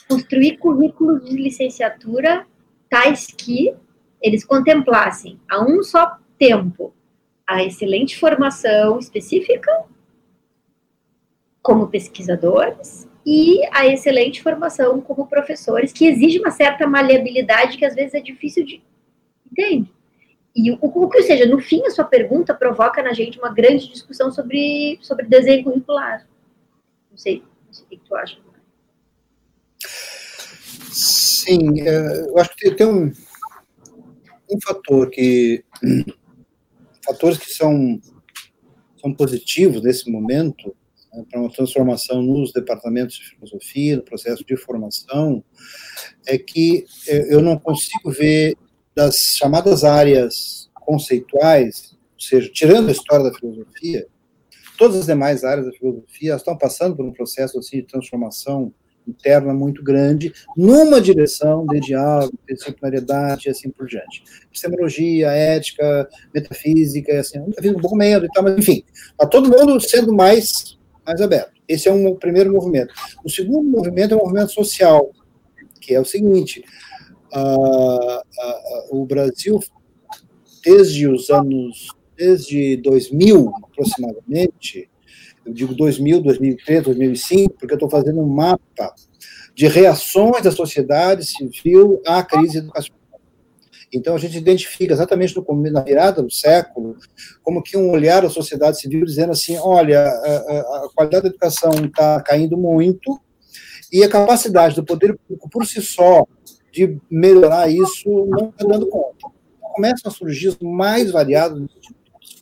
construir 0.08 0.58
currículos 0.58 1.24
de 1.28 1.36
licenciatura 1.36 2.46
tais 2.88 3.26
que 3.26 3.74
eles 4.20 4.44
contemplassem 4.44 5.40
a 5.48 5.60
um 5.62 5.82
só 5.82 6.18
tempo 6.38 6.94
a 7.46 7.62
excelente 7.62 8.18
formação 8.18 8.98
específica 8.98 9.70
como 11.62 11.88
pesquisadores 11.88 13.08
e 13.24 13.60
a 13.72 13.86
excelente 13.86 14.40
formação 14.40 15.00
como 15.00 15.26
professores, 15.26 15.92
que 15.92 16.06
exige 16.06 16.38
uma 16.38 16.52
certa 16.52 16.86
maleabilidade 16.86 17.76
que 17.76 17.84
às 17.84 17.94
vezes 17.94 18.14
é 18.14 18.20
difícil 18.20 18.64
de. 18.64 18.80
Entende? 19.50 19.92
E 20.54 20.70
o, 20.70 20.78
o 20.80 21.08
que 21.08 21.22
seja, 21.22 21.44
no 21.44 21.60
fim, 21.60 21.84
a 21.84 21.90
sua 21.90 22.04
pergunta 22.04 22.54
provoca 22.54 23.02
na 23.02 23.12
gente 23.12 23.38
uma 23.38 23.52
grande 23.52 23.88
discussão 23.88 24.30
sobre, 24.30 24.98
sobre 25.02 25.26
desenho 25.26 25.64
curricular. 25.64 26.26
Não 27.10 27.18
sei, 27.18 27.42
não 27.66 27.74
sei 27.74 27.84
o 27.84 27.88
que 27.88 27.96
tu 27.98 28.14
acha. 28.14 28.38
Sim, 30.92 31.80
é, 31.82 32.28
eu 32.28 32.38
acho 32.38 32.56
que 32.56 32.70
tem 32.70 32.86
um, 32.86 33.12
um 34.50 34.60
fator 34.60 35.10
que 35.10 35.64
fatores 37.04 37.38
que 37.38 37.52
são 37.52 38.00
são 39.00 39.14
positivos 39.14 39.82
nesse 39.82 40.10
momento 40.10 40.74
né, 41.12 41.24
para 41.30 41.40
uma 41.40 41.52
transformação 41.52 42.20
nos 42.22 42.52
departamentos 42.52 43.16
de 43.16 43.30
filosofia, 43.30 43.96
no 43.96 44.02
processo 44.02 44.44
de 44.44 44.56
formação, 44.56 45.44
é 46.26 46.36
que 46.36 46.84
é, 47.06 47.32
eu 47.32 47.40
não 47.40 47.58
consigo 47.58 48.10
ver 48.10 48.56
das 48.94 49.16
chamadas 49.36 49.84
áreas 49.84 50.70
conceituais, 50.74 51.96
ou 52.14 52.20
seja, 52.20 52.50
tirando 52.52 52.88
a 52.88 52.92
história 52.92 53.30
da 53.30 53.38
filosofia, 53.38 54.06
todas 54.78 54.96
as 54.96 55.06
demais 55.06 55.44
áreas 55.44 55.66
da 55.66 55.72
filosofia 55.72 56.34
estão 56.34 56.56
passando 56.56 56.96
por 56.96 57.04
um 57.04 57.12
processo 57.12 57.58
assim, 57.58 57.78
de 57.78 57.86
transformação 57.86 58.72
interna 59.06 59.54
muito 59.54 59.82
grande, 59.82 60.32
numa 60.56 61.00
direção 61.00 61.66
de 61.66 61.80
diálogo, 61.80 62.38
disciplinariedade 62.48 63.48
e 63.48 63.50
assim 63.50 63.70
por 63.70 63.86
diante. 63.86 64.22
Epistemologia, 64.46 65.28
ética, 65.28 66.08
metafísica, 66.34 67.20
assim, 67.20 67.40
um 67.40 67.80
pouco 67.80 67.96
menos 67.96 68.28
e 68.28 68.32
tal, 68.32 68.42
mas 68.42 68.58
enfim, 68.58 68.84
está 69.10 69.26
todo 69.26 69.48
mundo 69.48 69.80
sendo 69.80 70.12
mais, 70.12 70.78
mais 71.04 71.20
aberto. 71.20 71.52
Esse 71.68 71.88
é 71.88 71.92
um 71.92 72.14
primeiro 72.14 72.52
movimento. 72.52 72.94
O 73.24 73.30
segundo 73.30 73.68
movimento 73.68 74.14
é 74.14 74.16
um 74.16 74.20
movimento 74.20 74.52
social, 74.52 75.10
que 75.80 75.94
é 75.94 76.00
o 76.00 76.04
seguinte, 76.04 76.64
uh, 77.34 78.18
uh, 78.18 79.00
o 79.00 79.04
Brasil, 79.04 79.60
desde 80.64 81.08
os 81.08 81.30
anos, 81.30 81.88
desde 82.16 82.76
2000 82.78 83.52
aproximadamente, 83.64 84.88
eu 85.46 85.52
digo 85.52 85.74
2000, 85.74 86.20
2003, 86.20 86.84
2005, 86.84 87.54
porque 87.58 87.72
eu 87.72 87.76
estou 87.76 87.88
fazendo 87.88 88.20
um 88.20 88.26
mapa 88.26 88.94
de 89.54 89.68
reações 89.68 90.42
da 90.42 90.50
sociedade 90.50 91.24
civil 91.24 92.02
à 92.06 92.22
crise 92.22 92.58
educacional. 92.58 92.96
Então, 93.92 94.14
a 94.14 94.18
gente 94.18 94.36
identifica 94.36 94.92
exatamente 94.92 95.34
no, 95.36 95.70
na 95.70 95.80
virada 95.80 96.22
do 96.22 96.30
século 96.30 96.96
como 97.42 97.62
que 97.62 97.76
um 97.76 97.90
olhar 97.90 98.22
da 98.22 98.28
sociedade 98.28 98.80
civil 98.80 99.04
dizendo 99.04 99.32
assim, 99.32 99.56
olha, 99.56 100.02
a, 100.02 100.84
a 100.84 100.88
qualidade 100.94 101.22
da 101.22 101.28
educação 101.28 101.70
está 101.84 102.20
caindo 102.20 102.56
muito 102.56 103.18
e 103.92 104.02
a 104.02 104.08
capacidade 104.08 104.74
do 104.74 104.84
poder 104.84 105.16
público 105.16 105.48
por 105.48 105.64
si 105.64 105.80
só 105.80 106.26
de 106.72 106.98
melhorar 107.10 107.70
isso 107.70 108.26
não 108.26 108.48
está 108.50 108.66
dando 108.66 108.88
conta. 108.88 109.28
Começam 109.60 110.10
a 110.10 110.14
surgir 110.14 110.56
mais 110.60 111.10
variados 111.10 111.64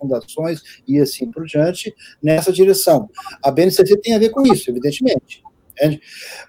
fundações 0.05 0.61
e 0.87 1.01
assim 1.01 1.31
por 1.31 1.45
diante 1.45 1.95
nessa 2.23 2.53
direção. 2.53 3.09
A 3.43 3.51
BNCC 3.51 3.97
tem 3.99 4.15
a 4.15 4.19
ver 4.19 4.31
com 4.31 4.43
isso, 4.43 4.71
evidentemente. 4.71 5.43
Entende? 5.73 6.01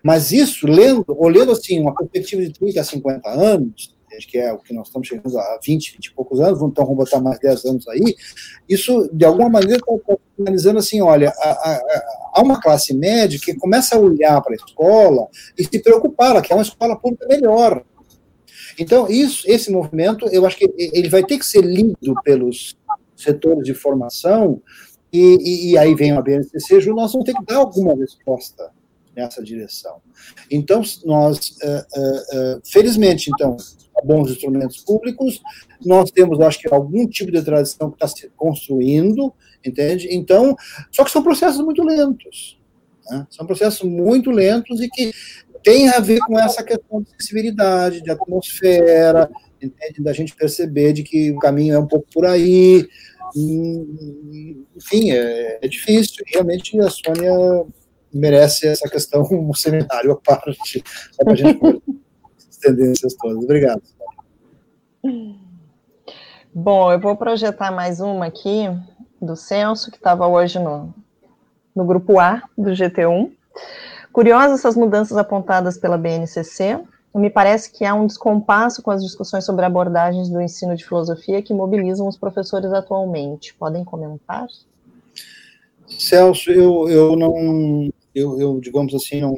Mas 0.03 0.32
isso, 0.32 0.67
lendo, 0.67 1.03
olhando 1.08 1.51
assim, 1.51 1.80
uma 1.80 1.95
perspectiva 1.95 2.43
de 2.43 2.53
30 2.53 2.80
a 2.80 2.84
50 2.84 3.30
anos, 3.30 3.95
que 4.30 4.38
é 4.38 4.53
o 4.53 4.59
que 4.59 4.74
nós 4.74 4.88
estamos 4.88 5.08
chegando 5.08 5.38
a 5.38 5.59
20, 5.66 5.93
20 5.93 6.06
e 6.06 6.14
poucos 6.14 6.40
anos, 6.40 6.61
então 6.61 6.85
vamos 6.85 7.03
botar 7.03 7.19
mais 7.19 7.40
10 7.40 7.66
anos 7.66 7.88
aí, 7.88 8.16
isso, 8.69 9.09
de 9.11 9.25
alguma 9.25 9.50
maneira, 9.50 9.77
está 9.77 10.17
analisando 10.40 10.80
assim, 10.80 11.01
olha, 11.01 11.34
há 11.35 12.42
uma 12.42 12.61
classe 12.61 12.93
média 12.93 13.40
que 13.43 13.56
começa 13.56 13.95
a 13.95 14.00
olhar 14.00 14.42
para 14.42 14.53
a 14.53 14.56
escola 14.56 15.27
e 15.58 15.64
se 15.64 15.80
preocupar, 15.80 16.32
ela 16.32 16.42
quer 16.42 16.53
uma 16.53 16.64
escola 16.64 16.95
pública 16.95 17.27
melhor. 17.27 17.84
Então, 18.77 19.09
isso, 19.09 19.43
esse 19.50 19.72
movimento, 19.72 20.27
eu 20.27 20.45
acho 20.45 20.58
que 20.58 20.72
ele 20.77 21.09
vai 21.09 21.24
ter 21.24 21.38
que 21.38 21.45
ser 21.45 21.64
lido 21.64 22.14
pelos 22.24 22.77
setores 23.16 23.64
de 23.64 23.74
formação, 23.74 24.61
e, 25.11 25.19
e, 25.19 25.72
e 25.72 25.77
aí 25.77 25.95
vem 25.95 26.11
a 26.11 26.22
BNCC, 26.22 26.85
nós 26.88 27.14
vamos 27.14 27.26
ter 27.26 27.34
que 27.34 27.45
dar 27.45 27.58
alguma 27.58 27.95
resposta 27.95 28.72
nessa 29.16 29.42
direção. 29.42 30.02
Então, 30.52 30.82
nós, 31.06 31.56
uh, 31.64 32.00
uh, 32.00 32.58
uh, 32.58 32.61
felizmente, 32.66 33.30
então, 33.34 33.56
bons 34.03 34.30
instrumentos 34.30 34.84
públicos, 34.84 35.42
nós 35.84 36.11
temos, 36.11 36.40
acho 36.42 36.60
que, 36.60 36.74
algum 36.74 37.08
tipo 37.08 37.32
de 37.32 37.42
tradição 37.42 37.90
que 37.90 37.95
está 37.95 38.08
se 38.08 38.30
construindo, 38.35 39.34
entende? 39.66 40.10
Então, 40.11 40.56
só 40.92 41.03
que 41.03 41.11
são 41.11 41.24
processos 41.24 41.64
muito 41.64 41.82
lentos, 41.82 42.60
né? 43.10 43.26
são 43.30 43.45
processos 43.45 43.88
muito 43.88 44.32
lentos 44.32 44.82
e 44.82 44.90
que 44.90 45.11
têm 45.64 45.90
a 45.90 46.00
ver 46.00 46.19
com 46.19 46.38
essa 46.38 46.64
questão 46.64 47.02
de 47.02 47.10
sensibilidade, 47.11 48.02
de 48.02 48.11
atmosfera, 48.11 49.30
entende? 49.66 50.02
da 50.02 50.14
gente 50.14 50.35
perceber 50.35 50.94
de 50.94 51.03
que 51.03 51.32
o 51.32 51.40
caminho 51.40 51.76
é 51.76 51.80
um 51.80 51.88
pouco 51.88 52.08
por 52.14 52.26
aí, 52.26 52.88
enfim, 54.76 55.11
é, 55.11 55.60
é 55.61 55.68
difícil, 55.68 56.24
realmente 56.27 56.80
a 56.80 56.90
Sônia 56.90 57.66
merece 58.14 58.68
essa 58.68 58.90
questão 58.90 59.24
um 59.32 59.53
seminário 59.53 60.11
à 60.11 60.16
parte, 60.16 60.84
só 61.11 61.24
para 61.24 61.34
a 61.34 61.35
gente 61.35 61.60
as 62.50 62.58
tendências 62.58 63.14
todas. 63.16 63.44
Obrigado. 63.44 63.82
Bom, 66.53 66.92
eu 66.92 67.00
vou 67.00 67.16
projetar 67.18 67.72
mais 67.72 68.00
uma 68.00 68.27
aqui 68.27 68.66
do 69.22 69.35
Celso, 69.35 69.92
que 69.92 69.98
estava 69.98 70.27
hoje 70.27 70.58
no, 70.58 70.94
no 71.76 71.84
grupo 71.85 72.19
A 72.19 72.42
do 72.58 72.72
GT1. 72.72 73.32
Curiosas 74.11 74.60
essas 74.60 74.77
mudanças 74.77 75.18
apontadas 75.18 75.77
pela 75.77 75.98
BNCC. 75.98 76.80
Me 77.16 77.30
parece 77.30 77.72
que 77.72 77.85
há 77.85 77.94
um 77.94 78.06
descompasso 78.06 78.82
com 78.82 78.92
as 78.92 79.02
discussões 79.02 79.45
sobre 79.45 79.64
abordagens 79.64 80.30
do 80.30 80.42
ensino 80.42 80.76
de 80.76 80.85
filosofia 80.85 81.42
que 81.42 81.53
mobilizam 81.53 82.08
os 82.08 82.18
professores 82.18 82.74
atualmente. 82.74 83.56
Podem 83.56 83.85
comentar? 83.85 84.45
Celso, 85.88 86.52
eu, 86.52 86.90
eu 86.90 87.16
não, 87.16 87.90
eu, 88.14 88.40
eu 88.40 88.60
digamos 88.60 88.94
assim, 88.94 89.22
não 89.22 89.34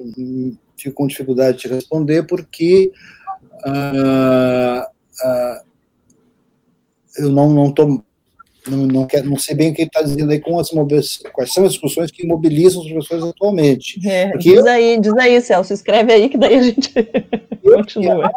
fico 0.75 0.95
com 0.95 1.05
dificuldade 1.05 1.59
de 1.59 1.67
responder 1.67 2.23
porque 2.23 2.91
uh, 3.65 4.81
uh, 4.81 5.67
eu 7.19 7.29
não 7.29 7.53
não 7.53 7.71
não, 8.69 8.85
não, 8.85 9.07
quero, 9.07 9.29
não 9.29 9.37
sei 9.37 9.55
bem 9.55 9.71
o 9.71 9.73
que 9.73 9.81
ele 9.81 9.87
está 9.87 10.01
dizendo 10.01 10.31
aí 10.31 10.39
com 10.39 10.59
as 10.59 10.69
quais 11.33 11.53
são 11.53 11.65
as 11.65 11.71
discussões 11.73 12.11
que 12.11 12.25
mobilizam 12.25 12.81
os 12.81 12.89
professores 12.89 13.23
atualmente. 13.23 13.99
É, 14.07 14.35
diz 14.37 14.65
aí, 14.65 14.99
diz 14.99 15.13
aí, 15.13 15.41
Celso, 15.41 15.73
escreve 15.73 16.13
aí 16.13 16.29
que 16.29 16.37
daí 16.37 16.55
a 16.55 16.61
gente 16.61 16.91
continua. 17.63 18.31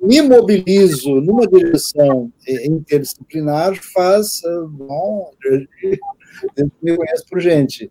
Me 0.00 0.20
mobilizo 0.20 1.14
numa 1.20 1.46
direção 1.46 2.30
interdisciplinar 2.46 3.74
faz, 3.94 4.42
bom, 4.70 5.30
eu 6.56 6.70
me 6.82 6.96
conheço 6.96 7.24
por 7.28 7.40
gente. 7.40 7.90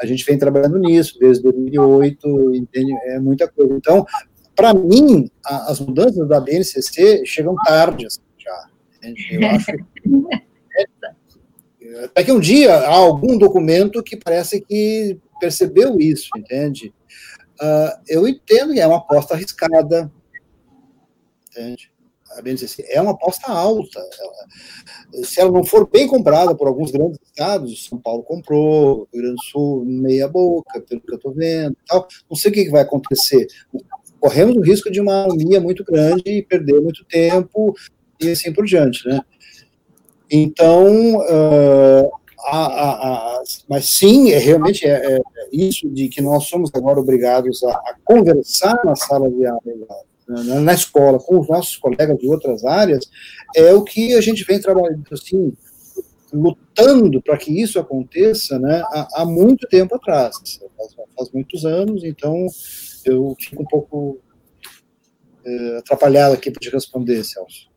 A 0.00 0.06
gente 0.06 0.24
vem 0.24 0.38
trabalhando 0.38 0.78
nisso 0.78 1.18
desde 1.18 1.42
2008, 1.42 2.54
entende? 2.54 2.92
É 3.08 3.20
muita 3.20 3.46
coisa. 3.46 3.74
Então, 3.74 4.06
para 4.56 4.72
mim, 4.72 5.30
a, 5.44 5.70
as 5.70 5.80
mudanças 5.80 6.26
da 6.26 6.40
BNCC 6.40 7.24
chegam 7.26 7.54
tarde 7.56 8.06
assim, 8.06 8.20
já. 8.38 8.66
Eu 9.30 9.48
acho. 9.48 9.70
É, 10.72 10.84
até 12.04 12.24
que 12.24 12.32
um 12.32 12.40
dia 12.40 12.74
há 12.74 12.94
algum 12.94 13.38
documento 13.38 14.02
que 14.02 14.16
parece 14.16 14.60
que 14.60 15.18
percebeu 15.40 15.98
isso, 15.98 16.28
entende? 16.36 16.92
Uh, 17.60 18.00
eu 18.08 18.28
entendo 18.28 18.72
que 18.72 18.80
é 18.80 18.86
uma 18.86 18.98
aposta 18.98 19.34
arriscada, 19.34 20.10
entende? 21.48 21.90
A 22.36 22.42
BNCC 22.42 22.84
é 22.88 23.00
uma 23.00 23.10
aposta 23.10 23.50
alta. 23.50 24.00
se 25.24 25.40
ela 25.40 25.50
não 25.50 25.64
for 25.64 25.88
bem 25.90 26.06
comprada 26.06 26.54
por 26.54 26.68
alguns 26.68 26.92
grandes 26.92 27.18
estados, 27.24 27.86
São 27.86 27.98
Paulo 27.98 28.22
comprou, 28.22 29.08
Rio 29.12 29.22
Grande 29.22 29.36
do 29.36 29.44
Sul, 29.44 29.84
meia 29.84 30.28
boca, 30.28 30.80
pelo 30.80 31.00
que 31.00 31.12
eu 31.12 31.16
estou 31.16 31.34
vendo, 31.34 31.76
tal, 31.88 32.06
não 32.30 32.36
sei 32.36 32.50
o 32.50 32.54
que, 32.54 32.64
que 32.64 32.70
vai 32.70 32.82
acontecer 32.82 33.48
corremos 34.20 34.56
o 34.56 34.60
risco 34.60 34.90
de 34.90 35.00
uma 35.00 35.24
anomia 35.24 35.60
muito 35.60 35.82
grande 35.82 36.22
e 36.26 36.42
perder 36.42 36.80
muito 36.80 37.04
tempo 37.06 37.74
e 38.20 38.30
assim 38.30 38.52
por 38.52 38.66
diante, 38.66 39.08
né? 39.08 39.20
Então, 40.30 41.16
uh, 41.16 42.10
a, 42.44 42.66
a, 42.66 42.90
a, 42.92 43.42
mas 43.68 43.90
sim, 43.90 44.30
é, 44.30 44.38
realmente 44.38 44.86
é, 44.86 45.16
é, 45.16 45.20
isso 45.52 45.88
de 45.90 46.08
que 46.08 46.22
nós 46.22 46.44
somos 46.44 46.70
agora 46.74 47.00
obrigados 47.00 47.62
a, 47.64 47.94
conversar 48.04 48.78
na 48.84 48.94
sala 48.94 49.30
de 49.30 49.44
aula, 49.46 49.62
na, 50.28 50.60
na, 50.60 50.74
escola, 50.74 51.18
com 51.18 51.40
os 51.40 51.48
nossos 51.48 51.76
colegas 51.76 52.16
de 52.18 52.28
outras 52.28 52.64
áreas, 52.64 53.04
é 53.54 53.74
o 53.74 53.82
que 53.82 54.14
a 54.14 54.20
gente 54.20 54.44
vem 54.44 54.60
trabalhando, 54.60 55.02
assim, 55.12 55.52
lutando 56.32 57.20
para 57.20 57.36
que 57.36 57.60
isso 57.60 57.78
aconteça, 57.78 58.58
né, 58.58 58.82
há, 58.86 59.22
há 59.22 59.24
muito 59.24 59.66
tempo 59.68 59.96
atrás, 59.96 60.36
faz, 60.76 60.94
faz 61.16 61.30
muitos 61.32 61.64
anos, 61.64 62.04
então 62.04 62.46
eu 63.04 63.34
fico 63.38 63.62
um 63.62 63.66
pouco 63.66 64.18
é, 65.44 65.78
atrapalhado 65.78 66.34
aqui 66.34 66.50
para 66.50 66.60
te 66.60 66.70
responder, 66.70 67.24
Celso. 67.24 67.69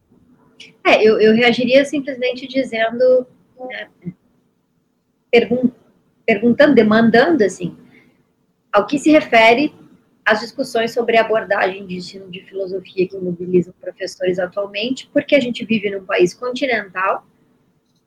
É, 0.86 1.02
eu, 1.02 1.20
eu 1.20 1.34
reagiria 1.34 1.86
simplesmente 1.86 2.48
dizendo, 2.48 3.26
né, 3.70 3.90
pergun 5.32 5.72
perguntando, 6.26 6.74
demandando, 6.74 7.44
assim, 7.44 7.78
ao 8.72 8.88
que 8.88 8.98
se 8.98 9.12
refere 9.12 9.74
as 10.26 10.40
discussões 10.40 10.94
sobre 10.94 11.18
a 11.18 11.22
abordagem 11.22 11.86
de 11.86 11.98
ensino 11.98 12.30
de 12.32 12.42
filosofia 12.44 13.08
que 13.08 13.18
mobilizam 13.18 13.74
professores 13.80 14.40
atualmente, 14.40 15.10
porque 15.12 15.36
a 15.36 15.40
gente 15.40 15.66
vive 15.66 15.90
num 15.90 16.06
país 16.06 16.34
continental, 16.34 17.28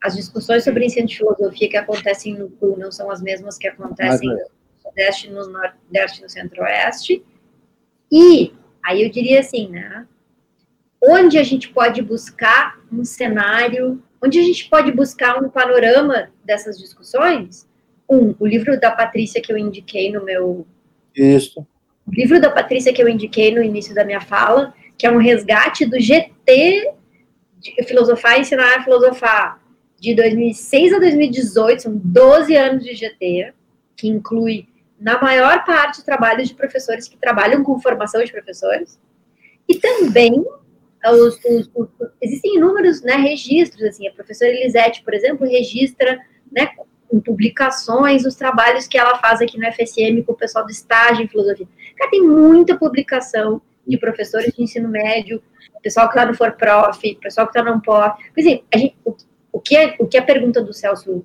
as 0.02 0.16
discussões 0.16 0.64
sobre 0.64 0.86
ensino 0.86 1.06
de 1.06 1.16
filosofia 1.16 1.68
que 1.68 1.76
acontecem 1.76 2.38
no 2.38 2.50
Sul 2.58 2.78
não 2.78 2.90
são 2.90 3.10
as 3.10 3.20
mesmas 3.20 3.58
que 3.58 3.68
acontecem 3.68 4.28
no 4.28 4.40
Sudeste, 4.78 5.30
no 5.30 5.46
Nordeste, 5.46 6.22
no 6.22 6.28
Centro-Oeste, 6.28 7.22
e 8.10 8.52
aí 8.82 9.02
eu 9.02 9.10
diria 9.10 9.40
assim, 9.40 9.68
né, 9.68 10.06
onde 11.06 11.38
a 11.38 11.44
gente 11.44 11.68
pode 11.68 12.02
buscar 12.02 12.80
um 12.92 13.04
cenário, 13.04 14.02
onde 14.22 14.40
a 14.40 14.42
gente 14.42 14.68
pode 14.68 14.90
buscar 14.90 15.40
um 15.42 15.48
panorama 15.48 16.30
dessas 16.44 16.76
discussões? 16.76 17.68
Um, 18.10 18.34
o 18.38 18.46
livro 18.46 18.78
da 18.78 18.90
Patrícia 18.90 19.40
que 19.40 19.52
eu 19.52 19.56
indiquei 19.56 20.12
no 20.12 20.24
meu... 20.24 20.66
Isso. 21.14 21.60
O 22.06 22.10
livro 22.12 22.40
da 22.40 22.50
Patrícia 22.50 22.92
que 22.92 23.00
eu 23.00 23.08
indiquei 23.08 23.54
no 23.54 23.62
início 23.62 23.94
da 23.94 24.04
minha 24.04 24.20
fala, 24.20 24.74
que 24.98 25.06
é 25.06 25.10
um 25.10 25.18
resgate 25.18 25.86
do 25.86 26.00
GT 26.00 26.92
de 27.58 27.82
Filosofar 27.84 28.36
e 28.36 28.40
Ensinar 28.40 28.78
a 28.78 28.82
Filosofar, 28.82 29.60
de 29.98 30.14
2006 30.14 30.92
a 30.92 30.98
2018, 30.98 31.82
são 31.82 31.96
12 31.96 32.54
anos 32.56 32.84
de 32.84 32.94
GT, 32.94 33.52
que 33.96 34.08
inclui, 34.08 34.68
na 35.00 35.20
maior 35.20 35.64
parte, 35.64 36.04
trabalhos 36.04 36.48
de 36.48 36.54
professores 36.54 37.08
que 37.08 37.16
trabalham 37.16 37.62
com 37.62 37.80
formação 37.80 38.22
de 38.22 38.30
professores, 38.30 39.00
e 39.68 39.76
também 39.76 40.44
os, 41.04 41.38
os, 41.44 41.70
os, 41.74 41.88
existem 42.20 42.56
inúmeros 42.56 43.02
né, 43.02 43.16
registros, 43.16 43.82
assim, 43.82 44.08
a 44.08 44.12
professora 44.12 44.50
Elisete, 44.50 45.02
por 45.02 45.14
exemplo, 45.14 45.46
registra 45.46 46.18
né, 46.50 46.68
em 47.12 47.20
publicações 47.20 48.24
os 48.24 48.34
trabalhos 48.34 48.86
que 48.86 48.98
ela 48.98 49.18
faz 49.18 49.40
aqui 49.40 49.58
no 49.58 49.66
FSM 49.72 50.22
com 50.24 50.32
o 50.32 50.36
pessoal 50.36 50.64
do 50.64 50.70
estágio 50.70 51.24
em 51.24 51.28
filosofia. 51.28 51.68
Cara, 51.96 52.10
tem 52.10 52.22
muita 52.22 52.76
publicação 52.76 53.60
de 53.86 53.96
professores 53.98 54.52
de 54.52 54.62
ensino 54.62 54.88
médio, 54.88 55.42
pessoal 55.82 56.08
que 56.08 56.18
está 56.18 56.26
no 56.26 56.34
For-Prof, 56.34 57.14
pessoal 57.22 57.46
que 57.46 57.56
está 57.56 57.62
no 57.62 57.76
Ampor. 57.76 58.16
Por 58.16 58.40
exemplo, 58.40 58.64
gente, 58.74 58.96
o, 59.04 59.16
o, 59.52 59.60
que 59.60 59.76
é, 59.76 59.94
o 60.00 60.06
que 60.06 60.18
a 60.18 60.22
pergunta 60.22 60.60
do 60.60 60.72
Celso 60.72 61.24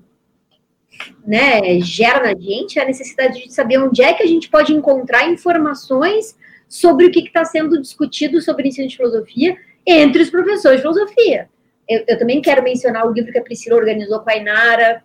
né, 1.25 1.79
gera 1.79 2.21
na 2.21 2.39
gente 2.39 2.77
é 2.77 2.83
a 2.83 2.85
necessidade 2.85 3.43
de 3.43 3.51
saber 3.51 3.79
onde 3.79 4.03
é 4.03 4.13
que 4.13 4.21
a 4.21 4.27
gente 4.27 4.49
pode 4.49 4.71
encontrar 4.71 5.27
informações 5.27 6.37
sobre 6.71 7.07
o 7.07 7.11
que 7.11 7.19
está 7.19 7.43
sendo 7.43 7.81
discutido 7.81 8.41
sobre 8.41 8.69
ensino 8.69 8.87
de 8.87 8.95
filosofia 8.95 9.57
entre 9.85 10.21
os 10.21 10.29
professores 10.29 10.77
de 10.77 10.83
filosofia. 10.83 11.49
Eu, 11.89 12.05
eu, 12.07 12.17
também 12.17 12.41
quero 12.41 12.63
mencionar 12.63 13.05
o 13.05 13.11
livro 13.11 13.31
que 13.31 13.37
a 13.37 13.43
Priscila 13.43 13.75
organizou 13.75 14.21
com 14.21 14.29
a 14.29 14.37
Inara, 14.37 15.03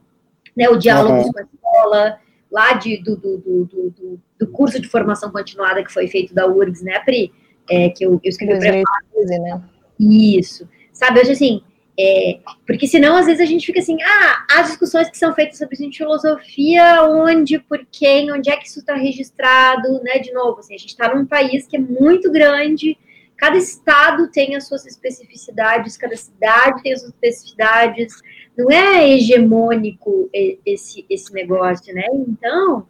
né, 0.57 0.69
o 0.69 0.77
Diálogo 0.77 1.17
uhum. 1.17 1.33
com 1.33 1.39
a 1.41 1.43
Escola, 1.43 2.20
lá 2.53 2.73
de, 2.75 3.03
do, 3.03 3.17
do, 3.17 3.39
do, 3.39 4.20
do, 4.39 4.47
curso 4.53 4.81
de 4.81 4.89
formação 4.89 5.33
continuada 5.33 5.83
que 5.83 5.93
foi 5.93 6.07
feito 6.07 6.33
da 6.33 6.47
URGS, 6.47 6.83
né, 6.83 7.01
Pri? 7.01 7.33
é, 7.69 7.91
que 7.91 8.05
eu, 8.05 8.20
eu 8.23 8.28
escrevi 8.28 8.55
o 8.55 8.59
prefácio. 8.59 9.07
2013, 9.15 9.43
né? 9.43 9.62
Isso. 9.99 10.69
Sabe, 10.93 11.20
hoje 11.20 11.33
assim, 11.33 11.62
é, 11.99 12.41
porque 12.66 12.86
senão 12.86 13.16
às 13.16 13.26
vezes 13.26 13.41
a 13.41 13.47
gente 13.47 13.65
fica 13.65 13.78
assim, 13.78 13.97
ah, 14.02 14.47
as 14.50 14.68
discussões 14.68 15.08
que 15.08 15.16
são 15.16 15.34
feitas 15.34 15.57
sobre 15.57 15.76
filosofia, 15.92 17.02
onde, 17.05 17.58
por 17.58 17.86
quem, 17.91 18.31
onde 18.31 18.50
é 18.50 18.57
que 18.57 18.66
isso 18.66 18.81
está 18.81 18.94
registrado, 18.94 20.02
né? 20.02 20.18
De 20.18 20.33
novo, 20.33 20.60
assim, 20.60 20.75
a 20.75 20.78
gente 20.78 20.91
está 20.91 21.15
num 21.15 21.25
país 21.25 21.66
que 21.66 21.76
é 21.76 21.81
muito 21.81 22.31
grande, 22.31 22.99
cada 23.36 23.57
estado 23.57 24.31
tem 24.31 24.55
as 24.57 24.66
suas 24.68 24.84
especificidades, 24.86 25.97
cada 25.97 26.16
cidade 26.16 26.83
tem 26.83 26.92
as 26.92 27.00
suas 27.00 27.12
especificidades, 27.12 28.15
não 28.57 28.70
é 28.70 29.08
hegemônico 29.10 30.31
esse, 30.65 31.07
esse 31.08 31.33
negócio, 31.33 31.94
né? 31.94 32.05
Então, 32.12 32.86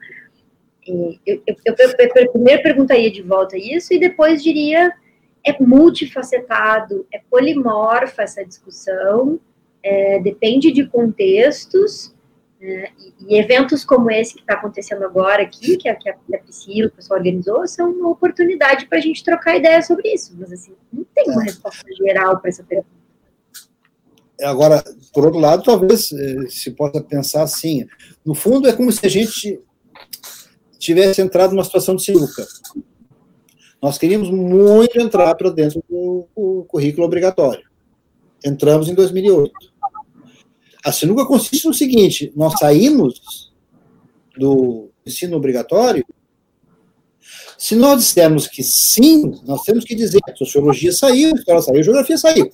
é, 0.89 1.18
eu, 1.26 1.43
eu, 1.47 1.57
eu, 1.65 1.99
eu 2.17 2.33
primeiro 2.33 2.62
perguntaria 2.62 3.10
de 3.10 3.23
volta 3.23 3.57
isso 3.57 3.94
e 3.94 4.01
depois 4.01 4.43
diria 4.43 4.93
é 5.47 5.57
multifacetado, 5.60 7.07
é 7.12 7.20
polimorfa 7.31 8.23
essa 8.23 8.44
discussão, 8.44 9.39
é, 9.81 10.18
depende 10.18 10.73
de 10.73 10.84
contextos, 10.86 12.12
né, 12.60 12.89
e, 13.28 13.39
eventos 13.39 13.84
como 13.84 14.10
esse 14.10 14.34
que 14.34 14.41
está 14.41 14.55
acontecendo 14.55 15.05
agora 15.05 15.44
aqui, 15.44 15.76
que 15.76 15.89
a, 15.89 15.94
que 15.94 16.10
a 16.10 16.39
Priscila, 16.39 16.89
o 16.89 16.91
pessoal 16.91 17.20
organizou, 17.20 17.66
são 17.68 17.92
uma 17.92 18.08
oportunidade 18.08 18.86
para 18.86 18.99
a 18.99 19.00
gente 19.00 19.23
trocar 19.23 19.57
ideias 19.57 19.86
sobre 19.86 20.12
isso, 20.12 20.34
mas 20.36 20.52
assim, 20.52 20.73
não 20.92 21.05
tem 21.15 21.31
uma 21.31 21.44
resposta 21.44 21.86
geral 21.94 22.41
para 22.41 22.50
essa 22.50 22.65
pergunta. 22.65 22.97
Agora, 24.42 24.83
por 25.15 25.25
outro 25.25 25.41
lado, 25.41 25.62
talvez 25.62 26.12
eh, 26.12 26.49
se 26.49 26.73
possa 26.73 27.00
pensar 27.00 27.42
assim, 27.42 27.86
no 28.25 28.34
fundo 28.34 28.68
é 28.68 28.73
como 28.73 28.92
se 28.92 29.07
a 29.07 29.08
gente 29.08 29.60
tivesse 30.78 31.23
entrado 31.23 31.52
numa 31.52 31.65
situação 31.65 31.97
de 31.97 32.02
sinuca. 32.02 32.47
Nós 33.81 33.99
queríamos 33.99 34.31
muito 34.31 34.99
entrar 34.99 35.35
para 35.35 35.51
dentro 35.51 35.83
do, 35.89 36.27
do, 36.35 36.65
currículo 36.69 37.07
obrigatório. 37.07 37.65
Entramos 38.45 38.89
em 38.89 38.95
2008. 38.95 39.53
A 40.85 40.93
sinuca 40.93 41.27
consiste 41.27 41.67
no 41.67 41.75
seguinte: 41.75 42.33
nós 42.35 42.55
saímos 42.59 43.53
do 44.37 44.91
ensino 45.05 45.37
obrigatório. 45.37 46.05
Se 47.59 47.75
nós 47.75 48.01
dissermos 48.01 48.47
que 48.47 48.63
sim, 48.63 49.41
nós 49.47 49.63
temos 49.63 49.85
que 49.85 49.95
dizer 49.95 50.21
que 50.21 50.37
sociologia 50.37 50.93
saiu, 50.93 51.35
história 51.35 51.63
saiu, 51.63 51.83
geografia 51.83 52.19
saiu. 52.19 52.51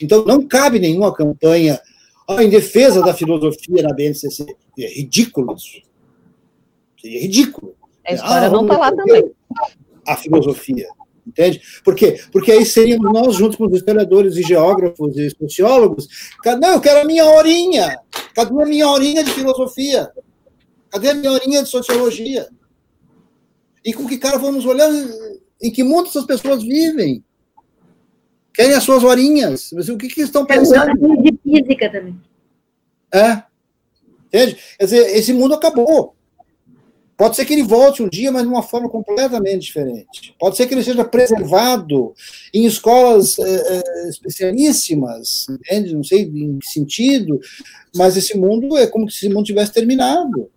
Então, 0.00 0.24
não 0.24 0.46
cabe 0.46 0.78
nenhuma 0.78 1.12
campanha 1.12 1.80
em 2.40 2.48
defesa 2.48 3.02
da 3.02 3.14
filosofia 3.14 3.82
na 3.82 3.92
BNCC. 3.92 4.46
É 4.78 4.94
ridículo 4.94 5.54
isso. 5.54 5.82
Seria 7.00 7.20
ridículo. 7.20 7.74
A 8.06 8.12
história 8.12 8.46
ah, 8.46 8.50
não 8.50 8.62
está 8.62 8.78
lá 8.78 8.92
também 8.94 9.30
a 10.08 10.16
filosofia. 10.16 10.88
Entende? 11.26 11.60
Por 11.84 11.94
quê? 11.94 12.18
Porque 12.32 12.50
aí 12.50 12.64
seríamos 12.64 13.12
nós, 13.12 13.36
junto 13.36 13.58
com 13.58 13.66
os 13.66 13.76
historiadores 13.76 14.36
e 14.36 14.42
geógrafos 14.42 15.16
e 15.18 15.28
sociólogos, 15.30 16.08
não, 16.58 16.72
eu 16.72 16.80
quero 16.80 17.00
a 17.00 17.04
minha 17.04 17.26
horinha. 17.26 17.98
Cadê 18.34 18.62
a 18.62 18.66
minha 18.66 18.88
horinha 18.88 19.22
de 19.22 19.30
filosofia? 19.32 20.10
Cadê 20.90 21.10
a 21.10 21.14
minha 21.14 21.32
horinha 21.32 21.62
de 21.62 21.68
sociologia? 21.68 22.48
E 23.84 23.92
com 23.92 24.06
que 24.06 24.16
cara 24.16 24.38
vamos 24.38 24.64
olhar 24.64 24.90
em 25.60 25.70
que 25.70 25.82
mundo 25.82 26.08
essas 26.08 26.24
pessoas 26.24 26.62
vivem? 26.62 27.22
Querem 28.54 28.74
as 28.74 28.82
suas 28.82 29.04
horinhas. 29.04 29.70
Mas 29.72 29.88
o 29.90 29.98
que, 29.98 30.08
que 30.08 30.22
estão 30.22 30.46
pensando? 30.46 30.94
De 31.22 31.38
física 31.42 31.92
também. 31.92 32.18
É. 33.12 33.42
Entende? 34.26 34.58
Quer 34.78 34.84
dizer, 34.84 35.16
esse 35.16 35.32
mundo 35.32 35.54
acabou. 35.54 36.16
Pode 37.18 37.34
ser 37.34 37.44
que 37.44 37.52
ele 37.52 37.64
volte 37.64 38.00
um 38.00 38.08
dia, 38.08 38.30
mas 38.30 38.42
de 38.42 38.48
uma 38.48 38.62
forma 38.62 38.88
completamente 38.88 39.62
diferente. 39.62 40.36
Pode 40.38 40.56
ser 40.56 40.68
que 40.68 40.74
ele 40.74 40.84
seja 40.84 41.04
preservado 41.04 42.14
em 42.54 42.64
escolas 42.64 43.36
é, 43.40 44.08
especialíssimas, 44.08 45.46
entende? 45.50 45.96
não 45.96 46.04
sei 46.04 46.22
em 46.22 46.58
que 46.60 46.66
sentido, 46.68 47.40
mas 47.96 48.16
esse 48.16 48.38
mundo 48.38 48.78
é 48.78 48.86
como 48.86 49.10
se 49.10 49.16
esse 49.16 49.34
mundo 49.34 49.46
tivesse 49.46 49.72
terminado. 49.72 50.48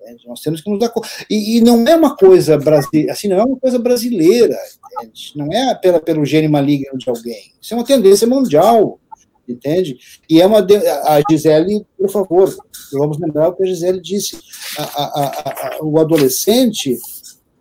Entende? 0.00 0.28
Nós 0.28 0.40
temos 0.40 0.60
que 0.60 0.70
nos 0.70 0.78
dar 0.78 0.92
e, 1.28 1.56
e 1.56 1.60
não 1.60 1.84
é 1.84 1.96
uma 1.96 2.14
coisa 2.14 2.56
brasileira, 2.58 3.12
assim, 3.12 3.26
não 3.26 3.40
é 3.40 3.44
uma 3.44 3.58
coisa 3.58 3.78
brasileira, 3.80 4.56
entende? 5.02 5.32
não 5.34 5.52
é 5.52 5.74
pela, 5.74 5.98
pelo 5.98 6.24
gene 6.24 6.46
maligno 6.46 6.96
de 6.96 7.10
alguém. 7.10 7.52
Isso 7.60 7.74
é 7.74 7.76
uma 7.76 7.84
tendência 7.84 8.24
mundial 8.24 9.00
entende? 9.48 9.98
E 10.28 10.40
é 10.40 10.46
uma 10.46 10.58
a 10.60 11.22
Gisele, 11.30 11.86
por 11.98 12.10
favor, 12.10 12.56
vamos 12.92 13.18
lembrar 13.18 13.48
o 13.48 13.54
que 13.54 13.62
a 13.62 13.66
Gisele 13.66 14.00
disse. 14.00 14.38
A, 14.78 14.82
a, 14.82 15.26
a, 15.26 15.78
o 15.82 15.98
adolescente, 15.98 16.98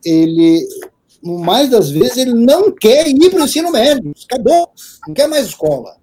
ele, 0.04 0.66
mais 1.22 1.70
das 1.70 1.90
vezes, 1.90 2.18
ele 2.18 2.34
não 2.34 2.72
quer 2.72 3.08
ir 3.08 3.30
para 3.30 3.42
o 3.42 3.46
ensino 3.46 3.72
médio, 3.72 4.14
acabou, 4.26 4.70
não 5.08 5.14
quer 5.14 5.28
mais 5.28 5.48
escola, 5.48 5.98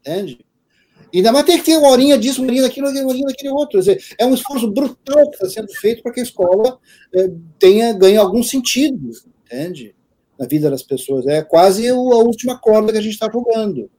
entende? 0.00 0.46
Ainda 1.14 1.32
mais 1.32 1.46
tem 1.46 1.58
que 1.58 1.64
ter 1.64 1.76
uma 1.78 1.88
horinha 1.88 2.18
disso, 2.18 2.42
uma 2.42 2.48
horinha 2.48 2.64
daquilo, 2.64 2.88
uma 2.88 3.08
horinha 3.08 3.26
daquele 3.26 3.50
outro. 3.50 3.78
Dizer, 3.78 4.02
é 4.18 4.26
um 4.26 4.34
esforço 4.34 4.70
brutal 4.70 5.30
que 5.30 5.36
está 5.36 5.48
sendo 5.48 5.72
feito 5.72 6.02
para 6.02 6.12
que 6.12 6.20
a 6.20 6.22
escola 6.22 6.78
é, 7.14 7.30
tenha, 7.58 7.92
ganhe 7.92 8.16
algum 8.16 8.42
sentido, 8.42 9.10
entende? 9.44 9.94
Na 10.38 10.46
vida 10.46 10.68
das 10.68 10.82
pessoas. 10.82 11.26
É 11.26 11.42
quase 11.42 11.88
a 11.88 11.94
última 11.94 12.58
corda 12.58 12.92
que 12.92 12.98
a 12.98 13.00
gente 13.00 13.14
está 13.14 13.30
jogando. 13.32 13.90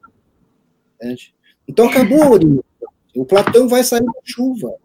Entende? 1.02 1.34
Então 1.68 1.88
acabou 1.90 2.24
a 2.24 2.30
origem. 2.32 2.64
O 3.16 3.26
Platão 3.26 3.68
vai 3.68 3.84
sair 3.84 4.04
da 4.04 4.12
chuva. 4.24 4.76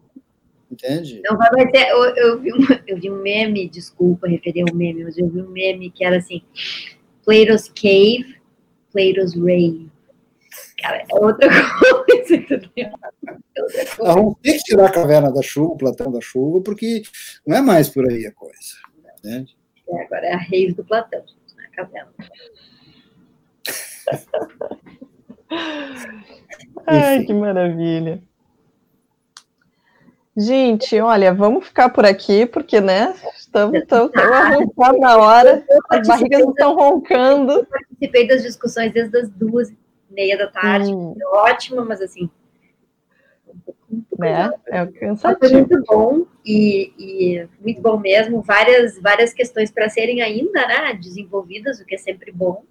Entende? 0.71 1.21
Não 1.23 1.37
vai 1.37 1.71
ter. 1.71 1.87
Eu, 1.89 2.03
eu, 2.15 2.39
vi 2.39 2.51
um, 2.51 2.57
eu 2.87 2.97
vi 2.99 3.11
um 3.11 3.21
meme, 3.21 3.69
desculpa 3.69 4.27
referir 4.27 4.63
um 4.63 4.75
meme, 4.75 5.03
mas 5.03 5.17
eu 5.17 5.29
vi 5.29 5.41
um 5.41 5.49
meme 5.49 5.91
que 5.91 6.03
era 6.03 6.17
assim: 6.17 6.41
Plato's 7.23 7.69
Cave, 7.69 8.37
Plato's 8.91 9.35
Rave. 9.35 9.91
Cara, 10.79 10.97
é 10.97 11.05
outra 11.11 11.47
coisa, 12.07 12.35
entendeu? 12.35 12.69
É 13.55 13.61
outra 13.61 13.85
coisa. 13.85 14.13
Vamos 14.13 14.35
ter 14.41 14.53
que 14.53 14.63
tirar 14.63 14.87
a 14.87 14.91
caverna 14.91 15.31
da 15.31 15.41
chuva, 15.43 15.73
o 15.73 15.77
Platão 15.77 16.11
da 16.11 16.19
chuva, 16.19 16.59
porque 16.61 17.03
não 17.45 17.57
é 17.57 17.61
mais 17.61 17.89
por 17.89 18.09
aí 18.09 18.25
a 18.25 18.31
coisa. 18.31 18.57
Entende? 19.19 19.55
É, 19.87 20.03
agora 20.03 20.25
é 20.25 20.33
a 20.33 20.37
rave 20.37 20.73
do 20.73 20.83
Platão, 20.83 21.23
a 21.57 21.75
caverna. 21.75 22.13
Ai, 26.85 27.23
que 27.23 27.33
maravilha. 27.33 28.21
Gente, 30.35 30.99
olha, 30.99 31.31
vamos 31.31 31.67
ficar 31.67 31.89
por 31.89 32.05
aqui, 32.05 32.45
porque, 32.47 32.81
né, 32.81 33.13
estamos, 33.37 33.77
estamos, 33.77 34.11
estamos 34.67 34.99
na 34.99 35.17
hora, 35.17 35.63
as 35.89 36.07
barrigas 36.07 36.41
estão 36.41 36.75
roncando. 36.75 37.51
Eu 37.51 37.65
participei 37.65 38.27
das 38.27 38.41
discussões 38.41 38.91
desde 38.91 39.15
as 39.15 39.29
duas 39.29 39.69
e 39.69 39.77
meia 40.09 40.35
da 40.35 40.47
tarde, 40.47 40.91
hum. 40.91 41.15
ótimo, 41.33 41.85
mas 41.85 42.01
assim... 42.01 42.29
né? 44.17 44.51
É 44.65 44.85
cansativo. 44.87 45.39
Foi 45.39 45.51
muito 45.51 45.83
bom, 45.85 46.25
e, 46.43 46.93
e, 46.97 47.47
muito 47.61 47.79
bom 47.79 47.99
mesmo, 47.99 48.41
várias, 48.41 48.99
várias 48.99 49.33
questões 49.33 49.69
para 49.69 49.87
serem 49.87 50.23
ainda, 50.23 50.67
né, 50.67 50.93
desenvolvidas, 50.95 51.79
o 51.79 51.85
que 51.85 51.93
é 51.93 51.99
sempre 51.99 52.31
bom. 52.31 52.63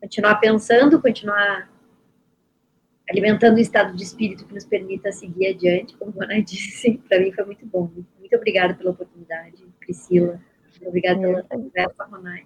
Continuar 0.00 0.36
pensando, 0.36 1.02
continuar 1.02 1.69
alimentando 3.10 3.56
um 3.56 3.60
estado 3.60 3.96
de 3.96 4.04
espírito 4.04 4.46
que 4.46 4.54
nos 4.54 4.64
permita 4.64 5.10
seguir 5.10 5.48
adiante, 5.48 5.96
como 5.98 6.14
a 6.20 6.24
Ana 6.24 6.42
disse, 6.42 7.00
para 7.08 7.20
mim 7.20 7.32
foi 7.32 7.44
muito 7.44 7.66
bom. 7.66 7.90
Muito 8.18 8.36
obrigada 8.36 8.74
pela 8.74 8.92
oportunidade, 8.92 9.56
Priscila. 9.80 10.40
Muito 10.70 10.88
obrigada 10.88 11.20
pela 11.20 11.42
conversa, 11.42 12.04
Ronai. 12.04 12.44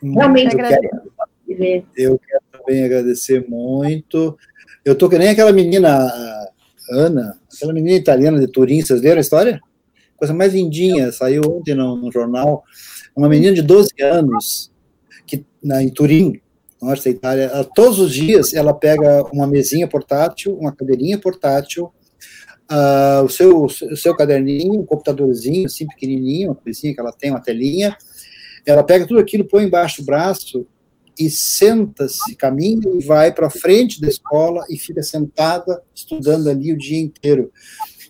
Realmente, 0.00 0.54
eu 0.54 0.58
quero, 0.58 1.82
eu 1.96 2.18
quero 2.18 2.42
também 2.52 2.84
agradecer 2.84 3.46
muito. 3.48 4.38
Eu 4.84 4.92
estou 4.92 5.08
que 5.08 5.18
nem 5.18 5.30
aquela 5.30 5.52
menina, 5.52 6.12
Ana, 6.90 7.40
aquela 7.52 7.72
menina 7.72 7.96
italiana 7.96 8.38
de 8.38 8.46
Turim, 8.46 8.80
vocês 8.82 9.00
leram 9.00 9.18
a 9.18 9.20
história? 9.20 9.60
Coisa 10.16 10.32
mais 10.32 10.52
lindinha, 10.54 11.10
saiu 11.10 11.42
ontem 11.48 11.74
no, 11.74 11.96
no 11.96 12.12
jornal. 12.12 12.62
Uma 13.16 13.28
menina 13.28 13.54
de 13.54 13.62
12 13.62 13.90
anos, 14.02 14.70
que, 15.26 15.44
na, 15.62 15.82
em 15.82 15.88
Turim, 15.88 16.40
norte 16.84 17.04
da 17.04 17.10
Itália, 17.10 17.44
ela, 17.44 17.64
todos 17.64 17.98
os 17.98 18.12
dias 18.12 18.54
ela 18.54 18.74
pega 18.74 19.24
uma 19.32 19.46
mesinha 19.46 19.88
portátil, 19.88 20.56
uma 20.56 20.72
cadeirinha 20.72 21.18
portátil, 21.18 21.92
uh, 22.70 23.24
o, 23.24 23.28
seu, 23.28 23.64
o 23.64 23.96
seu 23.96 24.16
caderninho, 24.16 24.80
um 24.80 24.86
computadorzinho 24.86 25.66
assim 25.66 25.86
pequenininho, 25.86 26.50
uma 26.50 26.54
coisinha 26.54 26.94
que 26.94 27.00
ela 27.00 27.12
tem, 27.12 27.30
uma 27.30 27.42
telinha, 27.42 27.96
ela 28.66 28.82
pega 28.82 29.06
tudo 29.06 29.20
aquilo, 29.20 29.44
põe 29.44 29.64
embaixo 29.64 30.02
do 30.02 30.06
braço 30.06 30.66
e 31.18 31.30
senta-se, 31.30 32.34
caminha 32.34 32.88
e 32.98 33.04
vai 33.04 33.32
para 33.32 33.50
frente 33.50 34.00
da 34.00 34.08
escola 34.08 34.64
e 34.68 34.78
fica 34.78 35.02
sentada 35.02 35.82
estudando 35.94 36.48
ali 36.48 36.72
o 36.72 36.78
dia 36.78 36.98
inteiro. 36.98 37.52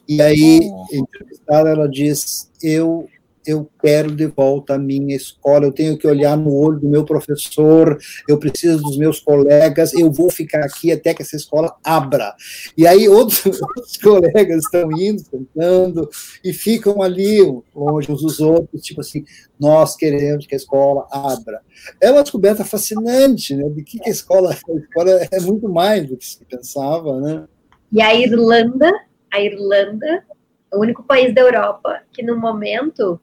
E 0.06 0.20
aí, 0.20 0.60
entrevistada, 0.92 1.70
ela 1.70 1.88
diz: 1.88 2.50
Eu 2.62 3.08
eu 3.47 3.68
quero 3.81 4.10
de 4.10 4.26
volta 4.26 4.74
a 4.74 4.78
minha 4.78 5.14
escola, 5.14 5.66
eu 5.66 5.73
tenho 5.73 5.98
que 5.98 6.06
olhar 6.06 6.36
no 6.36 6.55
olho 6.55 6.81
do 6.81 6.89
meu 6.89 7.05
professor, 7.05 7.98
eu 8.28 8.39
preciso 8.39 8.82
dos 8.82 8.97
meus 8.97 9.20
colegas, 9.20 9.92
eu 9.94 10.10
vou 10.10 10.31
ficar 10.31 10.64
aqui 10.64 10.92
até 10.92 11.12
que 11.12 11.23
essa 11.23 11.36
escola 11.36 11.74
abra. 11.82 12.34
E 12.76 12.86
aí 12.86 13.08
outros, 13.08 13.44
outros 13.60 13.97
colegas 13.97 14.64
estão 14.64 14.90
indo, 14.92 15.23
tentando, 15.24 16.08
e 16.42 16.52
ficam 16.52 17.02
ali 17.02 17.40
longe 17.74 18.10
uns 18.10 18.23
dos 18.23 18.40
outros, 18.40 18.82
tipo 18.82 19.00
assim, 19.00 19.24
nós 19.58 19.97
queremos 19.97 20.47
que 20.47 20.55
a 20.55 20.58
escola 20.58 21.06
abra. 21.10 21.60
É 22.00 22.10
uma 22.10 22.23
descoberta 22.23 22.64
fascinante, 22.64 23.55
né, 23.55 23.68
de 23.68 23.82
que 23.82 24.00
a 24.05 24.10
escola, 24.10 24.50
a 24.50 24.55
escola 24.55 25.10
é 25.31 25.40
muito 25.40 25.68
mais 25.68 26.08
do 26.08 26.16
que 26.16 26.26
se 26.26 26.44
pensava, 26.44 27.20
né. 27.20 27.44
E 27.92 28.02
a 28.02 28.14
Irlanda, 28.14 28.90
a 29.31 29.40
Irlanda, 29.40 30.24
o 30.73 30.81
único 30.81 31.02
país 31.02 31.34
da 31.34 31.42
Europa 31.42 32.02
que 32.12 32.23
no 32.23 32.36
momento 32.36 33.20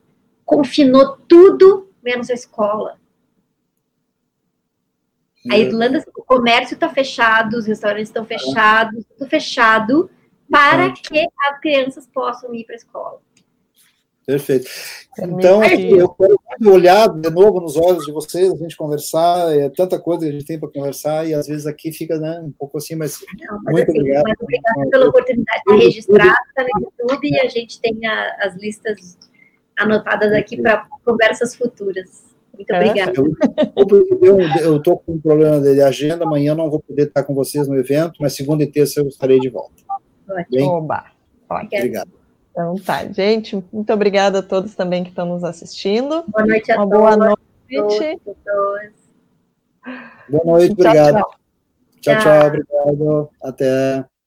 confinou 0.51 1.15
tudo 1.29 1.89
menos 2.03 2.29
a 2.29 2.33
escola. 2.33 2.99
A 5.49 5.57
Irlanda, 5.57 6.03
o 6.15 6.23
comércio 6.23 6.73
está 6.75 6.89
fechado, 6.89 7.57
os 7.57 7.65
restaurantes 7.65 8.09
estão 8.09 8.25
fechados, 8.25 9.05
tudo 9.17 9.29
fechado, 9.29 10.09
para 10.49 10.91
que 10.91 11.25
as 11.49 11.59
crianças 11.61 12.05
possam 12.05 12.53
ir 12.53 12.65
para 12.65 12.75
a 12.75 12.77
escola. 12.77 13.21
Perfeito. 14.25 14.69
Então, 15.17 15.63
eu 15.63 16.09
quero 16.09 16.73
olhar 16.73 17.07
de 17.07 17.29
novo 17.29 17.61
nos 17.61 17.77
olhos 17.77 18.05
de 18.05 18.11
vocês, 18.11 18.51
a 18.51 18.57
gente 18.57 18.75
conversar, 18.75 19.57
é 19.57 19.69
tanta 19.69 19.97
coisa 19.99 20.25
que 20.25 20.29
a 20.29 20.33
gente 20.33 20.45
tem 20.45 20.59
para 20.59 20.69
conversar, 20.69 21.25
e 21.25 21.33
às 21.33 21.47
vezes 21.47 21.65
aqui 21.65 21.93
fica 21.93 22.19
né, 22.19 22.41
um 22.41 22.51
pouco 22.51 22.77
assim, 22.77 22.95
mas, 22.95 23.23
Não, 23.39 23.61
mas 23.63 23.73
muito 23.73 23.89
assim, 23.89 23.99
obrigado. 23.99 24.25
Muito 24.25 24.43
obrigado 24.43 24.89
pela 24.89 25.07
oportunidade 25.07 25.61
de 25.65 25.75
registrar, 25.75 26.35
tá 26.53 26.63
no 26.63 26.81
YouTube, 26.81 27.29
e 27.29 27.39
a 27.39 27.47
gente 27.47 27.79
tem 27.79 28.05
a, 28.05 28.35
as 28.41 28.55
listas 28.57 29.17
anotadas 29.81 30.31
aqui 30.33 30.61
para 30.61 30.87
conversas 31.03 31.55
futuras. 31.55 32.31
Muito 32.53 32.71
é. 32.73 32.77
obrigada. 32.77 33.13
Eu 34.61 34.77
estou 34.77 34.97
com 34.99 35.13
um 35.13 35.19
problema 35.19 35.59
de 35.59 35.81
agenda, 35.81 36.25
amanhã 36.25 36.53
não 36.53 36.69
vou 36.69 36.79
poder 36.79 37.07
estar 37.07 37.23
com 37.23 37.33
vocês 37.33 37.67
no 37.67 37.75
evento, 37.75 38.15
mas 38.19 38.33
segunda 38.33 38.63
e 38.63 38.67
terça 38.67 38.99
eu 38.99 39.07
estarei 39.07 39.39
de 39.39 39.49
volta. 39.49 39.81
Ótimo. 40.29 40.65
Oba. 40.65 41.05
Obrigado. 41.49 42.09
Então 42.51 42.75
tá, 42.75 43.05
gente, 43.05 43.63
muito 43.71 43.91
obrigada 43.93 44.39
a 44.39 44.43
todos 44.43 44.75
também 44.75 45.03
que 45.03 45.09
estão 45.09 45.25
nos 45.25 45.43
assistindo. 45.43 46.23
Boa 46.27 46.45
noite 46.45 46.71
a 46.71 46.75
Uma 46.75 46.89
todos. 46.89 46.99
boa 46.99 47.17
noite. 47.17 48.21
Boa 50.29 50.45
noite, 50.45 50.71
obrigado. 50.73 51.25
Tchau, 52.01 52.15
tchau, 52.15 52.21
tchau 52.21 52.47
obrigado. 52.47 53.29
Até. 53.41 54.10